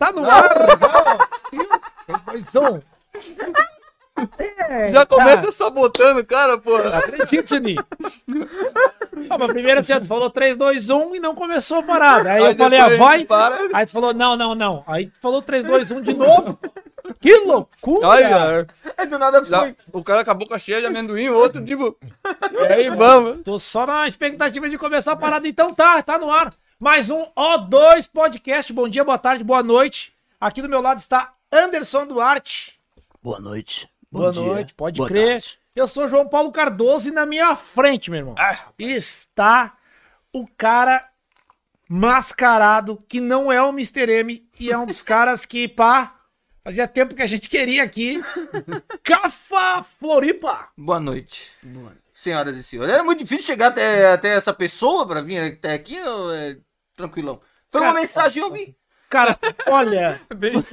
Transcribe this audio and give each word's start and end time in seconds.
Tá 0.00 0.10
no 0.12 0.28
ar! 0.28 0.48
3, 2.26 2.52
2, 2.52 2.56
1. 2.56 2.80
Já 4.92 5.04
começa 5.04 5.52
sabotando 5.52 6.20
o 6.20 6.24
cara, 6.24 6.56
porra. 6.56 6.98
Acredite, 6.98 7.50
Juninho. 7.50 7.84
Não, 9.28 9.38
mas 9.38 9.52
primeiro 9.52 9.80
assim, 9.80 10.00
tu 10.00 10.06
falou 10.08 10.30
3, 10.30 10.56
2, 10.56 10.88
1 10.88 11.14
e 11.16 11.20
não 11.20 11.34
começou 11.34 11.80
a 11.80 11.82
parada. 11.82 12.30
Aí, 12.32 12.42
Aí 12.42 12.52
eu 12.52 12.56
falei, 12.56 12.78
ah, 12.80 12.96
vai. 12.96 13.24
para. 13.26 13.58
Aí 13.74 13.84
tu 13.84 13.92
falou, 13.92 14.14
não, 14.14 14.36
não, 14.36 14.54
não. 14.54 14.82
Aí 14.86 15.06
tu 15.06 15.20
falou 15.20 15.42
3, 15.42 15.66
2, 15.66 15.90
1 15.92 16.00
de 16.00 16.14
novo. 16.14 16.58
Que 17.20 17.36
loucura! 17.40 18.08
Ai, 18.08 18.22
cara. 18.22 18.66
Aí 18.96 19.06
do 19.06 19.18
nada 19.18 19.44
Já- 19.44 19.74
o 19.92 20.02
cara 20.02 20.24
com 20.24 20.30
a 20.30 20.34
boca 20.34 20.58
cheia 20.58 20.80
de 20.80 20.86
amendoim, 20.86 21.28
o 21.28 21.34
outro, 21.36 21.62
tipo. 21.62 21.94
E 22.52 22.72
aí, 22.72 22.88
vamos. 22.88 23.42
Tô 23.42 23.58
só 23.58 23.86
na 23.86 24.06
expectativa 24.06 24.66
de 24.70 24.78
começar 24.78 25.12
a 25.12 25.16
parada. 25.16 25.46
Então 25.46 25.74
tá, 25.74 26.02
tá 26.02 26.18
no 26.18 26.32
ar. 26.32 26.50
Mais 26.80 27.10
um 27.10 27.26
O2 27.36 28.10
Podcast. 28.10 28.72
Bom 28.72 28.88
dia, 28.88 29.04
boa 29.04 29.18
tarde, 29.18 29.44
boa 29.44 29.62
noite. 29.62 30.14
Aqui 30.40 30.62
do 30.62 30.68
meu 30.68 30.80
lado 30.80 30.98
está 30.98 31.34
Anderson 31.52 32.06
Duarte. 32.06 32.80
Boa 33.22 33.38
noite. 33.38 33.86
Boa 34.10 34.32
noite, 34.32 34.72
pode 34.72 34.98
crer. 35.04 35.42
Eu 35.76 35.86
sou 35.86 36.08
João 36.08 36.26
Paulo 36.26 36.50
Cardoso 36.50 37.10
e 37.10 37.12
na 37.12 37.26
minha 37.26 37.54
frente, 37.54 38.10
meu 38.10 38.20
irmão, 38.20 38.34
está 38.78 39.76
o 40.32 40.46
cara 40.56 41.06
mascarado 41.86 42.96
que 43.06 43.20
não 43.20 43.52
é 43.52 43.60
o 43.62 43.68
Mr. 43.68 44.10
M 44.10 44.42
e 44.58 44.72
é 44.72 44.78
um 44.78 44.86
dos 44.86 45.02
caras 45.02 45.44
que, 45.44 45.68
pá, 45.68 46.18
fazia 46.64 46.88
tempo 46.88 47.14
que 47.14 47.20
a 47.22 47.26
gente 47.26 47.50
queria 47.50 47.84
aqui. 47.84 48.22
Cafa 49.04 49.82
Floripa. 49.82 50.70
Boa 50.78 50.98
noite. 50.98 51.50
Senhoras 52.14 52.56
e 52.56 52.62
senhores. 52.62 52.94
É 52.94 53.02
muito 53.02 53.18
difícil 53.18 53.44
chegar 53.44 53.66
até, 53.66 54.12
até 54.14 54.30
essa 54.30 54.54
pessoa 54.54 55.06
pra 55.06 55.20
vir 55.20 55.40
até 55.40 55.74
aqui, 55.74 56.00
ou 56.00 56.32
é 56.32 56.56
tranquilão? 57.00 57.40
Foi 57.70 57.80
uma 57.80 57.88
Cara, 57.88 58.00
mensagem, 58.00 58.42
eu 58.42 58.52
vi. 58.52 58.76
Cara, 59.10 59.36
olha. 59.66 60.20
Vamos 60.30 60.70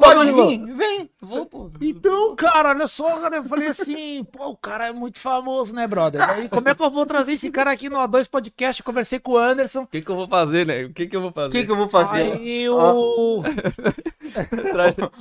Pode 0.00 0.32
vir, 0.32 0.74
vem. 0.76 1.10
Vou, 1.20 1.44
pô. 1.44 1.70
Então, 1.80 2.36
cara, 2.36 2.68
olha 2.68 2.86
só, 2.86 3.18
cara, 3.18 3.36
eu 3.36 3.44
falei 3.44 3.66
assim, 3.66 4.22
pô, 4.22 4.50
o 4.50 4.56
cara 4.56 4.86
é 4.86 4.92
muito 4.92 5.18
famoso, 5.18 5.74
né, 5.74 5.88
brother? 5.88 6.22
Aí, 6.22 6.48
como 6.48 6.68
é 6.68 6.74
que 6.74 6.80
eu 6.82 6.90
vou 6.90 7.04
trazer 7.04 7.32
esse 7.32 7.50
cara 7.50 7.72
aqui 7.72 7.88
no 7.90 7.96
O2 7.96 8.30
Podcast? 8.30 8.80
Eu 8.80 8.84
conversei 8.86 9.18
com 9.18 9.32
o 9.32 9.38
Anderson. 9.38 9.82
O 9.82 9.86
que, 9.88 10.00
que 10.02 10.08
eu 10.10 10.14
vou 10.14 10.28
fazer, 10.28 10.64
né? 10.64 10.84
O 10.84 10.92
que, 10.92 11.08
que 11.08 11.16
eu 11.16 11.20
vou 11.20 11.30
O 11.30 11.32
fazer? 11.34 11.50
que, 11.50 11.64
que 11.66 11.72
eu 11.72 11.76
vou 11.76 11.88
fazer? 11.88 12.32
Aí 12.32 12.68
o. 12.68 13.42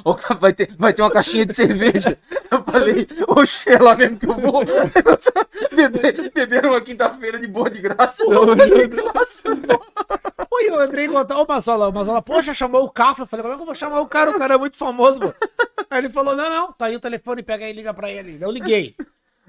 O 0.06 0.14
cara 0.14 0.40
vai 0.40 0.54
ter, 0.54 0.72
vai 0.78 0.94
ter 0.94 1.02
uma 1.02 1.10
caixinha 1.10 1.44
de 1.44 1.56
cerveja. 1.56 2.16
Eu 2.52 2.64
falei, 2.64 3.08
oxe, 3.28 3.72
é 3.72 3.80
lá 3.80 3.96
mesmo 3.96 4.18
que 4.20 4.28
eu 4.28 4.36
vou. 4.36 4.64
Beber, 5.76 6.32
beber 6.32 6.66
uma 6.66 6.80
quinta-feira 6.82 7.40
de 7.40 7.48
boa 7.48 7.70
de 7.70 7.80
graça. 7.82 8.24
De 8.26 8.88
graça. 8.88 9.44
Oi, 10.52 10.70
eu 10.70 10.84
entrei 10.86 11.06
em 11.06 11.10
contato. 11.10 11.40
Ô, 11.40 11.46
Mazola, 11.48 11.90
o 11.90 11.94
Mazola, 11.94 12.22
poxa, 12.22 12.54
chamou 12.60 12.84
o 12.84 12.90
Cafa. 12.90 13.24
Eu 13.24 13.28
falei, 13.28 13.42
como 13.42 13.54
é 13.54 13.58
que 13.58 13.62
eu 13.62 13.66
vou 13.66 13.76
chamar 13.76 14.02
o 14.02 14.08
cara? 14.08 14.32
O 14.32 14.38
cara 14.38 14.54
é 14.56 14.58
muito 14.58 14.78
famoso, 14.78 15.20
pô. 15.20 15.34
Aí 15.90 16.00
ele 16.00 16.10
falou, 16.10 16.36
não, 16.36 16.50
não, 16.50 16.72
tá 16.74 16.86
aí 16.86 16.96
o 16.96 17.00
telefone, 17.00 17.42
pega 17.42 17.66
aí 17.66 17.72
e 17.72 17.74
liga 17.74 17.92
pra 17.94 18.12
ele. 18.12 18.38
Eu 18.40 18.52
liguei. 18.52 18.96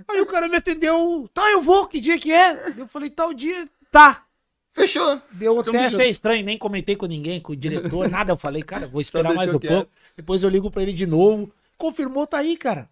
Aí 0.08 0.20
o 0.22 0.26
cara 0.26 0.48
me 0.48 0.56
atendeu, 0.56 1.28
tá, 1.34 1.50
eu 1.50 1.60
vou, 1.60 1.86
que 1.86 2.00
dia 2.00 2.18
que 2.18 2.32
é? 2.32 2.72
Eu 2.78 2.86
falei, 2.86 3.10
tal 3.10 3.34
dia, 3.34 3.66
tá. 3.90 4.24
Fechou. 4.72 5.20
Deu 5.32 5.52
Então, 5.60 5.64
teste, 5.72 5.90
beleza. 5.90 6.02
é 6.02 6.08
estranho, 6.08 6.44
nem 6.44 6.56
comentei 6.56 6.96
com 6.96 7.04
ninguém, 7.04 7.40
com 7.40 7.52
o 7.52 7.56
diretor, 7.56 8.08
nada. 8.08 8.32
Eu 8.32 8.38
falei, 8.38 8.62
cara, 8.62 8.86
vou 8.86 9.02
esperar 9.02 9.34
mais 9.34 9.52
um 9.52 9.58
quieto. 9.58 9.70
pouco. 9.70 9.90
Depois 10.16 10.42
eu 10.42 10.48
ligo 10.48 10.70
pra 10.70 10.82
ele 10.82 10.94
de 10.94 11.06
novo. 11.06 11.52
Confirmou, 11.76 12.26
tá 12.26 12.38
aí, 12.38 12.56
cara. 12.56 12.88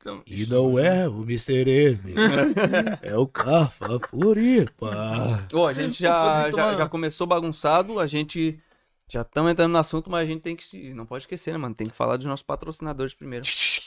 Então, 0.00 0.22
E 0.26 0.46
não 0.46 0.78
é 0.78 1.08
o 1.08 1.22
Mr. 1.22 1.68
M. 1.68 2.14
é 3.02 3.18
o 3.18 3.26
Cafa 3.26 3.98
Floripa. 4.08 5.46
Ô, 5.52 5.66
a 5.66 5.72
gente 5.74 6.00
já, 6.00 6.50
já, 6.50 6.74
já 6.74 6.88
começou 6.88 7.26
bagunçado, 7.26 7.98
a 7.98 8.06
gente 8.06 8.58
já 9.08 9.22
estamos 9.22 9.50
entrando 9.52 9.72
no 9.72 9.78
assunto, 9.78 10.10
mas 10.10 10.22
a 10.22 10.26
gente 10.26 10.40
tem 10.42 10.54
que. 10.54 10.64
se- 10.64 10.92
Não 10.94 11.06
pode 11.06 11.22
esquecer, 11.22 11.52
né, 11.52 11.58
mano? 11.58 11.74
Tem 11.74 11.88
que 11.88 11.96
falar 11.96 12.16
dos 12.16 12.26
nossos 12.26 12.42
patrocinadores 12.42 13.14
primeiro. 13.14 13.44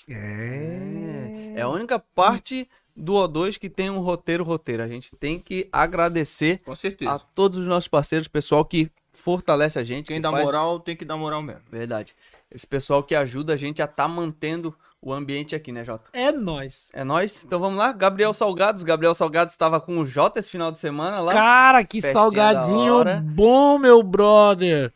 É. 0.10 1.54
É 1.58 1.62
a 1.62 1.70
única 1.70 2.00
parte 2.00 2.68
do 2.96 3.14
O2 3.14 3.58
que 3.58 3.70
tem 3.70 3.90
um 3.90 4.00
roteiro 4.00 4.44
roteiro. 4.44 4.84
A 4.84 4.88
gente 4.88 5.12
tem 5.16 5.40
que 5.40 5.68
agradecer 5.72 6.60
com 6.66 6.76
certeza. 6.76 7.12
a 7.12 7.20
todos 7.20 7.60
os 7.60 7.68
nossos 7.68 7.88
parceiros, 7.88 8.28
pessoal 8.28 8.64
que 8.66 8.90
fortalece 9.12 9.78
a 9.80 9.84
gente. 9.84 10.08
Quem 10.08 10.18
que 10.18 10.22
dá 10.22 10.32
faz- 10.32 10.44
moral 10.46 10.80
tem 10.80 10.96
que 10.96 11.06
dar 11.06 11.18
moral 11.18 11.42
mesmo. 11.42 11.62
Verdade. 11.72 12.16
Esse 12.54 12.68
pessoal 12.68 13.02
que 13.04 13.16
ajuda 13.16 13.54
a 13.54 13.58
gente 13.58 13.82
a 13.82 13.86
estar 13.86 14.08
mantendo 14.10 14.76
o 15.02 15.12
ambiente 15.14 15.56
aqui, 15.56 15.72
né, 15.72 15.84
Jota? 15.84 16.10
É 16.14 16.32
nóis. 16.32 16.90
É 16.94 17.04
nóis? 17.04 17.44
Então 17.44 17.60
vamos 17.60 17.78
lá. 17.80 17.92
Gabriel 17.92 18.34
Salgados. 18.34 18.84
Gabriel 18.84 19.16
Salgados 19.16 19.54
estava 19.54 19.80
com 19.82 19.98
o 19.98 20.06
Jota 20.06 20.40
esse 20.40 20.52
final 20.52 20.72
de 20.72 20.78
semana 20.78 21.22
lá. 21.22 21.34
Cara, 21.34 21.84
que 21.84 22.00
Festinha 22.02 22.14
salgadinho 22.14 23.22
bom, 23.34 23.80
meu 23.80 24.04
brother. 24.04 24.94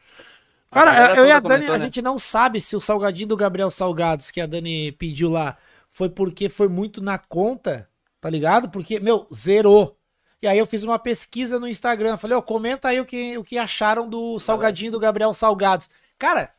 Cara, 0.76 0.94
galera 0.94 1.16
eu 1.22 1.26
e 1.26 1.32
a 1.32 1.40
Dani, 1.40 1.68
a 1.68 1.78
né? 1.78 1.86
gente 1.86 2.02
não 2.02 2.20
sabe 2.20 2.60
se 2.60 2.76
o 2.76 2.82
salgadinho 2.82 3.30
do 3.30 3.38
Gabriel 3.38 3.72
Salgados 3.72 4.30
que 4.30 4.42
a 4.42 4.46
Dani 4.46 4.92
pediu 4.92 5.30
lá 5.30 5.58
foi 5.88 6.10
porque 6.10 6.50
foi 6.50 6.68
muito 6.68 7.02
na 7.02 7.18
conta, 7.18 7.90
tá 8.20 8.30
ligado? 8.30 8.68
Porque, 8.68 9.00
meu, 9.00 9.26
zerou. 9.34 9.98
E 10.42 10.48
aí 10.48 10.58
eu 10.58 10.66
fiz 10.66 10.84
uma 10.84 11.00
pesquisa 11.00 11.58
no 11.58 11.66
Instagram, 11.66 12.18
falei, 12.18 12.36
ó, 12.36 12.42
comenta 12.42 12.90
aí 12.90 13.00
o 13.00 13.06
que, 13.06 13.38
o 13.38 13.44
que 13.46 13.58
acharam 13.58 14.10
do 14.10 14.38
salgadinho 14.38 14.92
do 14.92 15.00
Gabriel 15.00 15.34
Salgados. 15.34 15.90
Cara, 16.20 16.52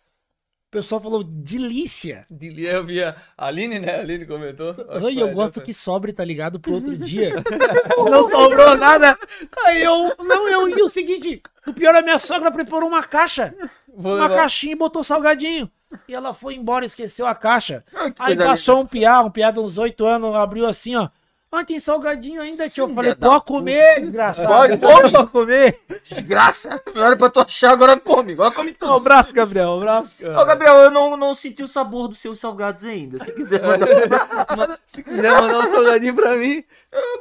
pessoal 0.76 1.00
falou 1.00 1.24
delícia. 1.24 2.26
De- 2.30 2.64
Eu 2.64 2.84
vi 2.84 3.02
a 3.02 3.16
Aline, 3.36 3.78
né? 3.78 3.96
A 3.96 4.00
Aline 4.00 4.26
comentou. 4.26 4.74
Que 4.74 5.18
eu 5.20 5.32
gosto 5.32 5.60
que 5.62 5.72
sobre, 5.72 6.12
tá 6.12 6.24
ligado? 6.24 6.60
Pro 6.60 6.74
outro 6.74 6.96
dia. 6.96 7.32
não 8.10 8.24
sobrou 8.24 8.76
nada. 8.76 9.18
Aí 9.64 9.82
eu. 9.82 10.14
Não, 10.18 10.48
eu. 10.48 10.68
E 10.68 10.82
o 10.82 10.88
seguinte: 10.88 11.42
o 11.66 11.72
pior 11.72 11.94
é 11.94 12.02
minha 12.02 12.18
sogra 12.18 12.50
preparou 12.50 12.88
uma 12.88 13.02
caixa. 13.02 13.54
Vou 13.88 14.14
uma 14.16 14.24
levar. 14.28 14.36
caixinha 14.42 14.72
e 14.74 14.76
botou 14.76 15.02
salgadinho. 15.02 15.70
E 16.06 16.14
ela 16.14 16.34
foi 16.34 16.54
embora 16.56 16.84
e 16.84 16.88
esqueceu 16.88 17.26
a 17.26 17.34
caixa. 17.34 17.82
Aí 18.18 18.36
coisa 18.36 18.44
passou 18.44 18.80
um 18.82 18.86
piá, 18.86 19.22
um 19.22 19.30
piá 19.30 19.50
de 19.50 19.60
uns 19.60 19.78
oito 19.78 20.04
anos, 20.04 20.34
abriu 20.34 20.66
assim, 20.66 20.94
ó. 20.96 21.08
Ah, 21.56 21.64
tem 21.64 21.80
salgadinho 21.80 22.42
ainda, 22.42 22.68
tio. 22.68 22.84
Eu 22.84 22.94
falei, 22.94 23.14
pode 23.14 23.44
comer, 23.46 24.00
desgraçado. 24.02 24.46
Pode, 24.46 24.76
come. 24.78 25.10
Pode 25.10 25.28
comer. 25.30 25.80
Graça. 26.26 26.82
Não 26.94 27.02
era 27.02 27.16
pra 27.16 27.30
tu 27.30 27.40
achar, 27.40 27.70
agora 27.70 27.98
come. 27.98 28.34
Agora 28.34 28.50
come 28.50 28.72
tudo. 28.74 28.92
Um 28.92 28.96
abraço, 28.96 29.34
Gabriel. 29.34 29.70
Um 29.70 29.76
abraço. 29.78 30.16
Ô, 30.22 30.44
Gabriel, 30.44 30.74
eu 30.74 30.90
não, 30.90 31.16
não 31.16 31.32
senti 31.32 31.62
o 31.62 31.66
sabor 31.68 32.08
dos 32.08 32.18
seus 32.18 32.38
salgados 32.38 32.84
ainda. 32.84 33.18
Se 33.18 33.32
quiser 33.32 33.62
mandar, 33.64 34.78
Se 34.84 35.02
quiser 35.02 35.32
mandar 35.32 35.60
um 35.60 35.70
salgadinho 35.70 36.14
pra 36.14 36.36
mim. 36.36 36.62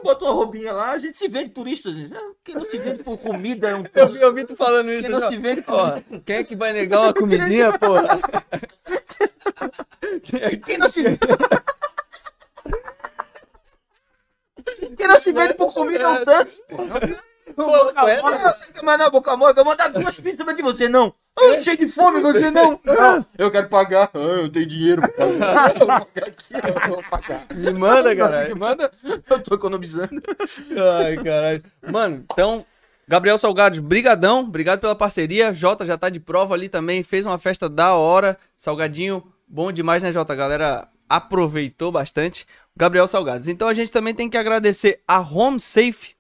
bota 0.04 0.26
uma 0.26 0.34
roubinha 0.34 0.74
lá. 0.74 0.92
A 0.92 0.98
gente 0.98 1.16
se 1.16 1.30
vende 1.30 1.52
por 1.52 1.66
isso, 1.66 1.90
gente. 1.94 2.14
Quem 2.44 2.56
não 2.56 2.66
se 2.66 2.78
vende 2.78 3.04
por 3.04 3.18
comida 3.18 3.70
é 3.70 3.76
um 3.76 3.86
Eu 3.96 4.10
vi, 4.10 4.22
eu 4.22 4.34
vi 4.34 4.44
tu 4.44 4.56
falando 4.58 4.92
isso. 4.92 5.04
Quem 5.04 5.12
não 5.12 5.22
já. 5.22 5.30
se 5.30 5.38
vende 5.38 5.62
por... 5.62 5.74
Ó, 5.76 6.00
quem 6.26 6.36
é 6.36 6.44
que 6.44 6.58
vai 6.58 6.74
negar 6.74 7.00
uma 7.04 7.14
comidinha, 7.14 7.72
porra? 7.80 8.20
Quem 10.66 10.78
não 10.78 10.90
se 10.90 11.04
vende... 11.04 11.20
Não 14.82 15.34
vende 15.34 15.54
por 15.54 15.74
comida 15.74 16.04
é 16.04 16.08
um 16.08 16.26
tanto. 16.26 16.52
Pô? 17.56 17.64
Mas 18.84 19.00
na 19.00 19.10
boca 19.10 19.38
mole, 19.38 19.52
eu 19.52 19.56
vou 19.56 19.66
mandar 19.66 19.88
duas 19.90 20.20
pizzas 20.20 20.44
pra 20.44 20.54
de 20.54 20.62
você, 20.62 20.90
não. 20.90 21.14
Eu 21.40 21.62
cheio 21.62 21.78
de 21.78 21.88
fome, 21.88 22.20
você 22.22 22.50
não. 22.50 22.80
Não, 22.84 23.26
eu 23.38 23.52
quero 23.52 23.68
pagar. 23.70 24.10
Ah, 24.14 24.18
eu 24.18 24.52
tenho 24.52 24.66
dinheiro 24.66 25.02
pra 25.02 25.10
pagar. 25.10 25.70
Eu 25.70 25.80
vou 25.80 25.88
pagar 25.88 26.28
aqui, 26.28 26.54
eu 26.54 26.90
vou 26.90 27.04
pagar. 27.04 27.46
Me 27.54 27.72
manda, 27.72 28.10
Me 28.10 28.16
caralho. 28.16 28.58
manda, 28.58 28.92
eu 29.04 29.44
tô 29.44 29.56
economizando. 29.56 30.22
Ai, 31.00 31.18
caralho. 31.18 31.64
Mano, 31.88 32.26
então, 32.32 32.66
Gabriel 33.08 33.38
Salgados, 33.38 33.80
brigadão. 33.80 34.40
Obrigado 34.42 34.80
pela 34.80 34.96
parceria. 34.96 35.54
Jota 35.54 35.86
já 35.86 35.98
tá 35.98 36.10
de 36.10 36.20
prova 36.20 36.54
ali 36.56 36.68
também. 36.70 37.04
Fez 37.04 37.26
uma 37.26 37.38
festa 37.38 37.70
da 37.70 37.94
hora. 37.94 38.38
Salgadinho, 38.58 39.24
bom 39.48 39.72
demais, 39.72 40.02
né, 40.02 40.12
Jota? 40.12 40.34
A 40.34 40.38
galera 40.38 40.88
aproveitou 41.08 41.92
bastante. 41.92 42.48
Gabriel 42.78 43.08
Salgados. 43.08 43.48
Então 43.48 43.68
a 43.68 43.74
gente 43.74 43.92
também 43.92 44.14
tem 44.14 44.30
que 44.30 44.38
agradecer 44.38 45.02
a 45.08 45.20
Home 45.20 45.60
Safe. 45.60 46.16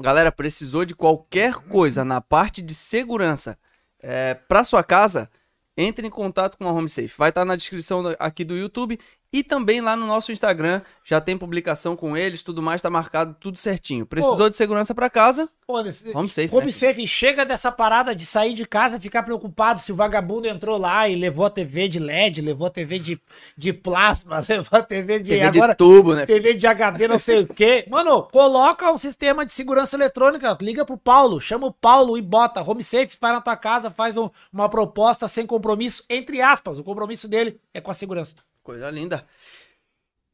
Galera, 0.00 0.32
precisou 0.32 0.84
de 0.84 0.94
qualquer 0.94 1.54
coisa 1.54 2.04
na 2.04 2.20
parte 2.20 2.60
de 2.60 2.74
segurança 2.74 3.58
é, 4.00 4.34
para 4.34 4.64
sua 4.64 4.82
casa, 4.82 5.30
entre 5.76 6.06
em 6.06 6.10
contato 6.10 6.58
com 6.58 6.66
a 6.66 6.72
Home 6.72 6.88
Safe. 6.88 7.14
Vai 7.16 7.30
estar 7.30 7.44
na 7.44 7.56
descrição 7.56 8.02
aqui 8.18 8.44
do 8.44 8.56
YouTube 8.56 8.98
e 9.32 9.42
também 9.42 9.80
lá 9.80 9.96
no 9.96 10.06
nosso 10.06 10.32
Instagram. 10.32 10.80
Já 11.04 11.20
tem 11.20 11.38
publicação 11.38 11.94
com 11.94 12.16
eles, 12.16 12.42
tudo 12.42 12.60
mais, 12.62 12.82
tá 12.82 12.90
marcado 12.90 13.36
tudo 13.38 13.58
certinho. 13.58 14.04
Precisou 14.04 14.50
de 14.50 14.56
segurança 14.56 14.94
para 14.94 15.08
casa? 15.08 15.48
Pô, 15.66 15.80
nesse- 15.82 16.10
Home 16.16 16.28
safe, 16.28 16.54
Home 16.54 16.66
né? 16.66 16.72
safe, 16.72 17.06
chega 17.06 17.44
dessa 17.44 17.70
parada 17.70 18.14
de 18.14 18.24
sair 18.26 18.54
de 18.54 18.66
casa 18.66 18.96
e 18.96 19.00
ficar 19.00 19.22
preocupado 19.22 19.78
se 19.80 19.92
o 19.92 19.96
vagabundo 19.96 20.46
entrou 20.48 20.76
lá 20.78 21.08
e 21.08 21.14
levou 21.14 21.44
a 21.46 21.50
TV 21.50 21.88
de 21.88 21.98
LED, 21.98 22.40
levou 22.40 22.66
a 22.66 22.70
TV 22.70 22.98
de, 22.98 23.20
de 23.56 23.72
plasma, 23.72 24.42
levou 24.48 24.78
a 24.78 24.82
TV 24.82 25.18
de. 25.20 25.30
TV 25.32 25.50
de 25.50 25.58
agora, 25.58 25.74
tubo, 25.74 26.14
né? 26.14 26.26
TV 26.26 26.54
de 26.54 26.66
HD, 26.66 27.06
não 27.08 27.18
sei 27.18 27.40
o 27.42 27.46
quê. 27.54 27.86
Mano, 27.90 28.22
coloca 28.24 28.90
um 28.90 28.98
sistema 28.98 29.44
de 29.46 29.52
segurança 29.52 29.96
eletrônica, 29.96 30.56
liga 30.60 30.84
pro 30.84 30.96
Paulo, 30.96 31.40
chama 31.40 31.66
o 31.66 31.72
Paulo 31.72 32.16
e 32.18 32.22
bota. 32.22 32.62
Home 32.62 32.82
safe, 32.82 33.16
vai 33.20 33.32
na 33.32 33.40
tua 33.40 33.56
casa, 33.56 33.90
faz 33.90 34.16
um- 34.16 34.30
uma 34.52 34.68
proposta 34.68 35.28
sem 35.28 35.46
compromisso, 35.46 36.02
entre 36.10 36.40
aspas. 36.42 36.78
O 36.78 36.84
compromisso 36.84 37.28
dele 37.28 37.60
é 37.74 37.80
com 37.80 37.90
a 37.90 37.94
segurança. 37.94 38.34
Coisa 38.66 38.90
linda. 38.90 39.24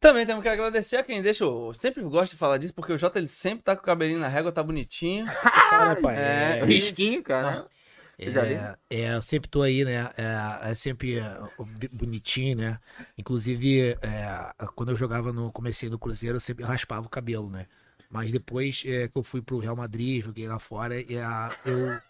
Também 0.00 0.24
temos 0.24 0.42
que 0.42 0.48
agradecer 0.48 0.96
a 0.96 1.02
quem 1.02 1.20
deixa. 1.20 1.44
Eu 1.44 1.74
sempre 1.74 2.02
gosto 2.02 2.32
de 2.32 2.38
falar 2.38 2.56
disso, 2.56 2.72
porque 2.72 2.94
o 2.94 2.96
Jota 2.96 3.18
ele 3.18 3.28
sempre 3.28 3.62
tá 3.62 3.76
com 3.76 3.82
o 3.82 3.84
cabelinho 3.84 4.18
na 4.18 4.26
régua, 4.26 4.50
tá 4.50 4.62
bonitinho. 4.62 5.26
Pai? 6.00 6.16
É. 6.16 6.58
É. 6.60 6.64
Risquinho, 6.64 7.22
cara. 7.22 7.66
Li. 8.18 8.28
É, 8.28 8.76
é, 8.88 9.14
eu 9.14 9.20
sempre 9.20 9.50
tô 9.50 9.60
aí, 9.60 9.84
né? 9.84 10.10
É, 10.16 10.70
é 10.70 10.74
sempre 10.74 11.18
é, 11.18 11.36
bonitinho, 11.92 12.56
né? 12.56 12.78
Inclusive, 13.18 13.98
é, 14.00 14.54
quando 14.74 14.92
eu 14.92 14.96
jogava 14.96 15.30
no. 15.30 15.52
Comecei 15.52 15.90
no 15.90 15.98
Cruzeiro, 15.98 16.36
eu 16.36 16.40
sempre 16.40 16.64
raspava 16.64 17.06
o 17.06 17.10
cabelo, 17.10 17.50
né? 17.50 17.66
Mas 18.08 18.32
depois 18.32 18.82
é, 18.86 19.08
que 19.08 19.18
eu 19.18 19.22
fui 19.22 19.42
pro 19.42 19.58
Real 19.58 19.76
Madrid, 19.76 20.24
joguei 20.24 20.48
lá 20.48 20.58
fora, 20.58 20.98
e 20.98 21.18
a, 21.18 21.50
eu. 21.66 22.00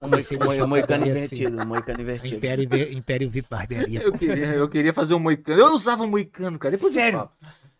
O 0.00 0.06
moicano 0.06 1.04
assim. 1.04 1.10
invertido, 1.10 1.66
moicano 1.66 2.00
invertido. 2.00 2.36
Império, 2.36 2.68
Império 2.96 3.30
VIP 3.30 3.48
Barbearia. 3.50 4.00
Eu 4.02 4.12
queria, 4.12 4.46
eu 4.46 4.68
queria 4.68 4.94
fazer 4.94 5.14
um 5.14 5.18
moicano. 5.18 5.60
Eu 5.60 5.74
usava 5.74 6.04
um 6.04 6.08
moicano, 6.08 6.56
cara. 6.58 6.76
Depois 6.76 6.94
Sério? 6.94 7.28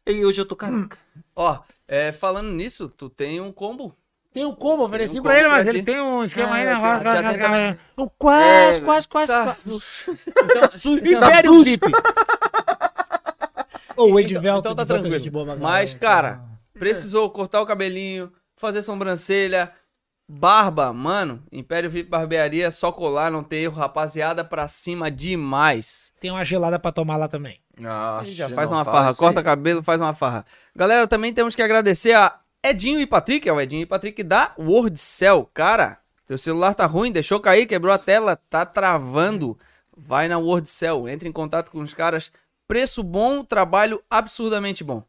E 0.07 0.25
hoje 0.25 0.41
eu 0.41 0.47
tô 0.47 0.57
careca. 0.57 0.99
Ó, 1.37 1.59
é, 1.87 2.11
falando 2.11 2.49
nisso, 2.51 2.89
tu 2.89 3.09
tem 3.09 3.41
um 3.41 3.53
combo. 3.53 3.95
Tem 4.33 4.45
um 4.45 4.55
combo, 4.55 4.85
ofereci 4.85 5.13
Tem 5.15 5.21
um 5.21 5.23
pra 5.23 5.35
ele, 5.35 5.45
combo 5.45 5.55
mas 5.57 5.65
pra 5.65 5.73
ele 5.75 5.83
tem 5.85 6.01
um 6.01 6.25
esquema 6.25 6.51
Ah, 6.51 6.55
aí, 6.55 6.65
né? 6.65 7.31
tem 7.31 7.39
também. 7.41 7.79
Um 7.97 8.09
quase, 8.19 8.81
É, 8.81 8.83
quase, 8.83 9.09
quase, 9.09 9.33
tá. 9.33 9.57
quase. 9.65 10.91
Império 11.15 11.63
VIP. 11.65 11.87
Ô, 13.97 14.13
o 14.13 14.21
Edvelto 14.21 14.61
então 14.61 14.75
tá 14.77 14.85
de 14.85 14.89
Volta 14.89 15.03
tranquilo. 15.03 15.21
de 15.21 15.31
boa 15.31 15.45
pra 15.45 15.57
Mas, 15.57 15.95
caralho. 15.95 16.37
cara, 16.39 16.45
precisou 16.75 17.29
cortar 17.31 17.61
o 17.61 17.67
cabelinho, 17.67 18.33
fazer 18.57 18.83
sobrancelha, 18.83 19.73
barba, 20.29 20.93
mano. 20.93 21.43
Império 21.51 21.91
VIP 21.91 22.11
Barbearia, 22.11 22.67
é 22.67 22.71
só 22.71 22.93
colar, 22.93 23.31
não 23.31 23.43
tem 23.43 23.65
erro, 23.65 23.77
rapaziada, 23.79 24.45
pra 24.45 24.69
cima 24.69 25.11
demais. 25.11 26.13
Tem 26.21 26.31
uma 26.31 26.45
gelada 26.45 26.79
pra 26.79 26.93
tomar 26.93 27.17
lá 27.17 27.29
também. 27.29 27.61
Ah, 27.83 28.23
Já 28.27 28.49
faz 28.51 28.71
uma 28.71 28.85
farra, 28.85 29.15
corta 29.15 29.43
cabelo, 29.43 29.83
faz 29.83 30.01
uma 30.01 30.15
farra. 30.15 30.45
Galera, 30.75 31.07
também 31.07 31.33
temos 31.33 31.55
que 31.55 31.63
agradecer 31.63 32.13
a 32.13 32.41
Edinho 32.63 33.01
e 33.01 33.07
Patrick, 33.07 33.49
é 33.49 33.53
o 33.53 33.61
Edinho 33.61 33.83
e 33.83 33.87
Patrick 33.87 34.23
da 34.23 34.53
WordCell. 34.59 35.49
Cara, 35.55 35.99
teu 36.27 36.37
celular 36.37 36.75
tá 36.75 36.87
ruim, 36.87 37.13
deixou 37.13 37.41
cair, 37.41 37.67
quebrou 37.67 37.93
a 37.93 37.99
tela, 37.99 38.37
tá 38.37 38.67
travando. 38.67 39.57
Vai 39.97 40.29
na 40.29 40.39
WordCell, 40.39 41.09
entre 41.09 41.29
em 41.29 41.33
contato 41.33 41.71
com 41.71 41.81
os 41.81 41.95
caras. 41.95 42.31
Preço 42.67 43.03
bom, 43.03 43.43
trabalho 43.45 44.03
absurdamente 44.11 44.85
bom. 44.85 45.03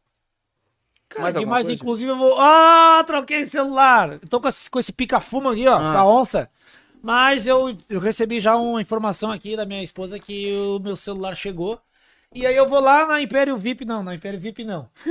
Cara, 1.10 1.22
Mais 1.24 1.34
demais, 1.36 1.66
coisa? 1.66 1.72
inclusive 1.82 2.10
eu 2.10 2.16
vou. 2.16 2.36
Ah, 2.40 3.02
troquei 3.06 3.44
celular. 3.44 4.12
Eu 4.12 4.28
tô 4.28 4.40
com 4.40 4.48
esse, 4.48 4.70
com 4.70 4.78
esse 4.78 4.92
pica-fuma 4.92 5.52
aqui, 5.52 5.66
ó, 5.66 5.76
Ah. 5.78 5.82
essa 5.82 6.04
onça. 6.04 6.48
Mas 7.02 7.46
eu, 7.46 7.76
eu 7.88 7.98
recebi 8.00 8.40
já 8.40 8.54
uma 8.56 8.80
informação 8.80 9.30
aqui 9.32 9.56
da 9.56 9.66
minha 9.66 9.82
esposa 9.82 10.18
que 10.18 10.52
o 10.56 10.78
meu 10.78 10.94
celular 10.96 11.34
chegou. 11.34 11.80
E 12.32 12.46
aí 12.46 12.54
eu 12.54 12.68
vou 12.68 12.78
lá 12.78 13.08
na 13.08 13.20
Império 13.20 13.56
VIP, 13.56 13.84
não, 13.84 14.04
na 14.04 14.14
Império 14.14 14.38
VIP 14.38 14.62
não. 14.62 14.88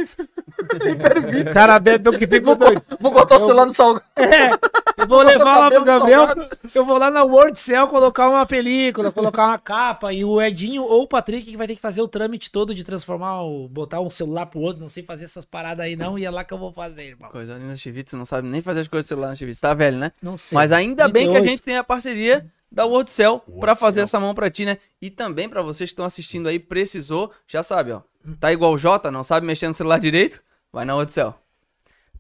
Império 0.90 1.22
VIP. 1.24 1.52
Cara, 1.52 1.78
bebe 1.78 2.08
o 2.08 2.18
que 2.18 2.26
ficou 2.26 2.56
doido. 2.56 2.82
Vou 2.98 3.12
botar 3.12 3.36
o 3.36 3.40
celular 3.40 3.66
no 3.66 3.74
salgado. 3.74 4.06
É, 4.16 4.52
eu 4.96 5.06
vou 5.06 5.22
levar 5.22 5.60
lá 5.60 5.70
pro 5.70 5.84
Gabriel. 5.84 6.28
Eu 6.74 6.86
vou 6.86 6.98
lá 6.98 7.12
na 7.12 7.22
WordCell 7.26 7.90
colocar 7.90 8.30
uma 8.30 8.46
película, 8.46 9.12
colocar 9.12 9.48
uma 9.48 9.60
capa. 9.60 10.14
E 10.14 10.24
o 10.24 10.42
Edinho 10.42 10.84
ou 10.84 11.02
o 11.04 11.08
Patrick 11.10 11.52
que 11.52 11.58
vai 11.58 11.68
ter 11.68 11.76
que 11.76 11.82
fazer 11.82 12.02
o 12.02 12.08
trâmite 12.08 12.50
todo 12.50 12.74
de 12.74 12.86
transformar, 12.86 13.44
o, 13.44 13.68
botar 13.68 14.00
um 14.00 14.10
celular 14.10 14.46
pro 14.46 14.62
outro. 14.62 14.82
Não 14.82 14.88
sei 14.88 15.04
fazer 15.04 15.26
essas 15.26 15.44
paradas 15.44 15.86
aí 15.86 15.98
não. 15.98 16.18
E 16.18 16.24
é 16.24 16.32
lá 16.32 16.46
que 16.46 16.54
eu 16.54 16.58
vou 16.58 16.72
fazer, 16.72 17.04
irmão. 17.04 17.30
Coisa 17.32 17.56
linda, 17.56 17.76
Chivito, 17.76 18.12
você 18.12 18.16
não 18.16 18.26
sabe 18.26 18.48
nem 18.48 18.62
fazer 18.62 18.80
as 18.80 18.88
coisas 18.88 19.06
do 19.06 19.10
celular 19.10 19.32
no 19.32 19.36
Chivito. 19.36 19.60
Tá 19.60 19.74
velho, 19.74 19.98
né? 19.98 20.14
Não 20.24 20.38
sei. 20.38 20.56
Mas 20.56 20.72
ainda 20.72 21.10
bem 21.10 21.26
que 21.26 21.32
a 21.32 21.42
38. 21.42 21.50
gente 21.50 21.64
tem 21.64 21.76
a 21.76 21.84
parceria 21.84 22.50
da 22.72 22.86
WordCell 22.86 23.40
pra 23.40 23.54
WordCell. 23.54 23.76
fazer 23.76 24.02
essa 24.02 24.20
mão 24.20 24.34
pra 24.36 24.50
ti, 24.50 24.66
né? 24.66 24.78
E 25.02 25.10
também 25.10 25.50
pra 25.50 25.62
vocês 25.62 25.90
que 25.90 25.94
estão 25.94 26.06
assistindo 26.06 26.48
aí, 26.48 26.60
precisou, 26.60 27.32
já 27.48 27.64
sabe, 27.64 27.92
ó. 27.92 28.02
Tá 28.40 28.52
igual 28.52 28.74
o 28.74 28.78
Jota, 28.78 29.10
não 29.12 29.24
sabe 29.24 29.46
mexer 29.48 29.68
no 29.68 29.74
celular 29.74 30.00
direito? 30.00 30.42
Vai 30.72 30.86
na 30.86 30.96
WordCell. 30.96 31.34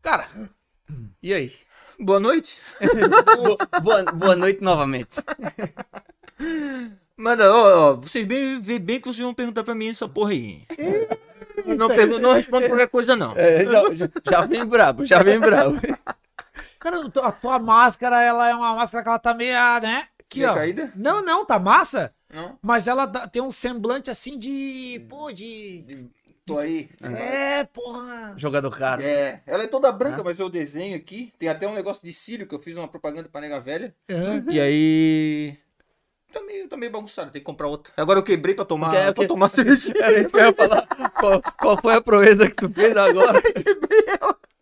Cara, 0.01 0.27
e 1.21 1.33
aí? 1.33 1.53
Boa 1.99 2.19
noite. 2.19 2.57
boa, 2.79 3.81
boa, 3.81 4.03
boa 4.13 4.35
noite 4.35 4.61
novamente. 4.63 5.19
Mano, 7.17 7.43
ó, 7.43 7.91
ó, 7.91 7.95
vocês 7.95 8.25
bem, 8.25 8.61
bem 8.61 8.99
que 9.01 9.07
vocês 9.07 9.19
vão 9.23 9.33
perguntar 9.33 9.63
pra 9.63 9.75
mim 9.75 9.89
essa 9.89 10.07
porra 10.07 10.31
aí. 10.31 10.63
Não, 11.65 11.89
pergun- 11.89 12.19
não 12.19 12.31
respondo 12.31 12.67
qualquer 12.67 12.87
coisa, 12.87 13.13
não. 13.15 13.33
É, 13.35 13.65
já, 13.65 13.93
já- 13.93 14.09
já 14.31 14.41
vem 14.45 14.65
brabo, 14.65 15.05
já 15.05 15.21
vem 15.21 15.37
brabo. 15.39 15.77
Cara, 16.79 17.05
a 17.05 17.09
tua- 17.09 17.27
a 17.27 17.31
tua 17.33 17.59
máscara, 17.59 18.23
ela 18.23 18.49
é 18.49 18.55
uma 18.55 18.73
máscara 18.75 19.03
que 19.03 19.09
ela 19.09 19.19
tá 19.19 19.33
meio, 19.33 19.53
né? 19.81 20.07
Aqui, 20.31 20.45
ó. 20.45 20.53
caída? 20.53 20.91
Não, 20.95 21.23
não, 21.23 21.43
tá 21.43 21.57
massa. 21.59 22.13
Não? 22.31 22.57
Mas 22.61 22.87
ela 22.87 23.07
dá- 23.07 23.27
tem 23.27 23.41
um 23.41 23.49
semblante 23.49 24.11
assim 24.11 24.37
de. 24.37 25.03
Pô, 25.09 25.31
de. 25.31 26.07
Tô 26.45 26.59
aí. 26.59 26.89
É, 27.01 27.63
porra. 27.65 28.35
Jogador 28.37 28.69
caro. 28.75 29.01
É, 29.01 29.41
ela 29.47 29.63
é 29.63 29.67
toda 29.67 29.91
branca, 29.91 30.23
mas 30.23 30.39
eu 30.39 30.47
desenho 30.49 30.95
aqui. 30.95 31.33
Tem 31.39 31.49
até 31.49 31.67
um 31.67 31.73
negócio 31.73 32.03
de 32.05 32.13
cílio 32.13 32.45
que 32.47 32.53
eu 32.53 32.59
fiz 32.59 32.75
uma 32.77 32.87
propaganda 32.87 33.27
pra 33.27 33.41
nega 33.41 33.59
velha. 33.59 33.93
Aham. 34.09 34.45
E 34.51 34.59
aí. 34.59 35.57
Tá 36.31 36.41
meio, 36.43 36.67
tá 36.69 36.77
meio 36.77 36.91
bagunçado, 36.91 37.31
tem 37.31 37.41
que 37.41 37.45
comprar 37.45 37.67
outra. 37.67 37.91
Agora 37.97 38.19
eu 38.19 38.23
quebrei 38.23 38.53
pra 38.53 38.63
tomar, 38.63 38.89
O 38.89 38.91
que 38.91 38.97
é- 38.97 39.09
o 39.09 39.13
pra 39.15 39.23
que- 39.23 39.27
tomar 39.27 39.49
cerveja. 39.49 39.91
Era 39.97 40.21
isso 40.21 40.31
que 40.31 40.37
eu 40.39 40.45
ia 40.45 40.53
falar. 40.53 40.85
Qual, 41.19 41.41
qual 41.59 41.77
foi 41.81 41.95
a 41.95 42.01
proeza 42.01 42.47
que 42.47 42.55
tu 42.55 42.69
fez 42.71 42.95
agora? 42.95 43.41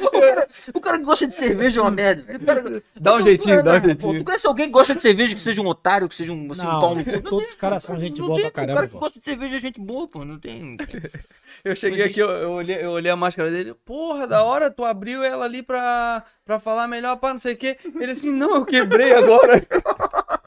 O 0.00 0.10
cara, 0.10 0.48
o 0.74 0.80
cara 0.80 0.98
que 0.98 1.04
gosta 1.04 1.26
de 1.26 1.34
cerveja 1.34 1.80
é 1.80 1.82
uma 1.82 1.90
merda. 1.90 2.22
velho. 2.22 2.42
O 2.42 2.46
cara- 2.46 2.82
Dá 3.00 3.14
um 3.14 3.18
Tu- 3.18 3.24
jeitinho, 3.24 3.56
tu- 3.58 3.64
dá 3.64 3.72
um 3.74 3.80
pô, 3.80 3.86
jeitinho. 3.86 4.18
Tu 4.18 4.24
conhece 4.24 4.46
alguém 4.46 4.66
que 4.66 4.72
gosta 4.72 4.94
de 4.94 5.02
cerveja 5.02 5.34
que 5.34 5.40
seja 5.42 5.60
um 5.62 5.66
otário, 5.66 6.08
que 6.08 6.14
seja 6.14 6.32
um, 6.32 6.50
assim, 6.52 6.62
um 6.62 6.64
pau 6.64 6.94
Não, 6.94 6.96
no 6.96 7.04
cu? 7.04 7.20
todos 7.22 7.48
os 7.48 7.54
caras 7.54 7.82
são 7.82 7.98
gente 7.98 8.20
Não 8.20 8.28
boa 8.28 8.40
tem, 8.40 8.50
pra 8.50 8.50
O 8.50 8.54
caramba. 8.66 8.74
cara 8.74 8.86
que 8.86 8.92
pô. 8.92 8.98
gosta 9.00 9.18
de 9.18 9.24
cerveja 9.24 9.56
é 9.56 9.60
gente 9.60 9.80
boa, 9.80 10.06
pô. 10.08 10.24
Não 10.24 10.38
tem. 10.38 10.76
Eu 11.64 11.74
cheguei 11.76 12.04
aqui, 12.04 12.20
eu, 12.20 12.28
eu 12.28 12.50
olhei, 12.50 12.76
eu 12.84 12.90
olhei 12.90 13.10
a 13.10 13.16
máscara 13.16 13.50
dele. 13.50 13.72
Porra, 13.84 14.26
da 14.26 14.42
hora, 14.42 14.70
tu 14.70 14.84
abriu 14.84 15.22
ela 15.22 15.44
ali 15.44 15.62
pra, 15.62 16.22
pra 16.44 16.58
falar 16.60 16.86
melhor, 16.88 17.16
pá, 17.16 17.32
não 17.32 17.38
sei 17.38 17.54
o 17.54 17.56
quê. 17.56 17.76
Ele 17.98 18.10
assim, 18.12 18.32
não, 18.32 18.56
eu 18.56 18.66
quebrei 18.66 19.14
agora. 19.14 19.62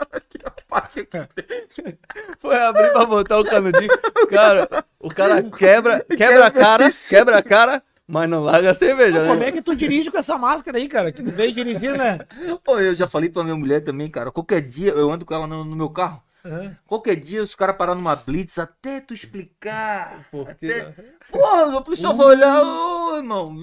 Foi 2.38 2.56
abrir 2.58 2.92
pra 2.92 3.06
botar 3.06 3.40
o 3.40 3.44
canudinho. 3.46 3.90
Cara, 4.30 4.86
o 5.00 5.10
cara 5.10 5.42
quebra, 5.44 6.06
quebra 6.16 6.46
a 6.46 6.52
cara, 6.52 6.88
quebra 7.10 7.38
a 7.38 7.44
cara, 7.44 7.84
mas 8.10 8.30
não 8.30 8.44
larga 8.44 8.72
a 8.72 8.74
cerveja, 8.74 9.26
Como 9.28 9.40
né? 9.40 9.48
é 9.48 9.52
que 9.52 9.62
tu 9.62 9.76
dirige 9.76 10.10
com 10.12 10.18
essa 10.18 10.38
máscara 10.38 10.78
aí, 10.78 10.88
cara? 10.88 11.12
Que 11.12 11.22
tu 11.22 11.32
veio 11.32 11.52
dirigindo, 11.52 11.96
né? 11.98 12.20
Pô, 12.64 12.80
eu 12.80 12.94
já 12.96 13.08
falei 13.08 13.30
pra 13.30 13.44
minha 13.44 13.56
mulher 13.56 13.82
também, 13.82 14.10
cara. 14.10 14.32
Qualquer 14.32 14.62
dia 14.62 14.92
eu 14.92 15.12
ando 15.12 15.26
com 15.26 15.34
ela 15.34 15.46
no, 15.48 15.64
no 15.64 15.76
meu 15.76 15.90
carro. 15.90 16.22
Aham. 16.46 16.76
Qualquer 16.88 17.16
dia 17.18 17.44
os 17.44 17.54
caras 17.54 17.76
parar 17.76 17.94
numa 17.96 18.16
blitz 18.16 18.58
até 18.58 19.02
tu 19.02 19.14
explicar. 19.14 20.26
Por 20.32 20.50
até... 20.50 20.94
Porra, 21.30 21.78
a 21.78 21.82
policial 21.82 22.16
vai 22.16 22.28
olhar, 22.28 22.64
ô 22.64 23.18
irmão, 23.18 23.54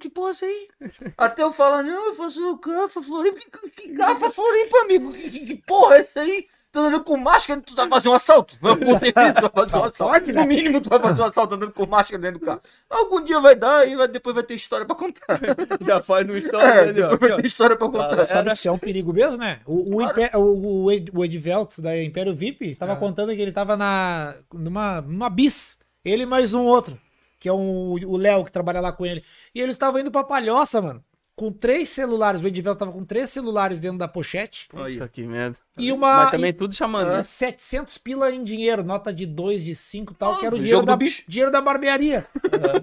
que 0.00 0.10
porra 0.10 0.28
é 0.28 0.32
isso 0.32 0.44
aí? 0.44 0.68
Até 1.16 1.42
eu 1.44 1.52
falar, 1.52 1.82
não, 1.84 2.06
eu 2.06 2.14
faço 2.14 2.44
o 2.50 2.58
Cafa 2.58 3.00
Floripa. 3.02 3.38
Que, 3.38 3.70
que 3.70 3.92
Cafa 3.94 4.30
Floripa, 4.32 4.78
amigo? 4.82 5.12
Que, 5.12 5.30
que- 5.30 5.46
que 5.46 5.56
porra 5.66 5.94
é 5.96 6.00
essa 6.00 6.20
aí? 6.20 6.46
Tu 6.78 6.84
andando 6.86 7.04
com 7.04 7.16
máscara, 7.16 7.60
tu 7.60 7.74
vai 7.74 7.88
fazer 7.88 8.08
um 8.08 8.14
assalto? 8.14 8.56
Com 8.60 8.98
certeza 8.98 9.32
tu 9.34 9.40
vai 9.42 9.50
fazer 9.50 9.76
um 9.76 9.84
assalto. 9.84 10.12
Pode, 10.12 10.32
né? 10.32 10.40
No 10.42 10.46
mínimo 10.46 10.80
tu 10.80 10.88
vai 10.88 11.00
fazer 11.00 11.22
um 11.22 11.24
assalto 11.24 11.54
andando 11.54 11.72
com 11.72 11.86
máscara 11.86 12.22
dentro 12.22 12.38
do 12.40 12.46
carro. 12.46 12.60
Algum 12.88 13.22
dia 13.24 13.40
vai 13.40 13.56
dar 13.56 13.86
e 13.88 13.96
vai- 13.96 14.06
depois 14.08 14.34
vai 14.34 14.44
ter 14.44 14.54
história 14.54 14.86
pra 14.86 14.94
contar. 14.94 15.40
Já 15.84 16.00
faz 16.00 16.24
uma 16.28 16.38
história 16.38 16.66
É, 16.68 17.04
ó. 17.04 17.08
depois 17.10 17.32
vai 17.32 17.40
ter 17.42 17.46
história 17.48 17.76
pra 17.76 17.86
contar. 17.88 18.08
Fala, 18.10 18.26
Sabe 18.26 18.48
que 18.50 18.54
isso 18.56 18.68
é 18.68 18.72
um 18.72 18.78
perigo 18.78 19.12
mesmo, 19.12 19.38
né? 19.38 19.60
O, 19.66 19.96
o, 19.96 20.08
Claro. 20.08 20.38
O, 20.40 20.84
o, 20.84 20.92
Ed, 20.92 21.10
o 21.14 21.24
Edvelto 21.24 21.82
da 21.82 22.00
Império 22.00 22.34
VIP 22.34 22.74
tava 22.76 22.94
contando 22.96 23.34
que 23.34 23.42
ele 23.42 23.52
tava 23.52 23.76
na, 23.76 24.34
numa, 24.52 25.00
numa 25.00 25.28
bis. 25.28 25.78
Ele 26.04 26.24
mais 26.24 26.54
um 26.54 26.64
outro, 26.64 26.98
que 27.40 27.48
é 27.48 27.52
um, 27.52 27.92
o 28.06 28.16
Léo 28.16 28.44
que 28.44 28.52
trabalha 28.52 28.80
lá 28.80 28.92
com 28.92 29.04
ele. 29.04 29.22
E 29.54 29.60
eles 29.60 29.74
estavam 29.74 30.00
indo 30.00 30.10
pra 30.10 30.22
Palhoça, 30.24 30.80
mano. 30.80 31.02
Com 31.38 31.52
três 31.52 31.88
celulares. 31.88 32.42
O 32.42 32.48
Edvelto 32.48 32.80
tava 32.80 32.90
com 32.90 33.04
três 33.04 33.30
celulares 33.30 33.80
dentro 33.80 33.96
da 33.96 34.08
pochete. 34.08 34.66
Puta 34.68 35.08
que 35.08 35.22
merda. 35.22 35.56
E 35.78 35.92
uma. 35.92 36.24
Mas 36.24 36.30
também 36.32 36.50
e- 36.50 36.52
tudo 36.52 36.74
chamando, 36.74 37.12
né? 37.12 37.22
700 37.22 37.96
pila 37.98 38.28
em 38.32 38.42
dinheiro, 38.42 38.82
nota 38.82 39.12
de 39.12 39.24
2, 39.24 39.62
de 39.64 39.76
5 39.76 40.12
e 40.12 40.16
tal, 40.16 40.34
Ah, 40.34 40.38
que 40.38 40.46
era 40.46 40.54
o 40.54 40.58
o 40.58 40.60
dinheiro 40.60 40.78
jogo 40.78 40.86
da, 40.86 40.96
do 40.96 40.98
bicho. 40.98 41.22
dinheiro 41.28 41.52
da 41.52 41.60
barbearia. 41.60 42.26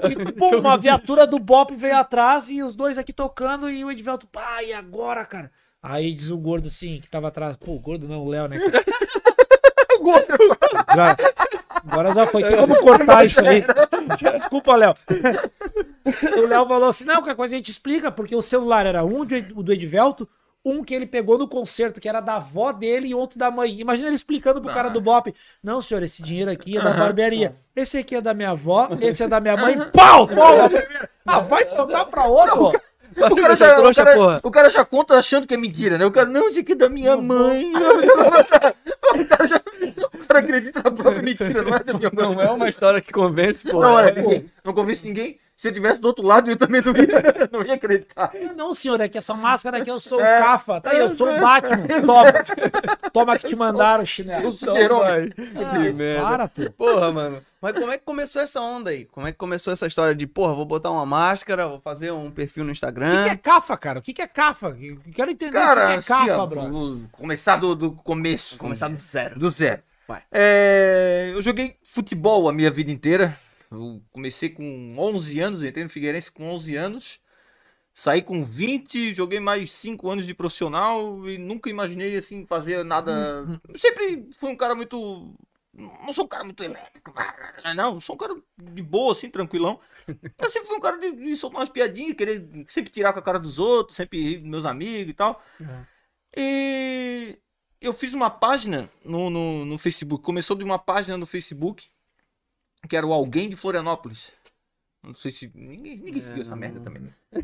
E, 0.10 0.32
pô, 0.32 0.56
uma 0.58 0.78
viatura 0.78 1.28
do 1.28 1.38
Bop 1.38 1.76
veio 1.76 1.98
atrás 1.98 2.50
e 2.50 2.64
os 2.64 2.78
dois 2.78 2.98
aqui 2.98 3.12
tocando 3.12 3.70
e 3.70 3.84
o 3.84 3.92
Edvelto, 3.92 4.26
pá, 4.28 4.64
e 4.64 4.72
agora, 4.72 5.26
cara? 5.26 5.52
Aí 5.84 6.14
diz 6.14 6.32
o 6.32 6.38
gordo 6.38 6.70
assim, 6.70 7.02
que 7.02 7.10
tava 7.10 7.28
atrás, 7.28 7.58
pô, 7.58 7.74
o 7.74 7.80
gordo 7.80 8.08
não, 8.08 8.24
o 8.24 8.30
Léo, 8.30 8.48
né? 8.48 8.58
cara? 8.58 8.86
Já- 10.96 11.18
agora 11.88 12.14
já 12.14 12.28
foi, 12.28 12.44
tem 12.44 12.58
como 12.58 12.76
cortar 12.80 13.26
isso 13.26 13.42
aí. 13.46 13.64
Desculpa, 14.38 14.76
Léo. 14.76 14.96
O 16.38 16.48
Léo 16.48 16.68
falou 16.68 16.90
assim, 16.90 17.06
não, 17.06 17.16
qualquer 17.16 17.36
coisa 17.36 17.54
a 17.54 17.58
gente 17.58 17.72
explica, 17.72 18.12
porque 18.12 18.36
o 18.36 18.42
celular 18.42 18.86
era 18.86 19.04
um 19.04 19.26
do 19.26 19.74
Edvelto, 19.74 20.28
um 20.66 20.84
que 20.84 20.96
ele 20.96 21.06
pegou 21.06 21.38
no 21.38 21.48
concerto, 21.48 22.02
que 22.02 22.10
era 22.10 22.20
da 22.20 22.38
avó 22.38 22.72
dele, 22.72 23.10
e 23.10 23.16
outro 23.16 23.38
da 23.38 23.52
mãe. 23.52 23.80
Imagina 23.80 24.08
ele 24.08 24.16
explicando 24.16 24.60
pro 24.60 24.74
cara 24.74 24.90
do 24.90 25.00
Bop. 25.00 25.32
Não, 25.64 25.80
senhor, 25.80 26.02
esse 26.02 26.24
dinheiro 26.24 26.50
aqui 26.50 26.78
é 26.78 26.82
da 26.82 26.94
barbearia. 26.94 27.56
Esse 27.76 28.00
aqui 28.00 28.16
é 28.16 28.22
da 28.22 28.34
minha 28.34 28.52
avó, 28.52 28.90
esse 29.00 29.22
é 29.22 29.28
da 29.28 29.40
minha 29.40 29.56
mãe. 29.56 29.78
Pau! 29.94 30.26
Toma! 30.26 30.70
Ah, 31.26 31.40
vai 31.40 31.66
contar 31.66 32.06
pra 32.06 32.26
outro? 32.26 32.72
Vai 33.16 33.32
O 33.32 33.36
cara, 33.36 33.56
já, 33.56 33.76
trouxa, 33.76 34.02
o, 34.02 34.06
cara, 34.06 34.18
porra. 34.18 34.40
o 34.44 34.52
cara 34.52 34.70
já 34.70 34.84
conta 34.84 35.18
achando 35.18 35.48
que 35.48 35.54
é 35.54 35.58
mentira, 35.58 35.98
né? 35.98 36.06
O 36.06 36.12
cara, 36.12 36.28
não, 36.28 36.50
isso 36.50 36.60
aqui 36.60 36.74
é 36.74 36.76
da 36.76 36.90
minha 36.90 37.16
mãe. 37.16 37.72
o 39.22 39.26
cara 39.28 39.48
já, 39.48 39.58
o 39.58 40.26
cara 40.28 40.40
acredita 40.40 40.82
na 40.84 40.92
própria 40.92 41.22
mentira, 41.22 41.62
não 41.62 41.76
é? 41.76 41.84
Não 42.36 42.42
é 42.42 42.52
uma 42.52 42.70
história 42.70 43.02
que 43.02 43.12
convence, 43.12 43.64
pô. 43.70 43.82
Não 43.82 44.00
é, 44.00 44.12
ninguém. 44.14 44.46
Não 44.64 44.74
convence 44.74 45.08
ninguém. 45.08 45.40
Se 45.58 45.70
eu 45.70 45.72
tivesse 45.74 46.02
do 46.02 46.08
outro 46.10 46.26
lado, 46.26 46.52
eu 46.52 46.58
também 46.58 46.82
não 46.82 46.92
ia, 46.92 47.24
não 47.50 47.64
ia 47.64 47.76
acreditar. 47.76 48.30
Não, 48.58 48.74
senhor, 48.74 49.00
é 49.00 49.08
que 49.08 49.18
essa 49.18 49.34
máscara 49.34 49.78
aqui 49.78 49.90
eu 49.90 50.00
sou 50.02 50.20
É. 50.20 50.38
o 50.38 50.44
Cafa. 50.44 50.82
Tá 50.82 50.92
aí, 50.92 51.00
eu 51.00 51.16
sou 51.16 51.30
o 51.30 51.40
Batman. 51.40 51.88
Toma. 52.06 52.34
Toma 53.14 53.40
que 53.40 53.48
te 53.48 53.56
mandaram, 53.56 54.06
chinelo. 54.06 54.52
super-homem. 54.52 55.32
Que 55.32 55.94
merda. 55.94 56.26
Para, 56.28 56.48
pô. 56.50 56.70
Porra, 56.78 57.12
mano. 57.12 57.42
Mas 57.62 57.74
como 57.74 57.90
é 57.92 57.98
que 57.98 58.04
começou 58.04 58.42
essa 58.42 58.60
onda 58.62 58.90
aí? 58.92 59.06
Como 59.06 59.26
é 59.28 59.32
que 59.32 59.38
começou 59.38 59.74
essa 59.74 59.88
história 59.88 60.14
de, 60.14 60.28
porra, 60.28 60.54
vou 60.54 60.66
botar 60.66 60.92
uma 60.92 61.06
máscara, 61.06 61.66
vou 61.68 61.80
fazer 61.80 62.12
um 62.12 62.30
perfil 62.30 62.64
no 62.64 62.72
O 62.72 62.74
que, 62.74 62.80
que 62.80 62.86
Instagram? 62.86 63.26
é 63.26 63.36
cafa, 63.38 63.76
cara? 63.78 64.00
O 64.00 64.02
que, 64.04 64.14
que 64.14 64.22
é 64.22 64.28
cafa? 64.28 64.78
Eu 64.80 64.98
Quero 65.14 65.32
entender 65.32 65.54
Cara, 65.54 65.72
o 65.96 66.00
que, 66.00 66.06
que 66.06 66.12
é 66.12 66.16
assim, 66.16 66.28
cafa, 66.28 66.38
ó, 66.44 66.46
bro. 66.46 67.02
começar 67.14 67.56
do, 67.56 67.74
do 67.74 67.92
começo. 67.92 68.58
Começar 68.60 68.88
do 68.90 68.95
zero. 68.96 69.40
Do 69.40 69.52
zero. 69.52 69.84
É, 70.32 71.32
eu 71.34 71.42
joguei 71.42 71.78
futebol 71.84 72.48
a 72.48 72.54
minha 72.54 72.72
vida 72.72 72.92
inteira. 72.92 73.38
Eu 73.72 74.02
comecei 74.12 74.50
com 74.50 74.96
11 74.98 75.40
anos, 75.40 75.64
entrei 75.64 75.84
no 75.84 75.90
Figueirense 75.90 76.32
com 76.32 76.48
11 76.50 76.76
anos. 76.76 77.20
Saí 77.94 78.22
com 78.22 78.44
20, 78.44 79.14
joguei 79.14 79.40
mais 79.40 79.72
5 79.72 80.10
anos 80.10 80.26
de 80.26 80.34
profissional 80.34 81.28
e 81.30 81.38
nunca 81.38 81.70
imaginei 81.70 82.18
assim 82.18 82.46
fazer 82.46 82.84
nada. 82.84 83.62
Eu 83.68 83.80
sempre 83.80 84.28
fui 84.38 84.52
um 84.52 84.58
cara 84.58 84.76
muito 84.76 85.34
não 85.78 86.14
sou 86.14 86.24
um 86.24 86.28
cara 86.28 86.44
muito 86.44 86.64
elétrico, 86.64 87.14
não, 87.76 88.00
sou 88.00 88.16
um 88.16 88.18
cara 88.18 88.36
de 88.58 88.82
boa 88.82 89.12
assim, 89.12 89.30
tranquilão. 89.30 89.80
Eu 90.40 90.50
sempre 90.50 90.70
fui 90.70 90.78
um 90.78 90.82
cara 90.82 90.98
de, 90.98 91.12
de 91.12 91.36
soltar 91.36 91.60
umas 91.60 91.70
piadinhas, 91.70 92.16
querer 92.16 92.48
sempre 92.70 92.92
tirar 92.92 93.12
com 93.12 93.20
a 93.20 93.22
cara 93.22 93.38
dos 93.38 93.60
outros, 93.60 93.98
sempre 93.98 94.22
rir 94.22 94.38
dos 94.38 94.50
meus 94.50 94.66
amigos 94.66 95.12
e 95.12 95.14
tal. 95.14 95.42
E 96.36 97.38
eu 97.82 97.94
fiz 97.94 98.14
uma 98.14 98.30
página 98.30 98.90
no, 99.04 99.30
no, 99.30 99.66
no 99.66 99.78
Facebook. 99.78 100.24
Começou 100.24 100.56
de 100.56 100.64
uma 100.64 100.80
página 100.80 101.18
no 101.18 101.26
Facebook 101.26 101.88
que 102.88 102.96
era 102.96 103.06
o 103.06 103.14
Alguém 103.14 103.50
de 103.50 103.56
Florianópolis. 103.56 104.32
Não 105.04 105.14
sei 105.14 105.32
se. 105.32 105.52
Ninguém, 105.54 105.98
ninguém 105.98 106.22
seguiu 106.22 106.42
essa 106.42 106.56
merda 106.56 106.80
também. 106.80 107.04
né? 107.04 107.14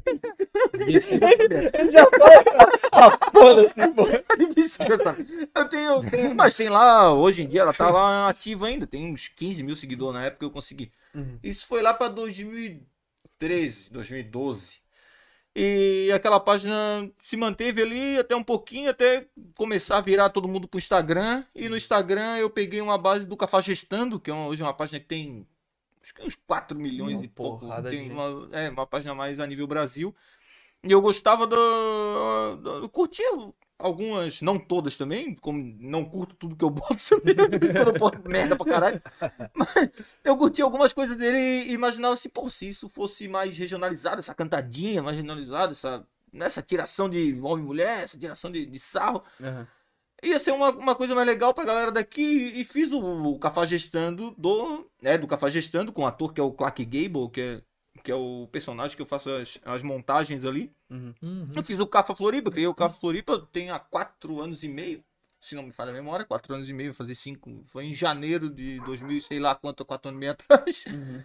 Ninguém 0.80 1.00
seguiu 1.00 1.28
essa 1.28 1.48
merda. 1.48 1.72
Foda-se, 3.32 3.88
pô. 3.94 4.08
Ninguém 4.38 4.64
seguiu 4.64 4.96
essa 4.96 5.14
merda. 5.14 5.50
Eu 5.54 5.70
tenho, 5.70 5.92
eu 5.92 6.10
tenho. 6.10 6.36
Mas 6.36 6.56
tem 6.56 6.70
lá, 6.70 7.14
hoje 7.14 7.44
em 7.44 7.48
dia, 7.48 7.62
ela 7.62 7.74
tá 7.74 7.90
lá 7.92 8.30
ativa 8.30 8.66
ainda. 8.66 8.88
Tem 8.88 9.14
uns 9.14 9.28
15 9.28 9.62
mil 9.62 9.76
seguidores 9.76 10.20
na 10.20 10.26
época 10.26 10.40
que 10.40 10.46
eu 10.46 10.52
consegui. 10.52 10.92
Uhum. 11.14 11.38
Isso 11.44 11.68
foi 11.68 11.84
lá 11.84 11.94
pra 11.94 12.08
2013, 12.08 13.92
2012. 13.92 14.81
E 15.56 16.10
aquela 16.14 16.40
página 16.40 17.10
se 17.22 17.36
manteve 17.36 17.82
ali 17.82 18.18
até 18.18 18.36
um 18.36 18.44
pouquinho, 18.44 18.90
até 18.90 19.28
começar 19.56 19.98
a 19.98 20.02
virar 20.02 20.30
todo 20.30 20.48
mundo 20.48 20.68
pro 20.68 20.78
Instagram. 20.80 21.44
E 21.54 21.68
no 21.68 21.76
Instagram 21.76 22.38
eu 22.38 22.50
peguei 22.50 22.80
uma 22.80 22.98
base 22.98 23.28
do 23.28 23.36
Cafajestando, 23.36 24.20
que 24.20 24.32
é 24.32 24.34
uma- 24.34 24.48
hoje 24.48 24.62
é 24.62 24.66
uma 24.66 24.74
página 24.74 25.00
que 25.00 25.08
tem 25.08 25.46
acho 26.02 26.16
que 26.16 26.24
uns 26.24 26.36
4 26.48 26.80
milhões 26.80 27.16
Uma 27.16 27.26
e 27.26 27.28
pouco. 27.28 27.66
Tem 27.92 28.12
uma, 28.12 28.50
é, 28.58 28.70
uma 28.70 28.88
página 28.88 29.14
mais 29.14 29.40
a 29.40 29.46
nível 29.46 29.68
Brasil. 29.68 30.16
E 30.84 30.92
eu 30.92 31.02
gostava 31.02 31.46
do. 31.46 31.56
eu 32.82 32.90
curtia 32.90 33.26
algumas, 33.82 34.42
não 34.42 34.60
todas 34.60 34.96
também, 34.96 35.36
como 35.36 35.76
não 35.80 36.06
curto 36.06 36.36
tudo 36.36 36.56
que 36.56 36.64
eu 36.64 36.70
boto 36.72 36.98
também, 37.10 37.36
quando 37.76 37.90
eu 37.90 37.98
boto 38.00 38.30
merda 38.30 38.56
pra 38.56 38.66
caralho. 38.66 39.02
Mas 39.54 39.90
eu 40.24 40.38
curti 40.38 40.62
algumas 40.62 40.94
coisas 40.94 41.18
dele 41.18 41.38
e 41.38 41.74
imaginava 41.74 42.14
assim, 42.14 42.30
pô, 42.30 42.50
se 42.50 42.68
isso 42.68 42.88
fosse 42.88 43.28
mais 43.28 43.58
regionalizado, 43.58 44.20
essa 44.20 44.34
cantadinha 44.34 45.02
mais 45.04 45.18
regionalizada, 45.18 45.72
essa, 45.72 46.06
nessa 46.32 46.62
tiração 46.62 47.10
de 47.10 47.40
homem 47.42 47.64
e 47.64 47.68
mulher, 47.68 48.04
essa 48.04 48.18
tiração 48.18 48.52
de, 48.52 48.66
de 48.66 48.80
sarro, 48.80 49.24
Aham. 49.42 49.68
ia 50.24 50.40
ser 50.40 50.52
uma, 50.52 50.72
uma 50.72 50.96
coisa 50.96 51.16
mais 51.16 51.28
legal 51.28 51.54
pra 51.54 51.66
galera 51.66 51.92
daqui 51.92 52.54
e 52.56 52.64
fiz 52.64 52.92
o, 52.92 53.00
o 53.00 53.40
Cafajestando 53.40 54.34
do, 54.38 54.90
né, 55.02 55.18
do 55.18 55.28
Cafajestando 55.28 55.92
com 55.92 56.04
o 56.04 56.08
ator 56.08 56.34
que 56.34 56.40
é 56.40 56.44
o 56.44 56.54
Clark 56.54 56.84
Gable, 56.86 57.30
que 57.30 57.42
é, 57.42 57.62
que 58.04 58.12
é 58.12 58.16
o 58.16 58.48
personagem 58.52 58.96
que 58.96 59.02
eu 59.02 59.06
faço 59.06 59.30
as, 59.32 59.60
as 59.64 59.84
montagens 59.84 60.46
ali. 60.46 60.72
Uhum. 60.90 61.14
Uhum. 61.22 61.46
Eu 61.56 61.64
fiz 61.64 61.80
o 61.80 61.88
Cafa 61.88 62.16
Floripa, 62.16 62.52
criei 62.52 62.68
o 62.68 62.76
Cafa 62.76 63.00
Floripa 63.00 63.48
tem 63.52 63.70
há 63.70 63.80
quatro 63.80 64.42
anos 64.42 64.64
e 64.64 64.68
meio, 64.68 65.04
se 65.40 65.56
não 65.56 65.64
me 65.64 65.72
falha 65.72 65.92
a 65.92 65.94
memória, 65.94 66.26
quatro 66.26 66.54
anos 66.54 66.70
e 66.70 66.74
meio, 66.74 66.94
fazer 66.94 67.16
cinco, 67.16 67.64
foi 67.68 67.86
em 67.86 67.94
janeiro 67.94 68.50
de 68.50 68.80
2000, 68.82 69.22
sei 69.22 69.40
lá 69.40 69.56
quanto, 69.56 69.86
quatro 69.86 70.10
anos 70.10 70.18
e 70.18 70.20
meio 70.20 70.32
atrás. 70.32 70.86
Uhum. 70.88 71.24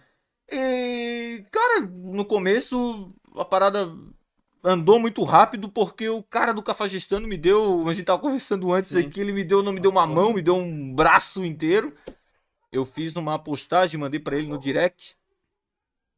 E, 0.49 1.45
cara, 1.51 1.81
no 1.81 2.23
começo 2.23 3.13
a 3.35 3.43
parada 3.43 3.93
andou 4.63 4.99
muito 4.99 5.23
rápido 5.23 5.69
porque 5.69 6.09
o 6.09 6.23
cara 6.23 6.53
do 6.53 6.63
Cafajestano 6.63 7.27
me 7.27 7.37
deu, 7.37 7.87
a 7.87 7.93
gente 7.93 8.05
tava 8.05 8.21
conversando 8.21 8.71
antes 8.73 8.89
Sim. 8.89 8.99
aqui, 8.99 9.19
ele 9.19 9.31
me 9.31 9.43
deu, 9.43 9.61
não 9.61 9.73
me 9.73 9.79
deu 9.79 9.91
uma 9.91 10.07
mão, 10.07 10.33
me 10.33 10.41
deu 10.41 10.55
um 10.55 10.93
braço 10.93 11.43
inteiro. 11.45 11.93
Eu 12.71 12.85
fiz 12.85 13.13
numa 13.13 13.39
postagem, 13.39 13.99
mandei 13.99 14.19
pra 14.19 14.37
ele 14.37 14.47
no 14.47 14.57
direct. 14.57 15.15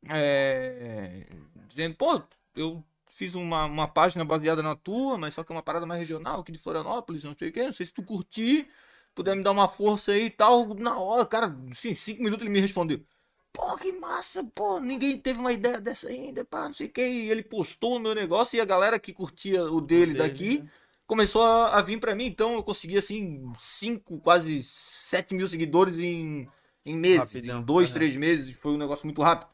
É, 0.07 1.25
dizendo, 1.67 1.95
pô, 1.95 2.21
eu 2.55 2.83
fiz 3.09 3.35
uma, 3.35 3.65
uma 3.65 3.87
página 3.87 4.23
baseada 4.23 4.63
na 4.63 4.75
tua, 4.75 5.17
mas 5.17 5.33
só 5.33 5.43
que 5.43 5.51
é 5.51 5.55
uma 5.55 5.63
parada 5.63 5.85
mais 5.85 5.99
regional 5.99 6.39
aqui 6.39 6.51
de 6.51 6.59
Florianópolis, 6.59 7.23
não 7.23 7.35
sei 7.37 7.49
o 7.49 7.51
que, 7.51 7.63
não 7.63 7.73
sei 7.73 7.85
se 7.85 7.93
tu 7.93 8.03
curtir, 8.03 8.69
puder 9.13 9.35
me 9.35 9.43
dar 9.43 9.51
uma 9.51 9.67
força 9.67 10.11
aí 10.13 10.25
e 10.25 10.29
tal. 10.29 10.73
Na 10.75 10.97
hora, 10.97 11.25
cara, 11.25 11.55
sim, 11.73 11.93
cinco 11.95 12.23
minutos 12.23 12.43
ele 12.43 12.53
me 12.53 12.61
respondeu. 12.61 13.03
Pô, 13.51 13.75
que 13.77 13.91
massa, 13.91 14.43
pô, 14.43 14.79
ninguém 14.79 15.17
teve 15.17 15.39
uma 15.39 15.51
ideia 15.51 15.81
dessa 15.81 16.07
ainda, 16.07 16.45
pá, 16.45 16.67
não 16.67 16.73
sei 16.73 16.87
o 16.87 16.91
que. 16.91 17.01
E 17.01 17.29
ele 17.31 17.43
postou 17.43 17.97
o 17.97 17.99
meu 17.99 18.13
negócio 18.15 18.55
e 18.57 18.61
a 18.61 18.65
galera 18.65 18.99
que 18.99 19.11
curtia 19.11 19.63
o 19.65 19.81
dele 19.81 20.13
dele, 20.13 20.13
daqui 20.13 20.59
né? 20.59 20.69
começou 21.07 21.41
a, 21.41 21.77
a 21.77 21.81
vir 21.81 21.99
pra 21.99 22.15
mim. 22.15 22.25
Então 22.25 22.53
eu 22.53 22.63
consegui, 22.63 22.97
assim, 22.97 23.51
cinco, 23.59 24.19
quase 24.19 24.61
sete 24.63 25.33
mil 25.33 25.47
seguidores 25.47 25.99
em, 25.99 26.47
em 26.85 26.95
meses. 26.95 27.33
Rapidão, 27.33 27.59
Em 27.59 27.63
dois, 27.63 27.91
três 27.91 28.15
meses. 28.15 28.55
Foi 28.55 28.71
um 28.71 28.77
negócio 28.77 29.05
muito 29.05 29.21
rápido. 29.21 29.49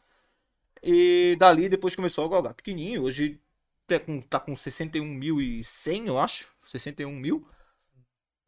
E 0.85 1.35
dali 1.39 1.67
depois 1.67 1.95
começou 1.95 2.23
a 2.25 2.29
galgar 2.29 2.53
pequenininho. 2.53 3.03
Hoje 3.03 3.39
tá 3.87 3.99
com, 3.99 4.21
tá 4.21 4.39
com 4.39 4.53
61.100, 4.55 6.07
eu 6.07 6.19
acho. 6.19 6.45
61 6.67 7.11
mil. 7.11 7.45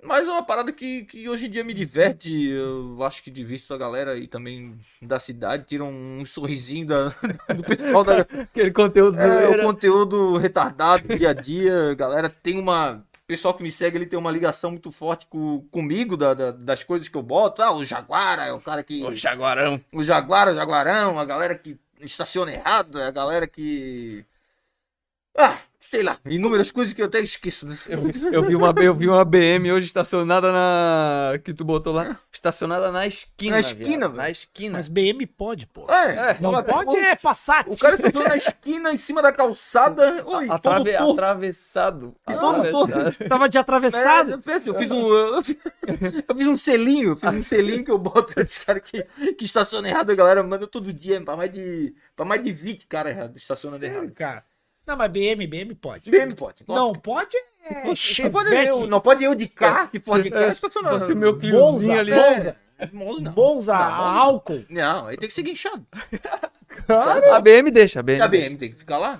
Mas 0.03 0.27
é 0.27 0.31
uma 0.31 0.43
parada 0.43 0.71
que, 0.71 1.05
que 1.05 1.27
hoje 1.27 1.47
em 1.47 1.49
dia 1.49 1.63
me 1.63 1.73
diverte. 1.73 2.31
Eu 2.49 3.03
acho 3.03 3.23
que 3.23 3.31
divirto 3.31 3.73
a 3.73 3.77
galera 3.77 4.11
aí 4.11 4.27
também 4.27 4.79
da 5.01 5.17
cidade. 5.17 5.65
Tira 5.65 5.83
um, 5.83 6.23
sorrisinho 6.23 6.85
da, 6.85 7.09
do 7.55 7.63
pessoal 7.63 8.03
da, 8.03 8.19
Aquele 8.53 8.71
conteúdo 8.71 9.19
é, 9.19 9.49
o 9.49 9.63
conteúdo 9.63 10.37
retardado, 10.37 11.17
dia 11.17 11.31
a 11.31 11.33
dia. 11.33 11.95
Galera 11.95 12.29
tem 12.29 12.59
uma. 12.59 13.03
O 13.23 13.27
pessoal 13.27 13.53
que 13.55 13.63
me 13.63 13.71
segue 13.71 13.97
ele 13.97 14.05
tem 14.05 14.19
uma 14.19 14.31
ligação 14.31 14.69
muito 14.71 14.91
forte 14.91 15.25
com, 15.25 15.61
comigo, 15.71 16.15
da, 16.15 16.33
da- 16.33 16.51
das 16.51 16.83
coisas 16.83 17.07
que 17.07 17.17
eu 17.17 17.23
boto. 17.23 17.61
Ah, 17.63 17.73
o 17.73 17.83
Jaguara 17.83 18.43
é 18.45 18.53
o 18.53 18.61
cara 18.61 18.83
que. 18.83 19.03
O 19.03 19.15
Jaguarão. 19.15 19.81
O 19.91 20.03
Jaguar, 20.03 20.47
o 20.47 20.55
Jaguarão, 20.55 21.19
a 21.19 21.25
galera 21.25 21.55
que 21.55 21.75
estaciona 22.01 22.51
errado, 22.53 23.03
a 23.03 23.11
galera 23.11 23.47
que. 23.47 24.25
Ah, 25.37 25.66
sei 25.89 26.03
lá, 26.03 26.19
inúmeras 26.25 26.71
coisas 26.71 26.93
que 26.93 27.01
eu 27.01 27.05
até 27.05 27.19
esqueço. 27.19 27.65
Né? 27.67 27.75
Eu 28.31 28.43
vi, 28.45 28.55
uma, 28.55 28.73
eu 28.77 28.93
vi 28.95 29.07
uma 29.07 29.23
BM 29.25 29.71
hoje 29.71 29.85
estacionada 29.85 30.51
na. 30.51 31.33
Que 31.43 31.53
tu 31.53 31.63
botou 31.63 31.93
lá. 31.93 32.17
Estacionada 32.31 32.91
na 32.91 33.07
esquina. 33.07 33.51
Na 33.53 33.59
esquina, 33.59 34.07
velho. 34.07 34.17
Na 34.17 34.29
esquina. 34.29 34.77
Mas 34.77 34.87
BM 34.87 35.25
pode, 35.25 35.65
pô. 35.67 35.89
É, 35.91 36.37
Não 36.39 36.51
ela- 36.51 36.63
pode 36.63 36.89
o- 36.91 36.97
é 36.97 37.15
Passat. 37.15 37.65
O 37.69 37.77
cara 37.77 37.95
estacionou 37.95 38.27
na 38.29 38.37
esquina, 38.37 38.91
em 38.91 38.97
cima 38.97 39.21
da 39.21 39.31
calçada. 39.31 40.23
Oi, 40.25 40.47
Atrave- 40.49 40.97
todo 40.97 41.11
atravessado. 41.13 42.15
E 42.27 42.33
todo 42.33 42.71
torto. 42.71 42.93
Atravessado. 42.93 43.27
Tava 43.29 43.49
de 43.49 43.57
É, 43.57 43.61
atravessado. 43.61 44.31
eu, 44.31 44.39
penso, 44.39 44.69
eu 44.69 44.75
fiz 44.75 44.91
um. 44.91 45.07
Eu 45.13 45.43
fiz, 45.43 45.57
eu 46.27 46.35
fiz 46.35 46.47
um 46.47 46.55
selinho, 46.57 47.09
eu 47.11 47.15
fiz 47.15 47.29
um 47.33 47.43
selinho 47.43 47.83
que 47.83 47.91
eu 47.91 47.97
boto 47.97 48.37
esse 48.41 48.59
cara 48.59 48.79
que, 48.79 49.03
que 49.37 49.45
estaciona 49.45 49.87
errado, 49.89 50.11
a 50.11 50.15
galera 50.15 50.43
manda 50.43 50.67
todo 50.67 50.91
dia, 50.93 51.21
pra 51.21 51.35
mais 51.37 51.51
de, 51.51 51.93
pra 52.15 52.25
mais 52.25 52.43
de 52.43 52.51
20 52.51 52.85
cara 52.87 53.09
errado, 53.09 53.37
estacionando 53.37 53.83
errado. 53.85 54.11
cara. 54.11 54.43
Não, 54.87 54.95
mas 54.95 55.11
BM, 55.11 55.45
BM 55.45 55.75
pode. 55.75 56.09
BM 56.09 56.33
pode. 56.33 56.63
Não 56.65 56.93
pode 56.93 57.35
é 57.69 57.83
não 57.83 58.31
pode 58.31 58.55
eu, 58.55 58.87
não 58.87 59.01
pode 59.01 59.23
eu 59.23 59.35
de 59.35 59.47
carro, 59.47 59.89
de 59.91 59.99
Ford 59.99 60.23
de 60.23 60.31
carro, 60.31 60.51
estacionando. 60.51 60.99
Fosse 60.99 61.11
o 61.11 61.15
meu 61.15 61.37
Cliozinho 61.37 61.99
ali. 61.99 62.11
Bolsa, 62.11 62.49
É, 62.49 62.55
Monza 62.93 63.21
não. 63.21 63.31
Bolsa, 63.33 63.73
Não, 63.73 63.79
a 63.81 64.13
álcool. 64.19 64.65
Não, 64.69 65.07
aí 65.07 65.17
tem 65.17 65.27
que 65.27 65.33
ser 65.35 65.43
guinchado. 65.43 65.85
A 67.33 67.39
BM 67.39 67.71
deixa, 67.71 67.99
a 67.99 68.03
BM. 68.03 68.21
A 68.21 68.27
BM 68.27 68.57
tem 68.57 68.69
que 68.71 68.75
ficar 68.77 68.97
lá. 68.97 69.19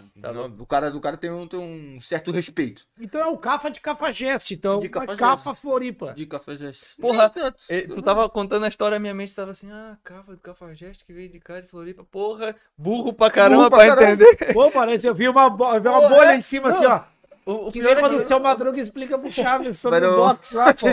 o, 0.59 0.65
cara, 0.65 0.95
o 0.95 0.99
cara 1.01 1.17
tem 1.17 1.31
um, 1.31 1.47
tem 1.47 1.59
um 1.59 1.99
certo 2.01 2.31
respeito. 2.31 2.85
Então 2.99 3.19
é 3.21 3.25
o 3.27 3.37
Cafa 3.37 3.69
de 3.71 3.79
Cafajeste, 3.79 4.53
então. 4.53 4.79
De 4.79 4.87
De 4.87 4.89
Cafajeste. 4.89 5.19
Cafa 5.19 5.55
Floripa. 5.55 6.13
De 6.13 6.25
já. 6.25 6.71
Porra. 6.99 7.33
Eh, 7.69 7.81
Tu 7.87 8.01
tava 8.01 8.29
contando 8.29 8.65
a 8.65 8.67
história, 8.69 8.99
minha 8.99 9.13
mente 9.13 9.33
tava 9.33 9.51
assim, 9.51 9.71
ah, 9.71 9.97
cava 10.03 10.33
do 10.33 10.39
Cafajeste 10.41 11.03
que 11.05 11.13
veio 11.13 11.29
de 11.29 11.39
cá 11.39 11.59
de 11.59 11.67
Floripa. 11.67 12.03
Porra, 12.03 12.55
burro 12.77 13.11
pra 13.13 13.31
caramba 13.31 13.69
Burro 13.69 13.69
pra 13.69 13.85
pra 13.87 13.95
caramba. 13.95 14.23
entender. 14.23 14.53
Pô, 14.53 14.69
parece, 14.71 15.07
eu 15.07 15.15
vi 15.15 15.27
uma, 15.27 15.49
bo- 15.49 15.79
vi 15.79 15.87
uma 15.87 16.07
bolha 16.09 16.33
é? 16.33 16.35
em 16.35 16.41
cima 16.41 16.69
Não. 16.69 16.77
assim, 16.77 16.85
ó. 16.85 17.16
O, 17.47 17.67
o 17.69 17.71
Que 17.71 17.79
pior 17.79 17.95
é 17.97 17.99
quando 18.01 18.17
o 18.17 18.27
seu 18.27 18.39
Madruga 18.41 18.77
explica 18.81 19.17
pro 19.17 19.31
Chaves 19.31 19.79
sobre 19.79 20.01
Mas 20.01 20.09
o 20.09 20.11
eu- 20.11 20.17
box 20.17 20.51
lá, 20.51 20.73
pô. 20.73 20.87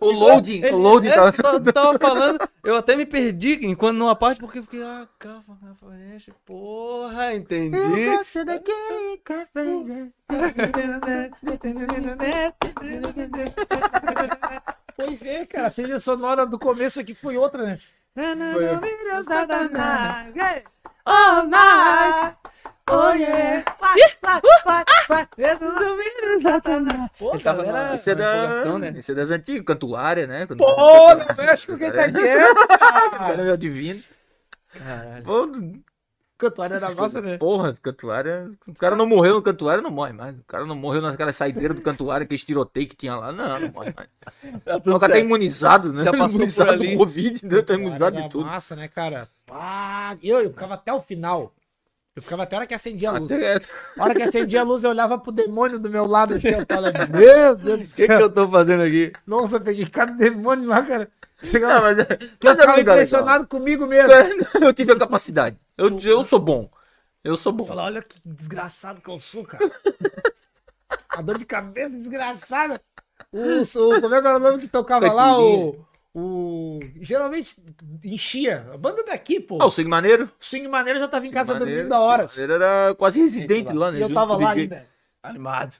O 0.00 0.10
loading, 0.10 0.64
o 0.64 0.76
loading 0.76 1.08
é, 1.12 1.14
tava. 1.14 1.30
tu 1.32 1.42
tava- 1.42 1.60
tu 1.60 1.72
tava 1.72 1.98
falando, 1.98 2.38
eu 2.64 2.76
até 2.76 2.96
me 2.96 3.04
perdi 3.04 3.58
enquanto 3.66 3.98
numa 3.98 4.16
parte, 4.16 4.40
porque 4.40 4.60
eu 4.60 4.62
fiquei, 4.62 4.82
ah, 4.82 5.06
cava, 5.18 5.42
Cafajeste, 5.60 6.32
porra, 6.46 7.34
entendi. 7.34 7.78
daquele 8.46 9.18
café. 9.18 9.64
Pois 14.96 15.22
é, 15.26 15.44
cara. 15.46 15.66
A 15.66 15.70
trilha 15.70 16.00
sonora 16.00 16.46
do 16.46 16.58
começo 16.58 17.00
aqui 17.00 17.14
foi 17.14 17.36
outra, 17.36 17.64
né? 17.64 17.78
Oh, 21.04 21.42
nice. 21.46 22.36
Oh, 22.90 23.10
yeah. 23.14 23.64
Pô, 27.18 27.34
Ele 27.34 27.42
tava 27.42 27.64
galera- 27.64 27.94
Esse 27.94 28.10
é, 28.10 28.14
da, 28.14 28.78
né? 28.78 28.94
esse 28.98 29.12
é 29.12 29.14
das 29.14 29.30
antigas, 29.30 29.64
Cantuária, 29.64 30.26
né? 30.26 30.46
Quando- 30.46 30.58
Pô, 30.58 31.14
no 31.14 31.36
México 31.44 31.76
quem 31.78 31.92
tá 31.92 32.04
aqui 32.04 32.18
é? 32.18 32.54
Cara, 33.10 33.42
meu 33.42 33.56
divino. 33.56 34.02
Caralho. 34.76 35.24
Pô, 35.24 35.48
Cantuária 36.38 36.80
da 36.80 36.90
massa, 36.90 37.20
né? 37.20 37.38
porra, 37.38 37.72
Cantuária. 37.80 38.50
O 38.66 38.74
cara 38.74 38.96
não 38.96 39.06
morreu 39.06 39.34
no 39.34 39.42
Cantuária, 39.42 39.80
não 39.80 39.90
morre 39.92 40.12
mais. 40.12 40.36
O 40.36 40.44
cara 40.44 40.64
não 40.66 40.74
morreu 40.74 41.00
naquela 41.00 41.30
saideira 41.32 41.72
do 41.72 41.80
Cantuária, 41.82 42.24
aquele 42.24 42.40
tiroteio 42.42 42.88
que 42.88 42.96
tinha 42.96 43.14
lá. 43.14 43.30
Não, 43.30 43.60
não 43.60 43.68
morre 43.70 43.94
mais. 43.96 44.08
Tá 44.64 44.76
O 44.76 44.82
cara 44.82 44.98
tá 44.98 45.06
certo. 45.06 45.18
imamunizado, 45.20 45.92
né? 45.92 46.02
Já 46.02 46.10
passou 46.10 46.28
por 46.30 46.34
imunizado 46.34 46.70
ali. 46.72 46.90
do 46.92 46.96
Covid, 46.98 47.46
né? 47.46 47.62
Tá 47.62 47.74
imunizado 47.74 48.20
de 48.22 48.28
tudo. 48.28 48.44
massa, 48.44 48.74
né, 48.74 48.88
cara? 48.88 49.28
Pá, 49.46 50.16
eu, 50.20 50.40
eu 50.40 50.50
ficava 50.50 50.74
até 50.74 50.92
o 50.92 50.98
final. 51.00 51.52
Eu 52.14 52.22
ficava 52.22 52.42
até 52.42 52.56
a 52.56 52.58
hora 52.60 52.66
que 52.66 52.74
acendia 52.74 53.08
a 53.10 53.12
luz. 53.18 53.32
Até- 53.32 53.56
A 53.96 54.04
hora 54.04 54.14
que 54.14 54.22
acendia 54.22 54.60
a 54.60 54.64
luz, 54.64 54.84
eu 54.84 54.90
olhava 54.90 55.18
pro 55.18 55.32
demônio 55.32 55.78
do 55.78 55.88
meu 55.88 56.06
lado 56.06 56.34
assim, 56.34 56.48
eu 56.48 56.66
falava, 56.66 57.06
meu 57.08 57.56
Deus 57.56 57.58
do 57.58 57.72
O 57.74 57.78
que, 57.78 57.78
que 57.78 57.84
céu. 58.06 58.20
eu 58.20 58.30
tô 58.30 58.48
fazendo 58.50 58.82
aqui? 58.82 59.12
Nossa, 59.26 59.56
eu 59.56 59.60
peguei 59.62 59.86
cada 59.86 60.12
demônio 60.12 60.68
lá, 60.68 60.82
cara. 60.82 61.10
Não, 61.42 61.82
mas, 61.82 61.98
eu 61.98 62.06
mas 62.44 62.58
é 62.58 62.60
ficava 62.60 62.76
legal. 62.76 62.94
impressionado 62.96 63.46
comigo 63.48 63.86
mesmo. 63.86 64.12
Eu 64.62 64.72
tive 64.72 64.92
a 64.92 64.98
capacidade. 64.98 65.56
Eu, 65.76 65.98
eu 65.98 66.22
sou 66.22 66.38
bom. 66.38 66.70
Eu 67.24 67.36
sou 67.36 67.52
bom. 67.52 67.66
Olha 67.70 68.00
que 68.00 68.20
desgraçado 68.24 69.00
que 69.00 69.10
eu 69.10 69.18
sou, 69.18 69.42
cara. 69.44 69.68
A 71.08 71.20
dor 71.20 71.38
de 71.38 71.44
cabeça 71.44 71.96
desgraçada. 71.96 72.80
O, 73.32 73.60
o, 73.62 74.00
como 74.00 74.14
é 74.14 74.20
que 74.22 74.26
era 74.28 74.36
o 74.36 74.40
nome 74.40 74.58
que 74.58 74.68
tocava 74.68 75.12
lá? 75.12 75.38
O, 75.40 75.84
o. 76.14 76.80
Geralmente 77.00 77.56
enchia. 78.04 78.68
A 78.72 78.76
banda 78.76 79.02
daqui, 79.04 79.40
pô. 79.40 79.58
Ah, 79.60 79.66
o 79.66 79.70
Sig 79.70 79.86
Maneiro? 79.86 80.24
O 80.24 80.44
Swing 80.44 80.68
Maneiro 80.68 80.98
já 80.98 81.08
tava 81.08 81.26
em 81.26 81.30
casa 81.30 81.54
Maneiro, 81.54 81.70
dormindo 81.70 81.90
da 81.90 82.00
horas. 82.00 82.36
Ele 82.38 82.52
era 82.52 82.94
quase 82.96 83.20
residente 83.20 83.72
lá, 83.72 83.90
né? 83.90 83.98
E 83.98 84.02
eu 84.02 84.12
tava 84.12 84.36
lá 84.36 84.50
ainda. 84.50 84.86
Animado. 85.22 85.76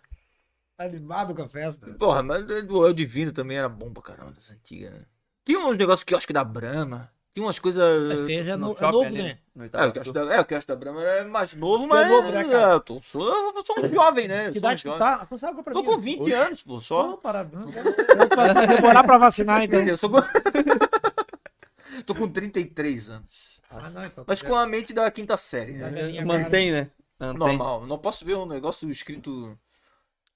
Animado 0.78 1.34
com 1.34 1.42
a 1.42 1.48
festa. 1.48 1.86
Porra, 1.94 2.22
mas 2.22 2.44
o 2.48 2.86
El 2.86 2.94
Divino 2.94 3.32
também 3.32 3.58
era 3.58 3.68
bom 3.68 3.92
pra 3.92 4.02
caramba, 4.02 4.32
das 4.32 4.50
antigas, 4.50 4.92
né? 4.92 5.04
Tinha 5.44 5.58
uns 5.58 5.76
negócios 5.76 6.04
que 6.04 6.14
eu 6.14 6.18
acho 6.18 6.26
que 6.26 6.32
da 6.32 6.44
Brahma. 6.44 7.10
Tinha 7.34 7.46
umas 7.46 7.58
coisas. 7.58 8.04
Mas 8.04 8.20
tem 8.22 8.44
já 8.44 8.56
No 8.58 8.68
no, 8.68 8.76
é 8.78 8.92
novo, 8.92 9.06
ali, 9.06 9.22
né? 9.22 9.38
no 9.54 9.64
É, 9.64 9.86
o. 9.86 9.92
Caixa 9.92 10.12
da, 10.12 10.20
é, 10.34 10.40
o 10.40 10.66
da 10.66 10.76
Brahma 10.76 11.02
é 11.02 11.24
mais 11.24 11.54
novo, 11.54 11.86
mas. 11.86 12.06
é 12.06 12.08
novo, 12.10 12.30
né, 12.30 12.44
cara? 12.44 12.72
É, 12.72 12.74
eu 12.74 12.80
tô, 12.80 13.00
sou, 13.10 13.26
eu 13.26 13.64
sou 13.64 13.80
um 13.80 13.88
jovem, 13.88 14.28
né? 14.28 14.50
Que 14.50 14.56
um 14.56 14.58
idade 14.58 14.82
tu 14.82 14.84
jovem. 14.84 14.98
tá? 14.98 15.28
Sabe 15.38 15.62
pra 15.62 15.72
Tô 15.72 15.80
mim. 15.80 15.86
com 15.86 15.98
20 15.98 16.32
anos, 16.32 16.62
pô, 16.62 16.80
só. 16.82 17.12
Pô, 17.12 17.16
parabéns. 17.18 17.74
Vai 18.36 18.66
demorar 18.66 19.02
pra 19.04 19.16
vacinar, 19.16 19.62
então. 19.62 19.80
Eu 19.80 19.96
sou 19.96 20.10
com... 20.10 20.18
Tô 22.04 22.14
com 22.14 22.28
33 22.28 23.10
anos. 23.10 23.60
Ah, 23.70 23.88
não, 23.88 24.04
então. 24.04 24.24
Mas 24.26 24.42
com 24.42 24.54
a 24.54 24.66
mente 24.66 24.92
da 24.92 25.10
quinta 25.10 25.36
série, 25.36 25.78
Da 25.78 25.90
né? 25.90 26.22
Mantém, 26.24 26.70
né? 26.70 26.90
Mantém. 27.18 27.38
Normal. 27.38 27.86
Não 27.86 27.96
posso 27.96 28.24
ver 28.24 28.36
um 28.36 28.44
negócio 28.46 28.90
escrito. 28.90 29.56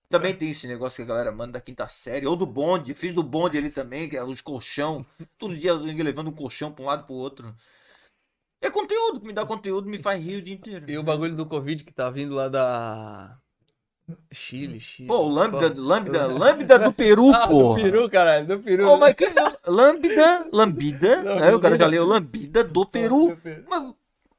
Também 0.08 0.34
tem 0.36 0.50
esse 0.50 0.66
negócio 0.68 0.96
que 0.96 1.02
a 1.10 1.14
galera 1.14 1.32
manda 1.32 1.52
da 1.54 1.60
quinta 1.60 1.88
série. 1.88 2.26
Ou 2.26 2.36
do 2.36 2.46
bonde. 2.46 2.94
Fiz 2.94 3.12
do 3.12 3.22
bonde 3.22 3.58
ali 3.58 3.70
também, 3.70 4.08
que 4.08 4.16
é 4.16 4.22
os 4.22 4.40
colchão. 4.40 5.04
Todo 5.36 5.56
dia 5.56 5.74
levando 5.74 6.28
um 6.28 6.32
colchão 6.32 6.70
pra 6.72 6.84
um 6.84 6.86
lado 6.86 7.04
pro 7.06 7.14
outro. 7.14 7.52
É 8.60 8.70
conteúdo, 8.70 9.20
que 9.20 9.26
me 9.26 9.32
dá 9.32 9.44
conteúdo, 9.44 9.88
me 9.88 9.98
faz 9.98 10.22
rir 10.22 10.36
o 10.36 10.42
dia 10.42 10.54
inteiro. 10.54 10.90
E 10.90 10.96
o 10.96 11.02
bagulho 11.02 11.34
do 11.34 11.46
Covid 11.46 11.84
que 11.84 11.92
tá 11.92 12.08
vindo 12.08 12.34
lá 12.34 12.48
da. 12.48 13.36
Chile, 14.32 14.78
Chile. 14.78 15.08
Pô, 15.08 15.26
Lambda, 15.28 15.70
Pô. 15.70 15.80
Lambda, 15.80 16.26
Lambda 16.26 16.78
do 16.78 16.92
Peru, 16.92 17.30
Ah, 17.34 17.48
pô. 17.48 17.74
do 17.74 17.82
peru, 17.82 18.08
caralho, 18.08 18.46
do 18.46 18.58
peru. 18.60 18.88
Ô, 18.88 18.96
mas 18.96 19.14
que 19.14 19.26
Lambda, 19.66 20.46
Lambida, 20.52 21.22
né? 21.22 21.50
O 21.54 21.60
cara 21.60 21.76
já 21.76 21.86
leu 21.86 22.06
Lambida 22.06 22.62
do 22.62 22.86
Peru. 22.86 23.36
Mas 23.68 23.92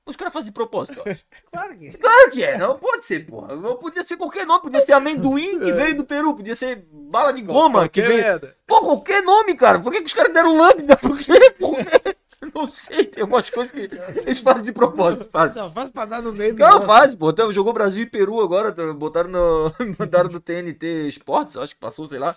os 0.08 0.16
caras 0.16 0.34
fazem 0.34 0.48
de 0.48 0.54
propósito, 0.54 1.02
eu 1.06 1.12
acho. 1.12 1.24
Claro 1.52 1.78
que. 1.78 1.90
Claro 1.98 2.32
que 2.32 2.44
é, 2.44 2.58
não 2.58 2.78
pode 2.78 3.06
ser, 3.06 3.26
porra. 3.26 3.56
Não 3.56 3.76
Podia 3.78 4.04
ser 4.04 4.18
qualquer 4.18 4.46
nome, 4.46 4.62
podia 4.62 4.82
ser 4.82 4.94
amendoim 4.94 5.60
que 5.60 5.72
veio 5.74 5.98
do 5.98 6.06
Peru, 6.06 6.36
podia 6.36 6.56
ser 6.56 6.86
bala 6.92 7.32
de 7.34 7.42
goma 7.42 7.88
que 7.88 8.02
Qualquer 8.02 8.08
veio. 8.08 8.22
merda. 8.24 8.56
Pô, 8.66 8.82
qualquer 8.82 9.22
nome, 9.24 9.56
cara. 9.56 9.80
Por 9.80 9.92
que, 9.92 10.00
que 10.02 10.08
os 10.08 10.14
caras 10.14 10.34
deram 10.34 10.58
lambda? 10.58 10.96
Por 10.98 11.18
quê? 11.18 11.52
Por 11.60 11.76
quê? 11.76 12.16
Não 12.54 12.68
sei, 12.68 13.04
tem 13.06 13.24
umas 13.24 13.50
coisas 13.50 13.72
que 13.72 13.90
eles 14.22 14.40
fazem 14.40 14.64
de 14.64 14.72
propósito. 14.72 15.28
Fazem. 15.32 15.62
Só 15.62 15.72
faz 15.72 15.90
pra 15.90 16.06
dar 16.06 16.22
no 16.22 16.32
meio 16.32 16.54
do. 16.54 16.60
Não, 16.60 16.86
faz, 16.86 17.16
pô. 17.16 17.32
Então, 17.32 17.52
jogou 17.52 17.74
Brasil 17.74 18.04
e 18.04 18.10
Peru 18.10 18.40
agora, 18.42 18.72
tá, 18.72 18.94
botaram 18.94 19.30
no. 19.30 19.74
Mandaram 19.98 20.30
do 20.30 20.40
TNT 20.40 21.08
Esportes, 21.08 21.58
acho 21.58 21.74
que 21.74 21.80
passou, 21.82 22.06
sei 22.08 22.20
lá. 22.20 22.36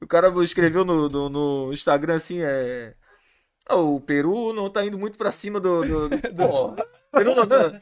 O 0.00 0.06
cara 0.06 0.32
escreveu 0.42 0.84
no, 0.84 1.08
no, 1.08 1.28
no 1.28 1.72
Instagram 1.72 2.14
assim, 2.14 2.40
é. 2.42 2.94
"Ah, 3.68 3.76
o 3.76 4.00
Peru 4.00 4.52
não 4.54 4.70
tá 4.70 4.84
indo 4.84 4.98
muito 4.98 5.18
pra 5.18 5.30
cima 5.30 5.60
do. 5.60 5.82
do, 5.84 6.08
do... 6.08 6.18
Pô, 6.34 6.74
Peru 7.12 7.34
não. 7.34 7.80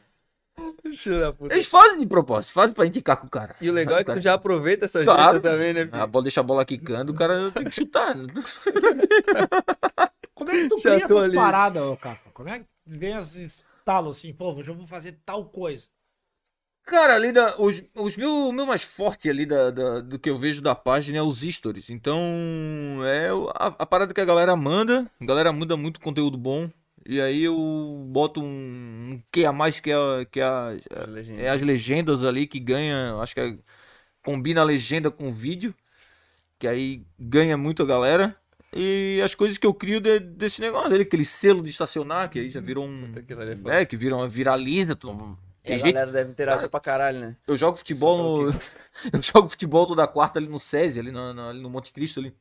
Eles 1.51 1.67
fazem 1.67 1.99
de 1.99 2.07
propósito, 2.07 2.53
fazem 2.53 2.75
pra 2.75 2.87
indicar 2.87 3.17
com 3.17 3.27
o 3.27 3.31
cara. 3.31 3.55
E 3.61 3.71
o 3.71 3.73
legal 3.73 3.99
é 3.99 4.05
que 4.05 4.13
tu 4.13 4.21
já 4.21 4.35
aproveita 4.35 4.85
essa 4.85 5.03
Claro. 5.05 5.41
também, 5.41 5.73
né? 5.73 5.87
filho? 5.87 6.03
A 6.03 6.07
bola 6.07 6.23
deixa 6.25 6.41
a 6.41 6.45
bola 6.45 6.65
quicando, 6.65 7.13
o 7.13 7.17
cara 7.17 7.51
tem 7.51 7.65
que 7.65 7.71
chutar. 7.71 8.15
né? 8.15 8.27
Como 10.35 10.51
é 10.51 10.63
que 10.63 10.69
tu 10.69 10.81
Já 10.81 10.91
cria 10.93 11.05
essas 11.05 11.25
ali. 11.25 11.35
paradas, 11.35 11.83
ô 11.83 11.97
Caco? 11.97 12.31
Como 12.33 12.49
é 12.49 12.61
que 12.61 12.67
vem 12.87 13.17
esses 13.17 13.65
estalos 13.79 14.19
assim, 14.19 14.33
pô, 14.33 14.53
hoje 14.55 14.71
eu 14.71 14.75
vou 14.75 14.87
fazer 14.87 15.19
tal 15.25 15.45
coisa? 15.47 15.89
Cara, 16.85 17.15
ali 17.15 17.31
da, 17.31 17.57
os, 17.61 17.83
os 17.95 18.17
meu, 18.17 18.49
o 18.49 18.53
meu 18.53 18.67
mais 18.67 18.83
forte 18.83 19.29
ali 19.29 19.45
da, 19.47 19.71
da- 19.71 20.01
do 20.01 20.19
que 20.19 20.31
eu 20.31 20.39
vejo 20.39 20.63
da 20.63 20.75
página 20.75 21.19
é 21.19 21.23
os 21.23 21.41
stories. 21.43 21.91
Então, 21.91 22.21
é 23.05 23.29
a, 23.55 23.67
a 23.79 23.87
parada 23.87 24.15
que 24.15 24.21
a 24.21 24.25
galera 24.25 24.57
manda. 24.57 25.09
A 25.21 25.25
galera 25.25 25.53
manda 25.53 25.77
muito 25.77 26.01
conteúdo 26.01 26.39
bom. 26.39 26.71
E 27.07 27.21
aí 27.21 27.43
eu 27.45 28.05
boto 28.09 28.41
um, 28.43 28.45
um 29.15 29.23
que 29.33 29.45
a 29.45 29.53
mais 29.53 29.81
que 29.81 29.91
é, 29.91 30.25
que 30.31 30.41
é, 30.41 30.45
a- 30.45 30.77
As 30.91 31.09
legendas. 31.09 31.45
é 31.45 31.49
as 31.49 31.61
legendas 31.61 32.25
ali 32.25 32.47
que 32.47 32.61
ganha. 32.61 33.15
Acho 33.21 33.35
que 33.35 33.41
é- 33.41 33.57
combina 34.23 34.61
a 34.61 34.65
legenda 34.65 35.11
com 35.11 35.29
o 35.29 35.33
vídeo. 35.33 35.75
Que 36.59 36.69
aí 36.69 37.03
ganha 37.19 37.57
muito 37.57 37.83
a 37.83 37.87
galera. 37.87 38.37
E 38.73 39.21
as 39.25 39.35
coisas 39.35 39.57
que 39.59 39.67
eu 39.67 39.73
crio 39.75 40.01
de- 40.01 40.21
desse 40.21 40.61
negócio, 40.61 40.91
dele, 40.91 41.03
aquele 41.05 41.25
selo 41.25 41.63
de 41.63 41.71
estacionar, 41.71 42.29
que 42.31 42.39
aí 42.39 42.51
já 42.51 42.61
virou 42.61 42.87
um. 42.87 43.13
É 43.17 43.57
foda. 43.57 43.75
É, 43.75 43.85
que 43.87 43.97
virou, 43.97 44.29
viraliza. 44.29 44.95
todo- 44.95 45.37
E 45.65 45.69
Tem 45.69 45.75
a 45.75 45.79
gente 45.79 45.93
galera 45.93 46.13
deve 46.13 46.31
interagir 46.31 46.69
pra 46.71 46.81
caralho, 46.81 47.19
né? 47.21 47.37
eu 47.47 47.57
jogo 47.57 47.77
futebol 47.77 48.45
no. 48.47 48.51
Eu 49.13 49.23
jogo 49.23 49.49
futebol 49.49 49.87
toda 49.87 50.07
quarta 50.07 50.39
ali 50.39 50.49
no 50.49 50.59
SESI, 50.59 50.99
ali 51.01 51.13
no, 51.13 51.33
no, 51.33 51.49
ali 51.49 51.61
no 51.61 51.71
Monte 51.71 51.93
Cristo 51.93 52.19
ali. 52.21 52.35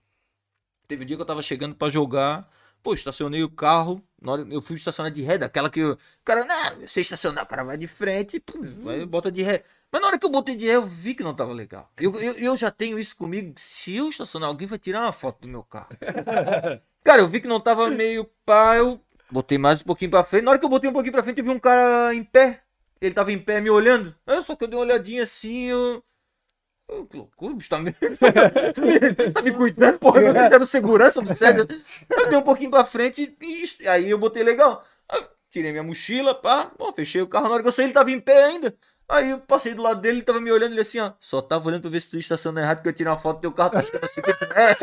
Teve 0.88 1.04
um 1.04 1.06
dia 1.06 1.16
que 1.16 1.22
eu 1.22 1.26
tava 1.26 1.44
chegando 1.44 1.76
pra 1.76 1.90
jogar. 1.90 2.50
Pô, 2.84 2.94
estacionei 2.94 3.44
o 3.44 3.50
carro. 3.50 4.02
Na 4.22 4.34
hora, 4.34 4.48
eu 4.50 4.62
fui 4.62 4.76
estacionar 4.76 5.12
de 5.12 5.22
ré, 5.22 5.38
daquela 5.38 5.70
que. 5.70 5.80
eu- 5.80 5.94
O 5.94 5.98
cara, 6.26 6.46
não, 6.46 6.88
você 6.88 7.02
estacionar, 7.02 7.44
o 7.44 7.48
cara 7.48 7.64
vai 7.64 7.78
de 7.78 7.88
frente, 7.88 8.40
pum, 8.40 8.62
vai, 8.84 9.06
bota 9.06 9.32
de 9.32 9.42
ré. 9.42 9.64
Mas 9.92 10.02
na 10.02 10.08
hora 10.08 10.20
que 10.20 10.26
eu 10.26 10.30
botei 10.30 10.56
de 10.56 10.66
ré, 10.68 10.76
eu 10.76 10.84
vi 10.86 11.16
que 11.16 11.24
não 11.24 11.34
tava 11.36 11.52
legal. 11.54 11.90
Eu, 11.98 12.14
eu, 12.22 12.34
eu 12.34 12.56
já 12.58 12.70
tenho 12.70 13.00
isso 13.00 13.16
comigo. 13.16 13.54
Se 13.58 13.96
eu 13.96 14.10
estacionar, 14.10 14.50
alguém 14.50 14.68
vai 14.68 14.78
tirar 14.78 15.02
uma 15.02 15.12
foto 15.12 15.42
do 15.42 15.48
meu 15.48 15.64
carro. 15.64 15.90
cara, 17.04 17.22
eu 17.22 17.28
vi 17.28 17.42
que 17.42 17.48
não 17.48 17.60
tava 17.60 17.90
meio 17.90 18.26
pá, 18.46 18.76
eu 18.78 19.00
botei 19.32 19.58
mais 19.58 19.82
um 19.82 19.86
pouquinho 19.86 20.12
pra 20.12 20.24
frente. 20.24 20.44
Na 20.44 20.52
hora 20.52 20.60
que 20.60 20.66
eu 20.66 20.70
botei 20.70 20.90
um 20.90 20.94
pouquinho 20.94 21.14
pra 21.14 21.24
frente, 21.24 21.40
eu 21.40 21.44
vi 21.46 21.50
um 21.52 21.60
cara 21.60 22.14
em 22.14 22.24
pé. 22.24 22.62
Ele 23.02 23.14
tava 23.14 23.32
em 23.32 23.40
pé 23.40 23.62
me 23.62 23.70
olhando. 23.70 24.14
Aí 24.28 24.42
só 24.44 24.56
que 24.56 24.64
eu 24.64 24.68
dei 24.68 24.78
uma 24.78 24.86
olhadinha 24.86 25.24
assim, 25.24 25.66
eu. 25.68 26.04
Que 27.10 27.18
loucura, 27.18 27.54
bicho 27.54 27.70
tá 27.70 27.80
me. 27.80 27.92
tá 29.34 29.42
me 29.42 29.52
cuidando, 29.52 29.98
porra. 30.00 30.22
Eu 30.22 30.36
era 30.36 30.64
o 30.64 30.66
segurança 30.66 31.22
do 31.22 31.36
César. 31.36 31.68
Eu 32.10 32.30
dei 32.30 32.38
um 32.38 32.42
pouquinho 32.42 32.72
pra 32.72 32.84
frente 32.86 33.36
e 33.42 33.88
aí 33.88 34.10
eu 34.10 34.18
botei 34.18 34.44
legal. 34.44 34.84
Aí, 35.08 35.24
tirei 35.52 35.72
minha 35.72 35.84
mochila, 35.84 36.34
pá, 36.34 36.66
pô, 36.78 36.92
fechei 36.94 37.22
o 37.22 37.28
carro. 37.28 37.46
Na 37.48 37.54
hora 37.54 37.62
que 37.62 37.68
eu 37.68 37.72
saí, 37.72 37.86
ele 37.86 37.94
tava 37.94 38.12
em 38.12 38.20
pé 38.20 38.46
ainda. 38.46 38.76
Aí 39.08 39.32
eu 39.32 39.40
passei 39.40 39.74
do 39.74 39.82
lado 39.82 40.02
dele, 40.02 40.18
ele 40.18 40.24
tava 40.26 40.40
me 40.42 40.52
olhando, 40.52 40.72
ele 40.74 40.82
assim, 40.82 41.00
ó. 41.00 41.14
Só 41.20 41.42
tava 41.42 41.68
olhando 41.68 41.82
pra 41.82 41.90
ver 41.92 42.00
se 42.02 42.10
tu 42.12 42.18
estacionou 42.18 42.62
errado, 42.62 42.82
que 42.84 42.90
eu 42.90 42.94
tirei 42.94 43.12
uma 43.12 43.18
foto 43.18 43.38
do 43.38 43.42
teu 43.42 43.52
carro, 43.52 43.72
tá 43.72 43.82
ficando 43.84 44.06
assim. 44.06 44.22
que- 44.22 44.32
É. 44.32 44.76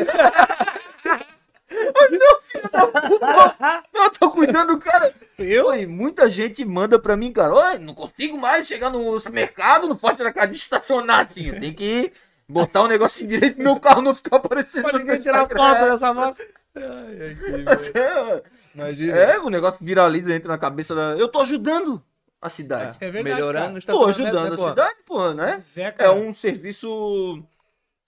Eu 3.93 4.09
tô 4.11 4.31
cuidando 4.31 4.75
do 4.75 4.79
cara. 4.79 5.13
Eu? 5.37 5.67
Oi, 5.67 5.85
muita 5.85 6.29
gente 6.29 6.63
manda 6.65 6.97
pra 6.99 7.15
mim, 7.17 7.31
cara. 7.31 7.53
Oi, 7.53 7.77
não 7.79 7.93
consigo 7.93 8.37
mais 8.37 8.67
chegar 8.67 8.89
no 8.89 9.17
mercado, 9.31 9.87
no 9.87 9.95
Forte 9.97 10.23
da 10.23 10.31
Casa 10.33 10.51
estacionar 10.53 11.25
assim. 11.25 11.47
Eu 11.47 11.59
tenho 11.59 11.73
que 11.73 12.11
botar 12.47 12.83
um 12.83 12.87
negocinho 12.87 13.29
direito 13.29 13.57
no 13.57 13.63
meu 13.63 13.79
carro 13.79 14.01
não 14.01 14.15
ficar 14.15 14.37
aparecendo. 14.37 14.83
Pra 14.89 14.99
ninguém 14.99 15.19
tirar 15.19 15.47
foto 15.47 15.85
dessa 15.85 16.13
voz. 16.13 16.37
Ai, 16.75 17.37
é, 17.95 18.43
Imagina. 18.75 19.17
é, 19.17 19.39
o 19.39 19.49
negócio 19.49 19.79
viraliza, 19.81 20.33
entra 20.33 20.49
na 20.49 20.57
cabeça 20.57 20.93
da. 20.93 21.15
Eu 21.17 21.27
tô 21.27 21.41
ajudando 21.41 22.01
a 22.41 22.49
cidade. 22.49 22.97
É 23.01 23.09
verdade, 23.09 23.23
Melhorando 23.35 23.53
cara. 23.59 23.67
no 23.67 23.73
Tô 23.73 24.09
estacionamento, 24.09 24.37
ajudando 24.37 24.49
né, 24.49 24.53
a 24.53 24.57
pô? 24.57 24.69
cidade, 24.69 24.95
pô, 25.05 25.33
né? 25.33 25.59
Zé, 25.59 25.83
É 25.83 25.91
cara. 25.91 26.13
um 26.13 26.33
serviço. 26.33 27.43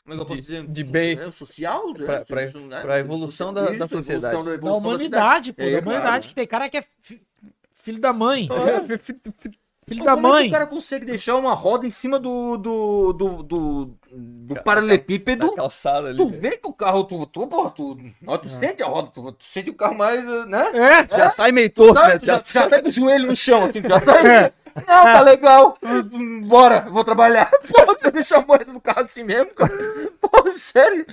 Como 0.09 0.13
é 0.13 0.15
que 0.17 0.21
eu 0.21 0.25
posso 0.25 0.41
dizer? 0.41 0.67
de 0.67 0.83
bem. 0.83 1.19
É, 1.19 1.31
social? 1.31 1.87
né? 1.93 2.05
Pra- 2.05 2.25
pra- 2.25 2.37
Serviço, 2.51 2.67
pra 2.81 2.99
evolução 2.99 3.53
da- 3.53 3.69
da 3.71 3.87
sociedade. 3.87 4.33
evolução 4.35 4.43
Da 4.45 4.53
evolução 4.55 4.89
humanidade, 4.89 5.53
pô. 5.53 5.61
É, 5.63 5.71
da 5.73 5.81
claro. 5.81 5.99
humanidade, 5.99 6.27
que 6.27 6.35
tem 6.35 6.47
cara 6.47 6.67
que 6.69 6.77
é 6.77 6.81
fi- 7.01 7.21
filho 7.73 7.99
da 7.99 8.11
mãe. 8.13 8.47
É. 8.51 8.97
Filho 9.87 10.03
da 10.03 10.13
como 10.13 10.27
é 10.27 10.29
que 10.31 10.35
mãe. 10.37 10.47
o 10.49 10.51
cara 10.51 10.67
consegue 10.67 11.03
deixar 11.05 11.35
uma 11.35 11.53
roda 11.55 11.87
em 11.87 11.89
cima 11.89 12.19
do. 12.19 12.57
do. 12.57 13.13
do. 13.13 13.43
do, 13.43 13.97
do 14.11 14.63
paralelepípedo? 14.63 15.47
Da 15.49 15.55
calçada 15.55 16.09
ali. 16.09 16.17
Tu 16.17 16.27
vê 16.27 16.57
que 16.57 16.67
o 16.67 16.73
carro, 16.73 17.03
tu, 17.05 17.25
tu, 17.25 17.47
porra, 17.47 17.71
tu, 17.71 17.97
ó, 18.27 18.37
tu 18.37 18.47
sente 18.47 18.83
a 18.83 18.85
roda, 18.87 19.09
tu, 19.09 19.31
tu 19.31 19.43
sente 19.43 19.69
o 19.71 19.73
carro 19.73 19.95
mais, 19.97 20.23
né? 20.45 20.63
É, 20.75 21.17
Já 21.17 21.29
sai 21.31 21.51
meio 21.51 21.71
torto, 21.71 21.99
né? 21.99 22.19
tu 22.19 22.25
já, 22.25 22.37
já 22.39 22.69
tá 22.69 22.81
com 22.81 22.87
o 22.87 22.91
joelho 22.91 23.25
no 23.27 23.35
chão, 23.35 23.65
assim, 23.65 23.81
já 23.81 23.99
tá. 23.99 24.53
Não, 24.75 25.03
tá 25.03 25.21
legal. 25.21 25.77
Bora, 26.45 26.83
eu 26.87 26.91
vou 26.93 27.03
trabalhar. 27.03 27.49
Pô, 27.67 27.95
tu 27.95 28.11
deixa 28.11 28.37
a 28.37 28.41
moeda 28.41 28.71
no 28.71 28.79
carro 28.81 29.01
assim 29.01 29.23
mesmo, 29.23 29.51
cara. 29.53 29.71
Pô, 30.21 30.51
sério. 30.51 31.05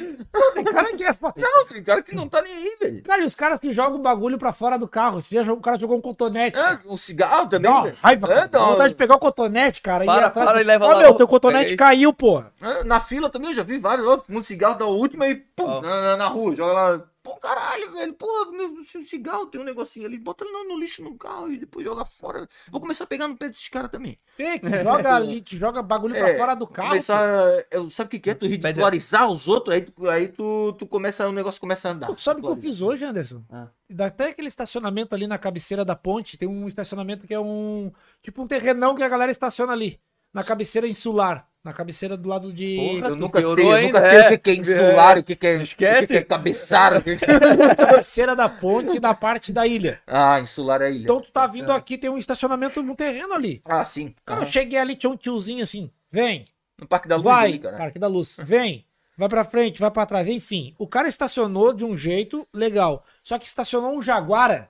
tem 0.55 0.65
cara 0.65 0.95
que 0.97 1.05
é 1.05 1.13
foda. 1.13 1.35
Não, 1.37 1.67
tem 1.67 1.83
cara 1.83 2.03
que 2.03 2.15
não 2.15 2.29
tá 2.29 2.43
nem 2.43 2.53
aí, 2.53 2.77
velho. 2.81 3.03
Cara, 3.03 3.23
e 3.23 3.27
os 3.27 3.35
caras 3.35 3.59
que 3.61 3.73
jogam 3.73 3.99
o 3.99 4.03
bagulho 4.03 4.39
pra 4.39 4.53
fora 4.53 4.79
do 4.79 4.89
carro. 4.89 5.21
Você 5.21 5.35
já 5.35 5.43
jogou, 5.43 5.59
o 5.61 5.63
cara 5.63 5.77
jogou 5.79 5.97
um 5.97 6.01
cotonete. 6.01 6.59
É, 6.59 6.79
um 6.87 6.97
cigarro 6.97 7.47
também. 7.49 7.71
Velho. 7.83 7.97
raiva, 8.03 8.27
É, 8.33 8.35
dá 8.41 8.47
Dá 8.47 8.61
uma- 8.61 8.73
vontade 8.73 8.89
de 8.91 8.95
pegar 8.97 9.15
o 9.17 9.19
cotonete, 9.19 9.81
cara. 9.81 10.05
Para, 10.05 10.23
ir 10.23 10.25
atrás 10.25 10.49
para 10.51 10.61
e 10.61 10.65
leva 10.65 10.85
Ó, 10.87 10.93
lá, 10.93 10.99
meu, 11.01 11.15
teu 11.15 11.29
cotonete 11.29 11.77
caiu, 11.77 12.13
porra. 12.13 12.53
É, 12.61 12.85
Na 12.85 13.01
fila 13.01 13.29
também 13.31 13.51
eu 13.51 13.55
já 13.57 13.63
vi 13.63 13.79
vários. 13.79 14.07
Um 14.29 14.43
cigarro 14.43 14.79
da 14.79 14.87
última 14.87 15.27
e 15.29 15.35
pum, 15.35 15.65
Ó. 15.65 15.81
na, 15.81 16.01
na- 16.01 16.17
na 16.17 16.27
rua, 16.29 16.55
joga 16.55 16.73
lá. 16.73 17.01
Pô, 17.27 17.35
caralho, 17.41 17.93
velho. 17.93 18.15
Pô, 18.15 18.27
meu 18.53 18.77
cigarro 19.05 19.47
tem 19.47 19.61
um 19.61 19.65
negocinho 19.65 20.07
ali. 20.07 20.17
Bota 20.17 20.45
ele 20.45 20.53
no, 20.53 20.65
no 20.69 20.79
lixo 20.79 21.03
no 21.03 21.17
carro 21.19 21.51
e 21.53 21.59
depois 21.59 21.85
joga 21.85 22.05
fora. 22.05 22.49
Vou 22.71 22.81
começar 22.81 23.03
a 23.03 23.07
pegar 23.09 23.27
no 23.27 23.37
pé 23.37 23.49
desses 23.49 23.69
caras 23.69 23.91
também. 23.91 24.17
Tem 24.37 24.61
que 24.61 24.69
joga 24.85 25.17
ali, 25.17 25.41
que 25.41 25.57
joga 25.57 25.83
bagulho 25.83 26.15
pra 26.15 26.29
É, 26.31 26.39
fora 26.39 26.55
do 26.55 26.69
carro. 26.69 26.91
Começar, 26.91 27.65
eu, 27.69 27.91
sabe 27.91 28.07
o 28.07 28.11
que, 28.13 28.21
que 28.21 28.31
é? 28.31 28.35
Tu 28.35 28.47
ridicularizar 28.47 29.29
os 29.29 29.49
outros, 29.49 29.75
aí, 29.75 29.81
tu- 29.81 30.09
aí 30.09 30.29
tu, 30.29 30.73
tu 30.79 30.87
começa, 30.87 31.29
o 31.29 31.33
negócio 31.33 31.61
começa 31.61 31.89
a 31.89 31.93
andar. 31.93 32.07
Tu 32.15 32.21
sabe 32.23 32.41
o 32.41 32.45
que 32.45 32.49
eu 32.51 32.57
fiz 32.57 32.81
hoje, 32.81 33.05
Anderson? 33.05 33.43
Ah. 33.51 33.67
Até 34.05 34.29
aquele 34.29 34.47
estacionamento 34.47 35.13
ali 35.13 35.27
na 35.27 35.37
cabeceira 35.39 35.85
da 35.85 35.97
ponte, 35.97 36.39
tem 36.39 36.49
um 36.49 36.69
estacionamento 36.69 37.27
que 37.27 37.35
é 37.35 37.41
um. 37.41 37.91
Tipo 38.23 38.43
um 38.43 38.47
terrenão 38.47 38.95
que 38.95 39.03
a 39.03 39.09
galera 39.09 39.33
estaciona 39.33 39.73
ali. 39.73 40.01
Na 40.33 40.45
cabeceira 40.45 40.87
insular. 40.87 41.49
Na 41.67 41.73
cabeceira 41.73 42.17
do 42.17 42.29
lado 42.29 42.53
de. 42.53 42.77
Porra, 43.01 43.09
Eu 43.09 43.17
nunca 43.17 43.41
piorou 43.41 43.73
sei, 43.73 43.83
eu 43.83 43.87
nunca 43.89 44.01
sei 44.01 44.19
é. 44.21 44.27
o 44.27 44.29
que, 44.31 44.39
que 44.39 44.51
é 44.51 44.55
insular, 44.55 45.19
o 45.19 45.23
que, 45.25 45.35
que 45.35 45.47
é, 45.49 45.57
Esquece. 45.61 45.97
o 45.97 46.01
que, 46.03 46.07
que 46.07 46.17
é 46.19 46.23
cabeçada. 46.23 46.99
o 46.99 47.03
que 47.03 47.17
que 47.17 47.25
é- 47.25 47.75
cabeceira 47.75 48.37
da 48.37 48.49
ponte 48.49 48.97
e 48.97 49.01
da 49.01 49.13
parte 49.13 49.53
da 49.53 49.67
ilha. 49.67 50.01
Ah, 50.07 50.39
insular 50.39 50.81
é 50.83 50.91
ilha. 50.93 51.03
Então 51.03 51.21
tu 51.21 51.33
tá 51.33 51.45
vindo 51.49 51.73
aqui, 51.73 51.99
tem 51.99 52.09
um 52.09 52.19
estacionamento 52.19 52.81
no 52.85 52.95
terreno 52.95 53.35
ali. 53.35 53.61
Ah, 53.65 53.85
sim. 53.85 54.15
Cara, 54.25 54.39
eu 54.41 54.43
Aham. 54.45 54.53
cheguei 54.53 54.79
ali, 54.79 54.95
tinha 54.95 55.11
um 55.11 55.17
tiozinho 55.17 55.65
assim. 55.65 55.91
Vem, 56.09 56.45
No 56.81 56.87
Parque 56.87 57.09
da 57.09 57.17
Luz 57.17 57.25
vai, 57.25 57.49
ali, 57.49 57.59
cara. 57.59 57.77
Parque 57.77 57.99
da 57.99 58.07
Luz. 58.07 58.37
Vem, 58.45 58.87
vai 59.19 59.29
pra 59.29 59.43
frente, 59.43 59.81
vai 59.81 59.91
pra 59.91 60.07
trás. 60.07 60.29
Enfim, 60.29 60.73
o 60.79 60.87
cara 60.87 61.09
estacionou 61.09 61.73
de 61.75 61.85
um 61.85 61.97
jeito 61.97 62.47
legal. 62.55 63.05
Só 63.25 63.41
que 63.41 63.45
estacionou 63.45 63.93
um 63.93 64.01
Jaguara. 64.01 64.69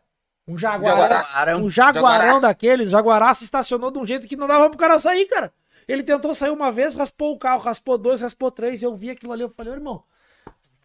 Um 0.48 0.56
Jaguara. 0.56 0.96
Jaguaraço. 0.96 1.36
Um 1.62 1.68
jaguarão 1.68 2.02
Jaguaraço. 2.18 2.40
daqueles, 2.40 2.88
Jaguaraço 2.88 3.44
estacionou 3.44 3.90
de 3.90 3.98
um 3.98 4.06
jeito 4.06 4.26
que 4.26 4.36
não 4.36 4.46
dava 4.46 4.70
pro 4.70 4.78
cara 4.78 4.98
sair, 4.98 5.26
cara. 5.26 5.52
Ele 5.88 6.02
tentou 6.02 6.34
sair 6.34 6.50
uma 6.50 6.72
vez, 6.72 6.94
raspou 6.94 7.32
o 7.32 7.38
carro, 7.38 7.60
raspou 7.62 7.96
dois, 7.96 8.20
raspou 8.20 8.50
três. 8.50 8.82
Eu 8.82 8.94
vi 8.96 9.10
aquilo 9.10 9.32
ali, 9.32 9.42
eu 9.42 9.48
falei, 9.50 9.72
"Ô, 9.72 9.76
irmão, 9.76 10.02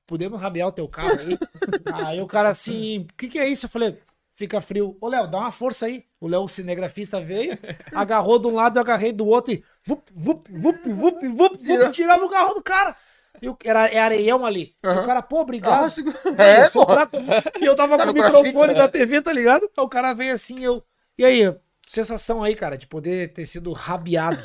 podemos 0.05 0.39
rabiar 0.39 0.67
o 0.67 0.71
teu 0.71 0.87
carro 0.87 1.19
aí? 1.19 1.37
aí 2.07 2.21
o 2.21 2.27
cara 2.27 2.49
assim, 2.49 2.99
o 3.11 3.13
que 3.17 3.27
que 3.27 3.39
é 3.39 3.47
isso? 3.47 3.65
Eu 3.65 3.69
falei, 3.69 3.97
fica 4.33 4.59
frio. 4.61 4.97
Ô, 5.01 5.07
Léo, 5.07 5.27
dá 5.27 5.37
uma 5.39 5.51
força 5.51 5.85
aí. 5.85 6.03
O 6.19 6.27
Léo, 6.27 6.43
o 6.43 6.47
cinegrafista, 6.47 7.19
veio, 7.19 7.57
agarrou 7.93 8.37
de 8.37 8.47
um 8.47 8.53
lado, 8.55 8.77
eu 8.77 8.81
agarrei 8.81 9.11
do 9.11 9.25
outro 9.25 9.53
e 9.53 9.63
vup, 9.83 10.03
vup, 10.13 10.47
vup, 10.51 10.77
vup, 10.87 11.27
vup, 11.27 11.57
vup, 11.63 11.91
tiramos 11.91 12.27
o 12.27 12.29
carro 12.29 12.53
do 12.53 12.61
cara. 12.61 12.95
E 13.41 13.47
o, 13.49 13.57
era, 13.63 13.87
é 13.87 13.97
areião 13.97 14.45
ali. 14.45 14.75
E 14.83 14.87
o 14.87 15.03
cara, 15.05 15.21
pô, 15.21 15.39
obrigado. 15.41 15.85
Ah, 15.85 15.89
segura- 15.89 16.19
É, 16.37 16.65
Eu 16.65 16.71
porra. 16.71 17.07
fraco. 17.07 17.17
E 17.59 17.65
eu 17.65 17.75
tava 17.75 17.97
Tá 17.97 18.03
com 18.03 18.09
o 18.11 18.13
no 18.13 18.19
crossfit, 18.19 18.43
microfone 18.43 18.73
né? 18.73 18.79
da 18.79 18.87
TV, 18.87 19.21
tá 19.21 19.33
ligado? 19.33 19.63
Aí 19.75 19.83
o 19.83 19.87
cara 19.89 20.13
veio 20.13 20.33
assim, 20.33 20.59
eu. 20.63 20.83
E 21.17 21.23
aí, 21.25 21.55
sensação 21.91 22.43
aí, 22.43 22.56
cara, 22.56 22.77
de 22.77 22.88
poder 22.88 23.34
ter 23.34 23.45
sido 23.45 23.71
rabiado. 23.73 24.39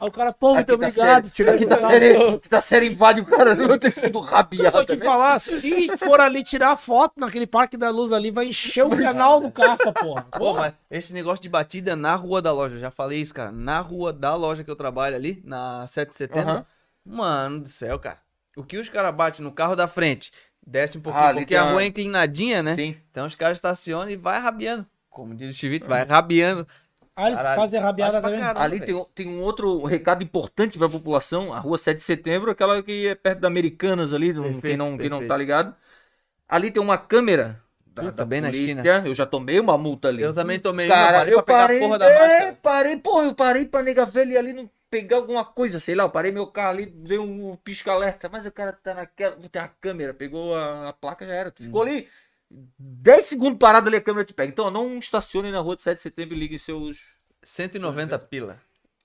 aí 0.00 0.08
o 0.08 0.10
cara, 0.12 0.32
pô, 0.32 0.54
muito 0.54 0.66
tá 0.66 0.74
obrigado. 0.74 0.94
sério. 0.94 1.30
tirou 1.30 1.54
Aqui 1.54 1.64
o 1.64 1.68
tá 1.68 1.80
série, 1.80 2.16
aqui 2.16 2.48
tá 2.48 2.60
série 2.60 2.86
invade 2.88 3.20
o 3.20 3.24
cara, 3.24 3.54
não 3.54 3.78
ter 3.78 3.92
sido 3.92 4.18
Eu 4.18 4.22
rabiado 4.22 4.72
vou 4.76 4.84
te 4.84 4.88
também. 4.88 5.04
falar, 5.08 5.38
se 5.38 5.96
for 5.96 6.20
ali 6.20 6.42
tirar 6.42 6.76
foto 6.76 7.14
naquele 7.18 7.46
Parque 7.46 7.76
da 7.76 7.90
Luz 7.90 8.12
ali, 8.12 8.30
vai 8.30 8.46
encher 8.46 8.84
o 8.84 8.90
canal 8.90 9.40
do 9.40 9.50
Cafa, 9.50 9.92
porra. 9.92 10.26
Pô, 10.36 10.52
mas 10.52 10.74
esse 10.90 11.12
negócio 11.12 11.42
de 11.42 11.48
batida 11.48 11.96
na 11.96 12.14
rua 12.14 12.42
da 12.42 12.52
loja, 12.52 12.78
já 12.78 12.90
falei 12.90 13.20
isso, 13.20 13.32
cara. 13.34 13.50
Na 13.50 13.80
rua 13.80 14.12
da 14.12 14.34
loja 14.34 14.62
que 14.62 14.70
eu 14.70 14.76
trabalho 14.76 15.16
ali, 15.16 15.40
na 15.44 15.86
7 15.86 16.10
de 16.10 16.16
setembro. 16.16 16.50
Aham. 16.50 16.66
Mano 17.04 17.60
do 17.60 17.68
céu, 17.68 17.98
cara. 17.98 18.18
O 18.56 18.62
que 18.62 18.76
os 18.76 18.88
caras 18.88 19.14
batem 19.14 19.42
no 19.42 19.52
carro 19.52 19.74
da 19.74 19.88
frente, 19.88 20.30
desce 20.66 20.98
um 20.98 21.00
pouquinho, 21.00 21.24
Ah, 21.24 21.32
porque 21.32 21.46
tem 21.46 21.56
a 21.58 21.70
rua 21.70 21.82
é 21.82 21.86
inclinadinha, 21.86 22.62
né? 22.62 22.74
Sim. 22.74 22.96
Então 23.10 23.24
os 23.26 23.34
caras 23.34 23.56
estacionam 23.56 24.10
e 24.10 24.16
vai 24.16 24.38
rabiando. 24.38 24.86
Como 25.10 25.34
diz 25.34 25.54
o 25.54 25.58
Chivito, 25.58 25.88
vai 25.88 26.04
rabiando. 26.04 26.66
Ah, 27.16 27.26
eles 27.28 27.38
Caralho. 27.38 27.60
fazem 27.60 27.80
rabiada 27.80 28.22
também. 28.22 28.38
caramba, 28.40 28.60
Ali 28.60 28.80
tem, 28.80 28.94
um- 28.94 29.04
tem 29.14 29.28
um 29.28 29.42
outro 29.42 29.84
recado 29.84 30.22
importante 30.24 30.78
pra 30.78 30.88
população, 30.88 31.52
a 31.52 31.58
rua 31.58 31.76
7 31.76 31.98
de 31.98 32.02
setembro, 32.04 32.50
aquela 32.50 32.82
que 32.82 33.08
é 33.08 33.14
perto 33.14 33.40
da 33.40 33.48
Americanas 33.48 34.12
ali, 34.14 34.32
não- 34.32 34.44
quem, 34.44 34.52
Perfeito, 34.54 34.78
não, 34.78 34.96
quem 34.96 35.10
não 35.10 35.18
perfeito. 35.18 35.28
tá 35.28 35.36
ligado. 35.36 35.74
Ali 36.48 36.70
tem 36.70 36.82
uma 36.82 36.98
câmera 36.98 37.62
da, 37.86 38.02
Puta, 38.02 38.12
da 38.12 38.26
bem 38.26 38.40
na 38.40 38.48
polícia, 38.48 38.80
esquina. 38.80 39.02
eu 39.04 39.14
já 39.14 39.26
tomei 39.26 39.60
uma 39.60 39.78
multa 39.78 40.08
ali. 40.08 40.22
Eu 40.22 40.32
também 40.34 40.58
tomei 40.60 40.92
uma, 40.92 40.96
Cara, 40.96 41.18
parei 41.18 41.34
eu 41.34 41.36
pra 41.36 41.42
pegar 41.42 41.64
parei, 41.64 41.76
a 41.76 41.80
porra 41.80 41.98
da 41.98 42.06
é, 42.06 42.10
máscara. 42.10 42.58
parei, 42.62 42.96
porra, 42.96 43.24
eu 43.26 43.34
parei 43.34 43.66
pra 43.66 43.82
nega 43.82 44.04
velha 44.06 44.38
ali 44.38 44.52
não 44.52 44.68
pegar 44.88 45.16
alguma 45.18 45.44
coisa, 45.44 45.78
sei 45.78 45.94
lá, 45.94 46.04
eu 46.04 46.10
parei 46.10 46.32
meu 46.32 46.46
carro 46.48 46.70
ali, 46.70 46.86
deu 46.86 47.22
um 47.22 47.56
pisca-alerta, 47.56 48.28
mas 48.28 48.44
o 48.46 48.50
cara 48.52 48.72
tá 48.72 48.92
naquela, 48.94 49.36
tem 49.36 49.62
uma 49.62 49.68
câmera, 49.80 50.12
pegou 50.14 50.56
a, 50.56 50.88
a 50.88 50.92
placa, 50.92 51.24
já 51.26 51.32
era, 51.34 51.50
tu 51.52 51.62
Hum. 51.62 51.64
ficou 51.64 51.82
ali 51.82 52.08
10 52.50 53.24
segundos 53.24 53.58
parado 53.58 53.88
ali, 53.88 53.96
a 53.96 54.00
câmera 54.00 54.24
te 54.24 54.34
pega. 54.34 54.50
Então, 54.50 54.70
não 54.70 54.98
estacione 54.98 55.50
na 55.52 55.60
rua 55.60 55.76
de 55.76 55.82
7 55.82 55.96
de 55.96 56.02
setembro 56.02 56.34
e 56.34 56.38
ligue 56.38 56.58
seus 56.58 56.98
190 57.42 58.18
pila. 58.18 58.60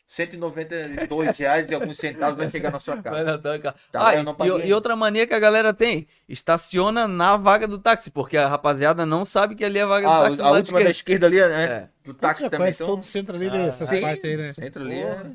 192 0.08 1.38
reais 1.38 1.70
e 1.70 1.76
alguns 1.76 1.98
centavos 1.98 2.38
vai 2.38 2.50
chegar 2.50 2.72
na 2.72 2.80
sua 2.80 2.96
Vai 2.96 3.04
casa. 3.04 3.24
na 3.24 3.38
tua 3.38 3.60
cara. 3.60 3.76
Tá, 3.92 4.08
Ah, 4.08 4.16
e- 4.16 4.68
e, 4.68 4.74
outra 4.74 4.96
mania 4.96 5.26
que 5.28 5.34
a 5.34 5.40
galera 5.40 5.74
tem, 5.74 6.08
estaciona 6.30 7.08
na 7.08 7.38
vaga 7.38 7.68
do 7.68 7.80
táxi, 7.80 8.12
porque 8.12 8.38
a 8.38 8.48
rapaziada 8.48 9.06
não 9.06 9.26
sabe 9.26 9.56
que 9.56 9.66
ali 9.66 9.80
é 9.80 9.82
a 9.82 9.88
vaga 9.88 10.08
do 10.08 10.14
Ah, 10.14 10.22
táxi 10.24 10.38
do 10.38 10.42
a 10.44 10.46
lado 10.46 10.58
última 10.58 10.84
da 10.84 10.90
esquerda 10.92 11.26
ali, 11.26 11.38
né? 11.40 11.64
É. 11.66 11.90
Do 12.04 12.14
táxi 12.14 12.50
também. 12.50 12.70
Então, 12.70 12.88
todo 12.88 13.00
o 13.00 13.04
centro 13.04 13.36
ali, 13.36 13.50
né? 13.50 13.68
Essa 13.68 13.86
parte 13.86 14.28
aí, 14.28 14.38
né? 14.38 14.54
centro 14.54 14.84
ali. 14.84 15.00
É... 15.00 15.26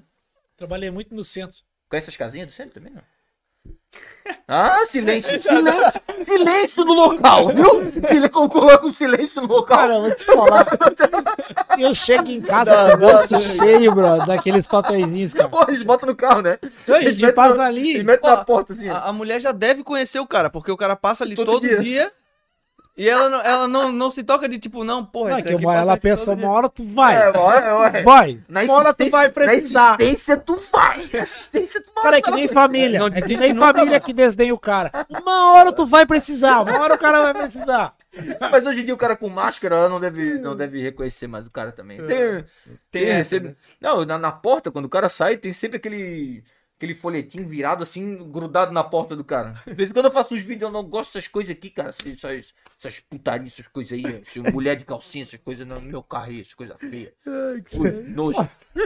Trabalhei 0.56 0.90
muito 0.90 1.14
no 1.14 1.24
centro. 1.24 1.56
Conhece 1.88 2.10
as 2.10 2.16
casinhas 2.16 2.46
do 2.48 2.52
centro 2.52 2.74
também, 2.74 2.92
não? 2.92 3.02
Ah, 4.46 4.82
silêncio, 4.84 5.40
silêncio, 5.40 6.00
silêncio 6.24 6.84
no 6.84 6.92
local, 6.92 7.48
viu? 7.48 7.90
Silêncio, 7.90 8.30
como 8.30 8.48
coloca 8.48 8.86
o 8.86 8.92
silêncio 8.92 9.42
no 9.42 9.48
local. 9.48 9.76
Cara, 9.78 9.94
eu 9.94 10.02
vou 10.02 10.14
te 10.14 10.24
falar. 10.24 10.66
Eu 11.78 11.94
chego 11.94 12.30
em 12.30 12.40
casa 12.40 12.90
com 12.90 12.94
o 12.94 12.98
bolso 12.98 13.38
cheio, 13.40 13.92
bro, 13.94 14.18
daqueles 14.26 14.66
papeizinhos, 14.66 15.32
cara. 15.34 15.48
Porra, 15.48 15.66
eles 15.68 15.82
botam 15.82 16.08
no 16.08 16.14
carro, 16.14 16.42
né? 16.42 16.58
A 16.88 17.00
gente 17.00 17.24
metem 17.24 17.60
ali. 17.60 17.90
Eles 17.94 18.04
metem 18.04 18.30
Ó, 18.30 18.36
na 18.36 18.44
porta 18.44 18.72
assim. 18.72 18.88
A, 18.88 18.98
a 19.00 19.12
mulher 19.12 19.40
já 19.40 19.52
deve 19.52 19.82
conhecer 19.82 20.20
o 20.20 20.26
cara, 20.26 20.50
porque 20.50 20.70
o 20.70 20.76
cara 20.76 20.94
passa 20.94 21.24
ali 21.24 21.34
Todo 21.34 21.52
todo, 21.52 21.66
dia. 21.66 21.78
dia. 21.80 22.12
E 23.00 23.08
ela, 23.08 23.30
não, 23.30 23.40
ela 23.40 23.66
não, 23.66 23.90
não 23.90 24.10
se 24.10 24.22
toca 24.22 24.46
de 24.46 24.58
tipo, 24.58 24.84
não, 24.84 25.02
porra, 25.02 25.30
Não, 25.30 25.42
que 25.42 25.54
uma, 25.54 25.74
ela 25.74 25.96
pensa, 25.96 26.32
uma 26.32 26.50
hora 26.50 26.68
tu 26.68 26.84
vai. 26.84 27.16
É, 27.16 27.30
olha, 27.34 27.74
olha. 27.74 28.02
Vai. 28.02 28.38
Na 28.46 28.62
Uma 28.62 28.74
hora 28.74 28.92
tu 28.92 29.08
vai 29.08 29.30
precisar. 29.30 29.96
Na 29.98 30.04
insistência 30.04 30.36
tu 30.36 30.56
vai. 30.70 31.08
Na 31.10 31.20
insistência 31.20 31.80
tu 31.80 31.90
vai. 31.94 32.02
Cara, 32.04 32.18
é 32.18 32.20
que 32.20 32.30
nem 32.30 32.46
família. 32.52 32.98
Não 32.98 33.06
é 33.06 33.22
que 33.22 33.36
nem 33.38 33.54
nunca, 33.54 33.72
família 33.72 34.00
que 34.00 34.12
desdenha 34.12 34.52
o 34.52 34.58
cara. 34.58 34.90
Uma 35.08 35.54
hora 35.54 35.72
tu 35.72 35.86
vai 35.86 36.04
precisar. 36.04 36.60
Uma 36.60 36.78
hora 36.78 36.94
o 36.94 36.98
cara 36.98 37.22
vai 37.22 37.42
precisar. 37.42 37.94
Mas 38.38 38.66
hoje 38.66 38.82
em 38.82 38.84
dia 38.84 38.92
o 38.92 38.98
cara 38.98 39.16
com 39.16 39.30
máscara 39.30 39.76
ela 39.76 39.88
não 39.88 39.98
deve, 39.98 40.34
não 40.34 40.54
deve 40.54 40.82
reconhecer 40.82 41.26
mais 41.26 41.46
o 41.46 41.50
cara 41.50 41.72
também. 41.72 42.04
Tem, 42.04 42.44
tem, 42.90 43.08
essa, 43.08 43.30
sempre- 43.30 43.48
né? 43.48 43.56
Não, 43.80 44.04
na, 44.04 44.18
na 44.18 44.30
porta, 44.30 44.70
quando 44.70 44.84
o 44.84 44.90
cara 44.90 45.08
sai, 45.08 45.38
tem 45.38 45.54
sempre 45.54 45.78
aquele, 45.78 46.44
aquele 46.80 46.94
folhetinho 46.94 47.46
virado 47.46 47.82
assim, 47.82 48.16
grudado 48.30 48.72
na 48.72 48.82
porta 48.82 49.14
do 49.14 49.22
cara. 49.22 49.54
De 49.66 49.74
vez 49.74 49.90
em 49.90 49.92
quando 49.92 50.06
eu 50.06 50.10
faço 50.10 50.34
uns 50.34 50.40
vídeos, 50.40 50.62
eu 50.62 50.70
não 50.70 50.82
gosto 50.82 51.12
dessas 51.12 51.28
coisas 51.28 51.54
aqui, 51.54 51.68
cara. 51.68 51.90
Essas, 51.90 52.54
essas 52.78 53.00
putarias, 53.00 53.52
essas 53.52 53.68
coisas 53.68 53.92
aí. 53.92 54.22
essas 54.26 54.42
mulher 54.50 54.76
de 54.76 54.86
calcinha, 54.86 55.22
essas 55.22 55.38
coisas 55.40 55.66
no 55.66 55.78
meu 55.78 56.02
carro 56.02 56.32
essas 56.32 56.54
coisas 56.54 56.74
feias. 56.80 57.12
Ui, 57.76 57.90
nojo. 58.08 58.48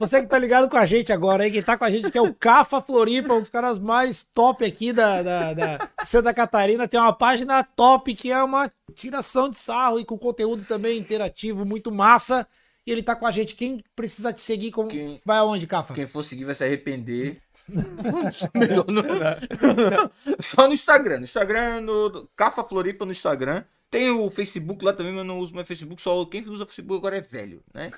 Você 0.00 0.20
que 0.20 0.28
tá 0.28 0.38
ligado 0.38 0.68
com 0.68 0.76
a 0.76 0.86
gente 0.86 1.12
agora 1.12 1.42
aí, 1.42 1.50
quem 1.50 1.62
tá 1.62 1.76
com 1.76 1.84
a 1.84 1.90
gente 1.90 2.10
que 2.10 2.16
é 2.16 2.22
o 2.22 2.32
Cafa 2.32 2.80
Floripa, 2.80 3.34
um 3.34 3.40
dos 3.40 3.50
caras 3.50 3.80
mais 3.80 4.22
top 4.22 4.64
aqui 4.64 4.92
da, 4.92 5.22
da, 5.22 5.52
da 5.52 5.88
Santa 6.04 6.32
Catarina. 6.32 6.86
Tem 6.86 7.00
uma 7.00 7.12
página 7.12 7.64
top 7.64 8.14
que 8.14 8.30
é 8.30 8.40
uma 8.42 8.72
tiração 8.94 9.48
de 9.48 9.58
sarro 9.58 9.98
e 9.98 10.04
com 10.04 10.16
conteúdo 10.16 10.62
também 10.64 10.98
interativo, 10.98 11.64
muito 11.64 11.90
massa. 11.90 12.46
E 12.88 12.90
ele 12.92 13.02
tá 13.02 13.14
com 13.14 13.26
a 13.26 13.30
gente. 13.30 13.54
Quem 13.54 13.84
precisa 13.94 14.32
te 14.32 14.40
seguir, 14.40 14.70
como... 14.70 14.88
Quem- 14.88 15.20
vai 15.26 15.36
aonde, 15.36 15.66
Cafa? 15.66 15.92
Quem 15.92 16.06
for 16.06 16.22
seguir 16.22 16.44
vai 16.44 16.54
se 16.54 16.64
arrepender. 16.64 17.36
Melhor 18.54 18.86
não. 18.88 19.04
Só 20.40 20.66
no 20.66 20.72
Instagram. 20.72 21.18
No 21.18 21.24
Instagram, 21.24 21.82
no 21.82 22.08
do- 22.08 22.30
Cafa 22.34 22.64
Floripa 22.64 23.04
no 23.04 23.12
Instagram. 23.12 23.62
Tem 23.90 24.10
o 24.10 24.30
Facebook 24.30 24.82
lá 24.82 24.94
também, 24.94 25.12
mas 25.12 25.18
eu 25.20 25.24
não 25.26 25.38
uso 25.38 25.54
mais 25.54 25.68
Facebook. 25.68 26.00
Só 26.00 26.24
quem 26.24 26.40
usa 26.48 26.64
Facebook 26.64 26.96
agora 26.98 27.18
é 27.18 27.20
velho, 27.20 27.62
né? 27.74 27.90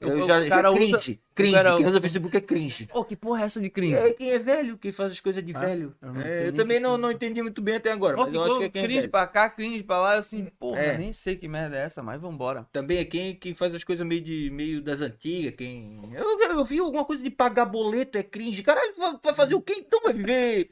Eu 0.00 0.10
O 0.24 0.26
já, 0.28 0.42
já 0.42 0.48
cara 0.48 0.70
usa- 0.70 0.78
cringe. 0.78 1.20
Cringe. 1.34 1.54
cara- 1.54 1.76
Quem 1.76 1.86
usa 1.86 2.00
Facebook 2.00 2.36
é 2.36 2.40
cringe. 2.40 2.88
Ô, 2.94 3.04
que 3.04 3.16
porra 3.16 3.42
é 3.42 3.44
essa 3.46 3.60
de 3.60 3.68
cringe? 3.68 3.94
É 3.96 4.12
quem 4.12 4.30
é 4.30 4.38
velho, 4.38 4.78
quem 4.78 4.92
faz 4.92 5.10
as 5.10 5.18
coisas 5.18 5.44
de 5.44 5.52
Ah, 5.56 5.58
velho. 5.58 5.94
eu 6.00 6.12
não 6.12 6.20
É, 6.20 6.48
eu 6.48 6.52
também 6.52 6.78
não, 6.78 6.90
cringe. 6.90 7.02
não 7.02 7.10
entendi 7.10 7.42
muito 7.42 7.60
bem 7.60 7.74
até 7.76 7.90
agora, 7.90 8.14
Pô, 8.16 8.22
mas 8.24 8.32
eu 8.32 8.42
ficou 8.42 8.58
que 8.58 8.64
é 8.64 8.68
quem 8.68 8.80
é 8.80 8.84
cringe 8.84 9.00
velho. 9.00 9.10
pra 9.10 9.26
cá, 9.26 9.50
cringe 9.50 9.82
pra 9.82 9.98
lá, 9.98 10.12
assim, 10.14 10.46
porra, 10.58 10.78
É. 10.80 10.96
nem 10.98 11.12
sei 11.12 11.34
que 11.36 11.48
merda 11.48 11.76
é 11.76 11.80
essa, 11.80 12.00
mas 12.00 12.20
vambora. 12.20 12.64
Também 12.72 12.98
é 12.98 13.04
quem, 13.04 13.34
quem 13.34 13.54
faz 13.54 13.74
as 13.74 13.82
coisas 13.82 14.06
meio, 14.06 14.20
de, 14.20 14.50
meio 14.50 14.80
das 14.80 15.00
antigas, 15.00 15.54
quem... 15.56 16.00
Eu, 16.14 16.40
eu 16.40 16.64
vi 16.64 16.78
alguma 16.78 17.04
coisa 17.04 17.22
de 17.22 17.30
pagar 17.30 17.64
boleto, 17.64 18.16
é 18.18 18.22
cringe. 18.22 18.62
Caralho, 18.62 18.94
vai 19.22 19.34
fazer 19.34 19.56
o 19.56 19.60
quê 19.60 19.74
então? 19.78 20.00
Vai 20.02 20.12
viver... 20.12 20.68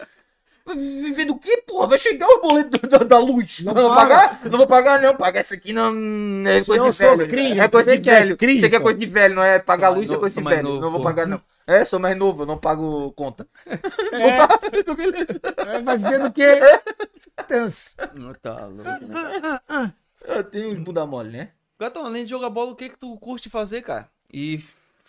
Vai 0.67 0.77
viver 0.77 1.25
do 1.27 1.39
quê, 1.39 1.63
porra? 1.67 1.87
Vai 1.87 1.99
chegar 1.99 2.27
o 2.27 2.41
boleto 2.41 2.79
da, 2.89 2.99
da 2.99 3.19
luz. 3.19 3.61
Não, 3.61 3.73
Não 3.73 3.83
vou 3.83 3.95
paga. 3.95 4.15
pagar? 4.17 4.41
Não 4.51 4.59
vou 4.59 4.67
pagar, 4.67 5.01
não. 5.01 5.17
Pagar 5.17 5.41
isso 5.41 5.55
aqui 5.55 5.73
não 5.73 5.93
é 6.47 6.65
coisa 6.65 6.85
eu 6.85 6.91
de 6.91 7.17
velho. 7.17 7.29
cringe, 7.29 7.61
é 7.61 7.69
coisa 7.69 7.97
de 7.97 8.03
que 8.03 8.11
é 8.11 8.19
velho. 8.19 8.37
cringe, 8.37 8.57
Isso 8.57 8.67
aqui 8.67 8.77
é 8.77 8.81
coisa 8.81 8.99
de 8.99 9.07
velho, 9.07 9.35
não 9.37 9.43
é 9.45 9.59
pagar 9.61 9.89
Sou 9.89 9.97
luz, 9.97 10.05
isso 10.07 10.15
é 10.15 10.19
coisa 10.19 10.43
de 10.43 10.49
velho. 10.49 10.63
novo, 10.65 10.81
não 10.81 10.91
vou 10.91 11.03
pagar, 11.03 11.27
não. 11.27 11.41
É, 11.69 11.85
sou 11.85 12.01
mais 12.01 12.17
novo, 12.17 12.43
eu 12.43 12.47
não 12.47 12.59
pago 12.59 13.13
conta. 13.13 13.47
É, 13.65 13.77
Então, 14.79 14.95
beleza. 14.97 15.41
é, 15.57 15.81
vai 15.81 15.99
ver 15.99 16.21
do 16.21 16.33
que? 16.33 16.61
Tenso. 17.47 17.97
Não 18.15 18.35
tá 18.35 18.67
louco, 18.67 18.85
né? 19.07 19.93
Eu 20.25 20.43
tenho 20.45 20.71
uns 20.73 20.79
bunda 20.79 21.07
mole, 21.07 21.31
né? 21.31 21.51
Gatão, 21.79 22.05
além 22.07 22.25
de 22.25 22.31
jogar 22.31 22.51
bola, 22.51 22.73
o 22.73 22.77
que 22.77 22.89
que 22.89 22.99
tu 22.99 23.17
curte 23.19 23.49
fazer, 23.51 23.83
cara? 23.83 24.09
E 24.33 24.61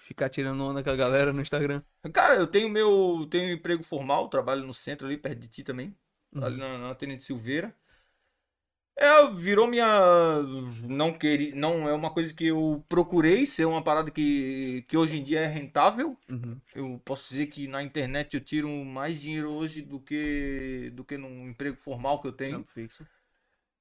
ficar 0.07 0.29
tirando 0.29 0.63
onda 0.63 0.81
com 0.81 0.89
a 0.89 0.95
galera 0.95 1.33
no 1.33 1.41
Instagram. 1.41 1.81
Cara, 2.13 2.35
eu 2.35 2.47
tenho 2.47 2.69
meu. 2.69 3.27
Tenho 3.29 3.49
um 3.49 3.53
emprego 3.53 3.83
formal, 3.83 4.29
trabalho 4.29 4.65
no 4.65 4.73
centro 4.73 5.05
ali, 5.05 5.17
perto 5.17 5.39
de 5.39 5.47
ti 5.49 5.63
também. 5.63 5.93
Uhum. 6.33 6.43
Ali 6.43 6.57
na, 6.57 6.77
na 6.77 6.95
Tenente 6.95 7.23
Silveira. 7.23 7.75
É, 8.95 9.29
virou 9.31 9.67
minha. 9.67 10.41
Não 10.87 11.13
queria. 11.13 11.53
Não 11.53 11.87
é 11.87 11.93
uma 11.93 12.09
coisa 12.09 12.33
que 12.33 12.47
eu 12.47 12.83
procurei 12.87 13.45
ser 13.45 13.65
uma 13.65 13.83
parada 13.83 14.09
que, 14.09 14.83
que 14.87 14.97
hoje 14.97 15.19
em 15.19 15.23
dia 15.23 15.41
é 15.41 15.45
rentável. 15.45 16.17
Uhum. 16.29 16.59
Eu 16.73 17.01
posso 17.03 17.29
dizer 17.29 17.47
que 17.47 17.67
na 17.67 17.83
internet 17.83 18.33
eu 18.33 18.41
tiro 18.41 18.69
mais 18.85 19.21
dinheiro 19.21 19.51
hoje 19.51 19.81
do 19.81 19.99
que 19.99 20.91
do 20.95 21.03
que 21.03 21.17
num 21.17 21.49
emprego 21.49 21.77
formal 21.77 22.19
que 22.21 22.27
eu 22.27 22.33
tenho. 22.33 22.51
Trampo 22.53 22.69
fixo. 22.69 23.05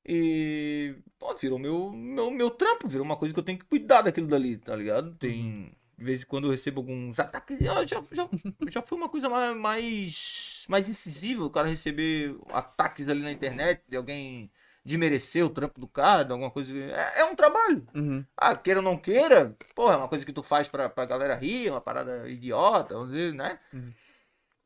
E, 0.08 0.94
pô, 1.18 1.34
virou 1.34 1.58
meu, 1.58 1.90
meu, 1.90 2.30
meu 2.30 2.48
trampo, 2.48 2.86
virou 2.86 3.04
uma 3.04 3.16
coisa 3.16 3.34
que 3.34 3.40
eu 3.40 3.44
tenho 3.44 3.58
que 3.58 3.64
cuidar 3.64 4.02
daquilo 4.02 4.28
dali, 4.28 4.56
tá 4.56 4.76
ligado? 4.76 5.16
Tem, 5.16 5.76
de 5.98 6.04
vez 6.04 6.22
em 6.22 6.26
quando 6.26 6.44
eu 6.44 6.50
recebo 6.50 6.80
alguns 6.80 7.18
ataques, 7.18 7.58
ah, 7.62 7.84
já, 7.86 8.02
já, 8.12 8.28
já 8.68 8.82
foi 8.82 8.98
uma 8.98 9.08
coisa 9.08 9.28
mais, 9.28 9.56
mais, 9.56 10.64
mais 10.68 10.88
incisiva, 10.88 11.44
o 11.44 11.50
cara 11.50 11.68
receber 11.68 12.36
ataques 12.50 13.08
ali 13.08 13.22
na 13.22 13.32
internet, 13.32 13.82
de 13.88 13.96
alguém 13.96 14.50
desmerecer 14.84 15.44
o 15.44 15.50
trampo 15.50 15.80
do 15.80 15.88
cara, 15.88 16.22
de 16.24 16.32
alguma 16.32 16.50
coisa, 16.50 16.76
é, 16.76 17.20
é 17.20 17.24
um 17.24 17.34
trabalho. 17.34 17.86
Uhum. 17.94 18.24
Ah, 18.36 18.54
queira 18.54 18.80
ou 18.80 18.84
não 18.84 18.96
queira, 18.96 19.56
porra, 19.74 19.94
é 19.94 19.96
uma 19.96 20.08
coisa 20.08 20.24
que 20.24 20.32
tu 20.32 20.42
faz 20.42 20.68
pra, 20.68 20.88
pra 20.88 21.04
galera 21.06 21.34
rir, 21.34 21.68
é 21.68 21.70
uma 21.70 21.80
parada 21.80 22.28
idiota, 22.28 22.94
vamos 22.94 23.10
dizer, 23.10 23.32
né? 23.32 23.58
Uhum. 23.72 23.92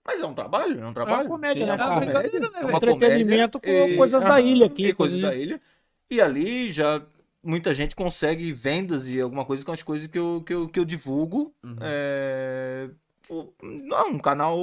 Mas 0.05 0.21
é 0.21 0.27
um 0.27 0.35
trabalho, 0.35 0.81
é 0.81 0.87
um 0.87 0.93
trabalho. 0.93 1.29
comédia, 1.29 1.63
Sim, 1.65 1.71
né, 1.71 1.77
é 1.79 1.87
uma 1.87 2.01
comédia, 2.01 2.41
né, 2.41 2.49
é 2.55 2.65
uma 2.67 2.77
Entretenimento 2.77 3.61
comédia 3.61 3.87
com 3.87 3.93
e- 3.93 3.97
coisas 3.97 4.25
da 4.25 4.41
ilha 4.41 4.67
aqui, 4.67 4.87
e 4.89 4.93
coisas- 4.95 5.21
da 5.21 5.35
ilha. 5.35 5.61
E 6.11 6.21
ali 6.21 6.73
já 6.73 7.01
muita 7.43 7.73
gente 7.75 7.95
consegue 7.95 8.53
vendas 8.53 9.09
e 9.09 9.21
alguma 9.21 9.45
coisa 9.45 9.65
com 9.65 9.73
as 9.73 9.83
coisas 9.83 10.07
que 10.07 10.19
eu, 10.19 10.43
que 10.45 10.53
eu, 10.55 10.69
que 10.69 10.79
eu 10.81 10.85
divulgo. 10.85 11.55
Uhum. 11.63 11.77
É... 11.81 12.91
Não, 13.63 14.11
um 14.13 14.19
canal 14.19 14.59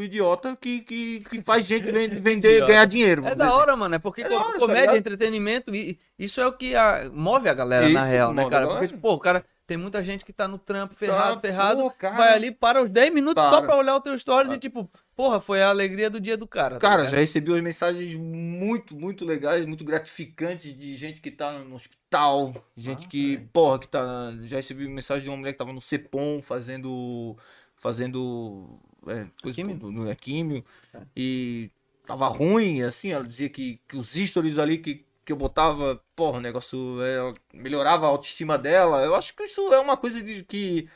idiota 0.00 0.56
que, 0.56 0.80
que, 0.80 1.20
que 1.20 1.42
faz 1.44 1.66
gente 1.66 1.90
ven- 1.90 2.08
vender, 2.20 2.66
ganhar 2.66 2.84
dinheiro. 2.86 3.26
É 3.26 3.34
da 3.34 3.54
hora, 3.54 3.76
mano. 3.76 3.94
É 3.94 3.98
porque 3.98 4.22
É 4.22 4.28
hora, 4.28 4.52
tá 4.54 4.58
comédia, 4.58 4.80
ligado? 4.82 4.96
entretenimento, 4.96 5.74
e 5.74 5.98
isso 6.18 6.40
é 6.40 6.46
o 6.46 6.52
que 6.52 6.74
a- 6.74 7.10
move 7.12 7.48
a 7.48 7.54
galera, 7.54 7.88
na 7.90 8.00
Isso, 8.02 8.10
real, 8.10 8.32
né, 8.32 8.48
cara? 8.48 8.66
Porque, 8.68 8.86
tipo, 8.86 9.00
pô, 9.00 9.14
o 9.14 9.18
cara 9.18 9.44
tem 9.66 9.76
muita 9.76 10.02
gente 10.02 10.24
que 10.24 10.32
tá 10.32 10.48
no 10.48 10.56
trampo, 10.58 10.94
ferrado, 10.94 11.34
Tá, 11.34 11.40
ferrado, 11.40 11.82
pô, 11.82 11.92
vai 12.00 12.32
ali, 12.34 12.50
para 12.50 12.82
os 12.82 12.88
10 12.90 13.12
minutos 13.12 13.42
só 13.44 13.58
Para. 13.58 13.66
pra 13.66 13.76
olhar 13.76 13.96
o 13.96 14.00
teu 14.00 14.18
stories 14.18 14.52
e, 14.52 14.58
tipo, 14.58 14.90
porra, 15.20 15.38
foi 15.38 15.60
a 15.60 15.68
alegria 15.68 16.08
do 16.08 16.18
dia 16.18 16.34
do 16.34 16.46
cara. 16.46 16.76
tá 16.76 16.80
Cara, 16.88 17.04
já 17.04 17.18
recebi 17.18 17.50
umas 17.50 17.62
mensagens 17.62 18.14
muito, 18.14 18.96
muito 18.96 19.22
legais, 19.22 19.66
muito 19.66 19.84
gratificantes 19.84 20.74
de 20.74 20.96
gente 20.96 21.20
que 21.20 21.30
tá 21.30 21.58
no 21.58 21.74
hospital, 21.74 22.54
gente 22.74 23.06
que, 23.06 23.36
porra, 23.52 23.78
que 23.78 23.88
tá. 23.88 24.32
Já 24.44 24.56
recebi 24.56 24.88
mensagem 24.88 25.24
de 25.24 25.28
uma 25.28 25.36
mulher 25.36 25.52
que 25.52 25.58
tava 25.58 25.74
no 25.74 25.80
CEPOM 25.80 26.40
fazendo. 26.40 27.36
fazendo. 27.76 28.78
É, 29.06 29.26
coisa 29.42 29.56
Químio? 29.56 29.76
do- 29.76 29.92
no- 29.92 30.10
é, 30.10 30.14
químio. 30.14 30.64
É. 30.94 31.00
E 31.14 31.70
tava 32.06 32.26
ruim, 32.28 32.80
assim, 32.82 33.12
ela 33.12 33.24
dizia 33.24 33.50
que, 33.50 33.78
que 33.86 33.98
os 33.98 34.12
stories 34.14 34.58
ali 34.58 34.78
que, 34.78 35.04
que 35.24 35.32
eu 35.32 35.36
botava, 35.36 36.02
porra, 36.16 36.38
o 36.38 36.40
negócio 36.40 36.96
é, 37.02 37.34
melhorava 37.52 38.06
a 38.06 38.08
autoestima 38.08 38.56
dela. 38.56 39.02
Eu 39.04 39.14
acho 39.14 39.36
que 39.36 39.42
isso 39.42 39.70
é 39.72 39.78
uma 39.78 39.98
coisa 39.98 40.22
de 40.22 40.44
que. 40.44 40.88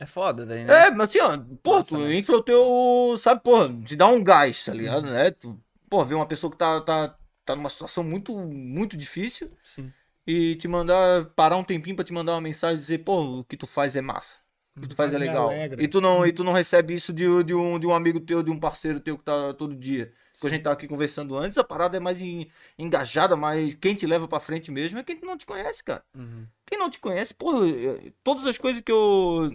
É 0.00 0.06
foda 0.06 0.46
daí, 0.46 0.64
né? 0.64 0.86
É, 0.86 0.90
mas 0.90 1.10
assim, 1.10 1.20
ó, 1.20 1.38
pô, 1.62 1.76
Massa, 1.76 1.96
tu 1.96 2.00
né? 2.00 2.16
infla 2.16 2.36
o 2.38 2.42
teu, 2.42 3.16
sabe, 3.18 3.42
pô, 3.42 3.68
te 3.84 3.94
dá 3.94 4.06
um 4.08 4.24
gás, 4.24 4.64
tá 4.64 4.72
ligado, 4.72 5.04
Uhum. 5.04 5.12
né? 5.12 5.30
Tu, 5.30 5.60
pô, 5.90 6.04
ver 6.04 6.14
uma 6.14 6.26
pessoa 6.26 6.50
que 6.50 6.56
tá, 6.56 6.80
tá, 6.80 7.14
tá 7.44 7.54
numa 7.54 7.68
situação 7.68 8.02
muito, 8.02 8.34
muito 8.34 8.96
difícil 8.96 9.50
Sim. 9.62 9.92
e 10.26 10.56
te 10.56 10.66
mandar, 10.66 11.26
parar 11.36 11.56
um 11.56 11.64
tempinho 11.64 11.94
pra 11.96 12.04
te 12.04 12.12
mandar 12.14 12.32
uma 12.32 12.40
mensagem 12.40 12.76
e 12.78 12.80
dizer, 12.80 12.98
pô, 12.98 13.40
o 13.40 13.44
que 13.44 13.56
tu 13.58 13.66
faz 13.66 13.94
é 13.94 14.00
massa. 14.00 14.38
O 14.76 14.80
que 14.82 14.88
tu 14.88 14.96
faz 14.96 15.12
é 15.12 15.18
legal. 15.18 15.50
E 15.78 15.86
tu 15.86 16.00
não, 16.00 16.26
e 16.26 16.32
tu 16.32 16.42
não 16.42 16.52
recebe 16.54 16.94
isso 16.94 17.12
de, 17.12 17.24
de, 17.44 17.54
um, 17.54 17.78
de 17.78 17.86
um 17.86 17.94
amigo 17.94 18.18
teu, 18.20 18.42
de 18.42 18.50
um 18.50 18.58
parceiro 18.58 18.98
teu 19.00 19.18
que 19.18 19.24
tá 19.24 19.52
todo 19.52 19.74
dia. 19.74 20.10
Que 20.40 20.46
a 20.46 20.50
gente 20.50 20.62
tava 20.62 20.74
aqui 20.74 20.88
conversando 20.88 21.36
antes, 21.36 21.58
a 21.58 21.64
parada 21.64 21.98
é 21.98 22.00
mais 22.00 22.22
en- 22.22 22.46
engajada, 22.78 23.36
mas 23.36 23.74
quem 23.74 23.94
te 23.94 24.06
leva 24.06 24.26
pra 24.26 24.40
frente 24.40 24.70
mesmo 24.70 24.98
é 24.98 25.02
quem 25.04 25.20
não 25.20 25.36
te 25.36 25.44
conhece, 25.44 25.84
cara. 25.84 26.02
Uhum. 26.16 26.46
Quem 26.64 26.78
não 26.78 26.88
te 26.88 26.98
conhece, 26.98 27.34
porra, 27.34 27.68
eh, 27.68 28.12
todas 28.24 28.46
as 28.46 28.56
coisas 28.56 28.80
que 28.80 28.90
eu. 28.92 29.50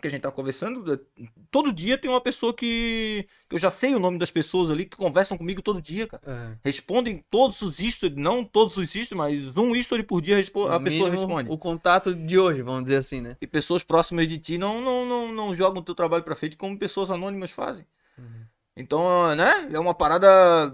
Que 0.00 0.08
a 0.08 0.10
gente 0.10 0.22
tá 0.22 0.30
conversando, 0.30 1.00
todo 1.50 1.72
dia 1.72 1.98
tem 1.98 2.10
uma 2.10 2.20
pessoa 2.20 2.54
que. 2.54 3.26
que 3.48 3.54
eu 3.54 3.58
já 3.58 3.70
sei 3.70 3.94
o 3.94 3.98
nome 3.98 4.18
das 4.18 4.30
pessoas 4.30 4.70
ali 4.70 4.86
que 4.86 4.96
conversam 4.96 5.38
comigo 5.38 5.62
todo 5.62 5.80
dia, 5.80 6.06
cara. 6.06 6.22
É. 6.26 6.56
Respondem 6.64 7.24
todos 7.30 7.60
os 7.62 7.76
stories, 7.76 8.16
não 8.16 8.44
todos 8.44 8.76
os 8.76 8.88
stories, 8.88 9.10
mas 9.10 9.56
um 9.56 9.76
story 9.76 10.02
por 10.02 10.20
dia 10.20 10.38
a 10.38 10.40
pessoa 10.40 10.80
mínimo, 10.80 11.10
responde. 11.10 11.50
O 11.50 11.58
contato 11.58 12.14
de 12.14 12.38
hoje, 12.38 12.62
vamos 12.62 12.84
dizer 12.84 12.96
assim, 12.96 13.20
né? 13.20 13.36
E 13.40 13.46
pessoas 13.46 13.82
próximas 13.82 14.26
de 14.26 14.38
ti 14.38 14.58
não, 14.58 14.80
não, 14.80 15.06
não, 15.06 15.32
não 15.32 15.54
jogam 15.54 15.80
o 15.80 15.84
teu 15.84 15.94
trabalho 15.94 16.24
pra 16.24 16.34
frente 16.34 16.56
como 16.56 16.78
pessoas 16.78 17.10
anônimas 17.10 17.50
fazem. 17.50 17.86
Uhum. 18.18 18.46
Então, 18.76 19.34
né? 19.34 19.68
É 19.72 19.78
uma 19.78 19.94
parada. 19.94 20.72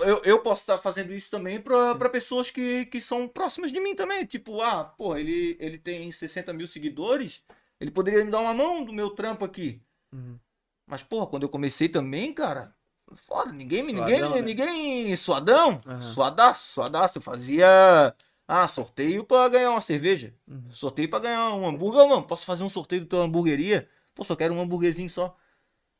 Eu, 0.00 0.20
eu 0.24 0.38
posso 0.40 0.62
estar 0.62 0.78
fazendo 0.78 1.12
isso 1.12 1.30
também 1.30 1.60
pra 1.60 2.10
pessoas 2.10 2.50
que, 2.50 2.86
que 2.86 3.00
são 3.00 3.26
próximas 3.26 3.72
de 3.72 3.80
mim 3.80 3.94
também. 3.94 4.24
Tipo, 4.26 4.60
ah, 4.60 4.84
pô, 4.84 5.16
ele, 5.16 5.56
ele 5.58 5.78
tem 5.78 6.10
60 6.12 6.52
mil 6.52 6.66
seguidores. 6.66 7.42
Ele 7.80 7.90
poderia 7.90 8.24
me 8.24 8.30
dar 8.30 8.40
uma 8.40 8.54
mão 8.54 8.84
do 8.84 8.92
meu 8.92 9.10
trampo 9.10 9.44
aqui. 9.44 9.82
Uhum. 10.12 10.38
Mas, 10.86 11.02
porra, 11.02 11.26
quando 11.26 11.42
eu 11.42 11.48
comecei 11.48 11.88
também, 11.88 12.32
cara. 12.32 12.74
Foda, 13.14 13.52
ninguém, 13.52 13.84
Suadão, 13.84 14.04
ninguém, 14.04 14.30
né? 14.30 14.40
ninguém. 14.42 15.16
Suadão. 15.16 15.78
Aham. 15.86 16.00
Suadaço, 16.00 16.72
suadaço. 16.72 17.18
Eu 17.18 17.22
fazia. 17.22 18.14
Ah, 18.48 18.66
sorteio 18.68 19.24
pra 19.24 19.48
ganhar 19.48 19.70
uma 19.70 19.80
cerveja. 19.80 20.34
Uhum. 20.46 20.70
Sorteio 20.70 21.08
pra 21.08 21.18
ganhar 21.18 21.52
um 21.54 21.66
hambúrguer, 21.66 22.08
mano. 22.08 22.22
Posso 22.24 22.46
fazer 22.46 22.64
um 22.64 22.68
sorteio 22.68 23.02
do 23.02 23.08
teu 23.08 23.20
hamburgueria? 23.22 23.88
Pô, 24.14 24.24
só 24.24 24.34
quero 24.34 24.54
um 24.54 24.60
hambúrguerzinho 24.60 25.10
só. 25.10 25.36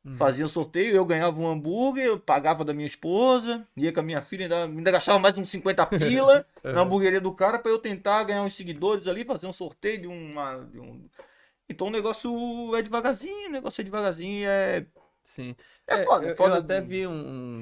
Uhum. 0.04 0.14
Fazia 0.14 0.46
o 0.46 0.48
sorteio, 0.48 0.94
eu 0.94 1.04
ganhava 1.04 1.38
um 1.40 1.48
hambúrguer, 1.48 2.06
eu 2.06 2.18
pagava 2.20 2.64
da 2.64 2.72
minha 2.72 2.86
esposa, 2.86 3.62
ia 3.76 3.92
com 3.92 3.98
a 3.98 4.02
minha 4.04 4.22
filha, 4.22 4.44
ainda, 4.44 4.64
ainda 4.64 4.90
gastava 4.92 5.18
mais 5.18 5.36
uns 5.36 5.48
50 5.48 5.84
pila 5.98 6.46
na 6.62 6.82
hamburgueria 6.82 7.20
do 7.20 7.32
cara 7.32 7.58
pra 7.58 7.72
eu 7.72 7.78
tentar 7.80 8.22
ganhar 8.22 8.42
uns 8.44 8.54
seguidores 8.54 9.08
ali, 9.08 9.24
fazer 9.24 9.48
um 9.48 9.52
sorteio 9.52 10.02
de 10.02 10.06
uma. 10.06 10.58
de 10.70 10.78
um- 10.78 11.08
Então 11.68 11.88
o 11.88 11.90
negócio 11.90 12.74
é 12.76 12.82
devagarzinho, 12.82 13.48
o 13.48 13.52
negócio 13.52 13.80
é 13.80 13.84
devagarzinho 13.84 14.32
e 14.40 14.44
é. 14.44 14.86
Sim. 15.24 15.56
É 15.88 15.96
É, 15.96 16.04
foda, 16.04 16.26
eu, 16.26 16.30
é 16.32 16.36
foda 16.36 16.54
eu 16.56 16.60
até 16.60 16.80
vi 16.80 17.06
um, 17.06 17.12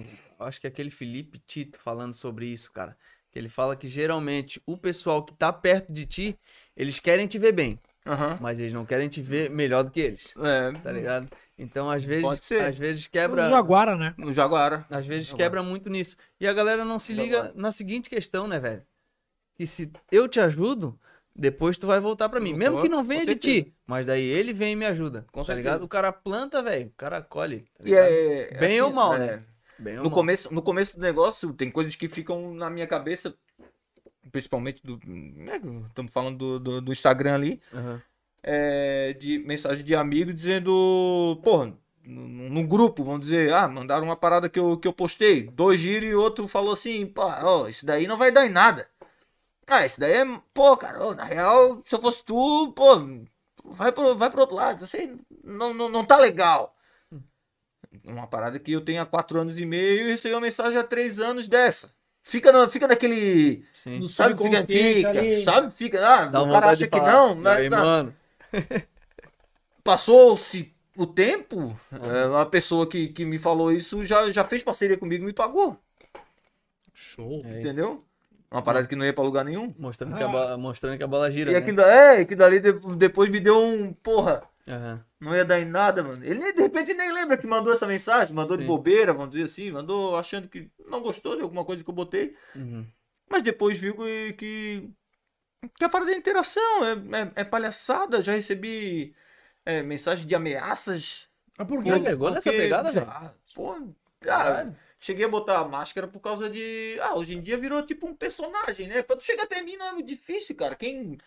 um- 0.00 0.04
Acho 0.38 0.60
que 0.60 0.66
aquele 0.66 0.90
Felipe 0.90 1.38
Tito 1.46 1.78
falando 1.78 2.12
sobre 2.12 2.46
isso, 2.46 2.70
cara. 2.72 2.96
Que 3.30 3.38
ele 3.38 3.48
fala 3.48 3.74
que 3.74 3.88
geralmente 3.88 4.60
o 4.66 4.76
pessoal 4.76 5.24
que 5.24 5.32
tá 5.32 5.52
perto 5.52 5.90
de 5.92 6.04
ti, 6.04 6.38
eles 6.76 7.00
querem 7.00 7.26
te 7.26 7.38
ver 7.38 7.52
bem, 7.52 7.80
Aham. 8.06 8.38
mas 8.40 8.60
eles 8.60 8.72
não 8.72 8.84
querem 8.84 9.08
te 9.08 9.22
ver 9.22 9.48
melhor 9.50 9.82
do 9.84 9.90
que 9.90 10.00
eles. 10.00 10.34
É, 10.38 10.72
Tá 10.80 10.92
ligado? 10.92 11.28
Então, 11.56 11.88
às 11.88 12.04
vezes, 12.04 12.22
Pode 12.24 12.44
ser. 12.44 12.60
às 12.62 12.76
vezes 12.76 13.06
quebra. 13.06 13.48
Jaguara, 13.48 13.96
né? 13.96 14.14
no 14.18 14.32
Jaguara. 14.32 14.84
Às 14.90 15.06
vezes 15.06 15.28
Jaguara. 15.28 15.44
quebra 15.44 15.62
muito 15.62 15.88
nisso. 15.88 16.16
E 16.38 16.46
a 16.46 16.52
galera 16.52 16.84
não 16.84 16.98
se 16.98 17.12
liga 17.14 17.36
Jaguara. 17.36 17.54
na 17.56 17.72
seguinte 17.72 18.10
questão, 18.10 18.46
né, 18.46 18.58
velho? 18.60 18.82
Que 19.54 19.66
se 19.66 19.90
eu 20.12 20.28
te 20.28 20.40
ajudo, 20.40 20.98
depois 21.34 21.76
tu 21.76 21.86
vai 21.86 22.00
voltar 22.00 22.28
pra 22.28 22.40
mim. 22.40 22.52
Mesmo 22.54 22.80
que 22.82 22.88
não 22.88 23.02
venha 23.02 23.26
de 23.26 23.34
ti, 23.36 23.74
mas 23.86 24.06
daí 24.06 24.24
ele 24.24 24.52
vem 24.52 24.72
e 24.72 24.76
me 24.76 24.86
ajuda. 24.86 25.26
Com 25.32 25.40
tá 25.40 25.46
certeza. 25.46 25.56
ligado? 25.56 25.84
O 25.84 25.88
cara 25.88 26.12
planta, 26.12 26.62
velho. 26.62 26.86
O 26.88 26.92
cara 26.96 27.20
colhe. 27.22 27.60
Tá 27.78 27.84
E 27.84 27.84
ligado? 27.84 28.06
é, 28.08 28.58
Bem 28.58 28.80
ou 28.80 28.92
mal, 28.92 29.14
é, 29.14 29.18
né? 29.18 29.42
Bem 29.78 29.98
ou 29.98 30.04
No 30.04 30.10
mal. 30.10 30.14
começo, 30.14 30.54
no 30.54 30.62
começo 30.62 30.96
do 30.96 31.02
negócio, 31.02 31.52
tem 31.52 31.70
coisas 31.70 31.96
que 31.96 32.08
ficam 32.08 32.54
na 32.54 32.70
minha 32.70 32.86
cabeça, 32.86 33.34
principalmente 34.30 34.80
do. 34.84 34.98
Estamos 35.88 36.12
falando 36.12 36.38
do, 36.38 36.58
do, 36.60 36.80
do 36.80 36.92
Instagram 36.92 37.34
ali. 37.34 37.60
Aham. 37.72 38.02
é, 38.42 39.12
de 39.14 39.38
mensagem 39.38 39.84
de 39.84 39.94
amigo 39.94 40.32
dizendo, 40.32 41.40
porra, 41.42 41.72
no, 42.04 42.50
no 42.50 42.66
grupo, 42.66 43.02
vamos 43.02 43.22
dizer, 43.22 43.52
ah, 43.52 43.66
mandaram 43.66 44.04
uma 44.04 44.16
parada 44.16 44.48
que 44.48 44.58
eu, 44.58 44.76
que 44.76 44.86
eu 44.86 44.92
postei, 44.92 45.44
dois 45.50 45.80
giros 45.80 46.10
e 46.10 46.14
outro 46.14 46.46
falou 46.46 46.72
assim, 46.72 47.06
pá, 47.06 47.40
ó, 47.42 47.66
isso 47.68 47.86
daí 47.86 48.06
não 48.06 48.18
vai 48.18 48.30
dar 48.30 48.46
em 48.46 48.50
nada. 48.50 48.86
Ah, 49.66 49.84
esse 49.84 49.98
daí 49.98 50.12
é. 50.12 50.40
Pô, 50.52 50.76
cara, 50.76 51.14
na 51.14 51.24
real, 51.24 51.82
se 51.84 51.94
eu 51.94 52.00
fosse 52.00 52.24
tu, 52.24 52.72
pô, 52.72 52.98
vai 53.64 53.92
pro, 53.92 54.16
vai 54.16 54.30
pro 54.30 54.40
outro 54.40 54.56
lado. 54.56 54.86
Você 54.86 55.14
não, 55.42 55.72
não, 55.72 55.88
não 55.88 56.04
tá 56.04 56.18
legal. 56.18 56.74
Uma 58.04 58.26
parada 58.26 58.58
que 58.58 58.72
eu 58.72 58.80
tenho 58.80 59.00
há 59.00 59.06
quatro 59.06 59.40
anos 59.40 59.58
e 59.58 59.64
meio 59.64 60.08
e 60.08 60.10
recebi 60.10 60.34
uma 60.34 60.40
mensagem 60.40 60.78
há 60.78 60.84
três 60.84 61.20
anos 61.20 61.48
dessa. 61.48 61.92
Fica, 62.22 62.50
no, 62.50 62.68
fica 62.68 62.88
naquele. 62.88 63.64
Sim. 63.72 64.00
No 64.00 64.08
Sabe, 64.08 64.36
fica, 64.36 64.64
fica, 64.64 65.08
ali. 65.10 65.44
sabe, 65.44 65.72
fica. 65.72 66.06
Ah, 66.06 66.26
Dá 66.26 66.42
o 66.42 66.50
cara 66.50 66.70
acha 66.70 66.86
que 66.86 66.98
não. 66.98 67.32
E 67.32 67.40
né, 67.40 67.50
aí, 67.50 67.70
tá. 67.70 67.80
mano. 67.80 68.14
Passou-se 69.84 70.74
o 70.96 71.06
tempo, 71.06 71.78
é, 71.92 72.26
uma 72.26 72.46
pessoa 72.46 72.88
que, 72.88 73.08
que 73.08 73.24
me 73.26 73.38
falou 73.38 73.70
isso 73.70 74.06
já, 74.06 74.30
já 74.30 74.44
fez 74.44 74.62
parceria 74.62 74.96
comigo 74.96 75.24
e 75.24 75.26
me 75.26 75.32
pagou. 75.32 75.78
Show. 76.94 77.42
É. 77.44 77.60
Entendeu? 77.60 78.02
Uma 78.54 78.62
parada 78.62 78.86
que 78.86 78.94
não 78.94 79.04
ia 79.04 79.12
pra 79.12 79.24
lugar 79.24 79.44
nenhum. 79.44 79.74
Mostrando, 79.78 80.16
que 80.16 80.22
a 80.22 80.28
bola, 80.28 80.56
mostrando 80.56 80.96
que 80.96 81.02
a 81.02 81.06
bola 81.08 81.28
gira. 81.30 81.50
E 81.50 81.54
né? 81.54 81.58
aqui, 81.58 81.72
da- 81.72 81.86
é, 81.86 82.24
que 82.24 82.36
dali 82.36 82.60
de- 82.60 82.72
depois 82.96 83.28
me 83.28 83.40
deu 83.40 83.58
um. 83.58 83.92
Porra, 83.92 84.42
Aham. 84.68 85.04
não 85.20 85.34
ia 85.34 85.44
dar 85.44 85.58
em 85.58 85.64
nada, 85.64 86.04
mano. 86.04 86.24
Ele 86.24 86.38
nem- 86.38 86.54
de 86.54 86.62
repente 86.62 86.94
nem 86.94 87.12
lembra 87.12 87.36
que 87.36 87.46
mandou 87.48 87.72
essa 87.72 87.86
mensagem, 87.86 88.32
mandou 88.34 88.56
de 88.56 88.62
Sim. 88.62 88.68
bobeira, 88.68 89.12
vamos 89.12 89.32
dizer 89.32 89.44
assim, 89.46 89.72
mandou 89.72 90.16
achando 90.16 90.48
que 90.48 90.70
não 90.88 91.02
gostou 91.02 91.34
de 91.34 91.42
alguma 91.42 91.64
coisa 91.64 91.82
que 91.82 91.90
eu 91.90 91.94
botei. 91.94 92.36
Uhum. 92.54 92.86
Mas 93.28 93.42
depois 93.42 93.76
viu 93.76 93.96
que. 93.96 94.32
que, 94.34 94.90
que 95.76 95.84
a 95.84 95.88
parada 95.88 96.12
é 96.12 96.16
interação, 96.16 96.84
é, 96.84 96.92
é, 96.92 97.32
é 97.36 97.44
palhaçada. 97.44 98.22
Já 98.22 98.34
recebi 98.34 99.14
é, 99.66 99.82
mensagem 99.82 100.26
de 100.28 100.34
ameaças. 100.36 101.28
Mas 101.58 101.66
por 101.66 101.84
Já 101.84 101.98
quê? 101.98 102.06
chegou 102.06 102.30
nessa 102.30 102.50
pegada, 102.52 102.92
velho? 102.92 103.06
Ah, 103.08 103.32
pô, 103.54 103.72
ah, 103.72 103.82
Caralho. 104.20 104.76
Cheguei 105.04 105.26
a 105.26 105.28
botar 105.28 105.58
a 105.58 105.68
máscara 105.68 106.08
por 106.08 106.20
causa 106.20 106.48
de. 106.48 106.96
Ah, 107.02 107.14
hoje 107.14 107.34
em 107.36 107.42
dia 107.42 107.58
virou 107.58 107.82
tipo 107.84 108.06
um 108.06 108.14
personagem, 108.14 108.88
né? 108.88 109.02
Pra 109.02 109.16
tu 109.16 109.24
chegar 109.24 109.42
até 109.44 109.60
mim 109.62 109.76
não 109.76 109.86
é 109.88 109.92
muito 109.92 110.06
difícil, 110.08 110.56
cara. 110.56 110.74
Quem. 110.74 111.18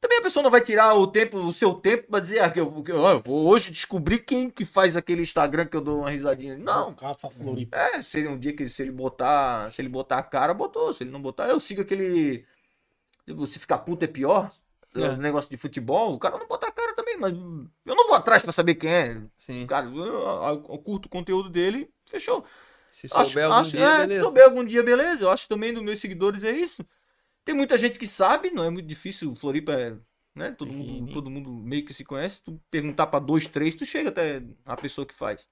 Também 0.00 0.18
a 0.18 0.22
pessoa 0.22 0.42
não 0.42 0.50
vai 0.50 0.60
tirar 0.60 0.94
o 0.96 1.06
tempo, 1.06 1.38
o 1.38 1.50
seu 1.52 1.72
tempo 1.72 2.08
pra 2.10 2.20
dizer, 2.20 2.40
ah, 2.40 2.50
que 2.50 2.60
eu, 2.60 2.82
que 2.82 2.92
eu, 2.92 3.06
ah, 3.06 3.12
eu 3.12 3.22
vou 3.22 3.46
hoje 3.46 3.70
descobrir 3.70 4.18
quem 4.18 4.50
que 4.50 4.64
faz 4.66 4.96
aquele 4.98 5.22
Instagram 5.22 5.64
que 5.64 5.76
eu 5.76 5.80
dou 5.80 6.00
uma 6.00 6.10
risadinha. 6.10 6.58
Não, 6.58 6.92
Cafa 6.92 7.30
Floripa. 7.30 7.74
é, 7.74 8.02
se 8.02 8.18
ele, 8.18 8.28
um 8.28 8.38
dia 8.38 8.54
que 8.54 8.68
se 8.68 8.82
ele 8.82 8.90
botar, 8.92 9.72
se 9.72 9.80
ele 9.80 9.88
botar 9.88 10.18
a 10.18 10.22
cara, 10.22 10.52
botou. 10.52 10.92
Se 10.92 11.04
ele 11.04 11.10
não 11.10 11.22
botar, 11.22 11.48
eu 11.48 11.58
sigo 11.58 11.80
aquele. 11.80 12.44
tipo, 13.24 13.46
Se 13.46 13.58
ficar 13.58 13.78
puto 13.78 14.04
é 14.04 14.08
pior. 14.08 14.48
É. 14.96 15.08
O 15.08 15.16
negócio 15.16 15.50
de 15.50 15.56
futebol, 15.56 16.14
o 16.14 16.18
cara 16.20 16.38
não 16.38 16.46
bota 16.46 16.68
a 16.68 16.70
cara 16.70 16.94
também, 16.94 17.16
mas 17.18 17.32
eu 17.32 17.94
não 17.96 18.06
vou 18.06 18.14
atrás 18.14 18.42
pra 18.44 18.52
saber 18.52 18.76
quem 18.76 18.90
é. 18.92 19.22
Sim. 19.36 19.66
Cara, 19.66 19.86
eu, 19.86 19.96
eu- 20.04 20.66
eu 20.68 20.78
curto 20.78 21.06
o 21.06 21.08
conteúdo 21.08 21.48
dele, 21.50 21.90
fechou. 22.06 22.44
Se 22.94 23.08
souber 23.08 23.44
algum 23.46 23.56
dia, 23.70 23.80
é, 23.80 23.96
beleza. 23.98 24.14
Se 24.14 24.20
souber 24.24 24.44
algum 24.44 24.64
dia, 24.64 24.82
beleza. 24.84 25.24
Eu 25.24 25.30
acho 25.30 25.48
também 25.48 25.74
dos 25.74 25.82
meus 25.82 25.98
seguidores 25.98 26.44
é 26.44 26.52
isso. 26.52 26.86
Tem 27.44 27.52
muita 27.54 27.76
gente 27.76 27.98
que 27.98 28.06
sabe, 28.06 28.50
não 28.52 28.62
é 28.62 28.70
muito 28.70 28.86
difícil. 28.86 29.34
Floripa 29.34 29.72
é. 29.72 29.96
Né? 30.32 30.52
Todo, 30.52 30.72
mundo, 30.72 31.12
todo 31.12 31.28
mundo 31.30 31.50
meio 31.50 31.84
que 31.84 31.92
se 31.92 32.04
conhece. 32.04 32.40
Tu 32.42 32.60
perguntar 32.70 33.08
pra 33.08 33.18
dois, 33.18 33.48
três, 33.48 33.74
tu 33.74 33.84
chega 33.84 34.10
até 34.10 34.42
a 34.64 34.76
pessoa 34.76 35.04
que 35.06 35.14
faz. 35.14 35.46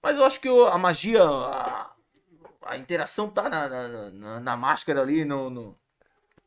Mas 0.00 0.16
eu 0.18 0.24
acho 0.24 0.40
que 0.40 0.48
o- 0.48 0.66
a 0.66 0.78
magia, 0.78 1.24
a, 1.24 1.90
a 2.66 2.76
interação 2.76 3.28
tá 3.28 3.48
na, 3.48 3.68
na, 3.68 4.10
na- 4.10 4.40
na 4.40 4.56
máscara 4.56 5.02
ali, 5.02 5.24
no, 5.24 5.50
no- 5.50 5.78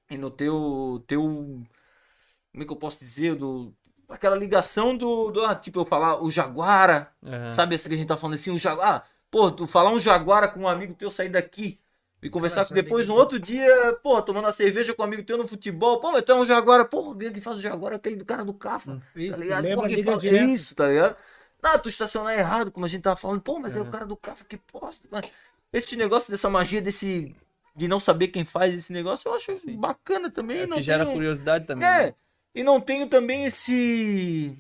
e 0.10 0.18
no 0.18 0.32
teu, 0.32 1.04
teu. 1.08 1.22
Como 1.22 2.64
é 2.64 2.66
que 2.66 2.72
eu 2.72 2.78
posso 2.78 3.00
dizer? 3.00 3.36
Do, 3.36 3.74
aquela 4.08 4.36
ligação 4.38 4.96
do, 4.96 5.30
do. 5.32 5.44
ah, 5.46 5.56
Tipo, 5.56 5.82
eu 5.82 5.86
falar 5.86 6.22
o 6.24 6.32
Jaguara. 6.32 7.12
Aham. 7.24 7.56
Sabe 7.56 7.76
esse 7.76 7.88
que 7.90 7.96
a 7.96 7.98
gente 7.98 8.08
tá 8.08 8.16
falando 8.18 8.36
assim, 8.36 8.52
um 8.52 8.58
jaguar? 8.58 9.06
Pô, 9.32 9.50
tu 9.50 9.66
falar 9.66 9.92
um 9.92 9.98
jaguara 9.98 10.48
com 10.48 10.60
um 10.62 10.68
amigo 10.68 10.94
teu 10.94 11.10
sair 11.10 11.30
daqui 11.30 11.80
e 12.22 12.30
conversar 12.30 12.66
com 12.68 12.74
depois 12.76 13.06
sabe 13.08 13.18
um 13.18 13.20
outro 13.20 13.40
dia, 13.40 13.98
pô, 14.04 14.22
tomando 14.22 14.44
uma 14.46 14.52
cerveja 14.52 14.94
com 14.94 15.02
um 15.02 15.06
amigo 15.06 15.24
teu 15.24 15.38
no 15.38 15.48
futebol. 15.48 16.00
Pô, 16.02 16.12
mas 16.12 16.24
tu 16.24 16.34
é 16.34 16.36
um 16.36 16.46
jaguara. 16.46 16.86
Quem 17.18 17.32
que 17.32 17.40
faz 17.42 17.58
o 17.58 17.62
jaguara 17.62 17.96
é 17.96 17.98
aquele 17.98 18.18
do 18.18 18.26
cara 18.26 18.44
do 18.44 18.54
Cafa. 18.54 19.02
Isso, 19.16 19.32
tá 19.34 19.38
ligado? 19.40 19.64
lembra, 19.64 19.88
Pô, 19.88 19.88
liga 19.96 20.04
fala- 20.12 20.18
direto. 20.22 20.50
Isso, 20.50 20.76
tá 20.76 20.88
ligado? 20.88 21.16
Não, 21.64 21.80
tu 21.80 21.90
estacionar 21.90 22.38
errado, 22.38 22.72
como 22.72 22.86
a 22.86 22.90
gente 22.90 23.04
tava 23.04 23.16
falando. 23.16 23.42
Pô, 23.42 23.58
mas 23.60 23.76
é 23.76 23.82
o 23.82 23.86
cara 23.86 24.06
do 24.06 24.18
Cafa 24.18 24.44
que 24.44 24.58
posta. 24.58 25.08
Mano. 25.10 25.28
Esse 25.72 25.96
negócio 25.96 26.30
dessa 26.30 26.50
magia, 26.50 26.82
desse. 26.82 27.34
De 27.74 27.88
não 27.88 28.02
saber 28.02 28.28
quem 28.28 28.44
faz 28.44 28.74
esse 28.74 28.92
negócio, 28.92 29.30
eu 29.30 29.34
acho 29.34 29.56
Sim. 29.56 29.78
bacana 29.80 30.30
também. 30.30 30.60
É, 30.60 30.68
não 30.68 30.76
que 30.76 30.84
gera 30.84 31.06
tenho- 31.06 31.16
curiosidade 31.16 31.66
também. 31.66 31.88
é, 31.88 32.08
né? 32.08 32.16
e 32.54 32.64
não 32.64 32.82
tenho 32.82 33.08
também 33.08 33.46
esse. 33.46 34.58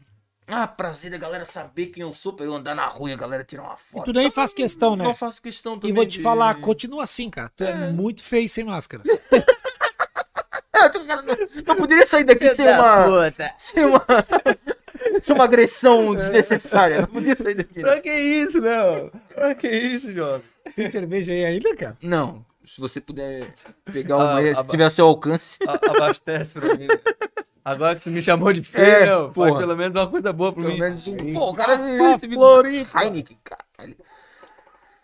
Ah, 0.54 0.68
prazer 0.68 1.10
da 1.12 1.18
galera 1.18 1.46
saber 1.46 1.88
quem 1.88 2.02
eu 2.04 2.14
sou 2.14 2.34
pra 2.34 2.46
eu 2.46 2.54
andar 2.54 2.76
na 2.76 2.86
rua 2.88 3.10
e 3.10 3.14
a 3.14 3.18
galera 3.18 3.44
tirar 3.44 3.64
uma 3.64 3.76
E 3.76 3.78
foto. 3.92 4.06
tu 4.06 4.14
nem 4.14 4.30
faz 4.30 4.54
questão, 4.54 4.96
né? 4.98 5.04
Não 5.06 5.16
faço 5.16 5.42
questão 5.42 5.76
também. 5.76 5.92
E 5.92 5.94
vou 5.94 6.06
te 6.06 6.18
de- 6.18 6.24
falar, 6.24 6.56
continua 6.56 7.04
assim, 7.04 7.30
cara. 7.30 7.50
Tu 7.56 7.64
é, 7.64 7.72
É. 7.72 7.92
muito 7.92 8.22
feio 8.24 8.50
sem 8.50 8.64
máscara. 8.64 9.04
É, 10.74 10.90
não, 11.16 11.24
não 11.68 11.76
poderia 11.76 12.06
sair 12.08 12.24
daqui 12.24 12.50
sem 12.56 12.66
uma. 12.68 13.32
Sem 13.56 13.86
uma. 13.86 14.04
sem 15.22 15.36
uma 15.36 15.44
agressão 15.44 16.16
desnecessária. 16.16 17.02
Não 17.02 17.08
podia 17.08 17.36
sair 17.36 17.54
daqui. 17.54 17.76
né? 17.78 17.82
Pra 17.84 18.00
que 18.02 18.10
isso, 18.12 18.60
né? 18.62 18.78
mano? 18.78 19.12
Pra 19.36 19.54
que 19.54 19.70
isso, 19.70 20.12
jovem? 20.12 20.42
Tem 20.76 20.90
cerveja 20.90 21.32
aí 21.34 21.46
ainda, 21.46 21.76
cara? 21.76 21.98
Não. 22.02 22.44
Se 22.66 22.82
você 22.82 23.00
puder 23.00 23.54
pegar 23.94 24.16
Ah, 24.16 24.18
uma 24.18 24.40
aí, 24.40 24.56
se 24.56 24.66
tiver 24.68 24.86
a 24.86 24.90
seu 24.90 25.06
alcance. 25.06 25.60
A- 25.68 25.92
abastece 25.92 26.54
pra 26.60 26.74
mim. 26.76 26.88
Agora 27.63 27.95
que 27.95 28.02
tu 28.04 28.10
me 28.10 28.21
chamou 28.24 28.52
de 28.52 28.63
feio, 28.63 28.86
É, 28.86 29.06
meu, 29.06 29.21
faz 29.26 29.34
porra. 29.34 29.60
pelo 29.60 29.78
menos 29.78 29.95
uma 29.95 30.08
coisa 30.08 30.34
boa 30.34 30.52
pra 30.52 30.62
Pelo 30.63 30.74
mim. 30.74 30.80
menos 30.80 31.06
um. 31.08 31.34
Pô, 31.34 31.52
o 31.52 31.54
cara. 31.56 31.78
Ah, 31.78 32.15
esse- 32.15 32.28
Floripa. 32.34 33.04
Heineken, 33.04 33.38
caralho. 33.43 33.95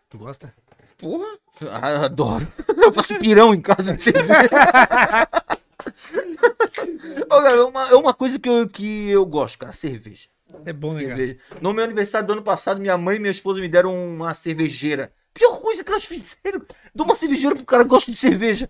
Tu 0.09 0.17
gosta? 0.17 0.53
Porra. 0.97 1.27
Ah, 1.71 1.91
eu 1.91 2.01
adoro. 2.03 2.47
Eu 2.77 2.93
faço 2.93 3.17
pirão 3.19 3.53
em 3.53 3.61
casa 3.61 3.95
de 3.95 4.01
cerveja. 4.03 4.49
Cara, 7.29 7.49
é 7.51 7.61
uma, 7.63 7.89
é 7.89 7.95
uma 7.95 8.13
coisa 8.13 8.39
que 8.39 8.49
eu, 8.49 8.67
que 8.67 9.09
eu 9.09 9.25
gosto, 9.25 9.57
cara, 9.57 9.71
cerveja. 9.73 10.27
É 10.65 10.73
bom, 10.73 10.93
né, 10.93 11.03
cara? 11.03 11.15
cerveja. 11.17 11.39
No 11.61 11.73
meu 11.73 11.83
aniversário 11.83 12.25
do 12.27 12.33
ano 12.33 12.41
passado, 12.41 12.79
minha 12.79 12.97
mãe 12.97 13.17
e 13.17 13.19
minha 13.19 13.31
esposa 13.31 13.59
me 13.59 13.67
deram 13.67 13.93
uma 13.93 14.33
cervejeira. 14.33 15.11
Pior 15.33 15.59
coisa 15.59 15.83
que 15.83 15.89
elas 15.91 16.05
fizeram. 16.05 16.61
Dou 16.95 17.05
uma 17.05 17.15
cervejeira 17.15 17.55
pro 17.55 17.65
cara 17.65 17.83
que 17.83 17.89
gosta 17.89 18.11
de 18.11 18.17
cerveja. 18.17 18.69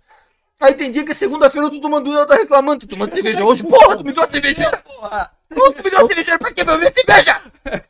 Aí 0.59 0.73
tem 0.73 0.89
dia 0.89 1.03
que 1.03 1.11
é 1.11 1.13
segunda-feira, 1.13 1.67
eu 1.67 1.71
tô 1.71 1.79
tomando 1.79 2.07
uma, 2.07 2.17
ela 2.17 2.25
tá 2.25 2.35
reclamando. 2.35 2.79
Tu 2.79 2.87
tomando 2.87 3.13
cerveja 3.13 3.43
hoje? 3.43 3.63
Porra, 3.63 3.95
tu 3.95 4.03
me 4.03 4.11
deu 4.11 4.23
uma 4.23 4.29
cervejeira. 4.29 4.77
Porra, 4.77 5.31
Pô, 5.49 5.71
tu 5.71 5.83
me 5.83 5.89
deu 5.89 5.99
uma 5.99 6.07
cervejeira 6.07 6.39
pra 6.39 6.51
quê? 6.51 6.65
Pra 6.65 6.77
beber 6.77 6.93
cerveja. 6.93 7.41
É 7.65 7.81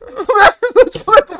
eu 0.60 0.74
vou 0.74 0.84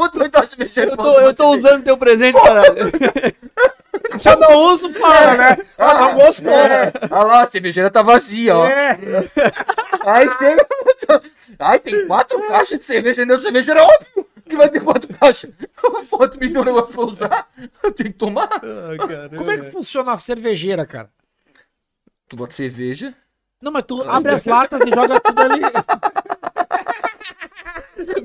te 0.09 0.19
dar 0.31 0.41
uma 0.41 0.47
cervejeira? 0.47 0.91
eu 0.93 0.97
tô, 0.97 1.03
tomar 1.03 1.23
eu 1.23 1.35
tô 1.35 1.45
cerveja? 1.45 1.69
usando 1.69 1.85
teu 1.85 1.97
presente, 1.99 2.41
caralho. 2.41 2.75
Se 4.19 4.29
eu 4.31 4.39
não 4.39 4.55
uso, 4.73 4.91
fala, 4.95 5.35
né? 5.35 5.59
Ah, 5.77 5.95
não 5.95 6.15
gostou. 6.15 6.51
É, 6.51 6.93
olha 7.11 7.25
lá, 7.25 7.43
a 7.43 7.47
cervejeira 7.47 7.91
tá 7.91 8.03
vazia, 8.03 8.57
ó. 8.57 8.65
É. 8.65 8.99
Aí 10.07 10.31
chega. 10.31 10.67
Ai, 11.59 11.79
tem 11.79 12.07
quatro 12.07 12.41
caixas 12.49 12.79
de 12.79 12.85
cerveja 12.85 13.27
dentro 13.27 13.37
da 13.37 13.43
cervejeira, 13.43 13.81
é 13.81 13.83
óbvio 13.83 14.27
que 14.49 14.57
vai 14.57 14.69
ter 14.69 14.83
quatro 14.83 15.09
caixas. 15.19 15.51
Tu 16.33 16.41
me 16.41 16.49
deu 16.49 16.63
um 16.63 16.65
negócio 16.65 16.93
pra 16.93 17.03
usar, 17.05 17.49
eu 17.83 17.93
tenho 17.93 18.11
que 18.13 18.19
tomar. 18.19 18.49
Como 19.37 19.51
é 19.51 19.59
que 19.59 19.71
funciona 19.71 20.13
a 20.13 20.19
cervejeira, 20.19 20.85
cara? 20.85 21.11
Tu 22.29 22.37
bota 22.37 22.55
cerveja. 22.55 23.15
Não, 23.63 23.73
mas 23.73 23.85
tu 23.85 24.03
abre 24.03 24.33
as 24.35 24.45
latas 24.45 24.81
e 24.83 24.91
joga 24.91 25.21
tudo 25.21 25.41
ali. 25.43 25.61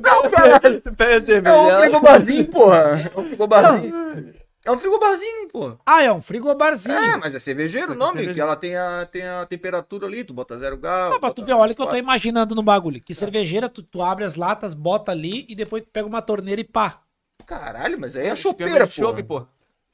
Não, 0.02 0.30
caralho. 0.30 0.82
Pega 0.82 1.12
a 1.12 1.16
É 1.16 1.20
um 1.20 1.26
cerveja. 1.26 1.80
frigobarzinho, 1.82 2.46
porra. 2.48 3.12
É 3.16 3.20
um 3.20 3.26
frigobarzinho. 3.26 4.34
É 4.66 4.72
um 4.72 4.78
frigobarzinho, 4.80 5.50
porra. 5.50 5.78
Ah, 5.86 6.02
é 6.02 6.12
um 6.12 6.22
frigobarzinho. 6.22 6.96
É, 6.98 7.18
mas 7.18 7.36
é 7.36 7.40
cervejeiro 7.40 7.92
o 7.92 7.94
é 7.94 7.98
nome, 7.98 8.14
cerveja. 8.14 8.34
que 8.34 8.42
ela 8.42 8.56
tem 8.56 8.76
a, 8.78 9.06
tem 9.06 9.28
a 9.28 9.46
temperatura 9.46 10.08
ali, 10.08 10.24
tu 10.24 10.34
bota 10.34 10.58
zero 10.58 10.78
grau. 10.78 11.14
Ah, 11.14 11.20
pra 11.20 11.34
tu 11.34 11.44
ver, 11.44 11.54
olha 11.54 11.74
o 11.74 11.76
que 11.76 11.82
eu 11.82 11.88
tô 11.88 11.96
imaginando 11.98 12.56
no 12.56 12.64
bagulho. 12.64 13.02
Que 13.02 13.14
cervejeira, 13.14 13.68
tu, 13.68 13.84
tu 13.84 14.02
abre 14.02 14.24
as 14.24 14.36
latas, 14.36 14.74
bota 14.74 15.12
ali 15.12 15.46
e 15.50 15.56
depois 15.56 15.84
tu 15.84 15.90
pega 15.92 16.08
uma 16.08 16.22
torneira 16.22 16.62
e 16.62 16.64
pá. 16.64 17.02
Caralho, 17.46 18.00
mas 18.00 18.16
aí 18.16 18.28
é 18.28 18.32
a 18.32 18.36
chopeira, 18.36 18.86
de 18.86 18.94
chopp, 18.94 19.22
pô. 19.24 19.42
pô. 19.42 19.48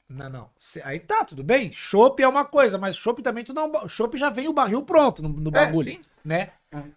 Não, 0.08 0.28
não. 0.28 0.50
Cê- 0.56 0.82
Aí 0.84 1.00
tá, 1.00 1.24
tudo 1.24 1.42
bem. 1.42 1.72
Chopp 1.72 2.20
é 2.22 2.28
uma 2.28 2.44
coisa, 2.44 2.78
mas 2.78 2.96
chopp 2.96 3.22
também 3.22 3.44
tu 3.44 3.52
não. 3.52 3.88
Chopp 3.88 4.16
já 4.16 4.30
vem 4.30 4.48
o 4.48 4.52
barril 4.52 4.82
pronto 4.82 5.22
no, 5.22 5.28
no 5.28 5.50
É, 5.50 5.52
bagulho, 5.66 5.90
sim. 5.92 6.00
né? 6.24 6.50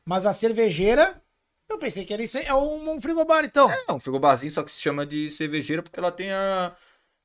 Mas 0.06 0.26
a 0.26 0.34
cervejeira, 0.34 1.22
eu 1.70 1.78
pensei 1.78 2.06
que 2.06 2.14
era 2.14 2.24
isso 2.24 2.38
aí. 2.38 2.46
É 2.46 2.54
um, 2.54 2.92
um 2.92 3.02
frigobar, 3.02 3.44
então. 3.46 3.70
É 3.72 3.92
um 3.94 4.00
frigobarzinho, 4.00 4.52
só 4.52 4.64
que 4.64 4.72
se 4.72 4.82
chama 4.82 5.06
de 5.06 5.30
cervejeira 5.32 5.82
porque 5.84 6.00
ela 6.00 6.12
tem 6.12 6.32
a, 6.32 6.76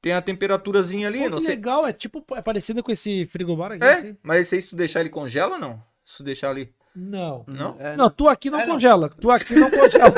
tem 0.01 0.13
a 0.13 0.23
temperaturazinha 0.23 1.09
ali, 1.09 1.21
Pô, 1.25 1.31
não 1.31 1.39
que 1.39 1.45
sei. 1.47 1.55
legal, 1.57 1.87
é 1.87 1.93
tipo, 1.93 2.25
é 2.35 2.43
parecido 2.43 2.83
com 2.83 2.93
esse 2.93 3.27
frigobar 3.27 3.73
aqui. 3.73 3.85
É, 3.85 3.93
assim. 3.93 4.17
mas 4.23 4.41
esse 4.47 4.55
aí 4.55 4.61
se 4.61 4.69
tu 4.71 4.77
deixar 4.77 5.01
ele 5.01 5.11
congela 5.11 5.55
ou 5.55 5.61
não? 5.61 5.83
Se 6.05 6.19
tu 6.19 6.23
deixar 6.25 6.51
ali. 6.51 6.73
Não. 6.97 7.45
Não? 7.47 7.77
É, 7.79 7.95
Não, 7.97 8.11
tu 8.11 8.29
aqui 8.29 8.51
não 8.51 8.59
É, 8.59 8.67
não. 8.67 8.75
congela. 8.75 9.09
Tu 9.09 9.31
aqui 9.31 9.55
não 9.55 9.71
congela. 9.71 10.13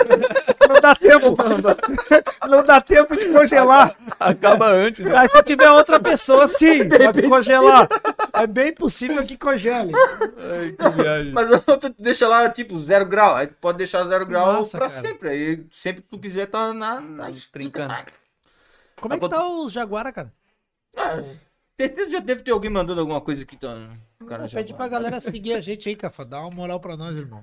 não 0.66 0.80
dá 0.80 0.94
tempo. 0.94 1.36
Não 2.48 2.64
dá 2.64 2.80
tempo 2.80 3.14
de 3.16 3.28
congelar. 3.28 3.94
Acaba 4.18 4.70
antes, 4.72 5.04
né? 5.04 5.14
Aí 5.14 5.28
se 5.28 5.40
tiver 5.42 5.70
outra 5.70 6.00
pessoa, 6.00 6.48
sim, 6.48 6.88
pode 6.88 7.22
congelar. 7.28 7.86
É 8.32 8.46
bem 8.46 8.72
possível 8.72 9.24
que 9.24 9.36
congele. 9.36 9.92
Ai, 9.94 10.72
que 10.72 11.02
viagem. 11.02 11.32
Mas 11.32 11.50
tu 11.50 11.94
deixa 11.98 12.26
lá, 12.26 12.48
tipo, 12.48 12.80
zero 12.80 13.04
grau. 13.04 13.36
Aí 13.36 13.46
tu 13.46 13.54
pode 13.60 13.78
deixar 13.78 14.02
zero 14.04 14.24
grau 14.26 14.54
massa, 14.54 14.78
pra 14.78 14.88
cara. 14.88 15.00
sempre. 15.00 15.28
Aí 15.28 15.64
sempre 15.70 16.02
que 16.02 16.08
tu 16.08 16.18
quiser 16.18 16.46
tá 16.46 16.72
na. 16.72 16.98
na 17.00 17.30
Trincando. 17.52 17.94
Como 19.00 19.14
é 19.14 19.18
que 19.18 19.28
tá 19.28 19.48
os 19.48 19.72
Jaguara, 19.72 20.12
cara? 20.12 20.32
Ah, 20.96 21.22
Certeza 21.80 22.10
já 22.10 22.18
deve 22.20 22.42
ter 22.42 22.50
alguém 22.50 22.70
mandando 22.70 23.00
alguma 23.00 23.20
coisa 23.22 23.42
aqui. 23.42 23.56
Tá... 23.56 23.96
Cara 24.28 24.46
Pede 24.48 24.74
pra 24.74 24.86
galera 24.86 25.18
seguir 25.18 25.54
a 25.54 25.60
gente 25.62 25.88
aí, 25.88 25.96
Cafa. 25.96 26.24
Dá 26.26 26.40
uma 26.40 26.50
moral 26.50 26.78
pra 26.78 26.94
nós, 26.96 27.16
irmão. 27.16 27.42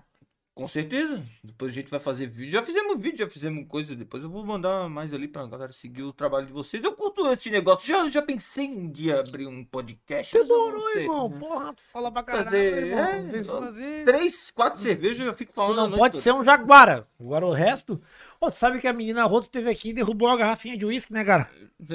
Com 0.53 0.68
certeza. 0.68 1.24
Depois 1.43 1.72
a 1.72 1.76
gente 1.76 1.89
vai 1.89 1.99
fazer 1.99 2.26
vídeo. 2.28 2.51
Já 2.51 2.64
fizemos 2.66 2.99
vídeo, 2.99 3.20
já 3.20 3.30
fizemos 3.30 3.68
coisa. 3.68 3.95
Depois 3.95 4.24
eu 4.24 4.30
vou 4.30 4.43
mandar 4.43 4.89
mais 4.89 5.14
ali 5.14 5.28
pra 5.28 5.45
galera 5.45 5.72
seguir 5.72 6.01
o 6.03 6.12
trabalho 6.14 6.47
de 6.47 6.53
vocês. 6.53 6.84
Eu 6.84 6.93
curto 6.93 7.28
esse 7.32 7.49
negócio. 7.51 7.88
Já, 7.88 8.08
já 8.10 8.22
pensei 8.24 8.68
um 8.70 8.89
dia 8.91 9.20
abrir 9.20 9.45
um 9.47 9.64
podcast. 9.64 10.34
Demorou, 10.34 10.89
irmão. 10.95 11.30
Porra, 11.32 11.74
tu 11.76 11.82
fala 11.84 12.12
pra 12.12 12.24
caralho, 12.24 12.45
Fazer- 12.45 12.88
irmão. 12.88 12.99
é, 13.05 13.43
fazer. 13.43 14.05
Três, 14.05 14.49
quatro 14.51 14.80
cervejas 14.80 15.20
eu 15.20 15.26
já 15.28 15.34
fico 15.34 15.51
Tu 15.51 15.55
falando. 15.55 15.80
a 15.80 15.88
não 15.89 15.97
pode 15.97 16.18
ser 16.18 16.32
um 16.34 16.43
jaguara. 16.43 17.08
Agora 17.20 17.45
o 17.45 17.53
resto. 17.53 18.01
Ô, 18.40 18.52
tu 18.52 18.56
sabe 18.56 18.80
que 18.80 18.88
a 18.88 18.94
menina 18.94 19.26
Roto 19.26 19.50
teve 19.50 19.70
aqui 19.70 19.90
e 19.90 19.94
derrubou 19.94 20.30
uma 20.30 20.38
garrafinha 20.38 20.78
de 20.78 20.86
uísque, 20.86 21.12
né, 21.12 21.24
cara? 21.26 21.50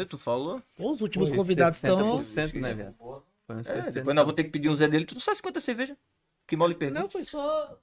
Tu 0.08 0.18
falou? 0.18 0.62
Os 0.78 1.00
últimos 1.00 1.28
Foi 1.28 1.38
convidados 1.38 1.78
estão. 1.78 2.18
60%, 2.18 2.60
né, 2.60 2.74
velho? 2.74 2.94
É, 3.48 3.62
60. 3.62 3.90
depois 3.92 4.16
nós 4.16 4.24
vamos 4.24 4.34
ter 4.36 4.44
que 4.44 4.50
pedir 4.50 4.68
um 4.68 4.74
Zé 4.74 4.88
dele. 4.88 5.04
Tu 5.04 5.18
só 5.20 5.34
50 5.34 5.60
cerveja? 5.60 5.96
Que 6.46 6.56
mal 6.56 6.68
lhe 6.68 6.74
pergunto. 6.74 7.00
Não, 7.00 7.10
foi 7.10 7.24
só. 7.24 7.78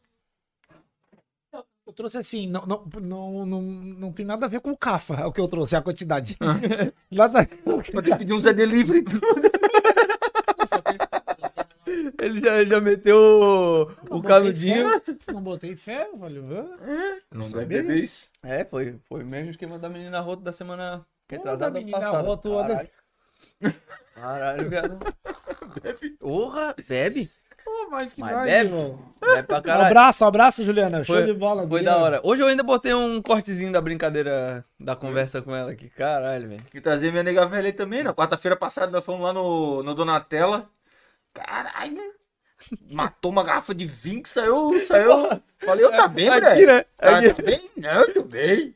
Eu- 1.54 1.94
trouxe 1.94 2.20
assim, 2.20 2.48
não, 2.48 2.66
não, 2.68 2.86
não, 3.02 3.46
não, 3.46 3.62
não 3.64 4.14
tem 4.14 4.24
nada 4.26 4.46
a 4.46 4.50
ver 4.50 4.60
com 4.60 4.70
o 4.72 4.78
Cafa, 4.78 5.16
é 5.16 5.26
o 5.26 5.32
que 5.34 5.42
eu 5.42 5.48
trouxe, 5.48 5.76
a 5.76 5.82
quantidade. 5.82 6.38
nada. 7.12 7.48
Vou 7.66 7.82
ter 7.82 8.12
que 8.12 8.18
pedir 8.20 8.34
um 8.34 8.40
Zé 8.40 8.54
Delivery. 8.54 9.04
Ele 12.22 12.40
já, 12.40 12.64
já 12.66 12.82
meteu 12.82 13.18
o, 13.18 14.18
o 14.18 14.22
canudinho. 14.24 14.88
Não 15.32 15.42
botei 15.42 15.76
fé, 15.76 16.08
valeu. 16.18 16.44
Não 17.32 17.50
vai 17.50 17.66
beber 17.66 17.98
isso. 17.98 18.28
É, 18.44 18.64
foi, 18.66 18.98
foi 19.04 19.24
o 19.24 19.26
mesmo 19.26 19.52
esquema 19.52 19.78
da 19.80 19.90
menina 19.90 20.20
rota 20.20 20.42
da 20.44 20.52
semana 20.52 21.06
retrasada 21.30 21.72
da 21.72 21.80
menina 21.80 22.00
passada. 22.00 22.28
Roto, 22.28 22.50
Caralho, 22.58 22.90
Caralho, 24.16 24.70
viado. 24.70 25.00
Porra, 26.20 26.76
bebe. 26.88 27.30
Pô, 27.64 27.90
mais 27.92 28.14
que 28.14 28.22
Mas 28.22 28.32
nós, 28.32 28.46
bebe. 28.46 28.68
irmão. 28.68 29.00
Bebe 29.22 29.44
pra 29.48 29.58
Um 29.60 29.62
caralho. 29.62 29.86
abraço, 29.86 30.24
um 30.24 30.28
abraço, 30.28 30.66
Juliana. 30.66 31.04
Show 31.04 31.16
Foi- 31.18 31.26
de 31.26 31.34
bola. 31.34 31.68
Foi 31.68 31.84
da 31.84 31.98
hora. 31.98 32.20
Hoje 32.24 32.42
eu 32.42 32.48
ainda 32.48 32.64
botei 32.64 32.94
um 32.94 33.22
cortezinho 33.22 33.72
da 33.72 33.80
brincadeira 33.82 34.66
da 34.80 34.96
conversa 34.96 35.42
com 35.42 35.56
ela 35.56 35.72
aqui. 35.72 35.90
Caralho, 35.90 36.50
velho. 36.50 36.64
E 36.74 36.82
trazer 36.82 37.12
minha 37.12 37.22
nega 37.24 37.46
velha 37.46 37.68
aí 37.68 37.74
também. 37.74 38.02
Na 38.04 38.14
quarta-feira 38.14 38.56
passada 38.56 38.92
nós 38.92 39.06
fomos 39.06 39.22
lá 39.22 39.32
no, 39.34 39.84
no 39.84 39.94
Donatella. 39.94 40.68
Caralho. 41.34 42.14
Matou 42.92 43.32
uma 43.32 43.44
garrafa 43.44 43.74
de 43.74 43.86
vinho 43.86 44.22
que 44.24 44.30
saiu. 44.30 44.78
saiu. 44.80 45.42
Falei, 45.60 45.86
eu 45.86 45.92
tá 45.92 46.08
bem, 46.08 46.30
Aqui, 46.30 46.42
moleque? 46.42 46.66
né? 46.66 46.84
Tá, 46.98 47.22
tá 47.34 47.42
bem? 47.44 47.70
Não, 47.78 48.14
tô 48.14 48.24
bem. 48.24 48.76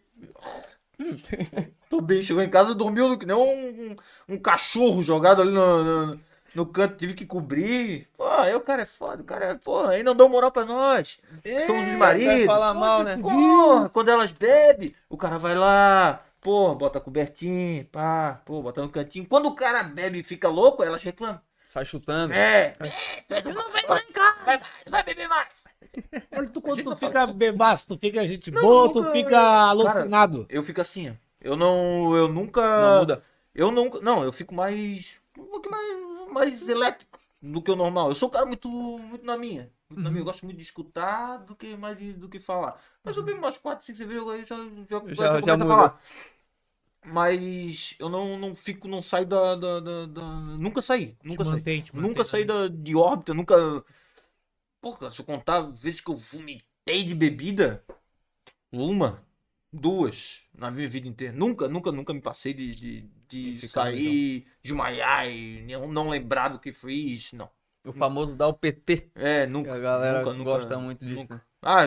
Tô 1.90 2.02
bem. 2.02 2.22
Chegou 2.22 2.42
em 2.42 2.50
casa, 2.50 2.74
dormiu 2.74 3.18
que 3.18 3.26
nem 3.26 3.36
um, 3.36 3.92
um, 3.92 3.96
um 4.36 4.38
cachorro 4.38 5.04
jogado 5.04 5.42
ali 5.42 5.52
no, 5.52 5.84
no, 5.84 6.20
no 6.56 6.66
canto. 6.66 6.96
Tive 6.96 7.14
que 7.14 7.26
cobrir. 7.26 8.08
Pô, 8.16 8.26
aí 8.26 8.56
o 8.56 8.62
cara 8.62 8.84
é 8.84 8.86
foda. 8.86 9.22
O 9.22 9.26
cara 9.26 9.46
é, 9.46 9.56
pô, 9.56 9.84
aí 9.86 10.02
não 10.02 10.16
deu 10.16 10.30
moral 10.30 10.52
pra 10.52 10.66
nós. 10.66 11.20
Somos 11.68 11.88
os 11.90 11.98
maridos. 11.98 12.46
falar 12.46 12.74
mal, 12.74 13.04
né? 13.04 13.18
Porra, 13.18 13.90
quando 13.90 14.10
elas 14.10 14.32
bebem, 14.32 14.96
o 15.10 15.18
cara 15.18 15.38
vai 15.38 15.56
lá, 15.56 16.24
pô, 16.42 16.74
bota 16.76 17.00
a 17.00 17.02
cobertinha, 17.02 17.86
pá, 17.92 18.42
pô, 18.46 18.62
bota 18.62 18.82
no 18.82 18.90
cantinho. 18.90 19.26
Quando 19.28 19.48
o 19.48 19.56
cara 19.56 19.84
bebe 19.84 20.20
e 20.20 20.24
fica 20.24 20.48
louco, 20.48 20.84
elas 20.84 21.04
reclamam. 21.04 21.42
Sai 21.74 21.86
chutando. 21.86 22.32
É, 22.32 22.72
é, 23.30 23.42
tu 23.42 23.52
não 23.52 23.68
vem 23.72 23.84
lá 23.90 24.00
em 24.00 24.12
casa, 24.12 24.44
vai, 24.46 24.62
vai 24.88 25.04
beber 25.04 25.28
mais. 25.28 25.64
Olha, 26.32 26.48
tu, 26.48 26.62
quando 26.62 26.84
tu 26.84 26.96
fica 26.96 27.26
bebaço, 27.26 27.88
tu 27.88 27.98
fica 27.98 28.28
gente 28.28 28.52
Não, 28.52 28.62
boa, 28.62 28.88
nunca- 28.90 29.00
tu 29.10 29.12
fica 29.12 29.40
alucinado. 29.40 30.46
Eu 30.50 30.64
fico 30.64 30.82
assim, 30.82 31.10
ó. 31.10 31.14
Eu 31.42 31.58
não, 31.58 32.16
eu 32.16 32.28
nunca... 32.28 32.62
Não 32.80 33.00
muda. 33.00 33.24
Eu 33.56 33.72
nunca, 33.72 34.00
não, 34.02 34.24
eu 34.24 34.32
fico 34.32 34.54
mais, 34.54 35.18
um 35.36 35.46
pouquinho 35.46 35.72
mais, 35.72 36.32
mais 36.32 36.70
elétrico 36.70 37.20
do 37.42 37.60
que 37.60 37.72
o 37.72 37.76
normal. 37.76 38.10
Eu 38.10 38.16
sou 38.16 38.30
um 38.30 38.32
cara 38.32 38.46
muito, 38.46 38.70
muito 38.70 39.26
na 39.26 39.36
minha. 39.36 39.68
Muito 39.90 40.04
na 40.04 40.12
minha. 40.12 40.22
Eu 40.22 40.26
gosto 40.26 40.46
muito 40.46 40.58
de 40.58 40.64
escutar 40.64 41.38
do 41.38 41.56
que 41.56 41.76
mais 41.76 41.98
de- 41.98 42.14
do 42.14 42.30
que 42.30 42.40
falar. 42.40 42.80
Mas 43.04 43.18
eu 43.18 43.24
bebo 43.24 43.40
umas 43.40 43.58
4, 43.58 43.84
5 43.84 43.98
cervejas, 43.98 44.28
aí 44.30 44.46
já, 44.46 44.56
já, 44.58 44.64
Já- 45.08 45.26
já 45.34 45.40
começo 45.42 45.64
a 45.64 45.68
falar. 45.68 46.00
Mas 47.06 47.96
eu 48.00 48.08
não, 48.10 48.38
não 48.38 48.56
fico, 48.56 48.88
não 48.88 49.02
saio 49.02 49.26
da, 49.26 49.56
da, 49.56 49.80
da- 49.80 50.06
da- 50.06 50.22
Nunca 50.58 50.82
saí. 50.82 51.18
Nunca 51.24 51.44
saí. 51.44 51.54
mantém, 51.56 51.86
Nunca 51.94 52.24
saí 52.24 52.46
da, 52.46 52.68
de 52.68 52.96
órbita, 52.96 53.34
nunca. 53.34 53.56
Porra, 54.82 55.10
se 55.10 55.20
eu 55.20 55.26
contar 55.26 55.62
vezes 55.62 56.02
que 56.02 56.10
eu 56.12 56.16
vomitei 56.16 57.04
de 57.04 57.16
bebida, 57.16 57.84
uma, 58.72 59.24
duas 59.72 60.44
na 60.54 60.70
minha 60.72 60.88
vida 60.90 61.08
inteira. 61.08 61.34
Nunca, 61.34 61.68
nunca, 61.68 61.92
nunca 61.92 62.14
me 62.14 62.22
passei 62.22 62.54
de, 62.54 62.70
de, 62.70 63.02
de 63.28 63.68
sair, 63.68 64.46
desmaiar 64.62 65.30
e 65.30 65.62
não, 65.64 65.88
não 65.92 66.10
lembrar 66.10 66.50
do 66.50 66.60
que 66.60 66.72
fiz, 66.72 67.32
não. 67.34 67.50
O 67.86 67.92
famoso 67.92 68.36
dar 68.36 68.48
o 68.48 68.54
PT. 68.54 69.10
É, 69.16 69.46
Que 69.46 69.52
nunca. 69.52 69.74
a 69.74 69.80
galera 69.80 70.20
nunca, 70.20 70.32
nunca- 70.34 70.44
gosta 70.52 70.78
muito 70.80 71.06
disso. 71.06 71.22
nunca. 71.24 71.36
né? 71.36 71.42
Ah, 71.62 71.84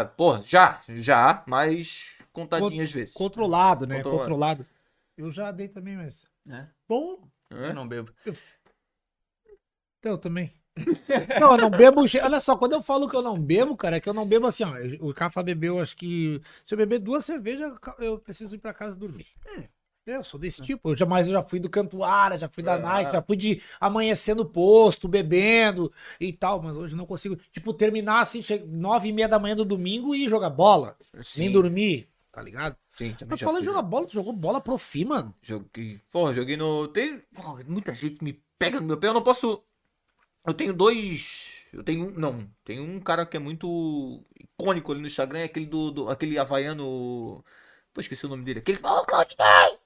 ah, 0.00 0.04
porra, 0.04 0.42
já, 0.42 0.80
já, 0.88 1.42
mas 1.46 2.15
contadinhas 2.36 2.92
vezes. 2.92 3.14
Controlado, 3.14 3.86
né? 3.86 3.96
Controlado. 3.96 4.20
Controlado. 4.20 4.66
Eu 5.16 5.30
já 5.30 5.50
dei 5.50 5.68
também, 5.68 5.96
mas. 5.96 6.26
É. 6.48 6.66
Bom, 6.88 7.26
É? 7.50 7.68
Eu 7.70 7.74
não 7.74 7.88
bebo. 7.88 8.12
eu 10.02 10.18
também. 10.18 10.52
não, 11.40 11.52
eu 11.52 11.58
não 11.58 11.70
bebo. 11.70 12.02
Olha 12.22 12.38
só, 12.38 12.56
quando 12.56 12.72
eu 12.72 12.82
falo 12.82 13.08
que 13.08 13.16
eu 13.16 13.22
não 13.22 13.40
bebo, 13.40 13.76
cara, 13.76 13.96
é 13.96 14.00
que 14.00 14.08
eu 14.08 14.14
não 14.14 14.26
bebo 14.26 14.46
assim, 14.46 14.62
ó. 14.62 14.74
O 15.00 15.14
Cafa 15.14 15.42
bebeu, 15.42 15.80
acho 15.80 15.96
que. 15.96 16.40
Se 16.64 16.74
eu 16.74 16.78
beber 16.78 16.98
duas 16.98 17.24
cervejas, 17.24 17.72
eu 17.98 18.18
preciso 18.18 18.54
ir 18.54 18.58
pra 18.58 18.74
casa 18.74 18.94
dormir. 18.94 19.26
Eu 20.06 20.22
sou 20.22 20.38
desse 20.38 20.62
tipo. 20.62 20.90
Eu 20.90 20.94
jamais 20.94 21.26
eu 21.26 21.32
já 21.32 21.42
fui 21.42 21.58
do 21.58 21.68
Cantuária, 21.68 22.38
já 22.38 22.48
fui 22.48 22.62
da 22.62 22.74
É. 22.74 22.78
night, 22.78 23.10
já 23.12 23.22
fui 23.22 23.36
de 23.36 23.60
amanhecer 23.80 24.36
no 24.36 24.44
posto, 24.44 25.08
bebendo 25.08 25.90
e 26.20 26.32
tal, 26.32 26.62
mas 26.62 26.76
hoje 26.76 26.94
não 26.94 27.06
consigo. 27.06 27.34
Tipo, 27.50 27.74
terminar 27.74 28.20
assim, 28.20 28.40
nove 28.68 29.08
e 29.08 29.12
meia 29.12 29.28
da 29.28 29.38
manhã 29.38 29.56
do 29.56 29.64
domingo 29.64 30.14
e 30.14 30.28
jogar 30.28 30.50
bola. 30.50 30.96
Nem 31.12 31.24
Sim, 31.24 31.50
dormir, 31.50 32.08
tá 32.36 32.42
ligado? 32.42 32.76
Sim, 32.92 33.14
também 33.14 33.28
Mas 33.30 33.40
já 33.40 33.46
falando 33.46 33.60
de 33.60 33.66
jogar 33.66 33.80
bola, 33.80 34.06
tu 34.06 34.12
jogou 34.12 34.30
bola 34.34 34.60
profi, 34.60 35.06
mano. 35.06 35.34
Joguei. 35.40 35.98
Porra, 36.12 36.34
joguei 36.34 36.54
no. 36.54 36.86
Tem. 36.88 37.18
Porra, 37.34 37.64
muita 37.66 37.94
gente 37.94 38.22
me 38.22 38.34
pega 38.58 38.78
no 38.78 38.86
meu 38.86 38.98
pé. 38.98 39.08
Eu 39.08 39.14
não 39.14 39.22
posso. 39.22 39.64
Eu 40.46 40.52
tenho 40.52 40.74
dois. 40.74 41.64
Eu 41.72 41.82
tenho 41.82 42.08
um. 42.08 42.10
Não. 42.10 42.46
Tem 42.62 42.78
um 42.78 43.00
cara 43.00 43.24
que 43.24 43.38
é 43.38 43.40
muito 43.40 44.22
icônico 44.38 44.92
ali 44.92 45.00
no 45.00 45.06
Instagram. 45.06 45.38
É 45.38 45.44
aquele 45.44 45.64
do. 45.64 45.90
do- 45.90 46.08
aquele 46.10 46.38
havaiano. 46.38 47.42
Pô, 47.94 48.02
esqueci 48.02 48.26
o 48.26 48.28
nome 48.28 48.44
dele. 48.44 48.58
Aquele 48.58 48.76
que 48.76 48.86
ô 48.86 49.02
Claudinei! 49.06 49.78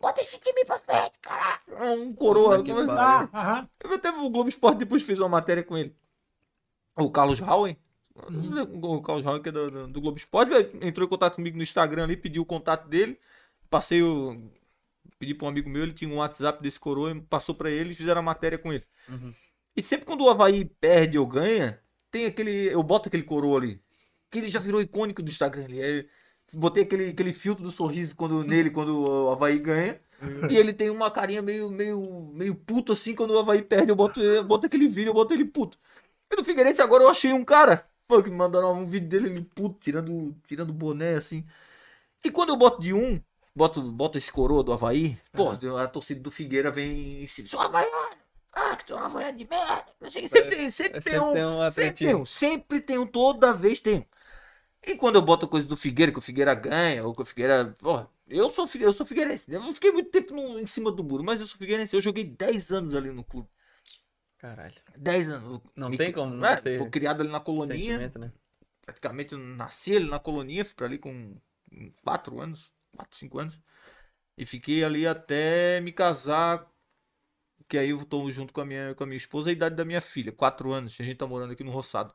Bota 0.00 0.20
esse 0.20 0.40
time 0.40 0.64
pra 0.64 0.78
frente, 0.78 1.18
caralho! 1.20 1.60
É 1.68 1.90
Um 1.96 2.12
coroa. 2.12 2.58
Puta 2.58 2.62
que 2.62 2.70
como 2.72 2.82
é- 2.84 2.94
pariu. 2.94 3.28
Ah, 3.32 3.40
aham. 3.40 3.68
Eu 3.82 3.94
até 3.94 4.10
o 4.12 4.30
Globo 4.30 4.48
Esporte 4.48 4.78
depois 4.78 5.02
fez 5.02 5.18
uma 5.18 5.28
matéria 5.28 5.64
com 5.64 5.76
ele. 5.76 5.96
O 6.96 7.10
Carlos 7.10 7.40
Howen. 7.40 7.76
O 8.14 9.40
que 9.40 9.48
é 9.48 9.52
do, 9.52 9.70
do- 9.70 9.88
do 9.88 10.00
Globo 10.00 10.18
Esporte, 10.18 10.52
entrou 10.80 11.06
em 11.06 11.10
contato 11.10 11.36
comigo 11.36 11.56
no 11.56 11.62
Instagram 11.62 12.04
ali, 12.04 12.16
pediu 12.16 12.42
o 12.42 12.46
contato 12.46 12.88
dele. 12.88 13.18
Passei 13.70 14.02
o. 14.02 14.50
Pedi 15.18 15.34
pra 15.34 15.46
um 15.46 15.48
amigo 15.50 15.70
meu, 15.70 15.82
ele 15.82 15.92
tinha 15.92 16.10
um 16.10 16.16
WhatsApp 16.18 16.62
desse 16.62 16.78
coroa, 16.78 17.14
passou 17.30 17.54
pra 17.54 17.70
ele 17.70 17.92
e 17.92 17.94
fizeram 17.94 18.20
a 18.20 18.24
matéria 18.24 18.58
com 18.58 18.72
ele. 18.72 18.84
Uhum. 19.08 19.32
E 19.76 19.82
sempre 19.82 20.04
quando 20.04 20.22
o 20.24 20.28
Havaí 20.30 20.64
perde 20.64 21.18
ou 21.18 21.26
ganha, 21.26 21.80
tem 22.10 22.26
aquele. 22.26 22.66
Eu 22.72 22.82
boto 22.82 23.08
aquele 23.08 23.22
coroa 23.22 23.58
ali. 23.58 23.80
Que 24.30 24.38
ele 24.38 24.48
já 24.48 24.60
virou 24.60 24.80
icônico 24.80 25.22
do 25.22 25.30
Instagram 25.30 25.64
ali. 25.64 26.08
Botei 26.52 26.82
aquele, 26.82 27.10
aquele 27.10 27.32
filtro 27.32 27.64
do 27.64 27.70
sorriso 27.70 28.14
quando, 28.14 28.44
nele 28.44 28.70
quando 28.70 28.98
o 29.00 29.30
Havaí 29.30 29.58
ganha. 29.58 29.98
E 30.50 30.56
ele 30.56 30.72
tem 30.72 30.90
uma 30.90 31.10
carinha 31.10 31.40
meio, 31.42 31.70
meio, 31.70 32.30
meio 32.34 32.54
puto 32.54 32.92
assim, 32.92 33.14
quando 33.14 33.30
o 33.32 33.38
Havaí 33.38 33.62
perde, 33.62 33.90
eu 33.90 33.96
boto, 33.96 34.20
eu 34.20 34.44
boto 34.44 34.66
aquele 34.66 34.86
vídeo, 34.86 35.08
eu 35.10 35.14
boto 35.14 35.32
ele 35.34 35.44
puto. 35.46 35.78
E 36.30 36.36
no 36.36 36.44
Figueirense 36.44 36.80
agora 36.82 37.02
eu 37.02 37.08
achei 37.08 37.32
um 37.32 37.44
cara, 37.44 37.88
pô, 38.06 38.22
que 38.22 38.30
me 38.30 38.36
mandaram 38.36 38.72
um 38.74 38.86
vídeo 38.86 39.08
dele 39.08 39.28
ele 39.28 39.42
puto, 39.42 39.78
tirando, 39.80 40.34
tirando 40.46 40.70
o 40.70 40.74
boné 40.74 41.14
assim. 41.16 41.44
E 42.24 42.30
quando 42.30 42.50
eu 42.50 42.56
boto 42.56 42.80
de 42.80 42.92
um, 42.94 43.20
boto, 43.54 43.82
boto 43.82 44.18
esse 44.18 44.30
coroa 44.30 44.62
do 44.62 44.72
Havaí, 44.72 45.18
pô, 45.32 45.50
a 45.78 45.88
torcida 45.88 46.20
do 46.20 46.30
Figueira 46.30 46.70
vem 46.70 47.22
em 47.22 47.26
cima. 47.26 47.48
Seu 47.48 47.60
Havaiano! 47.60 48.16
Ah, 48.52 48.76
que 48.76 48.84
tu 48.84 48.94
é 48.94 49.32
de 49.32 49.48
merda! 49.48 49.86
Não 50.00 50.10
sei, 50.10 50.28
sempre, 50.28 50.56
tem- 50.56 50.70
sempre, 50.70 50.98
É, 50.98 51.00
tem 51.00 51.18
um. 51.18 51.32
tem 51.32 51.44
um 51.44 51.70
sempre 51.70 51.92
tem 51.92 52.14
um, 52.14 52.26
sempre 52.26 52.80
tem 52.80 52.98
um, 52.98 53.06
toda 53.06 53.52
vez 53.52 53.80
tem 53.80 53.98
um. 54.00 54.04
E 54.84 54.96
quando 54.96 55.16
eu 55.16 55.22
boto 55.22 55.48
coisa 55.48 55.66
do 55.66 55.76
Figueira, 55.76 56.10
que 56.12 56.18
o 56.18 56.22
Figueira 56.22 56.54
ganha, 56.54 57.04
ou 57.04 57.14
que 57.14 57.22
o 57.22 57.24
Figueira. 57.24 57.74
Porra, 57.78 58.08
eu 58.28 58.50
sou, 58.50 58.68
eu 58.80 58.92
sou 58.92 59.06
Figueirense. 59.06 59.50
Eu 59.52 59.60
não 59.60 59.74
fiquei 59.74 59.92
muito 59.92 60.10
tempo 60.10 60.34
no- 60.34 60.58
em 60.58 60.66
cima 60.66 60.90
do 60.90 61.04
muro, 61.04 61.22
mas 61.24 61.40
eu 61.40 61.46
sou 61.46 61.56
Figueirense. 61.58 61.94
Eu 61.94 62.00
joguei 62.00 62.24
10 62.24 62.72
anos 62.72 62.94
ali 62.94 63.10
no 63.10 63.24
clube. 63.24 63.48
Caralho. 64.42 64.74
10 64.98 65.30
anos. 65.30 65.60
Não 65.76 65.88
Me- 65.88 65.96
tem 65.96 66.12
como 66.12 66.34
não 66.34 66.44
É, 66.44 66.60
ter 66.60 66.76
Fui 66.80 66.90
criado 66.90 67.20
ali 67.20 67.30
na 67.30 67.38
colonia. 67.38 67.96
Né? 68.18 68.32
Praticamente 68.84 69.36
nasci 69.36 69.94
ali 69.96 70.08
na 70.10 70.18
colonia, 70.18 70.64
fui 70.64 70.74
pra 70.74 70.86
ali 70.86 70.98
com 70.98 71.36
4 72.02 72.40
anos, 72.40 72.72
4, 72.96 73.16
5 73.16 73.38
anos. 73.38 73.56
E 74.36 74.44
fiquei 74.44 74.82
ali 74.82 75.06
até 75.06 75.80
me 75.80 75.92
casar. 75.92 76.68
Que 77.68 77.78
aí 77.78 77.90
eu 77.90 78.04
tô 78.04 78.28
junto 78.32 78.52
com 78.52 78.60
a 78.60 78.66
minha, 78.66 78.94
com 78.96 79.04
a 79.04 79.06
minha 79.06 79.16
esposa, 79.16 79.48
a 79.48 79.52
idade 79.52 79.76
da 79.76 79.84
minha 79.84 80.00
filha, 80.00 80.32
4 80.32 80.72
anos. 80.72 80.96
A 81.00 81.04
gente 81.04 81.16
tá 81.18 81.26
morando 81.26 81.52
aqui 81.52 81.62
no 81.62 81.70
Roçado. 81.70 82.12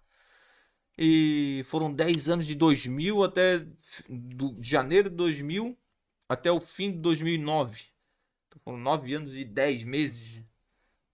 E 0.98 1.64
foram 1.70 1.94
10 1.94 2.30
anos 2.30 2.46
de 2.46 2.56
2000 2.56 3.24
até. 3.24 3.66
Do, 4.10 4.54
de 4.60 4.70
janeiro 4.70 5.10
de 5.10 5.16
2000 5.16 5.78
até 6.28 6.52
o 6.52 6.60
fim 6.60 6.92
de 6.92 6.98
2009. 6.98 7.82
Então 8.48 8.60
foram 8.66 8.78
9 8.78 9.14
anos 9.14 9.34
e 9.34 9.46
10 9.46 9.84
meses 9.84 10.44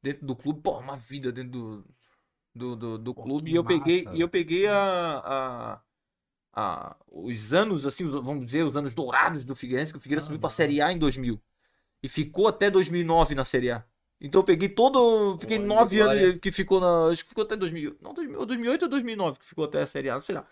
dentro 0.04 0.26
do 0.28 0.36
clube, 0.36 0.62
pô, 0.62 0.80
uma 0.80 0.98
vida 0.98 1.32
dentro 1.32 1.52
do, 1.52 1.86
do, 2.56 2.76
do, 2.76 2.98
do 3.00 3.16
Pô, 3.16 3.22
clube. 3.24 3.52
E 3.52 3.56
eu 3.56 3.64
massa, 3.64 3.66
peguei, 3.66 4.10
e 4.12 4.22
eu 4.22 4.30
peguei 4.30 4.68
a, 4.68 4.76
a, 5.76 5.82
a- 6.54 6.96
os 7.12 7.54
anos, 7.54 7.86
assim, 7.86 8.06
os- 8.06 8.14
vamos 8.14 8.46
dizer, 8.46 8.64
os 8.64 8.76
anos 8.78 8.94
dourados 8.96 9.44
do 9.44 9.56
Figueirense, 9.56 9.92
que 9.94 10.00
o 10.00 10.02
Figueirense 10.02 10.28
subiu 10.28 10.40
pra 10.40 10.50
Série 10.50 10.82
A 10.82 10.92
em 10.92 10.98
2000. 11.00 11.42
E 12.04 12.10
ficou 12.10 12.48
até 12.48 12.70
2009 12.70 13.36
na 13.36 13.46
Série 13.46 13.72
A. 13.72 13.84
Então 14.22 14.42
eu 14.42 14.46
peguei 14.46 14.70
todo. 14.70 15.38
Fiquei 15.40 15.58
Olha, 15.58 15.68
nove 15.68 16.00
glória. 16.00 16.02
anos 16.02 16.40
que 16.42 16.52
ficou 16.52 16.80
na. 16.82 17.10
Acho 17.12 17.24
que 17.24 17.30
ficou 17.30 17.44
até 17.44 17.56
2000. 17.56 17.98
Não, 18.02 18.14
2000, 18.14 18.40
ou 18.40 18.46
2008 18.46 18.84
ou 18.84 18.90
2009 18.90 19.40
que 19.40 19.46
ficou 19.46 19.66
até 19.66 19.82
a 19.82 19.86
Série 19.86 20.10
A, 20.10 20.20
sei 20.20 20.36
lá. 20.36 20.48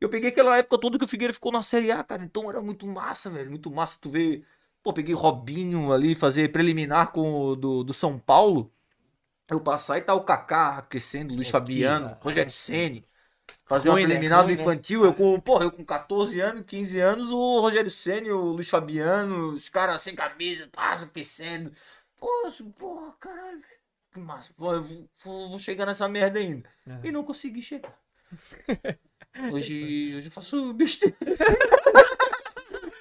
Eu 0.00 0.08
peguei 0.08 0.30
aquela 0.30 0.56
época 0.58 0.78
toda 0.78 0.98
que 0.98 1.04
o 1.04 1.08
Figueira 1.08 1.32
ficou 1.34 1.52
na 1.52 1.62
Série 1.62 1.90
A, 1.92 2.04
cara. 2.04 2.22
Então 2.24 2.48
era 2.50 2.60
muito 2.62 2.86
massa, 2.86 3.30
velho. 3.30 3.50
Muito 3.50 3.70
massa 3.70 3.98
tu 4.00 4.10
ver. 4.10 4.44
Pô, 4.82 4.92
peguei 4.92 5.14
Robinho 5.14 5.92
ali, 5.92 6.14
fazer 6.14 6.52
preliminar 6.52 7.12
com 7.12 7.32
o 7.40 7.56
do, 7.56 7.84
do 7.84 7.94
São 7.94 8.18
Paulo. 8.18 8.72
Eu 9.50 9.60
passar 9.60 9.98
e 9.98 10.02
tá 10.02 10.14
o 10.14 10.22
Kaká 10.24 10.78
aquecendo, 10.78 11.34
Luiz 11.34 11.48
Pô, 11.48 11.52
Fabiano, 11.52 12.14
que- 12.16 12.24
Rogério 12.24 12.50
Ceni. 12.50 13.06
Fazer 13.66 13.88
uma 13.88 13.94
Ruim, 13.94 14.02
né? 14.02 14.08
preliminar 14.08 14.42
do 14.42 14.48
né? 14.48 14.54
infantil, 14.54 15.04
eu 15.04 15.14
com, 15.14 15.38
porra, 15.40 15.64
eu 15.64 15.70
com 15.70 15.84
14 15.84 16.38
anos, 16.40 16.64
15 16.66 17.00
anos, 17.00 17.30
o 17.30 17.60
Rogério 17.60 17.90
Ceni, 17.90 18.30
o 18.30 18.38
Luiz 18.52 18.68
Fabiano, 18.68 19.50
os 19.52 19.68
caras 19.68 20.00
sem 20.02 20.14
camisa, 20.14 20.68
pá, 20.70 20.92
aquecendo. 20.94 21.70
Poxa, 22.16 22.64
porra, 22.78 23.12
caralho. 23.20 23.62
Que 24.12 24.20
massa. 24.20 24.52
Pô, 24.56 24.72
eu 24.74 24.82
vou, 24.82 25.08
vou- 25.24 25.50
vou 25.50 25.58
chegar 25.58 25.86
nessa 25.86 26.08
merda 26.08 26.38
ainda. 26.38 26.68
É. 26.86 27.08
E 27.08 27.12
não 27.12 27.24
consegui 27.24 27.62
chegar. 27.62 27.94
Hoje, 29.52 30.14
hoje 30.16 30.28
eu 30.28 30.32
faço 30.32 30.72
besteira. 30.74 31.16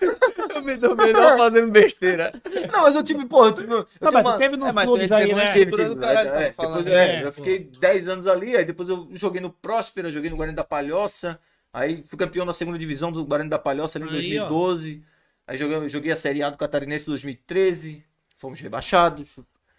Eu 0.55 0.61
me 0.61 0.75
dou 0.77 0.95
melhor 0.95 1.37
fazendo 1.37 1.71
besteira. 1.71 2.33
Não, 2.71 2.81
mas 2.83 2.95
eu 2.95 3.03
tive, 3.03 3.25
porra, 3.25 3.49
eu 3.49 3.53
tive. 3.53 3.73
Eu 3.73 3.87
Não, 4.01 4.11
mas 4.11 4.25
uma- 4.25 4.33
tu 4.33 4.37
teve 4.37 4.57
nos 4.57 4.69
É, 4.69 4.83
clubes 4.85 5.09
teve 5.09 5.23
aí, 5.23 5.33
né? 5.35 5.57
estrutura 5.59 5.89
do 5.89 5.97
caralho, 5.97 6.29
é, 6.29 6.33
depois, 6.33 6.55
falando. 6.55 6.87
é, 6.87 7.15
É, 7.21 7.25
eu 7.25 7.31
fiquei 7.31 7.59
10 7.59 8.07
anos 8.07 8.27
ali, 8.27 8.55
aí 8.57 8.65
depois 8.65 8.89
eu 8.89 9.07
joguei 9.13 9.41
no 9.41 9.49
Próspera, 9.51 10.11
joguei 10.11 10.29
no 10.29 10.35
Guarani 10.37 10.55
da 10.55 10.63
Palhoça, 10.63 11.39
aí 11.73 12.03
fui 12.07 12.17
campeão 12.17 12.45
da 12.45 12.53
segunda 12.53 12.77
divisão 12.77 13.11
do 13.11 13.23
Guarani 13.25 13.49
da 13.49 13.59
Palhoça 13.59 13.97
ali 13.99 14.05
em 14.07 14.09
Aí, 14.09 14.39
ó. 14.39 14.47
2012. 14.47 15.03
Aí 15.47 15.57
joguei, 15.57 15.89
joguei 15.89 16.11
a 16.11 16.15
Série 16.15 16.43
A 16.43 16.49
do 16.49 16.57
Catarinense 16.57 17.05
em 17.05 17.11
2013, 17.11 18.03
fomos 18.37 18.59
rebaixados. 18.59 19.25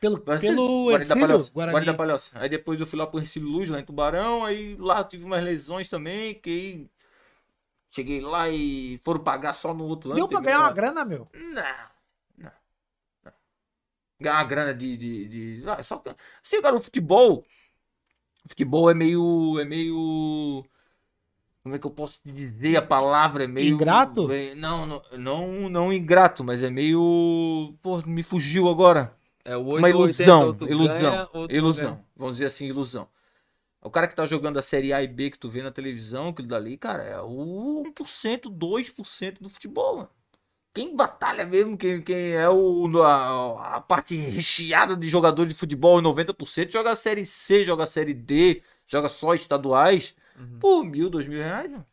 Pelo, 0.00 0.16
ser 0.16 0.40
pelo 0.40 0.84
Guarani 0.84 0.86
da 0.86 0.94
Ercílio, 0.96 1.26
Palhoça. 1.26 1.50
Guarani. 1.52 1.72
Guarani 1.72 1.92
da 1.92 1.94
Palhoça. 1.96 2.30
Aí 2.34 2.48
depois 2.48 2.80
eu 2.80 2.86
fui 2.86 2.98
lá 2.98 3.06
pro 3.06 3.18
Recife 3.18 3.40
Luz, 3.44 3.68
lá 3.68 3.80
em 3.80 3.84
Tubarão, 3.84 4.44
aí 4.44 4.76
lá 4.78 5.00
eu 5.00 5.04
tive 5.04 5.24
umas 5.24 5.42
lesões 5.42 5.88
também, 5.88 6.34
que 6.34 6.48
aí 6.50 6.86
cheguei 7.90 8.20
lá 8.20 8.48
e 8.48 9.00
foram 9.04 9.20
pagar 9.20 9.52
só 9.52 9.72
no 9.74 9.84
outro 9.84 10.10
ano. 10.10 10.16
Deu 10.18 10.28
pra 10.28 10.40
ganhar 10.40 10.60
uma- 10.60 10.72
grana, 10.72 11.04
meu. 11.04 11.28
não, 11.34 11.52
não, 11.54 12.52
não. 13.24 13.32
Ganhar 14.20 14.36
uma 14.36 14.44
grana 14.44 14.74
de. 14.74 14.96
de, 14.96 15.28
de... 15.60 15.68
Ah, 15.68 15.82
só... 15.82 16.02
Assim, 16.42 16.60
cara, 16.62 16.76
o 16.76 16.80
futebol. 16.80 17.44
O 18.44 18.48
futebol 18.48 18.90
é 18.90 18.94
meio. 18.94 19.58
É 19.60 19.64
meio. 19.64 20.64
Como 21.62 21.74
é 21.74 21.78
que 21.78 21.86
eu 21.86 21.90
posso 21.90 22.20
te 22.22 22.32
dizer 22.32 22.76
a 22.76 22.82
palavra? 22.82 23.44
É 23.44 23.46
meio. 23.46 23.74
Ingrato? 23.74 24.28
não, 24.56 24.86
não, 24.86 25.02
não, 25.18 25.68
não 25.68 25.92
ingrato, 25.92 26.42
mas 26.42 26.62
é 26.62 26.70
meio. 26.70 27.74
Pô, 27.82 28.00
me 28.06 28.22
fugiu 28.22 28.68
agora. 28.68 29.14
É 29.44 29.56
o 29.56 29.60
Uma 29.62 29.88
880, 29.88 29.92
ilusão. 30.30 30.46
ou 30.46 30.54
tu 30.54 30.68
Ilusão. 30.68 30.98
ganha, 31.00 31.28
ilusão. 31.56 31.90
ganha. 31.92 32.04
Vamos 32.16 32.34
dizer 32.36 32.46
assim, 32.46 32.66
ilusão. 32.66 33.08
O 33.82 33.90
cara 33.90 34.08
que 34.08 34.14
tá 34.14 34.26
jogando 34.26 34.58
a 34.58 34.62
Série 34.62 34.92
A 34.92 35.02
e 35.02 35.08
B 35.08 35.30
que 35.30 35.38
tu 35.38 35.48
vê 35.48 35.62
na 35.62 35.70
televisão, 35.70 36.28
aquilo 36.28 36.48
dali, 36.48 36.76
cara, 36.76 37.02
é 37.04 37.20
o 37.20 37.82
1%, 37.82 38.50
2% 38.50 39.42
do 39.42 39.48
futebol, 39.48 39.96
mano. 39.98 40.10
Quem 40.74 40.94
batalha 40.96 41.46
mesmo, 41.46 41.76
quem, 41.76 42.02
quem 42.02 42.32
é 42.32 42.48
o, 42.48 43.02
a, 43.02 43.76
a 43.76 43.80
parte 43.80 44.16
recheada 44.16 44.96
de 44.96 45.08
jogador 45.10 45.46
de 45.46 45.54
futebol, 45.54 46.00
90%, 46.02 46.72
joga 46.72 46.92
a 46.92 46.96
Série 46.96 47.24
C, 47.26 47.64
joga 47.64 47.84
a 47.84 47.86
Série 47.86 48.14
D, 48.14 48.62
joga 48.86 49.08
só 49.08 49.34
estaduais, 49.34 50.14
Uhum. 50.36 50.60
por 50.60 50.84
mil, 50.84 51.10
dois 51.10 51.26
mil 51.26 51.40
reais, 51.40 51.70
mano. 51.70 51.86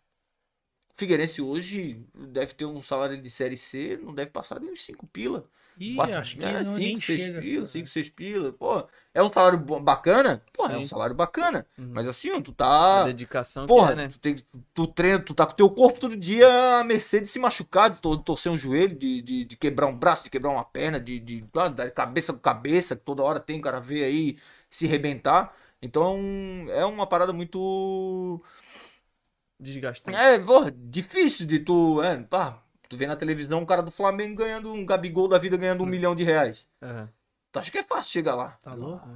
Figueirense 0.95 1.41
hoje 1.41 2.05
deve 2.13 2.53
ter 2.53 2.65
um 2.65 2.81
salário 2.81 3.21
de 3.21 3.29
Série 3.29 3.57
C, 3.57 3.97
não 4.01 4.13
deve 4.15 4.31
passar 4.31 4.59
de 4.59 4.65
uns 4.67 4.83
5 4.83 5.05
pila. 5.07 5.49
Ih, 5.79 5.95
Quatro, 5.95 6.19
acho 6.19 6.37
que 6.37 6.45
é, 6.45 6.63
não, 6.63 6.75
cinco, 6.75 7.01
seis 7.01 7.21
chega. 7.21 7.39
pila, 7.39 7.65
5, 7.65 7.87
6 7.87 8.09
pila. 8.09 8.51
Pô, 8.53 8.87
é 9.13 9.21
um 9.23 9.29
salário 9.29 9.57
bacana? 9.81 10.41
Pô, 10.53 10.65
é 10.67 10.77
um 10.77 10.85
salário 10.85 11.15
bacana. 11.15 11.65
Uhum. 11.77 11.89
Mas 11.93 12.07
assim, 12.07 12.41
tu 12.41 12.51
A 12.51 12.55
tá. 12.57 13.03
dedicação 13.03 13.65
Porra, 13.65 13.91
é, 13.93 13.95
né? 13.95 14.07
tu, 14.09 14.19
tem, 14.19 14.35
tu 14.73 14.87
treina, 14.87 15.19
tu 15.19 15.33
tá 15.33 15.45
com 15.45 15.53
teu 15.53 15.69
corpo 15.69 15.99
todo 15.99 16.15
dia 16.15 16.47
à 16.79 16.83
mercê 16.83 17.19
de 17.19 17.27
se 17.27 17.39
machucar, 17.39 17.89
de 17.89 17.99
tor- 18.01 18.17
torcer 18.23 18.51
um 18.51 18.57
joelho, 18.57 18.95
de, 18.95 19.21
de, 19.21 19.45
de 19.45 19.57
quebrar 19.57 19.87
um 19.87 19.97
braço, 19.97 20.23
de 20.23 20.29
quebrar 20.29 20.51
uma 20.51 20.63
perna, 20.63 20.99
de, 20.99 21.19
de, 21.19 21.43
ah, 21.55 21.67
dar 21.69 21.89
cabeça 21.91 22.31
com 22.33 22.39
cabeça, 22.39 22.95
que 22.95 23.03
toda 23.03 23.23
hora 23.23 23.39
tem, 23.39 23.59
o 23.59 23.61
cara 23.61 23.79
vê 23.79 24.03
aí 24.03 24.37
se 24.69 24.85
rebentar. 24.87 25.53
Então 25.81 26.15
é 26.69 26.85
uma 26.85 27.07
parada 27.07 27.33
muito. 27.33 28.41
Desgastante. 29.59 30.17
É, 30.17 30.39
porra, 30.39 30.71
difícil 30.71 31.45
de 31.45 31.59
tu. 31.59 32.01
É, 32.01 32.17
pá, 32.23 32.63
tu 32.87 32.97
vê 32.97 33.07
na 33.07 33.15
televisão 33.15 33.59
um 33.61 33.65
cara 33.65 33.81
do 33.81 33.91
Flamengo 33.91 34.35
ganhando 34.35 34.71
um 34.73 34.85
Gabigol 34.85 35.27
da 35.27 35.37
vida 35.37 35.57
ganhando 35.57 35.83
um 35.83 35.87
milhão 35.87 36.15
de 36.15 36.23
reais. 36.23 36.67
Aham. 36.81 37.09
Tu 37.51 37.59
acha 37.59 37.71
que 37.71 37.77
é 37.77 37.83
fácil 37.83 38.11
chegar 38.11 38.35
lá? 38.35 38.57
Tá 38.63 38.73
louco? 38.73 39.07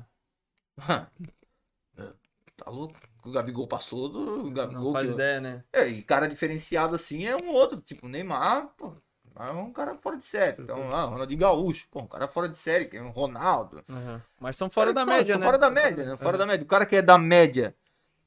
tá 2.58 2.70
louco? 2.70 2.96
O 3.26 3.32
Gabigol 3.32 3.68
passou 3.68 4.08
do 4.10 4.48
o 4.48 4.52
Gabigol. 4.52 4.84
Não 4.86 4.94
faz 4.94 5.08
que- 5.08 5.14
ideia, 5.14 5.42
né? 5.42 5.64
É, 5.74 5.88
e 5.88 6.02
cara 6.02 6.28
diferenciado 6.28 6.96
assim 6.96 7.26
é 7.26 7.36
um 7.36 7.50
outro, 7.50 7.82
tipo 7.82 8.06
o 8.06 8.10
Neymar, 8.10 8.70
pô, 8.78 8.94
é 9.38 9.52
um 9.52 9.72
cara 9.74 9.96
fora 9.96 10.16
de 10.18 10.26
série. 10.26 10.62
Então, 10.62 10.94
ah, 10.94 11.04
Ronaldinho 11.06 11.40
Gaúcho, 11.40 11.88
pô, 11.92 12.00
um 12.02 12.08
cara 12.08 12.28
fora 12.28 12.48
de 12.48 12.58
série, 12.58 12.86
que 12.86 12.98
é 12.98 13.02
um 13.02 13.10
Ronaldo. 13.10 13.84
Aham. 13.90 14.22
Mas 14.40 14.56
são 14.56 14.70
fora 14.70 14.94
da 14.94 15.06
média, 15.06 15.34
são 15.34 15.40
né? 15.40 15.46
Fora 15.46 15.58
da 15.58 15.68
São 15.68 15.76
média, 15.76 16.06
né? 16.06 16.18
Fora 16.18 16.38
da 16.38 16.46
média. 16.46 16.64
O 16.64 16.68
cara 16.68 16.86
que 16.86 16.96
é 16.96 17.02
da 17.02 17.18
média. 17.18 17.76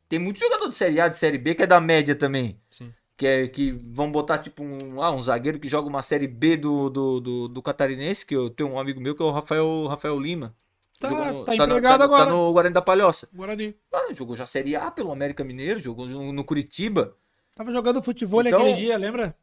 Tem 0.09 0.19
muito 0.19 0.39
jogador 0.39 0.69
de 0.69 0.77
série 0.77 1.01
A, 1.01 1.09
de 1.09 1.17
série 1.17 1.39
B 1.39 1.55
que 1.55 1.63
é 1.63 1.67
da 1.67 1.81
média 1.81 2.15
também. 2.15 2.61
Sim. 2.71 2.93
Que 3.17 3.27
é 3.27 3.47
que 3.49 3.73
vão 3.73 4.11
botar 4.11 4.39
tipo 4.39 4.65
um, 4.65 5.01
ah, 5.03 5.11
um 5.13 5.21
zagueiro 5.21 5.59
que 5.61 5.69
joga 5.69 5.89
uma 5.89 6.03
série 6.03 6.27
B 6.27 6.57
do, 6.57 6.89
do, 6.91 7.21
do, 7.21 7.49
do 7.49 7.63
catarinense, 7.63 8.25
que 8.27 8.35
eu 8.35 8.49
tenho 8.51 8.71
um 8.71 8.79
amigo 8.79 9.01
meu 9.01 9.15
que 9.15 9.23
é 9.23 9.25
o 9.27 9.31
Rafael, 9.31 9.87
Rafael 9.87 10.19
Lima. 10.19 10.55
Tá- 10.99 11.11
no- 11.11 11.45
tá 11.45 11.55
no- 11.57 11.65
empregado 11.65 11.99
tá, 11.99 12.05
agora. 12.05 12.25
Tá 12.27 12.31
no 12.31 12.53
Guarani 12.53 12.75
da 12.75 12.81
Palhoça. 12.83 13.29
Guarani. 13.35 13.77
Ah, 13.93 14.13
jogou 14.15 14.35
já 14.37 14.47
Série 14.47 14.75
A 14.77 14.91
pelo 14.91 15.13
América 15.13 15.45
Mineiro, 15.45 15.79
jogou 15.81 16.07
no, 16.07 16.33
no 16.33 16.45
Curitiba. 16.45 17.17
Tava 17.55 17.71
jogando 17.73 18.03
futebol 18.03 18.41
Então- 18.41 18.61
aquele 18.61 18.75
dia, 18.77 18.97
lembra? 18.97 19.37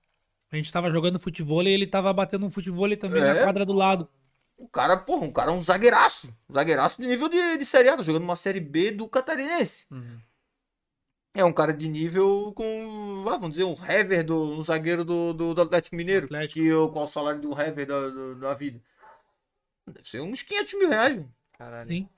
A 0.52 0.56
gente 0.56 0.72
tava 0.74 0.90
jogando 0.90 1.20
futebol 1.20 1.62
e 1.62 1.70
ele 1.70 1.86
tava 1.86 2.12
batendo 2.12 2.46
um 2.46 2.50
futebol 2.50 2.90
também 2.98 3.22
É. 3.22 3.34
na 3.34 3.44
quadra 3.44 3.66
do 3.66 3.74
lado. 3.74 4.10
O 4.58 4.68
cara, 4.68 4.98
porra, 4.98 5.26
um 5.26 5.32
cara 5.32 5.52
é 5.52 5.54
um 5.54 5.62
zagueiraço. 5.62 6.34
Um 6.50 6.54
zagueiraço 6.56 7.02
de 7.02 7.08
nível 7.08 7.30
de, 7.30 7.58
de 7.58 7.66
Série 7.66 7.88
A, 7.90 7.96
tá 7.96 8.04
jogando 8.04 8.24
uma 8.24 8.36
Série 8.36 8.60
B 8.60 8.90
do 8.92 9.08
Catarinense. 9.08 9.86
Uhum. 9.92 10.18
É 11.40 11.46
um 11.46 11.54
cara 11.54 11.74
de 11.74 11.88
nível 11.88 12.52
com, 12.56 13.24
ah, 13.28 13.32
vamos 13.38 13.52
dizer, 13.52 13.64
um 13.64 13.74
Hever, 13.86 14.26
do, 14.26 14.42
um 14.60 14.62
zagueiro 14.64 15.06
do, 15.06 15.34
do, 15.34 15.54
do 15.54 15.62
Atlético 15.62 15.96
Mineiro. 15.96 16.26
Atlético. 16.26 16.54
Que 16.60 16.66
eu, 16.66 16.90
qual 16.90 17.06
o 17.06 17.08
salário 17.08 17.40
do 17.40 17.60
Hever 17.60 17.88
da, 17.88 18.10
do- 18.10 18.36
da 18.36 18.54
vida? 18.54 18.82
Deve 19.88 20.08
ser 20.08 20.22
uns 20.22 20.42
500 20.42 20.74
mil 20.74 20.90
reais. 20.90 21.16
velho. 21.16 21.32
Caralho. 21.58 21.88
Sim. 21.88 22.10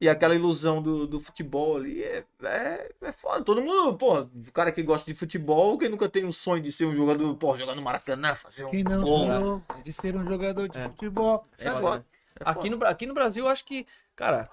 E 0.00 0.08
aquela 0.08 0.34
ilusão 0.34 0.82
do, 0.82 1.06
do 1.06 1.18
futebol 1.20 1.76
ali 1.76 2.02
é, 2.02 2.24
é, 2.42 2.92
é 3.00 3.12
foda. 3.12 3.42
Todo 3.44 3.62
mundo, 3.62 3.96
pô, 3.96 4.20
o 4.20 4.52
cara 4.52 4.70
que 4.70 4.82
gosta 4.82 5.10
de 5.10 5.16
futebol, 5.18 5.78
quem 5.78 5.88
nunca 5.88 6.08
tem 6.08 6.24
um 6.24 6.32
sonho 6.32 6.62
de 6.62 6.70
ser 6.72 6.84
um 6.84 6.94
jogador, 6.94 7.34
pô, 7.36 7.56
jogar 7.56 7.74
no 7.74 7.82
Maracanã, 7.82 8.34
fazer 8.34 8.64
um 8.64 8.70
Quem 8.70 8.84
não 8.84 9.02
gol, 9.02 9.26
né? 9.28 9.34
sonhou 9.38 9.62
de 9.82 9.92
ser 9.92 10.14
um 10.16 10.24
jogador 10.26 10.68
de 10.68 10.78
É. 10.78 10.84
futebol. 10.84 11.44
É 11.58 11.64
Foda, 11.70 11.80
foda. 11.80 11.98
né? 11.98 12.04
É 12.40 12.42
Aqui 12.50 12.68
no, 12.70 12.84
aqui 12.84 13.06
no 13.06 13.14
Brasil, 13.14 13.44
eu 13.44 13.50
acho 13.50 13.64
que, 13.64 13.86
cara, 14.16 14.50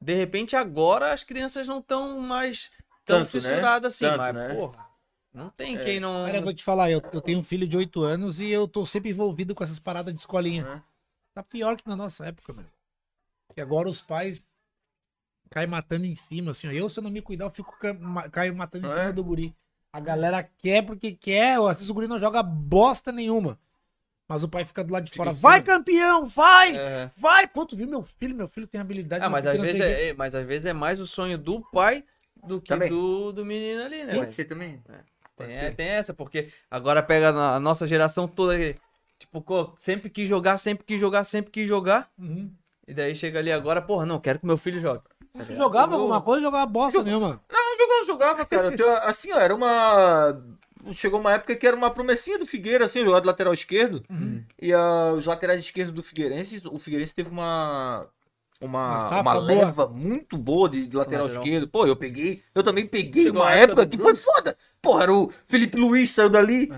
de 0.00 0.14
repente 0.14 0.54
agora 0.56 1.12
as 1.12 1.22
crianças 1.24 1.66
não 1.68 1.78
estão 1.80 2.18
mais 2.20 2.70
tão 3.04 3.18
Tanto, 3.22 3.24
né? 3.26 3.30
fissuradas 3.30 3.94
assim, 3.94 4.04
Tanto, 4.06 4.18
mas, 4.18 4.34
né? 4.34 4.54
porra, 4.54 4.86
não 5.32 5.50
tem 5.50 5.76
É. 5.76 5.84
quem 5.84 6.00
não. 6.00 6.24
Cara, 6.26 6.38
eu 6.38 6.42
vou 6.42 6.54
te 6.54 6.64
falar, 6.64 6.90
eu, 6.90 7.02
eu 7.12 7.20
tenho 7.20 7.38
um 7.38 7.42
filho 7.42 7.66
de 7.66 7.76
8 7.76 8.02
anos 8.02 8.40
e 8.40 8.50
eu 8.50 8.66
tô 8.68 8.84
sempre 8.86 9.10
envolvido 9.10 9.54
com 9.54 9.62
essas 9.64 9.78
paradas 9.78 10.12
de 10.14 10.20
escolinha. 10.20 10.62
É. 10.62 10.94
Tá 11.34 11.42
pior 11.42 11.76
que 11.76 11.88
na 11.88 11.96
nossa 11.96 12.26
época, 12.26 12.52
meu. 12.52 12.64
E 13.56 13.60
agora 13.60 13.88
os 13.88 14.00
pais 14.00 14.48
caem 15.50 15.66
matando 15.68 16.06
em 16.06 16.14
cima, 16.14 16.50
assim. 16.52 16.68
ó. 16.68 16.72
Eu, 16.72 16.88
se 16.88 16.98
eu 16.98 17.02
não 17.02 17.10
me 17.10 17.22
cuidar, 17.22 17.44
eu 17.46 17.50
fico 17.50 17.76
ca- 17.78 17.94
ma- 17.94 18.28
caio 18.28 18.54
matando 18.54 18.86
em 18.86 18.90
É. 18.90 18.96
cima 18.96 19.12
do 19.12 19.22
guri. 19.24 19.54
A 19.92 20.00
galera 20.00 20.42
quer 20.58 20.82
porque 20.84 21.12
quer, 21.12 21.58
ou 21.60 21.68
às 21.68 21.76
vezes 21.76 21.90
o 21.90 21.94
guri 21.94 22.08
não 22.08 22.18
joga 22.18 22.42
bosta 22.42 23.12
nenhuma. 23.12 23.58
Mas 24.26 24.42
o 24.42 24.48
pai 24.48 24.64
fica 24.64 24.82
do 24.82 24.92
lado 24.92 25.04
de 25.04 25.12
fora. 25.14 25.32
Vai, 25.32 25.62
campeão! 25.62 26.24
Vai! 26.24 26.76
É. 26.76 27.10
Vai! 27.16 27.46
Pô, 27.46 27.66
tu 27.66 27.76
viu 27.76 27.86
meu 27.86 28.02
filho? 28.02 28.34
Meu 28.34 28.48
filho 28.48 28.66
tem 28.66 28.80
habilidade. 28.80 29.22
Ah, 29.24 29.28
mas 29.28 29.42
filho 29.48 29.54
às, 29.62 29.66
vezes 29.66 29.80
é, 29.82 30.08
é- 30.08 30.14
mas 30.14 30.34
às 30.34 30.46
vezes 30.46 30.64
é 30.66 30.72
mais 30.72 30.98
o 30.98 31.06
sonho 31.06 31.36
do 31.36 31.60
pai 31.70 32.02
do 32.46 32.60
que 32.60 32.68
Também. 32.68 32.88
do, 32.90 33.32
do 33.32 33.44
menino 33.44 33.82
ali, 33.84 34.04
né? 34.04 34.14
Pode 34.14 34.34
ser 34.34 34.44
também. 34.44 34.78
Tem, 34.86 34.96
Pode 35.36 35.52
é, 35.52 35.60
ser. 35.60 35.74
tem 35.74 35.88
essa, 35.88 36.14
porque 36.14 36.48
agora 36.70 37.02
pega 37.02 37.32
na- 37.32 37.56
a 37.56 37.60
nossa 37.60 37.86
geração 37.86 38.28
toda, 38.28 38.54
tipo, 39.18 39.74
sempre 39.78 40.08
quis 40.10 40.28
jogar, 40.28 40.58
sempre 40.58 40.84
quis 40.84 41.00
jogar, 41.00 41.24
sempre 41.24 41.50
quis 41.50 41.66
jogar. 41.68 42.08
Uhum. 42.18 42.52
E 42.86 42.94
daí 42.94 43.14
chega 43.14 43.38
ali 43.38 43.50
agora, 43.50 43.80
porra, 43.82 44.04
não, 44.06 44.20
quero 44.20 44.38
que 44.38 44.46
meu 44.46 44.56
filho 44.56 44.78
jogue. 44.78 45.02
Tu 45.46 45.54
jogava 45.56 45.94
alguma 45.96 46.20
coisa, 46.20 46.42
jogava 46.42 46.66
bosta 46.66 47.02
nenhuma. 47.02 47.40
Não, 47.50 47.76
jogava, 47.78 48.04
jogava, 48.06 48.46
cara. 48.46 48.66
Eu 48.68 48.76
tinha- 48.76 48.98
assim, 49.08 49.32
ó, 49.32 49.38
era 49.38 49.54
uma. 49.54 50.40
Chegou 50.92 51.18
uma 51.18 51.32
época 51.32 51.56
que 51.56 51.66
era 51.66 51.74
uma 51.74 51.90
promessinha 51.90 52.38
do 52.38 52.44
Figueira, 52.46 52.84
assim, 52.84 53.02
jogar 53.04 53.18
de 53.20 53.26
lateral 53.26 53.52
esquerdo. 53.54 54.04
E 54.60 54.72
ah, 54.72 55.12
os 55.16 55.24
laterais 55.26 55.60
esquerdos 55.60 55.92
do 55.94 56.02
Figueirense, 56.02 56.62
o 56.70 56.78
Figueirense 56.78 57.14
teve 57.14 57.30
uma. 57.30 58.06
Uma, 58.60 59.20
uma 59.20 59.22
boa. 59.34 59.44
leva 59.44 59.86
muito 59.86 60.36
boa 60.38 60.68
de, 60.68 60.86
de 60.86 60.96
lateral, 60.96 61.24
Lateral. 61.26 61.44
esquerdo. 61.44 61.68
Pô, 61.68 61.86
eu 61.86 61.96
peguei, 61.96 62.42
eu 62.54 62.62
também 62.62 62.86
peguei 62.86 63.24
Chegou 63.24 63.42
uma 63.42 63.52
época 63.52 63.82
época 63.82 63.86
que 63.86 64.02
foi 64.02 64.14
foda. 64.14 64.56
Porra, 64.80 65.02
era 65.04 65.12
o 65.12 65.30
Felipe 65.46 65.76
Luiz 65.76 66.10
saiu 66.10 66.30
dali. 66.30 66.72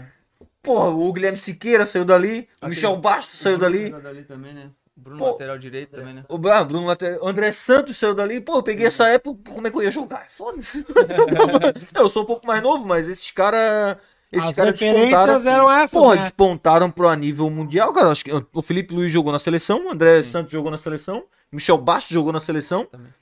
Porra, 0.62 0.88
o 0.90 1.12
Guilherme 1.12 1.38
Siqueira 1.38 1.86
saiu 1.86 2.04
dali. 2.04 2.48
O 2.60 2.66
Michel 2.68 2.96
Bastos 2.96 3.38
saiu 3.38 3.56
dali. 3.58 3.90
dali 3.90 4.24
também, 4.24 4.52
né? 4.52 4.70
Bruno 4.96 5.18
Pô. 5.18 5.30
lateral 5.32 5.58
direito 5.58 5.90
também, 5.90 6.14
né? 6.14 6.24
O 6.28 6.48
ah, 6.48 6.64
Bruno 6.64 6.86
Lateral- 6.86 7.28
André 7.28 7.52
Santos 7.52 7.96
saiu 7.98 8.14
dali. 8.14 8.40
Pô, 8.40 8.56
eu 8.56 8.62
peguei 8.62 8.86
essa 8.86 9.06
época, 9.08 9.52
como 9.52 9.66
é 9.66 9.70
que 9.70 9.76
eu 9.76 9.82
ia 9.82 9.90
jogar? 9.90 10.24
É 10.24 10.28
Foda. 10.28 10.58
eu 11.94 12.08
sou 12.08 12.22
um 12.22 12.26
pouco 12.26 12.46
mais 12.46 12.62
novo, 12.62 12.86
mas 12.86 13.08
esses 13.08 13.30
caras. 13.30 13.98
Esses 14.32 14.50
As 14.50 14.56
caras 14.56 14.78
despontaram. 14.78 15.04
referências 15.08 15.46
eram 15.46 15.70
essas, 15.70 15.90
Porra, 15.92 16.16
né? 16.16 16.22
despontaram 16.22 16.90
pro 16.90 17.14
nível 17.14 17.48
mundial, 17.48 17.92
cara. 17.92 18.10
Acho 18.10 18.24
que 18.24 18.32
o 18.52 18.62
Felipe 18.62 18.92
Luiz 18.92 19.12
jogou 19.12 19.30
na 19.30 19.38
seleção, 19.38 19.86
o 19.86 19.90
André 19.92 20.20
Santos 20.22 20.50
jogou 20.50 20.70
na 20.70 20.78
seleção, 20.78 21.22
Michel 21.52 21.78
Bastos 21.78 22.12
jogou 22.14 22.32
na 22.32 22.40
seleção. 22.40 22.86
Também. 22.86 23.12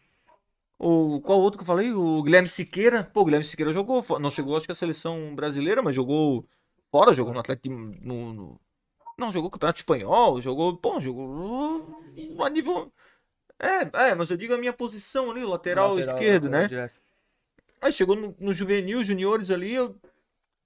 O, 0.79 1.21
qual 1.21 1.39
outro 1.41 1.59
que 1.59 1.63
eu 1.63 1.67
falei? 1.67 1.93
O 1.93 2.23
Guilherme 2.23 2.49
Siqueira. 2.49 3.05
Pô, 3.05 3.23
o 3.23 3.25
Guilherme 3.25 3.45
Siqueira 3.45 3.73
jogou, 3.73 4.05
não 4.19 4.31
chegou 4.31 4.57
acho 4.57 4.67
que 4.67 4.73
a 4.73 4.75
seleção 4.75 5.35
brasileira, 5.35 5.83
mas 5.83 5.95
jogou 5.95 6.47
fora, 6.91 7.15
jogou 7.15 7.33
no 7.33 7.41
Atlético 7.41 7.69
no, 7.75 8.33
no- 8.33 8.61
não, 9.17 9.31
jogou 9.31 9.51
campeonato 9.51 9.79
espanhol, 9.79 10.41
jogou, 10.41 10.77
pô, 10.77 11.01
jogou 11.01 12.05
a 12.41 12.51
nível 12.51 12.93
é, 13.61 14.09
é, 14.09 14.15
mas 14.15 14.31
eu 14.31 14.37
digo 14.37 14.53
a 14.53 14.59
minha 14.59 14.73
posição 14.73 15.31
ali, 15.31 15.45
o 15.45 15.49
lateral, 15.49 15.99
esquerdo, 15.99 16.49
né? 16.49 16.67
direto. 16.67 17.01
Aí 17.81 17.93
chegou 17.93 18.17
no, 18.17 18.35
no 18.39 18.53
juvenil, 18.53 19.05
juniores 19.05 19.51
ali, 19.51 19.73
eu 19.75 19.97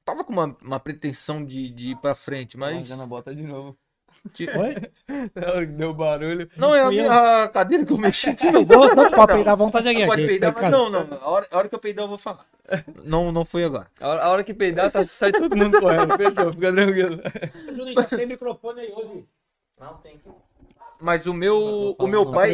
tava 0.05 0.25
com 0.25 0.33
uma, 0.33 0.57
uma 0.63 0.81
pretensão 0.81 1.45
de, 1.45 1.69
de 1.69 1.91
ir 1.91 1.97
pra 1.97 2.15
frente, 2.15 2.57
mas. 2.57 2.87
já 2.87 2.97
na 2.97 3.07
bota 3.07 3.35
de 3.35 3.43
novo. 3.43 3.77
Oi? 4.39 5.66
Deu 5.66 5.95
barulho. 5.95 6.49
Não, 6.57 6.75
é 6.75 6.83
a, 6.83 6.89
minha 6.91 7.43
a 7.45 7.49
cadeira 7.49 7.85
que 7.85 7.93
eu 7.93 7.99
mexi 7.99 8.31
aqui. 8.31 8.47
Não, 8.47 8.64
Peidou, 8.66 8.95
não, 8.95 9.11
pode 9.11 9.33
peidar 9.35 9.53
à 9.53 9.57
vontade 9.57 9.89
aqui. 9.89 10.07
pode 10.07 10.27
peidar, 10.27 10.55
mas 10.55 10.71
não, 10.71 10.91
não. 10.91 11.09
A 11.21 11.29
hora, 11.31 11.47
a 11.51 11.59
hora 11.59 11.69
que 11.69 11.75
eu 11.75 11.79
peidar 11.79 12.05
eu 12.05 12.09
vou 12.09 12.19
falar. 12.19 12.45
Não, 13.05 13.33
não 13.33 13.45
foi 13.45 13.64
agora. 13.64 13.87
A 14.01 14.09
hora, 14.09 14.23
a 14.23 14.29
hora 14.31 14.45
que 14.45 14.55
peidar, 14.55 14.91
tá, 14.91 15.05
sai 15.07 15.33
todo 15.33 15.57
mundo 15.57 15.81
correndo. 15.81 16.16
Fechou, 16.16 16.53
fica 16.53 16.73
tranquilo. 16.73 17.21
Juninho, 17.75 17.95
tá 17.95 18.09
sem 18.09 18.27
microfone 18.27 18.81
aí 18.81 18.93
hoje. 18.93 19.25
Não 19.81 19.95
tem 19.99 20.21
Mas 21.01 21.27
o 21.27 21.33
meu, 21.33 21.95
o 21.99 22.07
meu 22.07 22.31
pai, 22.31 22.53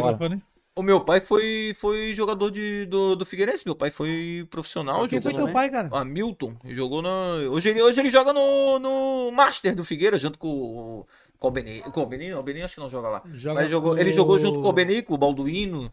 o 0.77 0.83
meu 0.83 1.01
pai 1.05 1.21
foi, 1.21 1.73
foi 1.79 2.13
jogador 2.15 2.51
de, 2.51 2.85
do, 2.87 3.15
do 3.15 3.25
Figueirense. 3.25 3.65
Meu 3.65 3.77
pai 3.77 3.93
foi 3.93 4.47
profissional. 4.51 5.07
Quem 5.07 5.21
foi 5.21 5.33
teu 5.33 5.47
no- 5.47 5.53
pai, 5.53 5.71
cara? 5.71 5.89
Hamilton. 5.93 6.57
Jogou 6.67 7.01
na. 7.01 7.37
Hoje 7.51 7.71
ele, 7.71 7.81
hoje 7.81 8.01
ele 8.01 8.11
joga 8.11 8.33
no, 8.33 8.79
no 8.81 9.31
Master 9.31 9.75
do 9.77 9.85
Figueira, 9.85 10.19
junto 10.19 10.37
com 10.39 10.49
o. 10.49 11.07
Com 11.45 11.49
o 11.49 11.51
Beni. 11.51 11.81
Com 11.81 12.03
o 12.03 12.07
Beni? 12.07 12.31
não, 12.31 12.41
O 12.41 12.43
Beni 12.43 12.63
acho 12.63 12.75
que 12.75 12.81
não 12.81 12.89
joga 12.89 13.09
lá. 13.09 13.23
Joga 13.35 13.61
Mas 13.61 13.71
jogou, 13.71 13.93
com 13.95 13.99
ele 14.01 14.13
jogou 14.13 14.39
junto 14.39 14.61
com 14.61 14.67
o 14.67 14.71
o- 14.71 14.73
Beni, 14.73 15.03
com 15.03 15.15
o 15.15 15.19
Balduino. 15.19 15.93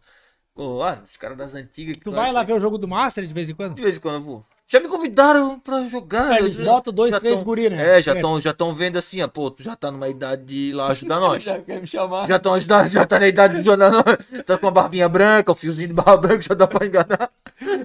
Com, 0.54 0.82
ah, 0.82 1.02
os 1.04 1.16
caras 1.16 1.36
das 1.36 1.54
antigas. 1.54 1.96
que 1.96 2.02
Tu 2.02 2.10
vai 2.12 2.32
lá 2.32 2.42
ver 2.42 2.52
o 2.54 2.60
jogo 2.60 2.76
do 2.78 2.86
Master 2.88 3.26
de 3.26 3.32
vez 3.34 3.48
em 3.50 3.54
quando? 3.54 3.74
De 3.74 3.82
vez 3.82 3.96
em 3.96 4.00
quando 4.00 4.14
eu 4.16 4.22
vou. 4.22 4.46
Já 4.66 4.80
me 4.80 4.88
convidaram 4.88 5.58
pra 5.60 5.86
jogar. 5.88 6.30
Ah, 6.32 6.38
eles 6.38 6.56
já- 6.56 6.64
botam 6.64 6.92
dois, 6.92 7.10
três 7.18 7.34
tão- 7.36 7.44
guri, 7.44 7.68
né? 7.68 7.98
É, 7.98 8.02
já 8.02 8.14
estão 8.14 8.40
já 8.40 8.54
tão 8.54 8.72
vendo 8.72 8.96
assim, 8.96 9.20
ó, 9.20 9.28
pô, 9.28 9.50
tu 9.50 9.62
já 9.62 9.76
tá 9.76 9.90
numa 9.90 10.08
idade 10.08 10.44
de 10.44 10.54
ir 10.54 10.72
lá 10.72 10.88
ajudar 10.88 11.20
nós. 11.20 11.42
Já 11.42 11.58
quer 11.58 11.80
me 11.80 11.86
chamar. 11.86 12.26
Já 12.26 12.36
estão 12.36 12.54
ajudando, 12.54 12.86
já 12.86 13.04
tá 13.06 13.18
na 13.18 13.28
idade 13.28 13.54
de 13.54 13.60
ajudar 13.60 13.90
nós. 13.90 14.44
Tá 14.46 14.56
com 14.56 14.66
uma 14.66 14.72
barbinha 14.72 15.08
branca, 15.08 15.52
um 15.52 15.54
fiozinho 15.54 15.88
de 15.88 15.94
barba 15.94 16.16
branca, 16.28 16.42
já 16.42 16.54
dá 16.54 16.66
pra 16.66 16.86
enganar. 16.86 17.30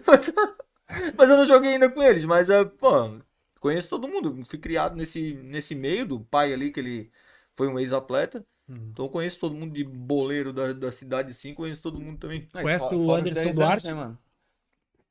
Mas, 0.05 0.34
mas 1.18 1.30
eu 1.30 1.38
não 1.38 1.45
joguei 1.45 1.74
ainda 1.74 1.89
com 1.89 2.01
eles, 2.01 2.24
mas, 2.24 2.49
é, 2.49 2.63
pô, 2.63 3.11
conheço 3.59 3.89
todo 3.89 4.07
mundo. 4.07 4.43
Fui 4.45 4.59
criado 4.59 4.95
nesse, 4.95 5.34
nesse 5.43 5.74
meio 5.76 6.05
do 6.05 6.20
pai 6.20 6.53
ali, 6.53 6.72
que 6.72 6.80
ele 6.80 7.09
foi 7.57 7.67
um 7.67 7.79
ex-atleta. 7.79 8.45
Hum. 8.69 8.89
Então 8.91 9.05
eu 9.05 9.09
conheço 9.09 9.39
todo 9.39 9.55
mundo 9.55 9.73
de 9.73 9.83
boleiro 9.83 10.53
da, 10.53 10.71
da 10.71 10.91
cidade, 10.91 11.33
sim, 11.33 11.53
conheço 11.53 11.81
todo 11.81 11.99
mundo 11.99 12.19
também. 12.19 12.47
Conhece 12.53 12.93
o 12.93 13.11
Anderson 13.11 13.41
10 13.41 13.55
Duarte? 13.55 13.87
né, 13.87 13.93
mano? 13.93 14.17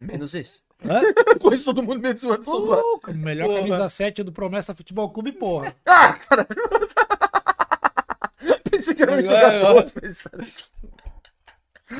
Menos 0.00 0.34
esse. 0.34 0.60
Hã? 0.84 1.00
conheço 1.40 1.64
todo 1.64 1.82
mundo 1.82 2.00
menos 2.00 2.22
o 2.22 2.32
Anderson 2.32 2.60
Duarte. 2.60 2.84
Pô, 3.02 3.12
melhor 3.14 3.48
Porra. 3.48 3.58
camisa 3.58 3.88
7 3.88 4.22
do 4.22 4.32
Promessa 4.32 4.74
Futebol 4.74 5.10
Clube, 5.10 5.32
porra. 5.32 5.74
Ah, 5.84 6.12
caralho. 6.12 6.48
Pensei 8.70 8.94
que 8.94 9.02
era 9.02 9.12
um 9.12 9.22
jogador. 9.22 9.86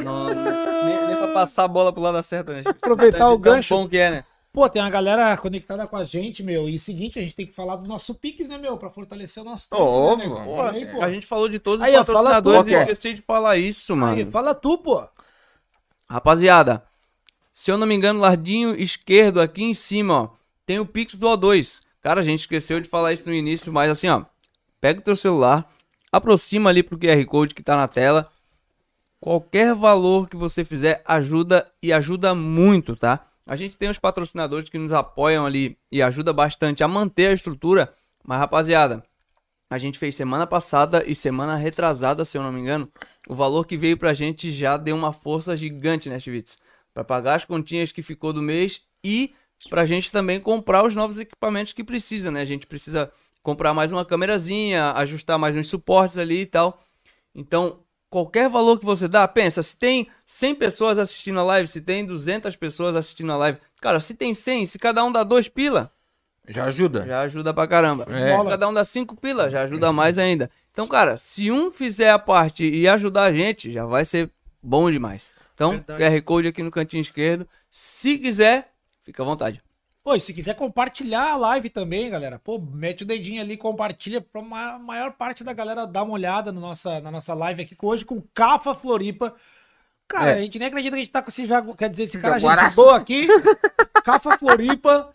Não, 0.02 0.34
nem, 0.34 1.06
nem 1.06 1.16
pra 1.16 1.32
passar 1.32 1.64
a 1.64 1.68
bola 1.68 1.92
pro 1.92 2.02
lado 2.02 2.22
certo, 2.22 2.52
né? 2.52 2.62
Aproveitar 2.66 3.30
o 3.30 3.38
gancho. 3.38 3.74
bom 3.74 3.88
que 3.88 3.96
é, 3.96 4.10
né? 4.10 4.24
Pô, 4.56 4.70
tem 4.70 4.80
uma 4.80 4.88
galera 4.88 5.36
conectada 5.36 5.86
com 5.86 5.98
a 5.98 6.04
gente, 6.04 6.42
meu. 6.42 6.66
E 6.66 6.78
seguinte, 6.78 7.18
a 7.18 7.22
gente 7.22 7.34
tem 7.36 7.46
que 7.46 7.52
falar 7.52 7.76
do 7.76 7.86
nosso 7.86 8.14
Pix, 8.14 8.48
né, 8.48 8.56
meu? 8.56 8.78
Pra 8.78 8.88
fortalecer 8.88 9.42
o 9.42 9.44
nosso 9.44 9.68
Óbvio. 9.70 10.34
né? 10.34 10.44
Porra, 10.46 10.70
Aí, 10.70 10.86
pô. 10.86 11.02
A 11.02 11.10
gente 11.10 11.26
falou 11.26 11.46
de 11.46 11.58
todos 11.58 11.82
os 11.82 11.86
Aí, 11.86 11.92
patrocinadores 11.92 12.64
tu, 12.64 12.70
e 12.70 12.72
eu 12.72 12.80
esqueci 12.80 13.12
de 13.12 13.20
falar 13.20 13.58
isso, 13.58 13.94
mano. 13.94 14.16
Aí, 14.16 14.24
fala 14.24 14.54
tu, 14.54 14.78
pô. 14.78 15.06
Rapaziada, 16.08 16.82
se 17.52 17.70
eu 17.70 17.76
não 17.76 17.86
me 17.86 17.94
engano, 17.94 18.18
lardinho 18.18 18.74
esquerdo 18.74 19.42
aqui 19.42 19.62
em 19.62 19.74
cima, 19.74 20.22
ó, 20.22 20.28
tem 20.64 20.78
o 20.78 20.86
Pix 20.86 21.16
do 21.16 21.26
O2. 21.26 21.82
Cara, 22.00 22.22
a 22.22 22.24
gente 22.24 22.40
esqueceu 22.40 22.80
de 22.80 22.88
falar 22.88 23.12
isso 23.12 23.28
no 23.28 23.34
início, 23.34 23.70
mas 23.70 23.90
assim, 23.90 24.08
ó, 24.08 24.24
pega 24.80 25.00
o 25.00 25.04
teu 25.04 25.16
celular, 25.16 25.70
aproxima 26.10 26.70
ali 26.70 26.82
pro 26.82 26.98
QR 26.98 27.22
Code 27.26 27.54
que 27.54 27.62
tá 27.62 27.76
na 27.76 27.88
tela. 27.88 28.32
Qualquer 29.20 29.74
valor 29.74 30.30
que 30.30 30.36
você 30.36 30.64
fizer 30.64 31.02
ajuda 31.04 31.70
e 31.82 31.92
ajuda 31.92 32.34
muito, 32.34 32.96
tá? 32.96 33.25
A 33.46 33.54
gente 33.54 33.76
tem 33.76 33.88
os 33.88 33.98
patrocinadores 33.98 34.68
que 34.68 34.76
nos 34.76 34.92
apoiam 34.92 35.46
ali 35.46 35.78
e 35.90 36.02
ajuda 36.02 36.32
bastante 36.32 36.82
a 36.82 36.88
manter 36.88 37.28
a 37.28 37.32
estrutura, 37.32 37.94
mas 38.24 38.38
rapaziada, 38.38 39.04
a 39.70 39.78
gente 39.78 39.98
fez 39.98 40.14
semana 40.16 40.46
passada 40.46 41.04
e 41.06 41.14
semana 41.14 41.56
retrasada, 41.56 42.24
se 42.24 42.36
eu 42.36 42.42
não 42.42 42.52
me 42.52 42.60
engano. 42.60 42.90
O 43.28 43.34
valor 43.34 43.64
que 43.64 43.76
veio 43.76 43.96
pra 43.96 44.12
gente 44.12 44.50
já 44.50 44.76
deu 44.76 44.96
uma 44.96 45.12
força 45.12 45.56
gigante, 45.56 46.08
né, 46.08 46.18
Chivitz? 46.18 46.58
Pra 46.92 47.04
pagar 47.04 47.36
as 47.36 47.44
continhas 47.44 47.92
que 47.92 48.02
ficou 48.02 48.32
do 48.32 48.42
mês 48.42 48.82
e 49.02 49.32
pra 49.70 49.86
gente 49.86 50.10
também 50.10 50.40
comprar 50.40 50.84
os 50.84 50.94
novos 50.94 51.18
equipamentos 51.18 51.72
que 51.72 51.84
precisa, 51.84 52.30
né? 52.30 52.40
A 52.40 52.44
gente 52.44 52.66
precisa 52.66 53.12
comprar 53.42 53.72
mais 53.72 53.92
uma 53.92 54.04
câmerazinha, 54.04 54.92
ajustar 54.92 55.38
mais 55.38 55.54
uns 55.54 55.68
suportes 55.68 56.18
ali 56.18 56.40
e 56.40 56.46
tal. 56.46 56.82
Então, 57.34 57.80
qualquer 58.10 58.48
valor 58.48 58.78
que 58.78 58.84
você 58.84 59.08
dá, 59.08 59.26
pensa, 59.26 59.62
se 59.62 59.76
tem 59.78 60.08
100 60.24 60.54
pessoas 60.54 60.98
assistindo 60.98 61.40
a 61.40 61.44
live, 61.44 61.68
se 61.68 61.80
tem 61.80 62.04
200 62.04 62.54
pessoas 62.56 62.94
assistindo 62.96 63.32
a 63.32 63.36
live, 63.36 63.58
cara, 63.80 64.00
se 64.00 64.14
tem 64.14 64.32
100, 64.34 64.66
se 64.66 64.78
cada 64.78 65.04
um 65.04 65.12
dá 65.12 65.22
dois 65.24 65.48
pila, 65.48 65.90
Já 66.48 66.64
ajuda. 66.64 67.04
já 67.06 67.20
ajuda 67.22 67.52
pra 67.52 67.66
caramba. 67.66 68.06
É. 68.08 68.36
Se 68.36 68.44
cada 68.44 68.68
um 68.68 68.74
dá 68.74 68.84
cinco 68.84 69.16
pila, 69.16 69.50
já 69.50 69.62
ajuda 69.62 69.92
mais 69.92 70.18
ainda. 70.18 70.50
Então, 70.72 70.86
cara, 70.86 71.16
se 71.16 71.50
um 71.50 71.70
fizer 71.70 72.10
a 72.10 72.18
parte 72.18 72.64
e 72.68 72.86
ajudar 72.86 73.24
a 73.24 73.32
gente, 73.32 73.72
já 73.72 73.84
vai 73.86 74.04
ser 74.04 74.30
bom 74.62 74.90
demais. 74.90 75.32
Então, 75.54 75.70
Verdade. 75.72 76.02
QR 76.02 76.22
Code 76.22 76.48
aqui 76.48 76.62
no 76.62 76.70
cantinho 76.70 77.00
esquerdo. 77.00 77.48
Se 77.70 78.18
quiser, 78.18 78.68
fica 79.00 79.22
à 79.22 79.26
vontade. 79.26 79.62
Pô, 80.06 80.14
e 80.14 80.20
se 80.20 80.32
quiser 80.32 80.54
compartilhar 80.54 81.32
a 81.32 81.36
live 81.36 81.68
também, 81.68 82.08
galera, 82.08 82.38
pô, 82.38 82.60
mete 82.60 83.02
o 83.02 83.04
dedinho 83.04 83.42
ali, 83.42 83.56
compartilha 83.56 84.20
pra 84.20 84.40
ma- 84.40 84.78
maior 84.78 85.10
parte 85.14 85.42
da 85.42 85.52
galera 85.52 85.84
dar 85.84 86.04
uma 86.04 86.12
olhada 86.12 86.52
no 86.52 86.60
nossa, 86.60 87.00
na 87.00 87.10
nossa 87.10 87.34
live 87.34 87.62
aqui 87.62 87.76
hoje 87.82 88.04
com 88.04 88.14
o 88.18 88.22
Cafa 88.32 88.72
Floripa. 88.72 89.34
Cara, 90.06 90.30
É. 90.30 90.38
a 90.38 90.40
gente 90.42 90.60
nem 90.60 90.68
acredita 90.68 90.94
que 90.94 91.00
a 91.00 91.04
gente 91.04 91.10
tá 91.12 91.20
com 91.20 91.28
esse 91.28 91.44
jagu... 91.44 91.74
quer 91.74 91.88
dizer, 91.88 92.04
esse 92.04 92.20
cara 92.20 92.34
gente 92.38 92.42
Jaguaraço. 92.48 92.76
boa 92.76 92.96
aqui. 92.96 93.26
Cafa 94.04 94.38
Floripa. 94.38 95.12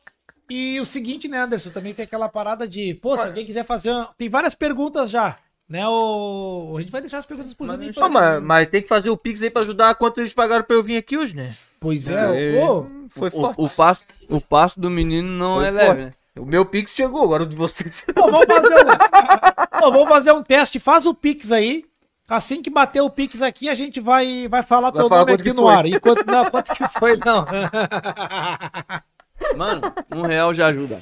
E 0.50 0.78
o 0.82 0.86
seguinte, 0.86 1.30
né, 1.30 1.38
Anderson, 1.38 1.70
também 1.70 1.94
tem 1.94 2.04
aquela 2.04 2.28
parada 2.28 2.68
de, 2.68 2.94
pô, 2.96 3.16
se 3.16 3.26
alguém 3.26 3.46
quiser 3.46 3.64
fazer, 3.64 3.92
uma... 3.92 4.14
tem 4.18 4.28
várias 4.28 4.54
perguntas 4.54 5.10
já, 5.10 5.38
né, 5.72 5.88
o... 5.88 6.76
a 6.78 6.82
gente 6.82 6.92
vai 6.92 7.02
deixar 7.02 7.20
as 7.20 7.26
perguntas 7.26 7.54
pro 7.54 7.66
Juninho. 7.66 7.94
Pô, 7.94 8.10
mas, 8.10 8.42
mas 8.44 8.70
tem 8.70 8.82
que 8.82 8.88
fazer 8.88 9.10
o 9.10 9.18
Pix 9.18 9.42
aí 9.42 9.50
pra 9.50 9.62
ajudar 9.62 9.96
quanto 9.96 10.20
eles 10.20 10.34
pagaram 10.34 10.64
pra 10.66 10.76
eu 10.76 10.84
vir 10.84 10.98
aqui 10.98 11.18
hoje, 11.18 11.36
né? 11.36 11.56
Pois 11.80 12.08
é, 12.10 12.60
pô, 12.60 12.86
Foi 13.10 13.30
O, 13.30 13.32
forte. 13.32 13.56
o, 13.62 13.70
passo, 13.70 14.04
o 14.30 14.42
passo 14.42 14.80
do 14.80 14.90
menino 14.90 15.28
não 15.30 15.56
Foi 15.58 15.68
é 15.68 15.72
leve, 15.72 15.86
forte. 15.88 16.02
né? 16.04 16.12
O 16.40 16.46
meu 16.46 16.66
Pix 16.66 16.92
chegou, 16.94 17.24
agora 17.24 17.44
o 17.44 17.46
de 17.46 17.56
vocês. 17.56 18.06
Pô, 18.14 18.30
vamos 18.30 18.46
fazer 18.46 18.76
um, 18.76 19.80
Pô, 19.80 19.92
vamos 19.92 20.10
fazer 20.10 20.32
um 20.34 20.44
teste. 20.44 20.80
Faz 20.80 21.06
o 21.06 21.14
Pix 21.14 21.52
aí. 21.52 21.86
Assim 22.30 22.62
que 22.62 22.70
bater 22.70 23.02
o 23.02 23.10
Pix 23.10 23.42
aqui, 23.42 23.68
a 23.68 23.74
gente 23.74 24.00
vai, 24.00 24.48
vai 24.48 24.64
falar 24.64 24.92
Vai 24.92 25.02
teu 25.02 25.10
falar 25.10 25.22
nome 25.22 25.34
aqui 25.34 25.52
no 25.52 25.64
foi. 25.64 25.74
ar. 25.74 25.86
Enquanto, 25.86 26.26
não, 26.26 26.50
quanto 26.50 26.74
que 26.74 26.88
foi, 27.00 27.18
não. 27.18 27.46
Mano, 29.58 29.82
um 30.14 30.22
real 30.22 30.54
já 30.54 30.68
ajuda. 30.68 31.02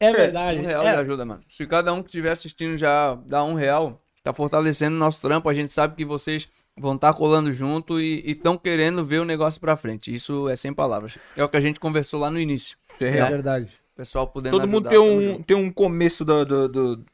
É 0.00 0.12
verdade. 0.12 0.58
Um 0.60 0.66
real 0.66 0.86
É, 0.86 0.92
já 0.94 1.00
ajuda, 1.00 1.24
mano. 1.24 1.42
Se 1.48 1.66
cada 1.66 1.92
um 1.92 2.02
que 2.02 2.08
estiver 2.08 2.30
assistindo 2.32 2.76
já 2.76 3.14
dá 3.26 3.44
um 3.44 3.54
real, 3.54 4.00
tá 4.26 4.32
fortalecendo 4.32 4.96
o 4.96 4.98
nosso 4.98 5.20
trampo. 5.20 5.48
A 5.48 5.54
gente 5.54 5.70
sabe 5.72 5.94
que 5.96 6.04
vocês 6.04 6.48
vão 6.76 6.96
estar 6.96 7.14
colando 7.14 7.52
junto 7.52 8.00
e 8.00 8.22
estão 8.30 8.58
querendo 8.58 9.04
ver 9.04 9.20
o 9.20 9.24
negócio 9.24 9.60
pra 9.60 9.76
frente. 9.76 10.12
Isso 10.14 10.48
é 10.48 10.56
sem 10.56 10.74
palavras. 10.74 11.16
É 11.36 11.42
o 11.44 11.48
que 11.48 11.56
a 11.56 11.60
gente 11.60 11.78
conversou 11.80 12.20
lá 12.20 12.30
no 12.30 12.38
início. 12.40 12.76
É 13.00 13.18
é 13.18 13.30
verdade. 13.30 13.72
O 13.92 13.96
pessoal 13.96 14.26
podendo 14.26 14.58
Todo 14.58 14.68
mundo 14.68 14.88
ajudar, 14.88 14.90
tem 14.90 14.98
tamo 15.08 15.18
um, 15.18 15.22
junto. 15.32 15.44
tem 15.44 15.56
um 15.56 15.70
começo 15.72 16.24
do, 16.24 16.44
do- 16.44 16.68
do- 16.68 17.04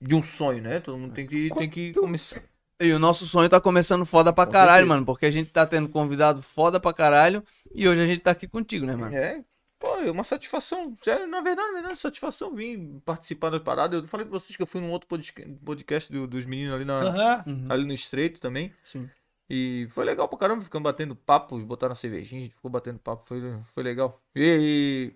de 0.00 0.14
um 0.14 0.22
sonho, 0.22 0.62
né? 0.62 0.80
Todo 0.80 0.96
mundo 0.98 1.12
tem 1.12 1.26
que, 1.26 1.50
tem 1.56 1.68
que 1.70 1.92
começar. 1.92 2.42
E 2.80 2.90
o 2.92 2.98
nosso 2.98 3.26
sonho 3.26 3.48
tá 3.48 3.60
começando 3.60 4.06
foda 4.06 4.32
pra 4.32 4.46
Com 4.46 4.52
caralho, 4.52 4.72
certeza. 4.78 4.88
mano. 4.88 5.04
Porque 5.06 5.26
a 5.26 5.30
gente 5.30 5.50
tá 5.50 5.66
tendo 5.66 5.88
convidado 5.88 6.40
foda 6.40 6.80
pra 6.80 6.92
caralho. 6.94 7.44
E 7.74 7.86
hoje 7.86 8.02
a 8.02 8.06
gente 8.06 8.20
tá 8.20 8.30
aqui 8.30 8.48
contigo, 8.48 8.86
né, 8.86 8.96
mano? 8.96 9.14
É, 9.14 9.44
pô, 9.80 9.96
é 9.96 10.10
uma 10.10 10.22
satisfação. 10.22 10.94
Sério, 11.02 11.26
na 11.26 11.40
verdade, 11.40 11.68
na 11.68 11.74
verdade, 11.80 11.98
satisfação 11.98 12.54
vir 12.54 12.78
participar 13.04 13.50
das 13.50 13.62
paradas. 13.62 14.00
Eu 14.02 14.06
falei 14.06 14.24
pra 14.26 14.38
vocês 14.38 14.56
que 14.56 14.62
eu 14.62 14.66
fui 14.66 14.80
num 14.80 14.90
outro 14.92 15.08
podca- 15.08 15.44
podcast 15.64 16.12
do- 16.12 16.26
dos 16.28 16.44
meninos 16.44 16.72
ali, 16.72 16.84
na. 16.84 17.42
Uhum. 17.46 17.66
ali 17.68 17.84
no 17.84 17.92
Estreito 17.92 18.40
também. 18.40 18.72
Sim. 18.84 19.10
E 19.48 19.88
foi 19.90 20.04
legal 20.04 20.28
pra 20.28 20.38
caramba, 20.38 20.62
ficamos 20.62 20.84
batendo 20.84 21.16
papo, 21.16 21.58
botaram 21.58 21.90
uma 21.90 21.96
cervejinha, 21.96 22.42
a 22.42 22.44
gente 22.44 22.54
ficou 22.54 22.70
batendo 22.70 23.00
papo, 23.00 23.24
foi, 23.26 23.40
foi 23.74 23.82
legal. 23.82 24.22
E, 24.36 25.12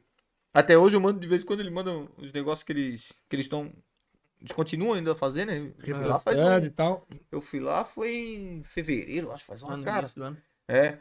até 0.52 0.76
hoje 0.76 0.96
eu 0.96 1.00
mando, 1.00 1.20
de 1.20 1.28
vez 1.28 1.44
em 1.44 1.46
quando 1.46 1.60
ele 1.60 1.70
manda 1.70 1.92
os 2.18 2.32
negócios 2.32 2.64
que 2.64 2.72
eles 2.72 3.12
que 3.28 3.36
eles 3.36 3.46
estão. 3.46 3.72
Eles 4.40 4.52
continuam 4.52 4.94
ainda 4.94 5.14
fazendo, 5.14 5.48
né? 5.52 5.72
Eu 5.78 5.96
fui 5.96 6.04
lá, 6.04 6.18
faz 6.18 6.36
um- 6.36 6.64
e 6.66 6.70
tal. 6.70 7.06
eu 7.30 7.40
fui 7.40 7.60
lá 7.60 7.84
foi 7.84 8.12
em 8.14 8.62
fevereiro, 8.64 9.30
acho, 9.32 9.44
faz 9.44 9.62
uma 9.62 9.74
Ah, 9.74 9.76
no 9.76 9.84
cara. 9.84 9.98
início 10.00 10.20
do 10.20 10.24
ano. 10.26 10.36
É. 10.68 10.98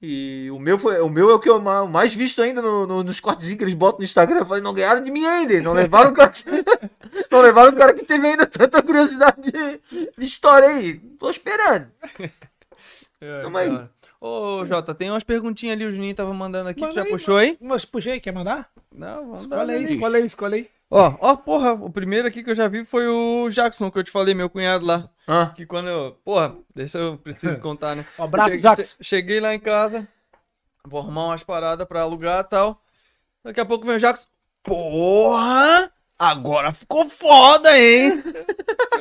E 0.00 0.48
o 0.52 0.58
meu, 0.60 0.78
foi, 0.78 1.00
o 1.00 1.08
meu 1.08 1.28
é 1.28 1.34
o 1.34 1.40
que 1.40 1.48
eu 1.50 1.60
ma- 1.60 1.84
mais 1.84 2.14
visto 2.14 2.40
ainda 2.40 2.62
no- 2.62 2.86
no- 2.86 3.02
nos 3.02 3.18
cortezinhos 3.18 3.58
que 3.58 3.64
eles 3.64 3.74
botam 3.74 3.98
no 3.98 4.04
Instagram. 4.04 4.38
Eu 4.38 4.46
falei, 4.46 4.62
não 4.62 4.72
ganharam 4.72 5.02
de 5.02 5.10
mim 5.10 5.26
ainda. 5.26 5.60
Não 5.60 5.72
levaram 5.72 6.10
o 6.10 6.14
cara 6.14 6.30
que, 6.30 6.44
não 7.30 7.40
levaram 7.40 7.70
o 7.72 7.76
cara 7.76 7.92
que 7.92 8.04
teve 8.04 8.24
ainda 8.26 8.46
tanta 8.46 8.80
curiosidade 8.80 9.40
de, 9.42 9.80
de 10.16 10.24
história 10.24 10.68
aí. 10.68 10.94
Tô 11.18 11.28
esperando. 11.30 11.88
É, 13.20 13.42
Tamo 13.42 13.58
aí. 13.58 13.68
cara. 13.68 13.90
Ô, 14.20 14.64
Jota, 14.64 14.94
tem 14.94 15.10
umas 15.10 15.24
perguntinhas 15.24 15.74
ali, 15.74 15.84
o 15.84 15.90
Juninho 15.90 16.14
tava 16.14 16.32
mandando 16.32 16.68
aqui. 16.68 16.80
Manda 16.80 16.92
tu 16.92 16.96
já 16.96 17.02
aí, 17.02 17.10
puxou 17.10 17.36
aí? 17.36 17.58
Mas 17.60 17.84
puxei, 17.84 18.20
quer 18.20 18.32
mandar? 18.32 18.70
Não, 18.94 19.24
vamos 19.24 19.40
Escolhe 19.40 19.72
aí, 19.72 19.84
escolhe 19.92 20.16
aí, 20.16 20.24
escolhe 20.24 20.54
aí. 20.54 20.68
Ó, 20.90 21.14
ó, 21.20 21.36
porra, 21.36 21.72
o 21.74 21.90
primeiro 21.90 22.26
aqui 22.26 22.42
que 22.42 22.50
eu 22.50 22.54
já 22.54 22.66
vi 22.66 22.84
foi 22.84 23.06
o 23.06 23.50
Jackson, 23.50 23.90
que 23.90 23.98
eu 23.98 24.04
te 24.04 24.10
falei, 24.10 24.34
meu 24.34 24.48
cunhado 24.48 24.86
lá. 24.86 25.08
Ah, 25.26 25.52
Que 25.54 25.66
quando 25.66 25.88
eu. 25.88 26.12
Porra, 26.24 26.56
deixa 26.74 26.96
eu 26.98 27.18
preciso 27.18 27.60
contar, 27.60 27.94
né? 27.94 28.06
Um 28.18 28.24
abraço, 28.24 28.48
Cheguei- 28.50 28.62
Jackson. 28.62 28.96
che- 28.98 29.04
Cheguei 29.04 29.40
lá 29.40 29.54
em 29.54 29.60
casa, 29.60 30.08
vou 30.86 31.00
arrumar 31.00 31.26
umas 31.26 31.42
paradas 31.42 31.86
pra 31.86 32.00
alugar 32.02 32.40
e 32.44 32.48
tal. 32.48 32.82
Daqui 33.44 33.60
a 33.60 33.66
pouco 33.66 33.84
vem 33.86 33.96
o 33.96 34.00
Jackson. 34.00 34.26
Porra! 34.62 35.92
Agora 36.18 36.72
ficou 36.72 37.08
foda, 37.08 37.78
hein? 37.78 38.22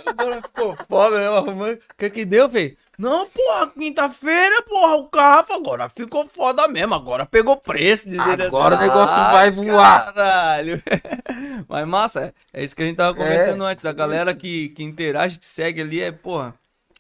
agora 0.06 0.42
ficou 0.42 0.76
foda, 0.88 1.18
né? 1.18 1.26
Eu 1.26 1.38
arrumando. 1.38 1.74
O 1.74 1.80
que 1.98 2.10
que 2.12 2.26
deu, 2.26 2.48
feio? 2.48 2.78
Não, 2.98 3.28
porra, 3.28 3.68
quinta-feira, 3.78 4.62
porra, 4.64 4.96
o 4.96 5.08
carro 5.08 5.54
agora 5.54 5.90
ficou 5.90 6.28
foda 6.28 6.68
mesmo. 6.68 6.94
Agora 6.94 7.26
pegou 7.26 7.58
preço. 7.58 8.08
Agora 8.20 8.76
o 8.76 8.80
negócio 8.80 9.16
Ah, 9.16 9.32
vai 9.32 9.52
voar. 9.52 10.14
Caralho. 10.14 10.82
Mas 11.68 11.88
massa, 11.88 12.34
é 12.54 12.64
isso 12.64 12.76
que 12.76 12.84
a 12.84 12.86
gente 12.86 12.98
tava 12.98 13.16
conversando 13.18 13.64
antes. 13.64 13.86
A 13.86 13.94
galera 13.94 14.34
que, 14.36 14.70
que 14.70 14.84
interage, 14.84 15.40
que 15.40 15.46
segue 15.46 15.82
ali 15.82 16.02
é, 16.02 16.12
porra. 16.12 16.54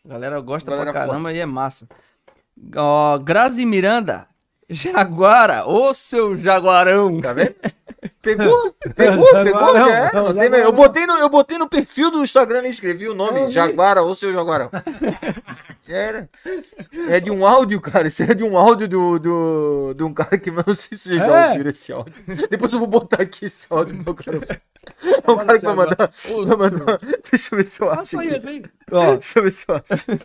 A 0.03 0.09
galera 0.09 0.39
gosta 0.39 0.70
Galera 0.72 0.91
pra 0.91 1.01
caramba 1.01 1.32
e 1.34 1.39
é 1.39 1.45
massa. 1.45 1.88
Ó, 2.76 3.18
Grazi 3.20 3.65
Miranda. 3.65 4.28
Jaguara, 4.70 5.65
ô 5.68 5.93
seu 5.93 6.38
jaguarão. 6.38 7.22
tá 7.22 7.34
vendo? 7.34 7.55
Pegou, 8.22 8.74
pegou, 8.95 9.26
pegou, 9.43 9.74
já 9.74 9.89
era, 9.89 10.22
não 10.24 10.34
tem 10.34 10.60
eu, 10.60 10.72
botei 10.72 11.05
no, 11.05 11.14
eu 11.18 11.30
botei 11.30 11.58
no 11.58 11.68
perfil 11.70 12.12
do 12.12 12.24
Instagram 12.24 12.68
e 12.68 12.70
escrevi 12.70 13.08
o 13.08 13.14
nome, 13.16 13.51
Jaguara 13.51 14.01
ou 14.01 14.14
seu 14.16 14.32
Jaguarão. 14.34 14.70
Já 15.88 15.95
era. 15.95 16.30
É 17.08 17.18
de 17.22 17.32
um 17.32 17.45
áudio, 17.47 17.80
cara. 17.80 18.10
Isso 18.10 18.22
é 18.22 18.34
de 18.34 18.43
um 18.43 18.58
áudio 18.58 18.89
do, 18.89 19.18
do, 19.18 19.93
de 19.93 20.03
um 20.03 20.14
cara 20.14 20.38
que 20.38 20.49
eu 20.49 20.53
não 20.55 20.76
sei 20.76 20.97
se 20.97 21.08
vocês 21.08 21.18
já 21.18 21.26
É? 21.26 21.49
ouviram 21.51 21.70
esse 21.70 21.93
áudio. 21.93 22.14
Depois 22.49 22.74
eu 22.74 22.80
vou 22.80 22.89
botar 22.89 23.22
aqui 23.22 23.45
esse 23.45 23.68
áudio, 23.70 23.95
meu 23.95 24.14
cara. 24.14 24.41
É 25.01 25.32
um 25.32 25.38
cara 25.38 25.58
que 25.58 25.66
vai 25.66 25.76
mandar. 25.76 26.12
Vai 26.45 26.58
mandar. 26.58 26.97
Deixa 27.32 27.55
eu 27.55 27.58
ver 27.58 27.66
se 27.66 27.82
eu 27.82 27.89
acho. 27.89 28.20
Aqui. 28.20 28.30
Deixa 29.18 29.39
eu 29.39 29.43
ver 29.43 29.51
se 29.51 29.66
eu 29.66 29.76
acho. 29.76 30.20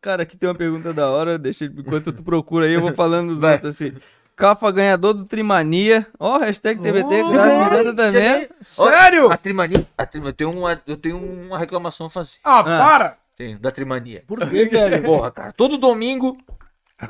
cara, 0.00 0.22
aqui 0.22 0.34
tem 0.34 0.48
uma 0.48 0.54
pergunta 0.54 0.94
da 0.94 1.10
hora. 1.10 1.38
Deixa 1.38 1.66
enquanto 1.66 2.10
tu 2.10 2.22
procura 2.22 2.64
aí, 2.64 2.72
eu 2.72 2.80
vou 2.80 2.94
falando 2.94 3.28
dos 3.34 3.40
Vai. 3.40 3.52
outros 3.54 3.74
assim. 3.74 3.92
Cafa 4.36 4.70
ganhador 4.70 5.14
do 5.14 5.24
Trimania. 5.24 6.06
Ó, 6.20 6.36
hashtag 6.38 6.80
TBT, 6.80 7.22
Oh, 7.22 7.30
Miranda 7.30 7.94
também. 7.94 8.48
Sério? 8.60 9.32
A 9.32 9.36
Trimania. 9.38 9.86
A 9.96 10.04
Trimania. 10.04 10.30
Eu 10.30 10.34
tenho 10.36 10.50
uma, 10.58 10.82
eu 10.86 10.96
tenho 10.96 11.16
uma 11.16 11.58
reclamação 11.58 12.06
a 12.06 12.10
fazer. 12.10 12.32
Ah, 12.44 12.62
para! 12.62 13.16
Tenho, 13.34 13.58
da 13.58 13.70
Trimania. 13.70 14.22
Por 14.26 14.38
quê, 14.48 14.66
velho? 14.66 15.02
Porra, 15.02 15.30
cara, 15.30 15.52
todo 15.52 15.78
domingo 15.78 16.36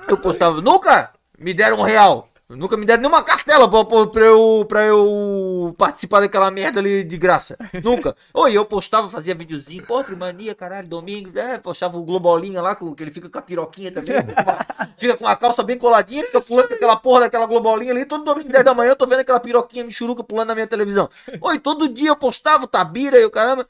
eu 0.08 0.16
postava, 0.16 0.60
nunca 0.60 1.10
me 1.38 1.52
deram 1.52 1.80
um 1.80 1.82
real. 1.82 2.28
Nunca 2.48 2.76
me 2.76 2.86
deram 2.86 3.02
nenhuma 3.02 3.24
cartela 3.24 3.68
pra, 3.68 3.84
pra, 4.06 4.24
eu, 4.24 4.64
pra 4.68 4.84
eu 4.84 5.74
participar 5.76 6.20
daquela 6.20 6.48
merda 6.48 6.78
ali 6.78 7.02
de 7.02 7.18
graça. 7.18 7.58
Nunca. 7.82 8.14
Oi, 8.32 8.52
eu 8.52 8.64
postava, 8.64 9.08
fazia 9.08 9.34
videozinho, 9.34 9.84
pô, 9.84 10.02
Trimania, 10.04 10.54
caralho, 10.54 10.86
domingo, 10.86 11.36
é, 11.36 11.58
postava 11.58 11.98
o 11.98 12.04
Globolinha 12.04 12.62
lá, 12.62 12.76
com, 12.76 12.94
que 12.94 13.02
ele 13.02 13.10
fica 13.10 13.28
com 13.28 13.38
a 13.38 13.42
piroquinha 13.42 13.90
também. 13.90 14.14
fica 14.96 15.16
com 15.16 15.26
a 15.26 15.34
calça 15.34 15.64
bem 15.64 15.76
coladinha, 15.76 16.22
fica 16.22 16.40
pulando 16.40 16.72
aquela 16.72 16.94
porra 16.94 17.20
daquela 17.22 17.46
Globolinha 17.46 17.90
ali. 17.90 18.04
Todo 18.04 18.24
domingo, 18.24 18.48
10 18.48 18.64
da 18.64 18.74
manhã, 18.74 18.90
eu 18.90 18.96
tô 18.96 19.08
vendo 19.08 19.20
aquela 19.20 19.40
piroquinha 19.40 19.82
michuruca 19.84 20.22
pulando 20.22 20.48
na 20.48 20.54
minha 20.54 20.68
televisão. 20.68 21.10
Oi, 21.40 21.58
todo 21.58 21.88
dia 21.88 22.10
eu 22.10 22.16
postava 22.16 22.62
o 22.62 22.68
Tabira 22.68 23.18
e 23.18 23.24
o 23.24 23.30
caramba. 23.30 23.66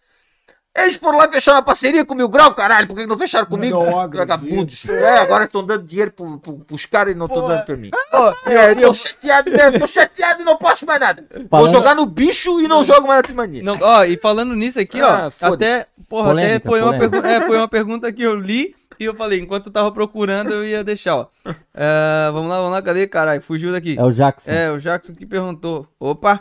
Eles 0.77 0.97
foram 0.97 1.19
lá 1.19 1.27
e 1.27 1.33
fecharam 1.33 1.59
a 1.59 1.63
parceria 1.63 2.05
com 2.05 2.15
o 2.15 2.17
Mil 2.17 2.29
Grau, 2.29 2.55
caralho. 2.55 2.87
Por 2.87 2.97
que 2.97 3.07
não 3.07 3.17
fecharam 3.19 3.47
comigo? 3.47 3.79
Vagabundos. 4.13 4.89
É, 4.89 5.19
agora 5.19 5.45
estão 5.45 5.65
dando 5.65 5.85
dinheiro 5.85 6.11
pro, 6.13 6.39
pro, 6.39 6.53
pros 6.59 6.85
caras 6.87 7.15
e 7.15 7.17
não 7.19 7.27
estão 7.27 7.47
dando 7.49 7.65
pra 7.65 7.77
mim. 7.77 7.91
É, 8.47 8.75
tô 8.75 8.93
chateado 8.95 9.51
mesmo, 9.51 9.79
tô 9.81 9.87
chateado 9.87 10.43
e 10.43 10.45
não 10.45 10.57
posto 10.57 10.85
mais 10.87 11.01
nada. 11.01 11.25
Vou 11.35 11.49
Falando- 11.49 11.75
jogar 11.75 11.95
no 11.95 12.07
bicho 12.07 12.61
e 12.61 12.69
não 12.69 12.85
jogo 12.85 13.07
mais 13.07 13.19
na 13.19 13.23
Trimania. 13.23 13.63
Não, 13.63 13.79
ó, 13.81 14.05
e 14.05 14.17
falando 14.17 14.55
nisso 14.55 14.79
aqui, 14.81 15.01
Ah, 15.01 15.31
ó, 15.43 15.47
até, 15.55 15.87
porra, 16.09 16.33
até 16.33 16.59
Polêmica, 16.59 16.69
foi 16.69 16.83
uma, 16.83 16.99
pergu- 16.99 17.27
é, 17.27 17.41
foi 17.41 17.57
uma 17.57 17.69
pergunta 17.69 18.13
que 18.13 18.23
eu 18.23 18.35
li 18.39 18.75
e 18.99 19.05
eu 19.05 19.15
falei, 19.15 19.41
enquanto 19.41 19.67
eu 19.67 19.73
tava 19.73 19.91
procurando, 19.93 20.53
eu 20.53 20.65
ia 20.65 20.83
deixar, 20.85 21.17
ó. 21.17 21.27
É, 21.75 22.31
vamos 22.33 22.49
lá, 22.49 22.57
vamos 22.59 22.73
lá, 22.73 22.83
cadê, 22.83 23.07
caralho? 23.07 23.41
Fugiu 23.43 23.73
daqui. 23.73 23.97
É 23.99 24.03
o 24.05 24.11
Jackson. 24.11 24.51
É, 24.51 24.71
o 24.71 24.79
Jackson 24.79 25.15
que 25.15 25.27
perguntou. 25.27 25.87
Opa! 26.01 26.41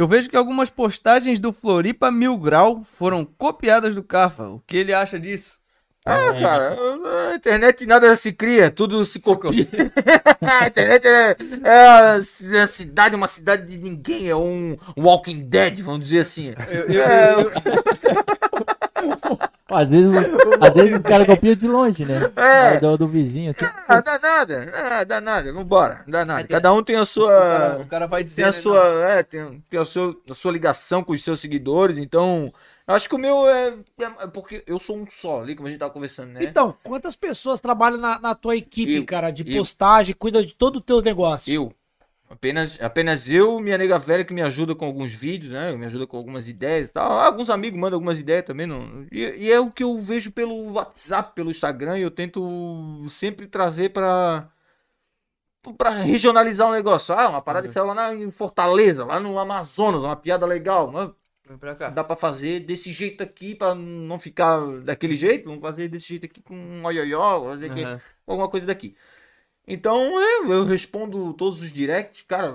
Eu 0.00 0.08
vejo 0.08 0.30
que 0.30 0.36
algumas 0.36 0.70
postagens 0.70 1.38
do 1.38 1.52
Floripa 1.52 2.10
Mil 2.10 2.34
Grau 2.38 2.82
foram 2.82 3.22
copiadas 3.22 3.94
do 3.94 4.02
Cafa. 4.02 4.48
O 4.48 4.58
que 4.66 4.78
ele 4.78 4.94
acha 4.94 5.20
disso? 5.20 5.58
Ah, 6.06 6.32
cara, 6.40 6.74
a 7.30 7.34
internet 7.34 7.84
nada 7.84 8.16
se 8.16 8.32
cria, 8.32 8.70
tudo 8.70 9.04
se 9.04 9.20
copia. 9.20 9.68
a 10.40 10.66
internet 10.66 11.06
é, 11.06 11.36
é 11.62 11.86
a, 11.86 12.14
a 12.14 12.66
cidade, 12.66 13.14
uma 13.14 13.26
cidade 13.26 13.66
de 13.66 13.76
ninguém, 13.76 14.26
é 14.26 14.34
um 14.34 14.74
Walking 14.96 15.46
Dead, 15.46 15.82
vamos 15.82 16.06
dizer 16.06 16.20
assim. 16.20 16.48
É, 16.48 16.54
Às 19.70 19.88
vezes, 19.88 20.10
às 20.60 20.74
vezes 20.74 20.96
o 20.96 21.02
cara 21.02 21.24
copia 21.24 21.54
de 21.54 21.66
longe, 21.68 22.04
né? 22.04 22.30
É. 22.36 22.78
Do, 22.80 22.96
do 22.98 23.08
vizinho, 23.08 23.50
assim. 23.50 23.64
Ah, 23.86 24.00
dá 24.00 24.18
nada, 24.18 24.72
ah, 24.74 25.04
dá 25.04 25.20
nada, 25.20 25.52
vambora, 25.52 26.02
dá 26.06 26.24
nada. 26.24 26.46
Cada 26.48 26.72
um 26.72 26.82
tem 26.82 26.96
a 26.96 27.02
O 27.02 27.06
sua. 27.06 27.28
cara, 27.28 27.78
o 27.80 27.86
cara 27.86 28.06
vai 28.06 28.24
dizer. 28.24 28.36
tem 28.36 28.44
a 28.44 28.48
né, 28.48 28.52
sua, 28.52 28.84
é, 29.08 29.22
tem, 29.22 29.62
tem 29.68 29.80
a, 29.80 29.84
sua, 29.84 30.16
a 30.28 30.34
sua 30.34 30.52
ligação 30.52 31.02
com 31.04 31.12
os 31.12 31.22
seus 31.22 31.40
seguidores, 31.40 31.98
então 31.98 32.52
eu 32.86 32.94
acho 32.94 33.08
que 33.08 33.14
o 33.14 33.18
meu 33.18 33.46
é, 33.48 33.74
é 34.00 34.26
porque 34.26 34.64
eu 34.66 34.78
sou 34.78 34.96
um 34.96 35.06
só 35.08 35.42
ali, 35.42 35.54
como 35.54 35.68
a 35.68 35.70
gente 35.70 35.78
tava 35.80 35.92
conversando, 35.92 36.30
né? 36.32 36.40
Então, 36.42 36.74
quantas 36.82 37.14
pessoas 37.14 37.60
trabalham 37.60 37.98
na, 37.98 38.18
na 38.18 38.34
tua 38.34 38.56
equipe, 38.56 38.94
Eu, 38.96 39.04
cara, 39.04 39.30
de 39.30 39.48
eu. 39.48 39.58
postagem, 39.58 40.14
cuida 40.14 40.44
de 40.44 40.54
todo 40.54 40.76
o 40.76 40.80
teu 40.80 41.00
negócio? 41.00 41.52
Eu. 41.52 41.72
Apenas, 42.30 42.78
apenas 42.80 43.28
eu, 43.28 43.58
minha 43.58 43.76
nega 43.76 43.98
velha 43.98 44.24
que 44.24 44.32
me 44.32 44.40
ajuda 44.40 44.72
com 44.72 44.84
alguns 44.84 45.12
vídeos, 45.12 45.52
né? 45.52 45.72
Me 45.72 45.84
ajuda 45.84 46.06
com 46.06 46.16
algumas 46.16 46.48
ideias 46.48 46.86
e 46.86 46.92
tal. 46.92 47.18
Alguns 47.18 47.50
amigos 47.50 47.78
mandam 47.78 47.96
algumas 47.96 48.20
ideias 48.20 48.44
também. 48.44 48.68
Não... 48.68 49.04
E, 49.10 49.46
e 49.46 49.52
é 49.52 49.58
o 49.58 49.68
que 49.68 49.82
eu 49.82 49.98
vejo 49.98 50.30
pelo 50.30 50.72
WhatsApp, 50.74 51.34
pelo 51.34 51.50
Instagram, 51.50 51.98
e 51.98 52.02
eu 52.02 52.10
tento 52.10 53.04
sempre 53.08 53.48
trazer 53.48 53.88
pra. 53.88 54.48
pra 55.76 55.90
regionalizar 55.90 56.68
o 56.68 56.72
negócio. 56.72 57.12
Ah, 57.16 57.28
uma 57.30 57.42
parada 57.42 57.66
que 57.66 57.74
saiu 57.74 57.86
lá 57.86 57.94
na, 57.94 58.14
em 58.14 58.30
Fortaleza, 58.30 59.04
lá 59.04 59.18
no 59.18 59.36
Amazonas, 59.36 60.04
uma 60.04 60.14
piada 60.14 60.46
legal. 60.46 60.92
né? 60.92 61.10
Vem 61.48 61.58
pra. 61.58 61.74
Dá 61.90 62.04
pra 62.04 62.14
fazer 62.14 62.60
desse 62.60 62.92
jeito 62.92 63.24
aqui, 63.24 63.56
pra 63.56 63.74
não 63.74 64.20
ficar 64.20 64.60
daquele 64.84 65.16
jeito. 65.16 65.46
Vamos 65.46 65.62
fazer 65.62 65.88
desse 65.88 66.06
jeito 66.06 66.26
aqui 66.26 66.40
com 66.40 66.54
um 66.54 66.84
oioió, 66.84 67.54
Aham. 67.54 68.00
alguma 68.24 68.48
coisa 68.48 68.66
daqui. 68.66 68.94
Então 69.66 70.20
eu, 70.20 70.52
eu 70.52 70.64
respondo 70.64 71.32
todos 71.34 71.62
os 71.62 71.72
directs, 71.72 72.22
cara. 72.26 72.54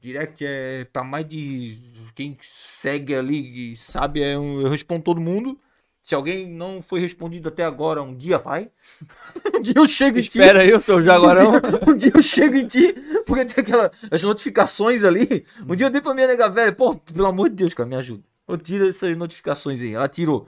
Direct 0.00 0.44
é 0.44 0.84
pra 0.84 1.02
mais 1.02 1.26
de 1.28 1.78
quem 2.14 2.36
segue 2.80 3.14
ali 3.14 3.72
e 3.72 3.76
sabe, 3.76 4.22
é 4.22 4.38
um- 4.38 4.60
eu 4.60 4.68
respondo 4.68 5.02
todo 5.02 5.20
mundo. 5.20 5.58
Se 6.02 6.14
alguém 6.14 6.46
não 6.46 6.82
foi 6.82 7.00
respondido 7.00 7.48
até 7.48 7.64
agora, 7.64 8.02
um 8.02 8.14
dia 8.14 8.36
vai. 8.36 8.70
um 9.54 9.60
dia 9.62 9.72
eu 9.76 9.86
chego 9.86 10.18
em 10.18 10.20
ti. 10.20 10.26
Espera 10.38 10.60
aí, 10.60 10.72
o 10.74 10.78
seu 10.80 11.00
Jaguarão. 11.02 11.52
Um 11.88 11.96
dia 11.96 12.12
eu 12.14 12.20
chego 12.22 12.56
em 12.56 12.66
ti, 12.66 12.92
porque 13.26 13.46
tem 13.46 13.64
aquelas 13.64 13.90
as 14.10 14.22
notificações 14.22 15.02
ali. 15.02 15.46
Um 15.66 15.74
dia 15.74 15.86
eu 15.86 15.90
dei 15.90 16.02
pra 16.02 16.12
minha 16.12 16.26
nega 16.26 16.48
velha, 16.50 16.72
pô, 16.72 16.94
pelo 16.94 17.26
amor 17.26 17.48
de 17.48 17.56
Deus, 17.56 17.72
cara, 17.72 17.88
me 17.88 17.96
ajuda. 17.96 18.22
Eu 18.46 18.58
tiro 18.58 18.86
essas 18.86 19.16
notificações 19.16 19.80
aí. 19.80 19.94
Ela 19.94 20.06
tirou. 20.08 20.46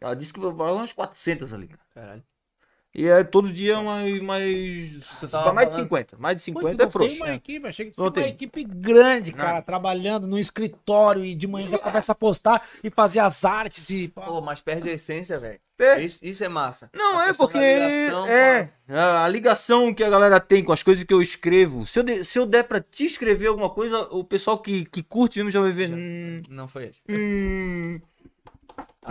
Ela 0.00 0.14
disse 0.14 0.32
que 0.32 0.40
vai 0.40 0.72
umas 0.72 0.92
400 0.92 1.52
ali, 1.52 1.68
cara. 1.68 1.80
Caralho. 1.94 2.24
E 2.98 3.06
é 3.08 3.22
todo 3.22 3.52
dia 3.52 3.78
mais. 3.82 4.22
mais 4.22 4.96
pra 5.30 5.52
mais 5.52 5.68
de 5.68 5.74
falando- 5.74 5.84
50. 5.84 6.16
Mais 6.18 6.42
de 6.42 6.52
Pô, 6.52 6.60
50 6.60 6.76
tu 6.76 6.80
é 6.80 6.84
não 6.86 6.90
frouxo. 6.90 7.14
Tem 7.16 7.24
uma 7.26 7.34
equipe, 7.34 7.66
achei 7.66 7.84
que 7.86 7.92
tu 7.92 8.02
Não 8.02 8.10
tinha 8.10 8.22
uma 8.22 8.28
tem. 8.28 8.34
equipe 8.34 8.64
grande, 8.64 9.32
cara, 9.32 9.60
trabalhando 9.60 10.26
no 10.26 10.38
escritório 10.38 11.22
e 11.22 11.34
de 11.34 11.46
manhã 11.46 11.68
já 11.68 11.78
começa 11.78 12.12
a 12.12 12.14
postar 12.14 12.66
e 12.82 12.88
fazer 12.88 13.20
as 13.20 13.44
artes 13.44 13.90
e. 13.90 14.08
Pô, 14.08 14.40
mas 14.40 14.62
perde 14.62 14.88
a 14.88 14.92
essência, 14.94 15.38
velho. 15.38 15.60
É. 15.78 16.00
Isso, 16.02 16.24
isso 16.24 16.42
é 16.42 16.48
massa. 16.48 16.88
Não, 16.94 17.18
A 17.18 17.26
é 17.26 17.32
porque 17.34 17.58
ligação 17.58 18.26
é 18.26 18.70
a, 18.88 19.24
a 19.24 19.28
ligação 19.28 19.92
que 19.92 20.02
a 20.02 20.08
galera 20.08 20.40
tem 20.40 20.64
com 20.64 20.72
as 20.72 20.82
coisas 20.82 21.04
que 21.04 21.12
eu 21.12 21.20
escrevo. 21.20 21.84
Se 21.86 21.98
eu, 21.98 22.02
de- 22.02 22.24
se 22.24 22.38
eu 22.38 22.46
der 22.46 22.64
pra 22.64 22.80
te 22.80 23.04
escrever 23.04 23.48
alguma 23.48 23.68
coisa, 23.68 24.08
o 24.10 24.24
pessoal 24.24 24.56
que, 24.58 24.86
que 24.86 25.02
curte 25.02 25.36
mesmo 25.38 25.50
já 25.50 25.60
vai 25.60 25.72
ver. 25.72 25.90
Hum, 25.92 26.40
com- 26.48 26.54
Não 26.54 26.66
foi 26.66 26.84
ele. 26.84 26.94
hum, 27.10 28.00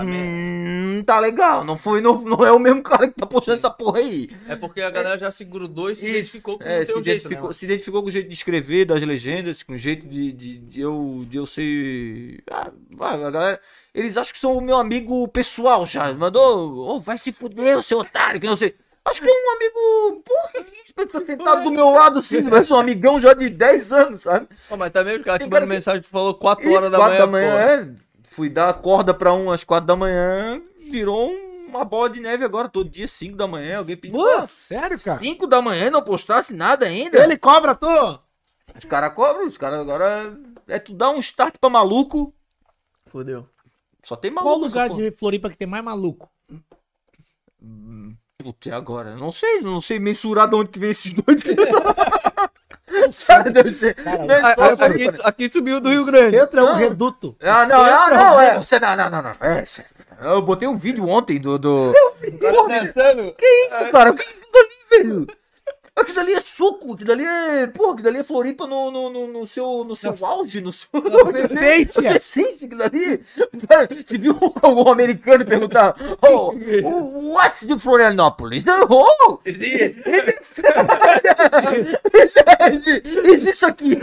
Hum, 0.04 1.04
tá 1.06 1.20
legal. 1.20 1.64
Não 1.64 1.78
foi, 1.78 2.02
não, 2.02 2.22
não 2.22 2.46
é 2.46 2.52
o 2.52 2.60
mesmo 2.60 2.84
cara 2.84 3.08
que 3.08 3.14
tá 3.14 3.26
postando 3.26 3.58
essa 3.58 3.70
porra 3.70 4.00
aí. 4.00 4.30
É 4.48 4.56
porque 4.56 4.82
a 4.82 4.89
galera 4.89 5.18
já 5.18 5.32
se 5.32 5.46
grudou 5.46 5.89
e 5.89 5.96
se 5.96 6.08
identificou 6.08 6.58
com 6.58 6.64
é, 6.66 6.82
o 6.82 6.86
se 6.86 6.98
identificou, 6.98 7.48
né? 7.48 7.54
se 7.54 7.66
identificou 7.66 8.02
com 8.02 8.08
o 8.10 8.12
jeito 8.12 8.28
de 8.28 8.34
escrever 8.34 8.86
das 8.86 9.02
legendas, 9.02 9.64
com 9.64 9.74
o 9.74 9.78
jeito 9.78 10.06
de, 10.06 10.32
de, 10.34 10.58
de 10.58 10.82
eu, 10.82 11.26
de 11.30 11.38
eu 11.38 11.46
ser. 11.46 12.43
Ah, 12.52 12.72
a 13.00 13.18
galera, 13.18 13.62
eles 13.93 14.18
acham 14.18 14.34
que 14.34 14.39
são 14.39 14.58
o 14.58 14.62
meu 14.62 14.78
amigo 14.78 15.28
pessoal 15.30 15.86
já. 15.86 16.12
Mandou, 16.14 16.96
oh, 16.96 17.00
vai 17.00 17.18
se 17.18 17.32
fuder, 17.32 17.82
seu 17.82 18.00
otário, 18.00 18.41
que 18.41 18.48
não 18.48 18.56
sei. 18.56 18.76
Acho 19.06 19.22
que 19.22 19.30
é 19.30 19.32
um 19.32 19.56
amigo. 19.56 20.24
Porra, 20.26 20.66
que 20.66 21.06
tá 21.06 21.20
sentado 21.20 21.64
do 21.64 21.72
meu 21.72 21.89
lado 21.91 22.20
assim, 22.20 22.41
vai 22.41 22.64
ser 22.64 22.74
um 22.74 22.80
amigão 22.80 23.22
já 23.22 23.34
de 23.34 23.50
10 23.50 23.93
anos, 23.93 24.22
sabe? 24.22 24.48
Pô, 24.68 24.76
mas 24.76 24.91
também 24.91 25.16
os 25.16 25.22
caras 25.22 25.46
te 25.46 25.50
mandam 25.50 25.68
mensagem, 25.68 26.02
tu 26.02 26.08
falou 26.08 26.34
4 26.34 26.72
horas 26.72 26.91
da 26.91 27.28
manhã, 27.28 27.52
pô. 27.52 27.58
é. 27.58 28.05
Fui 28.36 28.49
dar 28.49 28.73
corda 28.73 29.13
pra 29.13 29.33
um 29.33 29.49
às 29.49 29.63
4 29.63 29.88
da 29.88 29.95
manhã, 29.95 30.61
virou 30.91 31.31
uma 31.69 31.86
bola 31.86 32.09
de 32.09 32.19
neve 32.19 32.43
agora, 32.43 32.67
todo 32.67 32.89
dia, 32.89 33.07
5 33.07 33.38
da 33.38 33.47
manhã. 33.47 33.77
Alguém 33.77 33.95
pediu. 33.95 34.19
Pô, 34.19 34.45
sério, 34.45 34.99
cara? 35.01 35.19
5 35.19 35.47
da 35.47 35.61
manhã 35.61 35.89
não 35.89 36.01
postasse 36.01 36.53
nada 36.53 36.86
ainda. 36.86 37.23
Ele 37.23 37.38
cobra 37.38 37.73
tu? 37.73 38.19
Os 38.77 38.83
caras 38.83 39.13
cobram, 39.13 39.47
os 39.47 39.57
caras 39.57 39.79
agora. 39.79 40.38
É 40.67 40.77
tu 40.77 40.93
dar 40.93 41.11
um 41.11 41.19
start 41.19 41.55
pra 41.61 41.69
maluco. 41.69 42.36
Fudeu. 43.05 43.47
Só 44.03 44.17
tem 44.17 44.31
maluco. 44.31 44.53
Qual 44.53 44.59
lugar 44.59 44.89
de 44.89 45.11
Floripa 45.11 45.49
que 45.49 45.55
tem 45.55 45.67
mais 45.67 45.83
maluco? 45.86 46.29
Puta, 48.38 48.67
e 48.67 48.71
agora? 48.73 49.15
Não 49.15 49.31
sei, 49.31 49.61
não 49.61 49.79
sei 49.79 49.97
mensurar 49.97 50.49
de 50.49 50.55
onde 50.55 50.71
que 50.71 50.79
vem 50.79 50.89
esses 50.89 51.13
dois. 51.13 51.41
Sabe, 53.12 53.52
deve 53.52 53.72
ser. 53.72 53.93
Cara, 53.96 54.39
ser- 54.39 54.62
Ah, 54.62 54.86
aqui, 54.86 55.10
aqui 55.24 55.48
subiu 55.48 55.80
do 55.80 55.89
Rio 55.89 56.06
Grande. 56.06 56.38
Centro 56.38 56.60
é 56.60 56.64
um 56.64 56.66
Não. 56.68 56.76
reduto. 56.76 57.36
Ah, 57.41 57.66
não, 57.66 57.82
ah, 57.82 57.89
é 57.89 57.93
um 57.93 58.16
não, 58.16 58.39
é. 58.39 58.46
reduto. 58.50 58.64
Você, 58.66 58.80
não, 58.80 58.96
não, 58.96 59.10
não, 59.10 59.22
não. 59.22 59.32
É, 59.41 59.64
eu 60.22 60.41
botei 60.41 60.68
um 60.68 60.78
vídeo 60.78 61.08
ontem 61.08 61.39
do. 61.39 61.58
do... 61.58 61.93
Dançando. 62.39 63.36
Isso, 63.39 63.91
cara, 63.91 64.12
o 64.12 64.16
que 64.16 64.24
é 64.24 65.04
velho? 65.04 65.28
Aquilo 65.96 66.20
ali 66.20 66.34
é 66.34 66.41
suco, 66.41 66.93
aquilo 66.93 67.14
ali 67.14 67.24
é. 67.24 67.68
Porra, 67.68 67.93
aquilo 67.93 68.10
ali 68.10 68.18
é 68.20 68.24
Floripa 68.24 68.68
no, 68.68 68.91
no, 68.91 69.10
no, 69.10 69.28
no 69.28 69.48
seu, 69.48 69.86
no 69.86 69.96
seu 69.96 70.14
auge, 70.26 70.60
no 70.60 70.74
seu. 70.74 70.89
essência. 71.46 72.18
essência, 72.20 72.66
aquilo 72.66 72.84
ali. 72.84 73.22
Cara, 73.66 73.88
você 74.06 74.18
viu 74.18 74.38
algum 74.62 74.89
americano 74.91 75.46
perguntar: 75.46 75.96
Oh, 76.22 76.52
what's 77.32 77.66
the 77.66 77.80
Florianópolis? 77.80 78.66
Oh, 78.89 79.39
is 79.46 79.58
this? 79.58 79.98
Is 82.14 82.36
is 83.24 83.46
isso 83.48 83.66
aqui? 83.66 83.98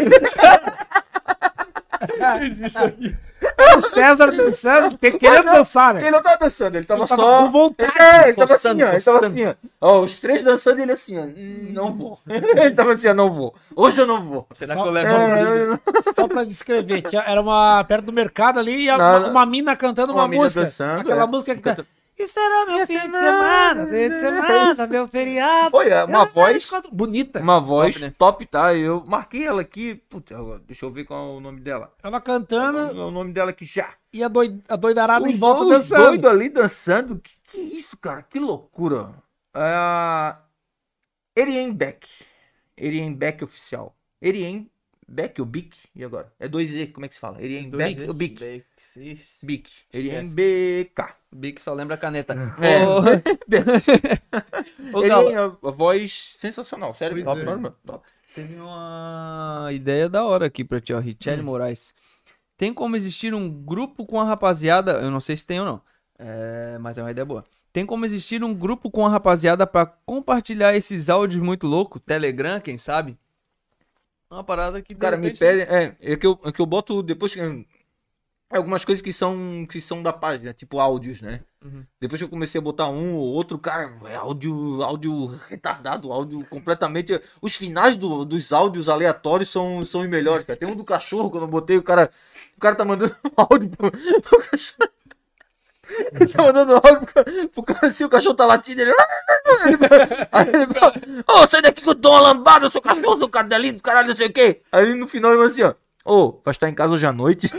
O 3.77 3.81
César 3.81 4.31
dançando, 4.33 4.97
tem 4.99 5.13
querendo 5.19 5.47
Não, 5.47 5.55
dançar, 5.55 5.95
né? 5.95 6.03
Ele 6.03 6.11
não 6.11 6.23
tava 6.23 6.37
dançando, 6.39 6.77
ele 6.77 6.85
tava 6.85 7.01
Ele 7.01 7.09
tava 7.09 7.23
só. 7.23 7.39
com 7.45 7.51
vontade, 7.51 7.93
É, 7.99 8.25
ele 8.29 8.35
tava 8.35 8.55
assim, 8.55 8.83
ó. 8.83 8.89
Ele 8.89 9.01
tava 9.01 9.27
assim, 9.27 9.47
ó. 9.47 9.55
Ó, 9.81 10.01
os 10.01 10.17
três 10.17 10.45
dançando 10.45 10.79
e 10.79 10.83
ele 10.83 10.93
assim, 10.93 11.19
ó. 11.19 11.23
"Hum, 11.23 11.71
Não 11.73 11.93
vou. 11.93 12.19
ele 12.29 12.75
tava 12.75 12.93
assim, 12.93 13.09
ó, 13.09 13.15
não 13.15 13.33
vou. 13.33 13.55
Hoje 13.75 14.01
eu 14.01 14.07
não 14.07 14.23
vou. 14.23 14.47
Será 14.53 14.75
que 14.77 14.81
eu 14.83 14.87
É, 14.89 14.91
levo 14.91 15.15
um? 15.15 15.75
É, 15.75 15.79
Só 16.15 16.29
pra 16.29 16.45
descrever, 16.45 17.03
tinha- 17.03 17.23
era 17.23 17.41
uma 17.41 17.83
perto 17.85 18.05
do 18.07 18.13
mercado 18.13 18.61
ali 18.61 18.85
e 18.85 18.87
Não, 18.87 18.97
uma, 18.97 19.29
uma 19.29 19.47
mina 19.47 19.75
cantando 19.75 20.13
uma, 20.13 20.23
Uma 20.23 20.29
mina 20.29 20.45
música. 20.45 20.61
dançando, 20.63 21.01
aquela 21.01 21.23
é. 21.25 21.27
música 21.27 21.55
que 21.57 21.63
tá. 21.63 21.77
Isso 22.19 22.39
era 22.39 22.67
meu 22.67 22.87
fim 22.87 22.95
de 22.99 23.17
semana, 23.19 23.87
fim 23.87 24.09
de 24.11 24.19
semana, 24.21 24.87
meu 24.87 25.09
feriado. 25.09 25.77
Olha, 25.77 26.05
uma 26.05 26.27
voz. 26.27 26.71
Bonita. 26.93 27.41
Uma 27.41 27.59
voz 27.61 27.95
Top, 27.99 28.13
top, 28.19 28.45
né? 28.45 28.49
tá? 28.51 28.75
Eu 28.75 29.03
marquei 29.07 29.45
ela 29.47 29.63
aqui. 29.63 29.95
Puta, 30.09 30.37
agora, 30.37 30.59
deixa 30.61 30.85
eu 30.85 30.91
ver 30.93 31.05
qual 31.05 31.35
é 31.35 31.37
o 31.37 31.41
nome 31.41 31.61
dela. 31.61 31.93
Ela 32.03 32.21
cantando 32.21 32.79
É 32.79 33.03
o 33.05 33.11
nome 33.11 33.33
dela 33.33 33.51
aqui 33.51 33.65
já. 33.65 33.95
e 34.13 34.23
a, 34.23 34.29
doi, 34.29 34.61
a 34.69 34.77
doidarada 34.77 35.27
em 35.27 35.33
Os 35.33 35.39
volta 35.39 35.65
dois 35.65 35.89
dançando. 35.89 36.09
doidos 36.09 36.31
ali 36.31 36.49
dançando. 36.49 37.19
Que, 37.19 37.33
que 37.45 37.59
isso, 37.59 37.97
cara? 37.97 38.23
Que 38.23 38.39
loucura. 38.39 39.15
É... 39.55 40.37
Erien 41.35 41.73
Beck. 41.73 42.07
Erien 42.77 43.15
Beck 43.15 43.43
oficial. 43.43 43.97
Erien 44.21 44.71
Beck 45.09 45.41
ou 45.41 45.47
Bic? 45.47 45.77
E 45.95 46.05
agora? 46.05 46.33
É 46.39 46.49
2Z, 46.49 46.93
como 46.93 47.05
é 47.05 47.09
que 47.09 47.15
se 47.15 47.21
fala? 47.21 47.43
Erien 47.43 47.71
Beck 47.71 48.09
ou 48.09 48.15
Bic? 48.15 48.43
Bic. 48.43 48.65
Bic. 49.43 49.71
Erien 49.93 50.23
Esquece. 50.23 50.91
BK. 50.95 51.15
Bic 51.31 51.61
só 51.61 51.75
lembra 51.75 51.95
a 51.95 51.99
caneta. 51.99 52.35
É. 52.61 52.87
Ô, 52.87 53.03
Ele 55.03 55.33
é 55.33 55.39
a 55.39 55.71
voz 55.71 56.37
sensacional, 56.39 56.95
sério. 56.95 57.23
Top, 57.25 57.41
é. 57.41 57.45
top, 57.45 57.77
top. 57.85 58.07
teve 58.35 58.55
uma 58.57 59.69
ideia 59.73 60.09
da 60.09 60.25
hora 60.25 60.47
aqui 60.47 60.65
pra 60.65 60.81
ti, 60.81 60.93
ó. 60.93 60.99
Richelle 60.99 61.43
Moraes. 61.43 61.95
Tem 62.57 62.73
como 62.73 62.97
existir 62.97 63.35
um 63.35 63.51
grupo 63.51 64.07
com 64.07 64.21
a 64.21 64.25
rapaziada. 64.25 64.93
Eu 64.93 65.11
não 65.11 65.21
sei 65.21 65.37
se 65.37 65.47
tem 65.47 65.61
ou 65.61 65.67
não. 65.67 65.83
É, 66.19 66.79
mas 66.81 66.97
é 66.97 67.03
uma 67.03 67.11
ideia 67.11 67.25
boa. 67.25 67.45
Tem 67.73 67.87
como 67.87 68.05
existir 68.05 68.45
um 68.45 68.55
grupo 68.55 68.91
com 68.91 69.07
a 69.07 69.09
rapaziada 69.09 69.67
pra 69.67 69.87
compartilhar 69.87 70.77
esses 70.77 71.09
áudios 71.09 71.43
muito 71.43 71.67
loucos? 71.67 72.03
Telegram, 72.05 72.61
quem 72.61 72.77
sabe? 72.77 73.17
Uma 74.33 74.43
parada 74.43 74.81
que. 74.81 74.95
Cara, 74.95 75.17
me 75.17 75.27
repente- 75.27 75.39
pedem. 75.41 75.63
É, 75.65 75.97
é 76.01 76.17
que 76.17 76.27
eu, 76.27 76.41
é 76.45 76.51
que 76.51 76.61
eu 76.61 76.67
boto 76.67 77.03
depois. 77.03 77.37
é 77.37 78.57
algumas 78.57 78.85
coisas 78.85 79.01
que 79.03 79.13
são, 79.13 79.67
que 79.69 79.81
são 79.81 80.03
da 80.03 80.13
página, 80.13 80.53
tipo 80.53 80.79
áudios, 80.79 81.21
né? 81.21 81.41
Uhum. 81.65 81.85
Depois 82.01 82.21
que 82.21 82.25
eu 82.25 82.29
comecei 82.29 82.59
a 82.59 82.63
botar 82.63 82.89
um 82.89 83.15
ou 83.15 83.29
outro, 83.29 83.59
cara, 83.59 83.93
é 84.07 84.15
áudio, 84.17 84.83
áudio 84.83 85.27
retardado, 85.49 86.13
áudio 86.13 86.45
completamente. 86.49 87.19
Os 87.41 87.55
finais 87.57 87.97
do- 87.97 88.25
dos 88.25 88.53
áudios 88.53 88.89
aleatórios 88.89 89.49
são, 89.51 89.85
são 89.87 90.01
os 90.03 90.09
melhores, 90.09 90.45
cara. 90.47 90.59
Tem 90.59 90.69
um 90.69 90.75
do 90.77 90.85
cachorro, 90.85 91.31
quando 91.31 91.45
eu 91.45 91.49
botei, 91.49 91.77
o 91.77 91.83
cara. 91.83 92.11
O 92.57 92.61
cara 92.61 92.75
tá 92.75 92.85
mandando 92.85 93.15
áudio 93.37 93.71
pro, 93.71 93.91
pro 93.91 94.51
cachorro. 94.51 94.91
Ele 96.13 96.27
tá 96.33 96.43
mandando 96.43 96.75
áudio 96.75 97.07
pro, 97.13 97.25
pro 97.49 97.63
cara 97.63 97.87
assim, 97.87 98.05
o 98.05 98.09
cachorro 98.09 98.35
tá 98.35 98.47
latindo, 98.47 98.83
ele. 98.83 98.93
aí 100.33 100.49
ele 100.49 100.67
fala, 100.67 100.95
ô, 101.29 101.47
sai 101.47 101.63
daqui 101.63 101.83
que 101.83 101.89
eu 101.89 101.95
dou 101.95 102.13
uma 102.13 102.21
lambada, 102.21 102.69
seu 102.69 102.81
cachorro, 102.81 103.19
seu 103.19 103.29
cadelinho, 103.29 103.81
caralho, 103.81 104.09
não 104.09 104.15
sei 104.15 104.29
o 104.29 104.33
quê. 104.33 104.63
Aí 104.71 104.95
no 104.95 105.09
final 105.09 105.33
ele 105.33 105.39
fala 105.39 105.49
assim, 105.49 105.63
ó. 105.63 105.75
Ô, 106.05 106.41
vai 106.45 106.53
estar 106.53 106.69
em 106.69 106.75
casa 106.75 106.95
hoje 106.95 107.07
à 107.07 107.13
noite? 107.13 107.49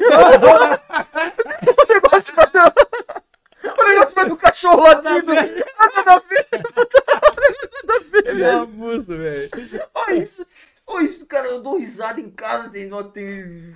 o 3.64 3.84
negócio 3.88 4.16
vai 4.16 4.28
do 4.28 4.36
cachorro 4.36 4.82
latindo. 4.82 5.34
Nada 5.34 5.54
a 6.08 6.20
ver. 6.20 6.48
É 8.26 8.50
abuso, 8.52 9.18
velho. 9.18 9.50
Olha 9.94 10.16
isso. 10.16 10.46
Olha 10.86 11.06
isso, 11.06 11.26
cara. 11.26 11.48
Eu 11.48 11.62
dou 11.62 11.78
risada 11.78 12.20
em 12.20 12.30
casa. 12.30 12.70
Tem, 12.70 12.90
tem... 13.14 13.76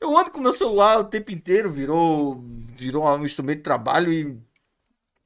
eu- 0.00 0.16
ando 0.18 0.30
com 0.30 0.40
meu 0.40 0.52
celular 0.52 0.98
o 1.00 1.04
tempo 1.04 1.30
inteiro. 1.30 1.70
Virou, 1.70 2.42
virou 2.76 3.04
um 3.06 3.24
instrumento 3.24 3.58
de 3.58 3.64
trabalho 3.64 4.12
e. 4.12 4.36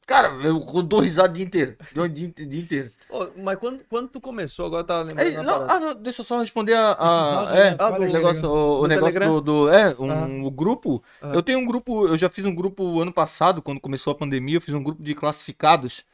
Cara, 0.07 0.29
eu 0.45 0.59
dou 0.83 1.01
risada 1.01 1.31
o 1.31 1.33
dia 1.33 1.45
inteiro. 1.47 1.77
O 1.97 2.07
dia, 2.09 2.29
dia 2.29 2.61
inteiro. 2.61 2.91
Ô, 3.09 3.27
mas 3.43 3.59
quando, 3.59 3.83
quando 3.89 4.09
tu 4.09 4.21
começou, 4.21 4.67
agora 4.67 4.83
eu 4.83 4.87
tava 4.87 5.03
lembrando 5.05 5.27
É, 5.29 5.43
não, 5.43 5.63
ah, 5.71 5.81
não, 5.81 5.95
deixa 5.95 6.21
eu 6.21 6.25
só 6.27 6.39
responder 6.39 6.75
a. 6.75 6.93
a- 6.93 7.57
é? 7.59 7.77
Ah, 7.79 7.89
o 7.91 7.99
negócio, 8.01 8.47
o, 8.51 8.79
o 8.81 8.83
Do 8.83 8.89
negócio 8.89 9.19
do, 9.21 9.41
do- 9.41 9.69
É, 9.71 9.97
um 9.99 10.45
o 10.45 10.51
grupo. 10.51 11.03
Eu 11.23 11.43
tenho 11.43 11.59
um 11.59 11.65
grupo. 11.65 12.07
Eu 12.07 12.19
já 12.19 12.29
fiz 12.29 12.45
um 12.45 12.55
grupo 12.55 13.01
ano 13.01 13.13
passado, 13.15 13.63
quando 13.63 13.81
começou 13.81 14.11
a 14.11 14.15
pandemia. 14.15 14.59
Eu 14.59 14.61
fiz 14.61 14.75
um 14.75 14.83
grupo 14.83 15.03
de 15.03 15.15
classificados. 15.15 16.05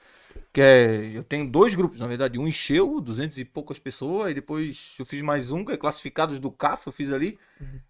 Que 0.53 0.61
é. 0.61 1.16
Eu 1.16 1.22
tenho 1.22 1.48
dois 1.48 1.74
grupos, 1.74 2.01
na 2.01 2.07
verdade. 2.07 2.38
Um 2.38 2.48
encheu, 2.48 3.01
200 3.01 3.38
e 3.38 3.44
poucas 3.44 3.78
pessoas. 3.78 4.30
E 4.30 4.34
depois 4.34 4.94
eu 4.98 5.07
fiz 5.07 5.22
mais 5.22 5.51
um, 5.51 5.64
que 5.64 5.72
é 5.72 5.76
classificados 5.76 6.40
do 6.40 6.51
CAF. 6.51 6.86
Eu 6.86 6.92
fiz 6.92 7.12
ali. 7.12 7.38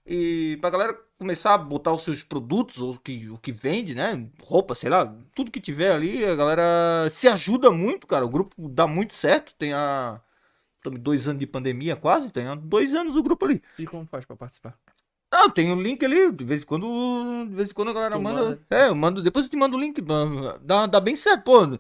E 0.06 0.58
pra 0.60 0.70
galera 0.70 0.98
começar 1.18 1.54
a 1.54 1.58
botar 1.58 1.92
os 1.92 2.02
seus 2.02 2.22
produtos, 2.22 2.80
ou 2.80 2.98
que, 2.98 3.28
o 3.30 3.38
que 3.38 3.52
vende, 3.52 3.94
né? 3.94 4.26
Roupa, 4.42 4.74
sei 4.74 4.90
lá, 4.90 5.14
tudo 5.34 5.50
que 5.50 5.60
tiver 5.60 5.92
ali, 5.92 6.24
a 6.24 6.34
galera 6.34 7.08
se 7.08 7.28
ajuda 7.28 7.70
muito, 7.70 8.06
cara. 8.06 8.26
O 8.26 8.30
grupo 8.30 8.68
dá 8.68 8.86
muito 8.86 9.14
certo. 9.14 9.54
Tem 9.54 9.72
a. 9.72 10.20
Dois 10.82 11.28
anos 11.28 11.38
de 11.38 11.46
pandemia 11.46 11.94
quase, 11.94 12.32
tem 12.32 12.44
dois 12.56 12.94
anos 12.94 13.14
o 13.14 13.22
grupo 13.22 13.44
ali. 13.44 13.62
E 13.78 13.84
como 13.84 14.06
faz 14.06 14.24
pra 14.24 14.34
participar? 14.34 14.78
Ah, 15.30 15.48
tem 15.48 15.70
o 15.70 15.80
link 15.80 16.04
ali, 16.04 16.32
de 16.32 16.42
vez 16.42 16.62
em 16.62 16.66
quando, 16.66 17.46
de 17.48 17.54
vez 17.54 17.70
em 17.70 17.74
quando 17.74 17.90
a 17.90 17.92
galera 17.92 18.18
manda. 18.18 18.42
manda? 18.42 18.60
É, 18.68 18.88
eu 18.88 18.94
mando, 18.94 19.22
depois 19.22 19.44
eu 19.44 19.50
te 19.50 19.56
mando 19.56 19.76
o 19.76 19.80
link, 19.80 20.02
dá, 20.62 20.86
dá 20.86 21.00
bem 21.00 21.14
certo, 21.14 21.44
pô. 21.44 21.78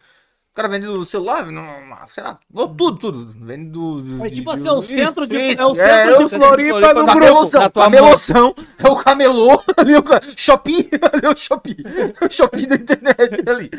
O 0.52 0.56
cara 0.56 0.68
vende 0.68 0.84
do 0.86 1.04
celular, 1.06 1.46
não, 1.46 1.64
sei 2.08 2.24
lá, 2.24 2.36
tudo, 2.52 2.96
tudo. 2.96 3.34
Vende 3.40 3.70
do. 3.70 4.02
do- 4.02 4.26
É 4.26 4.30
tipo 4.30 4.46
do- 4.46 4.50
assim, 4.50 4.68
é 4.68 4.72
o 4.72 4.82
centro 4.82 5.26
de, 5.26 5.36
é 5.36 5.64
o 5.64 5.70
é, 5.70 5.74
centro 5.74 6.14
é 6.14 6.18
de 6.24 6.28
Floripa 6.28 6.80
na 7.04 7.14
tua 7.70 7.84
camelosão, 7.84 8.54
é 8.78 8.88
o 8.88 8.96
camelô, 8.96 9.62
ali 9.76 9.94
o 9.94 10.02
shopping, 10.36 10.88
ali 11.12 11.24
é 11.24 11.28
o 11.30 11.36
shopping, 11.36 11.76
o 12.20 12.28
shopping 12.28 12.66
da 12.66 12.74
internet 12.74 13.48
ali. 13.48 13.70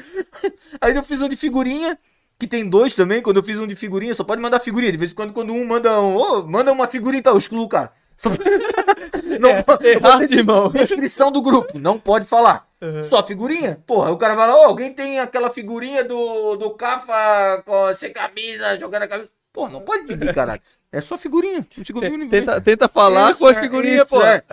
Aí 0.79 0.95
eu 0.95 1.03
fiz 1.03 1.21
um 1.21 1.27
de 1.27 1.35
figurinha, 1.35 1.99
que 2.39 2.47
tem 2.47 2.67
dois 2.67 2.95
também, 2.95 3.21
quando 3.21 3.37
eu 3.37 3.43
fiz 3.43 3.59
um 3.59 3.67
de 3.67 3.75
figurinha, 3.75 4.13
só 4.13 4.23
pode 4.23 4.41
mandar 4.41 4.59
figurinha, 4.61 4.93
de 4.93 4.97
vez 4.97 5.11
em 5.11 5.15
quando 5.15 5.33
quando 5.33 5.51
um 5.53 5.67
manda 5.67 5.99
um, 6.01 6.15
ô, 6.15 6.43
manda 6.47 6.71
uma 6.71 6.87
figurinha, 6.87 7.19
então 7.19 7.33
eu 7.33 7.37
excluo, 7.37 7.67
cara. 7.67 7.91
Só... 8.15 8.29
Não, 9.39 9.61
pode- 9.63 9.85
eu 9.87 9.91
errado, 9.95 10.21
botei 10.21 10.37
irmão. 10.37 10.69
Descrição 10.71 11.31
do 11.33 11.41
grupo, 11.41 11.77
não 11.77 11.99
pode 11.99 12.25
falar. 12.25 12.65
Só 13.03 13.21
figurinha? 13.25 13.81
Porra, 13.85 14.11
o 14.11 14.17
cara 14.17 14.33
lá, 14.33 14.55
ô, 14.55 14.63
alguém 14.65 14.93
tem 14.93 15.19
aquela 15.19 15.49
figurinha 15.49 16.03
do, 16.03 16.55
do 16.55 16.71
Cafa 16.71 17.61
com, 17.65 17.93
sem 17.95 18.11
camisa, 18.11 18.77
jogando 18.79 19.03
a 19.03 19.07
camisa. 19.07 19.29
Porra, 19.53 19.69
não 19.71 19.81
pode 19.81 20.05
pedir, 20.07 20.33
caralho. 20.35 20.61
É 20.91 20.99
só 20.99 21.17
figurinha. 21.17 21.65
Figurinha, 21.69 22.27
Tenta, 22.29 22.59
tenta 22.59 22.87
falar 22.87 23.29
Isso, 23.31 23.39
com 23.39 23.47
as 23.47 23.57
é, 23.57 23.61
figurinhas, 23.61 24.09
pô. 24.09 24.21
é. 24.23 24.43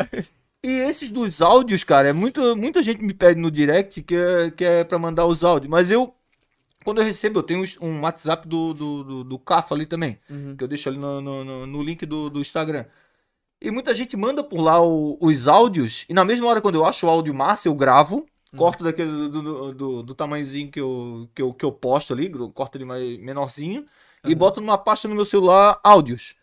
E 0.62 0.70
esses 0.70 1.10
dos 1.10 1.40
áudios, 1.40 1.84
cara, 1.84 2.08
é 2.08 2.12
muito, 2.12 2.54
muita 2.56 2.82
gente 2.82 3.02
me 3.02 3.14
pede 3.14 3.40
no 3.40 3.50
direct 3.50 4.02
que 4.02 4.14
é, 4.16 4.50
que 4.50 4.64
é 4.64 4.84
pra 4.84 4.98
mandar 4.98 5.24
os 5.26 5.42
áudios. 5.44 5.70
Mas 5.70 5.90
eu, 5.90 6.12
quando 6.84 6.98
eu 6.98 7.04
recebo, 7.04 7.38
eu 7.38 7.42
tenho 7.42 7.64
um 7.80 8.00
WhatsApp 8.02 8.46
do, 8.46 8.74
do, 8.74 9.04
do, 9.04 9.24
do 9.24 9.38
CAF 9.38 9.72
ali 9.72 9.86
também. 9.86 10.18
Uhum. 10.28 10.56
Que 10.56 10.64
eu 10.64 10.68
deixo 10.68 10.88
ali 10.88 10.98
no, 10.98 11.20
no, 11.20 11.44
no- 11.44 11.66
no 11.66 11.82
link 11.82 12.04
do, 12.04 12.28
do 12.28 12.40
Instagram. 12.40 12.84
E 13.60 13.70
muita 13.70 13.92
gente 13.92 14.16
manda 14.16 14.42
por 14.44 14.60
lá 14.60 14.80
o- 14.80 15.18
os 15.20 15.48
áudios. 15.48 16.04
E 16.08 16.14
na 16.14 16.24
mesma 16.24 16.46
hora, 16.48 16.60
quando 16.60 16.76
eu 16.76 16.84
acho 16.84 17.06
o 17.06 17.10
áudio 17.10 17.34
massa, 17.34 17.68
eu 17.68 17.74
gravo. 17.74 18.26
Corto 18.56 18.82
daquele 18.82 19.10
do, 19.28 19.42
do, 19.42 19.74
do, 19.74 20.02
do 20.02 20.14
tamanhozinho 20.14 20.70
que 20.70 20.80
eu, 20.80 21.28
que, 21.34 21.42
eu, 21.42 21.52
que 21.52 21.64
eu 21.64 21.72
posto 21.72 22.12
ali. 22.14 22.30
Corto 22.54 22.78
ele 22.78 22.84
mais 22.84 23.18
menorzinho. 23.18 23.84
E 24.24 24.34
boto 24.34 24.60
numa 24.60 24.78
pasta 24.78 25.06
no 25.08 25.14
meu 25.14 25.24
celular 25.24 25.78
áudios. 25.84 26.34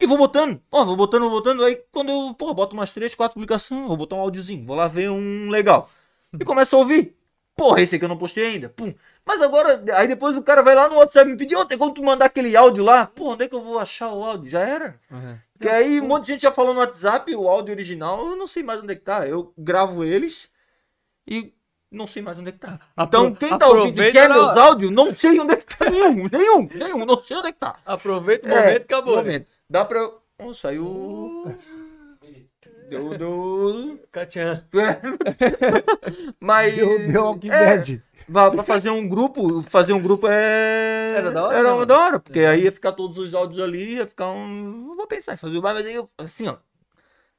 E 0.00 0.06
vou 0.06 0.16
botando, 0.16 0.60
ó, 0.70 0.84
vou 0.84 0.94
botando, 0.96 1.22
vou 1.22 1.30
botando. 1.30 1.64
Aí 1.64 1.82
quando 1.90 2.10
eu, 2.10 2.32
pô, 2.34 2.54
boto 2.54 2.74
umas 2.74 2.92
três, 2.92 3.14
quatro 3.14 3.34
publicações, 3.34 3.86
vou 3.88 3.96
botar 3.96 4.14
um 4.14 4.20
áudiozinho, 4.20 4.64
vou 4.64 4.76
lá 4.76 4.86
ver 4.86 5.10
um 5.10 5.50
legal. 5.50 5.90
E 6.38 6.44
começo 6.44 6.76
a 6.76 6.78
ouvir. 6.78 7.16
Porra, 7.56 7.80
esse 7.80 7.96
aqui 7.96 8.04
eu 8.04 8.08
não 8.08 8.16
postei 8.16 8.46
ainda. 8.46 8.68
Pum. 8.68 8.94
Mas 9.26 9.42
agora, 9.42 9.82
aí 9.94 10.06
depois 10.06 10.36
o 10.36 10.42
cara 10.44 10.62
vai 10.62 10.76
lá 10.76 10.88
no 10.88 10.94
WhatsApp 10.96 11.28
e 11.28 11.32
me 11.32 11.36
pedir, 11.36 11.56
ô, 11.56 11.64
tem 11.64 11.76
como 11.76 11.92
tu 11.92 12.04
mandar 12.04 12.26
aquele 12.26 12.56
áudio 12.56 12.84
lá? 12.84 13.06
Pô, 13.06 13.32
onde 13.32 13.44
é 13.44 13.48
que 13.48 13.54
eu 13.56 13.62
vou 13.62 13.80
achar 13.80 14.12
o 14.12 14.22
áudio? 14.24 14.48
Já 14.48 14.60
era. 14.60 15.00
Uhum. 15.10 15.36
Porque 15.58 15.68
aí 15.68 16.00
um 16.00 16.06
monte 16.06 16.26
de 16.26 16.32
gente 16.34 16.42
já 16.42 16.52
falou 16.52 16.72
no 16.72 16.80
WhatsApp, 16.80 17.34
o 17.34 17.48
áudio 17.48 17.74
original, 17.74 18.30
eu 18.30 18.36
não 18.36 18.46
sei 18.46 18.62
mais 18.62 18.80
onde 18.80 18.92
é 18.92 18.96
que 18.96 19.02
tá. 19.02 19.26
Eu 19.26 19.52
gravo 19.58 20.04
eles 20.04 20.48
e 21.26 21.52
não 21.90 22.06
sei 22.06 22.22
mais 22.22 22.38
onde 22.38 22.50
é 22.50 22.52
que 22.52 22.58
tá. 22.60 22.78
Então, 22.98 23.34
quem 23.34 23.58
tá 23.58 23.66
ouvindo 23.68 24.02
e 24.02 24.12
quer 24.12 24.28
na 24.28 24.34
meus 24.36 24.56
áudios, 24.56 24.92
não 24.92 25.14
sei 25.14 25.40
onde 25.40 25.54
é 25.54 25.56
que 25.56 25.66
tá 25.66 25.90
nenhum, 25.90 26.28
nenhum, 26.30 26.68
nenhum, 26.72 27.04
não 27.06 27.18
sei 27.18 27.36
onde 27.38 27.48
é 27.48 27.52
que 27.52 27.58
tá. 27.58 27.76
Aproveita 27.84 28.46
o 28.46 28.50
É, 28.52 28.54
momento 28.60 28.80
e 28.80 28.82
acabou. 28.84 29.16
né? 29.16 29.22
momento. 29.22 29.46
Dá 29.68 29.84
pra. 29.84 29.98
eu- 29.98 30.22
Oh, 30.40 30.54
saiu. 30.54 31.44
Deu. 32.88 33.18
Deu. 33.18 34.00
Catian. 34.12 34.64
Mas. 36.40 36.74
Deu, 36.76 36.98
deu 37.10 37.24
Walking 37.24 37.50
é, 37.50 37.76
Dead. 37.78 38.02
Pra, 38.30 38.50
pra 38.50 38.62
fazer 38.64 38.90
um 38.90 39.08
grupo, 39.08 39.62
fazer 39.62 39.92
um 39.92 40.00
grupo 40.02 40.26
é. 40.28 41.14
Era 41.16 41.30
da 41.30 41.44
hora, 41.44 41.58
Era 41.58 41.76
né, 41.76 41.86
da 41.86 41.98
hora, 41.98 42.20
porque 42.20 42.40
aí 42.40 42.64
ia 42.64 42.72
ficar 42.72 42.92
todos 42.92 43.16
os 43.18 43.34
áudios 43.34 43.60
ali, 43.60 43.94
ia 43.96 44.06
ficar 44.06 44.30
um. 44.30 44.94
Vou 44.96 45.06
pensar 45.06 45.34
em 45.34 45.36
fazer, 45.38 45.60
mas 45.60 45.86
aí 45.86 45.94
eu, 45.94 46.10
assim, 46.18 46.46
ó. 46.48 46.56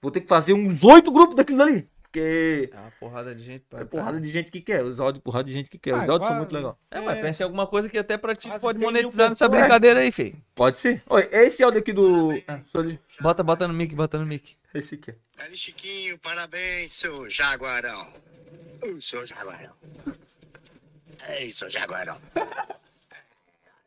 Vou 0.02 0.12
ter 0.12 0.22
que 0.22 0.28
fazer 0.28 0.54
uns 0.54 0.84
oito 0.84 1.12
grupos 1.12 1.36
daquilo 1.36 1.62
ali. 1.62 1.88
Porque 2.02 2.72
É 2.74 2.80
uma 2.80 2.92
porrada 3.00 3.36
de 3.36 3.44
gente. 3.44 3.66
é 3.72 3.86
porrada 3.86 4.20
de 4.20 4.32
gente 4.32 4.50
que 4.50 4.60
quer, 4.62 4.84
os 4.84 5.00
áudios, 5.00 5.22
porrada 5.24 5.44
de 5.44 5.54
gente 5.54 5.70
que 5.70 5.78
quer. 5.78 5.94
Ah, 5.94 6.04
Os 6.04 6.10
áudios 6.10 6.28
são 6.28 6.38
muito 6.38 6.56
legais. 6.56 6.74
É, 6.90 7.00
mas 7.02 7.20
pensa 7.22 7.44
em 7.44 7.46
alguma 7.46 7.68
coisa 7.68 7.88
que 7.88 8.00
até 8.00 8.18
pra 8.18 8.34
ti 8.36 8.48
Quase 8.48 8.64
pode 8.64 8.80
100 8.80 8.88
mil 8.88 8.98
monetizar 9.02 9.30
nessa 9.30 9.48
brincadeira 9.48 10.00
aí, 10.00 10.12
filho. 10.12 10.36
Pode 10.56 10.80
ser. 10.80 11.04
Olha, 11.08 11.30
é 11.32 11.46
esse 11.46 11.62
áudio 11.62 11.80
aqui 11.82 11.94
do. 11.94 12.32
Ah, 12.48 12.62
só 12.66 12.82
de- 12.82 13.00
Bota, 13.22 13.44
bota 13.44 13.68
no 13.68 13.76
mic, 13.76 13.94
bota 13.94 14.18
no 14.18 14.26
mic. 14.26 14.56
Esse 14.74 14.96
aqui. 14.96 15.14
Aí, 15.38 15.56
Chiquinho, 15.56 16.18
parabéns, 16.18 16.96
seu 16.96 17.30
Jaguarão. 17.30 18.08
Ô, 18.84 19.00
seu 19.00 19.24
Jaguarão. 19.28 19.74
Ei, 21.28 21.52
seu 21.52 21.70
Jaguarão. 21.70 22.20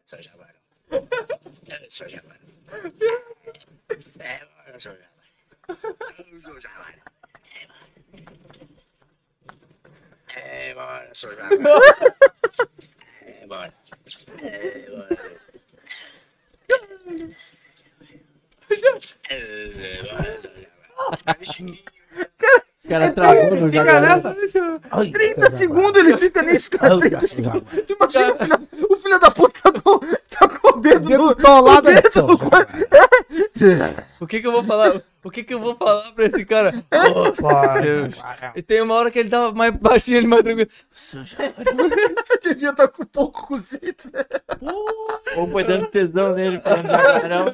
Seu 0.05 0.23
Jaguarão. 0.23 0.55
É, 1.71 1.87
seu 1.89 2.09
Jaguarão. 2.09 2.41
É, 4.19 4.79
seu 4.79 4.93
Jaguarão. 4.93 5.13
Ô, 5.69 5.75
seu 6.45 6.61
Jaguarão. 6.61 7.03
É, 10.35 10.75
bora, 10.75 11.15
seu 11.15 11.37
Jaguarão. 11.37 11.63
É, 13.25 13.47
bora. 13.47 13.73
É, 14.43 14.91
bora. 14.91 15.09
É, 19.29 20.03
bora, 20.03 20.41
seu 20.41 20.55
Jaguarão. 20.57 21.93
O 22.85 22.89
cara 22.89 23.13
travou 23.13 23.57
no 23.57 23.71
jacaré. 23.71 24.01
nessa. 24.01 24.37
Ai, 24.91 25.11
30 25.13 25.51
segundos 25.57 26.03
ele 26.03 26.17
fica 26.17 26.43
nisso, 26.43 26.71
cara. 26.73 26.99
30 26.99 27.27
segundos. 27.29 27.63
Tu 27.87 27.93
imagina 27.95 28.33
o 28.33 28.37
filho, 28.37 28.69
o 28.91 28.97
filho 28.97 29.19
da 29.21 29.31
puta 29.31 29.61
tá 29.63 29.81
com, 29.81 29.99
tá 30.01 30.49
com 30.49 30.69
o 30.69 30.81
dedo, 30.81 31.09
Dedo 31.09 31.27
no. 31.27 31.35
tolado 31.37 31.89
o 31.89 31.93
dedo 31.93 32.27
no. 32.27 32.39
O 34.21 34.27
que 34.27 34.41
que 34.41 34.47
eu 34.47 34.53
vou 34.53 34.65
falar? 34.65 35.01
O 35.25 35.31
que 35.31 35.45
que 35.45 35.55
eu 35.55 35.61
vou 35.61 35.77
falar 35.77 36.11
pra 36.13 36.25
esse 36.27 36.45
cara? 36.45 36.73
Deus. 37.81 38.21
E 38.57 38.63
tem 38.63 38.83
uma 38.83 38.95
hora 38.97 39.11
que 39.13 39.21
ele 39.21 39.31
tava 39.31 39.53
mais 39.53 39.73
baixinho, 39.77 40.19
ele 40.19 40.27
mais 40.27 40.43
tranquilo. 40.43 40.69
Devia 42.43 42.71
estar 42.71 42.89
com 42.89 43.05
um 43.05 43.07
pouco 43.07 43.47
cozido. 43.47 44.03
Ou 45.37 45.49
foi 45.49 45.63
dando 45.63 45.87
tesão 45.87 46.33
nele 46.35 46.61
falando 46.61 46.89
jacarão. 46.89 47.53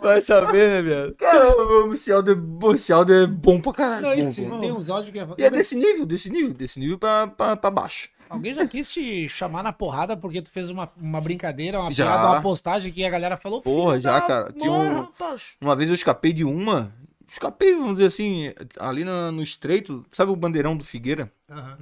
Vai 0.00 0.20
saber, 0.20 0.68
né, 0.68 0.82
viado? 0.82 1.14
Cara, 1.16 1.56
o 1.86 1.96
Cialdo 1.96 2.32
é, 2.32 2.66
o 2.66 2.76
Cialdo 2.76 3.12
é 3.12 3.26
bom 3.26 3.60
pra 3.60 3.72
caralho. 3.72 4.02
Não, 4.24 4.30
Bom, 4.30 4.30
e 4.42 4.44
bom. 4.46 4.58
tem 4.60 4.72
uns 4.72 4.88
áudios 4.88 5.12
que 5.12 5.40
E 5.40 5.44
é 5.44 5.50
desse 5.50 5.74
nível, 5.74 6.06
desse 6.06 6.30
nível, 6.30 6.54
desse 6.54 6.78
nível 6.80 6.98
pra, 6.98 7.26
pra, 7.26 7.56
pra 7.56 7.70
baixo. 7.70 8.08
Alguém 8.28 8.54
já 8.54 8.66
quis 8.66 8.86
te 8.88 9.26
chamar 9.28 9.62
na 9.62 9.72
porrada 9.72 10.14
porque 10.16 10.42
tu 10.42 10.50
fez 10.50 10.68
uma, 10.68 10.90
uma 10.96 11.20
brincadeira, 11.20 11.80
uma 11.80 11.90
Já. 11.90 12.04
piada, 12.06 12.28
uma 12.28 12.42
postagem 12.42 12.92
que 12.92 13.04
a 13.04 13.10
galera 13.10 13.36
falou. 13.38 13.62
Porra, 13.62 13.92
"Filho 13.92 14.02
já, 14.02 14.20
cara. 14.20 14.52
Um- 14.54 15.00
rapaz." 15.00 15.56
Uma 15.60 15.74
vez 15.74 15.88
eu 15.88 15.94
escapei 15.94 16.32
de 16.32 16.44
uma. 16.44 16.92
Escapei, 17.26 17.74
vamos 17.74 17.94
dizer 17.94 18.06
assim, 18.06 18.52
ali 18.78 19.02
na- 19.04 19.32
no 19.32 19.42
estreito. 19.42 20.04
Sabe 20.12 20.30
o 20.30 20.36
bandeirão 20.36 20.76
do 20.76 20.84
Figueira? 20.84 21.32
Aham. 21.50 21.78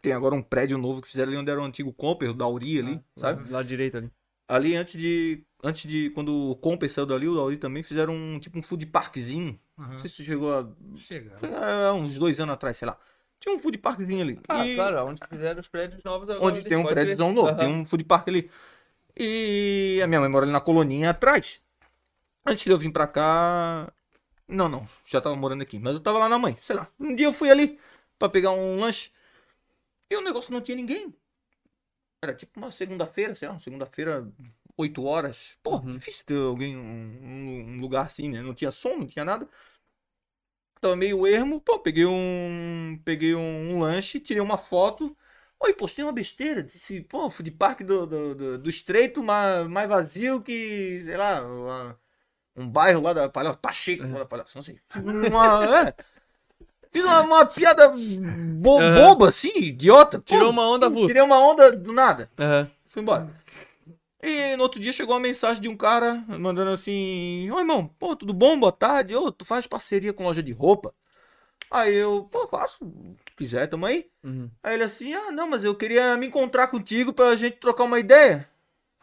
Tem 0.00 0.12
agora 0.12 0.34
um 0.34 0.42
prédio 0.42 0.76
novo 0.78 1.00
que 1.02 1.08
fizeram 1.08 1.30
ali 1.30 1.38
onde 1.40 1.50
era 1.50 1.60
o 1.60 1.64
antigo 1.64 1.92
Comper, 1.92 2.30
o 2.30 2.34
Dauri 2.34 2.78
ali, 2.80 3.00
sabe? 3.16 3.48
Lado 3.50 3.66
direito 3.68 3.98
ali. 3.98 4.10
Ali 4.48 4.74
antes 4.74 5.00
de. 5.00 5.44
Antes 5.62 5.88
de. 5.88 6.10
Quando 6.10 6.50
o 6.50 6.56
Comper 6.56 6.90
saiu 6.90 7.06
dali, 7.06 7.28
o 7.28 7.34
Dauri 7.34 7.56
também 7.56 7.82
fizeram 7.82 8.14
um 8.14 8.38
tipo 8.40 8.58
um 8.58 8.62
food 8.62 8.84
parkzinho. 8.86 9.58
Não 9.78 9.98
sei 10.00 10.10
se 10.10 10.24
chegou 10.24 10.52
a. 10.52 10.68
Chega. 10.96 11.36
é, 11.46 11.92
uns 11.92 12.18
dois 12.18 12.40
anos 12.40 12.54
atrás, 12.54 12.76
sei 12.76 12.86
lá. 12.86 12.98
Tinha 13.38 13.54
um 13.54 13.58
food 13.58 13.78
parkzinho 13.78 14.22
ali. 14.22 14.38
Ah, 14.48 14.66
E- 14.66 14.74
claro, 14.74 15.06
onde 15.06 15.20
fizeram 15.28 15.60
os 15.60 15.68
prédios 15.68 16.02
novos 16.04 16.28
agora. 16.28 16.44
Onde 16.46 16.60
ali, 16.60 16.68
tem 16.68 16.78
um 16.78 16.84
prédiozão 16.84 17.32
novo, 17.32 17.48
Aham. 17.48 17.56
tem 17.56 17.68
um 17.68 17.84
food 17.84 18.04
park 18.04 18.28
ali. 18.28 18.50
E 19.16 20.00
a 20.02 20.06
minha 20.06 20.20
mãe 20.20 20.28
mora 20.28 20.44
ali 20.44 20.52
na 20.52 20.60
coloninha 20.60 21.10
atrás. 21.10 21.60
Antes 22.46 22.64
de 22.64 22.70
eu 22.70 22.78
vir 22.78 22.92
pra 22.92 23.06
cá. 23.06 23.92
Não, 24.48 24.68
não, 24.68 24.88
já 25.06 25.20
tava 25.20 25.36
morando 25.36 25.62
aqui, 25.62 25.78
mas 25.78 25.94
eu 25.94 26.00
tava 26.00 26.18
lá 26.18 26.28
na 26.28 26.38
mãe, 26.38 26.56
sei 26.58 26.76
lá. 26.76 26.88
Um 26.98 27.14
dia 27.14 27.26
eu 27.26 27.32
fui 27.32 27.50
ali 27.50 27.78
pra 28.18 28.28
pegar 28.28 28.50
um 28.50 28.78
lanche 28.80 29.10
e 30.10 30.16
o 30.16 30.20
negócio 30.20 30.52
não 30.52 30.60
tinha 30.60 30.76
ninguém. 30.76 31.14
Era 32.22 32.34
tipo 32.34 32.58
uma 32.60 32.70
segunda-feira, 32.70 33.34
sei 33.34 33.48
lá, 33.48 33.54
uma 33.54 33.60
segunda-feira, 33.60 34.28
8 34.82 35.04
horas. 35.04 35.56
Pô, 35.62 35.78
Uhum. 35.78 35.98
difícil 35.98 36.24
ter 36.26 36.36
alguém, 36.38 36.76
um, 36.76 36.82
um- 37.76 37.80
lugar 37.80 38.06
assim, 38.06 38.28
né? 38.30 38.42
Não 38.42 38.54
tinha 38.54 38.70
som, 38.72 38.96
não 38.96 39.06
tinha 39.06 39.24
nada. 39.24 39.48
Tava 40.80 40.96
meio 40.96 41.26
ermo, 41.26 41.60
pô, 41.60 41.78
peguei 41.78 42.04
um. 42.06 43.00
Peguei 43.04 43.34
um, 43.34 43.40
um 43.76 43.80
lanche, 43.80 44.18
tirei 44.20 44.42
uma 44.42 44.56
foto. 44.56 45.16
Oi, 45.60 45.72
postei 45.74 46.04
uma 46.04 46.12
besteira. 46.12 46.62
Disse, 46.62 47.00
pô, 47.02 47.30
food 47.30 47.52
park 47.52 47.82
do, 47.82 48.04
do, 48.06 48.34
do, 48.34 48.58
do 48.58 48.70
estreito 48.70 49.22
mais, 49.22 49.66
mais 49.68 49.88
vazio 49.88 50.42
que, 50.42 51.02
sei 51.04 51.16
lá, 51.16 51.40
uma- 51.46 51.98
um 52.56 52.68
bairro 52.68 53.02
lá 53.02 53.12
da 53.12 53.28
Palhaça, 53.28 53.58
Pacheco, 53.58 54.04
lá 54.04 54.24
da 54.24 54.44
não 54.54 54.62
sei. 54.62 54.80
Uma, 54.96 55.88
é. 55.88 55.94
Fiz 56.92 57.04
uma, 57.04 57.20
uma 57.22 57.46
piada 57.46 57.88
bo- 57.88 58.78
Aham. 58.80 58.94
boba, 58.94 59.28
assim, 59.28 59.50
idiota. 59.56 60.18
Pô, 60.18 60.24
Tirou 60.26 60.50
uma 60.50 60.68
onda, 60.68 60.88
Vu. 60.88 61.06
Tirei 61.06 61.22
uma 61.22 61.38
onda 61.40 61.72
do 61.72 61.92
nada. 61.92 62.30
Aham. 62.38 62.70
Fui 62.88 63.02
embora. 63.02 63.28
E 64.22 64.56
no 64.56 64.62
outro 64.62 64.80
dia 64.80 64.92
chegou 64.92 65.14
uma 65.14 65.20
mensagem 65.20 65.60
de 65.60 65.68
um 65.68 65.76
cara 65.76 66.24
mandando 66.28 66.70
assim: 66.70 67.50
Ô 67.50 67.58
irmão, 67.58 67.88
pô, 67.98 68.14
tudo 68.14 68.32
bom? 68.32 68.58
Boa 68.58 68.70
tarde. 68.70 69.16
Ô, 69.16 69.32
tu 69.32 69.44
faz 69.44 69.66
parceria 69.66 70.12
com 70.12 70.24
loja 70.24 70.42
de 70.42 70.52
roupa? 70.52 70.94
Aí 71.68 71.94
eu, 71.94 72.28
pô, 72.30 72.46
faço. 72.46 72.78
Se 73.28 73.36
quiser, 73.36 73.66
tamo 73.66 73.86
aí. 73.86 74.06
Uhum. 74.22 74.48
Aí 74.62 74.74
ele 74.74 74.84
assim: 74.84 75.12
ah, 75.12 75.32
não, 75.32 75.48
mas 75.48 75.64
eu 75.64 75.74
queria 75.74 76.16
me 76.16 76.26
encontrar 76.26 76.68
contigo 76.68 77.12
pra 77.12 77.34
gente 77.34 77.56
trocar 77.56 77.84
uma 77.84 77.98
ideia. 77.98 78.48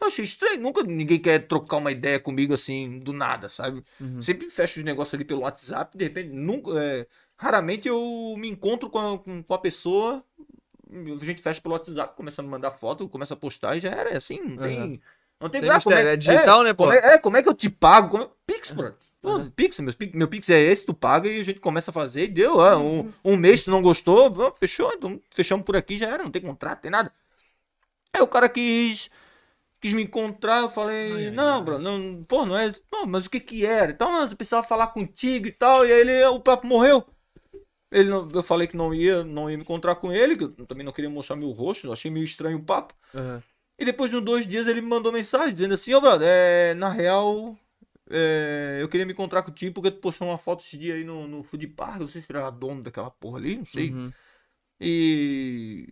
Eu 0.00 0.06
achei 0.06 0.24
estranho, 0.24 0.62
nunca 0.62 0.82
ninguém 0.82 1.18
quer 1.20 1.40
trocar 1.40 1.76
uma 1.76 1.92
ideia 1.92 2.18
comigo 2.18 2.54
assim, 2.54 3.00
do 3.00 3.12
nada, 3.12 3.50
sabe? 3.50 3.84
Uhum. 4.00 4.22
Sempre 4.22 4.48
fecho 4.48 4.78
os 4.80 4.84
negócios 4.84 5.12
ali 5.12 5.26
pelo 5.26 5.42
WhatsApp, 5.42 5.96
de 5.96 6.04
repente, 6.04 6.30
nunca. 6.30 6.70
é, 6.82 7.06
raramente 7.36 7.86
eu 7.86 8.34
me 8.38 8.48
encontro 8.48 8.88
com 8.88 8.98
a, 8.98 9.18
com, 9.18 9.42
com 9.42 9.54
a 9.54 9.58
pessoa, 9.58 10.24
a 10.92 11.24
gente 11.24 11.42
fecha 11.42 11.60
pelo 11.60 11.74
WhatsApp, 11.74 12.16
começa 12.16 12.42
a 12.42 12.44
mandar 12.44 12.72
foto, 12.72 13.08
começa 13.08 13.34
a 13.34 13.36
postar 13.36 13.76
e 13.76 13.80
já 13.80 13.90
era 13.90 14.16
assim, 14.16 14.40
não 14.40 14.56
tem. 14.56 14.80
Uhum. 14.80 15.00
Não 15.40 15.48
tem, 15.48 15.60
Tem 15.62 15.70
ah, 15.70 15.76
mistério, 15.76 16.02
como 16.02 16.12
é 16.12 16.16
digital, 16.16 16.62
né, 16.62 16.74
pô? 16.74 16.84
Como 16.84 16.92
é, 16.92 17.14
é, 17.14 17.18
como 17.18 17.36
é 17.36 17.42
que 17.42 17.48
eu 17.48 17.54
te 17.54 17.70
pago? 17.70 18.10
Como 18.10 18.24
é- 18.24 18.30
Pix, 18.46 18.72
bro. 18.72 18.94
Pô, 19.22 19.40
Pix, 19.54 19.78
meu, 19.80 19.94
Pix, 19.94 20.14
meu 20.14 20.28
Pix 20.28 20.50
é 20.50 20.60
esse, 20.60 20.84
tu 20.84 20.94
paga 20.94 21.28
e 21.28 21.40
a 21.40 21.44
gente 21.44 21.60
começa 21.60 21.90
a 21.90 21.94
fazer 21.94 22.24
e 22.24 22.28
deu. 22.28 22.60
ah, 22.60 22.78
um, 22.78 23.10
um 23.24 23.36
mês 23.36 23.64
tu 23.64 23.70
não 23.70 23.80
gostou, 23.82 24.54
fechou, 24.58 24.92
então 24.92 25.20
fechamos 25.30 25.64
por 25.64 25.76
aqui, 25.76 25.96
já 25.96 26.08
era, 26.08 26.22
não 26.22 26.30
tem 26.30 26.42
contrato, 26.42 26.80
tem 26.80 26.90
nada. 26.90 27.12
Aí 28.12 28.20
o 28.20 28.26
cara 28.26 28.48
quis, 28.48 29.10
quis 29.80 29.92
me 29.92 30.02
encontrar, 30.02 30.62
eu 30.62 30.70
falei, 30.70 31.30
não, 31.30 31.64
bro, 31.64 31.78
não, 31.78 32.24
pô, 32.24 32.44
não 32.44 32.56
é, 32.56 32.72
não, 32.92 33.06
mas 33.06 33.26
o 33.26 33.30
que 33.30 33.40
que 33.40 33.64
era? 33.64 33.92
Então, 33.92 34.22
eu 34.22 34.36
precisava 34.36 34.66
falar 34.66 34.88
contigo 34.88 35.46
e 35.46 35.52
tal, 35.52 35.86
e 35.86 35.92
aí 35.92 36.00
ele, 36.00 36.24
o 36.26 36.40
papo 36.40 36.66
morreu. 36.66 37.06
Ele 37.90 38.08
não- 38.08 38.30
eu 38.32 38.42
falei 38.42 38.66
que 38.68 38.76
não 38.76 38.94
ia, 38.94 39.24
não 39.24 39.50
ia 39.50 39.56
me 39.56 39.62
encontrar 39.64 39.96
com 39.96 40.12
ele, 40.12 40.36
que 40.36 40.44
eu 40.44 40.66
também 40.66 40.84
não 40.84 40.92
queria 40.92 41.10
mostrar 41.10 41.36
meu 41.36 41.50
rosto, 41.50 41.92
achei 41.92 42.10
meio 42.10 42.24
estranho 42.24 42.58
o 42.58 42.64
papo. 42.64 42.94
Aham. 43.14 43.42
E 43.78 43.84
depois 43.84 44.10
de 44.10 44.16
uns 44.18 44.24
dois 44.24 44.46
dias 44.46 44.68
ele 44.68 44.80
me 44.80 44.88
mandou 44.88 45.12
mensagem 45.12 45.52
dizendo 45.54 45.74
assim, 45.74 45.94
ô 45.94 46.00
brother, 46.00 46.28
é, 46.28 46.74
na 46.74 46.90
real, 46.90 47.56
é, 48.10 48.78
eu 48.80 48.88
queria 48.88 49.06
me 49.06 49.12
encontrar 49.12 49.42
contigo 49.42 49.74
porque 49.74 49.90
tu 49.90 50.00
postou 50.00 50.28
uma 50.28 50.38
foto 50.38 50.64
esse 50.64 50.78
dia 50.78 50.94
aí 50.94 51.04
no, 51.04 51.26
no 51.28 51.42
Food 51.44 51.66
Park. 51.68 52.00
Não 52.00 52.08
sei 52.08 52.20
se 52.22 52.32
era 52.32 52.50
dono 52.50 52.82
daquela 52.82 53.10
porra 53.10 53.38
ali, 53.38 53.56
não 53.58 53.66
sei. 53.66 53.90
Uhum. 53.90 54.12
E 54.80 55.86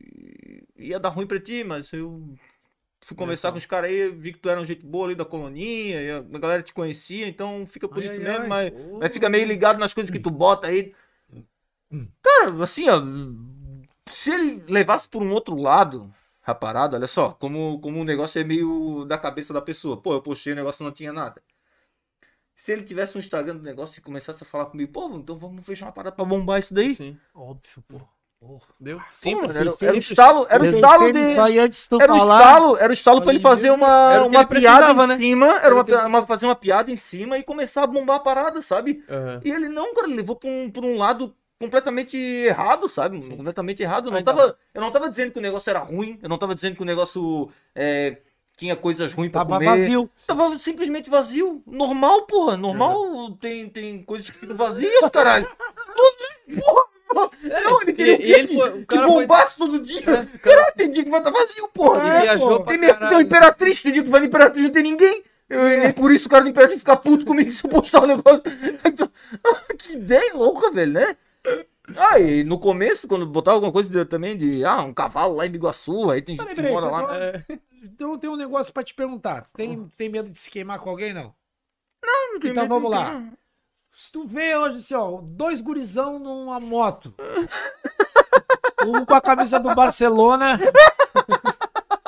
ia 0.76 0.99
dar 0.99 1.11
ruim 1.11 1.26
pra 1.26 1.40
ti, 1.40 1.62
mas 1.64 1.92
eu 1.92 2.34
fui 3.03 3.16
conversar 3.16 3.53
com 3.53 3.59
os 3.59 3.66
caras 3.66 3.90
aí, 3.90 4.11
vi 4.11 4.32
que 4.32 4.38
tu 4.40 4.51
era 4.51 4.61
um 4.61 4.64
jeito 4.64 4.86
boa 4.86 5.07
ali 5.07 5.14
da 5.14 5.24
coloninha, 5.24 6.03
e 6.03 6.11
a 6.11 6.22
galera 6.22 6.62
te 6.62 6.72
conhecia, 6.74 7.26
então 7.28 7.66
fica 7.66 7.88
por 7.88 8.03
Ai, 8.03 8.07
isso 8.07 8.20
ai, 8.20 8.24
mesmo, 8.24 8.46
ai. 8.46 8.49
mas, 8.49 8.72
mas 9.01 9.12
fica 9.12 9.28
meio 9.30 9.46
ligado 9.46 9.78
nas 9.78 9.94
coisas 9.94 10.11
que 10.11 10.20
tu 10.20 10.30
bota 10.30 10.68
aí. 10.68 10.94
Cara, 12.22 12.62
assim, 12.62 12.89
ó, 12.89 13.01
se 14.12 14.30
ele 14.32 14.64
levasse 14.68 15.09
por 15.09 15.22
um 15.22 15.30
outro 15.32 15.57
lado 15.57 16.12
a 16.45 16.55
parada, 16.55 16.97
olha 16.97 17.07
só, 17.07 17.30
como, 17.32 17.78
como 17.80 18.01
o 18.01 18.05
negócio 18.05 18.41
é 18.41 18.45
meio 18.45 19.05
da 19.07 19.18
cabeça 19.18 19.53
da 19.53 19.61
pessoa. 19.61 19.97
Pô, 19.97 20.12
eu 20.14 20.22
postei 20.22 20.53
o 20.53 20.57
negócio 20.57 20.82
e 20.82 20.84
não 20.84 20.93
tinha 20.93 21.12
nada. 21.12 21.43
Se 22.57 22.72
ele 22.72 22.82
tivesse 22.82 23.16
um 23.16 23.20
Instagram 23.20 23.57
do 23.57 23.62
negócio 23.62 23.99
e 24.01 24.03
começasse 24.03 24.43
a 24.43 24.47
falar 24.47 24.66
comigo, 24.66 24.91
pô, 24.93 25.09
então 25.14 25.39
vamos 25.39 25.64
fechar 25.64 25.86
uma 25.86 25.93
parada 25.93 26.14
pra 26.16 26.24
bombar 26.24 26.59
isso 26.59 26.74
daí. 26.74 26.93
Sim. 26.95 27.16
Óbvio, 27.34 27.82
pô. 27.86 28.01
Porra. 28.41 28.66
Deu? 28.78 28.99
Pô, 28.99 29.05
Sim, 29.12 29.34
era, 29.49 29.61
era 29.61 29.95
o 29.95 29.99
estalo, 29.99 30.47
era 30.49 30.62
o 30.62 30.66
estalo 30.66 31.12
de. 31.12 31.18
Era 31.18 32.14
o 32.14 32.18
falar. 32.18 32.41
estalo, 32.41 32.76
era 32.76 32.91
o 32.91 32.93
estalo 32.93 33.22
pra 33.22 33.32
ele 33.32 33.43
fazer 33.43 33.70
uma, 33.72 34.22
uma 34.22 34.47
piada 34.47 34.47
precisava, 34.47 35.05
em 35.05 35.07
né? 35.09 35.16
cima, 35.18 35.47
Era 35.47 35.66
era 35.66 35.74
uma, 35.74 36.07
uma- 36.07 36.26
fazer 36.26 36.47
uma 36.47 36.55
piada 36.55 36.91
em 36.91 36.97
cima 36.97 37.36
e 37.36 37.43
começar 37.43 37.82
a 37.82 37.86
bombar 37.86 38.16
a 38.16 38.20
parada, 38.20 38.62
sabe? 38.62 39.05
Aham. 39.09 39.41
E 39.45 39.51
ele 39.51 39.68
não, 39.68 39.93
cara, 39.93 40.07
ele 40.07 40.16
levou 40.16 40.36
pra 40.36 40.49
um, 40.49 40.70
pra 40.70 40.82
um 40.86 40.97
lado 40.97 41.34
completamente 41.59 42.17
errado, 42.17 42.89
sabe? 42.89 43.21
Completamente 43.29 43.83
errado. 43.83 44.09
Eu 44.09 44.13
não, 44.13 44.23
tava, 44.23 44.57
eu 44.75 44.81
não 44.81 44.91
tava 44.91 45.09
dizendo 45.09 45.33
que 45.33 45.39
o 45.39 45.43
negócio 45.43 45.69
era 45.71 45.81
ruim, 45.81 46.19
eu 46.23 46.29
não 46.29 46.39
tava 46.39 46.55
dizendo 46.55 46.77
que 46.77 46.83
o 46.83 46.87
negócio 46.87 47.49
é, 47.75 48.19
tinha 48.57 48.77
coisas 48.77 49.13
ruins 49.13 49.31
pra 49.31 49.41
Tava 49.45 49.55
comer. 49.59 49.65
vazio. 49.67 50.11
Tava 50.27 50.59
simplesmente 50.59 51.11
vazio. 51.11 51.63
Normal, 51.67 52.23
porra. 52.27 52.57
Normal 52.57 53.33
tem, 53.41 53.69
tem 53.69 54.03
coisas 54.03 54.31
que 54.31 54.39
ficam 54.39 54.57
vazias, 54.57 54.93
caralho. 55.13 55.47
Tudo, 55.97 56.61
porra. 56.61 56.89
Não, 57.65 57.81
ele 57.83 57.93
queria 57.95 58.21
E- 58.23 58.27
e 58.29 58.33
ele 58.33 58.55
foi- 58.55 58.73
que 58.81 58.85
cara 58.87 59.07
foi- 59.09 59.23
bombasse 59.23 59.57
todo 59.57 59.79
dia. 59.81 60.03
Caralho, 60.43 60.75
tem 60.77 60.91
dia 60.91 61.03
que 61.05 61.11
vai 61.11 61.21
estar 61.21 61.31
vazio, 61.31 61.67
porra. 61.69 62.07
Ele 62.17 62.21
viajou 62.23 62.63
pra 62.63 62.79
Tem, 62.79 62.89
caralho. 62.89 63.21
Imperatriz, 63.23 63.83
tem 63.83 63.93
dia 63.93 64.03
que 64.03 64.09
tu 64.09 64.13
vai 64.13 64.21
no 64.21 64.27
Imperatriz 64.27 64.63
não 64.65 64.71
tem 64.71 64.83
ninguém. 64.83 65.25
Eu, 65.49 65.67
e 65.67 65.93
por 65.95 66.13
isso 66.13 66.27
o 66.27 66.31
cara 66.31 66.45
do 66.45 66.51
Imperatriz 66.51 66.79
fica 66.79 66.95
puto 66.95 67.25
comigo 67.25 67.51
se 67.51 67.65
eu 67.65 67.71
postar 67.71 68.03
um 68.03 68.07
negócio. 68.07 68.43
que 69.79 69.93
ideia 69.95 70.35
louca, 70.35 70.71
velho, 70.71 70.93
né? 70.93 71.17
Ah, 71.97 72.18
e 72.18 72.45
no 72.45 72.59
começo, 72.59 73.09
quando 73.09 73.26
botava 73.26 73.57
alguma 73.57 73.72
coisa 73.72 73.89
de- 73.91 74.05
também 74.05 74.36
de, 74.36 74.64
ah, 74.64 74.82
um 74.82 74.93
cavalo 74.93 75.36
lá 75.36 75.47
em 75.47 75.51
Biguaçu, 75.51 76.11
aí 76.11 76.20
tem 76.22 76.36
gente 76.36 76.55
que 76.55 76.62
mora 76.62 76.86
lá. 76.91 77.07
Então 77.82 78.18
tem 78.18 78.28
um 78.28 78.36
negócio 78.36 78.72
pra 78.72 78.82
te 78.84 78.95
perguntar. 78.95 79.47
Tem, 79.57 79.89
tem 79.97 80.09
medo 80.09 80.28
de 80.30 80.39
se 80.39 80.51
queimar 80.51 80.78
com 80.80 80.91
alguém, 80.91 81.14
não? 81.14 81.32
Não 82.05 82.41
tem 82.41 82.51
Então 82.51 82.64
medo, 82.64 82.74
vamos 82.74 82.91
não 82.91 82.99
lá. 82.99 83.22
Se 83.93 84.12
tu 84.12 84.24
vê 84.26 84.55
hoje 84.57 84.76
assim, 84.76 84.95
ó, 84.95 85.20
dois 85.22 85.61
gurizão 85.61 86.18
numa 86.18 86.61
moto. 86.61 87.14
Um 88.86 89.05
com 89.05 89.12
a 89.14 89.20
camisa 89.20 89.59
do 89.59 89.74
Barcelona, 89.74 90.59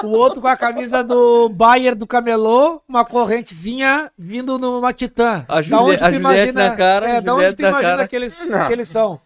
o 0.05 0.07
outro 0.09 0.41
com 0.41 0.47
a 0.47 0.57
camisa 0.57 1.03
do 1.03 1.49
Bayern 1.49 1.99
do 1.99 2.07
Camelô, 2.07 2.81
uma 2.89 3.05
correntezinha 3.05 4.11
vindo 4.17 4.57
numa 4.57 4.93
Titã. 4.93 5.45
A 5.49 5.57
Da 5.57 5.63
Juliette- 5.63 6.05
onde 6.05 6.21
tu 6.21 6.27
a 6.27 6.31
Juliette 6.31 6.53
na 6.53 6.77
cara, 6.77 7.09
É, 7.11 7.21
da 7.21 7.35
onde 7.35 7.55
tu 7.57 7.63
na 7.63 7.69
imagina 7.71 7.91
cara. 7.97 8.09
que 8.09 8.15
eles, 8.17 8.49
Não. 8.49 8.67
que 8.69 8.73
eles 8.73 8.89
são? 8.89 9.21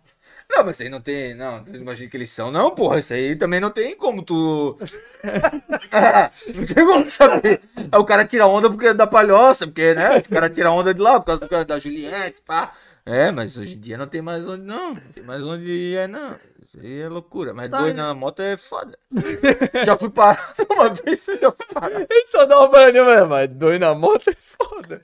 Não, 0.57 0.65
mas 0.65 0.81
aí 0.81 0.89
não 0.89 1.01
tem. 1.01 1.35
Não, 1.35 1.65
imagina 1.75 2.09
que 2.09 2.17
eles 2.17 2.31
são, 2.31 2.51
não, 2.51 2.71
porra. 2.71 2.99
Isso 2.99 3.13
aí 3.13 3.35
também 3.35 3.61
não 3.61 3.71
tem 3.71 3.97
como 3.97 4.23
tu. 4.23 4.79
não 6.55 6.67
tem 6.67 6.87
como 6.87 7.11
saber. 7.11 7.61
Aí 7.77 7.99
o 7.99 8.05
cara 8.05 8.25
tira 8.25 8.47
onda 8.47 8.71
porque 8.71 8.87
é 8.87 8.95
da 8.95 9.07
palhoça, 9.07 9.67
porque, 9.67 9.95
né? 9.95 10.19
O 10.19 10.29
cara 10.29 10.49
tira 10.49 10.71
onda 10.71 10.95
de 10.95 11.01
lá 11.01 11.19
por 11.19 11.27
causa 11.27 11.41
do 11.41 11.49
cara 11.49 11.65
da 11.65 11.79
Juliette, 11.79 12.41
pá. 12.43 12.73
É, 13.05 13.31
mas 13.31 13.59
hoje 13.59 13.75
em 13.75 13.81
dia 13.81 13.99
não 13.99 14.07
tem 14.07 14.23
mais 14.23 14.47
onde, 14.47 14.63
não. 14.63 14.95
Não 14.95 15.13
tem 15.13 15.23
mais 15.25 15.43
onde 15.45 15.97
é, 15.97 16.07
não. 16.07 16.37
Aí 16.81 17.01
é 17.03 17.09
loucura. 17.09 17.55
Mas 17.55 17.71
Tá, 17.71 17.79
dois 17.79 17.95
na 17.95 18.13
moto 18.15 18.41
é 18.41 18.57
foda. 18.57 18.99
já 19.85 19.97
fui 19.97 20.11
parado 20.11 20.41
uma 20.71 20.89
vez, 20.91 21.25
já 21.25 21.53
fui 21.53 21.67
parado. 21.73 22.07
Ele 22.11 22.27
só 22.27 22.45
dá 22.47 22.59
uma 22.59 22.69
banho, 22.69 23.05
mas, 23.05 23.29
mas 23.29 23.49
dois 23.51 23.79
na 23.81 23.95
moto 23.95 24.29
é 24.31 24.35
foda. 24.35 25.01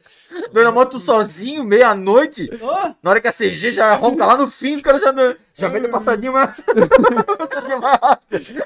Dois 0.53 0.65
na 0.67 0.73
moto 0.73 0.99
sozinho, 0.99 1.65
meia-noite. 1.65 2.51
Ó, 2.61 2.93
Na 3.03 3.11
hora 3.11 3.21
que 3.21 3.29
a 3.29 3.33
CG 3.33 3.71
já 3.71 3.95
ronca 3.95 4.27
lá 4.27 4.37
no 4.37 4.49
fim, 4.51 4.75
os 4.75 4.83
caras 4.83 5.01
já, 5.03 5.13
já 5.55 5.69
vem 5.69 5.89
passadinho 5.89 6.33
mais. 6.33 6.57
passadinho 7.39 7.81
mais. 7.81 7.99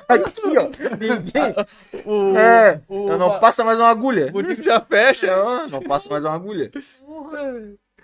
Aqui, 0.09 0.59
ó. 0.59 0.69
Ninguém. 0.99 1.55
O, 2.07 2.37
É, 2.37 2.81
o- 2.89 3.17
não 3.19 3.39
passa 3.39 3.65
mais 3.65 3.79
uma 3.79 3.89
agulha. 3.89 4.31
o 4.33 4.43
tipo 4.43 4.63
já 4.63 4.81
fecha. 4.81 5.35
Não, 5.37 5.69
não 5.69 5.83
passa 5.83 6.09
mais 6.09 6.25
uma 6.25 6.35
agulha. 6.35 6.71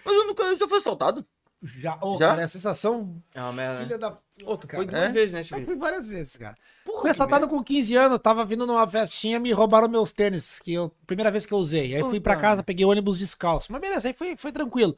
Mas 0.05 0.17
eu 0.17 0.27
nunca 0.27 0.43
eu 0.45 0.59
já 0.59 0.69
fui 0.69 0.79
assaltado. 0.79 1.25
Já, 1.63 1.99
ô, 2.01 2.19
Já? 2.19 2.29
cara, 2.29 2.41
é 2.41 2.45
a 2.45 2.49
sensação 2.49 3.23
É 3.35 3.41
uma 3.43 3.53
merda, 3.53 3.83
filha 3.83 3.99
da... 3.99 4.11
Pô, 4.11 4.57
tu 4.57 4.67
foi 4.69 4.87
cara. 4.87 4.87
duas 4.87 5.03
É? 5.03 5.09
vezes, 5.13 5.33
né, 5.33 5.41
Eu 5.41 5.45
Chiquinho? 5.45 5.67
fui 5.67 5.77
várias 5.77 6.09
vezes, 6.11 6.37
cara. 6.37 6.57
Fui 6.85 7.11
assaltado 7.11 7.47
com 7.49 7.63
15 7.63 7.95
anos, 7.97 8.19
tava 8.19 8.45
vindo 8.45 8.67
numa 8.67 8.87
festinha, 8.89 9.39
me 9.39 9.53
roubaram 9.53 9.89
meus 9.89 10.13
tênis, 10.13 10.59
que 10.59 10.73
eu, 10.73 10.91
primeira 11.07 11.31
vez 11.31 11.45
que 11.47 11.53
eu 11.53 11.59
usei. 11.59 11.95
Aí 11.95 12.03
fui 12.03 12.21
pra 12.21 12.37
casa, 12.37 12.63
peguei 12.63 12.85
ônibus 12.85 13.19
descalço. 13.19 13.71
Mas 13.73 13.81
beleza, 13.81 14.09
aí 14.09 14.15
foi, 14.15 14.37
foi 14.37 14.53
tranquilo. 14.53 14.97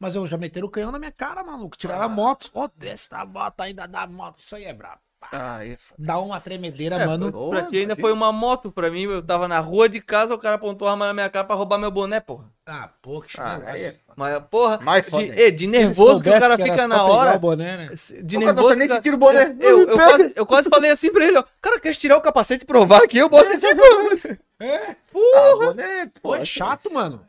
Mas 0.00 0.14
eu 0.14 0.26
já 0.26 0.36
meteram 0.38 0.68
o 0.68 0.70
canhão 0.70 0.92
na 0.92 0.98
minha 0.98 1.10
cara, 1.12 1.42
maluco. 1.42 1.76
Tiraram 1.76 2.04
a 2.04 2.08
moto. 2.08 2.50
Ó, 2.54 2.68
desce 2.76 3.10
da 3.10 3.26
moto 3.26 3.60
ainda 3.60 3.86
da 3.86 4.06
moto. 4.06 4.38
Isso 4.38 4.54
aí 4.54 4.64
é 4.64 4.72
brabo. 4.72 5.00
Ah, 5.30 5.64
é. 5.66 5.76
Dá 5.98 6.18
uma 6.18 6.40
tremedeira, 6.40 6.96
É, 6.96 7.04
mano. 7.06 7.30
pra- 7.30 7.38
Porra, 7.40 7.60
pra 7.60 7.68
ti 7.68 7.76
ainda 7.76 7.94
foi 7.96 8.12
uma 8.12 8.32
moto 8.32 8.72
pra 8.72 8.90
mim. 8.90 9.02
Eu 9.02 9.22
tava 9.22 9.46
na 9.46 9.58
rua 9.60 9.88
de 9.88 10.00
casa, 10.00 10.34
o 10.34 10.38
cara 10.38 10.54
apontou 10.56 10.88
a 10.88 10.92
arma 10.92 11.06
na 11.06 11.12
minha 11.14 11.28
cara 11.28 11.44
pra 11.44 11.54
roubar 11.54 11.78
meu 11.78 11.90
boné, 11.90 12.18
porra. 12.20 12.46
Ah, 12.66 12.88
pô, 13.02 13.20
que 13.20 13.38
Ah, 13.38 13.60
é. 13.76 13.96
Mas, 14.16 14.42
porra, 14.50 14.78
Mais 14.82 15.04
de, 15.04 15.10
foda 15.10 15.24
é, 15.40 15.50
de 15.50 15.66
nervoso 15.66 16.22
que 16.22 16.28
o 16.28 16.32
cara 16.32 16.54
era 16.54 16.56
fica 16.64 16.88
na 16.88 17.04
hora. 17.04 17.36
o 17.36 17.38
boné, 17.38 17.76
né? 17.76 17.88
De 18.22 18.36
O 18.36 18.40
cara 18.40 18.52
nervoso. 18.52 18.74
nem 18.76 18.88
que 18.88 18.94
se 18.94 19.00
tira 19.02 19.16
o 19.16 19.18
boné. 19.18 19.56
Eu, 19.60 19.80
eu, 19.80 19.86
Pega. 19.96 20.08
quase, 20.08 20.32
eu 20.36 20.46
quase 20.46 20.68
falei 20.70 20.90
assim 20.90 21.12
pra 21.12 21.24
ele, 21.26 21.38
ó. 21.38 21.44
Cara, 21.60 21.78
quer 21.78 21.94
tirar 21.94 22.16
o 22.16 22.20
capacete 22.22 22.64
e 22.64 22.66
provar 22.66 23.02
aqui? 23.04 23.18
Eu 23.18 23.28
boto 23.28 23.50
tipo. 23.58 24.38
É? 24.60 24.96
Ah, 25.14 25.56
boné, 25.58 26.06
Pô, 26.22 26.30
pô. 26.30 26.34
é 26.36 26.44
chato, 26.44 26.92
mano. 26.92 27.20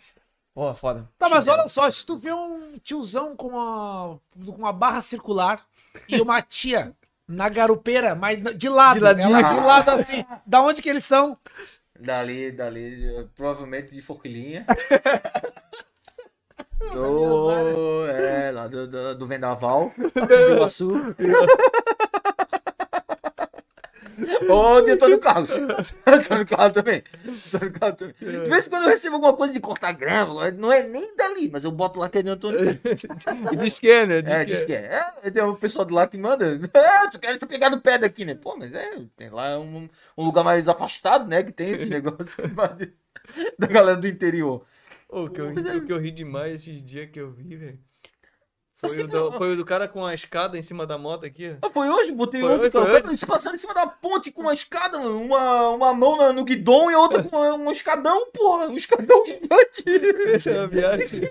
Pô, 0.54 0.74
foda. 0.74 1.08
Tá, 1.18 1.30
mas 1.30 1.48
olha 1.48 1.68
só, 1.68 1.90
se 1.90 2.06
tu 2.06 2.18
vê 2.18 2.34
um 2.34 2.74
tiozão 2.84 3.36
com 3.36 3.48
uma, 3.50 4.20
com 4.46 4.52
uma 4.58 4.74
barra 4.74 5.00
circular 5.00 5.62
e 6.08 6.20
uma 6.20 6.42
tia 6.42 6.92
na 7.30 7.48
garupeira, 7.48 8.16
mas 8.16 8.42
de 8.56 8.68
lado, 8.68 8.96
De 8.96 9.02
ladinho. 9.02 9.28
ela 9.30 9.42
de 9.44 9.56
lado 9.56 9.92
assim, 9.92 10.26
da 10.46 10.62
onde 10.62 10.82
que 10.82 10.90
eles 10.90 11.06
são? 11.06 11.38
Dali, 12.00 12.52
dali, 12.52 13.30
provavelmente 13.36 13.94
de 13.94 14.02
forquilinha. 14.02 14.66
do, 16.94 18.08
é, 18.08 18.52
lá 18.52 18.68
do, 18.68 18.88
do, 18.88 19.16
do 19.16 19.28
Vendaval, 19.28 19.92
do 20.00 20.56
Iguaçu. 20.56 21.16
Ô, 24.50 24.82
de 24.82 24.92
Antônio 24.92 25.20
Carlos. 25.20 25.50
Antônio 26.06 26.46
Carlos 26.46 26.74
também. 26.74 27.04
Antônio 27.26 27.74
Carlos 27.74 27.98
também. 27.98 28.16
De 28.20 28.50
vez 28.50 28.68
em 28.68 28.70
quando 28.70 28.84
eu 28.84 28.90
recebo 28.90 29.16
alguma 29.16 29.34
coisa 29.34 29.54
de 29.54 29.60
cortar 29.60 29.92
grama, 29.94 30.52
não 30.52 30.72
é 30.72 30.84
nem 30.84 31.16
dali, 31.16 31.50
mas 31.50 31.64
eu 31.64 31.72
boto 31.72 32.00
lá 32.00 32.10
que 32.10 32.18
é 32.18 32.22
de 32.22 32.30
Antônio 32.30 32.80
Carlos. 33.24 33.58
De 33.58 33.70
scanner, 33.70 34.24
de 34.24 34.32
É, 34.32 34.46
de 34.46 34.66
que 34.66 34.74
é? 34.74 35.14
É, 35.24 35.32
tem 35.32 35.44
um 35.44 35.56
pessoal 35.56 35.86
de 35.86 35.94
lá 35.94 36.08
que 36.08 36.18
manda. 36.18 36.60
É, 36.80 37.10
tu 37.10 37.20
quer 37.20 37.38
pegar 37.46 37.70
no 37.70 37.82
pé 37.82 37.98
daqui, 37.98 38.26
né? 38.26 38.36
Pô, 38.36 38.56
mas 38.56 38.74
é, 38.74 39.00
tem 39.18 39.30
lá 39.30 39.60
um, 39.60 39.90
um 40.18 40.24
lugar 40.24 40.44
mais 40.44 40.68
afastado, 40.70 41.28
né? 41.28 41.44
Que 41.44 41.52
tem 41.52 41.72
esse 41.72 41.86
negócio 41.86 42.38
da 43.58 43.68
galera 43.68 43.98
do 43.98 44.08
interior. 44.08 44.66
Ô, 45.08 45.26
o 45.26 45.30
que, 45.30 45.42
eu, 45.42 45.50
o 45.50 45.86
que 45.86 45.92
eu 45.92 46.00
ri 46.00 46.12
demais 46.12 46.54
esses 46.54 46.84
dias 46.84 47.10
que 47.10 47.20
eu 47.20 47.32
vi, 47.32 47.56
velho. 47.56 47.80
Foi, 48.80 49.04
o 49.04 49.08
do, 49.08 49.32
foi 49.34 49.52
o 49.52 49.56
do 49.58 49.66
cara 49.66 49.88
com 49.90 50.06
a 50.06 50.14
escada 50.14 50.58
em 50.58 50.62
cima 50.62 50.86
da 50.88 50.98
moto 50.98 51.26
aqui. 51.26 51.54
Ah, 51.62 51.70
foi 51.70 51.90
hoje, 51.90 52.14
botei 52.14 52.40
Foi 52.40 52.58
hoje, 52.58 52.70
cara. 52.72 53.18
se 53.18 53.26
passando 53.26 53.56
em 53.56 53.58
cima 53.58 53.74
da 53.74 53.86
ponte 53.88 54.32
com 54.32 54.42
uma 54.44 54.54
escada, 54.54 54.98
uma, 55.00 55.70
uma 55.70 55.94
mão 55.94 56.16
na- 56.16 56.32
no 56.32 56.46
guidão 56.46 56.90
e 56.90 56.94
a 56.94 57.00
outra 57.00 57.22
com 57.22 57.38
um 57.38 57.72
escadão, 57.72 58.28
porra. 58.34 58.68
Um 58.68 58.78
escadão 58.78 59.24
gigante. 59.26 59.84
Essa 60.34 60.50
é 60.52 60.60
uma 60.60 60.68
viagem. 60.68 61.10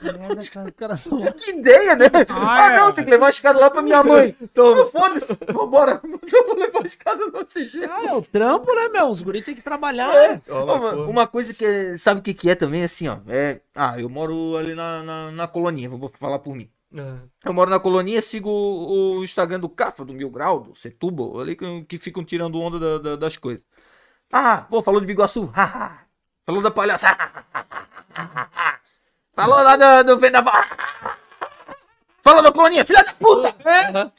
Cara? 0.00 0.18
Merda, 0.18 0.72
cara, 0.72 0.96
só- 0.96 1.10
Que 1.32 1.50
ideia, 1.50 1.94
né? 1.96 2.06
Ah, 2.28 2.54
Ah, 2.66 2.72
é. 2.72 2.76
não, 2.78 2.92
tem 2.92 3.04
que 3.04 3.10
levar 3.10 3.26
a 3.26 3.30
escada 3.30 3.58
lá 3.58 3.70
pra 3.70 3.82
minha 3.82 4.02
mãe. 4.02 4.34
Então, 4.40 4.90
foda-se, 4.90 5.36
vambora. 5.52 6.00
Eu 6.04 6.46
vou 6.46 6.56
levar 6.56 6.82
a 6.82 6.86
escada 6.86 7.26
no 7.26 7.44
CG. 7.44 7.84
Ah, 7.84 8.04
é 8.06 8.12
o 8.14 8.22
trampo, 8.22 8.74
né, 8.74 8.88
meu? 8.88 9.08
Os 9.10 9.22
guris 9.22 9.44
têm 9.44 9.54
que 9.54 9.62
trabalhar, 9.62 10.12
né? 10.12 10.42
Ó, 10.48 10.64
Uma, 10.64 10.92
uma 11.06 11.26
coisa 11.26 11.52
que 11.54 11.64
é- 11.64 11.96
sabe 11.96 12.20
o 12.20 12.22
que, 12.22 12.32
que 12.34 12.50
é 12.50 12.54
também, 12.54 12.82
assim, 12.84 13.08
ó. 13.08 13.18
É, 13.28 13.60
ah, 13.74 13.98
eu 14.00 14.08
moro 14.08 14.56
ali 14.56 14.74
na, 14.74 15.02
na, 15.02 15.30
na 15.32 15.48
colonia, 15.48 15.88
vou 15.88 16.10
falar 16.18 16.38
por 16.38 16.54
mim. 16.54 16.70
Ah, 16.96 17.18
Eu 17.44 17.52
moro 17.52 17.68
na 17.70 17.78
colonia, 17.80 18.22
sigo 18.22 18.48
o, 18.50 19.18
o 19.18 19.24
Instagram 19.24 19.60
do 19.60 19.68
Cafa, 19.68 20.04
do 20.04 20.14
Mil 20.14 20.30
Grau, 20.30 20.60
do 20.60 20.74
Setúbal, 20.74 21.40
ali 21.40 21.54
que, 21.56 21.84
que 21.84 21.98
ficam 21.98 22.24
tirando 22.24 22.60
onda 22.60 22.78
da- 22.78 22.98
da- 22.98 23.16
das 23.16 23.36
coisas. 23.36 23.62
Ah, 24.32 24.66
pô, 24.70 24.82
falou 24.82 25.00
de 25.00 25.06
Biguaçu. 25.06 25.52
falou 26.46 26.62
da 26.62 26.70
palhaça. 26.70 27.08
Falou 29.36 29.62
lá 29.62 29.76
do, 29.76 30.14
do 30.14 30.18
Vendaval. 30.18 30.64
Falou 32.22 32.42
da 32.42 32.50
colonia, 32.50 32.84
filha 32.84 33.04
da 33.04 33.12
puta. 33.12 33.54
aham. 33.64 34.12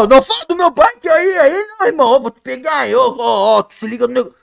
Ô, 0.00 0.06
não 0.08 0.20
fala 0.20 0.44
do 0.48 0.56
meu 0.56 0.72
pai 0.72 0.96
que 1.00 1.08
aí, 1.08 1.38
aí, 1.38 1.66
não, 1.78 1.86
irmão, 1.86 2.14
eu 2.14 2.20
vou 2.20 2.30
te 2.30 2.40
pegar, 2.40 2.78
aí, 2.78 2.94
ô, 2.94 3.14
ó, 3.16 3.58
ó, 3.58 3.62
tu 3.62 3.74
se 3.74 3.86
liga 3.86 4.08
no 4.08 4.14
negócio. 4.14 4.42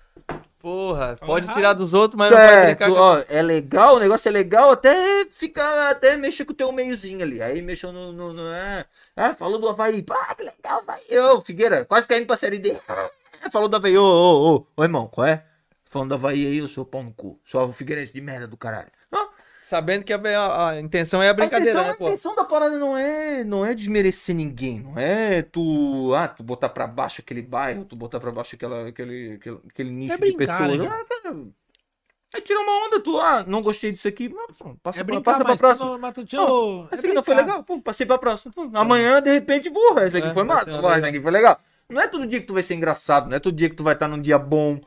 Porra, 0.59 1.15
pode 1.25 1.45
errado. 1.45 1.55
tirar 1.55 1.73
dos 1.73 1.93
outros, 1.93 2.17
mas 2.17 2.31
não 2.31 2.37
pode 2.37 2.51
É, 2.51 2.65
brincar 2.65 2.87
tu, 2.87 2.93
com... 2.93 2.99
ó, 2.99 3.23
é 3.29 3.41
legal, 3.41 3.95
o 3.95 3.99
negócio 3.99 4.27
é 4.27 4.31
legal 4.31 4.71
até 4.71 5.25
ficar, 5.25 5.89
até 5.89 6.17
mexer 6.17 6.43
com 6.45 6.51
o 6.51 6.55
teu 6.55 6.71
meiozinho 6.71 7.21
ali. 7.21 7.41
Aí 7.41 7.61
mexeu 7.61 7.91
no. 7.93 8.11
no, 8.11 8.33
no 8.33 8.51
é, 8.51 8.85
ah, 9.15 9.33
falou 9.33 9.57
do 9.57 9.69
Havaí. 9.69 10.03
Pá, 10.03 10.35
que 10.35 10.43
legal, 10.43 10.81
Havaí. 10.81 11.17
Ô, 11.17 11.39
Figueira, 11.41 11.85
quase 11.85 12.07
caindo 12.07 12.27
pra 12.27 12.35
série 12.35 12.59
D. 12.59 12.75
Ah, 12.89 13.09
falou 13.51 13.69
do 13.69 13.75
Havaí. 13.77 13.97
Ô, 13.97 14.03
ô, 14.03 14.55
ô, 14.55 14.65
ô, 14.75 14.83
irmão, 14.83 15.07
qual 15.07 15.27
é? 15.27 15.45
Falando 15.89 16.09
do 16.09 16.15
Havaí 16.15 16.45
aí, 16.45 16.57
eu 16.57 16.67
sou 16.67 16.83
pau 16.85 17.03
no 17.03 17.13
cu. 17.13 17.39
Sou 17.45 17.65
o 17.65 17.71
Figueirense 17.71 18.11
de 18.11 18.19
merda 18.19 18.45
do 18.45 18.57
caralho. 18.57 18.91
Sabendo 19.61 20.03
que 20.05 20.13
a, 20.13 20.17
a- 20.17 20.69
a 20.69 20.79
intenção 20.79 21.21
é 21.21 21.29
a 21.29 21.33
brincadeira, 21.33 21.79
a 21.79 21.83
né, 21.83 21.89
intenção, 21.89 21.97
pô? 21.99 22.05
A 22.05 22.07
intenção 22.09 22.35
da 22.35 22.43
parada 22.45 22.77
não 22.77 22.97
é, 22.97 23.43
não 23.43 23.65
é 23.65 23.73
desmerecer 23.73 24.33
ninguém, 24.35 24.79
não 24.79 24.97
é 24.97 25.41
tu, 25.41 26.13
ah, 26.15 26.27
tu 26.29 26.43
botar 26.43 26.69
pra 26.69 26.87
baixo 26.87 27.21
aquele 27.21 27.41
bairro, 27.41 27.83
tu 27.83 27.95
botar 27.95 28.19
pra 28.19 28.31
baixo 28.31 28.55
aquela, 28.55 28.87
aquele, 28.87 29.33
aquele, 29.33 29.59
aquele 29.69 29.91
nicho 29.91 30.15
de 30.15 30.21
brincar, 30.21 30.69
pessoas. 30.69 30.79
né, 30.79 30.87
Ah, 30.87 31.05
cara, 31.23 31.37
é 32.35 32.41
tirar 32.41 32.61
uma 32.61 32.85
onda, 32.87 32.99
tu, 33.01 33.19
ah, 33.19 33.43
não 33.45 33.61
gostei 33.61 33.91
disso 33.91 34.07
aqui, 34.07 34.29
passa, 34.81 35.01
É 35.01 35.03
pra, 35.03 35.15
brincar, 35.15 35.23
passa 35.31 35.43
pra 35.43 35.49
mas 35.51 35.57
tu 35.57 35.59
próxima. 35.59 35.89
não- 35.91 35.99
mas 35.99 36.13
tu 36.13 36.25
tinha 36.25 36.41
o- 36.41 36.87
Essa 36.91 36.95
é 36.95 36.99
aqui 37.07 37.13
não 37.15 37.23
foi 37.23 37.35
legal, 37.35 37.63
pô, 37.63 37.81
passei 37.81 38.05
pra 38.05 38.17
próxima. 38.17 38.53
Pô, 38.53 38.69
amanhã, 38.73 39.21
de 39.21 39.31
repente, 39.31 39.69
porra, 39.69 40.03
essa 40.03 40.19
aqui 40.19 40.27
É, 40.27 40.33
foi 40.33 40.45
vai 40.45 40.55
massa, 40.55 40.71
pô, 40.81 40.91
essa 40.91 41.07
aqui 41.07 41.19
foi 41.21 41.31
legal. 41.31 41.59
Não 41.89 41.99
é 41.99 42.07
todo 42.07 42.25
dia 42.27 42.39
que 42.39 42.45
tu 42.45 42.53
vai 42.53 42.61
ser 42.63 42.75
engraçado, 42.75 43.27
não 43.27 43.35
é 43.35 43.39
todo 43.39 43.55
dia 43.55 43.67
que 43.69 43.75
tu 43.75 43.83
vai 43.83 43.93
estar 43.93 44.07
num 44.07 44.21
dia 44.21 44.37
bom, 44.37 44.79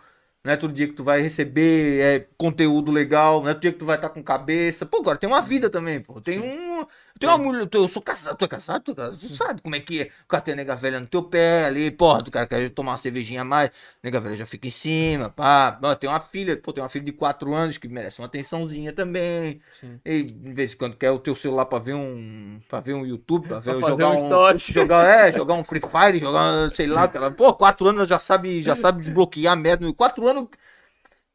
não 0.44 0.52
é 0.52 0.56
todo 0.56 0.73
dia 0.73 0.89
que 0.89 0.94
tu 0.94 1.05
vai 1.05 1.20
receber 1.23 2.01
é, 2.01 2.27
conteúdo 2.36 2.90
legal, 2.90 3.43
não 3.43 3.48
é 3.48 3.55
todo 3.55 3.62
dia 3.62 3.73
que 3.73 3.78
tu 3.78 3.86
vai 3.86 3.97
estar 3.97 4.09
com 4.10 4.23
cabeça. 4.23 4.85
Pô, 4.85 4.98
agora 4.98 5.19
tem 5.19 5.28
uma 5.28 5.40
vida 5.43 5.70
também, 5.70 6.01
pô. 6.01 6.20
Tem 6.20 6.40
um. 6.40 6.72
Tem 7.19 7.29
uma 7.29 7.39
mulher. 7.39 7.69
Eu 7.73 7.87
sou 7.89 8.03
casado, 8.03 8.37
tu 8.37 8.45
é 8.45 8.49
casado, 8.49 8.83
tu, 8.83 8.93
é 8.93 8.95
casado, 8.95 9.19
tu 9.19 9.37
sabe 9.37 9.61
como 9.63 9.77
é 9.77 9.81
que 9.81 10.03
é. 10.03 10.05
O 10.25 10.29
cara 10.29 10.43
tem 10.43 10.55
a 10.55 10.57
nega 10.57 10.75
velha 10.75 10.99
no 10.99 11.07
teu 11.07 11.23
pé 11.23 11.67
ali, 11.67 11.91
porra, 11.91 12.23
tu 12.23 12.31
cara 12.31 12.47
quer 12.47 12.69
tomar 12.71 12.93
uma 12.93 12.99
cervejinha 12.99 13.43
a 13.43 13.45
mais, 13.45 13.71
nega 14.03 14.19
velha 14.21 14.37
já 14.37 14.47
fica 14.47 14.67
em 14.67 14.71
cima, 14.71 15.29
pá. 15.31 15.79
Tem 16.01 16.11
uma 16.11 16.21
filha, 16.21 16.57
pô, 16.57 16.73
tem 16.73 16.83
uma 16.83 16.89
filha 16.89 17.05
de 17.05 17.13
4 17.13 17.55
anos 17.55 17.79
que 17.79 17.87
merece 17.89 18.21
uma 18.21 18.27
atençãozinha 18.27 18.93
também. 18.93 19.61
Sim. 19.71 20.01
E 20.05 20.23
de 20.23 20.53
vez 20.53 20.75
em 20.75 20.77
quando 20.77 20.97
quer 20.97 21.11
o 21.11 21.19
teu 21.19 21.35
celular 21.35 21.67
pra 21.67 21.79
ver 21.79 21.95
um. 21.95 22.61
pra 22.69 22.81
ver 22.81 22.95
um 22.95 23.07
YouTube, 23.07 23.49
pra 23.49 23.59
ver 23.61 23.79
Pra 23.79 23.89
jogar 23.89 24.11
um 24.11 24.27
um. 24.27 24.59
jogar, 24.59 25.05
é, 25.05 25.33
jogar 25.33 25.55
um 25.55 25.65
Free 25.65 25.81
Fire, 25.81 26.19
jogar, 26.19 26.71
sei 26.75 26.87
lá, 26.87 27.07
cara. 27.09 27.31
Pô, 27.31 27.53
4 27.55 27.89
anos 27.89 28.09
já 28.09 28.19
sabe, 28.19 28.63
já 28.63 28.75
sabe 28.75 29.01
desbloquear 29.01 29.57
merda. 29.57 29.93
4 29.93 30.27
anos. 30.29 30.49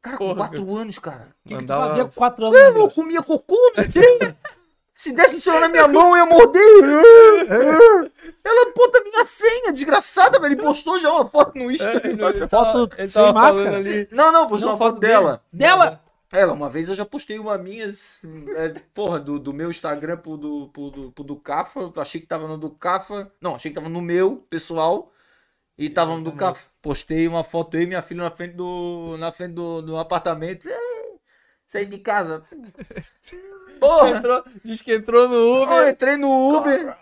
Cara, 0.00 0.16
com 0.16 0.26
Porra, 0.26 0.48
4 0.48 0.76
anos, 0.76 0.98
cara. 0.98 1.28
O 1.44 1.48
que, 1.48 1.56
que 1.56 1.62
tu 1.64 1.66
fazia 1.68 2.04
com 2.04 2.10
quatro 2.12 2.44
Eu 2.46 2.66
anos? 2.68 2.78
não 2.78 2.88
comia 2.88 3.22
cocô, 3.22 3.56
não 3.76 3.90
sei. 3.90 4.34
Se 4.98 5.12
desse 5.12 5.36
o 5.36 5.40
celular 5.40 5.60
na 5.60 5.68
minha 5.68 5.86
mão, 5.86 6.10
eu 6.10 6.16
ia 6.16 6.26
morder. 6.26 6.60
Ela 8.42 8.72
bota 8.74 9.00
minha 9.04 9.24
senha, 9.24 9.72
desgraçada, 9.72 10.40
velho. 10.40 10.54
Ele 10.54 10.62
postou 10.62 10.98
já 10.98 11.08
uma 11.12 11.24
foto 11.24 11.56
no 11.56 11.70
Insta. 11.70 12.02
Foto 12.50 12.90
Ele 12.98 13.08
sem 13.08 13.32
máscara? 13.32 13.76
ali. 13.76 14.08
Não, 14.10 14.32
não, 14.32 14.48
postou 14.48 14.70
Não, 14.70 14.74
uma 14.74 14.78
foto 14.78 14.94
foto 14.94 15.00
dela. 15.00 15.40
Dela? 15.52 16.02
Ela, 16.32 16.52
uma 16.52 16.68
vez 16.68 16.88
eu 16.88 16.96
já 16.96 17.06
postei 17.06 17.38
uma 17.38 17.56
minhas, 17.56 18.20
é, 18.56 18.70
porra, 18.92 19.20
do, 19.20 19.38
do 19.38 19.54
meu 19.54 19.70
Instagram 19.70 20.16
pro 20.16 20.36
do, 20.36 20.68
pro, 20.72 20.90
do, 20.90 21.12
pro 21.12 21.22
do 21.22 21.36
Cafa. 21.36 21.78
Eu 21.78 21.92
achei 22.02 22.20
que 22.20 22.26
tava 22.26 22.48
no 22.48 22.58
do 22.58 22.68
Cafa. 22.68 23.30
Não, 23.40 23.54
achei 23.54 23.70
que 23.70 23.76
tava 23.76 23.88
no 23.88 24.02
meu, 24.02 24.44
pessoal. 24.50 25.12
E 25.78 25.88
tava 25.88 26.16
no 26.16 26.24
do 26.24 26.32
Cafa. 26.32 26.60
Postei 26.82 27.28
uma 27.28 27.44
foto 27.44 27.76
e 27.76 27.86
minha 27.86 28.02
filha 28.02 28.24
na 28.24 28.32
frente 28.32 28.56
do, 28.56 29.16
na 29.16 29.30
frente 29.30 29.52
do, 29.52 29.80
do 29.80 29.96
apartamento. 29.96 30.68
É, 30.68 30.98
Saí 31.68 31.84
de 31.86 31.98
casa. 31.98 32.42
Porra! 33.78 34.10
Entrou, 34.10 34.44
diz 34.64 34.82
que 34.82 34.94
entrou 34.94 35.28
no 35.28 35.62
Uber. 35.62 35.76
Eu 35.78 35.88
entrei 35.90 36.16
no 36.16 36.56
Uber. 36.58 36.96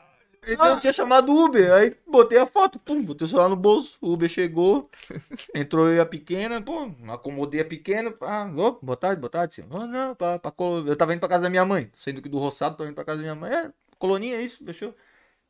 Então 0.49 0.67
eu 0.69 0.79
tinha 0.81 0.93
chamado 0.93 1.33
Uber. 1.35 1.73
Aí 1.73 1.97
botei 2.07 2.39
a 2.39 2.47
foto, 2.47 2.79
pum, 2.79 3.03
botei 3.03 3.25
o 3.25 3.29
celular 3.29 3.49
no 3.49 3.57
bolso. 3.57 3.99
O 4.01 4.13
Uber 4.13 4.29
chegou. 4.29 4.89
Entrou 5.55 5.89
eu 5.89 5.97
e 5.97 6.01
a 6.01 6.07
pequena, 6.07 6.63
pô, 6.63 6.89
acomodei 7.09 7.61
a 7.61 7.65
pequena. 7.65 8.15
Ah, 8.21 8.49
ô, 8.57 8.79
boa 8.81 8.97
tarde, 8.97 9.21
boa 9.21 9.31
tarde. 9.31 9.55
senhor. 9.57 9.69
Ah, 9.73 9.87
não, 9.87 10.15
pra, 10.15 10.39
pra 10.39 10.51
colo- 10.53 10.87
Eu 10.87 10.95
tava 10.97 11.13
indo 11.13 11.21
pra 11.21 11.29
casa 11.29 11.43
da 11.43 11.51
minha 11.51 11.65
mãe. 11.65 11.91
Saindo 11.97 12.21
do 12.21 12.39
roçado, 12.39 12.77
tava 12.77 12.89
indo 12.89 12.95
pra 12.95 13.05
casa 13.05 13.17
da 13.19 13.23
minha 13.23 13.35
mãe. 13.35 13.53
É, 13.53 13.71
coloninha, 13.99 14.37
é 14.37 14.43
isso, 14.43 14.65
fechou. 14.65 14.95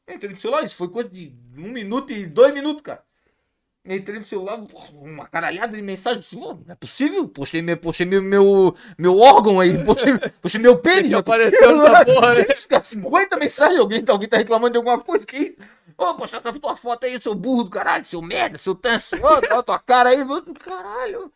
Entrei 0.09 0.31
no 0.33 0.39
celular, 0.39 0.63
isso 0.63 0.77
foi 0.77 0.89
coisa 0.89 1.09
de 1.11 1.35
um 1.59 1.69
minuto 1.71 2.11
e 2.13 2.25
dois 2.27 2.55
minutos, 2.55 2.81
cara. 2.83 3.05
Entrei 3.89 4.19
no 4.19 4.25
celular, 4.25 4.61
uma 4.95 5.27
caralhada 5.29 5.77
de 5.77 5.83
mensagem. 5.83 6.19
Assim, 6.21 6.39
"Ô, 6.41 6.55
não 6.55 6.73
é 6.73 6.75
possível? 6.75 7.29
Postei 7.29 7.63
meu, 7.63 7.77
postei 7.77 8.05
meu, 8.07 8.23
meu, 8.23 8.75
meu 8.99 9.19
órgão 9.19 9.61
aí, 9.61 9.85
postei, 9.85 10.19
postei 10.43 10.61
meu 10.61 10.79
pênis. 10.79 11.09
que 11.11 11.15
é 11.15 11.19
apareceu 11.19 11.77
né? 11.77 12.05
porra, 12.05 12.35
né? 12.35 12.45
Que 12.45 12.53
isso, 12.53 12.69
cara? 12.69 12.83
50 12.83 13.37
mensagens, 13.37 13.79
alguém, 13.81 14.05
tá- 14.05 14.13
alguém 14.13 14.29
tá 14.29 14.37
reclamando 14.37 14.73
de 14.73 14.79
alguma 14.79 14.99
coisa, 15.01 15.25
que 15.25 15.37
isso? 15.37 15.61
Ô, 15.97 16.15
poxa, 16.15 16.39
essa 16.39 16.53
tua 16.53 16.77
foto 16.77 17.07
aí, 17.07 17.21
seu 17.21 17.35
burro 17.35 17.65
do 17.65 17.71
caralho, 17.71 18.05
seu 18.05 18.21
merda, 18.21 18.59
seu 18.59 18.75
tanso, 18.75 19.17
olha 19.23 19.55
a 19.59 19.63
tua 19.63 19.79
cara 19.79 20.11
aí, 20.11 20.19
caralho. 20.63 21.33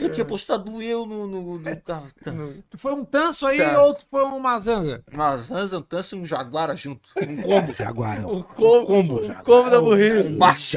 Eu 0.00 0.12
tinha 0.12 0.24
postado 0.24 0.80
eu 0.82 1.04
no. 1.06 1.26
no, 1.26 1.58
no 1.58 1.76
tá, 1.76 2.02
tá. 2.22 2.32
Tu 2.70 2.78
foi 2.78 2.92
um 2.92 3.04
tanso 3.04 3.46
aí 3.46 3.58
Tá. 3.58 3.82
ou 3.82 3.94
tu 3.94 4.06
foi 4.10 4.22
uma 4.24 4.58
zanza? 4.58 5.02
Uma 5.12 5.36
zanza, 5.36 5.78
um 5.78 5.82
tanso 5.82 6.16
e 6.16 6.20
um 6.20 6.26
jaguara 6.26 6.76
junto. 6.76 7.10
Um 7.16 7.42
combo. 7.42 7.72
Jaguar. 7.76 8.26
O 8.26 8.44
combo, 8.44 9.16
o 9.16 9.42
combo 9.42 9.70
da 9.70 9.80
burrice. 9.80 10.32
Baixo. 10.34 10.76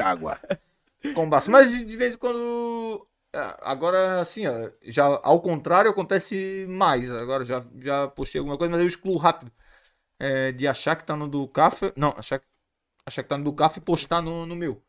Combaço. 1.14 1.50
Mas 1.50 1.70
de, 1.70 1.84
de 1.84 1.96
vez 1.96 2.14
em 2.14 2.18
quando. 2.18 3.06
é, 3.34 3.56
Agora, 3.62 4.20
assim, 4.20 4.46
ó, 4.46 4.70
já 4.82 5.04
ao 5.22 5.40
contrário 5.40 5.90
acontece 5.90 6.66
mais. 6.68 7.10
Agora 7.10 7.44
já, 7.44 7.64
já 7.80 8.08
postei 8.08 8.38
alguma 8.38 8.56
coisa, 8.58 8.70
mas 8.70 8.80
eu 8.80 8.86
excluo 8.86 9.16
rápido. 9.16 9.50
É, 10.18 10.52
de 10.52 10.68
achar 10.68 10.94
que 10.96 11.04
tá 11.04 11.16
no 11.16 11.28
do 11.28 11.48
café. 11.48 11.92
Não, 11.96 12.14
achar, 12.16 12.38
que- 12.38 12.46
achar 13.06 13.22
que 13.24 13.28
tá 13.28 13.36
no 13.38 13.44
do 13.44 13.52
café 13.52 13.78
e 13.80 13.82
postar 13.82 14.22
no, 14.22 14.46
no 14.46 14.54
meu. 14.56 14.82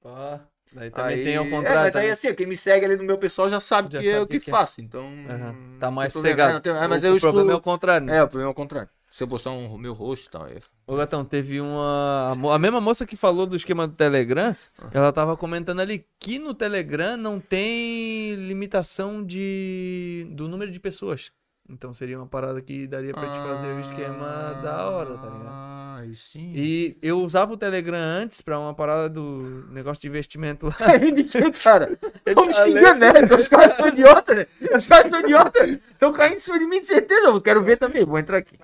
Pá, 0.00 0.46
daí 0.76 0.90
também 0.90 1.16
Aí- 1.16 1.24
tem 1.24 1.36
ao 1.36 1.46
É, 1.46 1.50
contrário. 1.50 1.80
mas 1.82 1.96
aí 1.96 2.10
assim, 2.10 2.32
quem 2.34 2.46
me 2.46 2.56
segue 2.56 2.84
ali 2.86 2.96
no 2.96 3.04
meu 3.04 3.18
pessoal 3.18 3.48
já 3.48 3.58
sabe 3.58 3.92
Já 3.92 4.00
que 4.00 4.08
é 4.08 4.12
sabe 4.12 4.24
o 4.24 4.26
que, 4.28 4.38
que 4.40 4.50
é. 4.50 4.52
faço. 4.52 4.80
Então. 4.80 5.10
Não 5.10 5.78
Tá 5.78 5.90
mais 5.90 6.12
cegado. 6.12 6.50
É, 6.50 6.54
não 6.54 6.60
tem- 6.60 6.72
é, 6.72 6.86
mas 6.86 7.02
o, 7.02 7.06
eu 7.08 7.16
o 7.16 7.20
problema 7.20 7.52
é 7.52 7.54
o 7.56 7.60
contrário. 7.60 8.06
né? 8.06 8.18
É, 8.18 8.22
o 8.22 8.28
problema 8.28 8.50
é 8.50 8.52
o 8.52 8.54
contrário. 8.54 8.88
Se 9.10 9.24
eu 9.24 9.28
postar 9.28 9.50
um 9.50 9.78
meu 9.78 9.94
rosto 9.94 10.26
e 10.26 10.30
tal. 10.30 10.46
é- 10.46 10.60
Ô, 10.86 10.94
Gatão, 10.94 11.24
teve 11.24 11.60
uma. 11.60 12.32
a 12.54 12.58
mesma 12.58 12.80
moça 12.80 13.06
que 13.06 13.16
falou 13.16 13.46
do 13.46 13.56
esquema 13.56 13.88
do 13.88 13.94
Telegram, 13.94 14.54
ela 14.92 15.10
tava 15.12 15.36
comentando 15.36 15.80
ali 15.80 16.04
que 16.20 16.38
no 16.38 16.52
Telegram 16.54 17.16
não 17.16 17.40
tem 17.40 18.34
limitação 18.34 19.24
de 19.24 20.26
do 20.30 20.46
número 20.48 20.70
de 20.70 20.78
pessoas. 20.78 21.30
Então 21.68 21.92
seria 21.92 22.16
uma 22.16 22.26
parada 22.26 22.60
que 22.60 22.86
daria 22.86 23.12
pra 23.12 23.30
te 23.32 23.38
fazer 23.38 23.68
o 23.68 23.80
esquema 23.80 24.60
da 24.62 24.88
hora, 24.88 25.18
tá 25.18 25.26
ligado? 25.26 25.46
Ah, 25.48 25.98
aí 26.00 26.14
sim. 26.14 26.52
E 26.54 26.96
eu 27.02 27.18
usava 27.20 27.52
o 27.52 27.56
Telegram 27.56 27.98
antes 27.98 28.40
pra 28.40 28.58
uma 28.58 28.72
parada 28.72 29.08
do 29.08 29.66
negócio 29.72 30.00
de 30.00 30.08
investimento 30.08 30.66
lá. 30.66 30.72
Tá 30.78 30.96
rindo 30.96 31.22
de 31.22 31.24
quem, 31.24 31.50
cara? 31.50 31.98
Estão 32.24 32.46
me 32.46 32.54
xingando, 32.54 33.00
né? 33.00 33.12
Os 33.40 33.48
caras 33.48 33.76
são 33.76 33.88
idiotas, 33.88 34.36
né? 34.36 34.46
Os 34.76 34.86
caras 34.86 35.10
são 35.10 35.20
idiotas. 35.20 35.70
Estão 35.90 36.12
caindo 36.12 36.34
em 36.36 36.38
cima 36.38 36.58
de 36.58 36.66
mim, 36.66 36.80
de 36.80 36.86
certeza. 36.86 37.26
Eu 37.28 37.40
quero 37.40 37.62
ver 37.62 37.76
também. 37.78 38.04
Vou 38.04 38.18
entrar 38.18 38.38
aqui. 38.38 38.56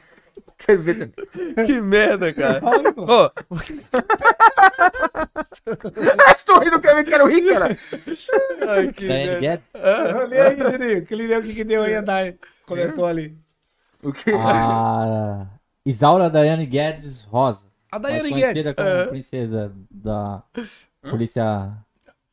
Quero 0.58 0.80
ver 0.80 1.10
também. 1.10 1.66
que 1.66 1.80
merda, 1.80 2.32
cara. 2.32 2.60
Ô, 2.96 3.30
Ah, 6.26 6.34
estou 6.36 6.58
rindo, 6.60 6.80
quero, 6.80 7.04
quero 7.04 7.26
rir, 7.26 7.52
cara. 7.52 7.76
ai, 8.68 8.92
que 8.92 9.04
merda. 9.06 9.40
Guedes? 9.40 9.64
Olha 9.74 10.44
aí, 10.48 10.56
Juninho. 10.56 11.06
Que 11.06 11.14
ele 11.14 11.28
deu 11.28 11.40
o 11.40 11.42
que, 11.42 11.54
que 11.54 11.64
deu 11.64 11.82
aí, 11.82 11.94
Andai. 11.94 12.36
Comentou 12.76 13.06
ali. 13.06 13.38
O 14.02 14.12
quê? 14.12 14.32
A 14.32 15.46
Isaura 15.84 16.28
Daiane 16.28 16.66
Guedes 16.66 17.24
Rosa. 17.24 17.66
A 17.90 17.98
Daiane 17.98 18.32
Guedes. 18.32 18.72
como 18.72 19.08
princesa 19.08 19.72
da 19.90 20.42
polícia... 21.02 21.72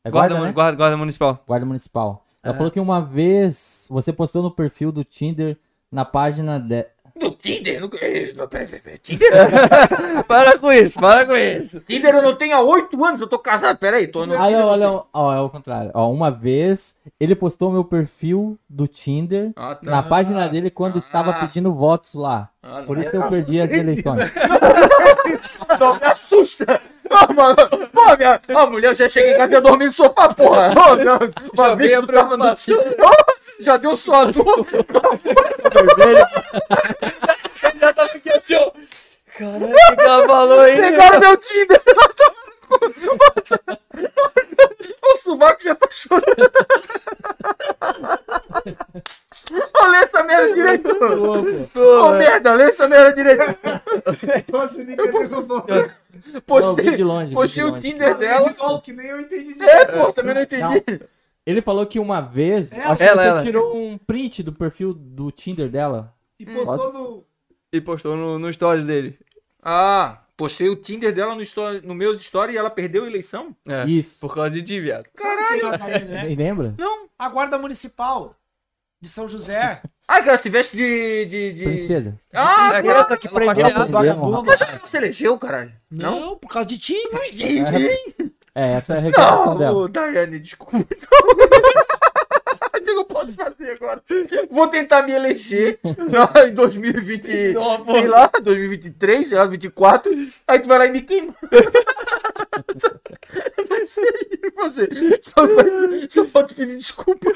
É 0.02 0.10
Guarda, 0.10 0.34
guarda, 0.34 0.46
né? 0.46 0.52
guarda, 0.52 0.76
guarda 0.76 0.96
municipal. 0.96 1.44
Guarda 1.46 1.66
Municipal. 1.66 2.26
Ela 2.42 2.54
falou 2.54 2.70
que 2.70 2.80
uma 2.80 3.02
vez 3.02 3.86
você 3.90 4.12
postou 4.12 4.42
no 4.42 4.50
perfil 4.50 4.90
do 4.90 5.04
Tinder, 5.04 5.58
na 5.92 6.06
página 6.06 6.58
de... 6.58 6.86
Do 7.20 7.30
Tinder? 7.32 7.80
Não... 7.82 7.90
eh. 8.00 8.32
Tinder? 9.02 9.30
Para 10.26 10.58
com 10.58 10.72
isso, 10.72 10.98
para 10.98 11.26
com 11.26 11.36
isso. 11.36 11.78
Tinder 11.80 12.14
eu 12.14 12.22
não 12.22 12.34
tenho 12.34 12.56
há 12.56 12.62
oito 12.62 13.04
anos. 13.04 13.20
Eu 13.20 13.26
tô 13.26 13.38
casado. 13.38 13.76
Peraí, 13.76 14.06
tô 14.06 14.24
no. 14.24 14.34
Ah, 14.34 14.50
não, 14.50 14.68
olha, 14.68 15.02
ó, 15.12 15.34
é 15.34 15.40
o 15.40 15.50
contrário. 15.50 15.90
Ó, 15.92 16.10
uma 16.10 16.30
vez 16.30 16.96
ele 17.20 17.34
postou 17.34 17.70
meu 17.70 17.84
perfil 17.84 18.58
do 18.66 18.88
Tinder 18.88 19.52
Ah, 19.54 19.74
tá. 19.74 19.90
na 19.90 20.02
página 20.02 20.48
dele 20.48 20.70
quando 20.70 20.98
estava 20.98 21.34
pedindo 21.34 21.74
votos 21.74 22.14
lá. 22.14 22.48
Ah, 22.62 22.82
Por 22.86 22.96
isso 22.96 23.14
eu 23.14 23.28
perdi 23.28 23.60
as 23.60 23.70
eleições. 23.70 24.30
Não 25.78 25.94
me 25.96 26.04
assusta! 26.04 26.80
Ô, 27.10 27.32
mano, 27.32 27.56
pô, 27.92 28.16
minha, 28.16 28.40
a 28.54 28.66
mulher 28.66 28.94
já 28.94 29.08
chega 29.08 29.34
em 29.34 29.36
casa 29.36 29.52
e 29.52 29.56
ia 29.56 29.60
dormir 29.60 29.86
no 29.86 29.92
sofá, 29.92 30.32
porra! 30.32 30.72
Não, 30.74 30.94
uma 31.54 31.68
Já 31.68 31.74
veio 31.74 31.98
a 31.98 32.00
no 32.02 32.06
preocupação. 32.06 32.76
Já 33.60 33.76
deu 33.76 33.96
sua 33.96 34.26
dor! 34.26 34.66
Já 37.80 37.92
tá 37.92 38.08
ficando 38.08 38.36
assim, 38.36 38.54
ó. 38.54 38.70
Caralho, 39.36 39.66
o 39.66 39.96
que 39.96 40.02
ela 40.02 40.26
falou 40.28 40.60
aí? 40.60 40.76
Pegaram 40.76 41.20
meu 41.20 41.36
Tinder! 41.36 41.82
O 45.02 45.16
sovaco 45.16 45.62
já 45.62 45.74
tá 45.74 45.88
chorando! 45.90 46.24
Ô, 49.80 49.86
lê 49.86 49.98
essa 49.98 50.22
merda 50.22 50.54
direito! 50.54 50.88
Ô, 51.74 52.10
merda, 52.12 52.54
lê 52.54 52.64
essa 52.64 52.86
merda 52.86 53.12
direito! 53.12 53.58
Postei, 56.46 56.96
de 56.96 57.02
longe, 57.04 57.34
postei 57.34 57.64
de 57.64 57.70
o. 57.70 57.80
Tinder 57.80 58.16
dela. 58.16 58.80
que 58.82 58.92
nem 58.92 59.06
eu 59.06 59.20
entendi. 59.20 59.56
É, 59.62 59.84
pô, 59.86 60.12
também 60.12 60.34
não 60.34 60.42
entendi. 60.42 60.84
Ele 61.46 61.62
falou 61.62 61.86
que 61.86 61.98
uma 61.98 62.20
vez. 62.20 62.72
É, 62.72 62.82
acho 62.84 62.96
que 62.98 63.02
ela, 63.02 63.22
você 63.22 63.28
ela. 63.28 63.42
tirou 63.42 63.76
um 63.76 63.98
print 63.98 64.42
do 64.42 64.52
perfil 64.52 64.92
do 64.94 65.30
Tinder 65.30 65.68
dela. 65.68 66.14
E 66.40 66.46
postou 66.46 66.92
no. 66.92 67.24
E 67.72 67.80
postou 67.80 68.16
no, 68.16 68.38
no 68.38 68.52
stories 68.52 68.84
dele. 68.84 69.18
Ah, 69.62 70.22
postei 70.36 70.68
o 70.68 70.76
Tinder 70.76 71.12
dela 71.14 71.34
no, 71.34 71.42
story, 71.42 71.80
no 71.86 71.94
meus 71.94 72.20
stories 72.20 72.54
e 72.54 72.58
ela 72.58 72.70
perdeu 72.70 73.04
a 73.04 73.06
eleição? 73.06 73.54
É. 73.68 73.84
Isso. 73.86 74.18
Por 74.18 74.34
causa 74.34 74.50
de 74.50 74.62
ti, 74.62 74.80
viado. 74.80 75.04
Caralho! 75.14 75.70
Né? 76.08 76.24
Nem 76.24 76.34
lembra? 76.36 76.74
A 77.18 77.28
guarda 77.28 77.58
municipal 77.58 78.34
de 79.00 79.08
São 79.08 79.28
José. 79.28 79.80
Ah, 80.12 80.20
que 80.20 80.28
ela 80.28 80.36
se 80.36 80.50
veste 80.50 80.76
de. 80.76 81.24
de, 81.26 81.52
de... 81.52 81.62
Princesa. 81.62 82.18
Ah, 82.32 82.70
É, 82.74 82.78
ela- 82.84 83.16
que 83.16 83.28
ela 83.28 83.34
prendeu 83.36 83.66
teatro. 83.68 83.92
vagabundo. 83.92 84.42
mas 84.44 84.60
ela 84.60 84.72
não 84.80 84.84
se 84.88 84.96
elegeu, 84.96 85.38
caralho. 85.38 85.72
Não? 85.88 86.20
Não, 86.20 86.36
por 86.36 86.48
causa 86.50 86.66
de 86.68 86.76
ti. 86.76 86.96
É, 88.52 88.72
essa 88.72 88.94
é 88.94 88.98
a 88.98 89.00
reclamação 89.00 89.56
dela. 89.56 89.76
Ô, 89.78 89.86
Daiane, 89.86 90.40
desculpa. 90.40 90.84
O 92.90 92.94
que 92.94 93.00
eu 93.00 93.04
posso 93.04 93.32
fazer 93.32 93.70
agora? 93.72 94.02
Vou 94.50 94.68
tentar 94.68 95.02
me 95.02 95.12
eleger 95.12 95.78
em 96.48 96.54
2020, 96.54 97.52
Não, 97.54 97.78
pô. 97.82 97.92
sei 97.92 98.06
lá, 98.08 98.30
2023, 98.42 99.28
sei 99.28 99.38
lá, 99.38 99.46
24. 99.46 100.12
Aí 100.48 100.58
tu 100.58 100.68
vai 100.68 100.78
lá 100.78 100.86
e 100.86 100.90
me 100.92 101.02
queima. 101.02 101.34
Não 103.68 103.86
sei 103.86 104.50
fazer. 104.54 105.20
Só, 105.24 105.48
faz- 105.48 106.12
só 106.12 106.24
falta 106.24 106.54
pedir 106.54 106.76
desculpa. 106.76 107.30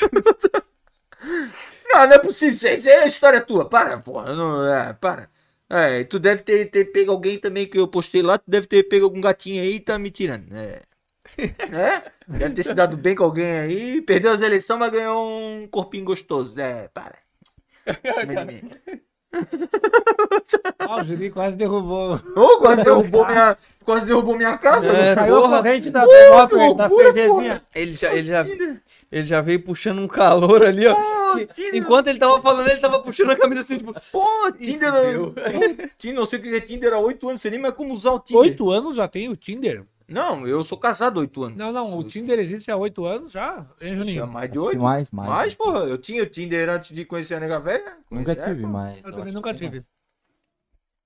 Não, 1.86 2.06
não 2.06 2.12
é 2.14 2.18
possível. 2.18 2.74
Isso 2.74 2.88
aí 2.88 2.94
é 2.94 3.08
história 3.08 3.40
tua. 3.40 3.68
Para, 3.68 3.98
porra. 3.98 4.34
Não, 4.34 4.66
é, 4.66 4.92
para. 4.92 5.28
É, 5.70 6.04
tu 6.04 6.18
deve 6.18 6.42
ter, 6.42 6.66
ter 6.70 6.84
pego 6.86 7.10
alguém 7.12 7.38
também 7.38 7.66
que 7.66 7.78
eu 7.78 7.88
postei 7.88 8.22
lá. 8.22 8.38
Tu 8.38 8.44
deve 8.46 8.66
ter 8.66 8.82
pego 8.84 9.04
algum 9.06 9.20
gatinho 9.20 9.62
aí 9.62 9.76
e 9.76 9.80
tá 9.80 9.98
me 9.98 10.10
tirando. 10.10 10.52
É. 10.54 10.82
É? 11.72 12.02
Deve 12.28 12.54
ter 12.54 12.62
se 12.64 12.74
dado 12.74 12.96
bem 12.96 13.14
com 13.14 13.24
alguém 13.24 13.50
aí. 13.58 14.00
Perdeu 14.02 14.32
as 14.32 14.40
eleições, 14.40 14.78
mas 14.78 14.92
ganhou 14.92 15.26
um 15.26 15.66
corpinho 15.70 16.04
gostoso. 16.04 16.58
É, 16.60 16.88
para. 16.88 17.16
Ah, 20.78 21.00
o 21.00 21.04
Juninho 21.04 21.32
quase 21.32 21.56
derrubou. 21.56 22.20
Ô, 22.36 22.58
quase 22.58 22.84
derrubou 22.84 23.26
minha, 23.26 23.56
quase 23.84 24.06
derrubou 24.06 24.36
minha 24.36 24.56
casa. 24.56 24.90
É, 24.90 25.14
Caiu 25.14 25.40
porra. 25.40 25.56
a 25.58 25.62
corrente 25.62 25.90
da 25.90 26.06
moto, 26.06 26.74
das. 26.74 26.92
Ele 27.74 27.92
já, 27.92 28.14
ele, 28.14 28.24
já, 28.26 28.46
ele 29.10 29.26
já 29.26 29.40
veio 29.40 29.60
puxando 29.62 29.98
um 29.98 30.06
calor 30.08 30.64
ali, 30.64 30.86
ó. 30.86 30.94
Que- 31.52 31.76
enquanto 31.76 32.06
ele 32.08 32.18
tava 32.18 32.40
falando, 32.40 32.68
ele 32.68 32.78
tava 32.80 33.00
puxando 33.00 33.30
a 33.30 33.36
camisa 33.36 33.62
assim, 33.62 33.78
tipo. 33.78 33.92
Pô, 34.12 34.52
Tinder. 34.52 34.92
Tinder, 35.98 36.16
não 36.16 36.26
sei 36.26 36.38
o 36.38 36.42
que 36.42 36.54
é 36.54 36.60
Tinder 36.60 36.92
há 36.92 36.98
8 36.98 37.26
anos, 37.26 37.32
não 37.34 37.38
sei 37.38 37.50
nem 37.50 37.60
mais 37.60 37.74
como 37.74 37.92
usar 37.92 38.12
o 38.12 38.20
Tinder. 38.20 38.40
Oito 38.42 38.70
anos 38.70 38.96
já 38.96 39.08
tem 39.08 39.28
o 39.28 39.36
Tinder? 39.36 39.84
Não, 40.06 40.46
eu 40.46 40.62
sou 40.64 40.76
casado 40.78 41.18
há 41.18 41.22
8 41.22 41.42
anos. 41.44 41.58
Não, 41.58 41.72
não, 41.72 41.98
o 41.98 42.04
Tinder 42.04 42.38
existe 42.38 42.70
há 42.70 42.76
oito 42.76 43.04
anos 43.06 43.32
já, 43.32 43.66
hein, 43.80 43.96
Juninho? 43.96 44.26
mais 44.26 44.50
de 44.52 44.58
8. 44.58 44.80
mais, 44.80 45.10
mais. 45.10 45.28
Mas, 45.30 45.54
porra, 45.54 45.80
eu 45.80 45.96
tinha 45.96 46.22
o 46.22 46.26
Tinder 46.26 46.68
antes 46.68 46.92
de 46.94 47.04
conhecer 47.04 47.34
a 47.36 47.40
nega 47.40 47.58
velha. 47.58 47.96
Nunca 48.10 48.34
Conhecer, 48.34 48.50
tive, 48.50 48.62
pô. 48.62 48.68
mas. 48.68 49.04
Eu 49.04 49.12
também 49.12 49.32
nunca 49.32 49.54
tive. 49.54 49.84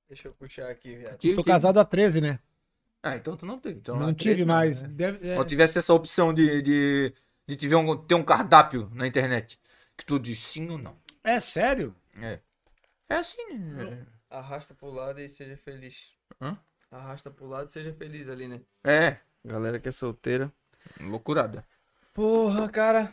Deixa 0.08 0.28
eu 0.28 0.32
puxar 0.32 0.68
aqui, 0.70 0.96
viado. 0.96 1.18
Tive, 1.18 1.36
Tô 1.36 1.42
tive. 1.42 1.52
casado 1.52 1.78
há 1.78 1.84
13, 1.84 2.20
né? 2.20 2.38
Ah, 3.02 3.14
então 3.14 3.36
tu 3.36 3.46
não 3.46 3.58
teve. 3.58 3.78
Então, 3.78 3.96
não 3.96 4.12
tive 4.12 4.44
mais. 4.44 4.82
né? 4.82 4.88
Deve- 4.90 5.28
é. 5.28 5.34
Se 5.34 5.40
eu 5.40 5.44
tivesse 5.44 5.78
essa 5.78 5.94
opção 5.94 6.32
de, 6.34 6.60
de, 6.62 7.14
de 7.46 7.56
tiver 7.56 7.76
um, 7.76 7.96
ter 7.96 8.14
um 8.14 8.24
cardápio 8.24 8.90
na 8.92 9.06
internet, 9.06 9.60
que 9.96 10.04
tu 10.04 10.18
diz 10.18 10.40
sim 10.40 10.68
ou 10.70 10.78
não. 10.78 10.96
É 11.22 11.38
sério? 11.38 11.94
É. 12.20 12.40
É 13.08 13.14
assim, 13.16 13.46
né? 13.54 14.06
Arrasta 14.30 14.74
pro 14.74 14.90
lado 14.90 15.20
e 15.20 15.28
seja 15.28 15.56
feliz. 15.56 16.10
Hã? 16.40 16.58
Arrasta 16.90 17.30
pro 17.30 17.46
lado 17.48 17.68
e 17.68 17.72
seja 17.72 17.92
feliz 17.92 18.28
ali, 18.28 18.48
né? 18.48 18.60
É. 18.84 19.18
Galera 19.44 19.78
que 19.78 19.88
é 19.88 19.92
solteira. 19.92 20.52
Loucurada. 21.00 21.64
Porra, 22.14 22.68
cara. 22.68 23.12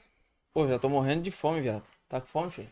Pô, 0.54 0.68
já 0.68 0.80
tô 0.80 0.88
morrendo 0.90 1.22
de 1.24 1.32
fome, 1.32 1.62
viado. 1.62 1.84
Tá 2.08 2.20
com 2.22 2.28
fome, 2.28 2.50
filho? 2.52 2.70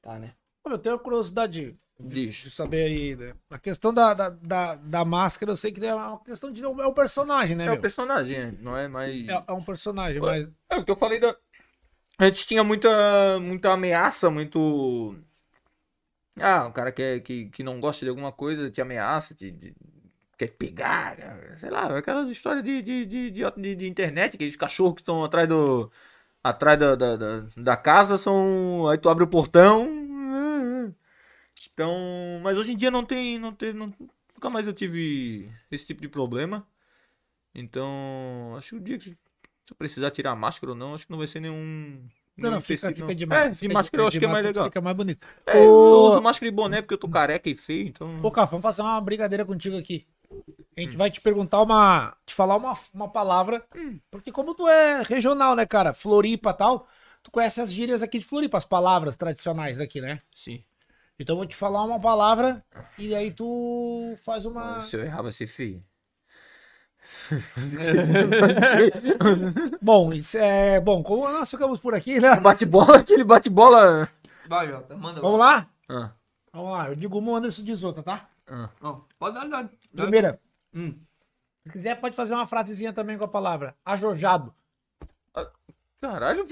Tá, 0.00 0.18
né? 0.18 0.32
Pô, 0.62 0.70
Eu 0.70 0.78
tenho 0.78 0.98
curiosidade 0.98 1.76
Diz. 2.00 2.36
de 2.36 2.50
saber 2.50 2.84
aí, 2.84 3.14
né? 3.16 3.34
A 3.50 3.58
questão 3.58 3.92
da, 3.92 4.14
da, 4.14 4.30
da, 4.30 4.74
da 4.76 5.04
máscara, 5.04 5.52
eu 5.52 5.56
sei 5.56 5.70
que 5.70 5.84
é 5.84 5.94
uma 5.94 6.18
questão 6.20 6.50
de. 6.50 6.62
É 6.62 6.66
um 6.68 6.94
personagem, 6.94 7.54
né, 7.54 7.64
É 7.66 7.68
o 7.68 7.72
meu? 7.72 7.80
personagem, 7.82 8.38
né? 8.38 8.58
não 8.60 8.76
é 8.76 8.88
mais. 8.88 9.28
É, 9.28 9.44
é 9.46 9.52
um 9.52 9.62
personagem, 9.62 10.20
mas. 10.20 10.50
É 10.70 10.76
o 10.76 10.84
que 10.84 10.90
eu 10.90 10.96
falei 10.96 11.20
da. 11.20 11.36
A 12.18 12.24
gente 12.24 12.46
tinha 12.46 12.64
muita, 12.64 13.38
muita 13.40 13.72
ameaça, 13.72 14.30
muito. 14.30 15.14
Ah, 16.40 16.66
o 16.66 16.72
cara 16.72 16.90
que, 16.92 17.20
que, 17.20 17.48
que 17.50 17.62
não 17.62 17.78
gosta 17.80 18.04
de 18.04 18.08
alguma 18.10 18.32
coisa 18.32 18.70
te 18.70 18.80
ameaça, 18.80 19.34
te, 19.34 19.74
quer 20.38 20.50
pegar, 20.52 21.16
sei 21.56 21.70
lá, 21.70 21.98
aquelas 21.98 22.28
histórias 22.30 22.64
de, 22.64 22.82
de, 22.82 23.06
de, 23.06 23.30
de, 23.30 23.50
de- 23.56 23.76
de 23.76 23.88
internet, 23.88 24.34
aqueles 24.36 24.56
cachorros 24.56 24.94
que 24.94 25.00
estão 25.02 25.24
atrás 25.24 25.48
do. 25.48 25.90
Atrás 26.44 26.78
da, 26.78 26.94
da, 26.96 27.16
da, 27.16 27.40
da 27.56 27.76
casa 27.76 28.16
são. 28.18 28.88
Aí 28.88 28.98
tu 28.98 29.08
abre 29.10 29.24
o 29.24 29.28
portão. 29.28 29.88
Então. 31.72 32.40
Mas 32.42 32.58
hoje 32.58 32.72
em 32.72 32.76
dia 32.76 32.90
não 32.90 33.04
tem. 33.04 33.38
Não 33.38 33.52
tem 33.54 33.72
não, 33.72 33.92
nunca 34.34 34.50
mais 34.50 34.66
eu 34.66 34.72
tive 34.72 35.50
esse 35.70 35.86
tipo 35.86 36.00
de 36.00 36.08
problema. 36.08 36.66
Então. 37.54 38.56
Acho 38.58 38.70
que 38.70 38.76
o 38.76 38.80
dia 38.80 38.98
que. 38.98 39.10
Se 39.66 39.72
eu 39.72 39.76
precisar 39.76 40.10
tirar 40.12 40.32
a 40.32 40.36
máscara 40.36 40.72
ou 40.72 40.78
não, 40.78 40.94
acho 40.94 41.06
que 41.06 41.12
não 41.12 41.18
vai 41.18 41.26
ser 41.28 41.40
nenhum. 41.40 42.08
Não, 42.36 42.50
não, 42.50 42.60
fica, 42.60 42.92
fica 42.92 43.14
de 43.14 43.26
máscara. 43.26 43.50
É, 43.50 43.52
de 43.52 43.68
máscara 43.68 44.02
eu 44.02 44.08
acho 44.08 44.18
que 44.18 44.24
é 44.24 44.28
mais 44.28 44.44
legal. 44.44 44.64
Fica 44.64 44.80
mais 44.80 44.96
bonito. 44.96 45.26
É, 45.46 45.64
eu 45.64 45.70
uso 45.70 46.22
máscara 46.22 46.48
e 46.48 46.50
boné 46.50 46.80
porque 46.80 46.94
eu 46.94 46.98
tô 46.98 47.08
careca 47.08 47.48
e 47.48 47.54
feio, 47.54 47.88
então. 47.88 48.20
Ô, 48.22 48.30
Café, 48.30 48.50
vamos 48.50 48.62
fazer 48.62 48.82
uma 48.82 49.00
brincadeira 49.00 49.44
contigo 49.44 49.76
aqui. 49.76 50.06
A 50.76 50.80
gente 50.80 50.96
vai 50.96 51.10
te 51.10 51.20
perguntar 51.20 51.60
uma. 51.60 52.16
te 52.24 52.34
falar 52.34 52.56
uma, 52.56 52.74
uma 52.94 53.08
palavra. 53.08 53.62
Porque 54.10 54.32
como 54.32 54.54
tu 54.54 54.66
é 54.66 55.02
regional, 55.02 55.54
né, 55.54 55.66
cara? 55.66 55.92
Floripa 55.92 56.50
e 56.50 56.54
tal. 56.54 56.88
Tu 57.22 57.30
conhece 57.30 57.60
as 57.60 57.70
gírias 57.72 58.02
aqui 58.02 58.18
de 58.18 58.24
Floripa, 58.24 58.56
as 58.56 58.64
palavras 58.64 59.16
tradicionais 59.16 59.78
daqui, 59.78 60.00
né? 60.00 60.20
Sim. 60.34 60.64
Então 61.18 61.34
eu 61.34 61.38
vou 61.38 61.46
te 61.46 61.54
falar 61.54 61.84
uma 61.84 62.00
palavra 62.00 62.64
e 62.98 63.14
aí 63.14 63.30
tu 63.30 64.16
faz 64.24 64.46
uma. 64.46 64.82
Se 64.82 64.96
eu 64.96 65.04
errar, 65.04 65.22
vai 65.22 65.32
ser 65.32 65.46
feio. 65.46 65.84
Bom, 69.80 70.12
isso 70.12 70.36
é. 70.38 70.80
Bom, 70.80 71.02
como 71.02 71.28
nós 71.28 71.50
ficamos 71.50 71.80
por 71.80 71.94
aqui, 71.94 72.20
né? 72.20 72.36
Bate-bola, 72.40 72.98
aquele 72.98 73.24
bate-bola. 73.24 74.08
Vai, 74.48 74.68
Jota, 74.68 74.96
manda. 74.96 75.20
Vamos 75.20 75.38
lá? 75.38 75.68
Ah, 75.88 76.10
Vamos 76.52 76.72
lá. 76.72 76.88
Eu 76.88 76.96
digo 76.96 77.18
uma, 77.18 77.38
Anderson 77.38 77.62
diz 77.62 77.82
outra, 77.82 78.02
tá? 78.02 78.28
ah. 78.48 78.68
Pode 79.18 79.34
dar, 79.34 79.46
dá. 79.46 79.68
Primeira. 79.94 80.40
Hum. 80.74 80.94
Se 81.64 81.72
quiser, 81.72 82.00
pode 82.00 82.16
fazer 82.16 82.34
uma 82.34 82.46
frasezinha 82.46 82.92
também 82.92 83.16
com 83.16 83.24
a 83.24 83.28
palavra. 83.28 83.74
Ajojado. 83.84 84.52
Caralho. 86.00 86.44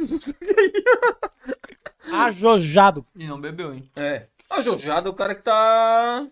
Ajojado. 2.12 3.04
E 3.16 3.26
não 3.26 3.40
bebeu, 3.40 3.74
hein? 3.74 3.90
É. 3.96 4.26
A 4.48 4.60
Jojada 4.60 5.08
é 5.08 5.10
o 5.10 5.14
cara 5.14 5.34
que 5.34 5.42
tá. 5.42 6.26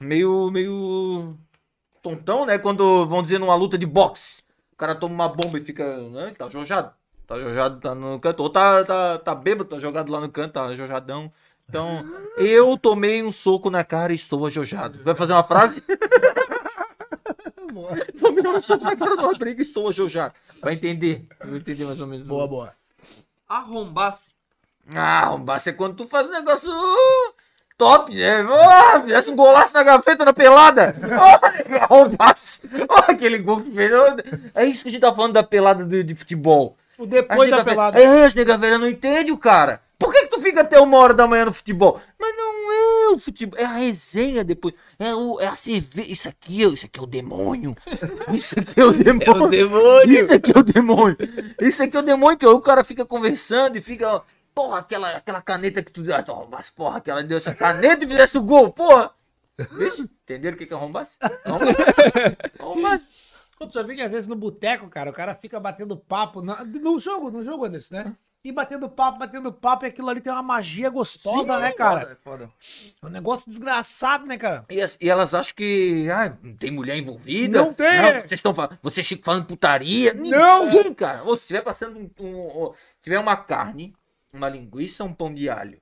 Meio. 0.00 0.50
meio. 0.50 1.38
Tontão, 2.02 2.44
né? 2.44 2.58
Quando 2.58 3.06
vão 3.06 3.22
dizer 3.22 3.38
numa 3.38 3.54
luta 3.54 3.78
de 3.78 3.86
boxe. 3.86 4.42
O 4.72 4.76
cara 4.76 4.94
toma 4.94 5.14
uma 5.14 5.28
bomba 5.28 5.58
e 5.58 5.62
fica. 5.62 5.96
Né? 6.10 6.34
Tá 6.36 6.48
jojado. 6.48 6.92
Tá 7.26 7.38
jojado, 7.38 7.80
tá 7.80 7.94
no 7.94 8.18
canto. 8.18 8.42
Ou 8.42 8.50
tá, 8.50 8.84
tá, 8.84 9.18
tá 9.18 9.34
bêbado, 9.34 9.70
tá 9.70 9.78
jogado 9.78 10.10
lá 10.10 10.20
no 10.20 10.28
canto, 10.28 10.52
tá 10.52 10.74
jojadão. 10.74 11.32
Então, 11.68 12.04
eu 12.36 12.76
tomei 12.76 13.22
um 13.22 13.30
soco 13.30 13.70
na 13.70 13.84
cara 13.84 14.12
e 14.12 14.16
estou 14.16 14.44
ajojado. 14.44 15.02
Vai 15.04 15.14
fazer 15.14 15.32
uma 15.32 15.44
frase? 15.44 15.82
tomei 18.20 18.46
um 18.46 18.60
soco 18.60 18.84
na 18.84 18.96
cara 18.96 19.14
numa 19.14 19.32
briga 19.34 19.60
e 19.60 19.62
estou 19.62 19.88
ajojado. 19.88 20.34
Vai 20.60 20.74
entender. 20.74 21.26
Vai 21.38 21.56
entender 21.56 21.84
mais 21.84 22.00
ou 22.00 22.06
menos. 22.06 22.26
Boa, 22.26 22.46
boa. 22.46 22.74
Arrombasse. 23.48 24.30
Ah, 24.88 25.36
baço 25.36 25.68
é 25.68 25.72
quando 25.72 25.96
tu 25.96 26.08
faz 26.08 26.28
um 26.28 26.32
negócio 26.32 26.70
uh, 26.70 27.31
top, 27.76 28.14
né? 28.14 28.44
Oh, 28.44 29.00
fizesse 29.02 29.30
um 29.30 29.36
golaço 29.36 29.74
na 29.74 29.82
gaveta 29.82 30.24
na 30.24 30.32
pelada. 30.32 30.94
Baço. 32.18 32.60
Oh, 32.88 33.10
aquele 33.10 33.38
gol 33.38 33.60
que 33.60 33.70
fez. 33.70 33.90
É 34.54 34.64
isso 34.64 34.82
que 34.82 34.88
a 34.88 34.92
gente 34.92 35.00
tá 35.00 35.12
falando 35.14 35.32
da 35.34 35.42
pelada 35.42 35.84
de, 35.84 36.02
de 36.02 36.14
futebol. 36.14 36.76
O 36.98 37.06
depois 37.06 37.50
da 37.50 37.56
velha- 37.58 37.64
pelada. 37.64 38.00
É, 38.00 38.24
as 38.24 38.34
nega 38.34 38.56
velha 38.56 38.78
não 38.78 38.88
entendem 38.88 39.32
o 39.32 39.38
cara. 39.38 39.80
Por 39.98 40.12
que, 40.12 40.22
que 40.22 40.28
tu 40.30 40.40
fica 40.40 40.62
até 40.62 40.80
uma 40.80 40.98
hora 40.98 41.14
da 41.14 41.26
manhã 41.28 41.44
no 41.44 41.52
futebol? 41.52 42.00
Mas 42.18 42.36
não 42.36 42.72
é 42.72 43.14
o 43.14 43.18
futebol, 43.20 43.58
é 43.60 43.64
a 43.64 43.68
resenha 43.76 44.42
depois. 44.42 44.74
É, 44.98 45.14
o, 45.14 45.40
é 45.40 45.46
a 45.46 45.54
cerveja. 45.54 46.10
Isso 46.10 46.28
aqui, 46.28 46.62
isso 46.62 46.86
aqui 46.86 46.98
é 46.98 47.02
o 47.02 47.06
demônio. 47.06 47.74
Isso 48.32 48.58
aqui 48.58 48.74
é 48.80 48.84
o 48.84 48.92
demônio. 48.92 49.48
demônio. 49.48 50.10
Isso 50.24 50.34
aqui 50.34 50.52
é 50.54 50.58
o 50.58 50.62
demônio. 50.62 51.16
Isso 51.60 51.82
aqui 51.84 51.96
é 51.96 52.00
o 52.00 52.02
demônio 52.02 52.36
que 52.36 52.46
o 52.46 52.60
cara 52.60 52.82
fica 52.82 53.04
conversando 53.04 53.76
e 53.76 53.80
fica. 53.80 54.22
Porra, 54.54 54.78
aquela, 54.78 55.16
aquela 55.16 55.40
caneta 55.42 55.82
que 55.82 55.90
tu 55.90 56.02
deu. 56.02 56.14
Ah, 56.16 56.24
mas 56.50 56.68
porra, 56.70 57.00
que 57.00 57.10
ela 57.10 57.22
deu 57.24 57.36
essa 57.38 57.54
caneta 57.54 58.04
e 58.04 58.08
fizesse 58.08 58.36
o 58.38 58.42
gol, 58.42 58.72
porra. 58.72 59.10
Vixe, 59.72 60.02
entenderam 60.02 60.56
o 60.56 60.58
que 60.58 60.72
é. 60.72 60.74
Arrombaço. 60.74 61.18
Pô, 63.58 63.66
Tu 63.66 63.74
já 63.74 63.82
viu 63.82 63.94
que 63.94 64.02
às 64.02 64.10
vezes 64.10 64.26
no 64.26 64.34
boteco, 64.36 64.88
cara, 64.88 65.10
o 65.10 65.12
cara 65.12 65.34
fica 65.34 65.60
batendo 65.60 65.96
papo 65.96 66.42
na- 66.42 66.64
no 66.64 66.98
jogo, 66.98 67.30
no 67.30 67.44
jogo, 67.44 67.64
Anderson, 67.66 67.94
né? 67.94 68.14
E 68.44 68.50
batendo 68.50 68.88
papo, 68.88 69.20
batendo 69.20 69.52
papo, 69.52 69.84
e 69.84 69.88
aquilo 69.88 70.08
ali 70.10 70.20
tem 70.20 70.32
uma 70.32 70.42
magia 70.42 70.90
gostosa, 70.90 71.58
né, 71.58 71.70
cara? 71.70 72.10
É 72.10 72.14
foda. 72.16 72.50
É 73.00 73.06
um 73.06 73.08
negócio 73.08 73.48
desgraçado, 73.48 74.26
né, 74.26 74.36
cara? 74.36 74.64
E, 74.68 74.82
as- 74.82 74.98
e 75.00 75.08
elas 75.08 75.32
acham 75.32 75.54
que 75.54 76.08
ah, 76.10 76.36
não 76.42 76.56
tem 76.56 76.72
mulher 76.72 76.96
envolvida. 76.96 77.58
Não 77.60 77.72
tem. 77.72 77.86
vocês 78.22 78.32
estão 78.32 78.52
falando, 78.52 78.76
vocês 78.82 79.06
ficam 79.06 79.24
falando 79.26 79.46
putaria. 79.46 80.12
Não. 80.12 80.64
Ninguém, 80.66 80.92
cara. 80.92 81.22
Ou 81.22 81.36
se 81.36 81.46
tiver 81.46 81.62
passando 81.62 81.96
um, 82.00 82.10
um- 82.18 82.64
um- 82.64 82.72
tiver 83.00 83.20
uma 83.20 83.36
carne, 83.36 83.94
uma 84.32 84.48
linguiça, 84.48 85.04
um 85.04 85.12
pão 85.12 85.32
de 85.32 85.48
alho. 85.48 85.78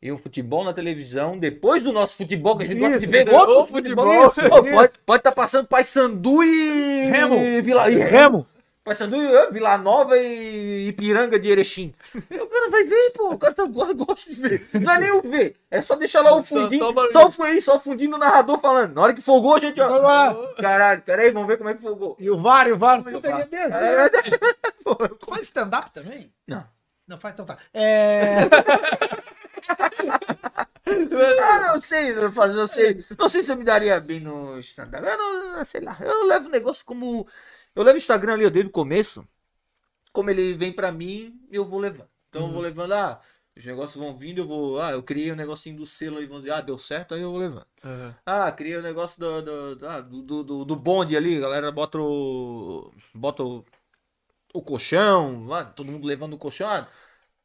E 0.00 0.10
um 0.10 0.18
futebol 0.18 0.64
na 0.64 0.72
televisão, 0.74 1.38
depois 1.38 1.84
do 1.84 1.92
nosso 1.92 2.16
futebol, 2.16 2.56
que 2.56 2.64
a 2.64 2.66
gente 2.66 2.80
gosta 2.80 2.98
de 2.98 3.04
Isso, 3.04 3.12
ver 3.12 3.24
isso, 3.28 3.36
outro 3.36 3.66
futebol. 3.66 4.30
futebol, 4.32 4.62
Pô, 4.64 4.68
pode 4.72 5.20
estar 5.20 5.20
tá 5.22 5.32
passando 5.32 5.68
Paysandu 5.68 6.42
e. 6.42 7.04
Remo. 7.04 7.36
e 7.36 7.62
Vila, 7.62 7.88
e 7.88 7.94
Remo. 7.98 8.44
Paysandu 8.82 9.14
e 9.14 9.50
Vila 9.52 9.78
Nova 9.78 10.18
e 10.18 10.88
Ipiranga 10.88 11.38
de 11.38 11.48
Erechim. 11.48 11.94
O 12.16 12.20
cara 12.48 12.68
vai 12.68 12.82
ver, 12.82 13.12
pô. 13.12 13.34
O 13.34 13.38
cara 13.38 13.54
tá, 13.54 13.64
gosta 13.64 14.28
de 14.28 14.40
ver. 14.40 14.66
Não 14.74 14.92
é 14.92 14.98
nem 14.98 15.12
o 15.12 15.22
ver. 15.22 15.54
É 15.70 15.80
só 15.80 15.94
deixar 15.94 16.20
lá 16.22 16.34
o 16.34 16.42
Só- 16.42 16.62
fundinho. 16.62 16.82
só. 16.92 17.08
Só, 17.12 17.26
o 17.28 17.30
fundinho, 17.30 17.62
só 17.62 17.76
o 17.76 17.80
fundinho 17.80 18.10
do 18.10 18.18
narrador 18.18 18.58
falando. 18.60 18.96
Na 18.96 19.02
hora 19.02 19.14
que 19.14 19.20
folgou, 19.22 19.54
a 19.54 19.60
gente, 19.60 19.80
ó. 19.80 19.86
Lá. 19.98 20.34
Caralho, 20.56 21.00
peraí, 21.02 21.30
vamos 21.30 21.46
ver 21.46 21.58
como 21.58 21.70
é 21.70 21.74
que 21.74 21.80
folgou. 21.80 22.16
E 22.18 22.28
o 22.28 22.36
VAR, 22.40 22.66
e 22.66 22.72
o 22.72 22.76
VAR. 22.76 22.98
É 22.98 23.02
mesmo. 23.04 23.76
É, 23.76 24.08
Tu 24.10 25.26
faz 25.30 25.42
stand-up 25.42 25.92
também? 25.92 26.32
Não. 26.48 26.64
Não 27.06 27.18
faz, 27.18 27.34
então 27.34 27.44
tá. 27.44 27.58
É... 27.74 28.36
Ah, 31.42 31.72
não 31.72 31.80
sei, 31.80 32.10
eu 32.12 32.32
fazer, 32.32 32.60
eu 32.60 32.66
sei. 32.66 33.04
Não 33.18 33.28
sei 33.28 33.42
se 33.42 33.52
eu 33.52 33.56
me 33.56 33.64
daria 33.64 34.00
bem 34.00 34.20
no 34.20 34.58
stand-up. 34.58 35.04
Eu 35.06 35.18
não, 35.18 35.64
sei 35.64 35.80
lá. 35.80 35.96
Eu 36.00 36.26
levo 36.26 36.48
o 36.48 36.50
negócio 36.50 36.84
como. 36.84 37.26
Eu 37.74 37.82
levo 37.82 37.94
o 37.94 37.98
Instagram 37.98 38.34
ali 38.34 38.50
desde 38.50 38.68
o 38.68 38.72
começo. 38.72 39.26
Como 40.12 40.30
ele 40.30 40.54
vem 40.54 40.72
pra 40.72 40.92
mim, 40.92 41.40
eu 41.50 41.64
vou 41.64 41.80
levando. 41.80 42.08
Então 42.28 42.46
eu 42.46 42.52
vou 42.52 42.62
levando, 42.62 42.92
ah, 42.92 43.20
os 43.56 43.64
negócios 43.64 44.02
vão 44.02 44.16
vindo, 44.16 44.38
eu 44.38 44.46
vou. 44.46 44.80
Ah, 44.80 44.92
eu 44.92 45.02
criei 45.02 45.32
um 45.32 45.36
negocinho 45.36 45.76
do 45.76 45.86
selo 45.86 46.18
aí, 46.18 46.26
vão 46.26 46.38
dizer, 46.38 46.52
ah, 46.52 46.60
deu 46.60 46.78
certo, 46.78 47.14
aí 47.14 47.22
eu 47.22 47.30
vou 47.30 47.40
levando. 47.40 47.66
Ah, 48.24 48.50
criei 48.52 48.76
o 48.76 48.82
negócio 48.82 49.18
do, 49.18 49.42
do, 49.42 49.76
do, 49.76 49.88
ah, 49.88 50.00
do, 50.00 50.42
do, 50.42 50.64
do 50.64 50.76
bonde 50.76 51.16
ali, 51.16 51.40
galera 51.40 51.70
bota 51.70 51.98
o. 51.98 52.92
Bota 53.14 53.42
o, 53.42 53.64
o 54.52 54.62
colchão, 54.62 55.52
ah, 55.52 55.64
todo 55.64 55.90
mundo 55.90 56.06
levando 56.06 56.34
o 56.34 56.38
colchão. 56.38 56.68
Ah, 56.68 56.88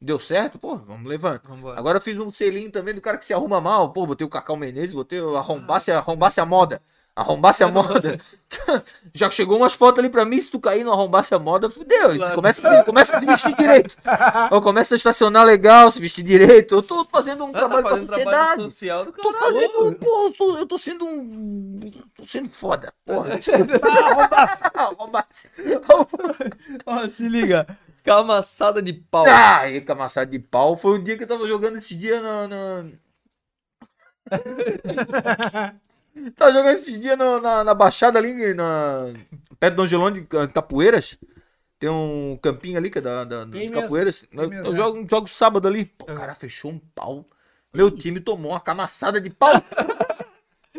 deu 0.00 0.18
certo? 0.18 0.58
Pô, 0.58 0.76
vamos 0.76 1.08
levando. 1.08 1.40
Vambora. 1.44 1.78
Agora 1.78 1.98
eu 1.98 2.02
fiz 2.02 2.18
um 2.18 2.30
selinho 2.30 2.70
também 2.70 2.94
do 2.94 3.00
cara 3.00 3.18
que 3.18 3.24
se 3.24 3.34
arruma 3.34 3.60
mal. 3.60 3.92
Pô, 3.92 4.06
botei 4.06 4.26
o 4.26 4.30
Cacau 4.30 4.56
Menezes, 4.56 4.94
botei 4.94 5.20
o 5.20 5.36
arrombasse, 5.36 5.90
arrombasse 5.90 6.40
a 6.40 6.46
moda. 6.46 6.82
Arrombasse 7.18 7.64
a 7.64 7.68
moda. 7.68 8.20
Já 9.12 9.28
chegou 9.28 9.56
umas 9.56 9.74
fotos 9.74 9.98
ali 9.98 10.08
pra 10.08 10.24
mim, 10.24 10.40
se 10.40 10.48
tu 10.52 10.60
cair 10.60 10.84
no 10.84 10.92
arrombasse 10.92 11.34
a 11.34 11.38
moda, 11.38 11.68
fudeu. 11.68 12.14
Claro. 12.14 12.34
Começa, 12.36 12.68
a 12.70 12.78
se- 12.78 12.84
começa 12.84 13.16
a 13.16 13.20
se 13.20 13.26
vestir 13.26 13.56
direito. 13.56 13.96
Ou 14.52 14.60
começa 14.62 14.94
a 14.94 14.96
estacionar 14.96 15.44
legal, 15.44 15.90
se 15.90 16.00
vestir 16.00 16.22
direito. 16.22 16.76
Eu 16.76 16.82
tô 16.82 17.04
fazendo 17.06 17.44
um 17.44 17.48
Ah, 17.48 17.52
tá 17.54 17.58
trabalho 17.68 17.88
fazendo 17.88 18.06
pra 18.06 18.16
trabalho 18.16 18.62
social 18.62 19.04
do 19.04 19.10
Tô 19.12 19.32
fazendo, 19.32 19.96
pô, 19.96 20.26
eu 20.26 20.32
tô, 20.32 20.58
eu 20.58 20.66
tô 20.66 20.78
sendo 20.78 21.04
um. 21.06 21.80
tô 22.16 22.24
sendo 22.24 22.48
foda. 22.50 22.92
Porra, 23.04 23.30
Tá, 23.36 24.70
arrombasse. 24.80 25.50
Ó, 26.86 27.10
se 27.10 27.28
liga. 27.28 27.66
Camaçada 28.04 28.80
de 28.80 28.92
pau. 28.92 29.24
Ah, 29.28 29.68
e 29.68 29.80
camaçada 29.80 30.30
de 30.30 30.38
pau. 30.38 30.76
Foi 30.76 30.92
o 30.92 31.02
dia 31.02 31.16
que 31.18 31.24
eu 31.24 31.28
tava 31.28 31.48
jogando 31.48 31.78
esse 31.78 31.96
dia 31.96 32.20
na. 32.20 32.46
na... 32.46 32.84
tava 36.36 36.52
jogando 36.52 36.74
esse 36.76 36.96
dia 36.98 37.16
no- 37.16 37.40
na, 37.40 37.64
na 37.64 37.74
Baixada 37.74 38.18
ali, 38.18 38.54
na... 38.54 39.12
perto 39.58 39.74
do 39.76 39.82
Angelão 39.82 40.10
de 40.10 40.22
Ca- 40.22 40.48
Capoeiras. 40.48 41.18
Tem 41.78 41.88
um 41.88 42.36
campinho 42.42 42.76
ali 42.76 42.90
que 42.90 42.98
é 42.98 43.00
da, 43.00 43.24
da, 43.24 43.44
de 43.44 43.50
mesmo, 43.58 43.80
Capoeiras. 43.80 44.24
eu 44.32 44.48
mesmo, 44.48 44.66
eu 44.66 44.72
é. 44.72 44.76
jogo, 44.76 45.06
jogo 45.08 45.28
sábado 45.28 45.68
ali. 45.68 45.84
Pô, 45.84 46.10
o 46.10 46.14
cara 46.14 46.34
fechou 46.34 46.70
um 46.72 46.78
pau. 46.94 47.24
Meu 47.72 47.90
time 47.90 48.18
tomou 48.20 48.52
uma 48.52 48.60
camaçada 48.60 49.20
de 49.20 49.30
pau. 49.30 49.52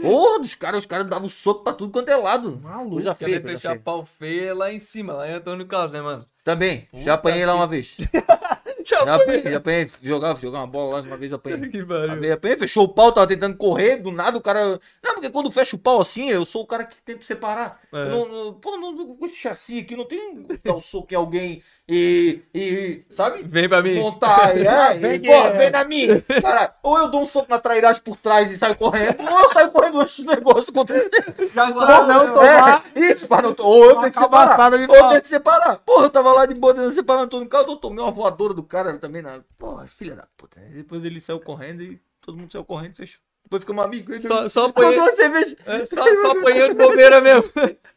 Porra, 0.01 0.39
dos 0.39 0.55
caras, 0.55 0.79
os 0.79 0.85
caras 0.85 1.05
davam 1.07 1.27
soco 1.27 1.63
pra 1.63 1.73
tudo 1.73 1.91
quanto 1.91 2.09
é 2.09 2.15
lado. 2.15 2.57
Maluco, 2.63 2.91
Coisa 2.95 3.13
Quer 3.15 3.25
feia, 3.25 3.41
coisa 3.41 3.57
fechar 3.57 3.69
feia. 3.71 3.81
pau 3.81 4.05
feio 4.05 4.47
é 4.49 4.53
lá 4.53 4.71
em 4.71 4.79
cima, 4.79 5.13
lá 5.13 5.27
em 5.27 5.33
Antônio 5.33 5.65
Carlos, 5.67 5.91
né, 5.93 6.01
mano? 6.01 6.25
Também, 6.43 6.87
já 6.93 7.15
apanhei 7.15 7.45
lá 7.45 7.53
uma 7.55 7.67
vez. 7.67 7.97
Já 8.89 9.15
apanhei, 9.15 9.43
já 9.43 9.57
apanhei, 9.57 9.91
jogava, 10.01 10.39
jogava 10.39 10.63
uma 10.63 10.71
bola 10.71 10.97
lá 10.97 11.01
uma 11.01 11.17
vez, 11.17 11.31
apanhei. 11.31 11.69
Que 11.69 11.79
Apanhei, 11.81 12.31
apanhei, 12.31 12.57
fechou 12.57 12.85
o 12.85 12.89
pau, 12.89 13.11
tava 13.11 13.27
tentando 13.27 13.55
correr, 13.55 13.97
do 13.97 14.11
nada 14.11 14.37
o 14.37 14.41
cara. 14.41 14.79
Não, 15.03 15.13
porque 15.13 15.29
quando 15.29 15.51
fecha 15.51 15.75
o 15.75 15.79
pau 15.79 16.01
assim, 16.01 16.29
eu 16.29 16.45
sou 16.45 16.63
o 16.63 16.67
cara 16.67 16.85
que 16.85 16.95
tenta 17.03 17.21
separar. 17.23 17.79
É. 17.93 18.11
Eu 18.11 18.27
não, 18.27 18.53
pô, 18.53 18.77
não, 18.77 19.15
com 19.15 19.25
esse 19.25 19.37
chassi 19.37 19.79
aqui, 19.79 19.95
não 19.95 20.05
tem 20.05 20.45
dar 20.63 20.73
o 20.73 20.79
soco 20.79 21.13
em 21.13 21.17
alguém 21.17 21.61
e. 21.89 22.41
e 22.53 23.03
sabe? 23.09 23.41
Vem 23.43 23.67
pra 23.67 23.81
mim. 23.81 23.95
Montar, 23.95 24.55
e, 24.55 24.65
é, 24.65 24.93
Vem 24.93 25.15
e, 25.15 25.19
que 25.19 25.27
porra, 25.27 25.47
é. 25.47 25.57
vem 25.57 25.69
na 25.71 25.83
minha. 25.83 26.21
Cara, 26.41 26.75
ou 26.83 26.97
eu 26.97 27.09
dou 27.09 27.23
um 27.23 27.25
soco 27.25 27.49
na 27.49 27.57
trairagem 27.57 28.01
por 28.03 28.15
trás 28.17 28.51
e 28.51 28.57
saio 28.57 28.75
correndo, 28.75 29.21
ou 29.21 29.39
eu 29.39 29.49
saio 29.49 29.71
correndo 29.71 29.99
antes 29.99 30.19
do 30.19 30.31
negócio 30.31 30.71
acontecer. 30.71 31.33
Pra 31.53 32.05
não 32.05 32.33
tomar. 32.33 32.83
É, 32.95 33.11
isso, 33.11 33.27
para 33.27 33.41
não 33.41 33.55
Ou 33.57 33.85
eu 33.85 33.95
tenho 33.95 34.11
que 34.11 34.19
separar. 34.19 34.71
Ou 34.71 34.95
eu 34.95 35.09
tenho 35.09 35.21
que 35.21 35.27
separar. 35.27 35.77
Porra, 35.79 36.05
eu 36.05 36.09
tava 36.09 36.31
lá 36.33 36.45
de 36.45 36.53
boa 36.53 36.73
tentando 36.73 36.93
separar 36.93 37.27
todo 37.27 37.43
o 37.43 37.49
carro, 37.49 37.65
eu 37.69 37.75
tomei 37.75 38.03
uma 38.03 38.11
voadora 38.11 38.53
do 38.53 38.63
cara 38.63 38.97
também 38.99 39.21
na. 39.21 39.39
Porra, 39.57 39.87
filha 39.87 40.15
da 40.15 40.25
puta. 40.37 40.59
Depois 40.59 41.03
ele 41.03 41.19
saiu 41.19 41.39
correndo 41.39 41.81
e 41.81 41.99
todo 42.21 42.37
mundo 42.37 42.51
saiu 42.51 42.63
correndo 42.63 42.93
e 42.93 42.97
fechou. 42.97 43.28
Depois 43.49 43.63
ficamos 43.63 43.83
amigos. 43.83 44.21
Só, 44.23 44.41
só 44.43 44.49
Só 44.49 44.65
apanhei. 44.67 44.95
tomando 44.95 45.15
cerveja. 45.15 45.57
É, 45.65 45.83
só, 45.85 46.03
só 46.03 46.31
apanhei 46.31 46.67
de 46.67 46.75
bobeira 46.75 47.19
mesmo. 47.19 47.49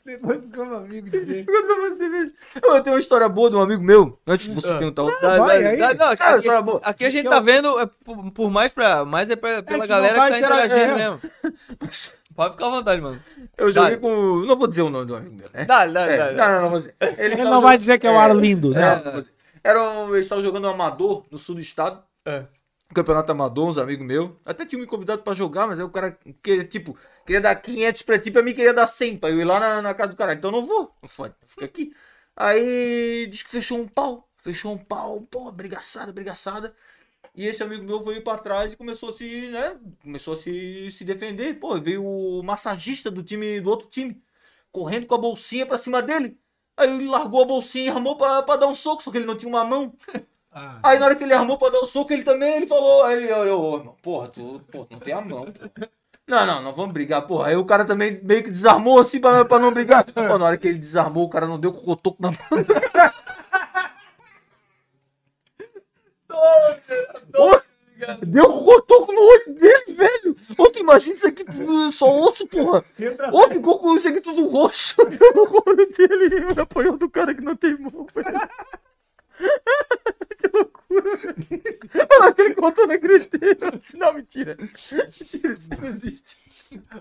Depois 0.04 0.40
ficamos 0.40 0.72
amigos 0.78 1.10
de. 1.10 1.44
Eu 2.62 2.82
tenho 2.82 2.96
uma 2.96 2.98
história 3.00 3.28
boa 3.28 3.50
de 3.50 3.56
um 3.56 3.60
amigo 3.60 3.82
meu, 3.82 4.18
antes 4.26 4.48
de 4.48 4.54
você 4.54 4.70
Ah. 4.70 4.78
perguntar. 4.78 5.02
Dá- 5.20 5.38
vai 5.38 5.62
dá- 5.62 5.68
aí. 5.68 5.76
dá- 5.76 5.88
não, 5.88 5.96
Cara, 6.16 6.30
aqui, 6.30 6.38
história 6.38 6.62
boa. 6.62 6.80
aqui 6.82 7.04
a 7.04 7.10
gente 7.10 7.24
Que 7.24 7.28
tá 7.30 7.38
vendo, 7.40 7.78
é, 7.80 7.86
por, 8.02 8.32
por 8.32 8.50
mais 8.50 8.72
pra. 8.72 9.04
Mais 9.04 9.28
é 9.30 9.36
pra- 9.36 9.62
pela 9.62 9.82
que 9.82 9.88
galera 9.88 10.16
não 10.16 10.24
que 10.24 10.30
vai 10.30 10.40
tá 10.40 10.46
interagindo 10.46 10.92
é. 10.92 10.94
mesmo. 10.96 11.20
Pode 12.34 12.52
ficar 12.52 12.66
à 12.66 12.70
vontade, 12.70 13.02
mano. 13.02 13.20
Eu 13.58 13.70
joguei 13.70 13.98
com. 13.98 14.08
Não 14.46 14.56
vou 14.56 14.66
dizer 14.66 14.80
o 14.82 14.88
nome 14.88 15.04
do 15.04 15.14
amigo 15.14 15.34
meu, 15.36 15.48
né? 15.52 15.66
Dá, 15.66 15.84
dá, 15.86 16.00
É, 16.06 16.32
dá. 16.34 16.48
não, 16.48 16.62
não, 16.62 16.70
não 16.70 16.78
dizer. 16.78 16.94
Ele 17.18 17.36
tava 17.36 17.50
não 17.50 17.60
vai 17.60 17.60
jogando- 17.60 17.78
dizer 17.78 17.98
que 17.98 18.06
é 18.06 18.10
o 18.10 18.14
é, 18.14 18.18
Arlindo, 18.18 18.70
né? 18.70 19.02
Não, 19.04 19.12
não. 19.12 19.22
Era 19.62 19.82
um, 19.82 20.14
eles 20.14 20.24
estavam 20.26 20.42
jogando 20.42 20.64
um 20.66 20.70
amador 20.70 21.26
no 21.30 21.38
sul 21.38 21.54
do 21.56 21.60
estado. 21.60 22.02
É. 22.26 22.44
Campeonato 22.94 23.32
amador, 23.32 23.68
uns 23.68 23.78
amigos 23.78 24.06
meus. 24.06 24.32
Até 24.44 24.66
tinha 24.66 24.80
me 24.80 24.86
convidado 24.86 25.22
pra 25.22 25.34
jogar, 25.34 25.66
mas 25.66 25.78
aí 25.78 25.84
o 25.84 25.90
cara 25.90 26.18
queria, 26.42 26.64
tipo, 26.64 26.96
queria 27.24 27.40
dar 27.40 27.54
500 27.56 28.02
pra 28.02 28.18
ti, 28.18 28.30
pra 28.30 28.42
mim 28.42 28.54
queria 28.54 28.74
dar 28.74 28.86
100 28.86 29.18
pra 29.18 29.30
eu 29.30 29.40
ir 29.40 29.44
lá 29.44 29.58
na, 29.60 29.82
na 29.82 29.94
casa 29.94 30.10
do 30.10 30.16
cara. 30.16 30.34
Então 30.34 30.50
não 30.50 30.66
vou. 30.66 30.94
Foda, 31.08 31.36
fica 31.46 31.64
aqui. 31.64 31.92
Aí 32.36 33.26
diz 33.30 33.42
que 33.42 33.50
fechou 33.50 33.78
um 33.78 33.88
pau. 33.88 34.28
Fechou 34.42 34.72
um 34.74 34.78
pau, 34.78 35.20
pô, 35.30 35.50
brigaçada, 35.52 36.12
brigaçada. 36.12 36.74
E 37.34 37.46
esse 37.46 37.62
amigo 37.62 37.84
meu 37.84 38.02
veio 38.02 38.22
pra 38.22 38.38
trás 38.38 38.72
e 38.72 38.76
começou 38.76 39.08
a 39.10 39.12
se, 39.12 39.48
né? 39.48 39.78
Começou 40.02 40.34
a 40.34 40.36
se, 40.36 40.90
se 40.90 41.04
defender. 41.04 41.54
Pô, 41.58 41.80
veio 41.80 42.04
o 42.04 42.42
massagista 42.42 43.10
do 43.10 43.22
time, 43.22 43.60
do 43.60 43.70
outro 43.70 43.88
time, 43.88 44.22
correndo 44.70 45.06
com 45.06 45.14
a 45.14 45.18
bolsinha 45.18 45.66
pra 45.66 45.78
cima 45.78 46.02
dele. 46.02 46.38
Aí 46.76 46.90
ele 46.90 47.06
largou 47.08 47.42
a 47.42 47.46
bolsinha 47.46 47.86
e 47.86 47.88
armou 47.88 48.16
pra, 48.16 48.42
pra 48.42 48.56
dar 48.56 48.66
um 48.68 48.74
soco, 48.74 49.02
só 49.02 49.10
que 49.10 49.18
ele 49.18 49.26
não 49.26 49.36
tinha 49.36 49.48
uma 49.48 49.64
mão. 49.64 49.96
Ah, 50.54 50.78
Aí 50.82 50.98
na 50.98 51.06
hora 51.06 51.16
que 51.16 51.24
ele 51.24 51.32
armou 51.32 51.56
pra 51.56 51.70
dar 51.70 51.80
o 51.80 51.86
soco, 51.86 52.12
ele 52.12 52.22
também, 52.22 52.56
ele 52.56 52.66
falou, 52.66 53.04
aí 53.04 53.22
ele 53.22 53.32
olhou, 53.32 53.96
porra, 54.02 54.28
tu, 54.28 54.58
tu 54.70 54.86
não 54.90 54.98
tem 54.98 55.14
a 55.14 55.20
mão, 55.20 55.46
pô. 55.46 55.86
Não, 56.28 56.46
não, 56.46 56.62
não 56.62 56.74
vamos 56.74 56.92
brigar, 56.92 57.26
porra. 57.26 57.48
Aí 57.48 57.56
o 57.56 57.64
cara 57.64 57.84
também 57.84 58.20
meio 58.22 58.44
que 58.44 58.50
desarmou 58.50 59.00
assim 59.00 59.20
pra, 59.20 59.44
pra 59.44 59.58
não 59.58 59.72
brigar. 59.72 60.04
Pô, 60.14 60.38
na 60.38 60.44
hora 60.46 60.56
que 60.56 60.68
ele 60.68 60.78
desarmou, 60.78 61.24
o 61.24 61.28
cara 61.28 61.46
não 61.46 61.58
deu 61.58 61.72
com 61.72 61.80
o 61.80 61.84
cotoco 61.84 62.22
na 62.22 62.30
mão. 62.30 62.38
Porra, 67.32 67.62
Deu 68.26 68.44
o 68.44 68.64
cotoco 68.64 69.12
no 69.12 69.20
olho 69.20 69.54
dele, 69.54 69.92
velho. 69.94 70.36
Ô, 70.58 70.68
tu 70.68 70.80
imagina 70.80 71.14
isso 71.14 71.26
aqui 71.26 71.44
tudo 71.44 71.92
só 71.92 72.10
osso, 72.20 72.46
porra. 72.46 72.84
Ô, 73.32 73.48
ficou 73.48 73.78
com 73.78 73.96
isso 73.96 74.08
aqui 74.08 74.20
tudo 74.20 74.48
roxo 74.48 74.96
no 75.02 75.62
olho 75.66 75.92
dele. 75.92 76.34
Ele 76.34 76.60
apanhou 76.60 76.96
do 76.96 77.08
cara 77.08 77.34
que 77.34 77.40
não 77.40 77.54
tem 77.54 77.76
mão, 77.78 78.06
velho. 78.14 78.48
que 80.38 80.48
loucura. 80.52 81.10
Olha 82.20 82.32
que 82.34 82.42
ele 82.42 82.54
contou 82.54 82.86
na 82.86 82.96
griteira. 82.96 83.80
Não, 83.94 84.12
mentira. 84.14 84.56
Mentira, 84.58 85.52
isso 85.52 85.70
não 85.70 85.88
existe. 85.88 86.36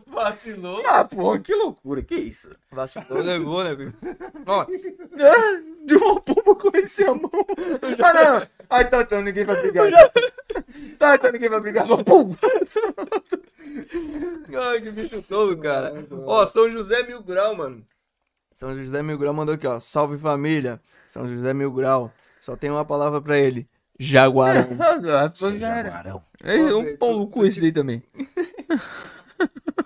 Vacilou. 0.07 0.85
Ah, 0.85 1.03
porra, 1.05 1.39
que 1.39 1.53
loucura. 1.53 2.01
Que 2.01 2.15
isso? 2.15 2.49
Vacilou, 2.71 3.21
levou, 3.21 3.63
né, 3.63 3.75
filho? 3.75 3.93
Ó, 4.45 4.65
Ah, 5.19 5.61
deu 5.85 5.99
uma 5.99 6.19
bomba 6.19 6.55
com 6.55 6.71
ele 6.73 6.87
sem 6.87 7.05
a 7.07 7.13
mão. 7.13 7.31
Ah, 8.03 8.13
não. 8.13 8.47
Ah, 8.69 8.81
então, 8.81 9.01
então 9.01 9.21
ninguém 9.21 9.45
vai 9.45 9.61
brigar. 9.61 9.91
Tá, 10.97 11.15
então 11.15 11.31
ninguém 11.31 11.49
vai 11.49 11.59
brigar. 11.59 11.87
Não, 11.87 12.03
pum. 12.03 12.35
Ai, 14.53 14.81
que 14.81 14.91
bicho 14.91 15.21
todo, 15.21 15.57
cara. 15.57 16.05
Ó, 16.25 16.45
São 16.45 16.69
José 16.69 17.03
Mil 17.03 17.21
Grau, 17.23 17.55
mano. 17.55 17.85
São 18.53 18.77
José 18.77 19.01
Mil 19.01 19.17
Grau 19.17 19.33
mandou 19.33 19.55
aqui, 19.55 19.67
ó. 19.67 19.79
Salve 19.79 20.17
família. 20.17 20.81
São 21.07 21.27
José 21.27 21.53
Mil 21.53 21.71
Grau. 21.71 22.11
Só 22.41 22.57
tem 22.57 22.69
uma 22.69 22.83
palavra 22.83 23.21
pra 23.21 23.37
ele. 23.37 23.69
Jaguarão. 23.97 24.67
Jaguarão. 25.59 26.23
É 26.43 26.57
um 26.75 26.97
pau 26.97 27.17
no 27.19 27.27
cu 27.27 27.45
esse 27.45 27.61
daí 27.61 27.71
também. 27.71 28.01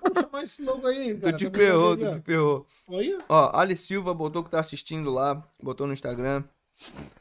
Vamos 0.02 0.22
chamar 0.22 0.44
esse 0.44 0.64
logo 0.64 0.88
aí, 0.88 1.14
Tu 1.15 1.22
cara. 1.22 1.36
te 1.38 1.45
Também 1.45 1.61
ferrou, 1.68 1.98
tá 1.98 2.11
tu 2.11 2.19
te 2.19 2.26
ferrou. 2.26 2.68
Aí, 2.91 3.18
Ó, 3.27 3.52
Alice 3.60 3.86
Silva 3.86 4.14
botou 4.14 4.44
que 4.44 4.49
tá 4.49 4.60
assistindo 4.60 5.10
lá. 5.11 5.44
Botou 5.61 5.86
no 5.86 5.94
Instagram. 5.94 6.44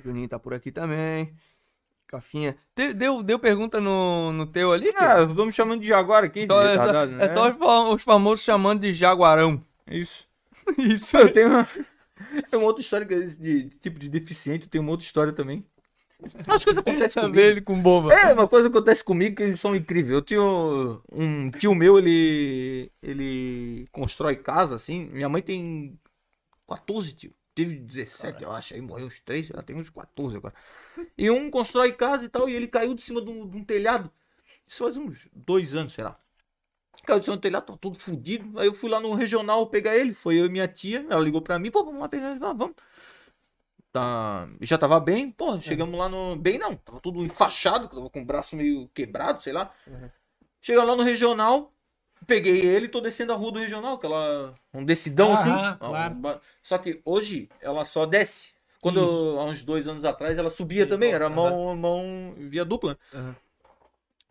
Juninho 0.05 0.29
tá 0.29 0.39
por 0.39 0.55
aqui 0.55 0.71
também. 0.71 1.35
Cafinha. 2.07 2.57
Deu, 2.77 2.95
deu, 2.95 3.23
deu 3.23 3.39
pergunta 3.41 3.81
no, 3.81 4.31
no 4.33 4.47
teu 4.47 4.73
ali? 4.73 4.93
Ah, 4.97 5.19
eu 5.19 5.35
tô 5.35 5.45
me 5.47 5.53
chamando 5.53 5.81
de 5.81 5.89
Jaguar 5.89 6.23
aqui, 6.23 6.43
de 6.43 6.47
Só- 6.47 6.63
é, 6.63 6.67
só, 6.77 6.81
retardado, 6.81 7.13
né? 7.13 7.25
é 7.25 7.29
só 7.29 7.93
os 7.93 8.03
famosos 8.03 8.45
chamando 8.45 8.81
de 8.83 8.93
jaguarão. 8.93 9.61
Isso. 9.91 10.25
Isso. 10.79 11.17
Eu 11.17 11.33
tenho 11.33 11.49
uma... 11.49 11.67
Tem 12.51 12.59
uma 12.59 12.67
outra 12.67 12.83
história 12.83 13.05
é 13.05 13.21
de, 13.21 13.65
de 13.65 13.79
tipo 13.79 13.99
de 13.99 14.09
deficiente, 14.09 14.69
tem 14.69 14.81
uma 14.81 14.91
outra 14.91 15.05
história 15.05 15.33
também. 15.33 15.65
As 16.47 16.65
coisas 16.65 16.79
acontecem 16.79 17.23
comigo. 17.23 17.41
ele 17.41 17.61
com 17.61 17.81
boba. 17.81 18.15
É, 18.15 18.33
uma 18.33 18.49
coisa 18.49 18.71
que 18.71 18.77
acontece 18.77 19.05
comigo 19.05 19.37
que 19.37 19.43
eles 19.43 19.61
são 19.61 19.75
incríveis. 19.75 20.15
Eu 20.15 20.23
tinha 20.23 20.41
um 20.41 21.51
tio 21.51 21.75
meu, 21.75 21.99
ele 21.99 22.91
ele 23.03 23.87
constrói 23.93 24.37
casa 24.37 24.77
assim. 24.77 25.07
Minha 25.07 25.29
mãe 25.29 25.43
tem 25.43 25.99
14 26.69 27.13
tio. 27.13 27.35
Tive 27.55 27.77
17, 27.77 28.43
eu 28.43 28.51
acho. 28.51 28.75
Aí 28.75 28.81
morreu 28.81 29.07
uns 29.07 29.21
3, 29.21 29.51
ela 29.51 29.63
tem 29.63 29.77
uns 29.77 29.91
14 29.91 30.37
agora. 30.37 30.55
E 31.17 31.31
um 31.31 31.51
constrói 31.51 31.93
casa 31.93 32.27
e 32.27 32.29
tal, 32.29 32.49
e 32.49 32.55
ele 32.55 32.67
caiu 32.67 32.95
de 32.95 33.03
cima 33.03 33.23
de 33.23 33.31
um, 33.31 33.49
de 33.49 33.57
um 33.57 33.65
telhado. 33.65 34.11
Isso 34.67 34.83
faz 34.83 34.97
uns 34.97 35.29
dois 35.33 35.75
anos, 35.75 35.93
sei 35.93 36.05
lá. 36.05 36.19
De 37.19 37.25
cima 37.25 37.37
do 37.37 37.41
telhado, 37.43 37.67
tá 37.67 37.77
tudo 37.79 37.99
fudido. 37.99 38.59
Aí 38.59 38.67
eu 38.67 38.75
fui 38.75 38.89
lá 38.91 38.99
no 39.01 39.15
regional 39.15 39.67
pegar 39.69 39.97
ele. 39.97 40.15
Foi 40.15 40.37
eu 40.37 40.47
e 40.47 40.49
minha 40.49 40.67
tia. 40.69 41.05
Ela 41.11 41.21
ligou 41.21 41.43
pra 41.43 41.59
mim, 41.59 41.71
pô, 41.71 41.85
vamos 41.85 42.01
lá 42.01 42.09
pegar 42.09 42.31
ele. 42.33 42.45
Ah, 42.45 42.53
vamos. 42.53 42.75
Tá, 43.93 44.49
já 44.61 44.77
tava 44.77 44.99
bem, 44.99 45.31
pô, 45.31 45.61
chegamos 45.61 45.97
lá 45.97 46.09
no. 46.09 46.35
Bem 46.35 46.59
não, 46.59 46.75
tava 46.77 46.99
tudo 47.01 47.25
enfaixado, 47.25 47.87
tava 47.89 48.11
com 48.11 48.23
o 48.23 48.25
braço 48.25 48.57
meio 48.57 48.89
quebrado, 48.89 49.41
sei 49.41 49.53
lá. 49.53 49.73
Chegamos 50.61 50.91
lá 50.91 50.97
no 50.97 51.03
regional, 51.05 51.71
peguei 52.27 52.61
ele, 52.67 52.89
tô 52.89 53.01
descendo 53.01 53.33
a 53.33 53.37
rua 53.37 53.53
do 53.53 53.59
regional, 53.61 53.95
aquela. 53.95 54.55
Um 54.73 54.85
descidão 54.85 55.33
assim. 55.33 55.49
Aham, 55.51 55.79
Ah, 55.81 55.87
claro. 55.87 56.15
um 56.15 56.41
Só 56.61 56.77
que 56.79 57.01
hoje 57.05 57.49
ela 57.61 57.85
só 57.85 58.05
desce. 58.05 58.53
Quando 58.81 58.99
eu- 58.99 59.41
há 59.41 59.45
uns 59.45 59.63
dois 59.63 59.87
anos 59.87 60.05
atrás 60.05 60.37
ela 60.39 60.51
subia 60.51 60.87
também, 60.87 61.13
era 61.13 61.31
mão, 61.31 61.77
mão 61.77 62.35
via 62.37 62.65
dupla. 62.65 62.99
Aham. 63.15 63.37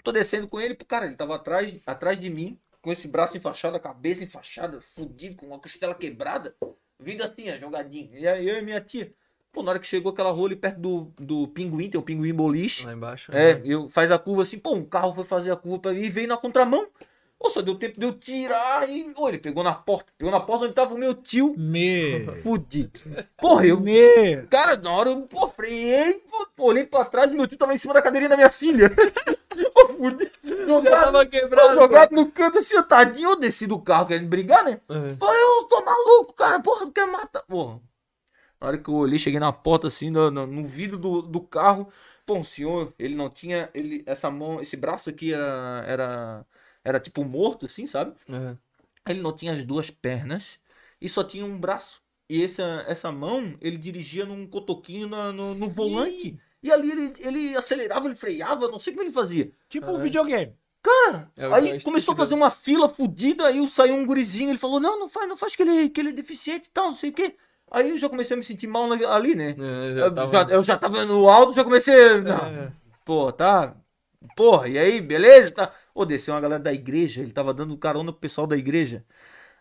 Tô 0.03 0.11
descendo 0.11 0.47
com 0.47 0.59
ele, 0.59 0.75
cara, 0.75 1.05
ele 1.05 1.15
tava 1.15 1.35
atrás, 1.35 1.79
atrás 1.85 2.19
de 2.19 2.29
mim, 2.29 2.59
com 2.81 2.91
esse 2.91 3.07
braço 3.07 3.37
enfaixado, 3.37 3.77
a 3.77 3.79
cabeça 3.79 4.23
enfaixada, 4.23 4.81
fudido, 4.81 5.37
com 5.37 5.47
uma 5.47 5.59
costela 5.59 5.95
quebrada, 5.95 6.53
vindo 6.99 7.23
assim, 7.23 7.49
ó, 7.49 7.57
jogadinho. 7.57 8.15
E 8.17 8.27
aí 8.27 8.47
eu 8.47 8.57
e 8.57 8.61
minha 8.61 8.81
tia. 8.81 9.13
Pô, 9.53 9.63
na 9.63 9.71
hora 9.71 9.79
que 9.79 9.87
chegou 9.87 10.11
aquela 10.11 10.31
rua 10.31 10.47
ali 10.47 10.55
perto 10.55 10.79
do, 10.79 11.13
do 11.17 11.47
pinguim, 11.47 11.89
tem 11.89 11.99
o 11.99 12.03
pinguim 12.03 12.33
boliche. 12.33 12.85
Lá 12.85 12.93
embaixo. 12.93 13.31
É, 13.31 13.61
eu 13.63 13.87
faz 13.87 14.11
a 14.11 14.19
curva 14.19 14.41
assim, 14.41 14.57
pô, 14.57 14.73
um 14.73 14.83
carro 14.83 15.13
foi 15.13 15.23
fazer 15.23 15.51
a 15.51 15.55
curva 15.55 15.79
pra 15.79 15.93
mim 15.93 16.01
e 16.01 16.09
veio 16.09 16.27
na 16.27 16.35
contramão. 16.35 16.87
Pô, 17.43 17.49
só 17.49 17.61
deu 17.61 17.75
tempo 17.75 17.99
de 17.99 18.05
eu 18.05 18.13
tirar 18.13 18.87
e. 18.89 19.13
Ô, 19.17 19.27
ele 19.27 19.37
pegou 19.37 19.65
na 19.65 19.73
porta. 19.73 20.13
Pegou 20.17 20.31
na 20.31 20.39
porta 20.39 20.63
onde 20.63 20.73
tava 20.73 20.95
o 20.95 20.97
meu 20.97 21.13
tio 21.13 21.53
Me. 21.57 22.25
fudido. 22.41 22.97
Porra, 23.35 23.65
eu. 23.67 23.81
Me. 23.81 24.43
Cara, 24.49 24.77
na 24.77 24.89
hora 24.93 25.09
eu 25.09 25.23
pô, 25.23 25.49
freiei, 25.49 26.23
pô, 26.55 26.67
olhei 26.67 26.85
pra 26.85 27.03
trás 27.03 27.29
e 27.29 27.35
meu 27.35 27.45
tio 27.45 27.57
tava 27.57 27.73
em 27.73 27.77
cima 27.77 27.93
da 27.93 28.01
cadeirinha 28.01 28.29
da 28.29 28.37
minha 28.37 28.49
filha. 28.49 28.89
Pô, 29.73 29.87
fudido. 29.89 30.31
Jogado, 30.65 31.03
Tava 31.11 31.25
quebrado. 31.25 31.75
jogado 31.75 32.11
no 32.13 32.31
canto 32.31 32.59
assim, 32.59 32.77
ó, 32.77 32.81
tadinho. 32.81 33.31
Eu 33.31 33.35
desci 33.35 33.67
do 33.67 33.77
carro 33.77 34.05
querendo 34.07 34.29
brigar, 34.29 34.63
né? 34.63 34.79
Uhum. 34.87 35.17
Falei, 35.17 35.43
eu 35.43 35.63
tô 35.65 35.83
maluco, 35.83 36.33
cara, 36.33 36.61
porra, 36.61 36.85
tu 36.85 36.91
quer 36.93 37.05
matar. 37.07 37.43
Porra. 37.43 37.81
Na 38.61 38.67
hora 38.67 38.77
que 38.77 38.89
eu 38.89 38.93
olhei, 38.95 39.19
cheguei 39.19 39.39
na 39.39 39.51
porta 39.51 39.87
assim, 39.87 40.09
no, 40.09 40.31
no, 40.31 40.47
no 40.47 40.63
vidro 40.65 40.97
do, 40.97 41.21
do 41.21 41.41
carro. 41.41 41.87
Pô, 42.25 42.39
o 42.39 42.45
senhor, 42.45 42.93
ele 42.97 43.15
não 43.15 43.29
tinha. 43.29 43.69
Ele, 43.73 44.01
essa 44.05 44.31
mão, 44.31 44.61
esse 44.61 44.77
braço 44.77 45.09
aqui 45.09 45.33
era. 45.33 45.83
Era, 45.85 46.45
era 46.83 46.99
tipo 46.99 47.23
morto, 47.23 47.65
assim, 47.65 47.85
sabe? 47.85 48.13
Uhum. 48.27 48.57
Ele 49.07 49.21
não 49.21 49.33
tinha 49.33 49.51
as 49.51 49.63
duas 49.63 49.89
pernas 49.89 50.59
e 51.01 51.09
só 51.09 51.23
tinha 51.23 51.45
um 51.45 51.57
braço. 51.57 52.01
E 52.29 52.43
essa, 52.43 52.83
essa 52.87 53.11
mão, 53.11 53.55
ele 53.61 53.77
dirigia 53.77 54.25
num 54.25 54.47
cotoquinho 54.47 55.07
na- 55.09 55.31
no, 55.31 55.53
no 55.53 55.69
volante. 55.69 56.39
E 56.61 56.71
ali 56.71 56.89
ele, 56.91 57.13
ele 57.19 57.55
acelerava, 57.57 58.05
ele 58.07 58.15
freava, 58.15 58.69
não 58.69 58.79
sei 58.79 58.93
como 58.93 59.03
ele 59.03 59.11
fazia. 59.11 59.51
Tipo 59.67 59.91
um 59.91 60.01
videogame. 60.01 60.55
É 61.35 61.47
o 61.47 61.53
Aí 61.53 61.61
joystick 61.63 61.83
começou 61.83 62.11
a 62.13 62.15
do- 62.15 62.19
fazer 62.19 62.35
uma 62.35 62.51
fila 62.51 62.87
fudida, 62.89 63.45
aí 63.47 63.65
saiu 63.67 63.95
um 63.95 64.05
gurizinho, 64.05 64.49
ele 64.49 64.57
falou, 64.57 64.79
não, 64.79 64.99
não 64.99 65.09
faz, 65.09 65.27
não 65.27 65.37
faz 65.37 65.55
que 65.55 65.63
ele, 65.63 65.89
que 65.89 65.99
ele 66.01 66.09
é 66.09 66.13
deficiente 66.13 66.67
e 66.67 66.71
tal, 66.71 66.87
não 66.87 66.93
sei 66.93 67.09
o 67.09 67.13
quê. 67.13 67.35
Aí 67.71 67.89
eu 67.89 67.97
já 67.97 68.07
comecei 68.09 68.35
a 68.35 68.37
me 68.37 68.43
sentir 68.43 68.67
mal 68.67 68.89
ali, 68.91 69.35
né? 69.35 69.51
É, 69.51 69.95
já 69.95 70.05
Eu 70.05 70.15
tava- 70.15 70.31
já, 70.31 70.43
eu 70.49 70.63
já 70.63 70.77
tava 70.77 71.05
no 71.05 71.27
alto, 71.29 71.53
já 71.53 71.63
comecei. 71.63 72.21
Não. 72.21 72.35
É. 72.45 72.71
Pô, 73.03 73.31
tá. 73.31 73.75
Porra, 74.35 74.67
e 74.67 74.77
aí, 74.77 75.01
beleza? 75.01 75.51
Tá. 75.51 75.71
Ô, 75.93 76.05
desceu 76.05 76.33
uma 76.33 76.41
galera 76.41 76.61
da 76.61 76.73
igreja, 76.73 77.21
ele 77.21 77.31
tava 77.31 77.53
dando 77.53 77.77
carona 77.77 78.11
pro 78.11 78.21
pessoal 78.21 78.47
da 78.47 78.57
igreja. 78.57 79.03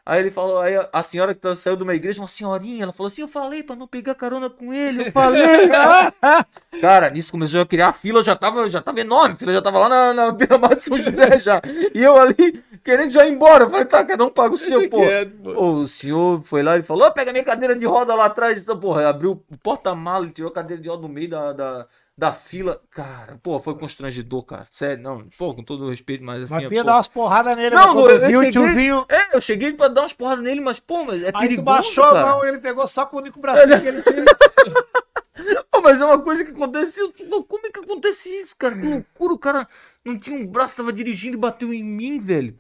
Aí 0.05 0.19
ele 0.19 0.33
falou, 0.33 0.59
aí 0.59 0.75
a- 0.93 1.03
senhora 1.05 1.33
que 1.33 1.41
tá- 1.41 1.55
saiu 1.55 1.77
de 1.77 1.85
uma 1.85 1.95
igreja, 1.95 2.21
uma 2.21 2.27
senhorinha, 2.27 2.83
ela 2.83 2.93
falou 2.93 3.07
assim: 3.07 3.23
Eu 3.23 3.29
falei 3.29 3.63
pra 3.63 3.77
não 3.77 3.87
pegar 3.87 4.17
carona 4.17 4.51
com 4.51 4.75
ele, 4.75 5.07
eu 5.07 5.13
falei. 5.13 5.69
Cara, 6.81 7.09
nisso 7.11 7.31
começou 7.31 7.61
a 7.61 7.67
criar 7.67 7.89
a 7.89 7.93
fila, 7.93 8.21
já 8.23 8.35
tava, 8.35 8.69
já 8.69 8.83
tava 8.83 9.01
enorme, 9.01 9.35
a 9.35 9.37
fila 9.37 9.53
já 9.53 9.63
tava 9.63 9.79
lá 9.79 9.89
na, 9.89 10.13
na 10.15 10.33
beira-mar 10.33 10.75
de 10.75 10.83
São 10.83 10.97
José 10.99 11.39
já. 11.39 11.61
E 11.95 12.03
eu 12.03 12.17
ali, 12.21 12.63
querendo 12.83 13.13
já 13.13 13.25
ir 13.25 13.33
embora. 13.33 13.65
Eu 13.65 13.71
falei, 13.71 13.85
tá, 13.85 14.05
cada 14.05 14.25
um 14.25 14.31
paga 14.31 14.55
o 14.55 14.57
seu, 14.57 14.89
pô. 14.91 14.99
quieto, 15.03 15.37
pô. 15.37 15.51
O 15.83 15.87
senhor 15.87 16.43
foi 16.43 16.65
lá 16.65 16.77
e 16.77 16.83
falou: 16.83 17.07
"Ô, 17.07 17.13
pega 17.13 17.31
minha 17.31 17.45
cadeira 17.45 17.77
de 17.77 17.85
roda 17.87 18.13
lá 18.15 18.25
atrás. 18.25 18.61
Então, 18.61 18.79
porra, 18.79 19.09
abriu 19.09 19.33
o 19.33 19.57
porta-mala 19.59 20.27
e 20.27 20.31
tirou 20.31 20.51
a 20.51 20.55
cadeira 20.55 20.83
de 20.83 20.89
roda 20.89 21.03
no 21.03 21.09
meio 21.09 21.29
da, 21.31 21.53
da, 21.53 21.87
da 22.17 22.31
fila. 22.33 22.81
Cara, 22.91 23.39
pô, 23.43 23.59
foi 23.61 23.75
constrangedor, 23.75 24.43
cara. 24.45 24.67
Sério, 24.71 25.03
não. 25.03 25.23
Pô, 25.39 25.55
com 25.55 25.63
todo 25.65 25.85
o 25.87 25.91
respeito, 25.91 26.23
mas 26.25 26.43
assim. 26.45 26.55
Mas 26.55 26.65
tu 26.65 26.69
pô. 26.69 26.75
ia 26.75 26.85
dar 26.85 26.95
umas 26.97 27.09
porradas 27.09 27.57
nele, 27.57 27.75
Não, 27.75 27.95
quando 27.95 28.11
eu 28.11 28.21
cheguei- 28.31 28.51
tiozinho. 28.51 29.07
É, 29.09 29.37
eu 29.37 29.41
cheguei 29.41 29.73
pra 29.73 29.89
dar 29.89 30.03
umas 30.03 30.13
porradas 30.13 30.45
nele, 30.45 30.61
mas, 30.61 30.79
pô, 30.79 31.05
mas 31.05 31.23
é 31.23 31.27
Aí 31.27 31.33
perigoso, 31.33 31.57
tu 31.57 31.63
baixou 31.65 32.05
cara. 32.05 32.21
a 32.21 32.27
mão, 32.27 32.45
ele 32.45 32.59
pegou 32.59 32.87
só 32.87 33.07
com 33.07 33.17
o 33.17 33.21
único 33.21 33.41
bracinho 33.41 33.81
que 33.81 33.89
ele 33.89 34.03
tinha. 34.03 34.25
Pô, 35.71 35.81
mas 35.81 36.01
é 36.01 36.05
uma 36.05 36.21
coisa 36.21 36.45
que 36.45 36.51
aconteceu. 36.53 37.11
Pô, 37.31 37.43
Como 37.43 37.67
é 37.67 37.71
que 37.71 37.81
acontece 37.81 38.29
isso, 38.39 38.55
cara? 38.57 38.75
Que 38.77 38.87
loucura, 38.87 39.33
o 39.35 39.39
cara 39.39 39.69
não 40.05 40.19
tinha 40.19 40.37
um 40.39 40.47
braço, 40.47 40.77
tava 40.77 40.93
dirigindo 40.93 41.37
e 41.37 41.41
bateu 41.41 41.73
em 41.73 41.83
mim, 41.83 42.21
velho. 42.21 42.57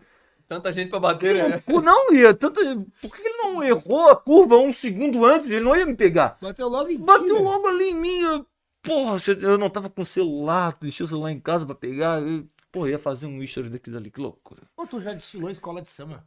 Tanta 0.48 0.72
gente 0.72 0.88
pra 0.90 0.98
bater, 0.98 1.34
Que 1.36 1.42
né? 1.42 1.48
loucura, 1.66 1.82
não 1.86 2.12
ia. 2.12 2.34
Tanto... 2.34 2.60
Por 3.00 3.14
que 3.14 3.22
ele 3.26 3.36
não 3.38 3.62
errou 3.62 4.08
a 4.10 4.16
curva 4.16 4.56
um 4.56 4.72
segundo 4.72 5.24
antes? 5.24 5.48
Ele 5.48 5.60
não 5.64 5.76
ia 5.76 5.86
me 5.86 5.94
pegar. 5.94 6.36
Bateu 6.40 6.68
logo 6.68 6.90
em 6.90 6.98
Bateu 6.98 7.24
velho. 7.36 7.42
logo 7.42 7.68
ali 7.68 7.90
em 7.90 7.94
mim. 7.94 8.20
Eu... 8.22 8.46
Porra, 8.82 9.16
eu 9.40 9.56
não 9.56 9.70
tava 9.70 9.88
com 9.88 10.04
celular, 10.04 10.76
deixei 10.80 11.04
o 11.04 11.08
celular 11.08 11.30
em 11.30 11.40
casa 11.40 11.64
pra 11.64 11.74
pegar. 11.74 12.20
Eu... 12.20 12.48
Porra, 12.70 12.90
ia 12.90 12.98
fazer 12.98 13.26
um 13.26 13.42
history 13.42 13.68
daquilo 13.70 13.96
ali, 13.96 14.10
que 14.10 14.20
loucura. 14.20 14.62
Pô, 14.74 14.86
tu 14.86 15.00
já 15.00 15.12
desfilou 15.12 15.48
em 15.48 15.52
escola 15.52 15.80
de 15.82 15.90
samba. 15.90 16.26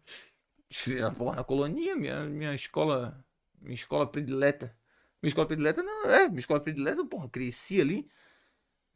Porra, 1.18 1.38
na 1.38 1.44
colonia, 1.44 1.96
minha, 1.96 2.26
minha 2.26 2.54
escola. 2.54 3.24
Minha 3.62 3.74
escola 3.74 4.08
predileta. 4.08 4.76
Minha 5.22 5.30
escola 5.30 5.48
predileta 5.48 5.84
não. 5.84 6.06
É, 6.10 6.28
minha 6.28 6.40
escola 6.40 6.60
predileta, 6.60 7.04
porra, 7.06 7.28
cresci 7.30 7.82
ali. 7.82 8.08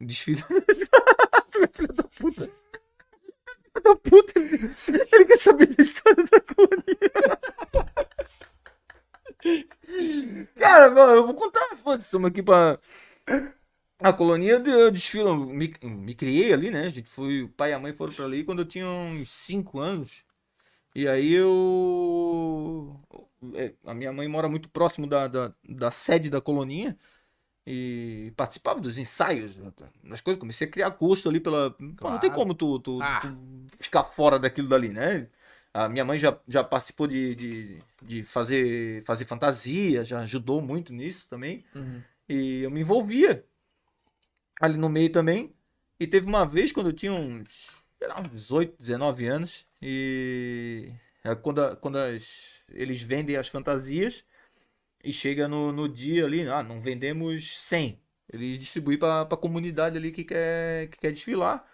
Desfilando. 0.00 0.46
tu 1.50 1.62
é 1.62 1.68
filho 1.72 1.92
da 1.92 2.04
puta. 2.04 2.46
Filho 2.46 3.84
da 3.84 3.96
puta, 3.96 4.38
ele, 4.38 4.70
ele 5.12 5.24
quer 5.24 5.36
saber 5.36 5.66
da 5.66 5.82
história 5.82 6.24
da 6.24 6.40
colonia. 6.40 7.10
Cara, 10.56 10.86
eu 11.14 11.26
vou 11.26 11.34
contar, 11.34 11.76
foda-se, 11.76 12.06
estamos 12.06 12.30
aqui 12.30 12.42
pra. 12.42 12.78
A 14.02 14.12
colonia 14.14 14.62
eu, 14.64 14.90
desfilo, 14.90 15.36
me, 15.36 15.74
me 15.82 16.14
criei 16.14 16.54
ali, 16.54 16.70
né? 16.70 16.86
A 16.86 16.88
gente 16.88 17.10
foi, 17.10 17.42
o 17.42 17.48
pai 17.50 17.70
e 17.70 17.72
a 17.74 17.78
mãe 17.78 17.92
foram 17.92 18.12
pra 18.14 18.24
ali 18.24 18.44
quando 18.44 18.60
eu 18.60 18.64
tinha 18.64 18.86
uns 18.88 19.30
5 19.30 19.78
anos. 19.78 20.24
E 20.94 21.06
aí 21.08 21.32
eu. 21.34 22.98
é, 23.54 23.74
A 23.84 23.94
minha 23.94 24.12
mãe 24.12 24.26
mora 24.28 24.48
muito 24.48 24.68
próximo 24.70 25.06
da, 25.06 25.28
da, 25.28 25.52
da 25.68 25.90
sede 25.90 26.30
da 26.30 26.40
colonia. 26.40 26.96
E 27.66 28.32
participava 28.36 28.80
dos 28.80 28.98
ensaios, 28.98 29.56
das 30.02 30.20
coisas. 30.20 30.40
Comecei 30.40 30.66
a 30.66 30.70
criar 30.70 30.90
gosto 30.90 31.28
ali 31.28 31.38
pela. 31.40 31.70
Pô, 31.70 31.84
não 31.84 32.18
tem 32.18 32.30
Claro. 32.30 32.34
como 32.34 32.54
tu, 32.54 32.78
tu- 32.80 33.00
Ah. 33.02 33.20
tu 33.20 33.78
ficar 33.78 34.04
fora 34.04 34.38
daquilo 34.38 34.68
dali, 34.68 34.88
né? 34.88 35.28
A 35.72 35.88
minha 35.88 36.04
mãe 36.04 36.18
já, 36.18 36.36
já 36.48 36.64
participou 36.64 37.06
de, 37.06 37.34
de, 37.36 37.78
de 38.02 38.24
fazer, 38.24 39.04
fazer 39.04 39.24
fantasia, 39.26 40.02
já 40.04 40.20
ajudou 40.20 40.60
muito 40.60 40.92
nisso 40.92 41.28
também. 41.28 41.64
Uhum. 41.74 42.02
E 42.30 42.62
eu 42.64 42.70
me 42.70 42.80
envolvia 42.80 43.44
ali 44.60 44.76
no 44.76 44.88
meio 44.88 45.10
também. 45.10 45.54
E 45.98 46.06
teve 46.06 46.26
uma 46.26 46.44
vez 46.46 46.72
quando 46.72 46.88
eu 46.88 46.92
tinha 46.92 47.12
uns, 47.12 47.70
sei 47.98 48.08
lá, 48.08 48.20
uns 48.20 48.30
18, 48.30 48.76
19 48.78 49.26
anos. 49.26 49.66
E 49.82 50.92
é 51.24 51.34
quando, 51.34 51.76
quando 51.76 51.96
as- 51.96 52.60
eles 52.70 53.02
vendem 53.02 53.36
as 53.36 53.48
fantasias 53.48 54.24
e 55.04 55.12
chega 55.12 55.48
no, 55.48 55.72
no 55.72 55.88
dia 55.88 56.26
ali, 56.26 56.48
ah, 56.48 56.62
não 56.62 56.80
vendemos 56.80 57.58
100. 57.60 58.00
Eles 58.32 58.58
distribuem 58.58 58.98
para 58.98 59.22
a 59.22 59.38
comunidade 59.38 59.96
ali 59.98 60.12
que 60.12 60.24
quer, 60.24 60.88
que 60.90 60.98
quer 60.98 61.12
desfilar. 61.12 61.64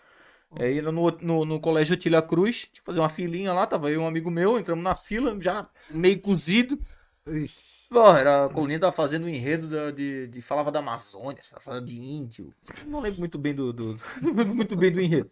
Aí 0.58 0.80
no, 0.82 0.92
no, 0.92 1.44
no 1.44 1.60
colégio 1.60 1.94
Otília 1.94 2.22
Cruz, 2.22 2.68
fazer 2.84 3.00
uma 3.00 3.08
filinha 3.08 3.52
lá, 3.52 3.66
tava 3.66 3.90
eu 3.90 3.96
e 3.96 3.98
um 3.98 4.06
amigo 4.06 4.30
meu, 4.30 4.58
entramos 4.58 4.84
na 4.84 4.94
fila, 4.96 5.38
já 5.40 5.68
meio 5.90 6.20
cozido. 6.20 6.78
Ixi. 7.27 7.89
Pô, 7.89 8.09
era, 8.16 8.47
a 8.47 8.48
colonia 8.48 8.81
tava 8.81 8.93
fazendo 8.93 9.24
um 9.27 9.28
enredo 9.28 9.69
da- 9.69 9.90
de, 9.93 10.27
de- 10.28 10.40
Falava 10.40 10.73
da 10.73 10.81
Amazônia, 10.81 11.40
falava 11.61 11.85
de 11.85 11.97
índio. 11.97 12.53
Não 12.86 13.01
lembro 13.01 13.20
muito 13.20 13.39
bem 13.39 13.55
do, 13.55 13.73
do- 13.73 13.97
não 14.20 14.31
lembro 14.35 14.55
muito 14.55 14.77
bem 14.77 14.90
do 14.93 15.01
enredo. 15.01 15.31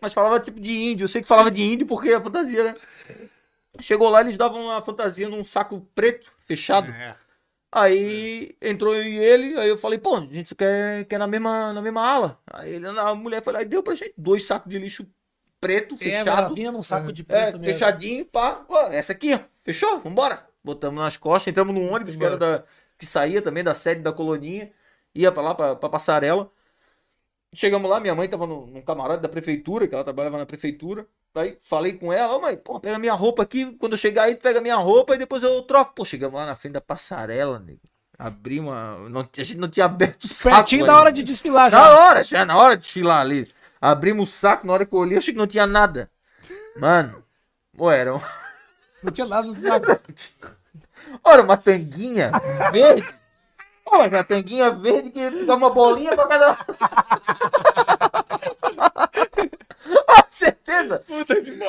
Mas 0.00 0.12
falava 0.12 0.40
tipo 0.40 0.60
de 0.60 0.70
índio. 0.70 1.04
Eu 1.04 1.08
sei 1.08 1.22
que 1.22 1.28
falava 1.28 1.50
de 1.50 1.62
índio 1.62 1.86
porque 1.86 2.10
a 2.12 2.20
fantasia, 2.20 2.64
né? 2.64 2.76
Chegou 3.80 4.08
lá, 4.08 4.20
eles 4.20 4.36
davam 4.36 4.70
a 4.70 4.82
fantasia 4.84 5.28
num 5.28 5.44
saco 5.44 5.80
preto, 5.94 6.30
fechado. 6.46 6.90
É. 6.90 7.16
Aí 7.70 8.56
entrou 8.62 8.94
eu 8.94 9.04
e 9.04 9.18
ele, 9.18 9.58
aí 9.58 9.68
eu 9.68 9.76
falei, 9.76 9.98
pô, 9.98 10.16
a 10.16 10.20
gente 10.20 10.54
quer, 10.54 11.04
quer 11.04 11.18
na, 11.18 11.26
mesma, 11.26 11.72
na 11.72 11.82
mesma 11.82 12.00
ala. 12.02 12.40
Aí 12.50 12.74
ele, 12.74 12.86
a 12.88 13.14
mulher 13.14 13.42
lá 13.46 13.62
e 13.62 13.66
deu 13.66 13.82
pra 13.82 13.94
gente 13.94 14.14
dois 14.16 14.46
sacos 14.46 14.70
de 14.70 14.78
lixo 14.78 15.06
preto, 15.60 15.94
É, 15.96 15.98
fechado. 15.98 16.54
vinha 16.54 16.72
num 16.72 16.82
saco 16.82 17.12
de 17.12 17.22
É, 17.22 17.24
preto 17.24 17.58
mesmo. 17.58 17.72
fechadinho, 17.74 18.24
pá. 18.24 18.64
Ó, 18.68 18.88
essa 18.88 19.12
aqui, 19.12 19.34
ó. 19.34 19.40
Fechou? 19.62 20.00
Vambora. 20.00 20.47
Botamos 20.68 21.02
nas 21.02 21.16
costas, 21.16 21.50
entramos 21.50 21.74
num 21.74 21.90
ônibus 21.90 22.14
que, 22.14 22.22
era 22.22 22.36
da, 22.36 22.62
que 22.98 23.06
saía 23.06 23.40
também 23.40 23.64
da 23.64 23.74
sede 23.74 24.02
da 24.02 24.12
coloninha. 24.12 24.70
Ia 25.14 25.32
pra 25.32 25.42
lá, 25.42 25.54
pra, 25.54 25.74
pra 25.74 25.88
passarela. 25.88 26.50
Chegamos 27.54 27.88
lá, 27.88 27.98
minha 27.98 28.14
mãe 28.14 28.28
tava 28.28 28.46
no, 28.46 28.66
num 28.66 28.82
camarote 28.82 29.22
da 29.22 29.30
prefeitura, 29.30 29.88
que 29.88 29.94
ela 29.94 30.04
trabalhava 30.04 30.36
na 30.36 30.44
prefeitura. 30.44 31.06
Aí 31.34 31.56
falei 31.64 31.94
com 31.94 32.12
ela, 32.12 32.36
ô 32.36 32.40
mãe, 32.42 32.54
pô, 32.58 32.78
pega 32.78 32.98
minha 32.98 33.14
roupa 33.14 33.42
aqui. 33.44 33.74
Quando 33.78 33.92
eu 33.92 33.96
chegar 33.96 34.24
aí, 34.24 34.34
tu 34.34 34.42
pega 34.42 34.60
minha 34.60 34.76
roupa 34.76 35.14
e 35.14 35.18
depois 35.18 35.42
eu 35.42 35.62
troco. 35.62 35.94
Pô, 35.94 36.04
chegamos 36.04 36.38
lá 36.38 36.44
na 36.44 36.54
frente 36.54 36.74
da 36.74 36.82
passarela, 36.82 37.58
nego. 37.58 37.80
Abri 38.18 38.60
uma. 38.60 38.96
Não, 39.08 39.22
a 39.22 39.42
gente 39.42 39.56
não 39.56 39.70
tinha 39.70 39.86
aberto 39.86 40.24
o 40.24 40.28
saco. 40.28 40.54
Pertinho 40.54 40.84
da 40.84 40.92
ainda. 40.92 41.00
hora 41.00 41.12
de 41.12 41.22
desfilar 41.22 41.70
Na 41.70 41.78
já. 41.78 41.98
hora, 41.98 42.24
já 42.24 42.44
na 42.44 42.58
hora 42.58 42.76
de 42.76 42.82
desfilar 42.82 43.22
ali. 43.22 43.50
Abrimos 43.80 44.28
o 44.28 44.32
saco, 44.32 44.66
na 44.66 44.74
hora 44.74 44.84
que 44.84 44.92
eu 44.94 44.98
olhei, 44.98 45.14
eu 45.14 45.18
achei 45.18 45.32
que 45.32 45.38
não 45.38 45.46
tinha 45.46 45.66
nada. 45.66 46.10
Mano, 46.76 47.24
pô, 47.74 47.90
era, 47.90 48.14
um... 48.14 48.20
Não 49.02 49.12
tinha 49.12 49.26
nada 49.26 49.46
no 49.46 49.56
saco. 49.56 49.86
Ora, 51.24 51.42
uma 51.42 51.56
tanguinha 51.56 52.32
verde. 52.72 53.08
Pô, 53.84 53.98
uma 53.98 54.24
tanguinha 54.24 54.70
verde 54.70 55.10
que 55.10 55.44
dá 55.44 55.54
uma 55.54 55.70
bolinha 55.70 56.14
pra 56.14 56.26
cada. 56.26 56.58
Certeza? 60.38 61.02
Puta 61.06 61.34
que 61.40 61.50
pariu. 61.52 61.68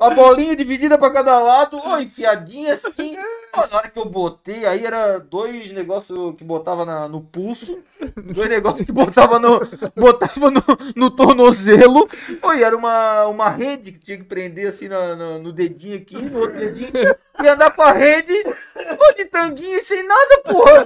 A 0.00 0.10
bolinha 0.10 0.56
dividida 0.56 0.96
pra 0.96 1.10
cada 1.10 1.38
lado, 1.38 1.78
ó, 1.84 1.98
enfiadinha 1.98 2.72
assim. 2.72 3.16
Na 3.70 3.76
hora 3.78 3.88
que 3.88 3.98
eu 3.98 4.04
botei, 4.04 4.64
aí 4.66 4.84
era 4.86 5.18
dois 5.18 5.70
negócios 5.72 6.36
que 6.36 6.44
botava 6.44 6.84
na- 6.84 7.08
no 7.08 7.20
pulso, 7.22 7.82
dois 8.16 8.48
negócios 8.48 8.84
que 8.86 8.92
botava 8.92 9.38
no, 9.38 9.60
botava 9.96 10.50
no, 10.50 10.62
no 10.94 11.10
tornozelo. 11.10 12.08
E 12.56 12.62
era 12.62 12.76
uma, 12.76 13.24
uma 13.26 13.48
rede 13.50 13.90
que 13.92 13.98
tinha 13.98 14.16
que 14.18 14.24
prender 14.24 14.68
assim 14.68 14.86
na- 14.88 15.16
na- 15.16 15.38
no 15.38 15.50
dedinho 15.52 15.96
aqui, 15.98 16.16
no 16.16 16.40
outro 16.40 16.56
dedinho. 16.58 16.90
E 17.42 17.48
andar 17.48 17.70
com 17.72 17.82
a 17.82 17.90
rede, 17.92 18.32
pô, 18.44 19.12
de 19.16 19.24
tanguinha 19.24 19.78
e 19.78 19.82
sem 19.82 20.06
nada, 20.06 20.38
porra. 20.44 20.84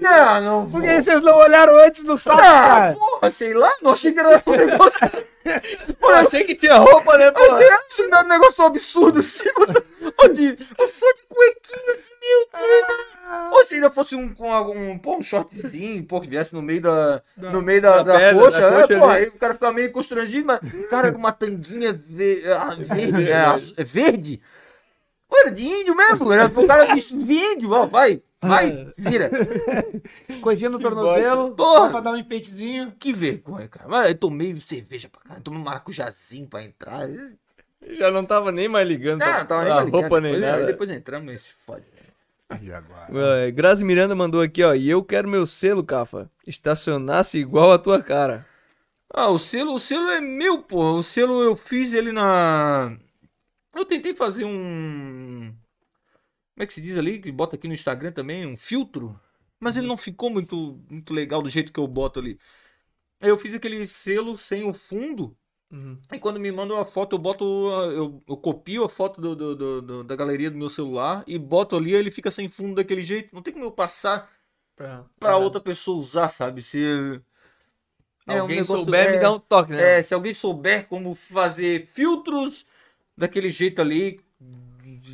Não, 0.00 0.40
não. 0.40 0.70
Por 0.70 0.80
que 0.82 1.00
vocês 1.02 1.20
não 1.20 1.36
olharam 1.38 1.76
antes 1.84 2.02
do 2.02 2.16
saco, 2.16 2.40
Ah, 2.42 2.94
porra, 2.98 3.30
sei 3.30 3.54
lá, 3.54 3.70
não 3.82 3.92
achei 3.92 4.12
que 4.12 4.18
era 4.18 4.42
um 4.46 4.52
negócio. 4.52 4.98
Pô, 5.98 6.10
eu 6.10 6.16
achei 6.16 6.44
que 6.44 6.54
tinha 6.54 6.76
roupa, 6.76 7.16
né, 7.16 7.32
Achei, 7.34 7.68
achei 7.70 8.06
um 8.06 8.28
negócio 8.28 8.64
absurdo 8.64 9.20
assim, 9.20 9.48
mano. 9.56 9.82
Ô, 10.18 10.28
de, 10.28 10.56
eu 10.78 10.88
sou 10.88 11.14
de 11.14 11.22
cuequinha, 11.28 11.94
assim, 11.94 12.12
meu 12.20 12.60
Deus. 12.60 13.52
Ou 13.52 13.64
se 13.66 13.74
ainda 13.74 13.90
fosse 13.90 14.14
um, 14.14 14.34
com 14.34 14.52
algum, 14.52 14.98
pô, 14.98 15.16
um 15.16 15.22
shortzinho, 15.22 16.04
pô, 16.04 16.20
que 16.20 16.28
viesse 16.28 16.54
no 16.54 16.62
meio 16.62 16.80
da, 16.80 17.22
no 17.36 17.60
meio 17.62 17.82
da, 17.82 17.98
da 17.98 18.02
da, 18.04 18.18
perna, 18.18 18.42
coxa, 18.42 18.60
da 18.60 18.70
né, 18.70 18.76
coxa 18.82 18.98
pô, 18.98 19.08
aí 19.08 19.28
o 19.28 19.32
cara 19.32 19.54
fica 19.54 19.72
meio 19.72 19.92
constrangido, 19.92 20.46
mas, 20.46 20.60
cara, 20.88 21.12
com 21.12 21.18
uma 21.18 21.32
tanguinha 21.32 21.92
ve- 21.92 22.42
ah, 22.52 22.74
verde, 22.80 23.30
é, 23.30 23.36
aç- 23.44 23.74
é 23.76 23.84
verde, 23.84 24.40
pô, 25.28 25.36
era 25.40 25.50
de 25.50 25.62
índio 25.66 25.94
mesmo, 25.94 26.32
era 26.32 26.46
o 26.46 26.66
cara 26.66 26.86
de 26.86 27.34
índio, 27.34 27.70
ó, 27.72 27.86
vai, 27.86 28.22
vai, 28.40 28.92
vira. 28.96 29.30
Coisinha 30.40 30.70
no 30.70 30.78
tornozelo, 30.78 31.52
Porra. 31.52 31.78
só 31.78 31.90
pra 31.90 32.00
dar 32.00 32.12
um 32.12 32.16
enfeitezinho. 32.16 32.92
Que 32.98 33.12
vergonha, 33.12 33.68
cara. 33.68 33.88
Mas 33.88 34.08
eu 34.08 34.14
tomei 34.14 34.58
cerveja 34.60 35.08
pra 35.08 35.20
caralho, 35.20 35.42
tomei 35.42 35.60
um 35.60 35.64
maracujazinho 35.64 36.46
pra 36.46 36.62
entrar. 36.62 37.08
Já 37.96 38.10
não 38.10 38.24
tava 38.24 38.50
nem 38.50 38.68
mais 38.68 38.86
ligando 38.86 39.20
Não, 39.20 39.26
pra, 39.26 39.38
não 39.40 39.46
tava 39.46 39.64
nem 39.64 39.90
pra 39.90 40.00
roupa 40.00 40.20
nem 40.20 40.32
depois, 40.32 40.52
nada. 40.52 40.66
Depois 40.66 40.90
entramos 40.90 41.32
e 41.32 41.38
se 41.38 41.52
fode. 41.64 41.84
É, 42.50 43.50
Grazi 43.50 43.84
Miranda 43.84 44.14
mandou 44.14 44.40
aqui, 44.40 44.62
ó. 44.64 44.74
E 44.74 44.88
eu 44.88 45.02
quero 45.04 45.28
meu 45.28 45.46
selo, 45.46 45.84
Cafa. 45.84 46.30
Estacionasse 46.46 47.38
igual 47.38 47.72
a 47.72 47.78
tua 47.78 48.02
cara. 48.02 48.46
Ah, 49.12 49.28
o 49.30 49.38
selo, 49.38 49.74
o 49.74 49.80
selo 49.80 50.08
é 50.10 50.20
meu, 50.20 50.62
pô. 50.62 50.96
O 50.96 51.02
selo 51.02 51.42
eu 51.42 51.54
fiz 51.54 51.92
ele 51.92 52.10
na. 52.12 52.96
Eu 53.74 53.84
tentei 53.84 54.14
fazer 54.14 54.44
um. 54.44 55.52
Como 56.58 56.64
é 56.64 56.66
que 56.66 56.74
se 56.74 56.80
diz 56.80 56.98
ali? 56.98 57.20
Que 57.20 57.30
bota 57.30 57.54
aqui 57.54 57.68
no 57.68 57.74
Instagram 57.74 58.10
também, 58.10 58.44
um 58.44 58.56
filtro. 58.56 59.16
Mas 59.60 59.76
ele 59.76 59.86
não 59.86 59.96
ficou 59.96 60.28
muito, 60.28 60.80
muito 60.90 61.14
legal 61.14 61.40
do 61.40 61.48
jeito 61.48 61.72
que 61.72 61.78
eu 61.78 61.86
boto 61.86 62.18
ali. 62.18 62.36
Aí 63.20 63.28
eu 63.28 63.38
fiz 63.38 63.54
aquele 63.54 63.86
selo 63.86 64.36
sem 64.36 64.64
o 64.68 64.74
fundo. 64.74 65.36
Uhum. 65.70 65.96
E 66.12 66.18
quando 66.18 66.40
me 66.40 66.50
mandam 66.50 66.76
a 66.80 66.84
foto, 66.84 67.14
eu 67.14 67.18
boto. 67.20 67.44
Eu, 67.92 68.20
eu 68.26 68.36
copio 68.36 68.82
a 68.82 68.88
foto 68.88 69.20
do, 69.20 69.36
do- 69.36 69.82
do- 69.82 70.02
da 70.04 70.16
galeria 70.16 70.50
do 70.50 70.56
meu 70.58 70.68
celular 70.68 71.22
e 71.28 71.38
boto 71.38 71.76
ali, 71.76 71.94
ele 71.94 72.10
fica 72.10 72.28
sem 72.28 72.48
fundo 72.48 72.74
daquele 72.74 73.02
jeito. 73.02 73.32
Não 73.32 73.40
tem 73.42 73.52
como 73.52 73.64
eu 73.64 73.70
passar 73.70 74.28
Pra, 74.74 75.04
pra 75.20 75.36
outra 75.36 75.60
pessoa 75.60 75.96
usar, 75.98 76.28
sabe? 76.28 76.60
Se. 76.60 76.80
é 78.26 78.34
um 78.34 78.40
Alguém 78.42 78.56
negócio- 78.62 78.78
souber, 78.84 79.10
me 79.12 79.16
é, 79.16 79.20
dá 79.20 79.32
um 79.32 79.38
toque, 79.38 79.70
né? 79.72 80.00
É, 80.00 80.02
se 80.02 80.12
alguém 80.12 80.34
souber 80.34 80.88
como 80.88 81.14
fazer 81.14 81.86
filtros 81.86 82.66
daquele 83.16 83.48
jeito 83.48 83.80
ali, 83.80 84.20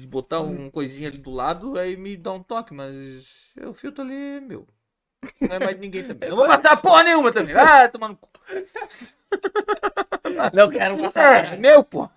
de 0.01 0.07
botar 0.07 0.41
uma 0.41 0.71
coisinha 0.71 1.09
ali 1.09 1.19
do 1.19 1.31
lado, 1.31 1.79
aí 1.79 1.97
me 1.97 2.17
dá 2.17 2.33
um 2.33 2.43
toque, 2.43 2.75
mas 2.75 3.27
é, 3.57 3.67
o 3.67 3.75
filtro 3.75 4.03
ali 4.05 4.37
é 4.37 4.41
meu. 4.41 4.67
Não 5.41 5.57
é 5.57 5.59
mais 5.59 5.75
de 5.75 5.81
ninguém 5.81 6.07
também. 6.07 6.29
Não 6.29 6.37
vou 6.37 6.47
passar 6.47 6.77
porra 6.77 7.03
nenhuma 7.03 7.33
também. 7.33 7.55
Ah, 7.57 7.89
tomando 7.89 8.17
cu. 8.17 8.29
Não 10.53 10.71
quero 10.71 10.99
passar. 10.99 11.55
É, 11.55 11.57
meu, 11.57 11.83
pô. 11.83 12.09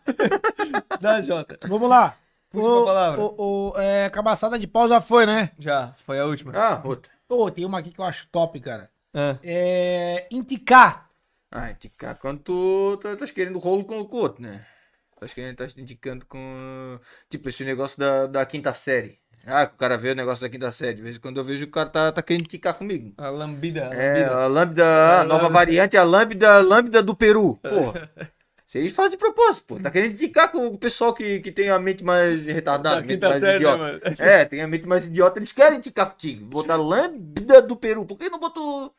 Da 1.00 1.22
Jota. 1.22 1.58
Vamos 1.68 1.90
lá. 1.90 2.18
Última 2.54 2.82
O, 2.82 2.86
palavra. 2.86 3.22
o, 3.22 3.36
o, 3.38 3.74
é, 3.78 4.10
cabaçada 4.10 4.58
de 4.58 4.68
pau 4.68 4.88
já 4.88 5.02
foi, 5.02 5.26
né? 5.26 5.52
Já, 5.60 5.94
foi 6.06 6.20
a 6.20 6.26
última. 6.26 6.54
Ah, 6.56 6.82
outra. 6.84 7.12
Pô, 7.28 7.52
tem 7.52 7.66
uma 7.66 7.80
aqui 7.80 7.92
que 7.92 8.00
eu 8.00 8.06
acho 8.06 8.28
top, 8.28 8.60
cara. 8.60 8.90
Ah. 9.14 9.38
É. 9.44 10.28
Indicar. 10.32 11.10
Ah, 11.52 11.72
indicar 11.72 12.16
quando 12.16 12.40
tu 12.40 12.98
tá, 13.02 13.16
tá 13.16 13.26
querendo 13.28 13.60
rolo 13.60 13.86
com 13.86 14.00
o 14.00 14.06
outro, 15.26 15.42
né? 15.42 15.54
Tá 15.54 15.56
querendo, 15.56 15.56
tá 15.58 15.82
indicando 15.82 16.26
com. 16.26 17.00
Tipo, 17.30 17.50
esse 17.50 17.64
negócio 17.64 17.98
da, 18.00 18.28
da 18.28 18.46
quinta 18.46 18.74
série. 18.74 19.20
Ah, 19.46 19.66
que 19.66 19.76
o 19.76 19.78
cara 19.78 19.98
vê 19.98 20.12
o 20.12 20.16
negócio 20.16 20.42
da 20.42 20.50
quinta 20.50 20.70
série. 20.72 20.96
De 20.96 21.02
vez 21.02 21.16
em 21.16 21.20
quando 21.20 21.38
eu 21.38 21.46
vejo 21.46 21.64
o 21.66 21.72
cara 21.72 21.90
tá, 21.90 22.12
tá 22.12 22.22
querendo 22.22 22.44
indicar 22.46 22.74
comigo. 22.74 23.14
A 23.18 23.30
lambida. 23.30 23.90
A 23.90 23.94
É, 23.94 24.08
lambida. 24.26 24.36
a 24.36 24.48
lambda, 24.48 25.20
a 25.22 25.24
nova 25.24 25.48
variante 25.50 25.96
a 25.96 26.04
lambda, 26.04 26.60
lambda 26.60 27.02
do 27.02 27.16
Peru. 27.16 27.58
Porra. 27.58 28.10
Vocês 28.68 28.92
fazem 28.92 29.12
de 29.12 29.18
propósito, 29.18 29.66
pô. 29.66 29.80
Tá 29.80 29.90
querendo 29.90 30.12
indicar 30.16 30.52
com 30.52 30.68
o 30.68 30.78
pessoal 30.78 31.14
que, 31.14 31.40
que 31.40 31.54
tem 31.54 31.70
a 31.70 31.80
mente 31.80 32.04
mais 32.04 32.46
retardada, 32.46 32.98
Da 33.02 33.08
mente 33.08 33.22
mais 33.22 33.36
série, 33.40 33.46
né, 33.48 33.56
idiota. 33.56 33.78
mano? 33.78 34.00
É, 34.20 34.44
tem 34.44 34.62
a 34.62 34.68
mente 34.68 34.86
mais 34.86 35.06
idiota, 35.08 35.40
eles 35.40 35.54
querem 35.54 35.78
indicar 35.78 36.10
contigo. 36.12 36.46
Botar 36.48 36.76
lambda 36.76 37.62
do 37.62 37.78
Peru. 37.78 38.06
Por 38.06 38.18
que 38.18 38.30
não 38.30 38.38
botou, 38.40 38.94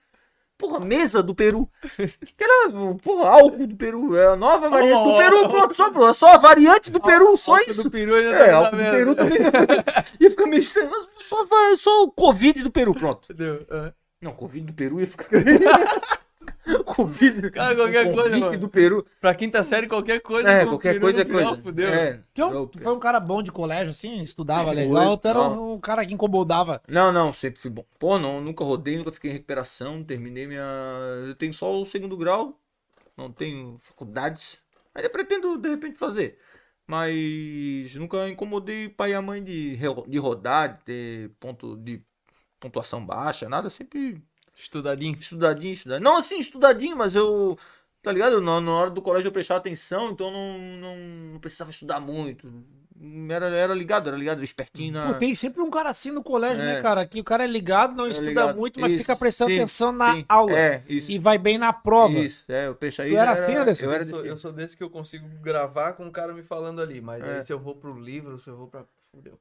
porra, 0.58 0.80
mesa 0.80 1.22
do 1.22 1.34
Peru? 1.34 1.68
Que 1.96 2.42
era, 2.44 2.70
porra, 3.02 3.28
álcool 3.28 3.66
do 3.66 3.76
Peru. 3.76 4.16
É 4.16 4.26
a 4.32 4.36
nova 4.36 4.68
variante 4.68 5.04
do 5.04 5.10
Oh, 5.10 5.16
Peru, 5.18 5.44
oh, 5.44 5.48
pronto. 5.48 5.74
Só, 5.74 6.12
só 6.12 6.34
a 6.34 6.38
variante 6.38 6.90
do 6.90 7.00
Peru, 7.00 7.36
só 7.38 7.56
isso. 7.60 7.84
do 7.84 7.90
peru 7.90 8.14
ainda 8.14 8.30
É, 8.30 8.50
tá 8.50 8.56
álcool 8.56 8.76
do 8.76 8.82
Peru 8.82 9.14
também. 9.14 9.38
Ia 10.20 10.30
ficar 10.30 10.46
meio 10.46 10.60
estranho, 10.60 10.90
mas 10.90 11.06
só, 11.26 11.46
só 11.76 12.02
o 12.02 12.10
Covid 12.10 12.62
do 12.64 12.70
Peru, 12.70 12.92
pronto. 12.92 13.32
Entendeu? 13.32 13.64
Ah. 13.70 13.92
Não, 14.20 14.32
Covid 14.32 14.66
do 14.66 14.72
Peru 14.74 15.00
ia 15.00 15.06
ficar. 15.06 15.28
Covid. 16.84 17.50
Cara, 17.50 17.74
qualquer 17.76 18.06
o 18.06 18.14
coisa, 18.14 18.22
Covid 18.22 18.40
mano. 18.40 18.58
do 18.58 18.68
Peru. 18.68 19.06
Pra 19.20 19.34
quinta 19.34 19.62
série, 19.62 19.86
qualquer 19.86 20.20
coisa. 20.20 20.50
É, 20.50 20.64
qualquer 20.66 20.90
peru 20.92 21.00
coisa 21.02 21.20
é 21.22 21.24
coisa. 21.24 21.56
Fudeu. 21.56 21.88
É. 21.88 22.20
Tu, 22.34 22.42
é 22.42 22.46
um- 22.46 22.52
Eu- 22.52 22.66
tu 22.66 22.80
foi 22.80 22.92
um 22.92 22.98
cara 22.98 23.20
bom 23.20 23.42
de 23.42 23.50
colégio, 23.52 23.90
assim, 23.90 24.20
estudava 24.20 24.70
legal. 24.72 25.16
Tu 25.16 25.28
era 25.28 25.40
um, 25.40 25.74
um 25.74 25.80
cara 25.80 26.04
que 26.06 26.14
incomodava. 26.14 26.82
Não, 26.88 27.12
não, 27.12 27.32
sempre 27.32 27.60
fui 27.60 27.70
bom. 27.70 27.84
Pô, 27.98 28.18
não, 28.18 28.40
nunca 28.40 28.64
rodei, 28.64 28.96
nunca 28.98 29.12
fiquei 29.12 29.30
em 29.30 29.34
recuperação, 29.34 30.02
terminei 30.04 30.46
minha. 30.46 30.62
Eu 31.26 31.34
tenho 31.34 31.52
só 31.54 31.80
o 31.80 31.86
segundo 31.86 32.16
grau, 32.16 32.58
não 33.16 33.32
tenho 33.32 33.78
faculdades. 33.82 34.58
Ainda 34.94 35.10
pretendo, 35.10 35.56
de 35.58 35.68
repente, 35.68 35.98
fazer. 35.98 36.38
Mas 36.86 37.94
nunca 37.94 38.28
incomodei 38.28 38.88
pai 38.88 39.10
e 39.12 39.14
a 39.14 39.22
mãe 39.22 39.42
de, 39.44 39.76
de 40.08 40.18
rodar, 40.18 40.78
de 40.78 40.84
ter 40.84 41.30
ponto 41.38 41.76
de 41.76 42.02
pontuação 42.60 43.04
baixa, 43.04 43.48
nada, 43.48 43.70
sempre 43.70 44.22
Estudadinho. 44.58 45.16
Estudadinho, 45.18 45.72
estudadinho. 45.72 46.04
Não 46.10 46.16
assim, 46.18 46.38
estudadinho, 46.38 46.96
mas 46.96 47.14
eu. 47.14 47.56
Tá 48.02 48.12
ligado? 48.12 48.40
Na, 48.40 48.60
na 48.60 48.72
hora 48.72 48.90
do 48.90 49.02
colégio 49.02 49.28
eu 49.28 49.32
prestava 49.32 49.58
atenção, 49.58 50.10
então 50.10 50.30
não, 50.30 50.58
não, 50.58 50.96
não 51.32 51.40
precisava 51.40 51.70
estudar 51.70 52.00
muito. 52.00 52.50
Era, 53.30 53.46
era 53.56 53.72
ligado, 53.74 54.08
era 54.08 54.16
ligado, 54.16 54.42
espertinho 54.42 54.92
na. 54.94 55.12
Pô, 55.12 55.18
tem 55.18 55.32
sempre 55.34 55.62
um 55.62 55.70
cara 55.70 55.90
assim 55.90 56.10
no 56.10 56.22
colégio, 56.22 56.60
É. 56.62 56.74
né, 56.74 56.82
cara? 56.82 57.06
Que 57.06 57.20
o 57.20 57.24
cara 57.24 57.44
é 57.44 57.46
ligado, 57.46 57.94
não 57.94 58.06
É 58.06 58.10
estuda 58.10 58.28
ligado. 58.30 58.56
muito, 58.56 58.80
mas 58.80 58.90
Isso, 58.92 59.00
fica 59.02 59.14
prestando 59.16 59.50
sim, 59.50 59.56
atenção 59.56 59.92
na 59.92 60.14
sim. 60.14 60.24
aula. 60.28 60.58
É, 60.58 60.82
isso. 60.88 61.10
E 61.10 61.18
vai 61.18 61.38
bem 61.38 61.58
na 61.58 61.72
prova. 61.72 62.18
Isso, 62.18 62.44
é, 62.50 62.66
eu 62.66 62.74
peixe 62.74 63.00
aí. 63.02 63.10
Tu 63.10 63.16
era 63.16 63.30
assim, 63.32 63.54
Anderson? 63.54 63.84
Eu 63.84 63.92
era 63.92 64.02
Eu 64.02 64.06
sou, 64.06 64.18
desse- 64.18 64.28
eu 64.30 64.36
sou 64.36 64.52
desse 64.52 64.76
que 64.76 64.82
eu 64.82 64.90
consigo 64.90 65.28
gravar 65.40 65.92
com 65.92 66.06
o 66.08 66.10
cara 66.10 66.32
me 66.32 66.42
falando 66.42 66.80
ali, 66.82 67.00
mas 67.00 67.22
É. 67.22 67.36
aí 67.36 67.42
se 67.44 67.52
eu 67.52 67.58
vou 67.60 67.76
pro 67.76 67.96
livro, 67.98 68.36
se 68.38 68.48
eu 68.50 68.56
vou 68.56 68.66
pra. 68.66 68.84
Fudeu. 69.12 69.38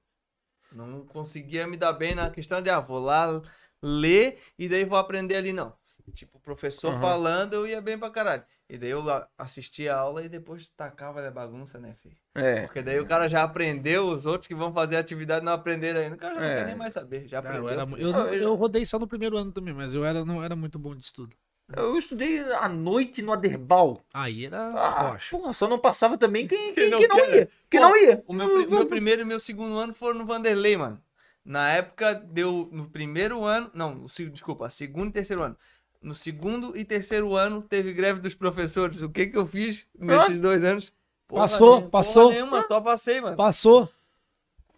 Não 0.71 1.01
conseguia 1.05 1.65
me 1.65 1.77
dar 1.77 1.93
bem 1.93 2.13
na 2.13 2.29
questão 2.29 2.61
de, 2.61 2.69
ah, 2.69 2.79
vou 2.79 2.99
lá, 2.99 3.41
ler 3.81 4.39
e 4.57 4.67
daí 4.67 4.83
vou 4.85 4.97
aprender 4.97 5.35
ali, 5.35 5.53
não. 5.53 5.73
Tipo, 6.13 6.37
o 6.37 6.41
professor 6.41 6.91
Aham. 6.93 7.01
falando, 7.01 7.53
eu 7.53 7.67
ia 7.67 7.79
bem 7.81 7.97
pra 7.97 8.09
caralho. 8.09 8.43
E 8.69 8.77
daí 8.77 8.89
eu 8.89 9.03
assistia 9.37 9.95
a 9.95 9.99
aula 9.99 10.23
e 10.23 10.29
depois 10.29 10.69
tacava 10.69 11.25
a 11.25 11.31
bagunça, 11.31 11.79
né, 11.79 11.95
filho? 12.01 12.17
É. 12.35 12.61
Porque 12.63 12.81
daí 12.81 12.99
o 12.99 13.05
cara 13.05 13.27
já 13.29 13.43
aprendeu, 13.43 14.07
os 14.07 14.25
outros 14.25 14.47
que 14.47 14.55
vão 14.55 14.73
fazer 14.73 14.97
a 14.97 14.99
atividade 14.99 15.45
não 15.45 15.53
aprenderam 15.53 16.01
ainda. 16.01 16.15
O 16.15 16.19
cara 16.19 16.35
já 16.35 16.41
não 16.41 16.47
É. 16.47 16.55
quer 16.55 16.65
nem 16.65 16.75
mais 16.75 16.93
saber, 16.93 17.27
já 17.27 17.39
Ah, 17.39 17.41
eu, 17.55 17.67
aprendeu. 17.67 17.69
era 17.69 17.81
eu, 18.01 18.15
Ah, 18.15 18.35
eu- 18.35 18.41
eu 18.43 18.55
rodei 18.55 18.85
só 18.85 18.97
no 18.99 19.07
primeiro 19.07 19.37
ano 19.37 19.51
também, 19.51 19.73
mas 19.73 19.93
eu 19.93 20.03
era, 20.05 20.25
não 20.25 20.43
era 20.43 20.55
muito 20.55 20.77
bom 20.77 20.95
de 20.95 21.03
estudo. 21.03 21.35
Eu 21.75 21.97
estudei 21.97 22.39
à 22.53 22.69
noite 22.69 23.21
no 23.21 23.33
Aderbal. 23.33 24.01
Aí 24.13 24.45
era 24.45 24.57
Ah, 24.73 25.09
rocha. 25.11 25.35
porra, 25.37 25.51
só 25.53 25.67
não 25.67 25.77
passava 25.77 26.17
também 26.17 26.47
quem, 26.47 26.73
quem, 26.75 26.89
não 26.89 26.99
quem 26.99 27.07
não, 27.09 27.17
ia. 27.35 27.49
Quem 27.69 27.79
Pô, 27.81 27.87
não 27.87 27.97
ia. 27.97 28.23
O 28.25 28.33
meu, 28.33 28.69
meu 28.69 28.85
primeiro 28.85 29.21
e 29.21 29.25
meu 29.25 29.39
segundo 29.39 29.77
ano 29.77 29.93
foram 29.93 30.19
no 30.19 30.25
Vanderlei, 30.25 30.77
mano. 30.77 31.01
Na 31.47 31.69
época 31.69 32.13
deu 32.13 32.67
no 32.73 32.89
primeiro 32.89 33.45
ano, 33.45 33.71
não, 33.73 34.03
o 34.03 34.07
desculpa, 34.29 34.69
segundo 34.69 35.07
e 35.07 35.13
terceiro 35.13 35.41
ano. 35.41 35.55
No 36.01 36.13
segundo 36.13 36.77
e 36.77 36.83
terceiro 36.83 37.37
ano 37.37 37.61
teve 37.61 37.93
greve 37.93 38.19
dos 38.19 38.35
professores. 38.35 39.01
O 39.01 39.09
que 39.09 39.27
que 39.27 39.37
eu 39.37 39.47
fiz 39.47 39.85
nesses 39.97 40.41
dois 40.41 40.61
anos? 40.65 40.91
Passou, 41.25 41.75
nenhuma, 41.75 41.89
passou. 41.89 42.23
Porra 42.23 42.35
nenhuma, 42.35 42.61
só 42.67 42.81
passei, 42.81 43.21
mano. 43.21 43.37
Passou. 43.37 43.89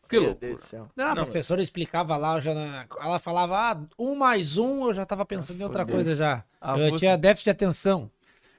Que 0.08 0.20
Meu 0.20 0.30
loucura. 0.30 0.48
Deus 0.50 0.62
do 0.62 0.68
céu. 0.68 0.88
Não, 0.96 1.06
a 1.06 1.16
Não, 1.16 1.24
professora 1.24 1.60
explicava 1.62 2.16
lá, 2.18 2.36
eu 2.36 2.42
já 2.42 2.52
ela 3.00 3.18
falava, 3.18 3.58
ah, 3.58 3.82
um 3.98 4.14
mais 4.14 4.58
um, 4.60 4.86
eu 4.86 4.94
já 4.94 5.08
tava 5.08 5.26
pensando 5.26 5.60
em 5.60 5.64
outra 5.64 5.86
coisa 5.88 6.16
já. 6.16 6.44
Ah, 6.62 6.78
eu 6.78 6.92
você- 6.92 7.00
tinha 7.00 7.18
déficit 7.18 7.46
de 7.46 7.50
atenção. 7.50 8.12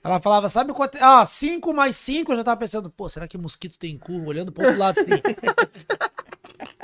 Ela 0.02 0.18
falava, 0.20 0.48
sabe 0.48 0.72
quanto. 0.72 0.98
Ah, 1.00 1.24
cinco 1.26 1.72
mais 1.72 1.94
cinco, 1.96 2.32
eu 2.32 2.36
já 2.38 2.42
tava 2.42 2.56
pensando, 2.58 2.90
pô, 2.90 3.08
será 3.08 3.28
que 3.28 3.38
mosquito 3.38 3.78
tem 3.78 3.96
cu? 3.98 4.24
Olhando 4.24 4.50
pro 4.50 4.64
outro 4.64 4.78
lado 4.80 4.98
assim. 4.98 5.10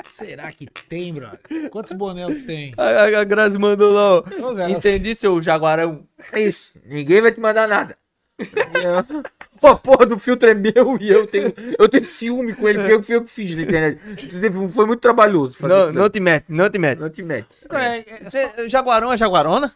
será 0.09 0.51
que 0.51 0.65
tem, 0.87 1.13
brother? 1.13 1.39
Quantos 1.69 1.93
bonecos 1.93 2.43
tem? 2.45 2.73
A, 2.77 3.19
a, 3.19 3.23
Grazi 3.23 3.57
mandou 3.57 3.93
lá, 3.93 4.15
ó. 4.15 4.23
Ô, 4.41 4.67
Entendi, 4.69 5.13
seu 5.15 5.41
jaguarão. 5.41 6.07
É 6.31 6.41
isso. 6.41 6.71
Ninguém 6.85 7.21
vai 7.21 7.31
te 7.31 7.39
mandar 7.39 7.67
nada. 7.67 7.97
Pô, 9.59 9.67
a 9.69 9.75
porra 9.75 10.05
do 10.05 10.19
filtro 10.19 10.47
é 10.47 10.53
meu 10.53 10.97
e 11.01 11.09
eu 11.09 11.25
tenho, 11.25 11.51
eu 11.79 11.89
tenho 11.89 12.03
ciúme 12.03 12.53
com 12.53 12.69
ele, 12.69 12.77
porque 12.79 13.13
eu 13.15 13.23
que 13.23 13.31
fiz 13.31 13.55
na 13.55 13.63
internet. 13.63 13.99
Foi 14.71 14.85
muito 14.85 14.99
trabalhoso 14.99 15.57
fazer 15.57 15.73
Não, 15.73 15.91
não 15.91 16.09
te 16.09 16.19
mete, 16.19 16.45
não 16.47 16.69
te 16.69 16.77
mete. 16.77 16.99
Não 16.99 17.09
te 17.09 17.23
mete. 17.23 17.47
É, 17.71 17.97
é, 17.97 18.05
é, 18.21 18.29
Você- 18.29 18.69
jaguarão 18.69 19.11
é 19.11 19.17
jaguarona? 19.17 19.73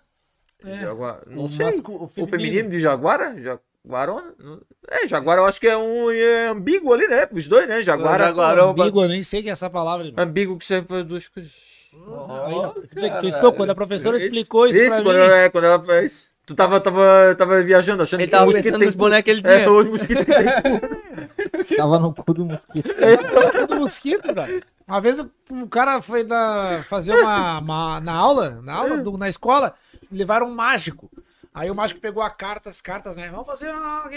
Jaguar... 0.63 1.21
Não 1.25 1.45
o 1.45 1.49
sei. 1.49 1.65
masco- 1.65 1.91
o 1.91 2.03
O 2.03 2.07
feminino. 2.07 2.31
feminino 2.37 2.69
de 2.69 2.79
Jaguara? 2.81 3.35
Não- 3.83 4.59
É, 4.89 5.07
Jaguara 5.07 5.41
eu 5.41 5.45
acho 5.45 5.59
que 5.59 5.67
é 5.67 5.75
um 5.77 6.09
é 6.11 6.47
ambíguo 6.49 6.93
ali, 6.93 7.07
né? 7.07 7.27
Os 7.31 7.47
dois, 7.47 7.67
né? 7.67 7.81
Jaguara. 7.83 8.25
Jaguarão, 8.25 8.69
Ambíguo, 8.69 9.03
eu 9.03 9.09
nem 9.09 9.23
sei 9.23 9.41
que 9.41 9.49
é 9.49 9.51
essa 9.51 9.69
palavra. 9.69 10.05
irmão. 10.07 10.23
Ambíguo 10.23 10.57
que 10.57 10.65
serve 10.65 10.87
para 10.87 11.03
duas 11.03 11.27
coisas. 11.27 11.51
Aí, 11.93 12.53
ó, 12.53 12.69
tu 12.69 12.87
que 12.87 13.05
explicou, 13.27 13.53
quando 13.53 13.69
a 13.71 13.75
professora 13.75 14.17
explicou 14.17 14.65
isso, 14.67 14.77
pra 14.77 15.01
quando 15.01 15.17
mim. 15.17 15.25
é, 15.25 15.49
quando 15.49 15.63
ela 15.65 15.83
fez. 15.83 16.29
Tu 16.45 16.55
tava, 16.55 16.79
tava, 16.81 17.35
tava 17.37 17.61
viajando, 17.63 18.01
achando 18.03 18.19
Ele 18.21 18.27
que 18.27 18.31
tava 18.31 18.43
o 18.43 18.47
mosquito 18.47 18.63
pensando 18.63 18.79
tem 18.79 18.85
nos 18.87 18.95
cu. 18.95 18.99
bonecos 19.01 19.23
que 19.41 19.47
ele 19.47 19.53
É, 19.61 19.69
os 19.69 19.87
mosquitos 19.87 20.25
tem 20.25 21.77
Tava 21.77 21.99
no 21.99 22.13
cu 22.13 22.33
do 22.33 22.45
mosquito. 22.45 22.89
do 23.67 23.75
mosquito, 23.75 24.33
velho. 24.33 24.63
Uma 24.87 24.99
vez 24.99 25.19
o, 25.19 25.31
o 25.51 25.67
cara 25.67 26.01
foi 26.01 26.23
da, 26.23 26.83
fazer 26.89 27.13
uma, 27.15 27.59
uma- 27.59 28.01
na 28.01 28.13
aula, 28.13 28.59
na 28.63 28.73
aula, 28.73 28.97
do- 28.97 29.17
na 29.17 29.29
escola, 29.29 29.73
levaram 30.11 30.47
um 30.47 30.55
mágico. 30.55 31.09
Aí 31.53 31.69
o 31.69 31.75
mágico 31.75 31.99
pegou 31.99 32.23
a 32.23 32.29
carta, 32.29 32.69
as 32.69 32.81
cartas, 32.81 33.15
né? 33.15 33.29
Vamos 33.29 33.45
fazer 33.45 33.69
uma... 33.69 34.09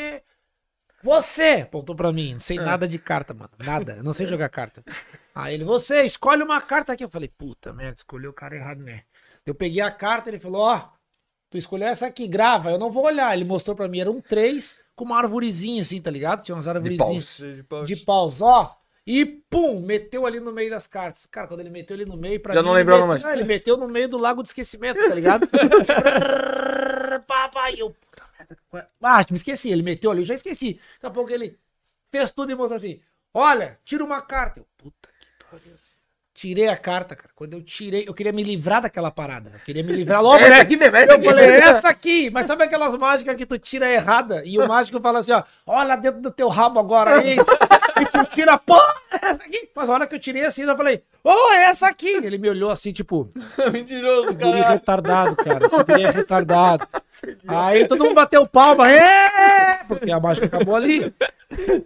Você! 1.02 1.62
Apontou 1.62 1.94
pra 1.94 2.12
mim. 2.12 2.32
Não 2.32 2.40
sei 2.40 2.58
nada 2.58 2.88
de 2.88 2.98
carta, 2.98 3.34
mano. 3.34 3.50
Nada. 3.58 3.96
Eu 3.96 4.04
não 4.04 4.12
sei 4.12 4.26
jogar 4.26 4.48
carta. 4.48 4.82
Aí 5.34 5.54
ele, 5.54 5.64
você, 5.64 6.02
escolhe 6.02 6.42
uma 6.42 6.60
carta 6.60 6.92
aqui. 6.92 7.04
Eu 7.04 7.10
falei, 7.10 7.28
puta 7.28 7.72
merda, 7.72 7.96
escolheu 7.96 8.30
o 8.30 8.34
cara 8.34 8.56
errado, 8.56 8.82
né? 8.82 9.02
Eu 9.44 9.54
peguei 9.54 9.82
a 9.82 9.90
carta, 9.90 10.30
ele 10.30 10.38
falou, 10.38 10.62
ó, 10.62 10.88
tu 11.50 11.58
escolheu 11.58 11.88
essa 11.88 12.06
aqui, 12.06 12.26
grava. 12.26 12.70
Eu 12.70 12.78
não 12.78 12.90
vou 12.90 13.04
olhar. 13.04 13.34
Ele 13.34 13.44
mostrou 13.44 13.76
pra 13.76 13.88
mim, 13.88 14.00
era 14.00 14.10
um 14.10 14.20
3 14.20 14.78
com 14.94 15.04
uma 15.04 15.18
arvorezinha 15.18 15.82
assim, 15.82 16.00
tá 16.00 16.10
ligado? 16.10 16.42
Tinha 16.42 16.54
umas 16.54 16.68
arvorezinhas 16.68 17.40
de 17.84 17.96
paus, 17.96 18.40
ó. 18.40 18.76
E 19.06 19.26
pum, 19.26 19.80
meteu 19.80 20.24
ali 20.24 20.40
no 20.40 20.52
meio 20.52 20.70
das 20.70 20.86
cartas. 20.86 21.26
Cara, 21.26 21.46
quando 21.46 21.60
ele 21.60 21.68
meteu 21.68 21.94
ali 21.94 22.06
no 22.06 22.16
meio, 22.16 22.40
pra 22.40 22.54
Já 22.54 22.62
mim, 22.62 22.68
não 22.68 22.74
lembrava 22.74 23.04
mais. 23.04 23.22
Ah, 23.22 23.34
ele 23.34 23.44
meteu 23.44 23.76
no 23.76 23.86
meio 23.86 24.08
do 24.08 24.16
lago 24.16 24.42
de 24.42 24.48
esquecimento, 24.48 24.98
tá 24.98 25.14
ligado? 25.14 25.46
Papai, 27.26 27.74
eu. 27.78 27.90
Puta 27.90 28.24
merda. 28.38 28.90
Ah, 29.02 29.24
me 29.30 29.36
esqueci. 29.36 29.70
Ele 29.70 29.82
meteu 29.82 30.10
ali, 30.10 30.22
eu 30.22 30.26
já 30.26 30.34
esqueci. 30.34 30.74
Daqui 30.94 31.06
a 31.06 31.10
pouco 31.10 31.30
ele 31.30 31.58
fez 32.10 32.30
tudo 32.30 32.52
e 32.52 32.54
mostrou 32.54 32.76
assim: 32.76 33.00
Olha, 33.32 33.78
tira 33.84 34.04
uma 34.04 34.20
carta. 34.20 34.60
Eu, 34.60 34.66
puta 34.76 35.08
que 35.20 35.44
pariu. 35.50 35.78
Tirei 36.32 36.66
a 36.68 36.76
carta, 36.76 37.14
cara. 37.14 37.30
Quando 37.34 37.54
eu 37.54 37.62
tirei, 37.62 38.04
eu 38.08 38.12
queria 38.12 38.32
me 38.32 38.42
livrar 38.42 38.82
daquela 38.82 39.08
parada. 39.08 39.50
Eu 39.54 39.60
queria 39.60 39.84
me 39.84 39.92
livrar 39.92 40.20
logo, 40.20 40.38
Essa 40.42 40.50
né? 40.50 40.60
aqui 40.60 40.76
mesmo, 40.76 40.96
essa 40.96 41.12
eu 41.12 41.16
aqui. 41.16 41.24
falei, 41.26 41.46
essa 41.46 41.88
aqui. 41.88 42.28
Mas 42.30 42.46
sabe 42.46 42.64
aquelas 42.64 42.98
mágicas 42.98 43.36
que 43.36 43.46
tu 43.46 43.56
tira 43.56 43.88
errada? 43.88 44.42
E 44.44 44.58
o 44.58 44.66
mágico 44.66 45.00
fala 45.00 45.20
assim, 45.20 45.30
ó, 45.30 45.44
olha 45.64 45.94
dentro 45.94 46.20
do 46.20 46.32
teu 46.32 46.48
rabo 46.48 46.80
agora 46.80 47.20
aí. 47.20 47.36
e 48.00 48.06
tu 48.06 48.24
tira, 48.34 48.58
pô, 48.58 48.76
essa 49.22 49.42
aqui. 49.44 49.68
Mas 49.74 49.88
a 49.88 49.92
hora 49.92 50.06
que 50.06 50.14
eu 50.14 50.18
tirei 50.20 50.44
assim, 50.44 50.62
eu 50.62 50.76
falei, 50.76 51.02
ô, 51.22 51.52
é 51.52 51.64
essa 51.64 51.88
aqui. 51.88 52.08
Ele 52.08 52.38
me 52.38 52.48
olhou 52.50 52.70
assim, 52.70 52.92
tipo, 52.92 53.30
Mentiroso, 53.72 54.32
guri 54.34 54.60
retardado, 54.62 55.36
cara. 55.36 55.66
Esse 55.66 55.82
guri 55.84 56.04
é 56.04 56.10
retardado. 56.12 56.86
Aí 57.46 57.86
todo 57.86 58.04
mundo 58.04 58.14
bateu 58.14 58.46
palma, 58.46 58.90
é! 58.90 59.84
Porque 59.86 60.10
a 60.10 60.20
mágica 60.20 60.46
acabou 60.46 60.76
ali. 60.76 61.14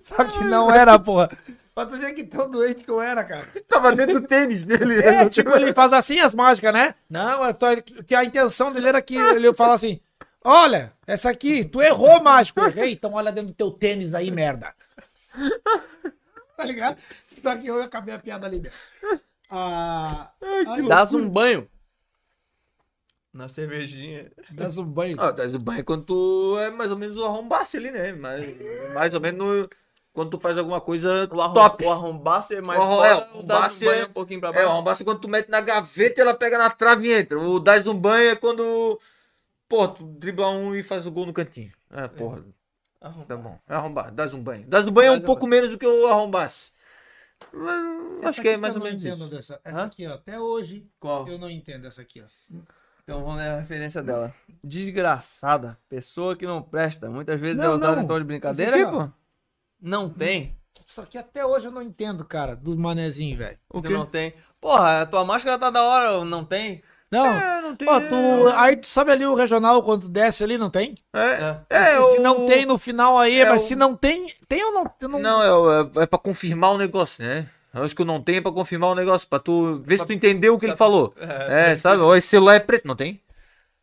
Só 0.02 0.24
que 0.24 0.44
não 0.44 0.70
era, 0.70 0.98
porra. 0.98 1.30
Pra 1.74 1.86
tu 1.86 1.96
ver 1.96 2.12
que 2.12 2.24
tão 2.24 2.50
doente 2.50 2.82
que 2.82 2.90
eu 2.90 3.00
era, 3.00 3.22
cara. 3.22 3.46
Tava 3.68 3.94
dentro 3.94 4.20
do 4.20 4.26
tênis 4.26 4.64
dele. 4.64 4.98
É, 5.00 5.28
tipo, 5.28 5.50
ele 5.54 5.72
faz 5.72 5.92
assim 5.92 6.18
as 6.18 6.34
mágicas, 6.34 6.72
né? 6.72 6.94
Não, 7.08 7.44
eu 7.46 7.54
tô- 7.54 7.66
que 8.04 8.14
a 8.16 8.24
intenção 8.24 8.72
dele 8.72 8.88
era 8.88 9.00
que 9.00 9.14
ele 9.16 9.54
fala 9.54 9.74
assim: 9.74 10.00
Olha, 10.42 10.92
essa 11.06 11.30
aqui, 11.30 11.64
tu 11.64 11.80
errou, 11.80 12.20
mágico. 12.20 12.58
Eu 12.58 12.66
errei, 12.66 12.92
então 12.94 13.12
olha 13.12 13.30
dentro 13.30 13.50
do 13.50 13.54
teu 13.54 13.70
tênis 13.70 14.12
aí, 14.12 14.28
merda. 14.28 14.72
tá 16.56 16.64
ligado? 16.64 16.98
Só 17.42 17.56
que 17.56 17.66
eu 17.66 17.82
acabei 17.82 18.14
a 18.14 18.18
piada 18.18 18.46
ali 18.46 18.60
mesmo. 18.60 18.76
Ah, 19.50 20.30
ai, 20.42 20.86
Dás 20.86 21.14
um 21.14 21.28
banho. 21.28 21.68
Na 23.32 23.48
cervejinha. 23.48 24.30
dá 24.50 24.68
um 24.80 24.84
banho. 24.84 25.16
Ah, 25.20 25.30
das 25.30 25.54
o 25.54 25.58
banho 25.58 25.80
é 25.80 25.82
quando 25.82 26.04
tu 26.04 26.58
é 26.58 26.70
mais 26.70 26.90
ou 26.90 26.96
menos 26.98 27.16
o 27.16 27.24
arrombasse 27.24 27.76
ali, 27.76 27.90
né? 27.90 28.12
Mais, 28.12 28.42
mais 28.94 29.14
ou 29.14 29.20
menos 29.20 29.38
no- 29.62 29.70
quando 30.12 30.30
tu 30.30 30.40
faz 30.40 30.58
alguma 30.58 30.80
coisa 30.80 31.28
O, 31.30 31.40
arrom, 31.40 31.54
top. 31.54 31.84
o 31.84 31.90
arrombaço 31.92 32.54
é 32.54 32.60
mais 32.60 32.78
O 32.78 32.82
arrom- 32.82 32.96
fora, 32.96 33.08
é, 33.08 33.38
o 33.38 33.42
dás 33.42 33.80
um 33.80 33.84
banho 33.84 34.00
é- 34.02 34.04
um 34.06 34.12
pouquinho 34.12 34.40
pra 34.40 34.48
É, 34.48 34.52
o 34.52 34.54
baixo. 34.54 34.68
arrombasse 34.70 35.02
é 35.02 35.04
quando 35.04 35.20
tu 35.20 35.28
mete 35.28 35.48
na 35.48 35.60
gaveta 35.60 36.20
e 36.20 36.22
ela 36.22 36.34
pega 36.34 36.58
na 36.58 36.70
trave 36.70 37.06
e 37.08 37.12
entra. 37.12 37.38
O 37.38 37.60
das 37.60 37.86
um 37.86 37.94
banho 37.94 38.30
é 38.30 38.34
quando. 38.34 38.98
Pô, 39.68 39.86
tu 39.86 40.04
dribla 40.04 40.48
um 40.50 40.74
e 40.74 40.82
faz 40.82 41.06
o 41.06 41.10
gol 41.10 41.26
no 41.26 41.32
cantinho. 41.32 41.72
É, 41.90 42.08
porra. 42.08 42.44
Tá 43.00 43.36
bom. 43.36 43.58
Arrombar. 43.68 44.12
Das 44.12 44.34
um 44.34 44.42
banho. 44.42 44.66
Das 44.66 44.86
um 44.86 44.90
banho 44.90 45.08
é 45.08 45.10
um 45.12 45.14
Dás 45.14 45.24
pouco 45.24 45.46
menos 45.46 45.70
do 45.70 45.78
que 45.78 45.86
o 45.86 46.06
arrombasse. 46.08 46.72
Mas, 47.52 48.24
Acho 48.24 48.42
que 48.42 48.48
é 48.48 48.56
mais 48.56 48.74
eu 48.74 48.80
ou 48.80 48.84
não 48.84 48.90
menos 48.92 49.06
entendo 49.06 49.24
isso. 49.24 49.30
Dessa. 49.30 49.60
Essa 49.64 49.78
Hã? 49.78 49.84
aqui, 49.84 50.06
ó, 50.06 50.14
até 50.14 50.40
hoje 50.40 50.86
Qual? 50.98 51.28
eu 51.28 51.38
não 51.38 51.48
entendo 51.48 51.86
essa 51.86 52.02
aqui, 52.02 52.20
ó. 52.20 52.26
Então 53.04 53.22
vamos 53.22 53.36
ler 53.38 53.50
a 53.50 53.60
referência 53.60 54.02
dela. 54.02 54.34
Desgraçada. 54.62 55.78
Pessoa 55.88 56.36
que 56.36 56.46
não 56.46 56.60
presta. 56.60 57.08
Muitas 57.08 57.40
vezes 57.40 57.56
Não, 57.56 57.64
é 57.64 57.76
usada 57.76 58.02
em 58.02 58.06
tom 58.06 58.18
de 58.18 58.24
brincadeira. 58.24 58.76
Aqui, 58.82 58.90
pô. 58.90 59.10
Não 59.80 60.10
tem. 60.10 60.58
Isso 60.84 61.00
aqui 61.00 61.16
até 61.16 61.44
hoje 61.44 61.66
eu 61.66 61.72
não 61.72 61.82
entendo, 61.82 62.24
cara, 62.24 62.56
do 62.56 62.76
manezinho, 62.76 63.36
velho. 63.36 63.58
O 63.68 63.80
quê? 63.80 63.88
não 63.90 64.06
tem. 64.06 64.34
Porra, 64.60 65.02
a 65.02 65.06
tua 65.06 65.24
máscara 65.24 65.58
tá 65.58 65.70
da 65.70 65.82
hora, 65.82 66.24
não 66.24 66.44
tem? 66.44 66.82
Não, 67.10 67.26
É, 67.26 67.60
não 67.62 67.74
tem. 67.76 67.88
Ó, 67.88 68.00
tu, 68.00 68.48
aí 68.54 68.76
tu 68.76 68.86
sabe 68.86 69.10
ali 69.12 69.24
o 69.24 69.34
regional 69.34 69.82
quando 69.82 70.08
desce 70.08 70.44
ali, 70.44 70.58
não 70.58 70.68
tem? 70.68 70.94
É, 71.14 71.20
É. 71.20 71.56
é, 71.70 71.84
se 72.02 72.18
o- 72.18 72.22
não 72.22 72.46
tem 72.46 72.66
no 72.66 72.76
final 72.76 73.18
aí, 73.18 73.40
é 73.40 73.48
mas 73.48 73.62
o- 73.62 73.66
se 73.66 73.74
não 73.76 73.94
tem, 73.96 74.26
tem 74.46 74.62
ou 74.64 74.72
não? 74.74 74.90
Eu 75.00 75.08
não... 75.08 75.18
Não, 75.18 75.42
é, 75.42 75.80
é, 76.00 76.02
é 76.02 76.06
pra 76.06 76.18
confirmar 76.18 76.72
o 76.72 76.78
negócio, 76.78 77.24
né? 77.24 77.46
Eu 77.72 77.82
acho 77.84 77.94
que 77.94 78.02
o 78.02 78.04
não 78.04 78.20
tem 78.22 78.36
é 78.36 78.40
pra 78.40 78.52
confirmar 78.52 78.90
o 78.90 78.94
negócio, 78.94 79.26
pra 79.28 79.38
tu 79.38 79.80
ver 79.84 79.98
se 79.98 80.06
tu 80.06 80.12
entendeu 80.12 80.54
o 80.54 80.58
que 80.58 80.66
ele 80.66 80.76
falou. 80.76 81.14
É, 81.18 81.76
sabe? 81.76 82.02
Ó, 82.02 82.14
esse 82.16 82.26
celular 82.28 82.54
é 82.56 82.60
preto, 82.60 82.86
não 82.88 82.96
tem? 82.96 83.20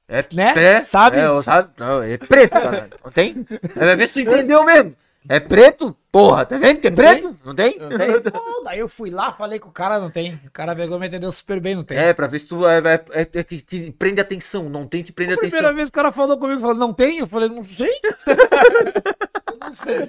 É, 0.08 0.20
Né? 0.34 0.54
é, 0.56 0.84
Sabe? 0.84 1.18
É, 1.18 1.42
sabe? 1.42 1.70
Não, 1.80 2.02
é 2.04 2.18
preto, 2.18 2.52
cara. 2.52 2.90
Não 3.04 3.12
tem? 3.12 3.46
É, 3.76 3.86
vai 3.86 3.96
ver 3.96 4.08
se 4.08 4.14
tu 4.16 4.20
entendeu 4.20 4.64
mesmo. 4.64 4.96
É 5.28 5.40
preto? 5.40 5.96
Porra, 6.12 6.46
tá 6.46 6.58
vendo 6.58 6.80
que 6.80 6.88
é 6.88 6.92
preto? 6.92 7.38
Não 7.44 7.54
tem? 7.54 7.78
Pô, 7.78 8.62
daí 8.64 8.80
eu 8.80 8.88
fui 8.88 9.10
lá, 9.10 9.32
falei 9.32 9.60
com 9.60 9.70
o 9.70 9.72
cara, 9.72 10.00
não 10.00 10.10
tem. 10.10 10.40
O 10.46 10.52
cara 10.52 10.76
pegou 10.76 10.98
e 10.98 11.00
me 11.00 11.08
entendeu 11.08 11.32
super 11.32 11.60
bem, 11.60 11.76
não 11.76 11.84
tem. 11.84 11.98
É, 11.98 12.14
pra 12.14 12.28
ver 12.28 12.40
se 12.40 12.48
tu. 12.48 12.66
É, 12.66 12.78
é, 12.78 13.06
é, 13.12 13.22
é 13.34 13.44
que 13.44 13.60
te 13.60 13.92
prende 13.92 14.22
atenção. 14.22 14.70
Não 14.70 14.88
tem, 14.88 15.04
te 15.04 15.12
prende 15.12 15.34
A 15.34 15.38
primeira 15.38 15.68
atenção. 15.68 15.76
vez 15.76 15.90
que 15.90 15.94
o 15.94 16.02
cara 16.02 16.12
falou 16.12 16.38
comigo, 16.38 16.62
falou, 16.62 16.76
não 16.76 16.94
tem? 16.94 17.18
Eu 17.20 17.28
falei, 17.28 17.50
não 17.50 17.64
sei. 17.64 17.92
Eu 19.48 19.58
não 19.60 19.72
sei. 19.72 20.08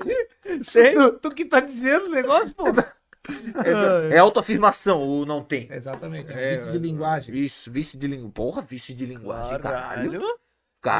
Sei. 0.63 0.93
Tu, 0.93 1.13
tu 1.19 1.31
que 1.31 1.45
tá 1.45 1.61
dizendo 1.61 2.07
o 2.07 2.11
negócio, 2.11 2.55
pô? 2.55 2.67
É, 2.69 4.15
é 4.15 4.19
autoafirmação, 4.19 5.03
o 5.03 5.25
não 5.27 5.43
tem. 5.43 5.69
Exatamente, 5.71 6.33
é, 6.33 6.55
É, 6.55 6.57
vício 6.59 6.73
de 6.73 6.79
linguagem. 6.79 7.37
Isso, 7.37 7.71
vício 7.73 7.99
de 7.99 8.07
linguagem. 8.07 8.31
Porra, 8.31 8.63
vício 8.63 8.95
de 8.95 9.07
linguagem. 9.07 9.59
Caralho. 9.61 10.11
Caralho. 10.13 10.39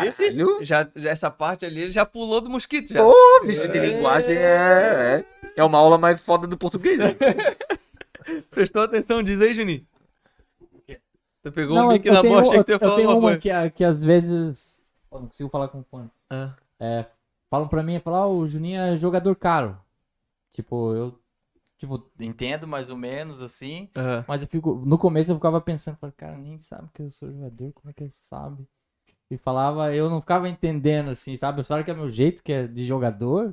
Esse, 0.07 0.23
Caralho. 0.33 0.59
já, 0.65 0.89
já 0.95 1.11
essa 1.11 1.31
parte 1.31 1.65
ali, 1.67 1.81
ele 1.83 1.93
já 1.93 2.05
pulou 2.07 2.41
do 2.41 2.51
mosquito 2.51 2.93
já. 2.93 3.03
Porra, 3.03 3.45
vício 3.47 3.71
de 3.71 3.79
linguagem 3.79 4.37
é, 4.37 5.25
é. 5.43 5.53
É 5.57 5.65
uma 5.65 5.79
aula 5.79 5.97
mais 5.99 6.21
foda 6.21 6.47
do 6.47 6.57
português. 6.57 6.99
né? 6.99 7.15
Prestou 8.51 8.83
atenção, 8.83 9.23
diz 9.23 9.41
aí, 9.41 9.55
Juninho. 9.55 9.87
Tu 11.43 11.53
pegou 11.53 11.77
Não, 11.77 11.87
um 11.87 11.91
eu, 11.91 11.93
mic 11.93 12.11
na 12.11 12.23
tenho, 12.23 12.35
bosta 12.35 12.57
eu, 12.57 12.59
que 12.61 12.65
tu 12.65 12.71
ia 12.71 12.75
eu 12.75 12.81
falar 12.81 12.97
tenho 12.97 13.09
uma 13.09 13.15
uma 13.17 13.23
coisa. 13.23 13.39
que, 13.39 13.51
a- 13.51 13.71
que 13.71 13.85
às 13.85 14.03
vezes. 14.03 14.89
Eu 15.13 15.21
não 15.21 15.27
consigo 15.29 15.49
falar 15.49 15.69
com 15.69 15.79
o 15.81 15.85
fone. 15.85 16.11
Ah. 16.29 16.53
É, 16.81 17.05
falam 17.49 17.69
pra 17.69 17.83
mim, 17.85 18.01
falam, 18.01 18.21
ah, 18.23 18.27
o 18.29 18.47
Juninho 18.49 18.81
é 18.81 18.97
jogador 18.97 19.35
caro. 19.37 19.79
Tipo, 20.51 20.93
eu. 20.95 21.19
Tipo, 21.79 22.03
entendo 22.19 22.67
mais 22.67 22.91
ou 22.91 22.97
menos 22.97 23.41
assim. 23.43 23.89
Aham. 23.97 24.25
Mas 24.27 24.43
eu 24.43 24.49
fico. 24.49 24.75
No 24.85 24.99
começo 24.99 25.31
eu 25.31 25.37
ficava 25.37 25.61
pensando, 25.61 25.97
falei, 25.99 26.15
cara, 26.17 26.37
nem 26.37 26.59
sabe 26.61 26.89
que 26.93 27.03
eu 27.03 27.11
sou 27.13 27.31
jogador, 27.31 27.73
como 27.75 27.91
é 27.91 27.93
que 27.93 28.03
ele 28.03 28.13
sabe? 28.29 28.67
E 29.31 29.37
falava, 29.37 29.93
eu 29.95 30.09
não 30.09 30.21
ficava 30.21 30.49
entendendo 30.49 31.11
assim, 31.11 31.37
sabe? 31.37 31.65
Será 31.65 31.83
que 31.83 31.91
é 31.91 31.95
meu 31.95 32.11
jeito 32.11 32.43
que 32.43 32.53
é 32.53 32.67
de 32.67 32.87
jogador? 32.87 33.53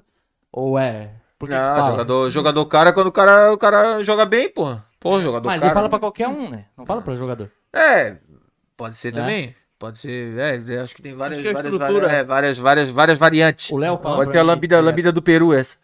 Ou 0.52 0.78
é. 0.78 1.12
Porque 1.40 1.56
Ah, 1.56 1.82
jogador, 1.82 2.30
jogador 2.30 2.66
cara 2.68 2.90
é 2.92 2.94
quando 2.94 3.08
o 3.08 3.12
cara, 3.12 3.52
o 3.52 3.58
cara 3.58 4.04
joga 4.04 4.26
bem, 4.26 4.50
pô. 4.50 4.78
Pô, 5.00 5.20
jogador 5.20 5.48
Mas 5.48 5.60
cara. 5.60 5.72
ele 5.72 5.74
fala 5.74 5.90
pra 5.90 6.00
qualquer 6.00 6.28
um, 6.28 6.50
né? 6.50 6.66
Não 6.78 6.86
fala 6.86 7.02
pra 7.02 7.16
jogador. 7.16 7.50
É, 7.74 8.18
pode 8.78 8.96
ser 8.96 9.12
Né? 9.14 9.20
também. 9.20 9.56
Pode 9.80 9.98
ser, 10.00 10.38
é, 10.40 10.80
acho 10.80 10.96
que 10.96 11.02
tem 11.02 11.14
várias, 11.14 11.40
Acho 11.40 11.42
que 11.42 11.48
é 11.48 11.52
a 11.52 11.54
várias, 11.56 11.74
estrutura. 11.74 12.08
várias, 12.08 12.20
é, 12.22 12.24
várias, 12.24 12.58
várias, 12.58 12.90
várias 12.90 13.18
variantes. 13.18 13.70
O 13.70 13.78
Léo 13.78 13.98
fala 13.98 14.16
Pode 14.16 14.32
ter 14.32 14.38
a 14.38 14.44
lambida, 14.44 14.76
que 14.76 14.82
é- 14.82 14.86
lambida 14.86 15.12
do 15.12 15.22
Peru 15.22 15.54
essa. 15.54 15.78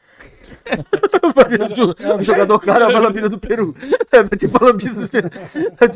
O 2.20 2.24
jogador 2.24 2.60
cara 2.60 2.92
é 2.92 2.96
a 2.96 3.00
lambida 3.00 3.30
do 3.30 3.38
Peru. 3.40 3.76
É 4.12 4.36
tipo 4.36 4.64
a 4.64 4.68
lambida 4.68 5.02
do 5.02 5.08
Peru. 5.08 5.30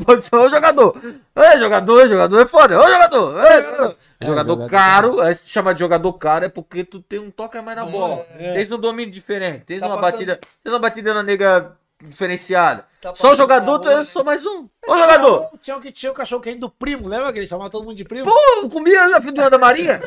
Pode 0.06 0.24
ser 0.24 0.36
o 0.36 0.48
jogador. 0.50 0.96
É, 1.36 1.58
jogador, 1.58 2.08
jogador 2.08 2.40
é 2.42 2.46
foda. 2.46 2.80
Ô, 2.80 2.84
jogador. 2.90 3.38
É, 3.40 3.62
jogador. 3.62 3.96
É, 4.20 4.26
jogador 4.26 4.54
jogador 4.54 4.70
caro, 4.70 5.22
aí 5.22 5.36
se 5.36 5.50
chama 5.50 5.74
de 5.74 5.80
jogador 5.80 6.14
caro 6.14 6.46
é 6.46 6.50
porque 6.50 6.84
tu 6.84 7.02
tem 7.02 7.20
um 7.20 7.32
toque 7.32 7.58
a 7.58 7.62
mais 7.62 7.76
na 7.78 7.86
bola. 7.86 8.26
Tens 8.38 8.72
um 8.72 8.78
domínio 8.78 9.12
diferente, 9.12 9.64
tens 9.66 9.80
Tá 9.82 9.88
uma 9.88 9.96
passando- 9.98 10.12
batida, 10.12 10.40
tens 10.64 10.72
uma 10.72 10.80
batida 10.80 11.14
na 11.14 11.24
nega 11.24 11.72
diferenciada. 12.02 12.86
Tá 13.02 13.14
Só 13.16 13.32
o 13.32 13.36
jogador, 13.36 13.80
tu 13.80 13.88
é 13.90 13.94
bola. 13.94 14.04
só 14.04 14.24
mais 14.24 14.46
um. 14.46 14.68
Ô, 14.88 14.98
jogador. 14.98 15.48
Tinha 15.62 15.76
um 15.78 15.82
que 15.82 15.92
tinha 15.92 16.12
o 16.12 16.16
cachorro 16.16 16.42
quente 16.42 16.60
do 16.60 16.70
primo, 16.70 17.08
lembra 17.08 17.34
que 17.34 17.40
ele 17.40 17.48
chamava 17.48 17.70
todo 17.70 17.84
mundo 17.84 17.96
de 17.98 18.04
primo? 18.06 18.26
Pô, 18.26 18.38
eu 18.62 18.70
comia 18.70 19.04
ali 19.04 19.12
na 19.12 19.22
frente 19.22 19.36
do 19.36 19.42
Ana 19.42 19.58
Maria. 19.58 20.00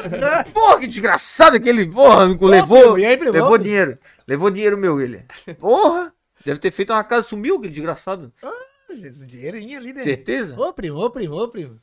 Porra, 0.55 0.79
que 0.79 0.87
desgraçado 0.87 1.57
aquele. 1.57 1.87
Porra, 1.91 2.27
me 2.27 2.39
levou. 2.41 2.79
primo, 2.81 2.99
e 2.99 3.05
aí, 3.05 3.17
primo? 3.17 3.33
levou 3.33 3.59
dinheiro. 3.59 3.99
Levou 4.27 4.51
dinheiro 4.51 4.77
meu, 4.77 5.01
ele. 5.01 5.25
Porra. 5.59 6.13
Deve 6.45 6.59
ter 6.61 6.71
feito 6.71 6.93
uma 6.93 7.03
casa, 7.05 7.27
sumiu 7.29 7.57
aquele 7.57 7.73
desgraçado. 7.73 8.33
Esse 8.91 9.27
dinheirinho 9.27 9.79
ali, 9.79 9.93
né? 9.93 10.03
Certeza? 10.05 10.59
Ô, 10.59 10.73
primo, 10.73 10.99
ô, 10.99 11.11
primo, 11.11 11.37
ô, 11.37 11.49
primo. 11.49 11.81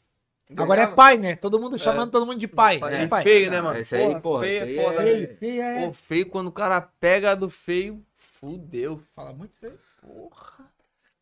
Agora 0.56 0.82
é 0.82 0.88
pai, 0.88 1.18
né? 1.18 1.36
Todo 1.36 1.60
mundo 1.60 1.78
chamando 1.80 2.12
todo 2.12 2.26
mundo 2.26 2.38
de 2.40 2.48
pai. 2.48 2.80
É, 2.84 3.04
É, 3.04 3.08
pai. 3.08 3.24
Feio, 3.24 3.50
né, 3.50 3.62
mano? 3.62 3.80
Esse 3.80 3.96
aí, 3.96 4.20
porra, 4.22 4.44
feio 4.44 4.64
esse 4.64 4.64
é 4.64 4.68
aí 4.68 4.76
foda. 4.86 5.02
é-? 5.02 5.06
Feio, 5.16 5.38
feio, 5.38 5.62
é. 5.62 5.86
Pô, 5.88 5.94
feio 5.94 6.26
quando 6.28 6.48
o 6.48 6.52
cara 6.52 6.82
pega 6.82 7.32
a 7.32 7.36
do 7.36 7.50
feio, 7.50 8.04
fudeu. 8.14 9.02
Fala 9.16 9.34
muito 9.34 9.56
feio. 9.56 9.80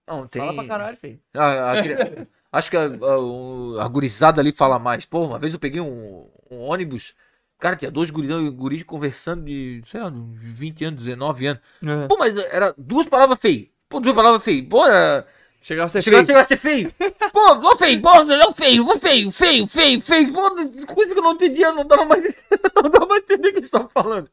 Não, 0.07 0.27
tem. 0.27 0.41
Fala 0.41 0.53
pra 0.53 0.67
caralho, 0.67 0.97
feio. 0.97 1.19
A- 1.33 1.71
a 1.71 1.83
cri- 1.83 1.95
Acho 2.51 2.69
que 2.69 2.75
a, 2.75 2.83
a, 2.83 3.19
o- 3.19 3.77
a 3.79 3.87
gurizada 3.87 4.41
ali 4.41 4.51
fala 4.51 4.77
mais. 4.77 5.05
Pô, 5.05 5.25
uma 5.25 5.39
vez 5.39 5.53
eu 5.53 5.59
peguei 5.59 5.79
um, 5.79 6.29
um 6.49 6.57
ônibus. 6.59 7.15
Cara, 7.61 7.75
tinha 7.77 7.91
dois 7.91 8.09
guris, 8.09 8.29
guris 8.53 8.83
conversando 8.83 9.45
de, 9.45 9.81
sei 9.85 10.01
lá, 10.01 10.07
uns 10.07 10.35
20 10.41 10.83
anos, 10.83 11.03
19 11.03 11.45
anos. 11.45 11.61
Pô, 12.09 12.17
mas 12.17 12.35
era 12.35 12.73
duas 12.77 13.07
palavras 13.07 13.37
feio. 13.39 13.69
Pô, 13.87 13.99
duas 13.99 14.15
palavras 14.15 14.43
feio. 14.43 14.67
Pô, 14.67 14.85
era. 14.85 15.25
Chegava 15.63 15.85
a 15.85 15.89
ser 15.89 16.01
Chegou 16.01 16.25
feio. 16.25 16.39
a 16.39 16.43
ser 16.43 16.57
feio. 16.57 16.91
Pô, 17.31 17.53
ô 17.53 17.77
feio, 17.77 18.01
pô, 18.01 18.23
não 18.23 18.51
feio, 18.51 18.83
ô 18.87 18.97
feio, 18.99 19.31
feio, 19.31 19.67
feio, 19.67 20.01
feio. 20.01 20.33
Pô, 20.33 20.49
coisa 20.91 21.13
que 21.13 21.19
eu 21.19 21.23
não 21.23 21.33
entendia, 21.33 21.71
não 21.71 21.85
dava 21.85 22.03
mais. 22.03 22.25
Não 22.75 22.89
dava 22.89 23.05
mais 23.05 23.21
entender 23.23 23.49
o 23.49 23.51
que 23.51 23.57
eles 23.59 23.67
estavam 23.67 23.87
falando. 23.89 24.27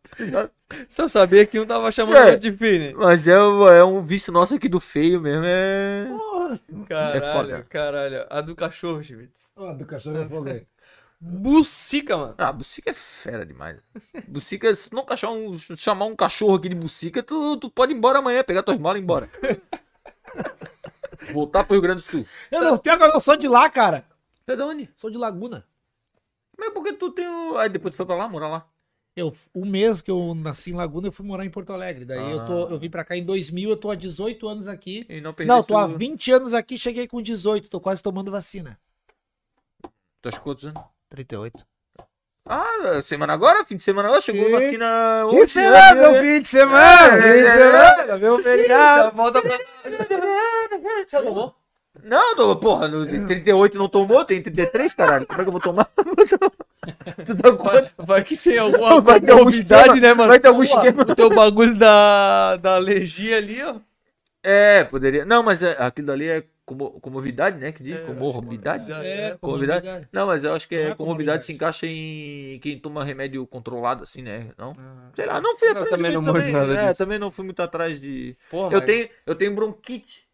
Se 0.88 1.02
eu 1.02 1.08
sabia 1.08 1.44
que 1.44 1.60
um 1.60 1.66
tava 1.66 1.92
chamando 1.92 2.16
É. 2.16 2.36
de 2.36 2.50
feio, 2.50 2.80
né? 2.80 2.92
Mas 2.96 3.28
é, 3.28 3.38
um- 3.38 3.68
é 3.68 3.84
um 3.84 4.02
vício 4.02 4.32
nosso 4.32 4.54
aqui 4.54 4.68
do 4.70 4.80
feio 4.80 5.20
mesmo. 5.20 5.44
É. 5.46 6.06
Caralho, 6.88 7.32
foda. 7.32 7.66
caralho. 7.68 8.26
A 8.30 8.40
do 8.40 8.54
cachorro, 8.56 9.02
Chivitz. 9.02 9.52
Ó, 9.56 9.72
do 9.74 9.84
cachorro 9.84 10.18
é 10.22 10.26
fogo 10.26 10.48
aí. 10.48 10.62
Bucica, 11.20 12.16
mano. 12.16 12.34
Ah, 12.38 12.52
bucica 12.52 12.90
é 12.90 12.94
fera 12.94 13.44
demais. 13.44 13.80
Bucica, 14.28 14.72
se 14.74 14.92
não 14.92 15.04
cachar 15.04 15.30
um, 15.30 15.58
chamar 15.58 16.04
um 16.04 16.14
cachorro 16.14 16.54
aqui 16.54 16.68
de 16.68 16.76
bucica, 16.76 17.22
tu, 17.22 17.56
tu 17.56 17.68
pode 17.70 17.92
ir 17.92 17.96
embora 17.96 18.20
amanhã, 18.20 18.44
pegar 18.44 18.62
tuas 18.62 18.78
malas 18.78 18.98
e 18.98 19.00
ir 19.00 19.04
embora. 19.04 19.28
Voltar 21.32 21.64
pro 21.64 21.74
Rio 21.74 21.82
Grande 21.82 22.02
do 22.02 22.08
Sul. 22.08 22.24
Eu 22.50 22.62
não, 22.62 22.78
pior 22.78 22.96
que 22.96 23.02
eu 23.04 23.12
não 23.12 23.20
sou 23.20 23.36
de 23.36 23.48
lá, 23.48 23.68
cara. 23.68 24.04
Você 24.46 24.52
é 24.52 24.56
de 24.56 24.62
onde? 24.62 24.90
Sou 24.96 25.10
de 25.10 25.18
Laguna. 25.18 25.66
Mas 26.56 26.72
por 26.72 26.84
que 26.84 26.92
tu 26.92 27.10
tem 27.10 27.28
o... 27.28 27.58
Aí 27.58 27.68
depois 27.68 27.94
tu 27.94 27.96
foi 27.96 28.06
pra 28.06 28.16
lá, 28.16 28.28
morar 28.28 28.48
lá? 28.48 28.68
Eu, 29.16 29.34
um 29.52 29.66
mês 29.66 30.00
que 30.00 30.10
eu 30.10 30.32
nasci 30.34 30.70
em 30.70 30.74
Laguna, 30.74 31.08
eu 31.08 31.12
fui 31.12 31.26
morar 31.26 31.44
em 31.44 31.50
Porto 31.50 31.72
Alegre. 31.72 32.04
Daí 32.04 32.30
eu, 32.30 32.46
tô, 32.46 32.66
Ah. 32.66 32.70
eu 32.70 32.78
vim 32.78 32.88
pra 32.88 33.04
cá 33.04 33.16
em 33.16 33.24
2000, 33.24 33.68
eu 33.70 33.76
tô 33.76 33.90
há 33.90 33.96
18 33.96 34.46
anos 34.46 34.68
aqui. 34.68 35.04
E 35.08 35.20
não 35.20 35.34
perdeu 35.34 35.56
Não, 35.56 35.62
tô 35.62 35.76
há 35.76 35.86
20 35.88 36.30
anos 36.30 36.54
aqui, 36.54 36.78
cheguei 36.78 37.08
com 37.08 37.20
18, 37.20 37.68
tô 37.68 37.80
quase 37.80 38.02
tomando 38.02 38.30
vacina. 38.30 38.78
Tuas 40.22 40.38
quantos 40.38 40.64
anos? 40.66 40.82
38. 41.10 41.64
Ah, 42.50 43.00
semana 43.02 43.34
agora? 43.34 43.64
Fim 43.64 43.76
de 43.76 43.82
semana 43.82 44.08
agora? 44.08 44.20
Chegou 44.22 44.46
Que? 44.46 44.54
a 44.54 44.58
vacina 44.58 45.20
Fim 45.28 45.36
hoje, 45.36 45.44
de 45.44 45.50
semana, 45.50 45.94
meu 45.94 46.22
fim 46.22 46.40
de 46.40 46.48
semana, 46.48 47.16
É, 47.18 47.22
fim 47.22 47.28
de 47.42 47.46
é, 47.46 47.56
semana, 47.58 48.18
meu 48.18 48.38
feriado. 48.42 49.16
Volta 49.16 49.42
pra... 49.42 49.58
Já 51.10 51.22
tomou? 51.22 51.54
Não, 52.02 52.36
tô, 52.36 52.56
porra, 52.56 52.86
no 52.88 53.04
38 53.04 53.76
não 53.76 53.88
tomou, 53.88 54.24
tem 54.24 54.40
33, 54.40 54.94
caralho. 54.94 55.26
Como 55.26 55.40
é 55.40 55.44
que 55.44 55.48
eu 55.48 55.52
vou 55.52 55.60
tomar? 55.60 55.90
tu 57.26 57.36
tá 57.36 57.50
Vai, 57.50 57.56
quanto? 57.56 57.92
vai 57.98 58.22
que 58.24 58.36
tem 58.36 58.56
alguma 58.56 59.00
Vai 59.00 59.20
ter 59.20 59.32
algum 59.32 59.48
esquema, 59.48 59.94
né, 59.96 60.14
mano? 60.14 60.28
vai 60.28 60.38
ter 60.38 60.48
algum 60.48 60.60
Pô, 60.60 60.64
esquema. 60.64 61.02
O 61.02 61.14
teu 61.16 61.28
bagulho 61.28 61.74
da, 61.74 62.56
da 62.56 62.76
alergia 62.76 63.36
ali, 63.36 63.62
ó. 63.62 63.74
É, 64.42 64.84
poderia. 64.84 65.24
Não, 65.24 65.42
mas 65.42 65.62
é, 65.62 65.76
aquilo 65.78 66.06
dali 66.06 66.28
é 66.28 66.44
como, 66.68 67.00
comorbidade, 67.00 67.58
né? 67.58 67.72
Que 67.72 67.82
diz? 67.82 67.98
comorbidade? 68.00 68.92
É, 68.92 69.36
Comorbidade? 69.40 69.80
comorbidade. 69.86 70.08
Não, 70.12 70.26
mas 70.26 70.44
eu 70.44 70.52
acho 70.54 70.68
que 70.68 70.76
Não 70.78 70.88
é 70.88 70.90
é 70.90 70.94
comorbidade 70.94 71.44
se 71.46 71.52
encaixa 71.54 71.86
em 71.86 72.58
quem 72.60 72.78
toma 72.78 73.02
remédio 73.04 73.46
controlado, 73.46 74.02
assim, 74.02 74.20
né? 74.22 74.52
Não? 74.58 74.72
Sei 75.16 75.24
lá, 75.24 75.40
não 75.40 75.56
fui 75.58 75.68
atrás 75.68 75.88
também 75.88 76.10
de- 76.10 76.16
não 76.16 76.22
manjo 76.22 76.52
nada 76.52 76.74
é, 76.74 76.88
disso. 76.88 76.98
também 76.98 77.18
não 77.18 77.30
fui 77.30 77.44
muito 77.44 77.62
atrás 77.62 77.98
de. 78.00 78.36
Porra, 78.50 78.72
Eu 78.74 78.78
mas- 78.80 78.86
tenho, 78.86 79.08
eu 79.26 79.34
tenho 79.34 79.54
bronquite. 79.54 80.28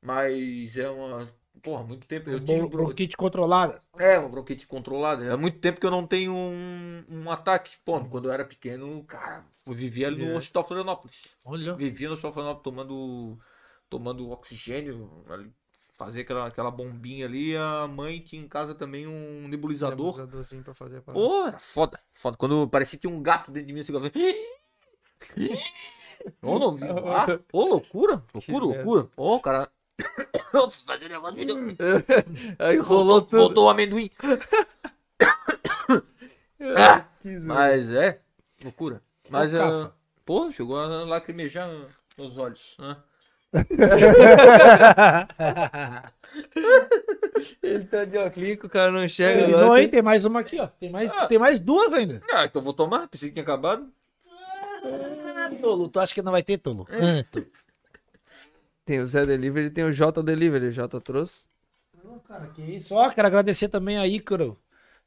Mas 0.00 0.76
é 0.76 0.88
uma. 0.88 1.28
Porra, 1.62 1.84
muito 1.84 2.06
tempo. 2.06 2.28
Eu 2.28 2.40
tive 2.40 2.58
Bron- 2.60 2.68
bron... 2.68 2.84
Bronquite 2.86 3.16
controlada. 3.16 3.80
É, 3.98 4.18
uma 4.18 4.28
bronquite 4.28 4.66
controlada. 4.66 5.24
É 5.24 5.36
muito 5.36 5.58
tempo 5.60 5.78
que 5.80 5.86
eu 5.86 5.90
não 5.92 6.06
tenho 6.06 6.32
um, 6.34 7.04
um 7.08 7.30
ataque. 7.30 7.76
Pô, 7.84 8.00
quando 8.06 8.28
eu 8.28 8.32
era 8.32 8.44
pequeno, 8.44 9.04
cara, 9.04 9.44
eu 9.66 9.72
vivia 9.72 10.08
ali 10.08 10.24
no 10.24 10.32
É. 10.32 10.36
Hospital 10.36 10.66
Florianópolis. 10.66 11.36
Olha. 11.44 11.74
Vivia 11.74 12.08
no 12.08 12.14
Hospital 12.14 12.32
Florianópolis 12.32 12.64
tomando, 12.64 13.38
tomando 13.92 14.30
oxigênio, 14.30 15.22
fazer 15.98 16.22
aquela, 16.22 16.46
aquela 16.46 16.70
bombinha 16.70 17.26
ali. 17.26 17.54
A 17.54 17.86
mãe 17.86 18.20
tinha 18.20 18.40
em 18.42 18.48
casa 18.48 18.74
também 18.74 19.06
um 19.06 19.46
nebulizador. 19.48 19.98
Nebulizadorzinho 20.16 20.62
pra 20.64 20.72
fazer 20.72 20.96
a 20.96 21.02
parada. 21.02 21.22
Pô, 21.22 21.46
era 21.46 21.58
foda, 21.58 22.00
foda. 22.14 22.36
Quando 22.38 22.66
parecia 22.66 22.98
que 22.98 23.06
tinha 23.06 23.14
um 23.14 23.22
gato 23.22 23.50
dentro 23.50 23.66
de 23.66 23.72
mim, 23.74 23.80
assim, 23.80 23.92
eu 23.92 24.00
ficava... 24.00 24.26
Ô, 26.40 26.58
não 26.58 26.74
vi. 26.74 26.86
Ah, 26.88 27.38
ô, 27.52 27.64
loucura, 27.66 28.22
loucura, 28.32 28.64
loucura. 28.64 29.08
Ô, 29.14 29.38
cara... 29.40 29.70
Eu 30.54 30.70
fui 30.70 30.84
fazer 30.86 31.08
negócio, 31.08 31.36
me 31.36 31.44
deu- 31.44 31.56
Aí 32.58 32.76
rolou 32.78 33.20
voltou, 33.20 33.22
tudo. 33.22 33.38
voltou 33.38 33.64
o 33.66 33.70
amendoim. 33.70 34.10
Ah, 36.76 37.08
mas 37.46 37.90
é, 37.90 38.22
loucura. 38.62 39.02
Mas, 39.28 39.52
Ô, 39.54 39.58
Cafa. 39.58 39.94
pô, 40.24 40.50
chegou 40.52 40.78
a 40.78 40.86
lacrimejar 41.04 41.68
nos 42.16 42.38
olhos. 42.38 42.76
né? 42.78 42.96
Ele 47.62 47.84
tá 47.84 48.04
de 48.04 48.16
óculos, 48.18 48.50
o 48.64 48.68
cara 48.68 48.90
não 48.90 49.04
enxerga. 49.04 49.44
Agora, 49.46 49.80
hein? 49.80 49.86
assim. 49.86 49.90
Tem 49.90 50.02
mais 50.02 50.24
uma 50.24 50.40
aqui, 50.40 50.58
ó. 50.60 50.66
Tem 50.66 50.90
mais, 50.90 51.10
Ah. 51.12 51.26
tem 51.26 51.38
mais 51.38 51.60
duas 51.60 51.92
ainda. 51.92 52.22
Ah, 52.32 52.44
então 52.44 52.62
vou 52.62 52.72
tomar, 52.72 53.08
pensei 53.08 53.28
que 53.28 53.34
tinha 53.34 53.42
acabado. 53.42 53.88
Ah, 54.26 55.50
Tolo, 55.60 55.88
tu 55.88 56.00
acha 56.00 56.14
que 56.14 56.22
não 56.22 56.32
vai 56.32 56.42
ter, 56.42 56.58
Tolo? 56.58 56.86
Ah, 56.90 57.24
Tolo. 57.30 57.46
Tem 58.84 59.00
o 59.00 59.06
Zé 59.06 59.24
Delivery 59.26 59.66
e 59.66 59.70
tem 59.70 59.84
o 59.84 59.92
J 59.92 60.22
Delivery. 60.22 60.66
O 60.68 60.72
J 60.72 61.00
trouxe. 61.00 61.46
Não, 62.04 62.18
cara, 62.20 62.46
que 62.48 62.62
isso. 62.62 62.94
Ó, 62.94 63.08
quero 63.10 63.26
agradecer 63.28 63.68
também 63.68 63.98
a 63.98 64.06
Ícaro. 64.06 64.58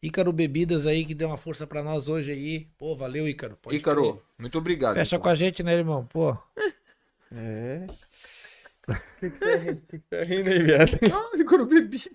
Ícaro 0.02 0.32
Bebidas 0.32 0.86
aí, 0.88 1.04
que 1.06 1.14
deu 1.16 1.28
uma 1.28 1.38
força 1.38 1.66
pra 1.68 1.84
nós 1.84 2.08
hoje 2.08 2.32
aí. 2.32 2.68
Pô, 2.78 2.96
valeu, 2.96 3.28
Ícaro. 3.28 3.58
Pode 3.62 3.76
Ícaro, 3.78 4.14
crer. 4.14 4.24
muito 4.40 4.58
obrigado. 4.58 4.96
Fecha 4.96 5.20
com 5.20 5.28
a 5.30 5.36
gente, 5.36 5.62
né, 5.64 5.74
irmão? 5.74 6.06
Pô. 6.06 6.38
É. 7.34 7.86
O 8.88 9.20
que, 9.20 9.30
que 9.30 9.38
você 9.38 9.58
que 9.90 9.98
que 9.98 10.00
tá 10.10 10.24
rindo 10.24 10.50
aí, 10.50 10.62
viado? 10.62 10.92
Ah, 11.12 11.38
Ícaro 11.38 11.66
Bebidas, 11.66 12.08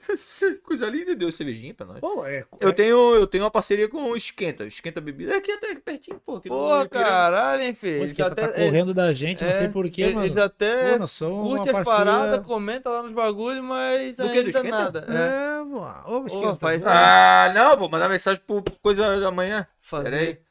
coisa 0.63 0.87
linda, 0.87 1.15
deu 1.17 1.33
cervejinha 1.33 1.75
pra 1.75 1.87
nós. 1.87 1.99
Pô, 2.01 2.25
é. 2.25 2.45
Eu 2.61 2.73
tenho, 2.73 3.15
eu 3.17 3.27
tenho 3.27 3.43
uma 3.45 3.51
parceria 3.51 3.89
com 3.89 4.11
o 4.11 4.17
Esquenta. 4.17 4.65
Esquenta 4.67 5.01
Bebida. 5.01 5.33
É 5.33 5.37
aqui 5.39 5.51
até 5.51 5.75
pertinho, 5.75 6.21
pô. 6.25 6.37
né? 6.37 6.89
caralho, 6.89 7.63
hein, 7.63 7.75
filho? 7.75 8.07
Pô, 8.07 8.17
cara 8.17 8.33
até- 8.33 8.47
tá 8.49 8.53
correndo 8.65 8.95
da 8.95 9.13
gente, 9.13 9.43
não 9.43 9.51
é, 9.51 9.59
sei 9.59 9.69
porquê, 9.69 10.03
eles- 10.03 10.15
mano. 10.15 10.27
Eles 10.27 10.37
até 10.37 10.99
Pô, 10.99 11.43
curte 11.43 11.69
as 11.69 11.73
parceria- 11.73 11.99
paradas, 12.05 12.47
comenta 12.47 12.89
lá 12.91 13.03
nos 13.03 13.13
bagulhos, 13.13 13.65
mas 13.65 14.17
Do 14.19 14.23
ainda 14.25 14.49
esquenta? 14.49 14.71
nada. 14.71 15.07
É. 15.09 15.61
É, 15.61 15.65
pô. 15.65 16.13
Ô, 16.13 16.27
esquenta. 16.27 16.57
faz- 16.57 16.85
Ah, 16.87 17.51
não, 17.55 17.77
vou 17.77 17.89
mandar 17.91 18.09
mensagem 18.09 18.41
pro 18.47 18.63
pro 18.63 18.75
coisa 18.81 19.19
da 19.19 19.31
manhã. 19.31 19.67
Fazer. 19.81 20.43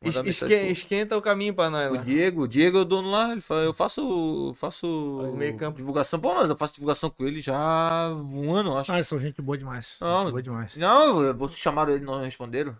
Esque- 0.00 0.54
esquenta 0.70 1.16
o 1.16 1.22
caminho 1.22 1.52
pra 1.52 1.68
nós 1.68 1.90
O 1.90 1.94
lá. 1.96 2.02
Diego, 2.02 2.42
o 2.42 2.48
Diego 2.48 2.78
é 2.78 2.80
o 2.82 2.84
dono 2.84 3.10
lá, 3.10 3.32
ele 3.32 3.40
fala, 3.40 3.62
eu 3.62 3.72
faço, 3.72 4.54
faço 4.56 5.32
Meio 5.36 5.56
campo. 5.56 5.76
divulgação, 5.78 6.20
pô, 6.20 6.34
mas 6.34 6.48
eu 6.48 6.56
faço 6.56 6.74
divulgação 6.74 7.10
com 7.10 7.24
ele 7.26 7.40
já 7.40 7.56
há 7.56 8.14
um 8.14 8.54
ano, 8.54 8.76
acho. 8.78 8.92
Ah, 8.92 8.96
eles 8.96 9.08
são 9.08 9.18
gente 9.18 9.42
boa 9.42 9.58
demais. 9.58 9.96
Não. 10.00 10.20
Gente 10.22 10.30
boa 10.30 10.42
demais. 10.42 10.76
Não, 10.76 11.34
vocês 11.36 11.58
chamaram 11.60 11.92
ele, 11.92 12.04
não 12.04 12.20
responderam. 12.22 12.76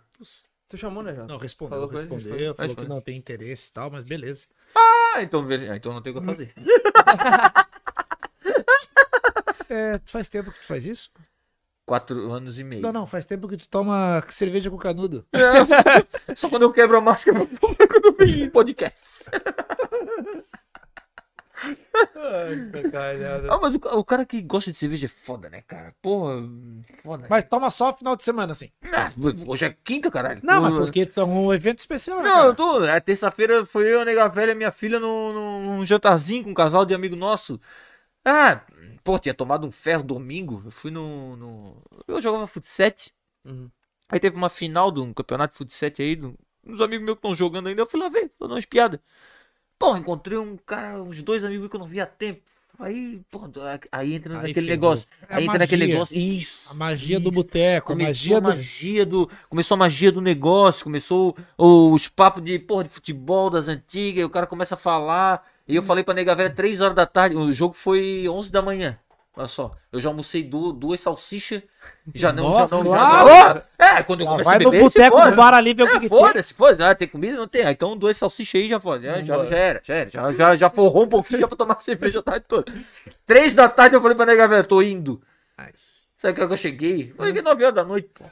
Tu 0.68 0.76
chamou, 0.76 1.02
né, 1.02 1.12
Jota? 1.14 1.26
Não, 1.26 1.38
respondeu, 1.38 1.70
Falou 1.80 1.88
respondeu, 1.90 2.16
respondeu. 2.18 2.54
falou 2.54 2.68
Respondeu. 2.68 2.84
que 2.84 2.88
não 2.94 3.00
tem 3.00 3.16
interesse 3.16 3.70
e 3.70 3.72
tal, 3.72 3.90
mas 3.90 4.04
beleza. 4.04 4.46
Ah, 4.76 5.20
então, 5.22 5.44
ah, 5.72 5.76
então 5.76 5.92
não 5.92 6.00
tem 6.02 6.12
o 6.12 6.20
que 6.20 6.26
fazer. 6.26 6.52
É, 9.70 9.98
tu 9.98 10.10
faz 10.10 10.28
tempo 10.30 10.50
que 10.50 10.58
tu 10.60 10.66
faz 10.66 10.86
isso? 10.86 11.10
Quatro 11.88 12.30
anos 12.30 12.58
e 12.58 12.64
meio. 12.64 12.82
Não, 12.82 12.92
não, 12.92 13.06
faz 13.06 13.24
tempo 13.24 13.48
que 13.48 13.56
tu 13.56 13.66
toma 13.66 14.22
cerveja 14.28 14.70
com 14.70 14.76
canudo. 14.76 15.24
Só 16.36 16.50
quando 16.50 16.64
eu 16.64 16.70
quebro 16.70 16.98
a 16.98 17.00
máscara, 17.00 17.38
eu 17.38 17.46
tomo 17.46 17.74
quando 17.74 18.04
eu 18.04 18.14
vejo 18.14 18.50
podcast. 18.50 19.30
Ah, 23.48 23.58
mas 23.60 23.74
o, 23.74 23.78
o 23.98 24.04
cara 24.04 24.26
que 24.26 24.42
gosta 24.42 24.70
de 24.70 24.76
cerveja 24.76 25.06
é 25.06 25.08
foda, 25.08 25.48
né, 25.48 25.62
cara? 25.66 25.94
Porra, 26.02 26.42
foda. 27.02 27.26
Mas 27.30 27.44
toma 27.44 27.70
só 27.70 27.96
final 27.96 28.14
de 28.14 28.22
semana, 28.22 28.52
assim. 28.52 28.70
Ah, 28.92 29.10
hoje 29.46 29.64
é 29.64 29.74
quinta, 29.82 30.10
caralho. 30.10 30.40
Não, 30.42 30.60
mas 30.60 30.74
porque 30.74 31.06
tu 31.06 31.22
é 31.22 31.24
um 31.24 31.54
evento 31.54 31.78
especial, 31.78 32.18
né, 32.18 32.28
Não, 32.28 32.38
eu 32.48 32.54
cara? 32.54 32.54
tô. 32.54 32.84
É, 32.84 33.00
terça-feira 33.00 33.64
foi 33.64 33.88
eu, 33.88 34.02
a 34.02 34.04
nega 34.04 34.28
velha 34.28 34.52
e 34.52 34.54
minha 34.54 34.70
filha 34.70 35.00
num, 35.00 35.62
num 35.62 35.84
jantarzinho 35.86 36.44
com 36.44 36.50
um 36.50 36.54
casal 36.54 36.84
de 36.84 36.94
amigo 36.94 37.16
nosso. 37.16 37.58
Ah, 38.24 38.60
pô, 39.08 39.18
tinha 39.18 39.32
tomado 39.32 39.66
um 39.66 39.70
ferro 39.70 40.02
domingo. 40.02 40.60
Eu 40.66 40.70
fui 40.70 40.90
no. 40.90 41.34
no... 41.36 41.82
Eu 42.06 42.20
jogava 42.20 42.46
futsal. 42.46 42.92
Uhum. 43.42 43.70
Aí 44.06 44.20
teve 44.20 44.36
uma 44.36 44.50
final 44.50 44.92
de 44.92 45.00
um 45.00 45.14
campeonato 45.14 45.52
de 45.54 45.58
futsal 45.58 45.90
aí. 45.98 46.14
do- 46.14 46.34
Uns 46.66 46.78
amigos 46.82 47.06
meus 47.06 47.14
que 47.16 47.20
estão 47.20 47.34
jogando 47.34 47.68
ainda. 47.68 47.80
Eu 47.80 47.86
fui 47.86 47.98
lá 47.98 48.10
ver, 48.10 48.28
tô 48.38 48.44
dando 48.44 48.56
umas 48.56 48.66
piadas. 48.66 49.00
Pô, 49.78 49.96
encontrei 49.96 50.36
um 50.36 50.58
cara, 50.58 51.02
uns 51.02 51.22
dois 51.22 51.42
amigos 51.42 51.68
que 51.70 51.76
eu 51.76 51.80
não 51.80 51.86
via 51.86 52.02
há 52.02 52.06
tempo. 52.06 52.42
Aí, 52.78 53.20
pô, 53.30 53.40
aí 53.90 54.14
entra 54.14 54.34
Aí 54.34 54.48
naquele 54.48 54.54
ferrou. 54.54 54.68
negócio. 54.68 55.08
É 55.26 55.36
aí 55.36 55.44
entra 55.44 55.58
naquele 55.58 55.82
magia. 55.84 55.94
negócio. 55.94 56.18
Isso. 56.18 56.70
A 56.70 56.74
magia 56.74 57.18
do 57.18 57.30
isso. 57.30 57.34
boteco, 57.34 57.92
a 57.92 57.96
magia 57.96 58.40
do. 58.42 58.48
magia 58.48 59.06
do. 59.06 59.30
Começou 59.48 59.74
a 59.74 59.78
magia 59.78 60.12
do 60.12 60.20
negócio, 60.20 60.84
começou 60.84 61.34
os 61.56 62.08
papos 62.08 62.42
de, 62.44 62.58
porra, 62.58 62.84
de 62.84 62.90
futebol 62.90 63.48
das 63.48 63.68
antigas, 63.68 64.20
e 64.20 64.24
o 64.24 64.30
cara 64.30 64.46
começa 64.46 64.74
a 64.74 64.78
falar. 64.78 65.42
E 65.68 65.76
eu 65.76 65.82
falei 65.82 66.02
pra 66.02 66.14
nega 66.14 66.34
velha 66.34 66.50
3 66.50 66.80
horas 66.80 66.96
da 66.96 67.04
tarde, 67.06 67.36
o 67.36 67.52
jogo 67.52 67.74
foi 67.74 68.26
11 68.28 68.50
da 68.50 68.62
manhã. 68.62 68.98
Olha 69.36 69.46
só, 69.46 69.76
eu 69.92 70.00
já 70.00 70.08
almocei 70.08 70.42
du- 70.42 70.72
duas 70.72 71.00
salsichas. 71.00 71.62
Já 72.12 72.32
não, 72.32 72.44
Nossa, 72.50 72.76
já 72.76 72.82
não. 72.82 72.90
claro! 72.90 73.62
Já, 73.80 73.98
é, 73.98 74.02
quando 74.02 74.22
eu 74.22 74.26
comecei 74.26 74.52
a 74.52 74.56
vai 74.56 74.64
no 74.64 74.70
beber, 74.72 74.90
se 74.90 74.98
boteco 74.98 75.16
foda. 75.16 75.30
do 75.30 75.36
bar 75.36 75.54
ali 75.54 75.74
ver 75.74 75.82
o 75.84 75.86
que, 75.86 75.92
É, 75.96 76.00
que 76.00 76.08
tem. 76.08 76.18
foda-se, 76.18 76.54
foda-se. 76.54 76.82
Ah, 76.82 76.92
tem 76.94 77.06
comida? 77.06 77.36
Não 77.36 77.46
tem. 77.46 77.62
Ah, 77.64 77.70
então 77.70 77.96
duas 77.96 78.16
salsichas 78.16 78.60
aí 78.60 78.68
já 78.68 78.80
foda. 78.80 79.00
Já, 79.06 79.22
já, 79.22 79.44
já 79.44 79.56
era, 79.56 79.80
já 79.84 79.94
era. 79.94 80.10
Já, 80.10 80.32
já, 80.32 80.56
já 80.56 80.70
forrou 80.70 81.04
um 81.04 81.08
pouquinho 81.08 81.38
já 81.40 81.46
pra 81.46 81.56
tomar 81.56 81.78
cerveja 81.78 82.18
a 82.18 82.22
tarde 82.22 82.46
toda. 82.48 82.72
Três 83.26 83.54
da 83.54 83.68
tarde 83.68 83.94
eu 83.94 84.00
falei 84.02 84.16
pra 84.16 84.26
nega 84.26 84.48
velha, 84.48 84.64
tô 84.64 84.82
indo. 84.82 85.22
Sabe 86.16 86.34
que 86.34 86.40
hora 86.40 86.48
que 86.48 86.54
eu 86.54 86.58
cheguei? 86.58 87.14
Eu 87.16 87.26
cheguei 87.26 87.42
9 87.42 87.62
horas 87.62 87.74
da 87.76 87.84
noite, 87.84 88.08
pô. 88.12 88.24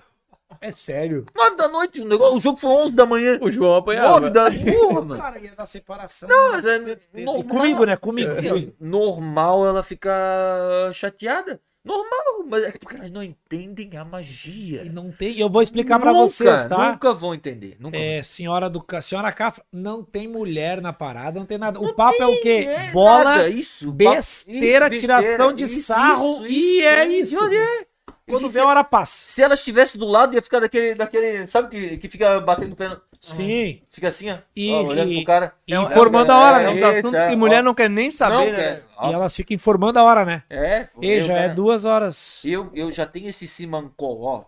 É 0.60 0.70
sério. 0.70 1.26
9 1.34 1.56
da 1.56 1.68
noite, 1.68 2.00
o, 2.00 2.08
negócio, 2.08 2.36
o 2.36 2.40
jogo 2.40 2.58
foi 2.58 2.70
11 2.70 2.96
da 2.96 3.06
manhã. 3.06 3.38
O 3.40 3.50
João 3.50 3.70
9 3.70 3.78
apanhava. 3.80 4.30
da 4.30 4.50
porra, 4.50 5.02
mano. 5.02 5.20
Cara, 5.20 5.38
ia 5.38 5.54
dar 5.54 5.66
separação. 5.66 6.28
Não, 6.28 6.50
né? 6.50 6.50
mas 6.52 6.66
é 6.66 6.78
normal. 6.78 7.40
E 7.40 7.44
Comigo, 7.44 7.84
né? 7.84 7.96
Comigo. 7.96 8.34
comigo. 8.34 8.72
Normal 8.80 9.66
ela 9.66 9.82
ficar 9.82 10.92
chateada. 10.94 11.60
Normal, 11.86 12.44
mas 12.48 12.64
é 12.64 12.72
porque 12.72 12.96
elas 12.96 13.12
não 13.12 13.22
entendem 13.22 13.96
a 13.96 14.04
magia. 14.04 14.82
E 14.82 14.88
não 14.88 15.12
tem. 15.12 15.38
Eu 15.38 15.48
vou 15.48 15.62
explicar 15.62 16.00
pra 16.00 16.12
Nunca, 16.12 16.28
vocês, 16.28 16.66
tá? 16.66 16.90
Nunca 16.90 17.14
vão 17.14 17.32
entender. 17.32 17.76
Nunca 17.78 17.96
É, 17.96 18.24
senhora 18.24 18.68
do 18.68 18.84
senhora 19.00 19.30
Cafra, 19.30 19.64
não 19.72 20.02
tem 20.02 20.26
mulher 20.26 20.82
na 20.82 20.92
parada, 20.92 21.38
não 21.38 21.46
tem 21.46 21.58
nada. 21.58 21.80
O 21.80 21.94
papo 21.94 22.20
é 22.20 22.26
o 22.26 22.40
quê? 22.40 22.66
É 22.68 22.90
Bola, 22.90 23.24
nada, 23.24 23.48
isso, 23.48 23.92
besteira, 23.92 24.88
isso, 24.88 25.00
tiração 25.00 25.52
de 25.52 25.62
isso, 25.62 25.82
sarro 25.82 26.44
e 26.44 26.80
é 26.80 27.06
isso. 27.06 27.38
é. 27.38 27.85
Quando 28.28 28.48
vê 28.48 28.58
a 28.58 28.66
hora 28.66 28.82
passa. 28.82 29.28
Se 29.28 29.40
ela 29.40 29.54
estivesse 29.54 29.96
do 29.96 30.04
lado, 30.06 30.34
ia 30.34 30.42
ficar 30.42 30.58
daquele, 30.58 30.94
daquele 30.96 31.46
sabe 31.46 31.68
que, 31.68 31.96
que 31.98 32.08
fica 32.08 32.40
batendo 32.40 32.72
o 32.72 32.76
pé, 32.76 32.88
no- 32.88 33.00
Sim. 33.20 33.82
fica 33.88 34.08
assim, 34.08 34.30
ó, 34.32 34.38
E- 34.54 34.72
ó, 34.72 34.82
olhando 34.82 35.12
e- 35.12 35.16
pro 35.16 35.24
cara. 35.24 35.54
e 35.66 35.72
É 35.72 35.78
um- 35.78 35.84
informando 35.84 36.32
é- 36.32 36.34
a 36.34 36.38
hora, 36.38 36.62
é 36.62 36.74
né? 36.74 36.80
É 36.80 36.98
é, 37.26 37.30
que 37.30 37.36
mulher 37.36 37.60
ó, 37.60 37.62
não 37.62 37.74
quer 37.74 37.88
nem 37.88 38.10
saber, 38.10 38.34
não 38.34 38.44
né? 38.52 38.56
quer. 38.56 38.84
E 39.08 39.12
elas 39.12 39.34
ficam 39.36 39.54
informando 39.54 39.98
a 39.98 40.02
hora, 40.02 40.24
né? 40.24 40.42
É, 40.50 40.88
E 41.00 41.08
eu, 41.08 41.26
já 41.26 41.34
é 41.34 41.42
cara, 41.42 41.54
duas 41.54 41.84
horas. 41.84 42.42
Eu, 42.44 42.70
eu 42.74 42.90
já 42.90 43.06
tenho 43.06 43.28
esse 43.28 43.46
simancol, 43.46 44.22
ó, 44.22 44.44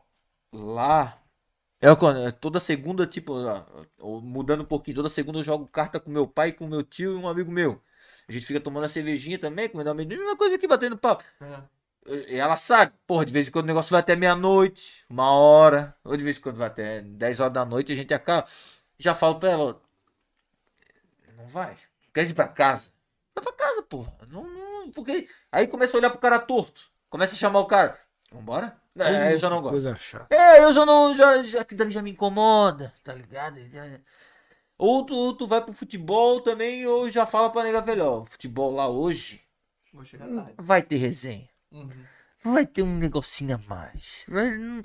lá. 0.52 1.16
É 1.80 1.94
quando- 1.94 2.18
é 2.26 2.32
toda 2.32 2.58
segunda, 2.58 3.06
tipo, 3.06 3.32
ó, 4.00 4.20
mudando 4.20 4.62
um 4.62 4.66
pouquinho, 4.66 4.96
toda 4.96 5.08
segunda 5.08 5.38
eu 5.38 5.44
jogo 5.44 5.68
carta 5.68 6.00
com 6.00 6.10
meu 6.10 6.26
pai, 6.26 6.50
com 6.50 6.66
meu 6.66 6.82
tio 6.82 7.12
e 7.12 7.16
um 7.22 7.28
amigo 7.28 7.52
meu. 7.52 7.80
A 8.28 8.32
gente 8.32 8.44
fica 8.44 8.58
tomando 8.60 8.84
a 8.84 8.88
cervejinha 8.88 9.38
também, 9.38 9.68
comendo 9.68 9.90
a 9.90 9.94
mesma 9.94 10.36
coisa 10.36 10.56
aqui, 10.56 10.66
batendo 10.66 10.98
papo. 10.98 11.22
E 11.40 11.44
ela 12.28 12.56
sabe, 12.56 12.92
porra, 13.06 13.24
de 13.24 13.32
vez 13.32 13.48
em 13.48 13.50
quando 13.50 13.64
o 13.64 13.68
negócio 13.68 13.90
vai 13.90 14.00
até 14.00 14.16
meia-noite, 14.16 15.04
uma 15.08 15.30
hora, 15.32 15.94
ou 16.04 16.16
de 16.16 16.24
vez 16.24 16.38
em 16.38 16.40
quando 16.40 16.56
vai 16.56 16.68
até 16.68 17.00
10 17.02 17.40
horas 17.40 17.52
da 17.52 17.64
noite, 17.64 17.92
a 17.92 17.96
gente 17.96 18.12
acaba. 18.14 18.46
Já 18.98 19.14
falo 19.14 19.38
pra 19.38 19.50
ela, 19.50 19.82
não 21.36 21.46
vai, 21.46 21.76
quer 22.12 22.26
ir 22.28 22.34
pra 22.34 22.48
casa? 22.48 22.90
Vai 23.34 23.44
pra 23.44 23.52
casa, 23.52 23.82
porra. 23.82 24.12
Não, 24.28 24.42
não, 24.42 24.90
porque... 24.90 25.28
Aí 25.52 25.66
começa 25.66 25.96
a 25.96 25.98
olhar 25.98 26.10
pro 26.10 26.18
cara 26.18 26.38
torto, 26.38 26.90
começa 27.08 27.34
a 27.34 27.38
chamar 27.38 27.60
o 27.60 27.66
cara, 27.66 27.98
vambora? 28.32 28.76
É, 28.98 29.32
eu 29.34 29.38
já 29.38 29.48
não 29.48 29.60
gosto. 29.62 29.72
Coisa 29.74 29.94
chata. 29.94 30.34
É, 30.34 30.64
eu 30.64 30.72
já 30.72 30.84
não. 30.84 31.14
Já, 31.14 31.40
já, 31.44 31.64
que 31.64 31.72
daí 31.76 31.88
já 31.92 32.02
me 32.02 32.10
incomoda, 32.10 32.92
tá 33.04 33.14
ligado? 33.14 33.64
Já- 33.68 34.00
Ou 34.76 35.06
tu, 35.06 35.34
tu 35.34 35.46
vai 35.46 35.60
pro 35.64 35.72
futebol 35.72 36.40
também, 36.40 36.84
ou 36.84 37.08
já 37.08 37.24
fala 37.24 37.48
pra 37.50 37.62
nega 37.62 37.80
velho, 37.80 38.04
ó, 38.04 38.24
futebol 38.24 38.72
lá 38.72 38.88
hoje 38.88 39.40
Vou 39.92 40.04
chegar 40.04 40.26
tarde. 40.26 40.54
vai 40.58 40.82
ter 40.82 40.96
resenha. 40.96 41.48
Uhum. 41.72 41.90
Vai 42.44 42.66
ter 42.66 42.82
um 42.82 42.96
negocinho 42.98 43.56
a 43.56 43.58
mais. 43.68 44.24
Vai- 44.28 44.56
não- 44.56 44.82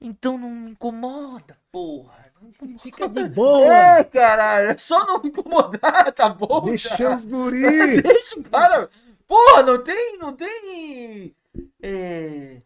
então 0.00 0.38
não 0.38 0.50
me 0.50 0.70
incomoda, 0.70 1.58
porra. 1.72 2.32
Não 2.40 2.48
incomoda. 2.50 2.78
Fica 2.78 3.08
de 3.08 3.24
boa. 3.28 3.74
É, 3.98 4.04
caralho, 4.04 4.70
é 4.70 4.78
só 4.78 5.04
não 5.06 5.20
me 5.20 5.28
incomodar, 5.28 6.12
tá 6.12 6.28
bom? 6.28 6.62
Deixa 6.66 7.12
os 7.14 7.24
guri. 7.26 7.60
Deixa 8.02 8.38
o 8.38 8.42
cara. 8.44 8.88
Porra, 9.26 9.62
não 9.62 9.82
tem. 9.82 10.18
Não 10.18 10.34
tem. 10.34 11.34
É. 11.82 12.58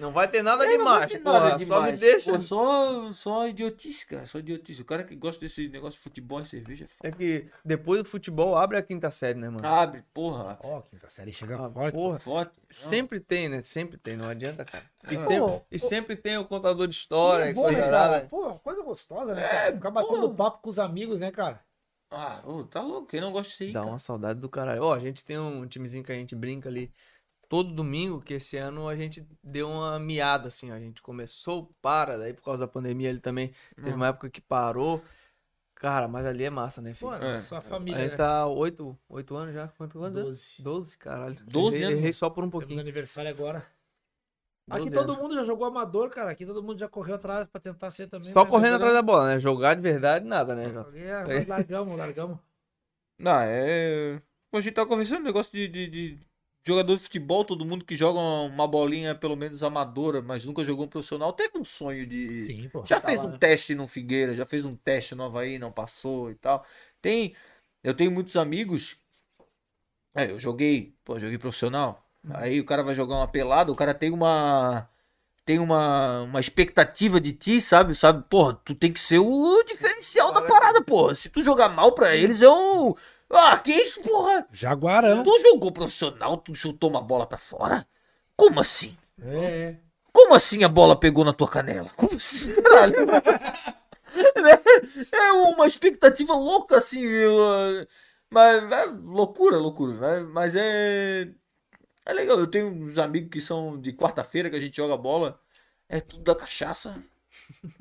Não 0.00 0.12
vai 0.12 0.26
ter 0.28 0.42
nada 0.42 0.64
É, 0.64 0.76
não 0.76 0.84
vai 0.84 0.94
demais, 0.94 1.12
ter 1.12 1.18
porra. 1.20 1.40
nada 1.40 1.50
Só 1.50 1.56
me 1.58 1.64
demais. 1.92 2.00
deixa. 2.00 2.32
Pô, 2.32 2.40
só, 2.40 3.12
só 3.12 3.46
idiotice, 3.48 4.06
cara. 4.06 4.26
Só 4.26 4.38
idiotice. 4.38 4.80
O 4.82 4.84
cara 4.84 5.04
que 5.04 5.14
gosta 5.14 5.40
desse 5.40 5.68
negócio 5.68 5.98
de 5.98 6.02
futebol 6.02 6.40
e 6.40 6.46
cerveja. 6.46 6.88
É 7.02 7.10
que 7.10 7.46
depois 7.64 8.02
do 8.02 8.08
futebol 8.08 8.56
abre 8.56 8.78
a 8.78 8.82
quinta 8.82 9.10
série, 9.10 9.38
né, 9.38 9.48
mano? 9.50 9.66
Abre, 9.66 10.02
porra. 10.14 10.58
Ó, 10.62 10.80
quinta 10.80 11.08
série 11.10 11.30
chega 11.32 11.56
Ah, 11.56 11.70
forte. 11.70 11.94
porra. 11.94 12.18
Forte. 12.18 12.58
Sempre 12.70 13.20
tem, 13.20 13.48
né? 13.48 13.62
Sempre 13.62 13.98
tem, 13.98 14.16
não 14.16 14.28
adianta, 14.28 14.64
cara. 14.64 14.84
E, 15.10 15.16
Ah. 15.16 15.26
tem- 15.26 15.38
Pô, 15.38 15.62
e 15.70 15.78
sempre 15.78 16.16
tem 16.16 16.38
o 16.38 16.44
contador 16.44 16.86
de 16.88 16.94
história, 16.94 17.44
É 17.44 17.50
e 17.50 17.54
bom, 17.54 17.62
coisa 17.64 18.10
né? 18.10 18.20
Pô, 18.30 18.54
coisa 18.60 18.82
gostosa, 18.82 19.34
né? 19.34 19.42
cara? 19.46 19.72
Ficar 19.74 19.90
batendo 19.90 20.28
pô. 20.30 20.34
papo 20.34 20.62
com 20.62 20.70
os 20.70 20.78
amigos, 20.78 21.20
né, 21.20 21.30
cara? 21.30 21.60
Ah, 22.10 22.42
ô, 22.44 22.64
tá 22.64 22.80
louco. 22.82 23.06
Quem 23.06 23.20
não 23.20 23.30
gosta 23.30 23.50
disso 23.50 23.62
aí? 23.62 23.72
Dá 23.72 23.80
cara? 23.80 23.92
uma 23.92 23.98
saudade 23.98 24.40
do 24.40 24.48
caralho. 24.48 24.82
Ó, 24.82 24.92
a 24.94 24.98
gente 24.98 25.24
tem 25.24 25.38
um 25.38 25.64
timezinho 25.66 26.02
que 26.02 26.10
a 26.10 26.14
gente 26.16 26.34
brinca 26.34 26.68
ali 26.68 26.90
todo 27.50 27.74
domingo, 27.74 28.22
que 28.22 28.34
esse 28.34 28.56
ano 28.56 28.88
a 28.88 28.94
gente 28.94 29.26
deu 29.42 29.68
uma 29.68 29.98
miada, 29.98 30.46
assim, 30.48 30.70
ó. 30.70 30.74
A 30.74 30.78
gente 30.78 31.02
começou, 31.02 31.74
para, 31.82 32.16
daí 32.16 32.32
por 32.32 32.44
causa 32.44 32.64
da 32.64 32.72
pandemia 32.72 33.10
ele 33.10 33.18
também 33.20 33.52
teve 33.74 33.92
uma 33.92 34.06
época 34.06 34.30
que 34.30 34.40
parou. 34.40 35.02
Cara, 35.74 36.06
mas 36.06 36.24
ali 36.26 36.44
é 36.44 36.50
massa, 36.50 36.80
né, 36.80 36.94
filho? 36.94 37.10
Pô, 37.10 37.16
É. 37.16 37.36
sua 37.38 37.58
A 37.58 37.62
família, 37.62 38.00
gente 38.00 38.10
né? 38.12 38.16
tá 38.16 38.46
oito, 38.46 38.96
oito 39.08 39.34
anos 39.34 39.52
já? 39.54 39.66
Quanto, 39.68 40.00
anos? 40.04 40.22
Doze. 40.24 40.62
Doze, 40.62 40.96
caralho. 40.98 41.36
12 41.46 41.76
errei, 41.76 41.86
anos. 41.88 41.98
errei 41.98 42.12
só 42.12 42.30
por 42.30 42.44
um 42.44 42.48
Temos 42.50 42.60
pouquinho. 42.64 42.80
aniversário 42.80 43.30
agora. 43.30 43.66
Doze 44.68 44.82
Aqui 44.82 44.90
todo 44.90 45.10
anos. 45.12 45.22
mundo 45.22 45.34
já 45.34 45.44
jogou 45.44 45.66
amador, 45.66 46.10
cara. 46.10 46.30
Aqui 46.30 46.46
todo 46.46 46.62
mundo 46.62 46.78
já 46.78 46.88
correu 46.88 47.16
atrás 47.16 47.48
pra 47.48 47.60
tentar 47.60 47.90
ser 47.90 48.06
também. 48.06 48.32
Só 48.32 48.42
mas 48.42 48.48
correndo 48.50 48.76
atrás 48.76 48.94
da 48.94 49.02
bola, 49.02 49.26
né? 49.34 49.40
Jogar 49.40 49.74
de 49.74 49.80
verdade, 49.80 50.24
nada, 50.24 50.54
né, 50.54 50.70
Jota? 50.70 50.92
Nós 51.26 51.46
largamos, 51.48 51.96
largamos. 51.98 52.38
Não, 53.18 53.40
é. 53.40 54.22
Pô, 54.50 54.58
A 54.58 54.60
gente 54.60 54.74
tá 54.74 54.86
conversando 54.86 55.24
negócio 55.24 55.50
de, 55.52 55.66
de, 55.66 55.88
de 55.88 56.18
jogador 56.64 56.96
de 56.96 57.02
futebol, 57.02 57.44
todo 57.44 57.64
mundo 57.64 57.84
que 57.84 57.96
joga 57.96 58.18
uma 58.20 58.66
bolinha 58.68 59.14
pelo 59.14 59.36
menos 59.36 59.62
amadora, 59.62 60.20
mas 60.22 60.44
nunca 60.44 60.62
jogou 60.64 60.84
um 60.86 60.88
profissional, 60.88 61.32
teve 61.32 61.58
um 61.58 61.64
sonho 61.64 62.06
de. 62.06 62.32
Sim, 62.34 62.68
pô. 62.68 62.84
Já 62.86 63.00
Tá 63.00 63.08
fez 63.08 63.20
lá, 63.20 63.26
um 63.26 63.30
né? 63.30 63.38
teste 63.38 63.74
no 63.74 63.88
Figueira, 63.88 64.34
já 64.34 64.44
fez 64.46 64.64
um 64.64 64.76
teste 64.76 65.14
no 65.14 65.24
Havaí, 65.24 65.58
não 65.58 65.72
passou 65.72 66.30
e 66.30 66.34
tal. 66.34 66.64
Tem. 67.00 67.34
Eu 67.82 67.94
tenho 67.94 68.10
muitos 68.10 68.36
amigos. 68.36 68.96
É, 70.14 70.30
eu 70.30 70.38
joguei, 70.38 70.94
pô, 71.04 71.18
joguei 71.18 71.38
profissional. 71.38 72.04
Aí 72.34 72.60
o 72.60 72.64
cara 72.64 72.82
vai 72.82 72.94
jogar 72.94 73.16
uma 73.16 73.28
pelada, 73.28 73.72
o 73.72 73.76
cara 73.76 73.94
tem 73.94 74.10
uma. 74.12 74.88
Tem 75.44 75.58
uma, 75.58 76.22
uma 76.22 76.38
expectativa 76.40 77.20
de 77.20 77.32
ti, 77.32 77.60
sabe? 77.60 77.94
Sabe, 77.94 78.24
porra, 78.30 78.54
tu 78.64 78.74
tem 78.74 78.92
que 78.92 79.00
ser 79.00 79.18
o 79.18 79.64
diferencial 79.64 80.32
da 80.32 80.42
parada, 80.42 80.82
porra. 80.82 81.14
Se 81.14 81.28
tu 81.28 81.42
jogar 81.42 81.68
mal 81.70 81.92
pra 81.92 82.14
eles, 82.14 82.42
é 82.42 82.48
um. 82.48 82.94
Ah, 83.30 83.58
que 83.58 83.72
isso, 83.72 84.00
porra? 84.00 84.46
Jaguarão. 84.52 85.22
Tu 85.22 85.38
jogou 85.40 85.70
profissional, 85.70 86.36
tu 86.38 86.54
chutou 86.54 86.90
uma 86.90 87.00
bola 87.00 87.26
pra 87.26 87.38
fora? 87.38 87.86
Como 88.36 88.58
assim? 88.60 88.96
É, 89.22 89.36
é. 89.36 89.76
Como 90.12 90.34
assim 90.34 90.64
a 90.64 90.68
bola 90.68 90.98
pegou 90.98 91.24
na 91.24 91.32
tua 91.32 91.48
canela? 91.48 91.88
Como 91.96 92.16
assim? 92.16 92.52
Caralho? 92.60 93.06
Né? 93.06 93.22
É 95.12 95.32
uma 95.32 95.66
expectativa 95.66 96.34
louca, 96.34 96.78
assim. 96.78 97.00
eu, 97.04 97.86
mas 98.30 98.70
é 98.70 98.84
loucura, 98.86 99.58
loucura. 99.58 100.24
Mas 100.24 100.54
é. 100.56 101.28
É 102.06 102.12
legal. 102.12 102.38
Eu 102.38 102.46
tenho 102.46 102.68
uns 102.68 102.98
amigos 102.98 103.30
que 103.30 103.40
são 103.40 103.80
de 103.80 103.92
quarta-feira 103.92 104.48
que 104.48 104.56
a 104.56 104.60
gente 104.60 104.76
joga 104.76 104.96
bola. 104.96 105.40
É 105.88 106.00
tudo 106.00 106.22
da 106.22 106.34
cachaça. 106.34 107.02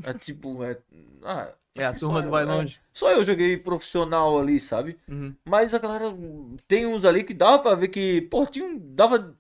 É 0.04 0.14
tipo. 0.14 0.64
É, 0.64 0.78
ah, 1.24 1.54
É, 1.82 1.86
a 1.86 1.94
turma 1.98 2.22
do 2.22 2.30
Vai 2.30 2.44
é, 2.44 2.46
Longe. 2.46 2.80
Só 2.94 3.10
eu 3.12 3.24
joguei 3.24 3.58
profissional 3.58 4.40
ali, 4.40 4.60
sabe? 4.60 4.98
Uhum. 5.08 5.34
Mas 5.46 5.74
a 5.74 5.80
galera. 5.80 6.06
Tem 6.68 6.86
uns 6.86 7.06
ali 7.06 7.24
que 7.24 7.34
dava 7.34 7.60
pra 7.60 7.76
ver 7.76 7.88
que. 7.90 8.22
Pô, 8.24 8.46
tinha 8.46 8.66
um. 8.66 8.78
Dava 8.96 9.36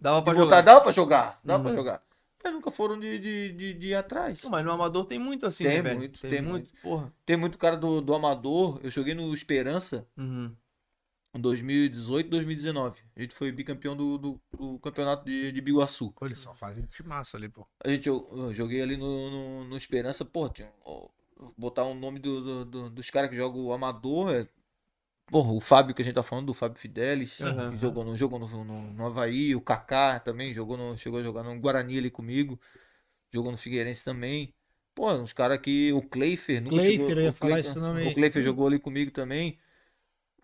Dava 0.00 0.22
pra 0.22 0.34
jogar. 0.34 0.62
dava 0.62 0.80
pra 0.80 0.92
jogar. 0.92 1.40
Dava 1.44 1.62
Uhum. 1.62 1.68
pra 1.68 1.76
jogar. 1.76 2.02
Mas 2.44 2.52
nunca 2.52 2.72
foram 2.72 2.98
de, 2.98 3.20
de, 3.20 3.52
de, 3.52 3.74
de 3.74 3.86
ir 3.88 3.94
atrás. 3.94 4.42
Não, 4.42 4.50
Mas 4.50 4.64
no 4.64 4.72
Amador 4.72 5.04
tem 5.04 5.16
muito 5.16 5.46
assim, 5.46 5.62
Tem 5.62 5.76
né, 5.76 5.82
velho? 5.82 5.98
muito, 6.00 6.20
tem 6.20 6.42
muito. 6.42 6.72
Porra. 6.82 7.12
Tem 7.24 7.36
muito 7.36 7.56
cara 7.56 7.76
do, 7.76 8.00
do 8.00 8.12
Amador. 8.12 8.80
Eu 8.82 8.90
joguei 8.90 9.14
no 9.14 9.32
Esperança 9.32 10.04
Uhum. 10.16 10.52
em 11.36 11.40
2018, 11.40 12.28
2019. 12.28 13.00
A 13.14 13.20
gente 13.22 13.32
foi 13.36 13.52
bicampeão 13.52 13.94
do, 13.96 14.18
do, 14.18 14.40
do 14.58 14.78
campeonato 14.80 15.24
de, 15.24 15.52
de 15.52 15.60
Biguaçu. 15.60 16.10
Pô, 16.18 16.26
eles 16.26 16.38
só 16.40 16.52
fazem 16.52 16.84
timaço 16.86 17.36
ali, 17.36 17.48
pô. 17.48 17.64
A 17.84 17.88
gente, 17.88 18.08
eu, 18.08 18.28
eu 18.32 18.52
joguei 18.52 18.82
ali 18.82 18.96
no, 18.96 19.30
no, 19.30 19.64
no 19.68 19.76
Esperança, 19.76 20.24
pô, 20.24 20.48
tinha, 20.48 20.68
botar 21.56 21.84
o 21.84 21.94
nome 21.94 22.18
do, 22.18 22.40
do- 22.42 22.64
do- 22.64 22.90
dos 22.90 23.10
caras 23.10 23.30
que 23.30 23.36
jogam 23.36 23.62
o 23.64 23.72
Amador. 23.72 24.32
É, 24.34 24.48
porra, 25.26 25.52
o 25.52 25.60
Fábio 25.60 25.94
que 25.94 26.02
a 26.02 26.04
gente 26.04 26.14
tá 26.14 26.22
falando, 26.22 26.46
do 26.46 26.54
Fábio 26.54 26.78
Fidelis, 26.78 27.40
Aham. 27.40 27.70
que 27.72 27.78
jogou, 27.78 28.04
no, 28.04 28.16
jogou 28.16 28.38
no, 28.38 28.64
no, 28.64 28.92
no 28.92 29.06
Havaí, 29.06 29.54
o 29.56 29.60
Kaká 29.60 30.20
também 30.20 30.52
jogou 30.52 30.76
no, 30.76 30.96
chegou 30.96 31.20
a 31.20 31.22
jogar 31.22 31.42
no 31.42 31.58
Guarani 31.60 31.98
ali 31.98 32.10
comigo, 32.10 32.60
jogou 33.32 33.50
no 33.52 33.58
Figueirense 33.58 34.04
também. 34.04 34.54
Pô, 34.94 35.10
uns 35.12 35.32
caras 35.32 35.58
que. 35.58 35.92
O 35.92 36.02
Cleifer, 36.02 36.60
nunca 36.60 36.76
Cleifer, 36.76 36.92
chegou- 36.98 37.10
eu 37.10 37.20
ia 37.22 37.32
falar 37.32 37.52
Cleifer- 37.52 37.70
esse 37.72 37.78
nome 37.78 38.00
aí. 38.02 38.08
O 38.08 38.14
Cleifer 38.14 38.42
jogou 38.42 38.66
ali 38.66 38.78
comigo 38.78 39.10
também. 39.10 39.58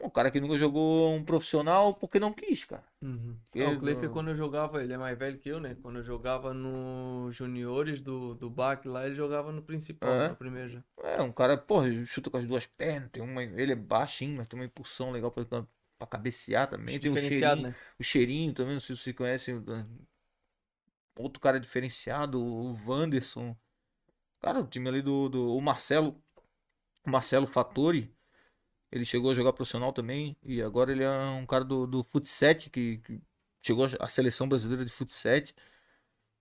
Um 0.00 0.08
cara 0.08 0.30
que 0.30 0.40
nunca 0.40 0.56
jogou 0.56 1.12
um 1.12 1.24
profissional 1.24 1.92
porque 1.94 2.20
não 2.20 2.32
quis, 2.32 2.64
cara. 2.64 2.84
Uhum. 3.02 3.36
Porque 3.44 3.62
Ah, 3.62 3.70
o 3.70 3.78
Cleifer, 3.80 4.04
no- 4.04 4.12
quando 4.12 4.28
eu 4.28 4.34
jogava, 4.34 4.82
ele 4.82 4.92
é 4.92 4.96
mais 4.98 5.18
velho 5.18 5.38
que 5.38 5.48
eu, 5.48 5.58
né? 5.60 5.76
Quando 5.82 5.98
eu 5.98 6.04
jogava 6.04 6.54
no 6.54 7.30
juniores 7.32 8.00
do, 8.00 8.34
do 8.34 8.48
BAC 8.48 8.86
lá, 8.86 9.06
ele 9.06 9.14
jogava 9.14 9.50
no 9.52 9.62
principal, 9.62 10.10
É? 10.10 10.28
no 10.28 10.36
primeiro 10.36 10.68
já. 10.68 10.82
É, 11.02 11.20
um 11.22 11.32
cara, 11.32 11.56
porra, 11.56 11.88
chuta 12.04 12.30
com 12.30 12.36
as 12.36 12.46
duas 12.46 12.66
pernas, 12.66 13.10
tem 13.10 13.22
uma, 13.22 13.42
ele 13.42 13.72
é 13.72 13.76
baixinho, 13.76 14.36
mas 14.36 14.46
tem 14.46 14.58
uma 14.58 14.66
impulsão 14.66 15.10
legal 15.10 15.30
pra, 15.30 15.44
pra 15.44 16.06
cabecear 16.08 16.68
também. 16.68 16.98
Tem 16.98 17.10
um 17.10 17.16
cheirinho, 17.16 17.62
né? 17.62 17.74
o 17.98 18.02
cheirinho 18.04 18.54
também, 18.54 18.74
não 18.74 18.80
sei 18.80 18.94
se 18.96 19.02
você 19.02 19.12
conhece. 19.12 19.52
o- 19.52 19.64
Outro 21.16 21.40
cara 21.40 21.58
diferenciado, 21.58 22.40
o 22.40 22.72
Wanderson. 22.86 23.56
Cara, 24.40 24.60
o 24.60 24.66
time 24.66 24.88
ali 24.88 25.02
do, 25.02 25.28
do 25.28 25.54
o 25.56 25.60
Marcelo, 25.60 26.22
o 27.06 27.10
Marcelo 27.10 27.46
Fattori, 27.46 28.12
ele 28.90 29.04
chegou 29.04 29.30
a 29.30 29.34
jogar 29.34 29.52
profissional 29.52 29.92
também, 29.92 30.36
e 30.42 30.62
agora 30.62 30.90
ele 30.92 31.04
é 31.04 31.10
um 31.10 31.44
cara 31.46 31.64
do, 31.64 31.86
do 31.86 32.02
Futset, 32.04 32.70
que, 32.70 32.98
que 32.98 33.20
chegou 33.62 33.86
à 34.00 34.08
seleção 34.08 34.48
brasileira 34.48 34.84
de 34.84 34.90
Futset. 34.92 35.54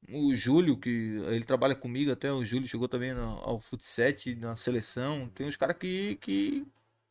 O 0.10 0.34
Júlio, 0.36 0.78
que 0.78 0.90
ele 1.28 1.44
trabalha 1.44 1.76
comigo 1.76 2.12
até, 2.12 2.32
o 2.32 2.46
Júlio 2.46 2.68
chegou 2.68 2.88
também 2.88 3.14
no- 3.14 3.40
ao 3.40 3.60
Futset, 3.60 4.36
na 4.36 4.56
seleção. 4.56 5.28
Tem 5.34 5.48
uns 5.48 5.58
caras 5.58 5.76
que, 5.78 6.16
que, 6.22 6.66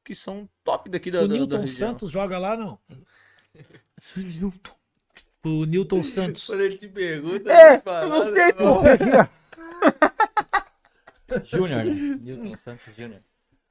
que 0.04 0.14
são 0.14 0.48
top 0.64 0.88
daqui 0.88 1.10
da, 1.10 1.18
O 1.18 1.22
da- 1.22 1.34
da 1.34 1.34
Newton 1.34 1.60
região. 1.60 1.88
Santos 1.90 2.10
joga 2.10 2.38
lá, 2.38 2.56
não? 2.56 2.78
O 5.44 5.64
Newton 5.64 6.02
Santos. 6.02 6.46
Quando 6.46 6.60
ele 6.60 6.76
te 6.76 6.88
pergunta, 6.88 7.52
É, 7.52 7.74
essas 7.74 8.02
eu 8.02 8.08
não 8.08 8.34
sei, 8.34 8.52
porra. 8.52 9.30
Júnior, 11.44 11.84
né? 11.84 12.18
Newton 12.20 12.56
Santos 12.56 12.94
Júnior. 12.96 13.20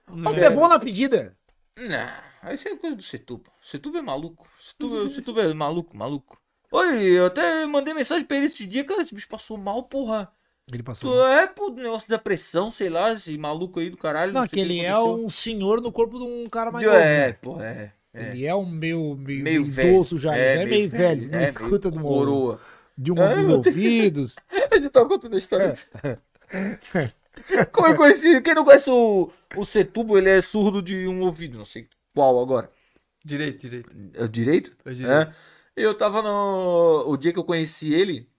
Ó, 0.08 0.34
tu 0.34 0.40
é 0.40 0.50
bom 0.50 0.68
na 0.70 0.80
pedida. 0.80 1.36
Não, 1.78 2.54
isso 2.54 2.68
é 2.68 2.76
coisa 2.78 2.96
do 2.96 3.04
Setuba. 3.04 3.52
Setuba 3.62 3.98
é 4.00 4.02
maluco. 4.02 4.48
Setuba, 4.62 5.10
Setuba 5.14 5.42
é 5.44 5.54
maluco, 5.54 5.96
maluco. 5.98 6.40
Oi, 6.72 7.04
eu 7.04 7.26
até 7.26 7.66
mandei 7.66 7.94
mensagem 7.94 8.26
pra 8.26 8.38
ele 8.38 8.46
esses 8.48 8.68
dias, 8.68 8.86
cara, 8.86 9.02
esse 9.02 9.14
bicho 9.14 9.28
passou 9.28 9.58
mal, 9.58 9.84
porra. 9.84 10.32
Ele 10.68 10.80
Tu 10.80 10.84
passou. 10.84 11.28
é 11.28 11.46
pro 11.46 11.70
negócio 11.72 12.10
da 12.10 12.18
pressão, 12.18 12.70
sei 12.70 12.90
lá, 12.90 13.12
esse 13.14 13.38
maluco 13.38 13.80
aí 13.80 13.90
do 13.90 13.98
caralho. 13.98 14.34
Não, 14.34 14.42
sei 14.42 14.50
que 14.50 14.60
ele 14.60 14.84
é 14.84 14.98
um 14.98 15.30
senhor 15.30 15.80
no 15.82 15.92
corpo 15.92 16.18
de 16.18 16.24
um 16.24 16.48
cara 16.48 16.72
mais 16.72 16.84
De- 16.84 16.88
novo. 16.92 17.00
É, 17.00 17.28
né? 17.28 17.34
pô, 17.34 17.62
é. 17.62 17.94
é. 18.14 18.30
Ele 18.32 18.46
é 18.46 18.56
um 18.56 18.66
meio, 18.66 19.16
meio, 19.16 19.44
Meio 19.44 19.66
velho. 19.66 19.90
idoso 19.92 20.18
já, 20.18 20.32
já 20.32 20.38
é 20.38 20.66
meio 20.66 20.90
velho. 20.90 21.30
Não 21.30 21.40
é, 21.40 21.50
escuta 21.50 21.92
do 21.92 22.02
coroa. 22.02 22.60
de 22.98 23.12
um 23.12 23.18
É, 23.22 23.36
dos 23.36 23.68
ouvidos. 23.68 24.36
A 24.72 24.76
gente 24.78 24.90
tá 24.90 25.06
contando 25.06 25.36
a 25.36 25.38
história. 25.38 25.78
Como 27.72 27.88
eu 27.88 27.96
conheci? 27.96 28.42
Quem 28.42 28.54
não 28.56 28.64
conhece 28.66 28.90
o, 28.90 29.32
o 29.56 29.66
Setubo, 29.66 30.18
ele 30.18 30.30
é 30.30 30.42
surdo 30.42 30.82
de 30.82 31.08
um 31.08 31.22
ouvido, 31.22 31.58
não 31.58 31.66
sei 31.66 31.88
qual 32.14 32.42
agora. 32.42 32.72
Direito, 33.24 33.62
direito. 33.62 33.92
É 34.14 34.24
o 34.24 34.28
direito? 34.30 34.76
É 34.86 34.90
o 34.92 34.96
direito. 34.96 35.30
É. 35.32 35.36
Eu 35.76 35.94
tava 35.94 36.22
no. 36.22 37.04
O 37.08 37.18
dia 37.18 37.34
que 37.34 37.40
eu 37.40 37.44
conheci 37.44 37.94
ele, 37.94 38.30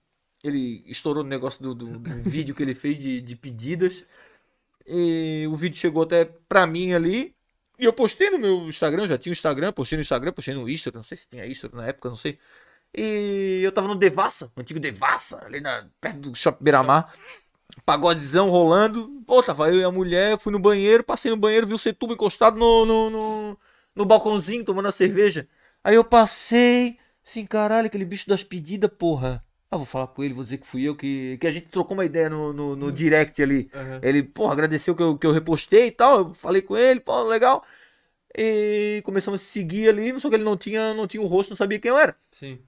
ele 0.43 0.83
estourou 0.87 1.23
no 1.23 1.29
negócio 1.29 1.61
do, 1.61 1.75
do- 1.75 1.99
do 1.99 2.23
vídeo 2.29 2.55
que 2.55 2.63
ele 2.63 2.73
fez 2.75 2.97
de, 2.97 3.21
de 3.21 3.35
pedidas. 3.35 4.05
E 4.85 5.45
o 5.51 5.55
vídeo 5.55 5.77
chegou 5.77 6.03
até 6.03 6.25
pra 6.47 6.65
mim 6.65 6.93
ali. 6.93 7.35
E 7.79 7.85
eu 7.85 7.93
postei 7.93 8.29
no 8.31 8.39
meu 8.39 8.67
Instagram, 8.69 9.05
já 9.05 9.17
tinha 9.17 9.31
o 9.31 9.33
Instagram, 9.35 9.71
postei 9.71 9.97
no 9.97 10.01
Instagram, 10.01 10.31
postei 10.31 10.53
no 10.55 10.67
Insta, 10.67 10.91
não 10.95 11.03
sei 11.03 11.15
se 11.17 11.27
tinha 11.29 11.45
Insta 11.45 11.69
na 11.73 11.85
época, 11.85 12.09
não 12.09 12.15
sei. 12.15 12.39
E 12.95 13.61
eu 13.63 13.71
tava 13.71 13.87
no 13.87 13.93
Devassa, 13.95 14.51
o 14.55 14.61
antigo 14.61 14.79
Devassa, 14.79 15.43
ali 15.45 15.59
na, 15.61 15.87
perto 16.01 16.17
do 16.31 16.35
Shopping 16.35 16.63
Beira-Mar. 16.63 17.13
Pagodezão 17.85 18.49
rolando. 18.49 19.21
Pô, 19.25 19.41
tava 19.43 19.69
eu 19.69 19.79
e 19.79 19.83
a 19.83 19.91
mulher, 19.91 20.37
fui 20.39 20.51
no 20.51 20.59
banheiro, 20.59 21.03
passei 21.03 21.31
no 21.31 21.37
banheiro, 21.37 21.67
vi 21.67 21.73
o 21.73 21.77
Setuba 21.77 22.13
encostado 22.13 22.57
no, 22.57 22.85
no, 22.85 23.09
no, 23.09 23.59
no 23.95 24.05
balcãozinho, 24.05 24.63
tomando 24.63 24.87
a 24.87 24.91
cerveja. 24.91 25.47
Aí 25.83 25.95
eu 25.95 26.03
passei, 26.03 26.97
assim, 27.25 27.45
caralho, 27.45 27.87
aquele 27.87 28.05
bicho 28.05 28.27
das 28.27 28.43
pedidas, 28.43 28.89
porra. 28.97 29.43
Ah, 29.69 29.75
vou 29.75 29.85
falar 29.85 30.07
com 30.07 30.23
ele, 30.23 30.33
vou 30.33 30.45
dizer 30.45 30.59
que 30.59 30.67
fui 30.67 30.83
eu, 30.83 30.95
que, 30.95 31.37
que 31.41 31.47
a 31.47 31.51
gente 31.51 31.67
trocou 31.67 31.95
uma 31.95 32.05
ideia 32.05 32.29
no, 32.29 32.53
no, 32.53 32.75
no 32.75 32.91
direct 32.91 33.41
ali. 33.43 33.69
Aham. 33.73 33.99
Ele, 34.01 34.23
porra, 34.23 34.53
agradeceu 34.53 34.95
que 34.95 35.03
eu, 35.03 35.17
que 35.17 35.27
eu 35.27 35.33
repostei 35.33 35.87
e 35.87 35.91
tal. 35.91 36.19
Eu 36.19 36.33
falei 36.33 36.61
com 36.61 36.77
ele, 36.77 37.01
pô, 37.01 37.23
legal. 37.23 37.65
E 38.37 39.01
começamos 39.03 39.41
a 39.41 39.43
se 39.43 39.49
seguir 39.49 39.89
ali, 39.89 40.17
só 40.19 40.29
que 40.29 40.35
ele 40.35 40.43
não 40.43 40.55
tinha, 40.55 40.93
não 40.93 41.05
tinha 41.05 41.21
o 41.21 41.25
rosto, 41.25 41.49
não 41.49 41.57
sabia 41.57 41.79
quem 41.79 41.89
eu 41.89 41.97
era. 41.97 42.15
Sim. 42.31 42.59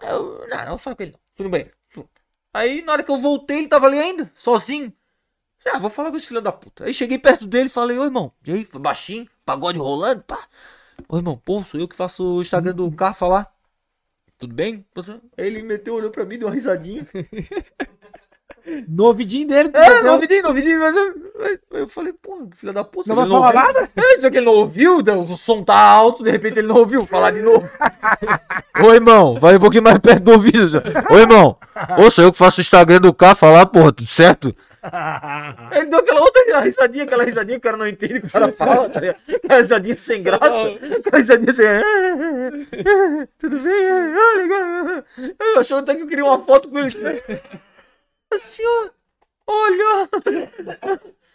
Eu, 0.00 0.46
não, 0.48 0.58
não 0.58 0.68
vou 0.68 0.78
falar 0.78 0.94
com 0.94 1.02
ele 1.02 1.12
não. 1.12 1.20
Fui 1.34 1.44
no 1.44 1.50
banheiro. 1.50 1.72
Aí, 2.52 2.82
na 2.82 2.92
hora 2.92 3.02
que 3.02 3.10
eu 3.10 3.18
voltei, 3.18 3.58
ele 3.58 3.68
tava 3.68 3.86
ali 3.86 3.98
ainda, 3.98 4.30
sozinho. 4.34 4.92
Ah, 5.66 5.78
vou 5.78 5.90
falar 5.90 6.10
com 6.10 6.16
esse 6.16 6.26
filho 6.26 6.40
da 6.40 6.52
puta. 6.52 6.84
Aí 6.84 6.94
cheguei 6.94 7.18
perto 7.18 7.46
dele 7.46 7.66
e 7.66 7.72
falei, 7.72 7.98
ô 7.98 8.04
irmão, 8.04 8.32
e 8.44 8.52
aí, 8.52 8.66
baixinho, 8.74 9.28
pagode 9.44 9.78
rolando, 9.78 10.22
pá. 10.24 10.48
Ô 11.08 11.16
irmão, 11.18 11.36
pô, 11.44 11.62
sou 11.64 11.78
eu 11.80 11.88
que 11.88 11.96
faço 11.96 12.38
o 12.38 12.42
Instagram 12.42 12.74
do 12.74 12.90
Carfa 12.92 13.26
lá. 13.28 13.52
Tudo 14.38 14.54
bem? 14.54 14.84
Aí 15.36 15.46
ele 15.46 15.62
meteu, 15.62 15.94
olhou 15.94 16.10
pra 16.10 16.24
mim, 16.24 16.38
deu 16.38 16.48
uma 16.48 16.54
risadinha. 16.54 17.06
No 18.88 19.04
ouvidinho 19.04 19.48
dele, 19.48 19.70
É, 19.72 20.10
ouvi, 20.10 20.76
mas 20.76 20.96
eu, 20.96 21.14
eu 21.72 21.88
falei, 21.88 22.14
filho 22.54 22.72
da 22.72 22.84
puta. 22.84 23.08
Não 23.08 23.16
vai 23.16 23.28
falar 23.28 23.66
ouviu. 23.66 23.88
É, 23.96 24.20
só 24.20 24.30
que 24.30 24.36
ele 24.36 24.46
não 24.46 24.54
ouviu, 24.54 24.98
o 24.98 25.36
som 25.36 25.62
tá 25.62 25.76
alto, 25.76 26.22
de 26.22 26.30
repente 26.30 26.58
ele 26.58 26.68
não 26.68 26.76
ouviu, 26.76 27.06
falar 27.06 27.30
de 27.32 27.42
novo. 27.42 27.68
Ô 28.82 28.94
irmão, 28.94 29.34
vai 29.34 29.56
um 29.56 29.60
pouquinho 29.60 29.82
mais 29.82 29.98
perto 29.98 30.22
do 30.22 30.32
ouvido. 30.32 30.68
já. 30.68 30.82
Ô 31.10 31.18
irmão, 31.18 31.56
ô, 31.98 32.10
sou 32.10 32.24
eu 32.24 32.32
que 32.32 32.38
faço 32.38 32.60
o 32.60 32.62
Instagram 32.62 33.00
do 33.00 33.12
Carfa 33.12 33.50
lá, 33.50 33.66
porra, 33.66 33.92
tudo 33.92 34.08
certo? 34.08 34.54
Ele 35.72 35.86
deu 35.86 35.98
aquela 35.98 36.20
outra 36.20 36.60
risadinha, 36.60 37.04
aquela 37.04 37.24
risadinha 37.24 37.60
que 37.60 37.66
o 37.66 37.70
cara 37.70 37.76
não 37.76 37.86
entende 37.86 38.14
o 38.16 38.20
que 38.22 38.26
o 38.26 38.30
cara 38.30 38.52
fala, 38.52 38.88
tá 38.88 39.00
ligado? 39.00 39.18
Aquela 39.28 39.60
risadinha 39.60 39.96
sem 39.96 40.22
graça. 40.22 40.44
Aquela 40.98 41.18
risadinha 41.18 41.50
assim. 41.50 41.62
Tudo 43.38 43.58
bem? 43.60 43.72
Ah, 43.72 44.38
legal. 44.38 45.04
Eu 45.38 45.60
achou 45.60 45.78
até 45.78 45.94
que 45.94 46.02
eu 46.02 46.06
queria 46.06 46.24
uma 46.24 46.38
foto 46.38 46.68
com 46.68 46.78
ele. 46.78 46.88
Senhor, 48.38 48.90
olha. 49.46 50.08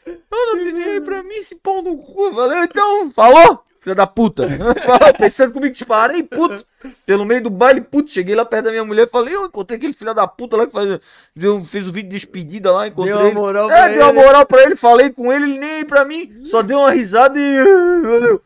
Eu 0.05 0.55
não 0.55 0.63
peguei 0.63 1.01
pra 1.01 1.23
mim 1.23 1.35
esse 1.35 1.55
pão 1.55 1.81
no 1.81 1.97
cu. 1.97 2.31
Valeu, 2.31 2.63
então. 2.63 3.11
Falou? 3.11 3.63
Filha 3.81 3.95
da 3.95 4.07
puta. 4.07 4.47
Falou, 4.83 5.13
pensando 5.15 5.53
comigo, 5.53 5.73
disparei, 5.73 6.23
puto. 6.23 6.65
Pelo 7.05 7.23
meio 7.25 7.43
do 7.43 7.49
baile, 7.51 7.81
puto. 7.81 8.09
Cheguei 8.11 8.33
lá 8.35 8.43
perto 8.45 8.65
da 8.65 8.71
minha 8.71 8.83
mulher. 8.85 9.07
Falei, 9.09 9.35
eu 9.35 9.45
encontrei 9.45 9.77
aquele 9.77 9.93
filho 9.93 10.13
da 10.13 10.27
puta 10.27 10.55
lá 10.57 10.65
que 10.65 10.71
faz, 10.73 10.99
fez 11.67 11.87
o 11.87 11.91
vídeo 11.91 12.09
de 12.09 12.15
despedida 12.15 12.71
lá. 12.71 12.87
Encontrei 12.87 13.13
Deu 13.13 13.21
uma 13.21 13.29
ele. 13.29 13.35
moral 13.39 13.69
É, 13.71 13.75
pra 13.75 13.87
deu 13.89 14.01
uma 14.01 14.09
ele. 14.09 14.21
moral 14.25 14.45
pra 14.45 14.63
ele. 14.63 14.75
Falei 14.75 15.09
com 15.11 15.31
ele, 15.31 15.45
ele 15.45 15.59
nem 15.59 15.85
pra 15.85 16.03
mim. 16.05 16.41
Só 16.45 16.61
deu 16.63 16.79
uma 16.79 16.91
risada 16.91 17.37
e. 17.39 17.57
Valeu. 18.01 18.41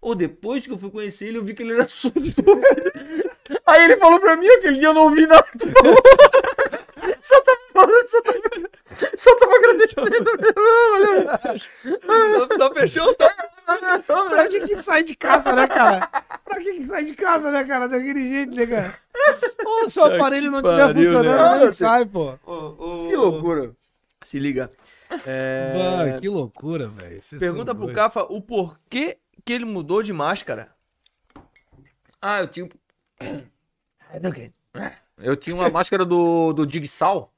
Ou 0.00 0.14
depois 0.14 0.66
que 0.66 0.72
eu 0.72 0.78
fui 0.78 0.90
conhecer 0.90 1.26
ele, 1.28 1.38
eu 1.38 1.44
vi 1.44 1.54
que 1.54 1.62
ele 1.62 1.72
era 1.72 1.88
surdo. 1.88 2.20
Aí 3.66 3.84
ele 3.84 3.96
falou 3.96 4.20
pra 4.20 4.36
mim, 4.36 4.46
aquele 4.48 4.78
dia 4.78 4.88
eu 4.88 4.94
não 4.94 5.04
ouvi 5.04 5.26
nada. 5.26 5.44
Só 7.20 7.40
tava 7.40 7.58
falando, 7.72 8.08
só 8.08 8.22
tava, 8.22 8.38
só 9.16 9.36
tava 9.36 9.54
agradecendo. 9.56 10.08
Só, 12.58 12.74
fechou 12.74 13.10
os 13.10 13.16
Pra 13.16 14.48
que 14.48 14.60
que 14.60 14.76
sai 14.78 15.02
de 15.02 15.16
casa, 15.16 15.54
né, 15.54 15.66
cara? 15.66 16.06
Pra 16.44 16.56
que 16.58 16.74
que 16.74 16.84
sai 16.84 17.04
de 17.04 17.14
casa, 17.14 17.50
né, 17.50 17.64
cara? 17.64 17.88
Daquele 17.88 18.20
jeito, 18.20 18.54
né, 18.54 18.66
cara? 18.66 18.98
Ou 19.64 19.88
se 19.88 19.98
o 19.98 20.04
aparelho 20.04 20.50
não 20.50 20.58
estiver 20.58 20.86
pariu, 20.86 21.12
funcionando, 21.12 21.54
né? 21.54 21.58
nem 21.60 21.72
sai, 21.72 22.04
pô. 22.04 22.38
Que 23.08 23.16
loucura. 23.16 23.74
Se 24.22 24.38
liga. 24.38 24.70
É, 25.26 25.72
Mano, 25.76 26.20
que 26.20 26.28
loucura, 26.28 26.88
velho. 26.88 27.20
Pergunta 27.38 27.74
pro. 27.74 27.92
Cafa 27.92 28.22
o 28.24 28.40
porquê 28.40 29.18
que 29.44 29.52
ele 29.52 29.64
mudou 29.64 30.02
de 30.02 30.12
máscara. 30.12 30.70
Ah, 32.20 32.40
eu 32.40 32.48
tinha. 32.48 32.68
É, 34.74 34.92
Eu 35.18 35.36
tinha 35.36 35.54
uma 35.54 35.70
máscara 35.70 36.04
do, 36.04 36.52
do 36.52 36.68
Jigsaw, 36.68 37.32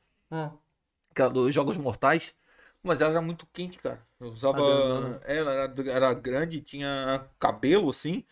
que 1.14 1.20
era 1.22 1.30
dos 1.30 1.54
Jogos 1.54 1.76
Mortais, 1.76 2.34
mas 2.82 3.00
ela 3.02 3.12
era 3.12 3.20
muito 3.22 3.46
quente, 3.52 3.78
cara. 3.78 4.00
Eu 4.20 4.28
usava. 4.28 4.56
grandona. 4.56 5.20
ela 5.24 5.52
era, 5.52 5.74
era 5.90 6.14
grande, 6.14 6.60
tinha 6.60 7.26
cabelo 7.38 7.90
assim. 7.90 8.24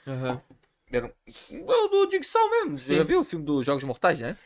Era 0.93 1.07
um- 1.07 1.65
o 1.67 1.89
do 1.89 2.09
Jigsaw 2.11 2.49
mesmo. 2.51 2.79
Você 2.79 2.85
Sim. 2.93 2.97
já 2.99 3.03
viu 3.03 3.21
o 3.21 3.25
filme 3.25 3.45
dos 3.45 3.67
Jogos 3.67 3.83
Mortais, 3.83 4.21
né? 4.21 4.37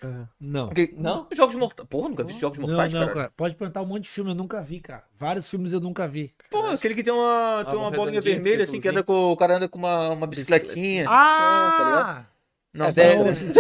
Não. 0.41 0.67
Porque- 0.69 0.95
Não? 0.97 1.29
Jogos 1.33 1.55
Mortais. 1.57 1.87
Porra, 1.89 2.09
nunca 2.09 2.25
vi 2.25 2.33
Jogos 2.33 2.59
Não, 2.59 2.69
Mortais, 2.69 2.93
não, 2.93 3.01
cara. 3.01 3.13
cara. 3.15 3.33
Pode 3.37 3.55
perguntar 3.55 3.83
um 3.83 3.87
monte 3.87 4.05
de 4.05 4.09
filme, 4.09 4.31
eu 4.31 4.35
nunca 4.35 4.63
vi, 4.63 4.81
cara. 4.81 5.05
Vários 5.15 5.47
filmes 5.49 5.73
eu 5.73 5.81
nunca 5.81 6.09
vi. 6.09 6.33
Pô, 6.51 6.61
aquele 6.67 6.95
que 6.95 7.03
tem 7.03 7.13
uma, 7.13 7.65
tem 7.67 7.75
Ah, 7.75 7.77
uma 7.79 7.89
um 7.89 7.93
bolinha 7.93 8.21
vermelha, 8.21 8.65
assim, 8.65 8.81
que 8.81 8.89
anda 8.89 9.03
com, 9.03 9.31
o 9.31 9.37
cara 9.37 9.57
anda 9.57 9.69
com 9.69 9.79
uma, 9.79 10.09
uma 10.11 10.27
bicicletinha. 10.27 11.05
Ah! 11.09 11.75
tá 11.77 11.85
ligado? 11.85 12.38
Não, 12.79 12.87
É, 12.87 12.93
tá- 12.93 13.03
é, 13.03 13.17
Eu 13.17 13.27
é. 13.27 13.31
assisti- 13.31 13.59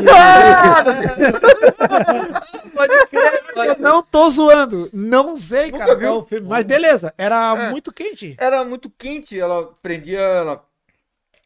Eu 3.67 3.77
não 3.79 4.03
tô 4.03 4.31
zoando. 4.31 4.89
Não 4.93 5.37
sei, 5.37 5.67
Nunca 5.73 5.79
cara, 5.87 5.95
viu? 5.97 6.21
é 6.21 6.25
filme. 6.25 6.49
Mas 6.49 6.65
beleza, 6.65 7.13
era 7.19 7.57
É. 7.67 7.71
muito 7.71 7.93
quente. 7.93 8.37
Era 8.39 8.65
muito 8.65 8.89
quente, 8.91 9.39
ela 9.39 9.73
prendia, 9.83 10.21
ela 10.21 10.65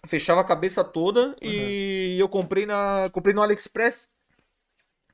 fechava 0.07 0.40
a 0.40 0.44
cabeça 0.44 0.85
toda 0.85 1.35
e 1.40 2.16
eu 2.19 2.28
comprei 2.28 2.66
na 2.66 3.09
comprei 3.11 3.35
no 3.35 3.43
AliExpress. 3.43 4.09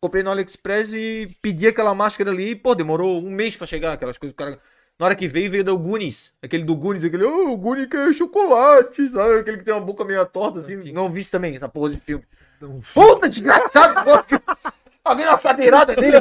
Comprei 0.01 0.23
no 0.23 0.31
AliExpress 0.31 0.93
e 0.93 1.29
pedi 1.41 1.67
aquela 1.69 1.95
máscara 1.95 2.31
ali, 2.31 2.55
pô, 2.57 2.75
demorou 2.75 3.19
um 3.19 3.31
mês 3.31 3.57
pra 3.57 3.67
chegar, 3.67 3.93
aquelas 3.93 4.17
coisas, 4.19 4.33
o 4.33 4.37
cara 4.37 4.61
na 4.99 5.07
hora 5.07 5.15
que 5.15 5.29
veio, 5.29 5.49
veio 5.51 5.63
do 5.63 5.79
Goonies. 5.79 6.33
Aquele 6.43 6.65
do 6.65 6.75
Goonies, 6.75 7.05
aquele, 7.05 7.25
oh, 7.25 7.53
o 7.53 7.57
Goonies 7.57 7.87
quer 7.87 8.13
chocolate, 8.13 9.07
sabe? 9.09 9.39
Aquele 9.39 9.59
que 9.59 9.65
tem 9.65 9.73
uma 9.75 9.81
boca 9.81 10.05
meio 10.05 10.25
torta, 10.27 10.59
assim. 10.61 10.91
Não 10.93 11.09
vi 11.09 11.21
isso 11.21 11.31
também, 11.31 11.55
essa 11.55 11.69
porra 11.69 11.91
de 11.91 12.01
filme. 12.01 12.25
Não 12.61 12.81
vi. 12.81 12.93
Puta, 12.95 13.29
desgraçado! 13.29 13.95
Alguém 15.05 15.25
na 15.27 15.39
cadeirada 15.39 15.95
dele. 15.97 16.19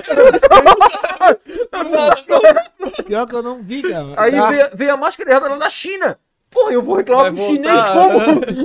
Pior 3.05 3.27
que 3.27 3.35
eu 3.35 3.43
não 3.43 3.61
vi, 3.61 3.81
cara. 3.83 4.13
Aí 4.17 4.31
Tá. 4.31 4.49
veio, 4.49 4.69
veio 4.73 4.93
a 4.93 4.97
máscara 4.97 5.29
errada 5.29 5.49
lá 5.49 5.57
da 5.57 5.69
China. 5.69 6.17
Porra, 6.49 6.71
eu 6.71 6.81
vou 6.81 6.95
reclamar 6.95 7.33
pro 7.33 7.43
chinês 7.45 7.83
como? 7.91 8.19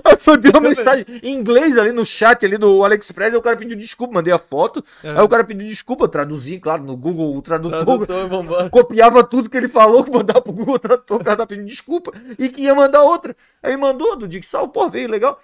Aí 0.05 0.17
eu 0.25 0.37
dei 0.37 0.51
uma 0.53 0.61
mensagem 0.61 1.05
em 1.21 1.35
inglês 1.35 1.77
ali 1.77 1.91
no 1.91 2.07
chat 2.07 2.47
ali 2.47 2.57
do 2.57 2.85
AliExpress, 2.85 3.33
aí 3.33 3.37
o 3.39 3.43
cara 3.43 3.57
pediu 3.57 3.77
desculpa, 3.77 4.15
mandei 4.15 4.33
a 4.33 4.39
foto. 4.39 4.85
Aí 5.03 5.21
o 5.21 5.29
cara 5.29 5.43
pediu 5.43 5.67
desculpa, 5.67 6.05
eu 6.05 6.09
traduzi, 6.09 6.61
claro, 6.61 6.85
no 6.85 6.97
Google 6.97 7.37
o 7.37 7.43
Tradutor. 7.43 8.07
Tradutor. 8.07 8.71
Copiava 8.71 9.25
tudo 9.25 9.51
que 9.51 9.57
ele 9.57 9.69
falou, 9.69 10.05
que 10.05 10.13
mandava 10.17 10.41
pro 10.41 10.53
Google 10.53 10.79
Tradutor, 10.79 11.21
o 11.21 11.25
cara 11.25 11.39
tá 11.39 11.47
pedindo 11.47 11.67
desculpa. 11.67 12.13
E 12.39 12.49
que 12.49 12.63
ia 12.63 12.75
mandar 12.75 13.03
outra. 13.03 13.35
Aí 13.61 13.77
mandou, 13.77 14.15
do 14.15 14.29
Dixal, 14.29 14.69
pô, 14.69 14.89
veio 14.89 15.11
legal. 15.11 15.41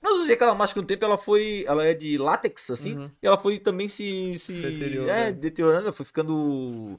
Mas 0.00 0.12
eu 0.12 0.18
usei 0.22 0.34
aquela 0.34 0.54
máscara 0.54 0.82
um 0.82 0.86
tempo, 0.86 1.04
ela 1.04 1.18
foi. 1.18 1.64
Ela 1.66 1.84
é 1.84 1.94
de 1.94 2.16
látex, 2.16 2.70
assim. 2.70 2.96
Uhum. 2.96 3.10
E 3.22 3.26
ela 3.26 3.36
foi 3.36 3.58
também 3.58 3.88
se. 3.88 4.38
se 4.38 4.52
Deteriorando. 4.52 5.10
É, 5.10 5.32
deteriorando, 5.32 5.84
ela 5.84 5.92
foi 5.92 6.06
ficando. 6.06 6.98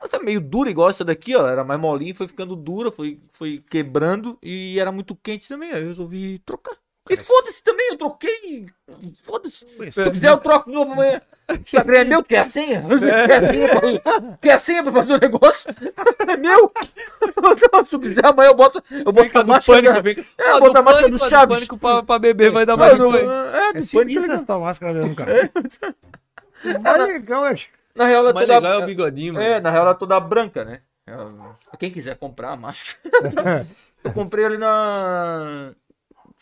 Ela 0.00 0.08
tá 0.08 0.18
meio 0.20 0.40
dura, 0.40 0.70
igual 0.70 0.88
essa 0.88 1.04
daqui, 1.04 1.34
ó. 1.34 1.46
Era 1.46 1.64
mais 1.64 1.80
molinha, 1.80 2.14
foi 2.14 2.28
ficando 2.28 2.54
dura, 2.56 2.90
foi, 2.90 3.20
foi 3.32 3.62
quebrando 3.70 4.38
e 4.42 4.78
era 4.78 4.92
muito 4.92 5.16
quente 5.16 5.48
também. 5.48 5.72
Aí 5.72 5.82
eu 5.82 5.88
resolvi 5.88 6.38
trocar. 6.40 6.76
E 7.08 7.16
Cara, 7.16 7.26
foda-se 7.26 7.62
também, 7.62 7.88
eu 7.90 7.98
troquei. 7.98 8.66
Foda-se. 9.22 9.66
Se 9.90 10.02
eu 10.02 10.12
quiser, 10.12 10.30
eu 10.30 10.38
troco 10.38 10.68
de 10.68 10.76
novo 10.76 10.92
amanhã. 10.92 11.22
O 11.50 11.54
Instagram 11.54 11.98
é 11.98 12.04
meu, 12.04 12.22
quer 12.22 12.38
a 12.40 12.44
senha? 12.44 12.82
Quer 13.26 13.32
a 13.44 13.50
senha 13.50 13.68
pra, 13.68 14.36
quer 14.42 14.52
a 14.52 14.58
senha 14.58 14.82
pra 14.82 14.92
fazer 14.92 15.14
o 15.14 15.18
negócio? 15.18 15.74
É 16.28 16.36
meu. 16.36 16.70
Se 17.86 17.94
eu 17.96 18.00
quiser, 18.00 18.26
amanhã 18.26 18.48
eu 18.50 18.54
boto. 18.54 18.82
Eu 18.90 19.04
boto 19.12 19.24
Fica 19.28 19.40
a 19.40 19.42
do 19.42 19.48
máscara. 19.48 19.82
pânico, 19.82 20.08
fica. 20.08 20.42
É, 20.42 20.50
Ah, 20.50 20.60
bota 20.60 20.78
a 20.78 20.82
máscara 20.82 21.06
pânico, 21.08 21.24
do 21.24 21.30
Chaves. 21.30 21.56
pânico 21.56 21.78
pra, 21.78 22.02
pra 22.02 22.18
beber, 22.18 22.50
vai 22.50 22.66
dar 22.66 22.76
mais 22.76 22.98
do- 22.98 23.08
isso 23.08 23.16
aí. 23.16 23.24
É, 23.74 23.78
É 23.78 23.80
sinistra 23.80 24.34
essa 24.34 24.58
máscara 24.58 24.92
mesmo, 24.92 25.14
cara. 25.14 25.50
É 26.64 26.96
legal, 27.04 27.46
é. 27.46 27.54
Na 27.94 28.04
real, 28.06 28.20
ela 28.20 28.30
é 28.30 28.32
mais 28.34 28.46
toda. 28.46 28.58
legal 28.58 28.80
é 28.80 28.82
o 28.82 28.86
bigodinho, 28.86 29.34
mano. 29.34 29.44
É, 29.46 29.60
na 29.60 29.70
real 29.70 29.82
ela 29.84 29.92
é 29.92 29.98
toda 29.98 30.18
branca, 30.20 30.64
né? 30.64 30.80
Pra 31.06 31.78
quem 31.78 31.90
quiser 31.90 32.16
comprar 32.16 32.50
a 32.50 32.56
máscara. 32.56 32.98
eu 34.04 34.12
comprei 34.12 34.44
ali 34.44 34.58
na. 34.58 35.70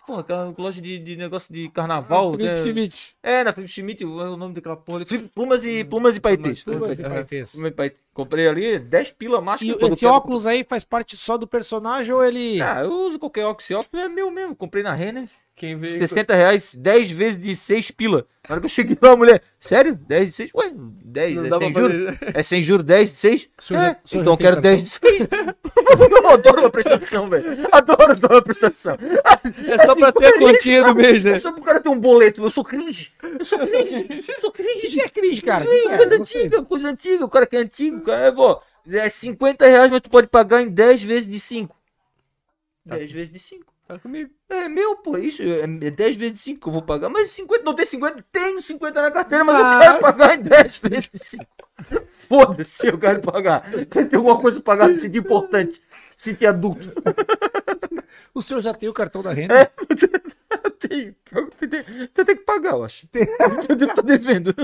Pô, 0.07 0.19
aquela 0.21 0.55
loja 0.57 0.81
de, 0.81 0.99
de 0.99 1.17
negócio 1.17 1.53
de 1.53 1.69
carnaval. 1.71 2.33
Felipe 2.35 2.53
né? 2.55 2.65
Schmidt. 2.65 3.17
É, 3.23 3.43
na 3.45 3.53
Felipe 3.53 3.73
Schmidt, 3.73 4.05
é 4.05 4.07
o 4.07 4.37
nome 4.37 4.55
daquela 4.55 4.77
porra. 4.77 5.05
Felipe- 5.05 5.31
Plumas 5.35 5.65
e, 5.65 5.83
plumas 5.85 6.17
e 6.17 6.21
paetês. 6.21 6.63
Plumas 6.63 6.99
e 6.99 7.03
É, 7.05 7.09
paetês. 7.09 7.53
Plumas 7.53 7.71
e 7.73 7.75
paetês. 7.75 8.06
Comprei 8.17 8.49
ali, 8.49 8.79
10 8.79 9.11
pila 9.11 9.37
a 9.39 9.43
E 9.43 9.45
máscara. 9.45 9.73
quando 9.75 9.91
eu 9.91 9.95
esse 9.95 10.01
quero- 10.07 10.15
óculos 10.15 10.47
aí 10.47 10.65
faz 10.67 10.83
parte 10.85 11.19
só 11.19 11.37
do 11.37 11.47
personagem 11.47 12.11
ou 12.15 12.25
ele. 12.25 12.63
Ah, 12.63 12.81
eu 12.83 12.91
uso 12.91 13.19
qualquer 13.19 13.45
óculos. 13.45 13.65
Esse 13.65 13.75
óculos 13.75 14.03
é 14.07 14.09
meu 14.09 14.31
mesmo. 14.31 14.57
Comprei 14.57 14.83
na 14.83 14.95
Renner. 14.95 15.25
Quem 15.55 15.75
vê. 15.79 15.99
60 15.99 16.35
reais, 16.35 16.75
10 16.75 17.11
vezes 17.11 17.41
de 17.41 17.57
6 17.57 17.91
pila. 17.91 18.27
Na 18.47 18.55
hora 18.55 18.61
que 18.61 18.67
eu 18.67 18.71
cheguei 18.71 18.97
lá, 19.01 19.13
a 19.13 19.17
mulher, 19.17 19.43
sério? 19.59 19.95
10 20.07 20.27
de 20.29 20.33
6? 20.33 20.51
Ué, 20.55 20.71
10, 20.75 21.35
Não 21.37 21.47
é 21.47 21.49
dá 21.49 21.59
sem 21.59 21.73
fazer. 21.73 22.19
É 22.35 22.43
sem 22.43 22.63
juros 22.63 22.85
10 22.87 23.09
de 23.11 23.17
6? 23.17 23.49
O 23.59 23.63
senhor 23.63 23.81
já- 23.81 23.87
É, 23.89 23.97
senhor 24.05 24.21
então 24.23 24.35
eu 24.35 24.37
quero 24.39 24.57
cartão? 24.57 24.71
10 24.71 24.83
de 24.83 24.89
6. 24.89 25.29
eu 26.23 26.29
adoro 26.31 26.61
uma 26.61 26.71
prestação, 26.71 27.29
velho. 27.31 27.67
Adoro, 27.73 28.13
adoro 28.13 28.35
uma 28.35 28.43
prestação. 28.43 28.99
É 29.01 29.87
só 29.87 29.95
pra 29.95 30.13
ter 30.13 30.27
a 30.27 30.39
continha 30.39 30.85
do 30.85 30.95
mês, 30.95 31.25
né? 31.25 31.33
É 31.33 31.39
só 31.39 31.51
pro 31.51 31.63
cara 31.63 31.81
ter 31.81 31.89
um 31.89 31.99
boleto. 31.99 32.43
Eu 32.43 32.51
sou 32.51 32.63
cringe. 32.63 33.13
Eu 33.39 33.45
sou 33.45 33.59
cringe. 33.61 34.07
Eu 34.29 34.41
sou 34.41 34.51
O 34.51 34.53
que 34.53 34.63
cringe. 34.63 34.89
que 34.95 35.01
é 35.01 35.09
cringe, 35.09 35.41
cara? 35.43 35.65
Que 35.65 35.71
Cringe, 35.71 35.87
que 35.89 35.93
é? 35.95 35.97
coisa 35.97 36.17
antiga, 36.19 36.63
coisa 36.63 36.89
antiga. 36.91 37.25
O 37.25 37.29
cara 37.31 37.47
que 37.47 37.57
é 37.57 37.61
antigo, 37.61 38.01
cara, 38.07 38.27
é, 38.27 38.33
pô, 38.33 38.61
é 38.89 39.09
50 39.11 39.67
reais, 39.67 39.91
mas 39.91 40.01
tu 40.01 40.11
pode 40.11 40.27
pagar 40.29 40.63
em 40.63 40.69
10 40.69 41.03
vezes 41.03 41.29
de 41.29 41.39
5. 41.41 41.77
10 42.85 43.11
vezes 43.13 43.33
de 43.33 43.39
5. 43.39 43.75
Tá 43.87 43.99
comigo. 44.01 44.31
É 44.49 44.69
meu, 44.69 44.97
pô, 44.97 45.17
isso 45.17 45.41
é 45.43 45.61
é 45.61 45.91
10 45.91 46.17
vezes 46.17 46.33
de 46.35 46.39
5 46.41 46.61
que 46.61 46.69
eu 46.69 46.73
vou 46.73 46.83
pagar. 46.83 47.09
Mas 47.09 47.31
50, 47.31 47.63
não 47.63 47.73
tem 47.75 47.85
50, 47.85 48.25
tenho 48.33 48.61
50 48.61 49.01
na 49.03 49.11
carteira, 49.13 49.45
mas 49.45 49.57
Ah. 49.61 49.75
eu 49.75 49.81
quero 49.81 50.01
pagar 50.01 50.39
em 50.39 50.43
10 50.43 50.79
vezes 50.79 51.09
de 51.13 51.19
5. 51.19 51.47
Foda-se, 52.29 52.87
eu 52.87 52.99
quero 52.99 53.21
pagar. 53.21 53.63
Ter 53.87 54.17
alguma 54.17 54.41
coisa 54.41 54.61
pra 54.61 54.77
pagar, 54.77 54.89
me 54.93 54.99
sentir 54.99 55.19
importante, 55.19 55.81
sentir 56.17 56.47
adulto. 56.47 56.91
O 58.35 58.43
senhor 58.43 58.61
já 58.61 58.75
tem 58.75 58.89
o 58.89 58.93
cartão 58.93 59.23
da 59.23 59.33
renda? 59.33 59.55
É. 59.63 59.71
Eu 60.65 60.71
tenho, 60.73 61.15
eu 61.35 62.25
tenho 62.25 62.39
que 62.39 62.45
pagar, 62.45 62.73
eu 62.73 62.85
acho. 62.85 63.09
Eu 63.69 63.77
devo 63.77 63.91
estar 63.93 64.03
devendo. 64.03 64.55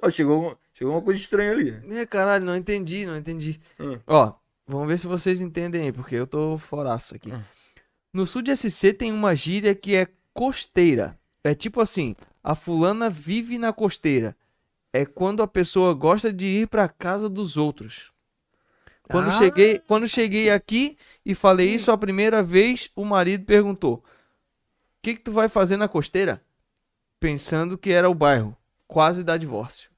Ó, 0.00 0.08
chegou, 0.10 0.58
chegou 0.76 0.92
uma 0.94 1.02
coisa 1.02 1.18
estranha 1.20 1.52
ali. 1.52 1.82
É, 1.96 2.04
caralho, 2.06 2.44
não 2.44 2.54
entendi, 2.56 3.06
não 3.06 3.16
entendi. 3.16 3.60
Hum. 3.80 3.98
Ó, 4.06 4.32
vamos 4.66 4.88
ver 4.88 4.98
se 4.98 5.06
vocês 5.06 5.40
entendem 5.40 5.82
aí, 5.82 5.92
porque 5.92 6.14
eu 6.14 6.26
tô 6.26 6.58
foraço 6.58 7.14
aqui. 7.16 7.32
Hum. 7.32 7.42
No 8.12 8.26
sul 8.26 8.42
de 8.42 8.54
SC 8.54 8.92
tem 8.92 9.12
uma 9.12 9.34
gíria 9.34 9.74
que 9.74 9.94
é 9.94 10.08
costeira. 10.32 11.18
É 11.44 11.54
tipo 11.54 11.80
assim, 11.80 12.14
a 12.42 12.54
fulana 12.54 13.08
vive 13.08 13.58
na 13.58 13.72
costeira. 13.72 14.36
É 14.92 15.04
quando 15.04 15.42
a 15.42 15.46
pessoa 15.46 15.92
gosta 15.94 16.32
de 16.32 16.46
ir 16.46 16.68
pra 16.68 16.88
casa 16.88 17.28
dos 17.28 17.56
outros. 17.56 18.10
Quando, 19.08 19.28
Ah. 19.28 19.32
cheguei, 19.38 19.78
quando 19.78 20.08
cheguei 20.08 20.50
aqui 20.50 20.96
e 21.24 21.34
falei 21.34 21.68
isso 21.72 21.92
a 21.92 21.98
primeira 21.98 22.42
vez, 22.42 22.90
o 22.96 23.04
marido 23.04 23.44
perguntou: 23.44 23.96
O 23.96 24.02
que, 25.02 25.14
que 25.14 25.20
tu 25.20 25.30
vai 25.30 25.48
fazer 25.48 25.76
na 25.76 25.86
costeira? 25.86 26.42
Pensando 27.20 27.78
que 27.78 27.92
era 27.92 28.08
o 28.10 28.14
bairro. 28.14 28.56
Quase 28.88 29.22
dá 29.22 29.36
divórcio. 29.36 29.90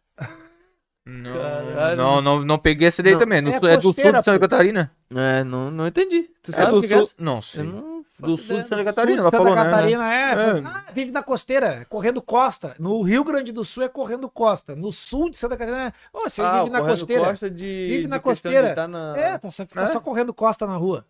Não, 1.11 1.33
Caralho. 1.33 1.97
não, 1.97 2.21
não, 2.21 2.45
não 2.45 2.59
peguei 2.59 2.89
essa 2.89 3.03
daí 3.03 3.13
Não, 3.15 3.21
também. 3.21 3.41
No 3.41 3.49
é 3.49 3.59
sul- 3.59 3.69
É, 3.69 3.77
do 3.77 3.83
sul 3.83 3.95
de 3.95 4.03
Santa. 4.03 4.39
Catarina. 4.39 4.91
É, 5.15 5.43
não, 5.43 5.71
não 5.71 5.87
entendi. 5.87 6.29
Tu 6.43 6.51
É 6.51 6.55
sabe 6.55 6.73
do 6.73 6.79
o 6.79 6.81
que 6.83 6.89
que 6.89 6.93
é 6.95 6.97
sul. 6.99 7.05
essa? 7.07 7.15
Não 7.19 7.41
sei. 7.41 7.63
Não 7.65 8.05
Do 8.21 8.37
sul 8.37 8.61
de 8.61 8.69
Santa 8.69 8.85
Catarina, 8.85 9.21
ela 9.23 9.31
Santa 9.31 9.37
falou, 9.43 9.57
né? 9.57 9.65
Catarina 9.65 10.13
é, 10.15 10.33
É. 10.35 10.63
Ah, 10.67 10.85
vive 10.93 11.11
na 11.11 11.23
costeira, 11.23 11.87
correndo 11.89 12.21
costa. 12.21 12.75
No 12.79 13.01
Rio 13.01 13.25
Grande 13.25 13.53
do 13.53 13.65
Sul 13.65 13.85
é 13.85 13.89
correndo 13.89 14.29
costa. 14.29 14.77
No 14.77 14.93
sul 14.93 15.31
de 15.31 15.39
Santa 15.39 15.57
Catarina, 15.57 15.85
é, 15.87 15.93
ô, 16.13 16.29
você 16.29 16.43
Ah, 16.43 16.59
vive 16.65 16.71
na 16.73 16.83
costeira. 16.83 17.25
costa 17.27 17.49
de, 17.49 17.87
Vive 17.89 18.07
na 18.07 18.19
costeira. 18.19 18.69
de 18.71 18.75
tá 18.75 18.87
na... 18.87 19.17
É, 19.17 19.39
tá 19.39 19.51
só, 19.51 19.65
fica 19.65 19.81
É? 19.83 19.87
só 19.93 20.01
correndo 20.01 20.35
costa 20.35 20.67
na 20.67 20.77
rua. 20.77 21.07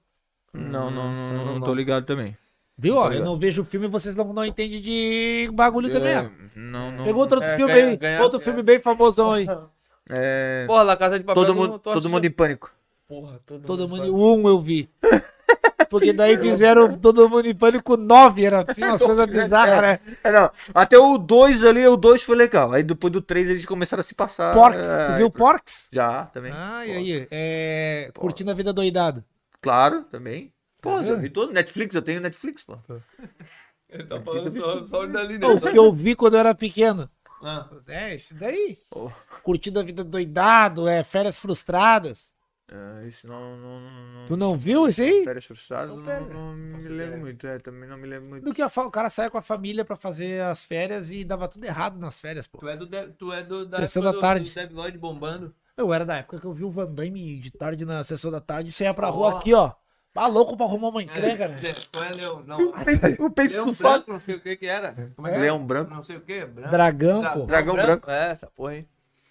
Não, 0.54 0.90
não, 0.92 1.10
Nossa, 1.12 1.32
não, 1.32 1.44
não, 1.44 1.54
não 1.54 1.60
tô 1.60 1.74
ligado 1.74 2.04
também. 2.04 2.36
Viu? 2.76 2.94
Ó, 2.96 3.10
eu 3.10 3.24
não 3.24 3.36
vejo 3.36 3.62
o 3.62 3.64
filme 3.64 3.86
e 3.86 3.90
vocês 3.90 4.14
não, 4.14 4.32
não 4.32 4.44
entendem 4.44 4.80
de 4.80 5.50
bagulho 5.52 5.90
também. 5.90 6.30
não, 6.54 6.92
não. 6.92 7.04
Pegou 7.04 7.22
outro 7.22 7.42
É, 7.42 7.56
filme 7.56 7.72
ganha- 7.96 8.16
aí, 8.18 8.22
outro 8.22 8.38
filme 8.38 8.62
bem 8.62 8.78
famosão 8.78 9.32
aí. 9.32 9.46
É, 10.08 10.64
Porra, 10.66 10.82
La 10.82 10.96
Casa 10.96 11.18
de 11.18 11.24
Papel. 11.24 11.44
todo 11.44 11.54
mundo, 11.54 11.78
todo 11.78 12.08
mundo 12.08 12.24
em 12.24 12.30
pânico. 12.30 12.72
Porra, 13.06 13.38
todo, 13.46 13.64
Todo 13.64 13.88
mundo... 13.88 14.12
mundo, 14.12 14.44
um 14.44 14.48
eu 14.48 14.58
vi. 14.60 14.88
Porque 15.88 16.12
daí 16.12 16.36
fizeram 16.36 16.94
todo 16.98 17.28
mundo 17.28 17.46
em 17.46 17.54
pânico 17.54 17.96
9, 17.96 18.44
era 18.44 18.64
assim, 18.68 18.84
umas 18.84 19.00
coisas 19.00 19.26
bizarras, 19.26 19.80
né? 19.80 20.00
É, 20.22 20.30
não. 20.30 20.50
Até 20.74 20.98
o 20.98 21.16
2 21.16 21.64
ali, 21.64 21.86
o 21.86 21.96
2 21.96 22.22
foi 22.22 22.36
legal. 22.36 22.72
Aí 22.72 22.82
depois 22.82 23.10
do 23.10 23.22
3 23.22 23.48
eles 23.50 23.64
começaram 23.64 24.00
a 24.00 24.04
se 24.04 24.14
passar. 24.14 24.52
Porks, 24.52 24.90
é, 24.90 25.06
tu 25.06 25.16
viu 25.16 25.30
Porks? 25.30 25.88
Já, 25.90 26.24
também. 26.26 26.52
Ah, 26.54 26.84
e 26.84 26.92
aí? 26.92 27.26
É, 27.30 28.10
curtindo 28.14 28.50
a 28.50 28.54
vida 28.54 28.72
doidado. 28.72 29.24
Claro, 29.62 30.04
também. 30.04 30.52
Pô, 30.82 31.02
já 31.02 31.14
vi 31.14 31.30
todo. 31.30 31.52
Netflix, 31.52 31.94
eu 31.94 32.02
tenho 32.02 32.20
Netflix, 32.20 32.62
pô. 32.62 32.76
Ele 33.88 34.04
tá 34.04 34.20
falando 34.20 34.52
só, 34.52 34.84
só 34.84 35.06
dali, 35.06 35.38
né? 35.38 35.46
Pô, 35.46 35.54
O 35.54 35.60
que 35.60 35.78
eu 35.78 35.90
vi 35.90 36.14
quando 36.14 36.34
eu 36.34 36.40
era 36.40 36.54
pequeno. 36.54 37.08
Ah. 37.42 37.68
É, 37.86 38.14
esse 38.14 38.34
daí. 38.34 38.78
Oh. 38.90 39.10
Curtindo 39.42 39.78
a 39.78 39.82
vida 39.82 40.02
doidado, 40.04 40.88
é 40.88 41.02
férias 41.04 41.38
frustradas. 41.38 42.34
É, 42.70 43.08
isso 43.08 43.26
não, 43.26 43.56
não, 43.56 43.80
não- 43.80 44.26
Tu 44.26 44.36
não 44.36 44.58
viu 44.58 44.86
esse 44.88 45.00
aí? 45.02 45.24
Férias 45.24 45.46
frustradas, 45.46 45.94
Não 45.96 46.02
não, 46.02 46.20
não 46.28 46.54
me 46.54 46.72
lembro 46.82 46.94
ideia. 47.06 47.16
muito. 47.16 47.46
É, 47.46 47.58
também 47.58 47.88
não 47.88 47.96
me 47.96 48.06
lembro 48.06 48.28
muito. 48.28 48.44
Do 48.44 48.52
que 48.52 48.60
a 48.60 48.66
o 48.66 48.90
cara 48.90 49.08
saia 49.08 49.30
com 49.30 49.38
a 49.38 49.42
família 49.42 49.86
pra 49.86 49.96
fazer 49.96 50.42
as 50.42 50.64
férias 50.64 51.10
e 51.10 51.24
dava 51.24 51.48
tudo 51.48 51.64
errado 51.64 51.98
nas 51.98 52.20
férias, 52.20 52.46
pô. 52.46 52.58
Tu 52.58 52.68
é 52.68 52.76
do, 52.76 52.86
De- 52.86 53.08
tu 53.12 53.32
é 53.32 53.42
do 53.42 53.64
da 53.64 53.78
Sessão 53.78 54.02
época 54.02 54.12
da 54.12 54.18
do, 54.18 54.20
tarde. 54.20 54.66
do 54.66 54.76
Lloyd 54.76 54.98
bombando. 54.98 55.54
Eu 55.78 55.94
era 55.94 56.04
da 56.04 56.16
época 56.16 56.38
que 56.40 56.44
eu 56.44 56.52
vi 56.52 56.64
o 56.64 56.70
Van 56.70 56.92
Damme 56.92 57.38
de 57.38 57.50
tarde 57.52 57.86
na 57.86 58.04
sessão 58.04 58.30
da 58.30 58.40
tarde 58.40 58.68
e 58.68 58.72
saia 58.72 58.92
pra 58.92 59.08
rua 59.08 59.38
aqui, 59.38 59.54
ó. 59.54 59.72
Tá 60.14 60.26
louco 60.26 60.56
pra 60.56 60.66
arrumar 60.66 60.88
uma 60.88 61.02
encrenca, 61.02 61.46
né? 61.48 61.56
Tu 61.92 62.02
é 62.02 62.08
Leão, 62.10 62.42
não. 62.44 62.70
O 62.70 63.30
peito 63.30 63.52
Leão 63.54 63.72
branco, 63.72 64.10
não 64.12 64.18
sei 64.20 64.34
o 64.34 64.40
que 64.40 64.56
que 64.56 64.66
era. 64.66 64.92
Como 65.14 65.28
é 65.28 65.30
É? 65.30 65.34
que 65.34 65.40
Leão 65.40 65.64
branco. 65.64 65.94
Não 65.94 66.02
sei 66.02 66.16
o 66.16 66.20
que, 66.20 66.44
branco. 66.44 66.70
Dragão, 66.70 67.20
Dra- 67.20 67.30
pô. 67.32 67.42
Dragão 67.46 67.74
branco. 67.76 68.10
É, 68.10 68.30
essa 68.30 68.46
porra 68.48 68.72
aí. 68.72 68.86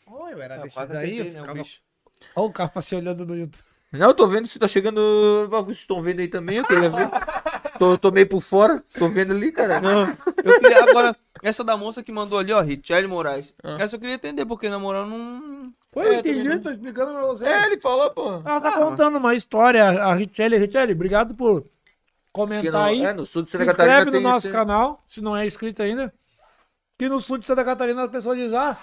Ô, 0.06 0.28
eu 0.30 0.42
era 0.42 0.56
É, 0.56 0.60
desse 0.60 0.78
daí, 0.78 0.88
acertei, 0.88 1.20
eu 1.20 1.34
né, 1.34 1.40
ficava... 1.42 1.54
bicho. 1.58 1.82
Ó 2.36 2.46
o 2.46 2.52
Cafa 2.52 2.82
se 2.82 2.96
olhando 2.96 3.26
no 3.26 3.36
YouTube. 3.36 3.64
Não, 3.92 4.08
eu 4.08 4.14
tô 4.14 4.28
vendo 4.28 4.48
se 4.48 4.60
tá 4.60 4.68
chegando. 4.68 5.02
Vocês 5.50 5.78
estão 5.80 6.02
vendo 6.02 6.20
aí 6.20 6.28
também, 6.28 6.58
eu 6.58 6.66
queria 6.66 6.90
ver. 6.90 7.10
tô, 7.80 7.98
tô 7.98 8.12
meio 8.12 8.28
por 8.28 8.42
fora, 8.42 8.84
tô 8.98 9.08
vendo 9.10 9.34
ali, 9.34 9.52
cara. 9.52 9.82
Eu 10.44 10.60
queria 10.60 10.84
agora, 10.84 11.16
essa 11.42 11.64
da 11.64 11.78
moça 11.78 12.04
que 12.04 12.12
mandou 12.12 12.38
ali, 12.40 12.52
ó, 12.54 12.62
Richelle 12.62 13.08
Moraes. 13.08 13.54
Ah. 13.64 13.78
Essa 13.80 13.96
eu 13.96 14.00
queria 14.00 14.16
entender, 14.16 14.46
porque 14.46 14.70
na 14.70 14.78
moral 14.80 15.06
não. 15.06 15.74
Pô, 15.98 16.04
É, 16.04 16.08
eu 16.16 16.20
entendi, 16.20 16.44
não. 16.44 16.60
tô 16.62 16.70
explicando 16.70 17.12
pra 17.14 17.26
você. 17.26 17.46
É, 17.46 17.66
ele 17.66 17.80
falou, 17.82 18.12
pô. 18.12 18.30
Ela 18.46 18.62
tá 18.62 18.72
contando 18.74 19.18
uma 19.18 19.34
história, 19.34 19.84
a 19.88 20.14
Richelle. 20.14 20.58
Richelle, 20.58 20.94
obrigado 20.94 21.34
por 21.34 21.66
comentar 22.32 22.72
no, 22.72 22.78
aí. 22.80 23.04
é, 23.04 23.14
no 23.14 23.26
sul 23.26 23.42
de 23.42 23.50
Se 23.50 23.58
Santa 23.58 23.72
Catarina 23.72 23.96
inscreve 23.96 24.12
no 24.12 24.18
tem 24.18 24.22
nosso 24.32 24.48
esse- 24.48 24.56
canal, 24.56 25.04
se 25.08 25.22
não 25.22 25.36
é 25.36 25.46
inscrito 25.46 25.82
ainda. 25.82 26.14
Que 27.00 27.10
no 27.10 27.20
sul 27.20 27.38
de 27.38 27.46
Santa 27.48 27.64
Catarina 27.66 28.04
as 28.04 28.12
pessoas 28.12 28.38
dizem, 28.38 28.58
ah, 28.58 28.78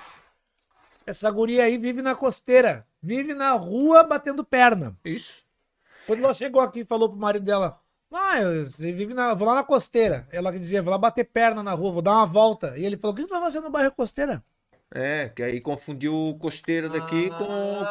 essa 1.06 1.30
guria 1.30 1.64
aí 1.64 1.78
vive 1.78 2.02
na 2.02 2.14
costeira. 2.14 2.86
Vive 3.02 3.34
na 3.34 3.52
rua 3.52 4.02
batendo 4.04 4.42
perna. 4.44 4.96
Isso. 5.04 5.42
Quando 6.06 6.24
ela 6.24 6.34
chegou 6.34 6.60
aqui 6.60 6.80
e 6.80 6.84
falou 6.84 7.08
pro 7.08 7.18
marido 7.18 7.44
dela, 7.44 7.78
ah, 8.12 8.40
eu 8.40 8.66
vive 8.70 9.12
na, 9.14 9.34
vou 9.34 9.46
lá 9.46 9.54
na 9.56 9.62
costeira. 9.64 10.26
Ela 10.32 10.50
que 10.52 10.58
dizia, 10.58 10.82
vou 10.82 10.90
lá 10.90 10.98
bater 10.98 11.24
perna 11.24 11.62
na 11.62 11.72
rua, 11.74 11.92
vou 11.92 12.02
dar 12.02 12.12
uma 12.12 12.26
volta. 12.26 12.76
E 12.78 12.84
ele 12.84 12.96
falou, 12.96 13.12
o 13.14 13.16
que 13.16 13.24
tu 13.26 13.30
vai 13.30 13.40
fazer 13.40 13.60
no 13.60 13.70
bairro 13.70 13.92
costeira? 13.92 14.42
É, 14.92 15.28
que 15.28 15.42
aí 15.42 15.60
confundiu 15.60 16.36
costeira 16.40 16.88
daqui 16.88 17.28
Ah, 17.32 17.36
com, 17.36 17.46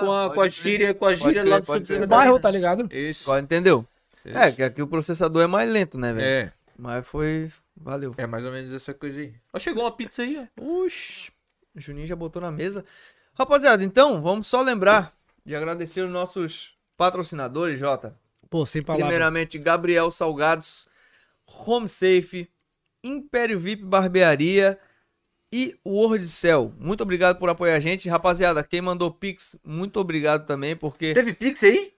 com, 0.05 0.11
a, 0.13 0.33
com 0.33 0.41
a 0.41 0.47
gíria, 0.47 0.93
com 0.93 1.05
a 1.05 1.13
gíria 1.13 1.41
crer, 1.41 1.47
lá 1.47 1.59
do 1.59 1.65
pode 1.65 1.79
sul 1.79 1.79
de 1.79 1.87
crer. 1.87 2.01
Santa 2.01 2.05
O 2.15 2.17
bairro, 2.17 2.39
tá 2.39 2.49
ligado? 2.49 2.87
Isso. 2.93 3.23
Agora 3.23 3.41
entendeu? 3.41 3.85
Isso. 4.25 4.37
É, 4.37 4.51
que 4.51 4.63
aqui 4.63 4.81
o 4.81 4.87
processador 4.87 5.43
é 5.43 5.47
mais 5.47 5.69
lento, 5.69 5.97
né, 5.97 6.13
velho? 6.13 6.25
É, 6.25 6.53
Mas 6.77 7.05
foi. 7.07 7.51
Valeu. 7.75 8.13
é 8.17 8.25
mais 8.27 8.45
ou 8.45 8.51
menos 8.51 8.73
essa 8.73 8.93
coisa 8.93 9.19
aí. 9.19 9.33
Ó, 9.53 9.59
chegou 9.59 9.83
uma 9.83 9.91
pizza 9.91 10.21
aí, 10.21 10.47
ó. 10.57 10.83
Oxi. 10.83 11.31
O 11.75 11.79
Juninho 11.81 12.07
já 12.07 12.15
botou 12.15 12.41
na 12.41 12.51
mesa. 12.51 12.85
Rapaziada, 13.33 13.83
então, 13.83 14.21
vamos 14.21 14.47
só 14.47 14.61
lembrar 14.61 15.11
de 15.43 15.55
agradecer 15.55 16.01
os 16.01 16.11
nossos 16.11 16.77
patrocinadores, 16.95 17.79
Jota. 17.79 18.15
Pô, 18.49 18.65
sem 18.65 18.81
palavras. 18.81 19.07
Primeiramente, 19.07 19.57
Gabriel 19.57 20.09
Salgados, 20.11 20.87
Home 21.65 21.89
Safe, 21.89 22.47
Império 23.03 23.59
VIP 23.59 23.83
Barbearia 23.83 24.79
e 25.53 25.75
World 25.85 26.25
Cell. 26.25 26.73
Muito 26.79 27.01
obrigado 27.01 27.37
por 27.37 27.47
apoiar 27.47 27.75
a 27.75 27.79
gente. 27.79 28.09
Rapaziada, 28.09 28.63
quem 28.63 28.81
mandou 28.81 29.11
Pix, 29.11 29.55
muito 29.63 29.99
obrigado 29.99 30.47
também, 30.47 30.75
porque 30.75 31.13
Teve 31.13 31.31
pix 31.31 31.63
aí? 31.63 31.93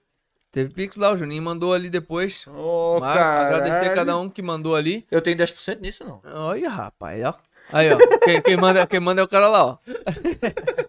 teve 0.52 0.74
Pix 0.74 0.96
lá, 0.96 1.10
o 1.10 1.16
Juninho 1.16 1.42
mandou 1.42 1.72
ali 1.72 1.88
depois. 1.88 2.46
Ô, 2.48 2.98
Mas 3.00 3.16
agradecer 3.16 3.90
a 3.90 3.94
cada 3.94 4.16
um 4.18 4.28
que 4.28 4.42
mandou 4.42 4.76
ali. 4.76 5.06
Eu 5.10 5.22
tenho 5.22 5.38
10% 5.38 5.80
nisso, 5.80 6.04
não? 6.04 6.20
Olha, 6.34 6.68
rapaz, 6.68 7.22
ó. 7.24 7.34
Aí, 7.72 7.90
ó. 7.92 7.98
Quem, 8.24 8.42
quem 8.42 8.56
manda, 8.58 8.86
quem 8.86 9.00
manda 9.00 9.22
é 9.22 9.24
o 9.24 9.28
cara 9.28 9.48
lá, 9.48 9.64
ó. 9.64 9.78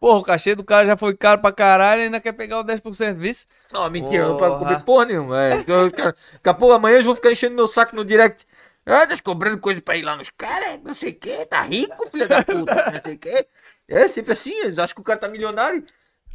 Porra, 0.00 0.18
o 0.18 0.22
cachê 0.22 0.54
do 0.54 0.64
cara 0.64 0.86
já 0.86 0.96
foi 0.96 1.16
caro 1.16 1.40
pra 1.40 1.52
caralho 1.52 2.02
e 2.02 2.04
ainda 2.06 2.20
quer 2.20 2.32
pegar 2.32 2.58
o 2.58 2.64
10%, 2.64 3.14
viu? 3.14 3.32
Não, 3.72 3.88
mentira, 3.90 4.24
eu 4.24 4.28
não 4.30 4.38
pago 4.38 4.58
Porra. 4.58 4.72
comer 4.72 4.84
porra 4.84 5.04
nenhuma. 5.06 5.42
É, 5.42 5.64
eu, 5.66 5.90
daqui 5.90 6.48
a 6.48 6.54
pouco 6.54 6.74
amanhã 6.74 6.98
eu 6.98 7.04
vou 7.04 7.14
ficar 7.14 7.30
enchendo 7.30 7.54
meu 7.54 7.66
saco 7.68 7.94
no 7.94 8.04
direct. 8.04 8.44
Ah, 8.86 9.06
tá 9.06 9.14
cobrando 9.22 9.58
coisa 9.58 9.80
pra 9.80 9.96
ir 9.96 10.02
lá 10.02 10.16
nos 10.16 10.28
caras, 10.30 10.80
não 10.82 10.92
sei 10.92 11.12
o 11.12 11.14
que, 11.14 11.46
tá 11.46 11.62
rico, 11.62 12.08
filho 12.10 12.28
da 12.28 12.44
puta, 12.44 12.90
não 12.92 13.00
sei 13.02 13.14
o 13.14 13.18
que. 13.18 13.46
É 13.88 14.08
sempre 14.08 14.32
assim, 14.32 14.52
eles 14.60 14.78
acham 14.78 14.94
que 14.94 15.00
o 15.00 15.04
cara 15.04 15.18
tá 15.18 15.28
milionário. 15.28 15.84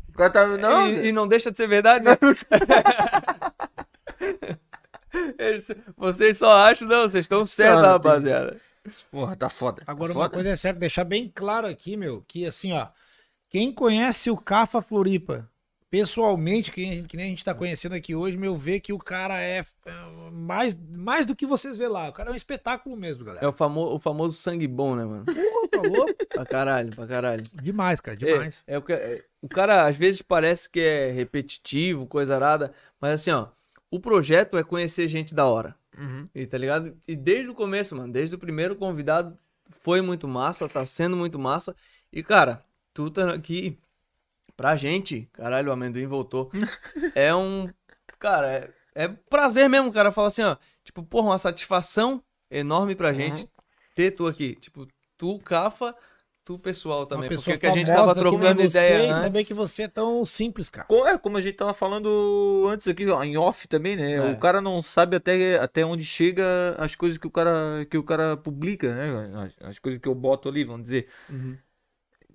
O 0.09 0.13
cara 0.13 0.29
tá. 0.31 0.47
Não, 0.47 0.87
e, 0.87 1.07
e 1.07 1.11
não 1.11 1.27
deixa 1.27 1.51
de 1.51 1.57
ser 1.57 1.67
verdade, 1.67 2.05
né? 2.05 2.17
Eles- 5.37 5.71
vocês 5.97 6.37
só 6.37 6.51
acham, 6.51 6.87
não, 6.87 7.01
vocês 7.09 7.25
estão 7.25 7.45
certos, 7.45 7.81
Não, 7.81 7.89
rapaziada. 7.93 8.59
porra, 9.11 9.35
tá 9.35 9.49
foda. 9.49 9.81
Agora, 9.87 10.13
tá 10.13 10.19
uma 10.19 10.25
foda. 10.25 10.35
coisa 10.35 10.49
é 10.51 10.55
certa, 10.55 10.79
deixar 10.79 11.03
bem 11.03 11.31
claro 11.33 11.67
aqui, 11.67 11.97
meu, 11.97 12.23
que 12.27 12.45
assim, 12.45 12.73
ó, 12.73 12.87
quem 13.49 13.73
conhece 13.73 14.29
o 14.29 14.37
Cafa 14.37 14.81
Floripa, 14.81 15.49
pessoalmente, 15.89 16.71
que, 16.71 16.81
nem- 16.85 17.03
que 17.03 17.17
nem 17.17 17.25
a 17.25 17.29
gente 17.29 17.43
tá 17.43 17.53
conhecendo 17.53 17.95
aqui 17.95 18.15
hoje, 18.15 18.37
meu, 18.37 18.55
vê 18.55 18.79
que 18.79 18.93
o 18.93 18.99
cara 18.99 19.41
é, 19.41 19.59
é 19.85 19.93
mais, 20.31 20.77
mais 20.77 21.25
do 21.25 21.35
que 21.35 21.45
vocês 21.45 21.77
vê 21.77 21.87
lá. 21.87 22.09
O 22.09 22.13
cara 22.13 22.29
é 22.29 22.33
um 22.33 22.35
espetáculo 22.35 22.95
mesmo, 22.95 23.23
É 23.23 23.25
galera. 23.25 23.49
o, 23.49 23.51
famo, 23.53 23.81
o 23.95 23.99
famoso 23.99 24.37
sangue 24.37 24.67
bom, 24.67 24.95
né, 24.95 25.03
mano? 25.05 25.25
Pô, 25.25 25.67
tá 25.67 25.81
louco? 25.81 26.13
Pra 26.27 26.45
caralho, 26.45 26.95
pra 26.95 27.07
caralho. 27.07 27.43
Demais, 27.61 27.99
cara, 27.99 28.15
demais. 28.17 28.61
É, 28.67 28.75
é 28.75 28.93
é, 28.93 29.23
o 29.41 29.47
cara 29.49 29.87
às 29.87 29.95
vezes 29.97 30.21
parece 30.21 30.69
que 30.69 30.79
é 30.79 31.11
repetitivo, 31.11 32.05
coisa 32.05 32.35
arada, 32.35 32.71
mas 33.01 33.11
assim, 33.21 33.31
ó, 33.31 33.47
o 33.89 33.99
projeto 33.99 34.57
é 34.57 34.63
conhecer 34.63 35.07
gente 35.07 35.33
da 35.33 35.45
hora. 35.45 35.75
Uhum. 35.97 36.29
E 36.33 36.45
tá 36.45 36.57
ligado? 36.57 36.95
E 37.07 37.15
desde 37.15 37.49
o 37.49 37.55
começo, 37.55 37.95
mano, 37.95 38.13
desde 38.13 38.35
o 38.35 38.39
primeiro 38.39 38.75
convidado, 38.75 39.37
foi 39.81 40.01
muito 40.01 40.27
massa, 40.27 40.69
tá 40.69 40.85
sendo 40.85 41.15
muito 41.15 41.37
massa. 41.39 41.75
E, 42.13 42.21
cara, 42.23 42.63
tu 42.93 43.09
tá 43.09 43.33
aqui, 43.33 43.77
pra 44.59 44.75
gente, 44.75 45.25
caralho, 45.31 45.69
o 45.69 45.71
amendoim 45.71 46.05
voltou. 46.05 46.51
é 47.15 47.33
um. 47.33 47.69
Cara, 48.19 48.51
é, 48.51 48.69
é 48.93 49.07
prazer 49.07 49.69
mesmo, 49.69 49.87
o 49.87 49.93
cara 49.93 50.11
fala 50.11 50.27
assim, 50.27 50.43
ó. 50.43 50.57
Tipo, 50.83 51.01
porra, 51.01 51.27
uma 51.27 51.37
satisfação 51.37 52.21
enorme 52.51 52.93
pra 52.93 53.13
gente 53.13 53.47
ter 53.95 54.11
tu 54.11 54.27
aqui. 54.27 54.55
Tipo, 54.55 54.85
tu, 55.17 55.39
Cafa, 55.39 55.95
tu, 56.43 56.59
pessoal 56.59 57.05
também. 57.05 57.29
Uma 57.29 57.37
Porque 57.37 57.57
que 57.57 57.67
a 57.67 57.71
gente 57.71 57.87
tava 57.87 58.13
trocando 58.13 58.61
você, 58.61 58.67
ideia 58.67 59.29
bem 59.29 59.39
antes. 59.39 59.47
que 59.47 59.53
você 59.53 59.83
é 59.83 59.87
tão 59.87 60.25
simples, 60.25 60.67
cara. 60.67 60.87
É, 61.05 61.17
como 61.17 61.37
a 61.37 61.41
gente 61.41 61.55
tava 61.55 61.73
falando 61.73 62.67
antes 62.69 62.85
aqui, 62.85 63.07
ó, 63.07 63.23
em 63.23 63.37
off 63.37 63.65
também, 63.65 63.95
né? 63.95 64.15
É. 64.15 64.21
O 64.29 64.37
cara 64.37 64.59
não 64.59 64.81
sabe 64.81 65.15
até, 65.15 65.57
até 65.57 65.85
onde 65.85 66.03
chega 66.03 66.75
as 66.77 66.95
coisas 66.95 67.17
que 67.17 67.27
o 67.27 67.31
cara, 67.31 67.87
que 67.89 67.97
o 67.97 68.03
cara 68.03 68.35
publica, 68.35 68.93
né? 68.93 69.53
As, 69.61 69.69
as 69.69 69.79
coisas 69.79 70.01
que 70.01 70.09
eu 70.09 70.15
boto 70.15 70.49
ali, 70.49 70.65
vamos 70.65 70.83
dizer. 70.83 71.07
Uhum. 71.29 71.57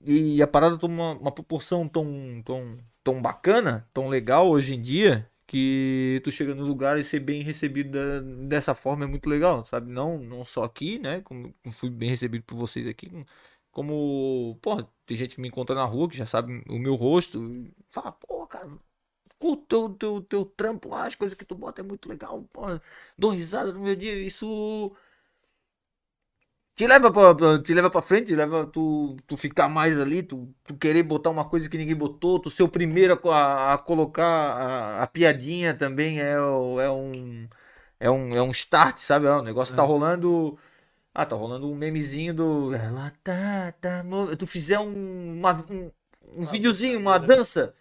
E 0.06 0.42
a 0.42 0.46
parada 0.46 0.78
toma 0.78 1.12
uma, 1.12 1.20
uma 1.20 1.32
proporção 1.32 1.88
tão, 1.88 2.42
tão, 2.44 2.78
tão 3.02 3.22
bacana, 3.22 3.88
tão 3.92 4.08
legal 4.08 4.48
hoje 4.50 4.74
em 4.74 4.80
dia, 4.82 5.30
que 5.46 6.20
tu 6.24 6.30
chega 6.30 6.54
no 6.54 6.64
lugar 6.64 6.98
e 6.98 7.04
ser 7.04 7.20
bem 7.20 7.42
recebido 7.42 7.90
da- 7.92 8.20
dessa 8.48 8.74
forma 8.74 9.04
é 9.04 9.08
muito 9.08 9.28
legal, 9.28 9.64
sabe? 9.64 9.90
Não, 9.90 10.18
não 10.18 10.44
só 10.44 10.64
aqui, 10.64 10.98
né? 10.98 11.20
Como 11.22 11.54
fui 11.72 11.88
bem 11.90 12.10
recebido 12.10 12.44
por 12.44 12.56
vocês 12.56 12.86
aqui, 12.86 13.10
como, 13.70 14.58
pô, 14.62 14.82
tem 15.06 15.16
gente 15.16 15.34
que 15.36 15.40
me 15.40 15.48
encontra 15.48 15.74
na 15.74 15.84
rua 15.84 16.08
que 16.08 16.16
já 16.16 16.26
sabe 16.26 16.62
o 16.68 16.78
meu 16.78 16.94
rosto, 16.94 17.40
fala, 17.90 18.12
pô, 18.12 18.46
cara, 18.46 18.68
curto 19.38 19.66
teu, 19.66 19.90
teu, 19.94 20.22
teu 20.22 20.44
trampo 20.44 20.88
lá, 20.88 21.06
as 21.06 21.14
coisas 21.14 21.34
que 21.36 21.44
tu 21.44 21.54
bota 21.54 21.80
é 21.80 21.84
muito 21.84 22.08
legal, 22.08 22.42
pô, 22.52 22.62
dou 23.18 23.30
risada 23.30 23.72
no 23.72 23.80
meu 23.80 23.96
dia, 23.96 24.14
isso 24.20 24.94
te 26.74 26.86
leva 26.86 27.12
pra, 27.12 27.58
te 27.62 27.72
leva 27.74 27.88
pra 27.90 28.02
frente, 28.02 28.28
te 28.28 28.36
leva 28.36 28.66
tu, 28.66 29.16
tu 29.26 29.36
ficar 29.36 29.68
mais 29.68 29.98
ali, 29.98 30.22
tu, 30.22 30.52
tu 30.64 30.76
querer 30.76 31.02
botar 31.04 31.30
uma 31.30 31.48
coisa 31.48 31.68
que 31.70 31.78
ninguém 31.78 31.94
botou, 31.94 32.40
tu 32.40 32.50
ser 32.50 32.64
o 32.64 32.68
primeiro 32.68 33.18
a, 33.30 33.36
a, 33.36 33.74
a 33.74 33.78
colocar 33.78 34.24
a, 34.26 35.02
a 35.02 35.06
piadinha 35.06 35.74
também 35.74 36.20
é, 36.20 36.32
é 36.32 36.90
um 36.90 37.48
é 38.00 38.10
um 38.10 38.34
é 38.34 38.42
um 38.42 38.50
start, 38.50 38.98
sabe? 38.98 39.26
O 39.26 39.42
negócio 39.42 39.76
tá 39.76 39.82
rolando, 39.82 40.58
ah, 41.14 41.26
tá 41.26 41.36
rolando 41.36 41.70
um 41.70 41.74
memezinho 41.76 42.34
do 42.34 42.74
ela 42.74 43.12
tá 43.22 43.72
tá, 43.80 44.04
tu 44.38 44.46
fizer 44.46 44.78
um 44.80 45.38
uma, 45.38 45.64
um, 45.70 45.90
um 46.36 46.46
videozinho, 46.46 46.98
uma 46.98 47.18
dança, 47.18 47.74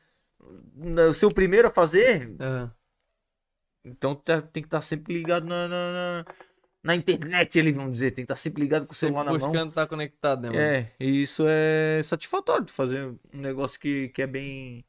o 1.09 1.13
seu 1.13 1.31
primeiro 1.31 1.67
a 1.67 1.71
fazer, 1.71 2.35
É. 2.39 2.69
então 3.83 4.15
tá- 4.15 4.41
tem 4.41 4.61
que 4.63 4.67
estar 4.67 4.81
sempre 4.81 5.13
ligado 5.13 5.45
na, 5.45 5.67
na, 5.67 5.91
na, 5.93 6.25
na 6.83 6.95
internet, 6.95 7.57
ele 7.57 7.71
vamos 7.71 7.93
dizer, 7.93 8.11
tem 8.11 8.23
que 8.25 8.31
estar 8.31 8.35
sempre 8.35 8.61
ligado 8.63 8.85
com 8.85 8.91
o 8.91 8.95
Sempre 8.95 9.15
celular 9.15 9.23
na 9.23 9.31
mão. 9.31 9.39
buscando 9.51 9.69
estar 9.69 9.87
conectado, 9.87 10.41
né, 10.41 10.49
mano? 10.49 10.61
É, 10.61 10.91
e 10.99 11.21
isso 11.23 11.43
é 11.47 12.01
satisfatório 12.03 12.65
de 12.65 12.71
fazer 12.73 13.05
um 13.33 13.39
negócio 13.39 13.79
que, 13.79 14.09
que 14.09 14.21
é 14.21 14.27
bem 14.27 14.85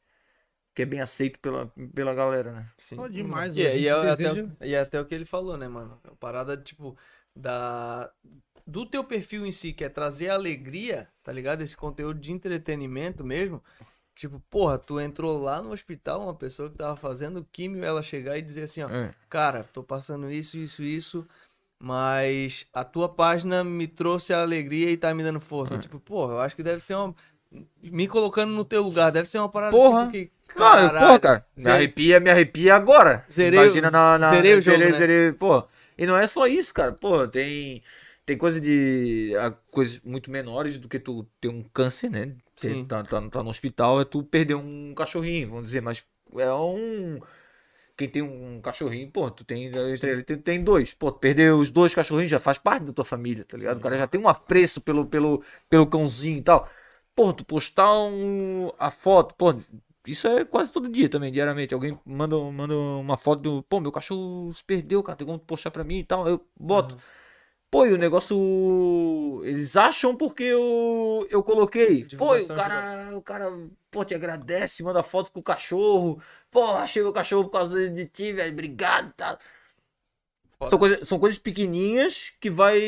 que 0.75 0.81
é 0.81 0.85
bem 0.85 0.99
aceito 0.99 1.39
pela, 1.39 1.71
pela 1.93 2.13
galera, 2.13 2.51
né? 2.51 2.69
Sim. 2.77 2.97
Pô, 2.97 3.07
demais, 3.07 3.55
E, 3.55 3.65
a 3.65 3.69
é- 3.69 3.79
e 3.79 3.87
é 3.87 3.91
até, 3.91 4.09
deseja- 4.17 4.43
o- 4.43 4.63
e 4.65 4.73
é 4.73 4.79
até 4.81 4.99
o 4.99 5.05
que 5.05 5.15
ele 5.15 5.23
falou, 5.23 5.55
né, 5.55 5.69
mano? 5.69 5.97
A 6.03 6.11
parada, 6.17 6.57
tipo, 6.57 6.97
da... 7.33 8.11
Do 8.67 8.85
teu 8.85 9.01
perfil 9.01 9.45
em 9.45 9.53
si, 9.53 9.71
que 9.71 9.85
é 9.85 9.89
trazer 9.89 10.27
alegria, 10.29 11.07
tá 11.23 11.31
ligado? 11.31 11.61
Esse 11.61 11.77
conteúdo 11.77 12.19
de 12.19 12.33
entretenimento 12.33 13.23
mesmo. 13.23 13.63
Tipo, 14.15 14.39
porra, 14.49 14.77
tu 14.77 14.99
entrou 14.99 15.37
lá 15.41 15.61
no 15.61 15.71
hospital, 15.71 16.23
uma 16.23 16.33
pessoa 16.35 16.69
que 16.69 16.75
tava 16.77 16.95
fazendo 16.97 17.45
químio, 17.53 17.83
ela 17.85 18.01
chegar 18.01 18.37
e 18.37 18.41
dizer 18.41 18.63
assim, 18.63 18.81
ó, 18.83 18.89
É. 18.89 19.13
cara, 19.29 19.63
tô 19.63 19.81
passando 19.83 20.29
isso, 20.29 20.57
isso, 20.57 20.83
isso. 20.83 21.25
Mas 21.79 22.67
a 22.73 22.83
tua 22.83 23.09
página 23.09 23.63
me 23.63 23.87
trouxe 23.87 24.33
a 24.33 24.41
alegria 24.41 24.89
e 24.89 24.97
tá 24.97 25.13
me 25.13 25.23
dando 25.23 25.37
É. 25.37 25.41
força. 25.41 25.77
Tipo, 25.77 25.99
porra, 25.99 26.33
eu 26.33 26.39
acho 26.39 26.55
que 26.55 26.63
deve 26.63 26.79
ser 26.81 26.95
uma. 26.95 27.13
Me 27.81 28.07
colocando 28.07 28.51
no 28.51 28.65
teu 28.65 28.81
lugar, 28.83 29.11
deve 29.11 29.29
ser 29.29 29.39
uma 29.39 29.49
parada 29.49 29.71
Porra. 29.75 30.07
tipo 30.07 30.11
que. 30.11 30.31
Não, 30.55 30.65
caralho, 30.65 31.13
pô, 31.13 31.19
cara, 31.19 31.45
me 31.57 31.69
arrepia, 31.69 32.19
me 32.19 32.29
arrepia 32.29 32.75
agora. 32.75 33.25
Zerei 33.31 33.59
Imagina 33.59 33.91
na, 33.91 34.17
na 34.17 34.29
zerei 34.29 34.53
o 34.55 34.61
jogo, 34.61 34.77
zerei, 34.77 34.91
né? 34.91 34.97
zerei, 34.97 35.31
pô. 35.33 35.63
E 35.97 36.05
não 36.05 36.15
é 36.17 36.27
só 36.27 36.47
isso, 36.47 36.73
cara. 36.73 36.91
Pô, 36.93 37.27
tem 37.27 37.81
tem 38.25 38.37
coisa 38.37 38.59
de 38.59 39.31
coisas 39.69 39.99
muito 40.03 40.31
menores 40.31 40.79
do 40.79 40.89
que 40.89 40.99
tu 40.99 41.25
ter 41.39 41.47
um 41.49 41.63
câncer, 41.63 42.09
né? 42.09 42.35
Sim. 42.55 42.85
Tá, 42.85 43.03
tá, 43.03 43.21
tá 43.29 43.43
no 43.43 43.49
hospital, 43.49 44.01
é 44.01 44.05
tu 44.05 44.23
perder 44.23 44.55
um 44.55 44.93
cachorrinho, 44.95 45.49
vamos 45.49 45.65
dizer, 45.65 45.81
mas 45.81 46.03
é 46.37 46.51
um 46.53 47.19
quem 47.97 48.09
tem 48.09 48.21
um 48.21 48.59
cachorrinho, 48.61 49.09
pô, 49.11 49.29
tu 49.31 49.43
tem, 49.45 49.65
entre 49.65 50.09
ele 50.11 50.23
tem, 50.23 50.37
tem 50.37 50.63
dois. 50.63 50.93
Pô, 50.93 51.11
tu 51.11 51.19
perder 51.19 51.53
os 51.53 51.71
dois 51.71 51.93
cachorrinhos 51.95 52.29
já 52.29 52.39
faz 52.39 52.57
parte 52.57 52.85
da 52.85 52.93
tua 52.93 53.05
família, 53.05 53.45
tá 53.45 53.57
ligado? 53.57 53.77
O 53.77 53.81
cara 53.81 53.97
já 53.97 54.07
tem 54.07 54.19
um 54.19 54.27
apreço 54.27 54.81
pelo, 54.81 55.05
pelo, 55.05 55.43
pelo 55.69 55.87
cãozinho 55.87 56.37
e 56.39 56.41
tal. 56.41 56.69
Pô, 57.15 57.31
tu 57.33 57.45
postar 57.45 57.91
um, 57.93 58.71
a 58.77 58.91
foto, 58.91 59.35
pô, 59.35 59.55
isso 60.05 60.27
é 60.27 60.45
quase 60.45 60.71
todo 60.71 60.89
dia 60.89 61.09
também, 61.09 61.31
diariamente. 61.31 61.73
Alguém 61.73 61.97
manda, 62.05 62.37
manda 62.51 62.75
uma 62.77 63.17
foto 63.17 63.41
do, 63.41 63.63
pô, 63.63 63.79
meu 63.79 63.91
cachorro 63.91 64.53
se 64.53 64.63
perdeu, 64.63 65.01
cara, 65.01 65.17
tem 65.17 65.25
como 65.25 65.39
postar 65.39 65.71
pra 65.71 65.83
mim 65.83 65.99
e 65.99 66.03
tal. 66.03 66.27
Eu 66.27 66.45
boto. 66.59 66.97
Pô, 67.75 67.85
e 67.85 67.91
o 67.91 67.97
negócio. 67.97 69.41
Eles 69.43 69.75
acham 69.75 70.15
porque 70.15 70.43
eu, 70.43 71.27
eu 71.29 71.43
coloquei. 71.43 72.05
Pô, 72.17 72.35
e 72.37 72.43
o 72.43 72.47
Divulgação 72.47 72.55
cara, 72.55 73.17
o 73.17 73.21
cara, 73.21 73.51
pô, 73.91 74.05
te 74.05 74.15
agradece, 74.15 74.81
manda 74.81 75.03
foto 75.03 75.29
com 75.29 75.41
o 75.41 75.43
cachorro. 75.43 76.21
Pô, 76.49 76.63
achei 76.63 77.03
o 77.03 77.11
cachorro 77.11 77.43
por 77.43 77.51
causa 77.51 77.89
de 77.89 78.05
ti, 78.05 78.31
velho. 78.31 78.53
Obrigado, 78.53 79.11
tá? 79.11 79.37
Foda. 80.57 80.69
São 80.69 80.79
coisas, 80.79 81.05
são 81.09 81.19
coisas 81.19 81.37
pequenininhas 81.37 82.31
que 82.39 82.49
vai. 82.49 82.79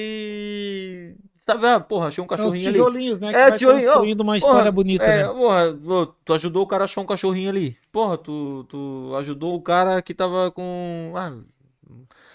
Sabe, 1.45 1.67
ah, 1.67 1.81
porra, 1.81 2.07
achei 2.07 2.23
um 2.23 2.27
É 2.27 2.27
os 2.27 2.29
cachorrinho 2.29 2.69
ali. 2.69 2.77
tijolinhos, 2.77 3.19
né? 3.19 3.31
Que 3.31 3.37
É, 3.37 3.49
vai 3.49 3.57
tijolinho, 3.59 3.89
ó, 3.89 3.93
construindo 3.93 4.21
uma 4.21 4.37
história 4.37 4.61
Porra, 4.61 4.71
bonita, 4.71 5.03
é, 5.03 5.27
né? 5.27 5.33
porra, 5.33 6.17
tu 6.23 6.33
ajudou 6.33 6.63
o 6.63 6.67
cara 6.67 6.83
a 6.83 6.85
achar 6.85 7.01
um 7.01 7.05
cachorrinho 7.05 7.49
ali. 7.49 7.77
Porra, 7.91 8.17
tu, 8.17 8.63
tu 8.69 9.13
ajudou 9.17 9.53
o 9.53 9.61
cara 9.61 10.01
que 10.01 10.13
tava 10.13 10.49
com. 10.49 11.11
Ah, 11.13 11.37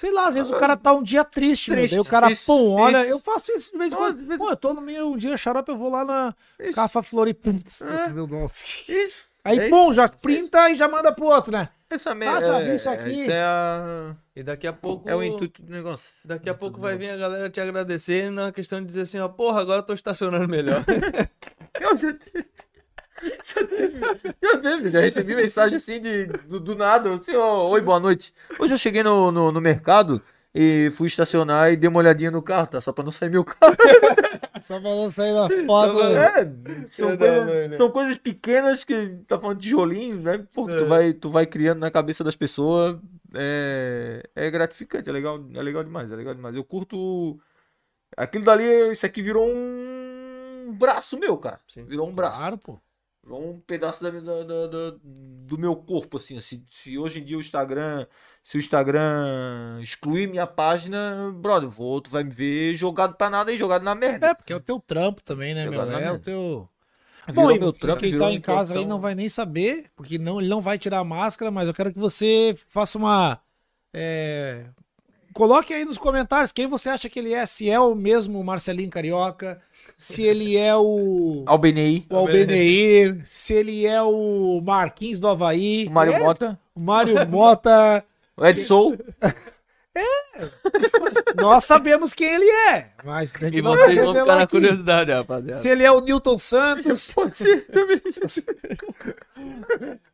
Sei 0.02 0.10
lá, 0.10 0.26
às 0.26 0.34
vezes 0.34 0.50
o 0.50 0.56
cara 0.56 0.76
tá 0.76 0.92
um 0.92 1.00
dia 1.00 1.22
triste, 1.22 1.70
meu. 1.70 1.78
Triste, 1.78 1.92
Daí 1.94 2.00
o 2.00 2.04
cara, 2.04 2.26
triste, 2.26 2.44
pum, 2.44 2.70
olha, 2.72 2.94
triste. 2.98 3.10
eu 3.12 3.20
faço 3.20 3.52
isso 3.52 3.70
de 3.70 3.78
vez 3.78 3.92
em 3.92 3.94
Ah, 3.94 3.98
quando. 3.98 4.26
vez 4.26 4.36
Pô, 4.36 4.50
eu 4.50 4.56
tô 4.56 4.74
no 4.74 4.80
meio 4.80 5.06
um 5.12 5.16
dia 5.16 5.36
xarope, 5.36 5.70
eu 5.70 5.76
vou 5.78 5.88
lá 5.88 6.04
na 6.04 6.34
Isso. 6.58 6.74
Cafa 6.74 7.04
Floripa. 7.04 7.52
Putz, 7.52 7.80
É. 7.82 8.08
meu 8.08 8.26
Deus. 8.26 8.64
isso. 8.88 9.26
Aí, 9.44 9.58
É 9.60 9.68
pum, 9.70 9.94
já 9.94 10.08
printa 10.08 10.70
e 10.70 10.74
já 10.74 10.88
manda 10.88 11.12
pro 11.12 11.26
outro, 11.26 11.52
né? 11.52 11.68
Essa 11.88 12.14
me... 12.16 12.26
Ah, 12.26 12.40
já 12.40 12.58
vi 12.58 12.70
é- 12.70 12.74
isso 12.74 12.90
aqui. 12.90 13.10
Isso 13.12 13.30
é, 13.30 13.42
a... 13.44 14.16
E 14.34 14.42
daqui 14.42 14.66
a 14.66 14.72
pouco. 14.72 15.08
é 15.08 15.14
o 15.14 15.22
intuito 15.22 15.62
do 15.62 15.70
negócio. 15.72 16.10
Daqui 16.24 16.50
a 16.50 16.54
pouco 16.54 16.80
vai 16.80 16.96
vir 16.96 17.10
a 17.10 17.16
galera 17.16 17.48
te 17.48 17.60
agradecer 17.60 18.28
na 18.28 18.50
questão 18.50 18.80
de 18.80 18.86
dizer 18.86 19.02
assim, 19.02 19.20
ó, 19.20 19.28
porra, 19.28 19.60
agora 19.60 19.78
eu 19.78 19.82
tô 19.84 19.92
estacionando 19.94 20.48
melhor. 20.48 20.84
Eu 21.80 21.96
já. 21.96 22.08
Já 23.22 23.66
teve, 23.66 24.00
já 24.42 24.58
teve, 24.58 24.90
já 24.90 25.00
recebi 25.00 25.34
mensagem 25.34 25.76
assim 25.76 26.00
de, 26.00 26.26
do, 26.26 26.58
do 26.58 26.74
nada. 26.74 27.14
Assim, 27.14 27.34
ó, 27.36 27.68
Oi, 27.68 27.80
boa 27.80 28.00
noite. 28.00 28.32
Hoje 28.58 28.74
eu 28.74 28.78
cheguei 28.78 29.02
no, 29.02 29.30
no, 29.30 29.52
no 29.52 29.60
mercado 29.60 30.20
e 30.54 30.92
fui 30.96 31.06
estacionar 31.06 31.72
e 31.72 31.76
dei 31.76 31.88
uma 31.88 31.98
olhadinha 31.98 32.30
no 32.30 32.42
carro, 32.42 32.66
tá? 32.66 32.80
Só 32.80 32.92
pra 32.92 33.04
não 33.04 33.12
sair 33.12 33.30
meu 33.30 33.44
carro. 33.44 33.76
Só 34.60 34.80
pra 34.80 34.90
não 34.90 35.10
sair 35.10 35.32
da 35.32 35.48
foto. 35.66 36.02
É, 36.02 36.44
são, 36.90 37.08
Filho 37.08 37.16
da 37.16 37.26
coisas, 37.26 37.46
mãe, 37.46 37.68
né? 37.68 37.76
são 37.76 37.90
coisas 37.90 38.18
pequenas 38.18 38.84
que 38.84 39.08
tá 39.26 39.38
falando 39.38 39.58
de 39.58 39.68
tijolinho, 39.68 40.20
né? 40.20 40.44
Pô, 40.52 40.66
que 40.66 40.76
tu, 40.76 40.86
vai, 40.86 41.12
tu 41.12 41.30
vai 41.30 41.46
criando 41.46 41.80
na 41.80 41.90
cabeça 41.90 42.22
das 42.22 42.36
pessoas. 42.36 42.96
É, 43.34 44.22
é 44.36 44.50
gratificante, 44.50 45.08
é 45.08 45.12
legal, 45.12 45.42
é 45.54 45.62
legal 45.62 45.82
demais, 45.82 46.12
é 46.12 46.16
legal 46.16 46.34
demais. 46.34 46.54
Eu 46.54 46.64
curto. 46.64 47.40
Aquilo 48.16 48.44
dali, 48.44 48.90
isso 48.90 49.06
aqui 49.06 49.22
virou 49.22 49.48
um 49.48 50.76
braço 50.78 51.18
meu, 51.18 51.36
cara. 51.38 51.58
Sim. 51.66 51.84
Virou 51.84 52.08
um 52.08 52.14
braço. 52.14 52.38
Claro, 52.38 52.58
pô. 52.58 52.78
Um 53.28 53.60
pedaço 53.60 54.02
da, 54.02 54.10
da- 54.10 54.66
da- 54.66 54.96
do 55.02 55.56
meu 55.56 55.76
corpo, 55.76 56.16
assim. 56.16 56.38
Se, 56.40 56.64
se 56.68 56.98
hoje 56.98 57.20
em 57.20 57.24
dia 57.24 57.36
o 57.36 57.40
Instagram. 57.40 58.06
Se 58.42 58.56
o 58.56 58.60
Instagram 58.60 59.78
excluir 59.80 60.26
minha 60.28 60.46
página, 60.48 61.32
brother, 61.32 61.68
vou, 61.70 62.00
tu 62.00 62.10
vai 62.10 62.24
me 62.24 62.30
ver 62.32 62.74
jogado 62.74 63.14
pra 63.14 63.30
nada 63.30 63.52
e 63.52 63.56
jogado 63.58 63.82
na 63.84 63.94
merda. 63.94 64.28
É, 64.28 64.34
porque 64.34 64.52
é 64.52 64.56
o 64.56 64.60
teu 64.60 64.80
trampo 64.80 65.22
também, 65.22 65.54
né, 65.54 65.62
meu? 65.62 65.74
Jogado 65.74 65.90
na 65.92 65.98
É 65.98 66.00
o 66.00 66.04
merda. 66.12 66.18
teu. 66.24 66.68
Virou 67.28 67.52
Bom, 67.52 67.58
meu 67.60 67.72
trampo, 67.72 68.00
quem 68.00 68.18
tá 68.18 68.32
em 68.32 68.40
casa 68.40 68.76
aí 68.76 68.84
não 68.84 68.98
vai 68.98 69.14
nem 69.14 69.28
saber, 69.28 69.88
porque 69.94 70.18
não, 70.18 70.40
ele 70.40 70.48
não 70.48 70.60
vai 70.60 70.76
tirar 70.76 70.98
a 70.98 71.04
máscara, 71.04 71.52
mas 71.52 71.68
eu 71.68 71.74
quero 71.74 71.92
que 71.92 71.98
você 72.00 72.52
faça 72.68 72.98
uma. 72.98 73.40
é, 73.94 74.66
Coloque 75.32 75.72
aí 75.72 75.84
nos 75.84 75.96
comentários 75.98 76.52
quem 76.52 76.66
você 76.66 76.90
acha 76.90 77.08
que 77.08 77.18
ele 77.20 77.32
é, 77.32 77.46
se 77.46 77.70
é 77.70 77.78
o 77.80 77.94
mesmo 77.94 78.42
Marcelinho 78.42 78.90
Carioca, 78.90 79.62
se 79.97 80.23
ele 80.23 80.56
é 80.56 80.77
o, 80.77 81.44
Albenei, 81.47 82.06
o 82.10 82.16
Albeneir, 82.16 83.23
se 83.24 83.55
ele 83.55 83.86
é 83.86 84.02
o 84.02 84.60
Marquinhos 84.64 85.20
do 85.20 85.28
Havaí, 85.28 85.86
o 85.89 85.90
Mário 85.90 86.12
é, 86.14 86.19
Mota, 86.19 86.59
o 86.74 86.81
Mário 86.81 87.28
Mota. 87.28 88.05
o 88.36 88.47
Edson. 88.47 88.97
Nós 91.36 91.64
sabemos 91.64 92.14
quem 92.14 92.27
ele 92.27 92.51
é, 92.70 92.90
mas 93.05 93.35
a 93.35 93.39
gente 93.39 93.59
e 93.59 93.62
não 93.62 93.77
vai 93.77 93.89
vocês 93.89 94.05
vão 94.05 94.14
ficar 94.14 94.36
na 94.36 94.47
curiosidade, 94.47 95.12
rapaziada. 95.12 95.62
Se 95.62 95.69
ele 95.69 95.82
é 95.85 95.93
o 95.93 96.01
Newton 96.01 96.39
Santos. 96.39 97.12
Pode 97.14 97.36
ser 97.36 97.66
também. 97.66 98.01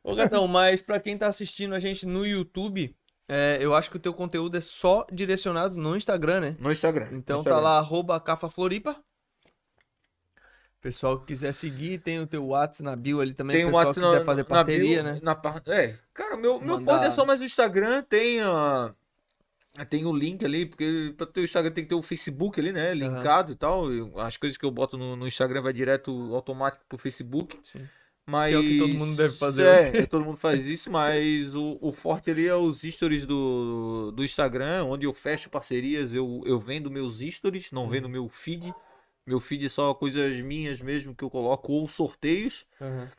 Ô, 0.02 0.14
Gatão, 0.14 0.48
mas 0.48 0.82
pra 0.82 0.98
quem 0.98 1.16
tá 1.16 1.28
assistindo 1.28 1.74
a 1.74 1.78
gente 1.78 2.04
no 2.04 2.26
YouTube, 2.26 2.94
é, 3.28 3.58
eu 3.60 3.74
acho 3.74 3.90
que 3.90 3.96
o 3.96 4.00
teu 4.00 4.12
conteúdo 4.12 4.56
é 4.56 4.60
só 4.60 5.06
direcionado 5.12 5.76
no 5.76 5.96
Instagram, 5.96 6.40
né? 6.40 6.56
No 6.58 6.72
Instagram. 6.72 7.08
Então 7.12 7.38
no 7.38 7.44
tá 7.44 7.50
Instagram. 7.50 7.60
lá, 7.60 7.78
arroba 7.78 8.18
cafafloripa. 8.18 8.96
Pessoal 10.88 11.18
que 11.20 11.26
quiser 11.26 11.52
seguir, 11.52 11.98
tem 11.98 12.18
o 12.18 12.26
teu 12.26 12.46
WhatsApp 12.46 12.82
na 12.82 12.96
bio 12.96 13.20
ali 13.20 13.34
também. 13.34 13.56
Tem 13.56 13.64
o 13.66 13.68
pessoal 13.68 13.92
que 13.92 14.00
quiser 14.00 14.18
na- 14.20 14.24
fazer 14.24 14.44
parceria, 14.44 15.02
bio, 15.02 15.12
né? 15.12 15.20
Na. 15.22 15.38
É, 15.66 15.94
cara, 16.14 16.34
meu, 16.36 16.58
meu 16.60 16.76
Mandar- 16.78 16.94
ponto 16.94 17.04
é 17.06 17.10
só 17.10 17.26
mais 17.26 17.40
o 17.40 17.44
Instagram, 17.44 18.02
tem 18.02 18.40
a. 18.40 18.94
Tem 19.90 20.06
o 20.06 20.12
link 20.12 20.42
ali, 20.44 20.64
porque 20.66 21.12
pra 21.16 21.26
ter 21.26 21.42
o 21.42 21.44
Instagram 21.44 21.70
tem 21.72 21.84
que 21.84 21.90
ter 21.90 21.94
o 21.94 22.00
Facebook 22.02 22.58
ali, 22.58 22.72
né? 22.72 22.94
Linkado 22.94 23.52
e 23.52 23.54
tal. 23.54 23.84
As 24.16 24.36
coisas 24.38 24.56
que 24.56 24.64
eu 24.64 24.70
boto 24.70 24.96
no, 24.96 25.14
no 25.14 25.28
Instagram 25.28 25.60
vai 25.62 25.72
direto 25.74 26.10
automático 26.34 26.84
pro 26.88 26.96
Facebook. 26.98 27.56
Sim. 27.62 27.86
Mas... 28.26 28.50
Que 28.50 28.54
é 28.56 28.58
o 28.58 28.62
que 28.62 28.78
todo 28.78 28.94
mundo 28.94 29.16
deve 29.16 29.34
fazer 29.36 29.64
É, 29.64 29.90
hoje. 29.90 30.06
todo 30.06 30.24
mundo 30.24 30.36
faz 30.36 30.66
isso, 30.66 30.90
mas 30.90 31.54
o, 31.54 31.78
o 31.80 31.92
forte 31.92 32.30
ali 32.30 32.46
é 32.48 32.54
os 32.54 32.80
stories 32.82 33.24
do, 33.24 34.10
do 34.14 34.24
Instagram, 34.24 34.84
onde 34.84 35.06
eu 35.06 35.12
fecho 35.14 35.48
parcerias, 35.48 36.12
eu, 36.12 36.42
eu 36.44 36.58
vendo 36.58 36.90
meus 36.90 37.20
stories, 37.20 37.70
não 37.70 37.84
Uhum. 37.84 37.88
vendo 37.88 38.08
meu 38.08 38.28
feed. 38.28 38.74
Meu 39.28 39.38
feed 39.38 39.66
é 39.66 39.68
só 39.68 39.92
coisas 39.92 40.40
minhas 40.40 40.80
mesmo 40.80 41.14
que 41.14 41.22
eu 41.22 41.28
coloco, 41.28 41.70
ou 41.70 41.86
sorteios. 41.86 42.64
Aham. 42.80 43.10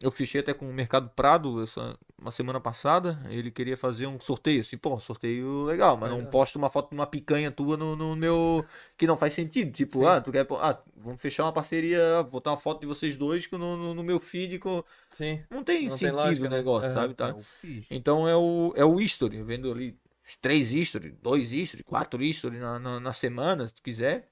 Eu 0.00 0.10
fechei 0.10 0.40
até 0.40 0.54
com 0.54 0.70
o 0.70 0.72
Mercado 0.72 1.10
Prado 1.10 1.60
essa, 1.60 1.98
uma 2.16 2.30
semana 2.30 2.60
passada. 2.60 3.20
Ele 3.28 3.50
queria 3.50 3.76
fazer 3.76 4.06
um 4.06 4.18
sorteio. 4.18 4.60
Assim, 4.60 4.78
pô, 4.78 4.98
sorteio 4.98 5.64
legal, 5.64 5.96
mas 5.96 6.08
não 6.08 6.18
Legal. 6.18 6.32
posto 6.32 6.56
uma 6.56 6.70
foto 6.70 6.88
de 6.90 6.94
uma 6.94 7.06
picanha 7.06 7.50
tua 7.50 7.76
no, 7.76 7.96
no 7.96 8.16
meu. 8.16 8.64
Que 8.96 9.08
não 9.08 9.18
faz 9.18 9.32
sentido. 9.34 9.72
Tipo, 9.72 9.98
Sim. 9.98 10.06
ah, 10.06 10.20
tu 10.20 10.32
quer. 10.32 10.46
Ah, 10.52 10.80
vamos 10.96 11.20
fechar 11.20 11.42
uma 11.44 11.52
parceria, 11.52 12.22
botar 12.22 12.52
uma 12.52 12.56
foto 12.56 12.80
de 12.80 12.86
vocês 12.86 13.16
dois 13.16 13.50
no, 13.50 13.58
no, 13.58 13.92
no 13.94 14.04
meu 14.04 14.20
feed. 14.20 14.58
Com... 14.60 14.82
Sim. 15.10 15.42
Não 15.50 15.64
tem 15.64 15.82
Não 15.82 15.90
tem 15.90 15.98
sentido 15.98 16.16
lógica, 16.16 16.46
o 16.46 16.50
né? 16.50 16.56
negócio, 16.56 16.90
Aham. 16.90 17.00
sabe? 17.02 17.14
Tá? 17.14 17.28
É. 17.30 17.84
Então 17.90 18.28
é 18.28 18.36
o, 18.36 18.72
é 18.76 18.84
o 18.84 19.00
history. 19.00 19.36
Eu 19.38 19.44
vendo 19.44 19.70
ali 19.70 19.98
três 20.40 20.72
history, 20.72 21.10
dois 21.20 21.52
history, 21.52 21.82
quatro 21.82 22.22
history 22.22 22.58
na, 22.58 22.78
na, 22.78 23.00
na 23.00 23.12
semana, 23.12 23.66
se 23.66 23.74
tu 23.74 23.82
quiser. 23.82 24.30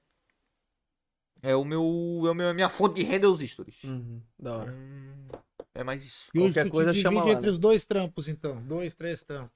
É 1.43 1.55
o 1.55 1.65
meu. 1.65 1.83
É 2.27 2.31
o 2.31 2.35
meu, 2.35 2.49
a 2.49 2.55
minha 2.55 2.69
fonte 2.69 2.97
de 2.97 3.03
renda 3.03 3.27
é 3.27 3.31
os 3.31 3.41
stories. 3.41 3.83
Uhum. 3.85 4.21
Da 4.39 4.57
hora. 4.57 4.73
Hum, 4.73 5.29
É 5.75 5.85
mais 5.85 6.05
isso. 6.05 6.29
E 6.35 6.39
hoje 6.39 6.55
Qualquer 6.55 6.65
tu 6.65 6.71
coisa 6.73 6.93
te 6.93 7.01
chama 7.01 7.25
lá, 7.25 7.33
entre 7.33 7.47
né? 7.47 7.51
os 7.51 7.59
dois 7.59 7.85
trampos, 7.85 8.29
então. 8.29 8.61
Dois, 8.63 8.95
três 8.95 9.23
trampos. 9.23 9.55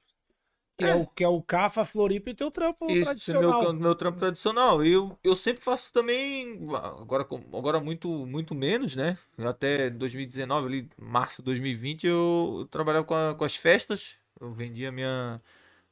Que 0.77 0.85
é, 0.87 0.95
o, 0.95 1.07
que 1.07 1.23
é 1.23 1.29
o 1.29 1.43
Cafa, 1.43 1.85
Floripa 1.85 2.31
e 2.31 2.35
teu 2.35 2.51
trampo 2.51 2.91
Isso, 2.91 3.05
tradicional. 3.05 3.63
meu, 3.63 3.73
meu 3.75 3.95
trampo 3.95 4.19
tradicional. 4.19 4.83
E 4.83 4.91
Eu, 4.93 5.19
eu 5.23 5.37
sempre 5.37 5.63
faço 5.63 5.93
também, 5.93 6.59
agora, 6.75 7.23
com- 7.23 7.43
agora 7.55 7.79
muito, 7.81 8.09
muito 8.25 8.55
menos, 8.55 8.97
né? 8.97 9.19
Até 9.37 9.91
2019, 9.91 10.67
ali, 10.67 10.89
março 10.99 11.43
de 11.43 11.47
2020, 11.47 12.07
eu, 12.07 12.57
eu 12.61 12.67
trabalhava 12.67 13.05
com, 13.05 13.15
a- 13.15 13.35
com 13.35 13.45
as 13.45 13.57
festas. 13.57 14.15
Eu 14.41 14.53
vendia 14.55 14.91
minha 14.91 15.39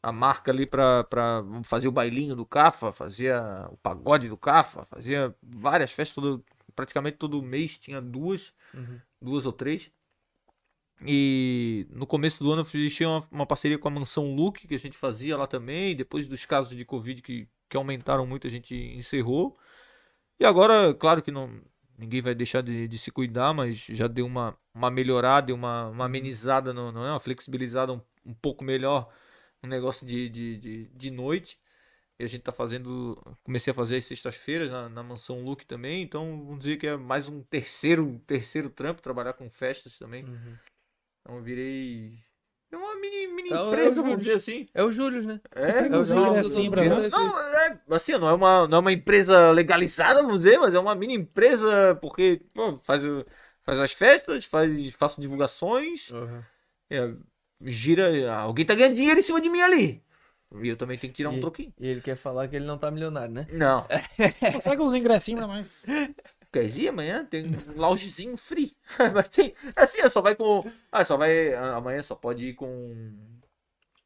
a 0.02 0.12
marca 0.12 0.50
ali 0.50 0.66
pra 0.66 1.06
fazer 1.64 1.88
o 1.88 1.92
bailinho 1.92 2.36
do 2.36 2.46
Cafa, 2.46 2.92
fazia 2.92 3.66
o 3.70 3.76
pagode 3.78 4.28
do 4.28 4.36
Cafa, 4.36 4.84
fazia 4.84 5.34
várias 5.42 5.90
festas, 5.90 6.14
todo, 6.14 6.44
praticamente 6.74 7.16
todo 7.16 7.42
mês 7.42 7.78
tinha 7.78 8.00
duas, 8.00 8.52
Uhum. 8.72 9.00
duas 9.20 9.46
ou 9.46 9.52
três. 9.52 9.90
E 11.04 11.86
no 11.90 12.06
começo 12.06 12.42
do 12.42 12.50
ano 12.52 12.62
eu 12.62 12.66
fiz 12.66 13.00
uma, 13.00 13.26
uma 13.30 13.46
parceria 13.46 13.78
com 13.78 13.88
a 13.88 13.90
Mansão 13.90 14.34
Look, 14.34 14.66
que 14.66 14.74
a 14.74 14.78
gente 14.78 14.96
fazia 14.96 15.36
lá 15.36 15.46
também. 15.46 15.94
Depois 15.94 16.26
dos 16.26 16.44
casos 16.44 16.76
de 16.76 16.84
Covid 16.84 17.22
que, 17.22 17.48
que 17.68 17.76
aumentaram 17.76 18.26
muito, 18.26 18.46
a 18.46 18.50
gente 18.50 18.74
encerrou. 18.74 19.56
E 20.40 20.44
agora, 20.44 20.92
claro 20.94 21.22
que 21.22 21.30
não 21.30 21.60
ninguém 21.98 22.22
vai 22.22 22.32
deixar 22.34 22.62
de, 22.62 22.86
de 22.86 22.96
se 22.96 23.10
cuidar, 23.10 23.52
mas 23.52 23.76
já 23.76 24.06
deu 24.06 24.24
uma, 24.24 24.56
uma 24.72 24.88
melhorada, 24.88 25.50
e 25.50 25.54
uma, 25.54 25.88
uma 25.88 26.04
amenizada, 26.04 26.72
no, 26.72 26.92
no, 26.92 27.00
uma 27.00 27.18
flexibilizada 27.18 27.92
um, 27.92 28.00
um 28.24 28.32
pouco 28.34 28.62
melhor 28.62 29.12
no 29.62 29.68
negócio 29.68 30.06
de, 30.06 30.28
de, 30.28 30.56
de, 30.58 30.84
de 30.88 31.10
noite. 31.10 31.58
E 32.18 32.24
a 32.24 32.26
gente 32.26 32.42
tá 32.42 32.52
fazendo. 32.52 33.16
Comecei 33.44 33.70
a 33.70 33.74
fazer 33.74 33.96
as 33.96 34.04
sextas-feiras 34.04 34.70
na, 34.70 34.88
na 34.88 35.02
mansão 35.02 35.40
Luke 35.42 35.64
também. 35.64 36.02
Então, 36.02 36.44
vamos 36.44 36.58
dizer 36.60 36.76
que 36.76 36.86
é 36.86 36.96
mais 36.96 37.28
um 37.28 37.42
terceiro, 37.42 38.20
terceiro 38.26 38.68
trampo, 38.70 39.00
trabalhar 39.00 39.34
com 39.34 39.48
festas 39.50 39.98
também. 39.98 40.24
Uhum. 40.24 40.56
Então 41.20 41.36
eu 41.36 41.42
virei. 41.42 42.18
É 42.70 42.76
uma 42.76 42.96
mini, 42.96 43.26
mini 43.28 43.48
Então, 43.48 43.68
empresa, 43.68 44.00
eu- 44.00 44.04
vamos 44.04 44.18
dizer 44.20 44.34
assim. 44.34 44.68
É 44.74 44.82
o 44.82 44.90
Júlio, 44.92 45.22
né? 45.26 45.40
É, 45.54 45.86
É 45.86 45.96
o 45.98 46.04
Júlio, 46.04 46.34
é 46.36 46.40
assim, 46.40 46.70
pra 46.70 46.84
nós. 46.84 47.12
Não, 47.12 47.38
é, 47.40 47.80
assim, 47.90 48.12
não 48.18 48.28
é, 48.28 48.34
uma, 48.34 48.68
não 48.68 48.78
é 48.78 48.80
uma 48.80 48.92
empresa 48.92 49.50
legalizada, 49.52 50.22
vamos 50.22 50.38
dizer, 50.38 50.58
mas 50.58 50.74
é 50.74 50.78
uma 50.78 50.94
mini 50.94 51.14
empresa, 51.14 51.94
porque 51.96 52.42
pô, 52.52 52.78
faz, 52.80 53.02
faz 53.62 53.80
as 53.80 53.92
festas, 53.92 54.44
faz, 54.44 54.90
faço 54.94 55.20
divulgações, 55.20 56.10
é, 56.90 57.14
gira. 57.64 58.34
Alguém 58.34 58.64
tá 58.66 58.74
ganhando 58.74 58.94
dinheiro 58.94 59.18
em 59.18 59.22
cima 59.22 59.40
de 59.40 59.48
mim 59.48 59.60
ali. 59.60 60.02
E 60.62 60.68
eu 60.68 60.76
também 60.76 60.96
tenho 60.98 61.12
que 61.12 61.16
tirar 61.18 61.30
um 61.30 61.36
E- 61.36 61.40
troquinho. 61.40 61.72
E 61.78 61.86
ele 61.88 62.00
quer 62.00 62.16
falar 62.16 62.48
que 62.48 62.56
ele 62.56 62.64
não 62.64 62.78
tá 62.78 62.90
milionário, 62.90 63.34
né? 63.34 63.46
Não. 63.52 63.86
Consegue 64.52 64.80
uns 64.82 64.94
ingressinhos 64.94 65.38
pra 65.38 65.46
nós. 65.46 65.84
Quer 66.50 66.64
ir 66.78 66.88
amanhã? 66.88 67.26
Tem 67.26 67.44
um 67.44 67.78
loungezinho 67.78 68.34
free. 68.38 68.74
Mas 69.14 69.28
tem. 69.28 69.52
Assim, 69.76 70.08
só 70.08 70.22
vai 70.22 70.34
com. 70.34 70.64
Ah, 70.90 71.04
só 71.04 71.18
vai. 71.18 71.52
Amanhã 71.54 72.00
só 72.02 72.14
pode 72.14 72.46
ir 72.46 72.54
com. 72.54 73.14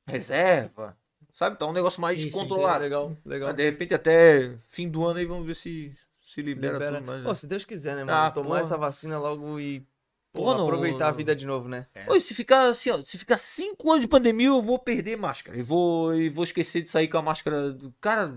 Reserva. 0.07 0.97
Sabe? 1.33 1.57
Tá 1.57 1.67
um 1.67 1.73
negócio 1.73 2.01
mais 2.01 2.21
Sim, 2.21 2.31
sim, 2.31 2.39
controlado. 2.39 2.83
Legal, 2.83 3.17
legal. 3.25 3.49
Mas 3.49 3.57
de 3.57 3.63
repente 3.63 3.95
até 3.95 4.55
fim 4.69 4.89
do 4.89 5.05
ano 5.05 5.19
aí 5.21 5.25
vamos 5.25 5.47
ver 5.47 5.55
se 5.55 5.95
se 6.21 6.43
libera, 6.43 6.73
Libera. 6.75 6.97
tudo 6.97 7.07
mais. 7.07 7.23
Pô, 7.23 7.35
se 7.35 7.47
Deus 7.47 7.65
quiser, 7.65 7.95
né, 7.95 8.05
mano? 8.05 8.19
Ah, 8.19 8.31
Tomar 8.31 8.49
porra. 8.49 8.61
essa 8.61 8.77
vacina 8.77 9.19
logo 9.19 9.61
e 9.61 9.87
Pô, 10.33 10.43
porra, 10.45 10.57
não- 10.59 10.65
aproveitar 10.65 11.09
a 11.09 11.11
vida 11.11 11.35
de 11.37 11.45
novo, 11.47 11.69
né? 11.69 11.87
Oi, 12.09 12.19
se 12.21 12.35
ficar 12.35 12.69
assim, 12.69 12.91
ó, 12.91 12.99
se 13.05 13.19
ficar 13.19 13.37
cinco 13.37 13.91
anos 13.91 14.01
de 14.01 14.09
pandemia, 14.09 14.47
eu 14.49 14.63
vou 14.63 14.79
perder 14.79 15.17
máscara. 15.17 15.57
E 15.59 15.63
vou, 15.63 16.15
e 16.15 16.29
vou 16.31 16.45
esquecer 16.45 16.81
de 16.83 16.89
sair 16.89 17.09
com 17.09 17.19
a 17.19 17.23
máscara. 17.23 17.71
do- 17.73 17.93
Cara, 18.01 18.35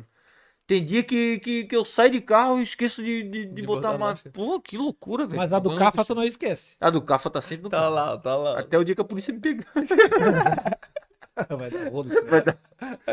tem 0.67 0.83
dia 0.83 1.03
que, 1.03 1.39
que, 1.39 1.63
que 1.63 1.75
eu 1.75 1.85
saio 1.85 2.09
de 2.11 2.19
carro 2.19 2.59
e 2.59 2.63
esqueço 2.63 3.01
de, 3.01 3.23
de, 3.23 3.45
de 3.45 3.53
De 3.53 3.61
botar 3.61 3.91
botar 3.91 3.95
a 3.95 3.97
máscara. 4.09 4.33
Pô, 4.33 4.59
que 4.59 4.77
loucura, 4.77 5.25
velho. 5.25 5.37
Mas 5.37 5.53
a 5.53 5.59
do 5.59 5.69
Vamos 5.69 5.79
Cafa 5.79 6.03
tu 6.03 6.13
não 6.15 6.23
esquece. 6.23 6.75
A 6.81 6.89
do 6.89 7.01
Cafa 7.01 7.29
tá 7.29 7.39
sempre 7.39 7.63
no 7.63 7.69
Tá 7.69 7.77
carro. 7.79 7.93
lá, 7.95 8.17
tá 8.17 8.35
lá. 8.35 8.59
Até 8.59 8.77
o 8.77 8.83
dia 8.83 8.93
que 8.95 9.01
a 9.01 9.05
polícia 9.05 9.33
me 9.33 9.39
pegar. 9.39 9.65
Vai 11.49 11.69
dar 11.69 11.89
rolo. 11.91 12.09
Vai 12.29 12.41
dar. 12.41 12.57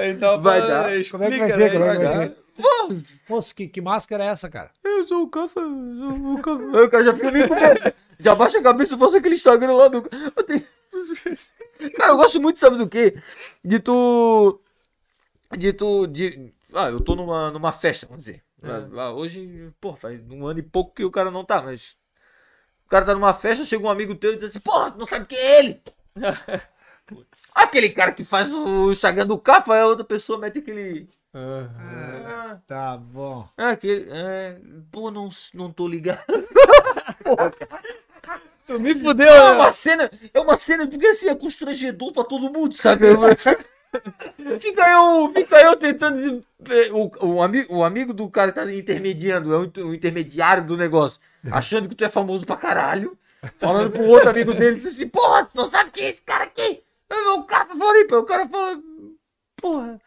Então, 0.09 0.41
Vai 0.43 0.61
dar. 0.61 0.91
né? 0.91 1.03
Como 1.11 1.25
é 1.25 1.29
que 1.31 1.35
Explica, 1.37 1.39
vai 1.39 1.49
né, 1.49 1.57
ver? 1.57 1.73
Como 1.73 1.85
é 1.85 1.97
que 1.97 2.05
vai 2.05 2.29
ver? 2.29 2.37
Moço, 3.29 3.55
que, 3.55 3.67
que 3.67 3.81
máscara 3.81 4.25
é 4.25 4.27
essa, 4.29 4.49
cara? 4.49 4.71
Eu 4.85 5.05
sou 5.05 5.23
o 5.23 5.29
Cafa, 5.29 5.59
eu 5.61 5.97
sou 5.97 6.35
o 6.35 6.43
Cafa. 6.43 6.85
O 6.85 6.91
cara 6.91 7.03
já 7.05 7.15
fica 7.15 7.31
meio 7.31 7.49
com 7.49 7.55
medo. 7.55 7.95
Já 8.23 8.35
baixa 8.35 8.59
a 8.59 8.63
cabeça 8.63 8.95
e 8.95 8.99
posta 8.99 9.19
aquele 9.19 9.35
Instagram 9.35 9.73
lá 9.75 9.89
do. 9.89 9.99
Eu 10.37 10.43
tenho- 10.45 10.67
Cara, 11.97 12.13
eu 12.13 12.17
gosto 12.17 12.41
muito, 12.41 12.59
sabe 12.59 12.77
do 12.77 12.87
quê? 12.89 13.17
De 13.65 13.79
tu. 13.81 14.61
De 15.57 15.73
tu. 15.73 16.07
De... 16.07 16.53
Ah, 16.75 16.89
eu 16.91 17.01
tô 17.01 17.15
numa, 17.17 17.51
numa 17.51 17.73
festa, 17.73 18.07
vamos 18.07 18.25
dizer. 18.25 18.43
Ah, 18.63 19.11
Hoje, 19.11 19.73
pô, 19.81 19.97
faz 19.97 20.21
um 20.31 20.47
ano 20.47 20.61
e 20.61 20.63
pouco 20.63 20.95
que 20.95 21.05
o 21.05 21.11
cara 21.11 21.31
não 21.31 21.45
tá, 21.45 21.61
mas. 21.63 21.97
O 22.87 22.89
cara 22.89 23.05
tá 23.07 23.15
numa 23.15 23.33
festa, 23.33 23.65
chega 23.65 23.85
um 23.85 23.91
amigo 23.91 24.15
teu 24.15 24.33
e 24.33 24.37
diz 24.37 24.45
assim, 24.45 24.61
porra, 24.61 24.91
tu 24.91 24.99
não 24.99 25.07
sabe 25.07 25.25
quem 25.27 25.39
é 25.39 25.59
ele? 25.61 25.81
Aquele 27.55 27.91
cara 27.91 28.13
que 28.13 28.25
faz 28.25 28.53
o 28.53 28.93
Instagram 28.93 29.27
do 29.27 29.39
Cafa, 29.39 29.75
a 29.77 29.87
outra 29.87 30.05
pessoa 30.05 30.39
mete 30.39 30.59
aquele. 30.61 31.09
Ah, 31.35 32.59
Tá 32.67 32.97
bom. 32.99 33.49
ah, 33.57 33.71
aquele. 33.71 34.07
É, 34.11 34.59
pô, 34.91 35.11
não, 35.11 35.29
não 35.55 35.73
tô 35.73 35.89
ligado. 35.89 36.23
Tu 38.67 38.79
me 38.79 38.95
fudeu, 38.99 39.29
É 39.29 39.51
né? 39.51 39.51
uma 39.53 39.71
cena, 39.73 40.11
é 40.33 40.41
uma 40.41 40.57
cena, 40.57 40.87
porque 40.87 41.07
assim, 41.07 41.29
é 41.29 41.35
constrangedor 41.35 42.13
pra 42.13 42.25
todo 42.25 42.53
mundo, 42.53 42.75
sabe? 42.75 43.07
fica 44.61 44.89
eu, 44.91 45.33
fica 45.35 45.61
eu 45.61 45.77
tentando. 45.77 46.45
O, 46.93 47.27
o, 47.27 47.43
amigo, 47.43 47.75
o 47.77 47.85
amigo 47.85 48.13
do 48.15 48.29
cara 48.31 48.53
que 48.53 48.59
tá 48.61 48.73
intermediando, 48.73 49.53
é 49.53 49.59
o, 49.59 49.65
inter- 49.65 49.87
o 49.87 49.95
intermediário 49.95 50.65
do 50.65 50.77
negócio, 50.77 51.21
achando 51.51 51.89
que 51.89 51.95
tu 51.95 52.05
é 52.05 52.09
famoso 52.09 52.47
pra 52.47 52.57
caralho, 52.57 53.19
falando 53.59 53.91
pro 53.91 54.05
outro 54.05 54.31
amigo 54.31 54.55
dele, 54.55 54.77
diz 54.77 54.87
assim, 54.87 55.09
porra, 55.09 55.45
tu 55.45 55.57
não 55.57 55.67
sabe 55.67 55.91
quem 55.91 56.07
é 56.07 56.11
esse 56.11 56.23
cara 56.23 56.45
aqui? 56.45 56.83
É 57.11 57.15
o 57.31 57.43
cara 57.45 57.67
Floripa, 57.77 58.17
o 58.19 58.25
cara 58.25 58.49
fala, 58.49 58.81
porra, 59.61 60.01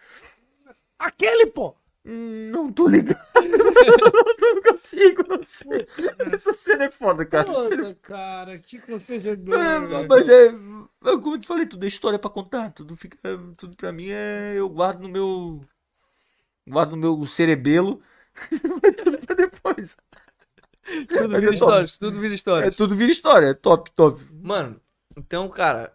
Aquele, 0.98 1.48
pô! 1.48 1.76
Não 2.06 2.72
tô 2.72 2.88
ligado. 2.88 3.20
não 4.40 4.62
consigo, 4.62 5.24
não 5.28 5.44
sei. 5.44 5.88
Essa 6.32 6.54
cena 6.54 6.86
é 6.86 6.92
foda, 6.92 7.26
cara. 7.26 7.46
Puta, 7.46 7.96
cara, 8.02 8.60
que 8.60 8.80
constrangedor. 8.80 9.60
É, 9.60 10.08
mas 10.08 10.30
é, 10.30 10.46
é 10.48 10.52
como 11.18 11.36
eu 11.36 11.40
te 11.40 11.48
falei, 11.48 11.66
tudo 11.66 11.84
é 11.84 11.88
história 11.88 12.20
pra 12.20 12.30
contar, 12.30 12.72
tudo 12.72 12.96
fica, 12.96 13.18
tudo 13.58 13.76
pra 13.76 13.92
mim 13.92 14.10
é, 14.10 14.54
eu 14.56 14.70
guardo 14.70 15.02
no 15.02 15.10
meu, 15.10 15.62
guardo 16.68 16.92
no 16.92 16.98
meu 16.98 17.26
cerebelo, 17.26 18.02
mas 18.84 18.96
tudo 18.96 19.18
pra 19.26 19.36
depois. 19.36 19.98
Tudo 21.10 21.30
vira 21.40 21.52
é 21.52 21.54
histórias, 21.56 21.98
tudo 21.98 22.20
vira 22.20 22.34
É, 22.34 22.36
histórias. 22.36 22.78
tudo 22.78 22.96
vira 22.96 23.12
história, 23.12 23.48
é 23.48 23.54
top, 23.56 23.90
top. 23.96 24.24
Mano, 24.32 24.80
então, 25.18 25.50
cara, 25.50 25.95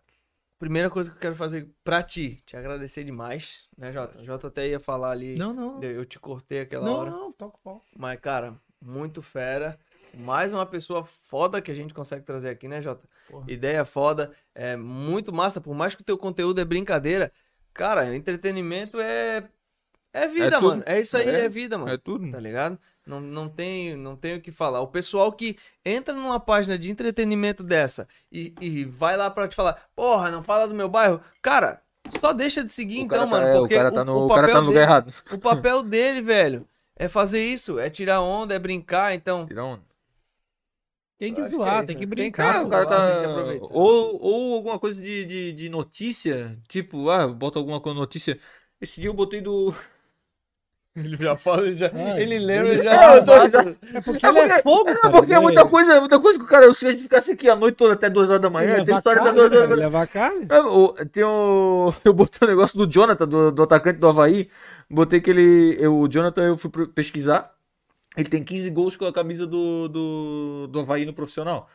primeira 0.61 0.89
coisa 0.91 1.11
que 1.11 1.17
eu 1.17 1.21
quero 1.21 1.35
fazer 1.35 1.69
pra 1.83 2.03
ti, 2.03 2.41
te 2.47 2.57
agradecer 2.57 3.03
demais, 3.03 3.67
né, 3.77 3.93
Jota? 3.93 4.23
Jota 4.23 4.47
até 4.47 4.69
ia 4.69 4.79
falar 4.79 5.11
ali, 5.11 5.35
Não, 5.37 5.53
não. 5.53 5.83
eu 5.83 6.05
te 6.05 6.21
cortei 6.21 6.61
aquela 6.61 6.85
Não, 6.85 6.95
hora. 6.95 7.11
não, 7.11 7.33
toca 7.33 7.57
o 7.57 7.61
pau. 7.65 7.83
Mas, 7.97 8.21
cara, 8.21 8.55
muito 8.81 9.21
fera. 9.23 9.77
Mais 10.15 10.53
uma 10.53 10.67
pessoa 10.67 11.05
foda 11.05 11.63
que 11.63 11.71
a 11.71 11.75
gente 11.75 11.95
consegue 11.95 12.25
trazer 12.25 12.51
aqui, 12.51 12.69
né, 12.69 12.81
Jota? 12.81 13.09
Porra. 13.29 13.45
Ideia 13.51 13.85
foda. 13.85 14.33
É 14.55 14.77
muito 14.77 15.33
massa. 15.33 15.61
Por 15.61 15.75
mais 15.75 15.95
que 15.95 16.03
o 16.03 16.05
teu 16.05 16.19
conteúdo 16.19 16.61
é 16.61 16.65
brincadeira, 16.65 17.33
cara, 17.73 18.15
entretenimento 18.15 19.01
é. 19.01 19.49
É 20.13 20.27
vida, 20.27 20.51
tudo. 20.59 20.63
mano. 20.69 20.83
É 20.87 21.01
isso 21.01 21.17
aí, 21.17 21.29
é, 21.29 21.45
É, 21.45 21.49
vida, 21.49 21.79
mano. 21.79 21.93
É 21.93 21.97
tudo. 21.97 22.31
Tá 22.31 22.41
ligado? 22.41 22.79
Não, 23.07 23.21
não, 23.21 23.49
tem, 23.49 23.97
não 23.97 24.17
tem 24.17 24.37
o 24.37 24.41
que 24.41 24.51
falar. 24.53 24.81
O 24.81 24.87
pessoal 24.89 25.33
que 25.33 25.57
entra 25.85 26.15
numa 26.15 26.39
página 26.39 26.79
de 26.79 26.91
entretenimento 26.91 27.63
dessa 27.65 28.07
e, 28.31 28.55
e 28.61 28.85
vai 28.85 29.17
lá 29.17 29.31
pra 29.31 29.49
te 29.49 29.55
falar, 29.57 29.89
porra, 29.97 30.31
não 30.31 30.43
fala 30.43 30.67
do 30.69 30.75
meu 30.75 30.89
bairro. 30.89 31.21
Cara, 31.41 31.81
só 32.21 32.33
deixa 32.33 32.63
de 32.65 32.71
seguir 32.73 32.99
O 33.01 33.03
então, 33.03 33.19
cara 33.19 33.31
tá- 33.31 33.31
mano. 33.31 33.47
é, 33.47 33.55
o 33.57 33.61
Porque 33.61 33.75
cara 33.75 33.93
tá 33.93 34.05
no, 34.05 34.27
o 34.27 34.29
cara 34.29 34.41
papel 34.43 34.55
tá 34.55 34.61
no 34.61 34.67
lugar 34.67 34.81
dele- 35.03 35.15
errado. 35.15 35.15
o 35.33 35.39
papel 35.39 35.83
dele, 35.85 36.21
velho, 36.21 36.69
é 36.97 37.09
fazer 37.09 37.45
isso, 37.45 37.79
é 37.79 37.89
tirar 37.89 38.21
onda, 38.21 38.55
é 38.55 38.59
brincar, 38.59 39.15
então. 39.15 39.47
Tira 39.47 39.65
onda. 39.65 39.83
Tem 41.19 41.35
que 41.35 41.43
que 41.43 41.49
zoar, 41.51 41.83
é 41.83 41.87
tem 41.87 41.97
que 41.97 42.07
né? 42.07 42.07
brincar. 42.07 42.57
É, 42.57 42.61
pô. 42.61 42.67
o 42.67 42.71
cara 42.71 42.85
zoar, 42.87 43.47
tem 43.49 43.55
que 43.61 43.61
tá. 43.61 43.67
Ou, 43.71 44.19
ou 44.23 44.55
alguma 44.55 44.79
coisa 44.79 45.03
de, 45.03 45.25
de, 45.25 45.53
de 45.53 45.69
notícia, 45.69 46.59
tipo, 46.69 47.11
ah, 47.11 47.29
bota 47.29 47.59
alguma 47.59 47.81
coisa 47.81 47.99
notícia. 47.99 48.39
Esse 48.81 49.01
dia 49.01 49.11
eu 49.11 49.15
botei 49.15 49.41
do. 49.41 49.75
Ele 50.97 51.17
já 51.17 51.37
fala, 51.37 51.67
ele, 51.69 51.77
já, 51.77 51.89
Ai, 51.95 52.21
ele 52.21 52.39
lembra 52.41 52.69
ele- 52.73 52.83
já. 52.83 52.93
É, 53.15 53.21
tô 53.23 53.33
É 53.33 54.01
porque 54.01 54.27
É 54.27 54.29
ele 54.29 54.39
é 54.41 54.49
porque- 54.49 54.63
fogo, 54.63 54.91
É, 54.91 55.09
porque 55.11 55.33
é 55.35 55.39
muita 55.41 55.65
coisa, 55.69 56.01
muita 56.01 56.19
coisa 56.21 56.37
que 56.39 56.45
o 56.45 56.49
cara, 56.49 56.73
se 56.75 56.85
a 56.87 56.91
gente 56.91 57.05
ficasse 57.05 57.31
aqui 57.33 57.49
a 57.49 57.55
noite 57.55 57.77
toda 57.77 57.95
até 57.95 58.11
2 58.11 58.29
horas 58.29 58.43
da 58.43 58.51
manhã, 58.51 58.85
tem 58.85 58.97
história 58.97 59.21
até 59.23 59.31
carne, 59.33 59.39
2 59.39 59.53
horas 59.53 59.69
da 59.69 59.77
manhã. 59.77 59.89
leva 59.89 60.07
carne. 60.09 60.47
É, 60.51 60.61
o- 60.61 60.93
Tem 61.13 61.23
o. 61.23 61.93
Eu 62.05 62.13
botei 62.13 62.47
um 62.47 62.51
negócio 62.51 62.77
do 62.77 62.91
Jonathan, 62.93 63.27
do, 63.29 63.53
do 63.53 63.63
atacante 63.63 64.01
do 64.01 64.09
Havaí. 64.09 64.49
Botei 64.91 65.21
que 65.21 65.31
ele. 65.31 65.77
eu- 65.79 65.97
o 65.97 66.09
Jonathan, 66.09 66.43
eu 66.43 66.57
fui 66.59 66.71
pesquisar. 66.89 67.55
Ele 68.17 68.29
tem 68.29 68.43
15 68.43 68.69
gols 68.71 68.97
com 68.97 69.05
a 69.05 69.13
camisa 69.13 69.47
do, 69.47 69.87
do, 69.89 70.67
do 70.67 70.81
Havaí 70.81 71.07
no 71.07 71.13
profissional. 71.15 71.69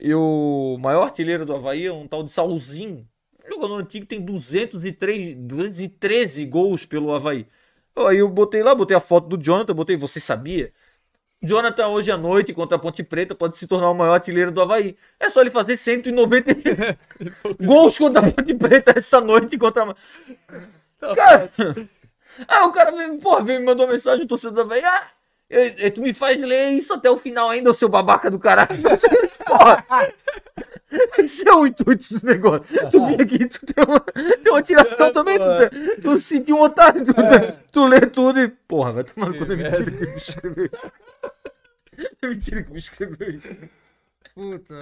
E 0.00 0.12
o 0.12 0.76
maior 0.80 1.04
artilheiro 1.04 1.46
do 1.46 1.54
Havaí 1.54 1.86
é 1.86 1.92
um 1.92 2.08
tal 2.08 2.24
de 2.24 2.32
Saulzinho. 2.32 3.06
Jogador 3.48 3.76
antigo 3.76 4.04
tem 4.04 4.20
203, 4.20 5.36
213 5.36 6.44
gols 6.46 6.84
pelo 6.84 7.14
Havaí. 7.14 7.46
Aí 7.96 8.18
eu 8.18 8.28
botei 8.28 8.62
lá, 8.62 8.74
botei 8.74 8.96
a 8.96 9.00
foto 9.00 9.26
do 9.28 9.42
Jonathan, 9.42 9.74
botei, 9.74 9.96
você 9.96 10.20
sabia? 10.20 10.72
Jonathan 11.42 11.88
hoje 11.88 12.10
à 12.10 12.16
noite 12.16 12.54
contra 12.54 12.76
a 12.76 12.80
Ponte 12.80 13.02
Preta 13.04 13.34
pode 13.34 13.56
se 13.56 13.66
tornar 13.66 13.90
o 13.90 13.94
maior 13.94 14.14
artilheiro 14.14 14.52
do 14.52 14.60
Havaí. 14.62 14.96
É 15.20 15.30
só 15.30 15.40
ele 15.42 15.50
fazer 15.50 15.76
190 15.76 16.52
gols 17.64 17.98
contra 17.98 18.26
a 18.26 18.32
Ponte 18.32 18.54
Preta 18.54 18.94
essa 18.96 19.20
noite 19.20 19.58
contra 19.58 19.84
a... 19.84 19.94
Cara, 21.14 21.50
ah, 22.48 22.66
o 22.66 22.72
cara 22.72 22.92
veio, 22.92 23.18
porra, 23.18 23.44
veio, 23.44 23.60
me 23.60 23.66
mandou 23.66 23.86
uma 23.86 23.92
mensagem, 23.92 24.24
o 24.24 24.28
torcedor 24.28 24.54
do 24.54 24.60
Havaí, 24.62 24.84
ah, 24.84 25.08
eu- 25.48 25.68
eu- 25.78 25.90
tu 25.92 26.02
me 26.02 26.12
faz 26.12 26.38
ler 26.38 26.70
isso 26.70 26.92
até 26.94 27.10
o 27.10 27.16
final 27.18 27.50
ainda, 27.50 27.70
o 27.70 27.74
seu 27.74 27.88
babaca 27.88 28.30
do 28.30 28.38
caralho. 28.38 28.76
Porra. 29.46 29.84
Esse 31.18 31.48
é 31.48 31.52
o 31.52 31.66
intuito 31.66 32.18
do 32.18 32.26
negócio. 32.26 32.90
Tu 32.90 33.06
vem 33.06 33.20
aqui, 33.20 33.46
tu 33.48 33.66
tem 33.66 33.84
uma, 33.84 34.00
tem 34.00 34.52
uma 34.52 34.62
tiração 34.62 35.12
também, 35.12 35.38
tu, 35.38 36.02
tu 36.02 36.20
se 36.20 36.36
sentiu 36.36 36.56
um 36.56 36.62
otário, 36.62 37.04
tu, 37.04 37.12
tu 37.72 37.84
lê 37.86 38.00
tudo 38.00 38.40
e. 38.40 38.48
Porra, 38.48 38.92
vai 38.92 39.04
tomar 39.04 39.30
no 39.30 39.38
cu, 39.38 39.44
é 39.52 39.56
mentira 39.56 39.84
que 39.84 40.06
me 40.06 40.16
escreveu 40.16 40.66
isso. 40.66 40.92
É 42.22 42.28
mentira 42.28 42.62
que 42.62 42.72
me 42.72 42.78
escreveu 42.78 43.30
isso. 43.30 43.48
Puta, 44.34 44.74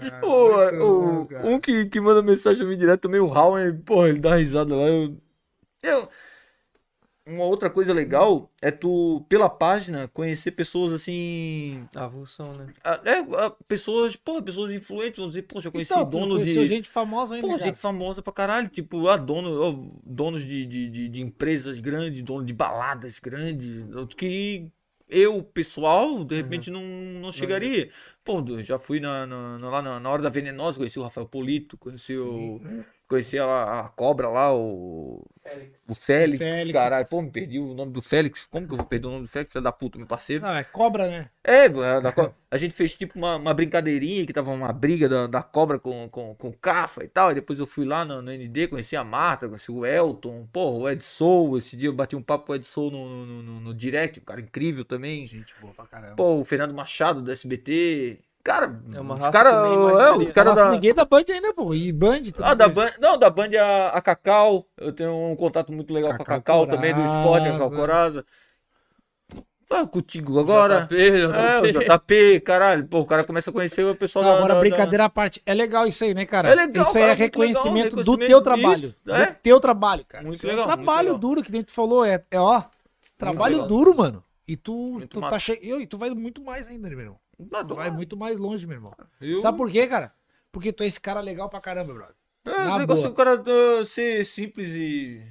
cara. 0.00 0.20
Pô, 0.20 0.56
muito 0.56 0.78
bom, 0.78 1.22
o, 1.22 1.26
cara. 1.26 1.46
um 1.48 1.58
que, 1.58 1.86
que 1.86 2.00
manda 2.00 2.22
mensagem 2.22 2.64
a 2.64 2.68
mim 2.68 2.78
direto 2.78 3.00
também, 3.00 3.20
o 3.20 3.26
Raul, 3.26 3.56
porra, 3.84 4.08
ele 4.08 4.20
dá 4.20 4.36
risada 4.36 4.76
lá. 4.76 4.86
Eu. 4.86 5.16
Eu. 5.82 6.08
Uma 7.30 7.44
outra 7.44 7.70
coisa 7.70 7.92
legal 7.92 8.50
é 8.60 8.70
tu, 8.70 9.24
pela 9.28 9.48
página, 9.48 10.08
conhecer 10.08 10.50
pessoas 10.50 10.92
assim. 10.92 11.86
Avulsão, 11.94 12.52
né? 12.52 12.66
É, 13.04 13.52
pessoas, 13.68 14.16
porra, 14.16 14.42
pessoas 14.42 14.72
influentes, 14.72 15.18
vão 15.18 15.28
dizer, 15.28 15.42
poxa, 15.42 15.68
eu 15.68 15.72
conheci 15.72 15.92
Então, 15.92 16.08
dono 16.08 16.44
de. 16.44 16.66
gente 16.66 16.88
famosa 16.88 17.36
ainda, 17.36 17.46
Pô, 17.46 17.58
gente 17.58 17.78
famosa 17.78 18.22
pra 18.22 18.32
caralho, 18.32 18.68
tipo, 18.68 19.08
ah, 19.08 19.16
dono, 19.16 19.92
donos 20.04 20.42
de, 20.42 20.66
de, 20.66 20.90
de, 20.90 21.08
de 21.08 21.20
empresas 21.20 21.80
grandes, 21.80 22.22
dono 22.22 22.44
de 22.44 22.52
baladas 22.52 23.18
grandes, 23.18 23.84
que 24.16 24.70
eu, 25.08 25.42
pessoal, 25.42 26.24
de 26.24 26.36
repente 26.36 26.70
não, 26.70 26.82
não 26.82 27.32
chegaria. 27.32 27.90
Pô, 28.24 28.44
eu 28.46 28.62
já 28.62 28.78
fui 28.78 29.00
na, 29.00 29.26
na, 29.26 29.56
lá 29.68 29.82
na, 29.82 30.00
na 30.00 30.10
Hora 30.10 30.22
da 30.22 30.28
Venenosa, 30.28 30.78
conheci 30.78 30.98
o 30.98 31.02
Rafael 31.02 31.26
Polito, 31.26 31.76
conheci 31.76 32.16
o... 32.16 32.60
Conheci 33.10 33.36
a, 33.40 33.80
a 33.80 33.88
cobra 33.88 34.28
lá, 34.28 34.54
o... 34.54 35.26
O 35.88 35.94
Félix, 35.96 36.38
Félix. 36.38 36.72
caralho, 36.72 37.08
pô, 37.08 37.20
me 37.20 37.28
perdi 37.30 37.58
o 37.58 37.74
nome 37.74 37.90
do 37.92 38.00
Félix. 38.00 38.46
Como 38.48 38.68
que 38.68 38.72
eu 38.72 38.76
vou 38.76 38.86
perder 38.86 39.08
o 39.08 39.10
nome 39.10 39.22
do 39.24 39.28
Félix, 39.28 39.52
filho 39.52 39.64
da 39.64 39.72
puta, 39.72 39.98
meu 39.98 40.06
parceiro? 40.06 40.44
Não, 40.44 40.54
é 40.54 40.62
cobra, 40.62 41.08
né? 41.08 41.28
É, 41.42 41.64
a, 41.64 41.98
da 41.98 42.12
co- 42.12 42.32
a 42.48 42.56
gente 42.56 42.72
fez 42.72 42.94
tipo 42.94 43.18
uma, 43.18 43.34
uma 43.34 43.52
brincadeirinha 43.52 44.24
que 44.24 44.32
tava 44.32 44.52
uma 44.52 44.72
briga 44.72 45.08
da, 45.08 45.26
da 45.26 45.42
cobra 45.42 45.76
com, 45.80 46.08
com, 46.08 46.36
com 46.36 46.48
o 46.50 46.52
Cafa 46.56 47.02
e 47.02 47.08
tal. 47.08 47.32
E 47.32 47.34
depois 47.34 47.58
eu 47.58 47.66
fui 47.66 47.84
lá 47.84 48.04
no, 48.04 48.22
no 48.22 48.30
ND, 48.30 48.68
conheci 48.68 48.94
a 48.94 49.02
Marta, 49.02 49.48
conheci 49.48 49.72
o 49.72 49.84
Elton, 49.84 50.46
porra, 50.52 50.76
o 50.78 50.88
Ed 50.88 51.02
Soul. 51.04 51.58
Esse 51.58 51.76
dia 51.76 51.88
eu 51.88 51.92
bati 51.94 52.14
um 52.14 52.22
papo 52.22 52.46
com 52.46 52.52
o 52.52 52.54
Ed 52.54 52.64
Soul 52.64 52.92
no, 52.92 53.26
no, 53.26 53.42
no, 53.42 53.60
no 53.60 53.74
direct, 53.74 54.20
um 54.20 54.24
cara 54.24 54.40
incrível 54.40 54.84
também. 54.84 55.26
Gente 55.26 55.52
boa 55.60 55.74
pra 55.74 55.86
caramba. 55.86 56.14
Pô, 56.14 56.38
o 56.38 56.44
Fernando 56.44 56.74
Machado 56.74 57.20
do 57.22 57.32
SBT. 57.32 58.20
Cara, 58.42 58.80
É 58.94 59.00
uma 59.00 59.16
raça 59.16 59.32
cara, 59.32 59.50
que 59.50 59.68
nem 59.68 59.72
é, 59.74 60.12
os 60.28 60.32
cara 60.32 60.52
da. 60.52 60.70
Ninguém 60.70 60.94
da 60.94 61.04
Band 61.04 61.24
ainda, 61.28 61.52
pô. 61.52 61.74
E 61.74 61.92
Band 61.92 62.22
também. 62.22 62.50
Ah, 62.50 62.54
da 62.54 62.68
Band, 62.68 62.90
não, 62.98 63.18
da 63.18 63.28
Band 63.28 63.50
a, 63.60 63.88
a 63.88 64.00
Cacau. 64.00 64.66
Eu 64.78 64.92
tenho 64.92 65.12
um 65.14 65.36
contato 65.36 65.70
muito 65.72 65.92
legal 65.92 66.10
com 66.16 66.22
a 66.22 66.24
Cacau 66.24 66.40
Cacau 66.40 66.66
também, 66.66 66.94
do 66.94 67.00
esporte, 67.02 67.48
a 67.48 67.52
Cacau 67.52 67.70
Coraza. 67.70 68.22
Coraza. 68.22 68.26
Ah, 69.72 69.86
contigo 69.86 70.40
agora. 70.40 70.80
JP, 70.90 70.96
É, 70.96 71.60
o 71.60 71.72
JP, 72.00 72.40
caralho. 72.40 72.88
Pô, 72.88 73.00
o 73.00 73.06
cara 73.06 73.22
começa 73.22 73.50
a 73.50 73.52
conhecer 73.52 73.84
o 73.84 73.94
pessoal 73.94 74.24
Não, 74.24 74.32
da- 74.32 74.38
agora, 74.38 74.54
da- 74.54 74.60
brincadeira 74.60 75.04
à 75.04 75.08
parte. 75.08 75.40
É 75.46 75.54
legal 75.54 75.86
isso 75.86 76.02
aí, 76.02 76.12
né, 76.12 76.26
cara? 76.26 76.48
É 76.48 76.54
legal, 76.56 76.88
Isso 76.88 76.96
aí 76.98 77.04
cara, 77.04 77.12
é 77.14 77.16
muito 77.18 77.38
legal, 77.38 77.62
reconhecimento 77.62 77.90
do 77.96 77.98
reconhecimento 78.00 78.26
teu 78.28 78.42
trabalho. 78.42 78.76
disso, 78.80 78.96
é. 79.06 79.26
Do 79.26 79.34
teu 79.42 79.60
trabalho, 79.60 80.04
cara. 80.08 80.24
Muito 80.24 80.36
Isso 80.36 80.46
legal, 80.46 80.62
é 80.62 80.64
um 80.64 80.66
muito 80.70 80.76
trabalho 80.84 81.04
legal. 81.08 81.18
duro, 81.20 81.42
que 81.42 81.52
nem 81.52 81.62
tu 81.62 81.72
falou. 81.72 82.04
É, 82.04 82.20
é 82.32 82.40
ó, 82.40 82.62
trabalho 83.16 83.64
duro, 83.68 83.94
mano. 83.96 84.24
E 84.48 84.56
tu, 84.56 84.72
Muito 84.94 85.06
tu 85.08 85.20
massa. 85.20 85.30
tá 85.36 85.38
che... 85.38 85.52
e 85.62 85.86
tu 85.86 85.96
vai 85.96 86.10
muito 86.10 86.42
mais 86.42 86.66
ainda, 86.66 86.88
né, 86.88 86.96
meu 86.96 87.04
irmão? 87.04 87.18
Tu 87.48 87.66
tô- 87.66 87.74
vai 87.74 87.90
muito 87.90 88.16
mais 88.16 88.36
longe, 88.38 88.66
meu 88.66 88.76
irmão. 88.76 88.92
Eu- 89.20 89.40
Sabe 89.40 89.56
por 89.58 89.70
quê, 89.70 89.86
cara? 89.86 90.12
Porque 90.52 90.72
tu 90.72 90.82
é 90.82 90.86
esse 90.86 91.00
cara 91.00 91.20
legal 91.20 91.48
pra 91.48 91.60
caramba, 91.60 91.92
brother. 91.94 92.14
É, 92.46 92.64
Na 92.64 92.74
o 92.74 92.78
negócio 92.78 93.02
boa. 93.04 93.10
do 93.10 93.16
cara 93.16 93.40
uh, 93.80 93.84
ser 93.84 94.24
simples 94.24 94.70
e. 94.70 95.22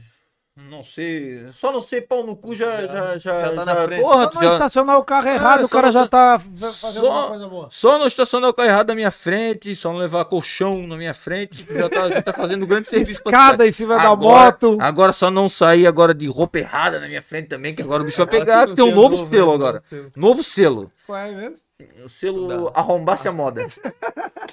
Não 0.56 0.84
sei. 0.84 1.48
Só 1.53 1.72
não 1.72 1.80
ser 1.80 2.02
pau 2.02 2.22
no 2.26 2.36
cu 2.36 2.53
já. 2.53 2.86
Já, 2.86 3.18
já, 3.18 3.45
já 3.45 3.53
tá 3.56 3.65
na 3.65 3.76
frente. 3.88 4.02
Porra, 4.02 4.23
Só 4.26 4.31
não 4.36 4.44
já- 4.44 4.53
estacionar 4.53 4.98
o 4.98 5.03
carro 5.06 5.27
errado, 5.30 5.61
É, 5.61 5.64
o 5.64 5.68
só 5.69 5.73
cara 5.76 5.88
não 5.88 5.91
já 5.94 6.07
tá 6.07 6.38
fa- 6.38 6.72
fazendo 6.73 7.02
só- 7.02 7.10
uma 7.22 7.27
coisa 7.30 7.48
boa. 7.48 7.68
Só 7.72 7.98
não 7.98 8.06
estacionar 8.07 8.49
o 8.49 8.53
carro 8.53 8.68
errado 8.69 8.90
na 8.90 8.95
minha 8.95 9.10
frente, 9.10 9.73
só 9.73 9.91
não 9.94 9.99
levar 9.99 10.26
colchão 10.26 10.86
na 10.86 10.98
minha 10.98 11.14
frente, 11.14 11.65
já 11.73 11.90
tá, 11.90 12.10
já 12.10 12.22
tá 12.22 12.34
fazendo 12.34 12.65
um 12.65 12.68
grande 12.68 12.88
serviço 12.90 13.23
pra 13.23 13.31
Escada 13.31 13.65
em 13.68 13.72
cima 13.72 13.95
da 13.95 14.10
Agora- 14.10 14.18
moto. 14.52 14.77
Agora 14.81 15.14
só 15.14 15.31
não 15.31 15.48
sair 15.48 15.88
agora 15.88 16.14
de 16.14 16.27
roupa 16.27 16.60
errada 16.60 16.99
na 16.99 17.07
minha 17.07 17.22
frente 17.22 17.48
também, 17.48 17.73
que 17.73 17.81
agora 17.81 18.03
o 18.03 18.06
bicho 18.06 18.18
vai 18.18 18.27
pegar. 18.27 18.68
Tem 18.68 18.84
um 18.84 18.94
novo 18.94 19.15
novo, 19.15 19.30
selo 19.30 19.48
né? 19.49 19.56
agora. 19.56 19.84
Novo 19.90 19.90
selo. 19.90 20.11
Novo 20.18 20.44
selo. 20.44 20.91
Qual 21.07 21.18
é 21.19 21.31
mesmo? 21.31 21.57
O 22.03 22.10
selo 22.10 22.69
arrombar-se 22.76 23.27
a 23.27 23.31
moda. 23.31 23.65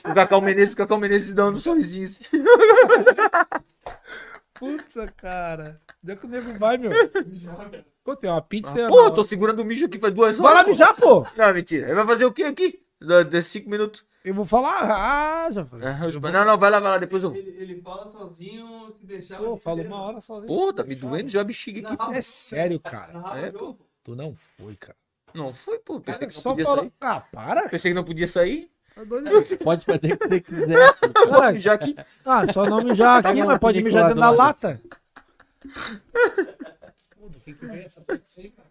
o 0.04 0.14
Cacau 0.14 0.40
Menezes, 0.40 0.74
o 0.74 0.76
Cacau 0.76 0.98
Menezes 0.98 1.34
dando 1.34 1.56
um 1.56 1.58
sorrisinho 1.58 2.04
assim. 2.06 2.24
Putz, 4.54 4.96
cara. 5.16 5.80
Onde 6.02 6.12
é 6.12 6.16
que 6.16 6.24
o 6.24 6.28
nego 6.28 6.56
vai, 6.58 6.78
meu? 6.78 6.90
Pô, 8.04 8.14
tem 8.16 8.30
uma 8.30 8.40
pizza 8.40 8.74
aí, 8.78 8.88
Pô, 8.88 9.10
tô 9.10 9.24
segurando 9.24 9.60
o 9.60 9.64
mijo 9.64 9.86
aqui 9.86 9.98
faz 9.98 10.14
duas 10.14 10.38
Vai 10.38 10.46
horas. 10.52 10.58
lá 10.58 10.64
pô. 10.64 10.70
mijar, 10.70 10.94
pô. 10.96 11.26
Não, 11.36 11.52
mentira. 11.52 11.86
Ele 11.86 11.94
vai 11.96 12.06
fazer 12.06 12.24
o 12.24 12.32
quê 12.32 12.44
aqui? 12.44 12.80
Da- 13.00 13.22
De 13.24 13.42
cinco 13.42 13.68
minutos. 13.68 14.04
Eu 14.24 14.32
vou 14.34 14.44
falar. 14.46 14.84
Ah, 14.90 15.50
já 15.50 15.64
falei. 15.64 15.88
Não, 16.32 16.44
não, 16.44 16.56
vai 16.58 16.70
lá, 16.70 16.80
vai 16.80 16.92
lá, 16.92 16.98
depois 16.98 17.22
eu. 17.22 17.34
Ele, 17.34 17.50
ele 17.58 17.80
fala 17.82 18.06
sozinho, 18.08 18.94
se 18.98 19.04
deixar. 19.04 19.38
Pô, 19.38 19.56
falo 19.56 19.82
uma 19.82 20.00
hora 20.00 20.20
sozinho. 20.20 20.46
Pô, 20.46 20.72
tá 20.72 20.84
me 20.84 20.94
doendo 20.94 21.28
já 21.28 21.40
a 21.40 21.44
bexiga 21.44 21.92
aqui. 21.92 22.16
É 22.16 22.22
sério, 22.22 22.78
cara. 22.80 23.12
É, 23.36 23.50
pô. 23.50 23.76
Tu 24.04 24.14
não 24.16 24.34
foi, 24.56 24.74
cara. 24.76 24.96
Não 25.36 25.52
foi, 25.52 25.78
pô. 25.78 26.00
Pensei 26.00 26.20
Cara, 26.20 26.26
que 26.26 26.34
não 26.36 26.42
só 26.42 26.50
podia 26.50 26.64
fala... 26.64 26.78
sair. 26.80 26.92
Ah, 27.00 27.20
para. 27.20 27.68
Pensei 27.68 27.90
que 27.90 27.94
não 27.94 28.04
podia 28.04 28.26
sair. 28.26 28.70
Tá 28.94 29.04
doido. 29.04 29.30
Pode 29.62 29.84
fazer 29.84 30.14
o 30.14 30.18
que 30.18 30.28
você 30.28 30.40
quiser. 30.40 30.94
Mijar 31.52 31.74
aqui. 31.74 31.94
Ah, 32.26 32.50
só 32.52 32.66
não 32.66 32.82
mijar 32.82 33.24
aqui, 33.24 33.38
Tá 33.40 33.44
mas 33.44 33.58
pode 33.58 33.82
mijar 33.82 34.04
dentro 34.04 34.20
da 34.20 34.30
lata. 34.30 34.80
Pô, 37.18 37.28
do 37.28 37.38
que 37.40 37.52
que 37.54 37.66
vem 37.66 37.82
essa 37.84 38.02
aí, 38.38 38.50
cara? 38.50 38.70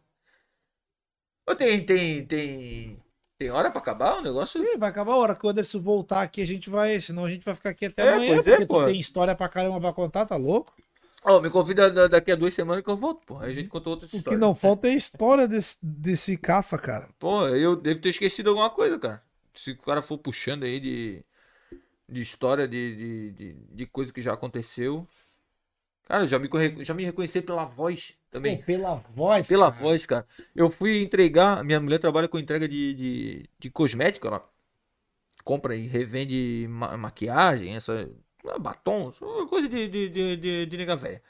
Ô, 1.48 1.56
tem, 1.56 1.86
tem, 1.86 2.26
tem. 2.26 3.00
Tem 3.38 3.52
hora 3.52 3.70
pra 3.70 3.82
acabar 3.82 4.18
o 4.18 4.22
negócio? 4.22 4.64
Ih, 4.64 4.78
vai 4.78 4.90
acabar 4.90 5.12
a 5.12 5.18
hora 5.18 5.36
que 5.36 5.46
o 5.46 5.50
Anderson 5.50 5.80
voltar 5.80 6.22
aqui, 6.22 6.42
a 6.42 6.48
gente 6.48 6.70
vai. 6.70 7.00
Senão 7.00 7.26
a 7.26 7.30
gente 7.30 7.44
vai 7.46 7.54
ficar 7.54 7.70
aqui 7.70 7.86
até 7.86 8.04
É, 8.06 8.14
amanhã, 8.14 8.34
pois 8.36 8.48
é, 8.48 8.52
porque 8.52 8.66
pô. 8.66 8.80
tu 8.80 8.86
tem 8.86 9.00
história 9.00 9.36
pra 9.36 9.50
caramba 9.50 9.80
pra 9.80 9.94
contar, 9.94 10.26
tá 10.26 10.36
louco? 10.38 10.74
Ó, 11.28 11.42
me 11.42 11.50
convida 11.50 11.90
da- 11.92 12.08
daqui 12.08 12.32
a 12.32 12.36
duas 12.36 12.54
semanas 12.54 12.84
que 12.84 12.90
eu 12.90 12.96
volto, 12.98 13.26
pô. 13.26 13.40
Aí 13.40 13.50
a 13.52 13.54
gente 13.54 13.68
conta 13.70 13.90
outra 13.90 14.06
O 14.06 14.10
que 14.10 14.18
história. 14.18 14.40
não 14.40 14.54
falta 14.56 14.88
é 14.88 14.92
a 14.92 14.96
história 14.96 15.48
desse, 15.48 15.78
desse 15.82 16.38
cafa, 16.38 16.78
cara. 16.78 17.10
Pô, 17.20 17.48
eu 17.48 17.76
devo 17.76 18.00
ter 18.00 18.10
esquecido 18.10 18.50
alguma 18.50 18.70
coisa, 18.70 19.00
cara. 19.00 19.24
Se 19.54 19.72
o 19.72 19.78
cara 19.78 20.02
for 20.02 20.18
puxando 20.18 20.64
aí 20.64 20.80
de, 20.80 21.24
de 22.10 22.22
história, 22.22 22.68
de, 22.68 22.96
de, 22.96 23.32
de, 23.32 23.54
de 23.76 23.86
coisa 23.88 24.14
que 24.14 24.22
já 24.22 24.34
aconteceu. 24.34 25.08
Cara, 26.08 26.28
já 26.28 26.38
me, 26.38 26.48
já 26.84 26.94
me 26.94 27.04
reconheci 27.04 27.42
pela 27.42 27.66
voz 27.66 28.16
também. 28.30 28.58
Pô, 28.58 28.64
pela 28.64 28.96
voz. 28.96 29.48
Pela 29.48 29.72
cara. 29.72 29.84
voz, 29.84 30.06
cara. 30.06 30.28
Eu 30.56 30.70
fui 30.70 31.02
entregar. 31.04 31.64
Minha 31.64 31.80
mulher 31.80 32.00
trabalha 32.00 32.28
com 32.28 32.38
entrega 32.38 32.68
de, 32.68 32.94
de, 32.94 33.50
de 33.60 33.70
cosmética. 33.72 34.28
Ela 34.28 34.48
compra 35.44 35.76
e 35.76 35.88
revende 35.88 36.68
ma- 36.70 36.98
maquiagem, 36.98 37.76
essa. 37.76 38.10
Ah, 38.50 38.60
Batom, 38.60 39.10
essa 39.10 39.26
coisa 39.48 39.68
de, 39.70 39.88
de, 39.88 40.10
de, 40.10 40.38
de, 40.38 40.66
de 40.66 40.78
nega 40.78 40.96
velha. 40.96 41.22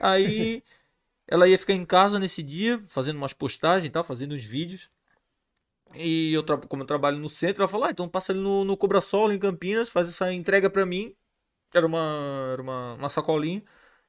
Aí 0.00 0.62
ela 1.28 1.48
ia 1.48 1.58
ficar 1.58 1.74
em 1.74 1.84
casa 1.84 2.18
nesse 2.18 2.42
dia, 2.42 2.82
fazendo 2.88 3.16
umas 3.16 3.32
postagens 3.32 3.88
e 3.88 3.90
tal, 3.90 4.04
fazendo 4.04 4.34
uns 4.34 4.44
vídeos. 4.44 4.88
E 5.94 6.32
eu, 6.32 6.44
como 6.68 6.82
eu 6.82 6.86
trabalho 6.86 7.18
no 7.18 7.28
centro, 7.28 7.62
ela 7.62 7.68
falou: 7.68 7.86
ah, 7.86 7.90
então 7.90 8.08
passa 8.08 8.32
ali 8.32 8.40
no, 8.40 8.64
no 8.64 8.76
Cobra 8.76 9.00
Sol, 9.00 9.32
em 9.32 9.38
Campinas, 9.38 9.88
faz 9.88 10.08
essa 10.08 10.32
entrega 10.32 10.70
pra 10.70 10.86
mim. 10.86 11.14
Era 11.74 11.86
uma, 11.86 12.50
era 12.52 12.62
uma, 12.62 12.94
uma 12.94 13.08
sacolinha. 13.08 13.62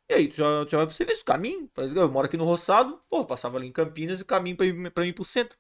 E 0.10 0.14
aí, 0.14 0.28
tu 0.28 0.36
já, 0.36 0.66
já 0.68 0.78
vai 0.78 0.88
pro 0.88 0.96
serviço, 0.96 1.26
caminho. 1.26 1.70
Eu 1.96 2.12
moro 2.12 2.28
aqui 2.28 2.38
no 2.38 2.44
Roçado, 2.46 3.02
pô, 3.10 3.26
passava 3.26 3.58
ali 3.58 3.68
em 3.68 3.72
Campinas 3.72 4.22
e 4.22 4.26
caminho 4.26 4.58
pra 4.58 4.66
ir, 4.66 4.92
pra 4.92 5.06
ir 5.06 5.14
pro 5.14 5.24
centro. 5.26 5.58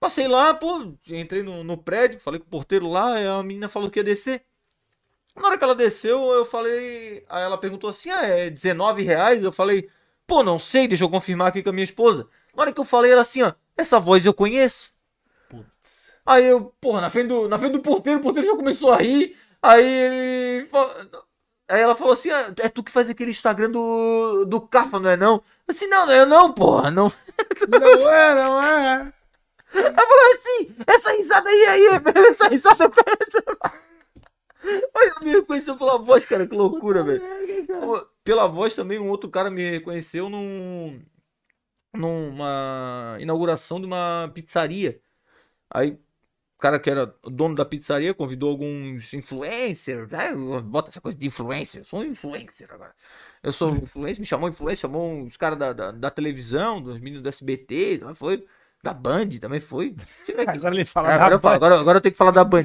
Passei 0.00 0.28
lá, 0.28 0.54
pô, 0.54 0.94
entrei 1.08 1.42
no, 1.42 1.64
no 1.64 1.78
prédio, 1.78 2.20
falei 2.20 2.40
com 2.40 2.46
o 2.46 2.50
porteiro 2.50 2.88
lá, 2.88 3.38
a 3.38 3.42
menina 3.42 3.68
falou 3.68 3.90
que 3.90 4.00
ia 4.00 4.04
descer. 4.04 4.44
Na 5.34 5.48
hora 5.48 5.58
que 5.58 5.64
ela 5.64 5.74
desceu, 5.74 6.30
eu 6.32 6.44
falei. 6.44 7.24
Aí 7.28 7.42
ela 7.42 7.58
perguntou 7.58 7.88
assim: 7.88 8.10
ah, 8.10 8.22
é 8.24 8.50
19 8.50 9.02
reais? 9.02 9.42
Eu 9.42 9.52
falei, 9.52 9.88
pô, 10.26 10.42
não 10.42 10.58
sei, 10.58 10.86
deixa 10.86 11.04
eu 11.04 11.10
confirmar 11.10 11.48
aqui 11.48 11.62
com 11.62 11.70
a 11.70 11.72
minha 11.72 11.84
esposa. 11.84 12.28
Na 12.54 12.62
hora 12.62 12.72
que 12.72 12.80
eu 12.80 12.84
falei, 12.84 13.12
ela 13.12 13.22
assim, 13.22 13.42
ó, 13.42 13.52
essa 13.76 13.98
voz 13.98 14.26
eu 14.26 14.34
conheço. 14.34 14.92
Putz. 15.48 16.12
Aí 16.24 16.44
eu, 16.44 16.72
porra, 16.80 17.00
na 17.00 17.10
frente 17.10 17.28
do, 17.28 17.48
na 17.48 17.58
frente 17.58 17.72
do 17.72 17.80
porteiro, 17.80 18.20
o 18.20 18.22
porteiro 18.22 18.48
já 18.48 18.56
começou 18.56 18.92
a 18.92 18.98
rir. 18.98 19.36
Aí 19.62 19.84
ele. 19.84 20.68
Aí 21.68 21.80
ela 21.80 21.94
falou 21.94 22.12
assim: 22.12 22.30
ah, 22.30 22.52
é 22.60 22.68
tu 22.68 22.82
que 22.82 22.90
faz 22.90 23.08
aquele 23.08 23.30
Instagram 23.30 23.70
do, 23.70 24.44
do 24.44 24.60
Cafa, 24.60 25.00
não 25.00 25.08
é 25.10 25.16
não? 25.16 25.34
Eu 25.34 25.42
assim, 25.68 25.86
não, 25.86 26.06
não 26.06 26.12
é 26.12 26.26
não, 26.26 26.52
porra, 26.52 26.90
não. 26.90 27.12
Não 27.68 28.12
é, 28.12 28.34
não 28.34 28.62
é. 28.62 29.12
Ela 29.74 29.94
falou 29.94 30.32
assim, 30.34 30.76
essa 30.86 31.12
risada 31.12 31.48
aí, 31.48 31.66
aí, 31.66 31.86
essa 32.28 32.48
risada 32.48 32.90
parece. 32.90 33.42
Aí 34.64 35.08
eu 35.08 35.24
me 35.24 35.30
reconheceu 35.32 35.76
pela 35.76 35.98
voz, 35.98 36.24
cara, 36.24 36.46
que 36.46 36.54
loucura, 36.54 37.02
velho. 37.02 37.22
Pela 38.24 38.46
voz 38.46 38.74
também, 38.74 38.98
um 38.98 39.08
outro 39.08 39.28
cara 39.30 39.50
me 39.50 39.70
reconheceu 39.70 40.28
num, 40.28 41.00
numa 41.94 43.16
inauguração 43.20 43.80
de 43.80 43.86
uma 43.86 44.30
pizzaria. 44.34 45.00
Aí, 45.70 45.92
o 45.92 45.98
cara 46.58 46.78
que 46.78 46.90
era 46.90 47.06
dono 47.24 47.54
da 47.56 47.64
pizzaria 47.64 48.14
convidou 48.14 48.50
alguns 48.50 49.12
influencers, 49.14 50.10
né? 50.10 50.32
Bota 50.64 50.90
essa 50.90 51.00
coisa 51.00 51.18
de 51.18 51.26
influencer, 51.26 51.82
eu 51.82 51.84
sou 51.84 52.00
um 52.00 52.04
influencer 52.04 52.72
agora. 52.72 52.94
Eu 53.42 53.52
sou 53.52 53.72
um 53.72 53.76
influencer, 53.78 54.20
me 54.20 54.26
chamou 54.26 54.48
influencer, 54.48 54.82
chamou 54.82 55.12
uns 55.12 55.36
caras 55.36 55.58
da, 55.58 55.72
da, 55.72 55.90
da 55.92 56.10
televisão, 56.10 56.80
dos 56.80 56.98
meninos 56.98 57.22
do 57.22 57.28
SBT, 57.28 57.98
também 57.98 58.14
foi. 58.14 58.46
Da 58.82 58.92
Band 58.92 59.28
também 59.40 59.60
foi. 59.60 59.94
Agora 60.48 60.74
ele 60.74 60.84
fala 60.84 61.08
agora, 61.10 61.30
da 61.30 61.36
eu 61.36 61.40
falo, 61.40 61.52
Band. 61.52 61.56
agora, 61.56 61.80
agora 61.80 61.96
eu 61.98 62.00
tenho 62.00 62.12
que 62.12 62.18
falar 62.18 62.32
da 62.32 62.42
Band. 62.44 62.64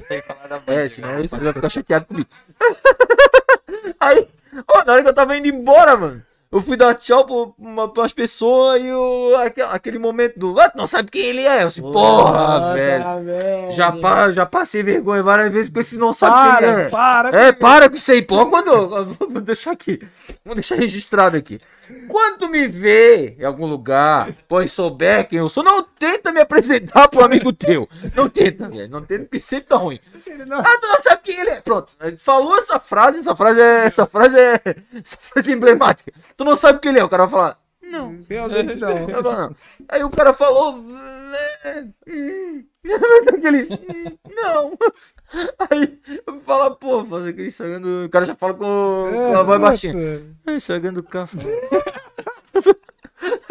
É, 0.66 0.90
senão 0.90 1.20
ele 1.20 1.28
vai 1.28 1.54
ficar 1.54 1.70
chateado 1.70 2.06
comigo. 2.06 2.28
Aí, 4.00 4.28
ó, 4.68 4.84
na 4.84 4.94
hora 4.94 5.04
que 5.04 5.10
eu 5.10 5.14
tava 5.14 5.38
indo 5.38 5.48
embora, 5.48 5.96
mano, 5.96 6.24
eu 6.52 6.60
fui 6.62 6.76
dar 6.76 6.96
tchau 6.96 7.26
pra, 7.26 7.36
uma, 7.60 7.92
pra 7.92 8.02
umas 8.02 8.14
pessoas 8.14 8.82
e 8.82 8.92
o, 8.92 9.36
aquele, 9.36 9.68
aquele 9.68 10.00
momento 10.00 10.40
do. 10.40 10.60
Ah, 10.60 10.72
não 10.76 10.88
sabe 10.88 11.12
quem 11.12 11.22
ele 11.22 11.46
é? 11.46 11.62
Eu 11.62 11.68
assim, 11.68 11.82
porra, 11.82 12.74
velho. 12.74 13.26
velho. 13.26 13.72
Já, 13.74 13.92
pa, 13.92 14.32
já 14.32 14.46
passei 14.46 14.82
vergonha 14.82 15.22
várias 15.22 15.52
vezes 15.52 15.70
com 15.72 15.80
esse 15.80 15.98
não 15.98 16.14
sabe 16.14 16.58
quem 16.58 16.68
Para, 16.68 16.82
é. 16.82 16.90
para. 16.90 17.30
É, 17.48 17.52
para 17.52 17.90
com 17.90 17.96
isso 17.96 18.12
aí, 18.12 18.24
pô. 18.24 18.44
Quando. 18.48 19.16
Vou 19.30 19.42
deixar 19.42 19.72
aqui. 19.72 20.02
Vou 20.44 20.56
deixar 20.56 20.78
registrado 20.78 21.38
aqui. 21.38 21.60
Quando 22.08 22.50
me 22.50 22.68
vê 22.68 23.36
em 23.40 23.46
algum 23.46 23.66
lugar, 23.66 24.34
pois 24.48 24.72
souber 24.72 25.28
quem 25.28 25.40
eu 25.40 25.50
sou, 25.50 25.64
não 25.64 25.84
tenta 25.84 26.32
me 26.32 26.40
apresentar 26.40 27.08
pro 27.08 27.24
amigo 27.24 27.54
teu. 27.54 27.88
Não 28.16 28.30
tenta, 28.30 28.70
velho. 28.70 28.90
Não 28.90 29.02
tenta, 29.02 29.24
porque 29.24 29.40
sempre 29.40 29.68
tá 29.68 29.78
ruim. 29.78 30.00
Ah, 30.52 30.78
tu 30.82 30.88
não 30.88 31.00
sabe 31.00 31.22
quem 31.24 31.40
ele 31.40 31.50
é. 31.52 31.62
Pronto. 31.62 31.94
Falou 32.20 32.58
essa 32.58 32.80
frase, 32.80 33.20
essa 33.20 33.36
frase 33.36 33.62
é. 33.62 33.86
Essa 33.86 34.06
frase 34.06 34.38
é. 34.38 34.62
Essa 34.96 35.18
frase 35.18 35.52
é 35.52 35.54
emblemática. 35.54 36.12
Tu 36.36 36.44
não 36.44 36.56
sabe 36.56 36.80
quem 36.80 36.92
ele 36.92 37.00
é. 37.00 37.04
O 37.04 37.10
cara 37.10 37.26
vai 37.26 37.32
falar. 37.32 37.60
Não. 37.82 38.20
Realmente 38.30 38.76
não. 38.76 39.08
Não. 39.08 39.56
Aí 39.88 40.04
o 40.04 40.10
cara 40.10 40.34
falou. 40.34 40.84
Aquele. 43.34 43.68
Não. 44.30 44.78
Aí 45.70 46.00
eu 46.26 46.42
falo, 46.42 46.76
pô, 46.76 47.00
aquele 47.18 47.52
chegando. 47.52 48.06
O 48.06 48.10
cara 48.10 48.26
já 48.26 48.36
fala 48.36 48.54
com, 48.54 49.10
com 49.12 49.38
a 49.38 49.44
voz 49.44 49.62
baixinha. 49.62 49.94
Ai, 50.46 50.60
Chegando 50.60 51.00
o 51.00 51.04
café. 51.04 51.38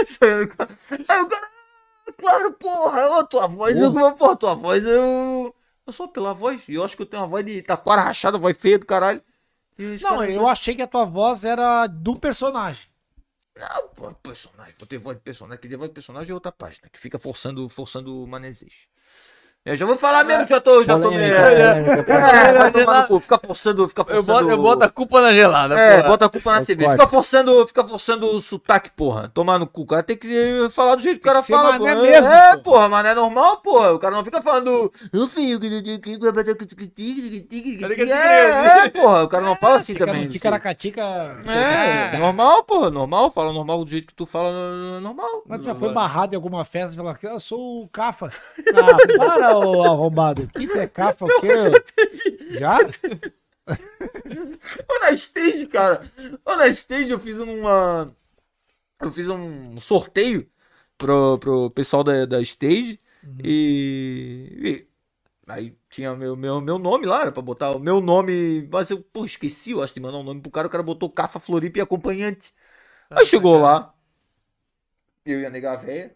Chegando 0.06 0.44
o 0.44 0.56
café. 0.56 0.98
Aí 1.08 1.22
o 1.22 1.28
cara. 1.28 1.46
Claro, 2.18 2.52
porra, 2.54 3.18
ô, 3.18 3.24
tua 3.24 3.46
voz. 3.46 3.76
Eu, 3.76 3.92
porra, 4.14 4.36
tua 4.36 4.54
voz 4.54 4.84
eu. 4.84 5.54
Eu 5.86 5.92
sou 5.92 6.08
pela 6.08 6.32
voz. 6.32 6.62
E 6.68 6.74
eu 6.74 6.84
acho 6.84 6.96
que 6.96 7.02
eu 7.02 7.06
tenho 7.06 7.22
uma 7.22 7.28
voz 7.28 7.44
de 7.44 7.62
taquara 7.62 8.02
rachada, 8.02 8.38
voz 8.38 8.56
feia 8.56 8.78
do 8.78 8.86
caralho. 8.86 9.22
Não, 10.00 10.24
eu 10.24 10.48
achei 10.48 10.74
que 10.74 10.82
a 10.82 10.86
tua 10.86 11.04
voz 11.04 11.44
era 11.44 11.86
do 11.86 12.16
personagem. 12.16 12.88
Não, 13.56 13.88
pô, 13.88 14.14
personagem. 14.16 14.74
Vou 14.78 14.86
ter 14.86 14.98
voz 14.98 15.16
de 15.16 15.22
personagem. 15.22 15.60
Que 15.60 15.68
de 15.68 15.76
voz 15.76 15.88
de 15.90 15.94
personagem 15.94 16.30
é 16.30 16.34
outra 16.34 16.52
página. 16.52 16.88
Que 16.90 17.00
fica 17.00 17.18
forçando, 17.18 17.68
forçando 17.68 18.24
o. 18.24 18.26
Eu 19.66 19.76
já 19.76 19.84
vou 19.84 19.96
falar 19.96 20.22
mesmo, 20.22 20.46
já 20.46 20.60
tô. 20.60 20.84
Já 20.84 20.94
tô 20.94 21.10
Polêmica, 21.10 21.40
é, 21.40 21.82
polêmica, 21.82 22.12
é, 22.12 22.52
vai 22.52 22.70
tomar 22.70 23.02
no 23.02 23.08
cu. 23.08 23.18
Fica 23.18 23.36
forçando, 23.44 23.88
fica 23.88 24.02
Eu 24.02 24.22
forçando. 24.22 24.26
boto, 24.26 24.50
eu 24.50 24.58
boto 24.58 24.84
a 24.84 24.88
culpa 24.88 25.20
na 25.20 25.34
gelada, 25.34 25.76
É, 25.76 25.96
porra. 25.96 26.08
bota 26.08 26.26
a 26.26 26.28
culpa 26.28 26.52
na 26.52 26.58
É 26.58 26.60
cerveja. 26.60 26.92
Fica 26.92 27.08
forçando, 27.08 27.66
fica 27.66 27.84
forçando 27.84 28.26
o 28.26 28.40
sotaque, 28.40 28.90
porra. 28.96 29.28
Tomar 29.34 29.58
no 29.58 29.66
cu. 29.66 29.82
O 29.82 29.86
cara 29.86 30.04
tem 30.04 30.16
que 30.16 30.68
falar 30.70 30.94
do 30.94 31.02
jeito 31.02 31.20
que 31.20 31.28
o 31.28 31.32
cara 31.32 31.42
fala. 31.42 31.72
mané 31.72 31.96
porra. 31.96 32.02
mesmo, 32.08 32.28
é, 32.28 32.50
porra. 32.50 32.58
porra, 32.62 32.88
mas 32.88 33.02
não 33.02 33.10
é 33.10 33.14
normal, 33.16 33.56
porra. 33.56 33.92
O 33.92 33.98
cara 33.98 34.14
não 34.14 34.24
fica 34.24 34.40
falando. 34.40 34.92
É, 38.06 38.84
é, 38.84 38.88
porra. 38.90 39.24
O 39.24 39.28
cara 39.28 39.42
não 39.44 39.56
fala 39.56 39.76
assim 39.78 39.94
Fica 39.94 40.06
também. 40.06 40.28
Ticaracatica. 40.28 41.02
É, 41.44 42.14
é 42.14 42.18
normal, 42.18 42.62
porra. 42.62 42.88
Normal, 42.88 43.32
fala 43.32 43.52
normal 43.52 43.84
do 43.84 43.90
jeito 43.90 44.06
que 44.06 44.14
tu 44.14 44.26
fala 44.26 45.00
normal. 45.00 45.42
Mas 45.44 45.58
tu 45.58 45.64
já 45.64 45.74
foi 45.74 45.92
barrado 45.92 46.34
em 46.34 46.36
alguma 46.36 46.64
festa 46.64 46.92
e 46.92 46.96
falou 46.96 47.16
eu 47.20 47.40
sou 47.40 47.82
o 47.82 47.88
Cafa. 47.88 48.30
Ah, 48.76 48.96
para, 49.16 49.55
ô 49.58 49.84
arrombado. 49.84 50.48
Que 50.48 50.66
tu 50.66 50.78
é 50.78 50.86
Cafa 50.86 51.24
o 51.24 51.40
quê? 51.40 52.58
Já? 52.58 52.78
Ou 54.88 55.00
na 55.00 55.10
stage, 55.12 55.66
cara. 55.66 56.10
Ou 56.44 56.56
na 56.56 56.68
stage 56.68 57.10
eu 57.10 57.18
fiz 57.18 57.38
uma. 57.38 58.14
Eu 59.00 59.12
fiz 59.12 59.28
um 59.28 59.78
sorteio 59.80 60.48
pro, 60.96 61.38
pro 61.38 61.70
pessoal 61.70 62.04
da, 62.04 62.24
da 62.24 62.40
stage. 62.40 63.00
E, 63.42 64.58
e 64.62 64.86
Aí 65.46 65.76
tinha 65.88 66.14
meu, 66.16 66.36
meu, 66.36 66.60
meu 66.60 66.76
nome 66.76 67.06
lá, 67.06 67.22
era 67.22 67.30
pra 67.30 67.40
botar 67.40 67.70
o 67.70 67.78
meu 67.78 68.00
nome. 68.00 68.68
Mas 68.70 68.90
eu, 68.90 69.00
pô, 69.00 69.24
esqueci, 69.24 69.70
eu 69.70 69.82
acho, 69.82 69.94
de 69.94 70.00
mandar 70.00 70.18
um 70.18 70.24
nome 70.24 70.40
pro 70.40 70.50
cara. 70.50 70.66
O 70.66 70.70
cara 70.70 70.82
botou 70.82 71.08
Cafa 71.08 71.38
Floripa 71.38 71.78
e 71.78 71.80
acompanhante. 71.80 72.52
Aí 73.08 73.24
chegou 73.24 73.56
lá. 73.60 73.94
Eu 75.26 75.40
ia 75.40 75.50
negar 75.50 75.74
a 75.74 75.76
véia. 75.76 76.14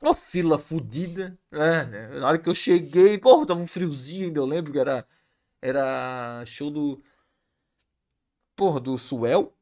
Uma 0.00 0.14
fila 0.14 0.58
fudida. 0.58 1.36
É, 1.50 1.84
né? 1.84 2.08
Na 2.20 2.28
hora 2.28 2.38
que 2.38 2.48
eu 2.48 2.54
cheguei, 2.54 3.18
pô, 3.18 3.44
tava 3.44 3.60
um 3.60 3.66
friozinho 3.66 4.26
ainda, 4.28 4.38
eu 4.40 4.46
lembro 4.46 4.72
que 4.72 4.78
era. 4.78 5.04
Era 5.60 6.44
show 6.46 6.70
do. 6.70 7.02
Porra, 8.56 8.80
do 8.80 8.96
Suel. 8.98 9.52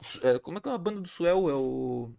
Su- 0.00 0.20
é, 0.26 0.38
como 0.38 0.58
é 0.58 0.60
que 0.60 0.68
é 0.68 0.72
a 0.72 0.78
banda 0.78 1.00
do 1.00 1.08
Suel? 1.08 1.48
É 1.50 1.54
o. 1.54 2.10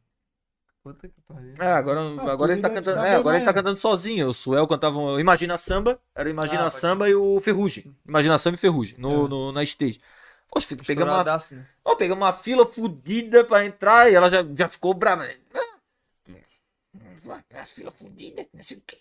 Puta 0.84 1.08
que 1.08 1.22
pariu. 1.28 1.54
É, 1.60 1.74
agora, 1.74 2.00
Ah, 2.00 2.32
agora 2.32 2.54
ele 2.54 2.62
tá 2.62 2.70
cantando. 2.70 2.96
saber 2.96 3.08
É, 3.08 3.16
agora 3.16 3.38
ele 3.38 3.46
tá 3.46 3.54
cantando 3.54 3.78
sozinho. 3.78 4.30
O 4.30 4.34
Suel 4.34 4.68
cantava 4.68 5.20
Imagina 5.20 5.58
Samba, 5.58 6.00
era 6.16 6.30
o 6.30 6.32
Imagina 6.32 6.66
Ah, 6.66 6.70
Samba 6.70 7.10
e 7.10 7.16
o 7.16 7.42
Ferrugem. 7.42 7.96
Imagina 8.08 8.38
Samba 8.38 8.56
e 8.56 8.60
Ferrugem, 8.60 8.98
no, 8.98 9.28
no- 9.28 9.52
na 9.52 9.64
stage. 9.64 10.00
Poxa, 10.50 10.76
pegamos 10.78 11.14
uma, 11.14 11.24
né? 11.58 11.66
pegamos 11.98 12.24
uma 12.26 12.32
fila 12.34 12.66
fudida 12.66 13.44
pra 13.44 13.66
entrar 13.66 14.10
e 14.10 14.16
ela 14.16 14.30
já, 14.30 14.46
já 14.56 14.70
ficou 14.70 14.94
brava. 14.94 15.24
né? 15.24 15.36
A 17.54 17.66
fila 17.66 17.92
fudida, 17.92 18.46
não 18.54 18.64
sei 18.64 18.78
o 18.78 18.82
quê. 18.86 18.98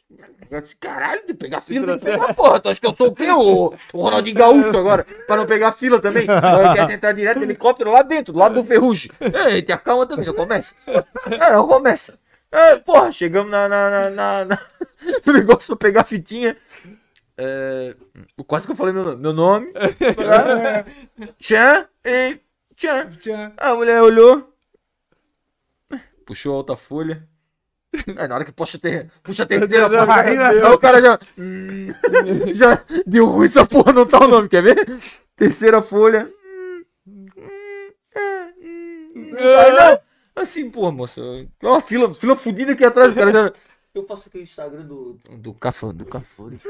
Caralho, 0.81 1.27
de 1.27 1.35
pegar 1.35 1.61
fila, 1.61 1.99
que 1.99 2.05
pegar, 2.05 2.35
porra. 2.35 2.61
Tu 2.61 2.69
acha 2.69 2.81
que 2.81 2.87
eu 2.87 2.97
sou 2.97 3.09
o 3.09 3.15
quê? 3.15 3.31
O, 3.31 3.73
o 3.93 4.01
Ronaldinho 4.01 4.37
Gaúcho 4.37 4.77
agora, 4.77 5.05
pra 5.27 5.37
não 5.37 5.47
pegar 5.47 5.73
fila 5.73 6.01
também. 6.01 6.27
Agora 6.31 6.75
quer 6.87 6.91
entrar 6.95 7.13
direto 7.13 7.43
helicóptero 7.43 7.91
lá 7.93 8.03
dentro, 8.03 8.33
do 8.33 8.39
lado 8.39 8.55
do 8.55 8.65
Ferrugem. 8.65 9.11
Ei, 9.51 9.63
te 9.63 9.73
acalma 9.73 10.07
também, 10.07 10.25
já 10.25 10.33
começa. 10.33 10.75
É, 11.31 11.53
não 11.53 11.67
começa. 11.69 12.19
É, 12.51 12.77
porra, 12.77 13.11
chegamos 13.13 13.51
na, 13.51 13.69
na, 13.69 13.91
na, 13.91 14.11
na- 14.11 14.45
na- 14.45 14.67
no 15.27 15.33
negócio 15.33 15.77
pra 15.77 15.89
pegar 15.89 16.01
a 16.03 16.05
fitinha. 16.05 16.57
É, 17.39 17.95
quase 18.47 18.67
que 18.67 18.73
eu 18.73 18.77
falei 18.77 18.93
meu 18.95 19.05
nome. 19.05 19.21
Meu 19.23 19.33
nome. 19.33 19.71
Tchan 21.39 21.87
e 22.05 22.39
tchan. 22.77 23.09
Tchan. 23.11 23.53
A 23.57 23.75
mulher 23.75 24.01
olhou. 24.03 24.53
Puxou 26.25 26.55
a 26.55 26.57
outra 26.57 26.77
folha. 26.77 27.23
Aí, 28.17 28.29
na 28.29 28.35
hora 28.35 28.45
que 28.45 28.53
puxa 28.53 28.77
a, 28.77 28.81
ter... 28.81 29.11
puxa 29.23 29.43
a 29.45 29.47
terceira 29.47 29.89
folha, 29.89 30.49
aí 30.49 30.63
o 30.63 30.79
cara 30.79 31.01
já. 31.01 31.19
hum, 31.39 31.89
já 32.55 32.83
deu 33.07 33.27
ruim 33.27 33.47
essa 33.47 33.67
porra, 33.67 33.93
não 33.93 34.07
tá 34.07 34.25
o 34.25 34.29
nome, 34.29 34.49
quer 34.49 34.63
ver? 34.63 34.99
Terceira 35.37 35.81
folha. 35.81 36.31
É. 38.15 38.47
Aí, 39.15 39.73
não. 39.73 40.01
Assim, 40.37 40.71
pô, 40.71 40.93
moça. 40.93 41.23
Uma 41.63 41.81
fila, 41.81 42.13
fila 42.15 42.37
fudida 42.37 42.73
aqui 42.73 42.85
atrás 42.85 43.15
cara. 43.15 43.33
Já... 43.33 43.53
Eu 43.95 44.05
faço 44.05 44.29
aqui 44.29 44.39
o 44.39 44.43
Instagram 44.43 44.85
do. 44.85 45.19
Do 45.39 45.55
Cafã, 45.55 45.95
do 45.95 46.05
Cafone. 46.05 46.59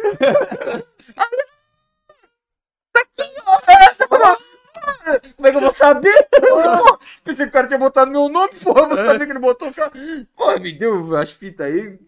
Como 5.36 5.46
é 5.46 5.50
que 5.50 5.56
eu 5.56 5.60
vou 5.60 5.72
saber? 5.72 6.26
Pô, 6.30 6.98
pensei 7.24 7.46
que 7.46 7.50
o 7.50 7.52
cara 7.52 7.66
tinha 7.66 7.78
botado 7.78 8.10
meu 8.10 8.28
nome, 8.28 8.50
porra. 8.62 8.86
Você 8.88 9.06
sabia 9.06 9.26
que 9.26 9.32
ele 9.32 9.38
botou 9.38 9.68
o 9.68 9.74
cara. 9.74 9.90
Porra, 10.36 10.58
me 10.58 10.72
deu 10.72 11.16
as 11.16 11.30
fitas 11.30 11.66
aí. 11.66 11.98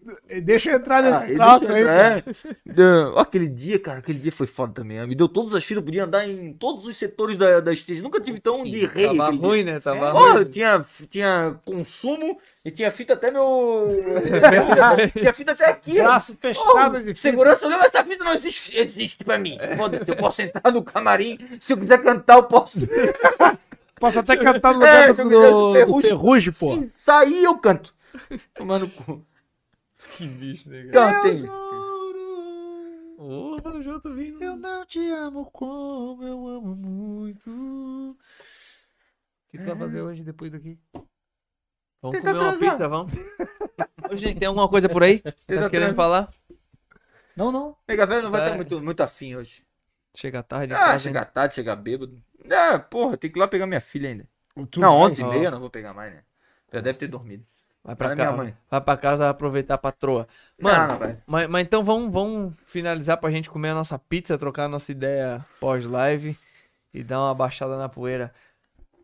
Deixa 0.41 0.71
eu 0.71 0.75
entrar 0.77 1.03
Ah, 1.03 1.21
nesse 1.21 1.35
deixa 1.37 1.73
aí. 1.73 1.83
é. 1.83 2.23
Deu- 2.65 3.17
Aquele 3.19 3.47
dia, 3.47 3.79
cara, 3.79 3.99
aquele 3.99 4.19
dia 4.19 4.31
foi 4.31 4.47
foda 4.47 4.73
também. 4.73 5.05
Me 5.07 5.15
deu 5.15 5.27
todas 5.27 5.55
as 5.55 5.63
fitas, 5.63 5.77
eu 5.77 5.83
podia 5.85 6.03
andar 6.05 6.27
em 6.27 6.53
todos 6.53 6.85
os 6.85 6.97
setores 6.97 7.37
da, 7.37 7.59
da 7.59 7.71
stage. 7.73 8.01
Nunca 8.01 8.19
tive 8.19 8.39
tão 8.39 8.63
de 8.63 8.85
rei. 8.85 9.07
Tava 9.07 9.29
ruim, 9.31 9.63
né? 9.63 9.79
Tava 9.79 10.11
Porra, 10.11 10.33
ruim. 10.33 10.45
tinha, 10.45 10.85
tinha 11.09 11.55
consumo 11.65 12.39
e 12.65 12.71
tinha 12.71 12.91
fita 12.91 13.13
até 13.13 13.31
meu. 13.31 13.87
tinha 15.17 15.33
fita 15.33 15.51
até 15.53 15.65
aqui. 15.69 15.93
Braço 15.93 16.35
fechado 16.39 16.97
de 16.99 17.05
fita. 17.09 17.19
Segurança 17.19 17.67
olhou, 17.67 17.79
essa 17.81 18.03
fita 18.03 18.23
não 18.23 18.33
existe, 18.33 18.77
existe 18.77 19.23
pra 19.23 19.37
mim. 19.37 19.57
Foda-se, 19.77 20.09
eu 20.09 20.15
posso 20.15 20.41
entrar 20.41 20.71
no 20.71 20.83
camarim. 20.83 21.37
Se 21.59 21.73
eu 21.73 21.77
quiser 21.77 22.01
cantar, 22.01 22.35
eu 22.37 22.43
posso. 22.43 22.79
Posso 23.99 24.19
até 24.19 24.37
cantar 24.37 24.73
no 24.73 24.83
É, 24.85 25.07
lugar 25.07 25.15
se 25.15 25.21
eu 25.21 25.29
do, 25.29 25.73
do, 25.85 25.93
do 25.93 26.01
ferrugem. 26.01 26.53
pô. 26.53 26.87
Sair, 26.97 27.43
eu 27.43 27.57
canto. 27.57 27.93
Tomando 28.53 28.87
cu. 28.89 29.25
Que 30.11 30.25
bicho, 30.25 30.69
né, 30.69 30.85
Cantem. 30.91 31.43
Porra, 33.17 33.75
eu 33.75 33.83
já 33.83 33.99
tô 33.99 34.13
vindo. 34.13 34.41
Eu 34.41 34.55
não 34.55 34.85
te 34.85 34.99
amo 35.09 35.45
como 35.51 36.23
eu 36.23 36.47
amo 36.47 36.75
muito. 36.75 37.49
O 37.51 38.15
que 39.51 39.57
tu 39.57 39.65
vai 39.65 39.75
fazer 39.75 40.01
hoje 40.01 40.23
depois 40.23 40.49
daqui? 40.51 40.79
Vamos 42.01 42.19
comer 42.21 42.33
uma 42.39 42.53
pizza, 42.57 42.87
vamos. 42.87 43.11
Ô, 44.09 44.15
gente, 44.15 44.39
tem 44.39 44.47
alguma 44.47 44.69
coisa 44.69 44.87
por 44.87 45.03
aí? 45.03 45.19
Tá 45.19 45.33
querendo 45.45 45.69
transar. 45.69 45.95
falar? 45.95 46.29
Não, 47.35 47.51
não. 47.51 47.75
Nega 47.87 48.05
velho 48.05 48.23
não 48.23 48.31
vai 48.31 48.41
É. 48.41 48.49
ter 48.51 48.55
muito, 48.55 48.81
muito 48.81 49.01
afim 49.01 49.35
hoje. 49.35 49.63
Chega 50.15 50.41
tarde 50.43 50.73
Ah, 50.73 50.77
casa, 50.79 51.03
chegar 51.03 51.21
hein? 51.23 51.31
tarde, 51.33 51.55
chegar 51.55 51.75
bêbado. 51.75 52.21
Ah, 52.51 52.79
porra, 52.79 53.17
tem 53.17 53.29
que 53.31 53.37
ir 53.37 53.41
lá 53.41 53.47
pegar 53.47 53.67
minha 53.67 53.81
filha 53.81 54.09
ainda. 54.09 54.27
Tu 54.71 54.79
não, 54.79 54.99
vai? 54.99 55.11
11 55.11 55.21
e 55.21 55.25
meia 55.25 55.45
eu 55.45 55.51
não 55.51 55.59
vou 55.59 55.69
pegar 55.69 55.93
mais, 55.93 56.13
né? 56.13 56.23
Já 56.73 56.81
deve 56.81 56.97
ter 56.97 57.07
dormido. 57.07 57.45
Vai 57.83 57.95
pra 57.95 58.15
casa. 58.15 58.35
mãe. 58.37 58.57
Vai 58.69 58.81
pra 58.81 58.97
casa 58.97 59.29
aproveitar 59.29 59.75
a 59.75 59.77
patroa. 59.77 60.27
Não, 60.59 60.69
Mano, 60.69 60.87
não 60.93 60.99
vai. 60.99 61.17
mas, 61.25 61.47
mas 61.49 61.61
então 61.65 61.83
vamos, 61.83 62.13
vamos 62.13 62.53
finalizar 62.65 63.17
pra 63.17 63.31
gente 63.31 63.49
comer 63.49 63.69
a 63.69 63.73
nossa 63.75 63.97
pizza, 63.97 64.37
trocar 64.37 64.65
a 64.65 64.69
nossa 64.69 64.91
ideia 64.91 65.45
pós-live 65.59 66.37
e 66.93 67.03
dar 67.03 67.19
uma 67.21 67.33
baixada 67.33 67.77
na 67.77 67.87
poeira. 67.87 68.33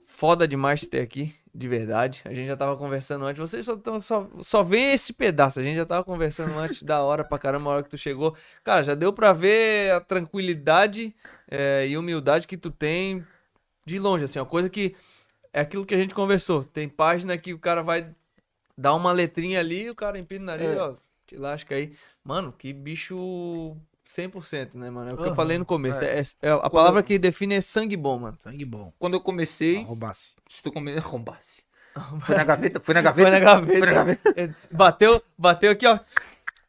Foda 0.04 0.48
demais 0.48 0.82
te 0.82 0.88
ter 0.88 1.02
aqui, 1.02 1.34
de 1.58 1.68
verdade. 1.70 2.22
A 2.26 2.34
gente 2.34 2.48
já 2.48 2.58
tava 2.58 2.76
conversando 2.76 3.24
antes. 3.26 3.40
Vocês 3.40 3.66
só, 3.66 3.78
tão, 3.78 3.98
só, 4.00 4.28
só 4.40 4.62
vê 4.62 4.94
esse 4.94 5.14
pedaço. 5.14 5.60
A 5.60 5.64
gente 5.64 5.78
já 5.78 5.86
tava 5.86 6.04
conversando 6.04 6.54
antes 6.60 6.84
da 6.84 7.02
hora 7.02 7.24
pra 7.24 7.40
caramba, 7.40 7.70
a 7.70 7.74
hora 7.76 7.84
que 7.84 7.90
tu 7.90 7.98
chegou. 7.98 8.36
Cara, 8.64 8.84
já 8.84 8.94
deu 8.94 9.14
pra 9.14 9.32
ver 9.32 9.92
a 9.94 10.02
tranquilidade 10.02 11.16
é, 11.50 11.88
e 11.88 11.98
humildade 11.98 12.46
que 12.46 12.58
tu 12.58 12.70
tem 12.70 13.26
de 13.86 13.98
longe, 13.98 14.26
assim. 14.26 14.38
Uma 14.38 14.46
coisa 14.46 14.70
que 14.70 14.96
é 15.54 15.62
aquilo 15.62 15.86
que 15.86 15.96
a 15.96 15.98
gente 15.98 16.14
conversou. 16.14 16.64
Tem 16.66 16.90
página 16.90 17.38
que 17.38 17.54
o 17.54 17.60
cara 17.60 17.82
vai 17.82 18.14
dar 18.78 18.94
uma 18.94 19.14
letrinha 19.14 19.62
ali, 19.62 19.90
o 19.90 19.96
cara 19.96 20.20
empina 20.20 20.44
o 20.44 20.46
nariz, 20.48 20.68
É. 20.76 20.78
ó, 20.82 20.96
te 21.26 21.38
lasca 21.38 21.76
aí. 21.76 21.94
Mano, 22.22 22.52
que 22.52 22.74
bicho 22.74 23.78
100%, 24.08 24.76
né, 24.76 24.90
mano? 24.90 25.10
É 25.10 25.14
o 25.14 25.18
que 25.18 25.24
eu 25.24 25.28
Aham, 25.28 25.36
falei 25.36 25.58
no 25.58 25.66
começo. 25.66 26.04
É, 26.04 26.22
é- 26.42 26.52
a 26.52 26.70
palavra 26.70 27.02
que 27.04 27.18
define 27.18 27.56
é 27.56 27.62
sangue 27.62 27.98
bom, 27.98 28.20
mano. 28.20 28.38
Sangue 28.42 28.66
bom. 28.66 28.94
Quando 29.00 29.16
eu 29.16 29.22
comecei. 29.22 29.78
Arrobasse. 29.78 30.36
Se 30.48 30.62
tu 30.62 30.72
come... 30.72 30.98
Rombasse. 31.00 31.64
Foi 32.22 32.36
na 32.36 32.44
gaveta, 32.44 32.80
foi 32.82 32.94
na 32.94 33.02
Foi 33.02 33.24
gaveta. 33.24 33.32
na 33.32 33.40
gaveta. 33.40 33.78
Foi 33.80 33.88
na 33.88 33.94
gaveta. 33.94 34.34
É, 34.36 34.50
Bateu, 34.70 35.22
bateu 35.38 35.72
aqui, 35.72 35.88
ó. 35.88 35.98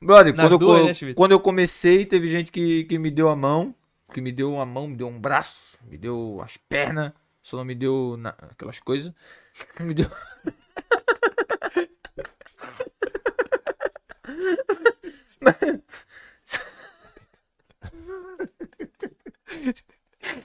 Brother, 0.01 0.35
Nas 0.37 0.45
quando, 0.45 0.53
eu 0.53 0.59
duas, 0.59 0.99
co- 1.01 1.07
né, 1.07 1.15
quando 1.15 1.33
eu 1.33 1.41
comecei, 1.41 2.05
teve 2.07 2.29
gente 2.29 2.53
que, 2.53 2.85
que 2.85 2.97
me 2.99 3.11
deu 3.11 3.29
a 3.29 3.35
mão, 3.35 3.75
que 4.13 4.21
me 4.21 4.31
deu 4.31 4.53
uma 4.53 4.65
mão, 4.67 4.87
me 4.87 4.95
deu 4.97 5.09
um 5.09 5.19
braço, 5.19 5.63
me 5.83 5.99
deu 5.99 6.41
as 6.45 6.57
pernas, 6.57 7.13
só 7.43 7.57
não 7.57 7.65
me 7.65 7.75
deu 7.75 8.17
na- 8.19 8.37
aquelas 8.51 8.79
coisas. 8.79 9.13
Me 9.81 9.95
deu. 9.95 10.07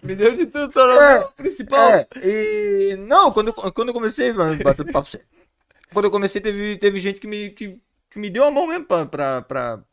Me 0.03 0.15
deu 0.15 0.35
de 0.35 0.45
tudo, 0.47 0.71
só 0.71 0.85
não 0.87 1.01
É, 1.01 1.27
principal. 1.35 1.89
É, 1.91 2.07
e. 2.23 2.95
Não, 2.97 3.31
quando, 3.31 3.47
eu- 3.47 3.71
quando 3.71 3.87
eu 3.89 3.93
comecei, 3.93 4.31
batendo 4.33 4.91
papo 4.91 5.09
sério. 5.09 5.25
Quando 5.93 6.05
eu 6.05 6.11
comecei, 6.11 6.41
teve, 6.41 6.77
teve 6.77 6.99
gente 6.99 7.19
que 7.19 7.27
me, 7.27 7.49
que, 7.49 7.77
que 8.09 8.19
me 8.19 8.29
deu 8.29 8.43
a 8.45 8.51
mão 8.51 8.65
mesmo 8.67 8.85
pra, 8.85 9.05
pra, 9.05 9.41
pra, 9.41 9.83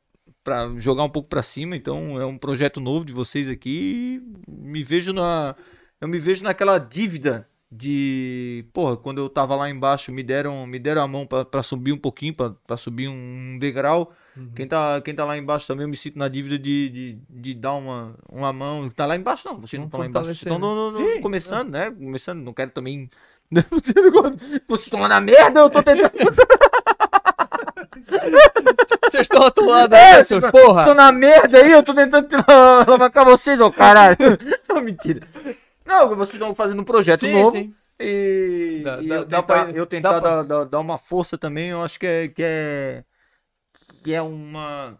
pra 0.44 0.68
jogar 0.78 1.02
um 1.04 1.10
pouco 1.10 1.28
pra 1.28 1.42
cima. 1.42 1.74
Então 1.76 2.20
é 2.20 2.24
um 2.24 2.38
projeto 2.38 2.80
novo 2.80 3.04
de 3.04 3.12
vocês 3.12 3.48
aqui. 3.48 4.22
Me 4.46 4.82
vejo 4.84 5.12
na. 5.12 5.56
Eu 6.00 6.06
me 6.08 6.18
vejo 6.18 6.44
naquela 6.44 6.78
dívida 6.78 7.48
de. 7.70 8.64
Porra, 8.72 8.96
quando 8.96 9.18
eu 9.18 9.28
tava 9.28 9.54
lá 9.56 9.68
embaixo, 9.68 10.10
me 10.12 10.22
deram, 10.22 10.66
me 10.66 10.78
deram 10.78 11.02
a 11.02 11.08
mão 11.08 11.26
pra, 11.26 11.44
pra 11.44 11.62
subir 11.62 11.92
um 11.92 11.98
pouquinho, 11.98 12.34
pra, 12.34 12.50
pra 12.66 12.76
subir 12.76 13.08
um 13.08 13.58
degrau. 13.58 14.12
Quem, 14.54 14.68
tá, 14.68 15.00
quem 15.00 15.12
tá 15.14 15.24
lá 15.24 15.36
embaixo 15.36 15.66
também, 15.66 15.82
eu 15.82 15.88
me 15.88 15.96
sinto 15.96 16.16
na 16.16 16.28
dívida 16.28 16.56
de, 16.56 16.88
de, 16.88 17.18
de 17.28 17.54
dar 17.54 17.72
uma, 17.74 18.14
uma 18.30 18.52
mão. 18.52 18.88
Tá 18.88 19.04
lá 19.04 19.16
embaixo, 19.16 19.48
não. 19.48 19.60
Você 19.60 19.76
não 19.76 19.88
Vamos 19.88 19.90
tá 19.92 19.98
lá 19.98 20.06
embaixo. 20.06 20.26
Vocês 20.26 20.38
estão 20.38 20.60
fortalecer, 20.60 20.92
no- 20.94 21.06
no- 21.08 21.14
no- 21.16 21.20
começando, 21.20 21.70
né? 21.70 21.90
Começando, 21.90 22.40
não 22.44 22.52
quero 22.52 22.70
também. 22.70 23.10
Vocês 24.68 24.86
estão 24.86 25.00
lá 25.00 25.08
na 25.08 25.20
merda, 25.20 25.58
eu 25.60 25.68
tô 25.70 25.82
tentando. 25.82 26.12
Vocês 29.10 29.22
estão 29.22 29.42
atuando 29.42 29.94
É, 29.94 30.16
aí, 30.18 30.24
seus 30.24 30.44
porra. 30.50 30.84
Tô 30.84 30.94
na 30.94 31.10
merda 31.10 31.58
aí, 31.58 31.72
eu 31.72 31.82
tô 31.82 31.94
tentando 31.94 32.28
alavancar 32.46 33.24
vocês, 33.24 33.60
ô 33.60 33.70
caralho. 33.70 34.16
Não, 34.68 34.80
mentira. 34.80 35.26
Não, 35.88 36.08
vocês 36.10 36.34
estão 36.34 36.54
fazendo 36.54 36.80
um 36.80 36.84
projeto 36.84 37.20
Sim, 37.20 37.32
novo. 37.32 37.56
sim. 37.56 37.74
E, 37.98 38.82
Dá- 38.84 39.02
e 39.02 39.08
dá- 39.08 39.14
eu 39.16 39.24
dá 39.24 39.42
tentar, 39.42 39.42
pra- 39.42 39.70
eu 39.72 39.86
tentar 39.86 40.12
dá 40.12 40.20
pra- 40.20 40.42
dar, 40.42 40.64
dar- 40.64 40.78
uma 40.80 40.98
força 40.98 41.36
também, 41.36 41.70
eu 41.70 41.82
acho 41.82 41.98
que 41.98 42.06
é. 42.06 42.28
Que 42.28 42.42
é, 42.44 43.04
que 44.04 44.14
é 44.14 44.22
uma. 44.22 44.96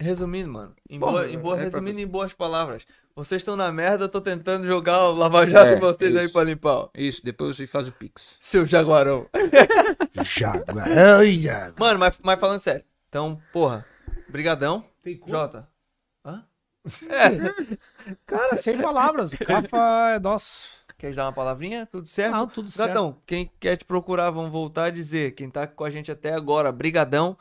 Resumindo, 0.00 0.50
mano. 0.50 0.74
Em 0.88 0.98
Porra, 0.98 1.12
boa, 1.12 1.28
em 1.30 1.38
boa- 1.38 1.54
é 1.54 1.56
pra- 1.58 1.64
resumindo 1.64 2.00
em 2.00 2.06
boas 2.06 2.32
palavras. 2.32 2.86
Vocês 3.14 3.42
estão 3.42 3.54
na 3.54 3.70
merda, 3.70 4.04
eu 4.04 4.08
tô 4.08 4.20
tentando 4.20 4.66
jogar 4.66 4.98
o 5.10 5.14
Lava 5.14 5.46
Jato 5.46 5.72
É, 5.72 5.76
em 5.76 5.80
vocês 5.80 6.16
aí 6.16 6.24
isso. 6.24 6.32
pra 6.32 6.42
limpar. 6.42 6.72
ó. 6.74 6.88
Isso, 6.96 7.22
depois 7.22 7.54
vocês 7.56 7.70
fazem 7.70 7.90
o 7.90 7.94
Pix. 7.94 8.36
Seu 8.40 8.64
jaguarão. 8.64 9.26
Jaguar. 10.24 10.88
Ai, 11.18 11.32
Jaguar. 11.32 11.74
Mano, 11.78 11.98
mas, 12.00 12.18
mas 12.24 12.40
falando 12.40 12.60
sério. 12.60 12.84
Então, 13.08 13.38
porra, 13.52 13.84
brigadão. 14.28 14.84
Tem? 15.02 15.20
Jota. 15.26 15.68
É, 17.08 17.76
Cara, 18.26 18.56
sem 18.56 18.80
palavras. 18.80 19.32
O 19.32 19.38
Cafa 19.44 20.14
é 20.14 20.18
nosso. 20.18 20.70
quer 20.98 21.14
dar 21.14 21.26
uma 21.26 21.32
palavrinha? 21.32 21.86
Tudo 21.86 22.06
certo? 22.08 22.32
Não, 22.32 22.46
tudo 22.46 22.70
certo. 22.70 22.88
Gatão, 22.88 23.18
quem 23.26 23.50
quer 23.60 23.76
te 23.76 23.84
procurar, 23.84 24.30
vamos 24.30 24.50
voltar 24.50 24.84
a 24.84 24.90
dizer. 24.90 25.32
Quem 25.34 25.50
tá 25.50 25.66
com 25.66 25.84
a 25.84 25.90
gente 25.90 26.10
até 26.10 26.32
agora, 26.32 26.72
brigadão. 26.72 27.36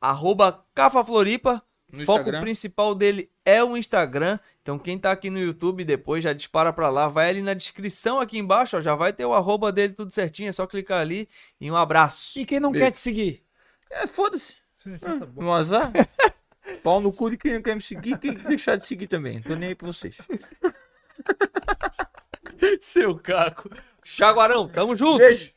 Arroba 0.00 0.64
Cafa 0.74 1.04
Floripa. 1.04 1.62
No 1.90 2.06
Foco 2.06 2.20
Instagram. 2.20 2.40
principal 2.40 2.94
dele 2.94 3.30
é 3.44 3.62
o 3.62 3.76
Instagram. 3.76 4.38
Então 4.62 4.78
quem 4.78 4.98
tá 4.98 5.12
aqui 5.12 5.28
no 5.28 5.38
YouTube 5.38 5.84
depois 5.84 6.24
já 6.24 6.32
dispara 6.32 6.72
pra 6.72 6.88
lá. 6.88 7.06
Vai 7.06 7.28
ali 7.28 7.42
na 7.42 7.52
descrição 7.52 8.18
aqui 8.18 8.38
embaixo, 8.38 8.78
ó, 8.78 8.80
já 8.80 8.94
vai 8.94 9.12
ter 9.12 9.26
o 9.26 9.34
arroba 9.34 9.70
dele 9.70 9.92
tudo 9.92 10.10
certinho. 10.10 10.48
É 10.48 10.52
só 10.52 10.66
clicar 10.66 11.00
ali 11.02 11.28
e 11.60 11.70
um 11.70 11.76
abraço. 11.76 12.38
E 12.38 12.46
quem 12.46 12.58
não 12.58 12.72
Beijo. 12.72 12.86
quer 12.86 12.92
te 12.92 12.98
seguir? 13.00 13.44
É, 13.90 14.06
foda-se. 14.06 14.56
Tá 15.00 15.14
bom. 15.26 15.42
No 15.42 15.52
azar. 15.52 15.92
Pau 16.82 17.00
no 17.00 17.12
cu 17.12 17.30
de 17.30 17.36
quem 17.36 17.54
não 17.54 17.62
quer 17.62 17.74
me 17.74 17.80
seguir, 17.82 18.18
quem 18.18 18.34
deixar 18.34 18.76
de 18.76 18.86
seguir 18.86 19.06
também. 19.06 19.42
Tô 19.42 19.54
nem 19.54 19.70
aí 19.70 19.74
pra 19.74 19.86
vocês. 19.86 20.16
Seu 22.80 23.18
caco. 23.18 23.70
Jaguarão, 24.04 24.68
tamo 24.68 24.96
junto. 24.96 25.18
Beijo. 25.18 25.52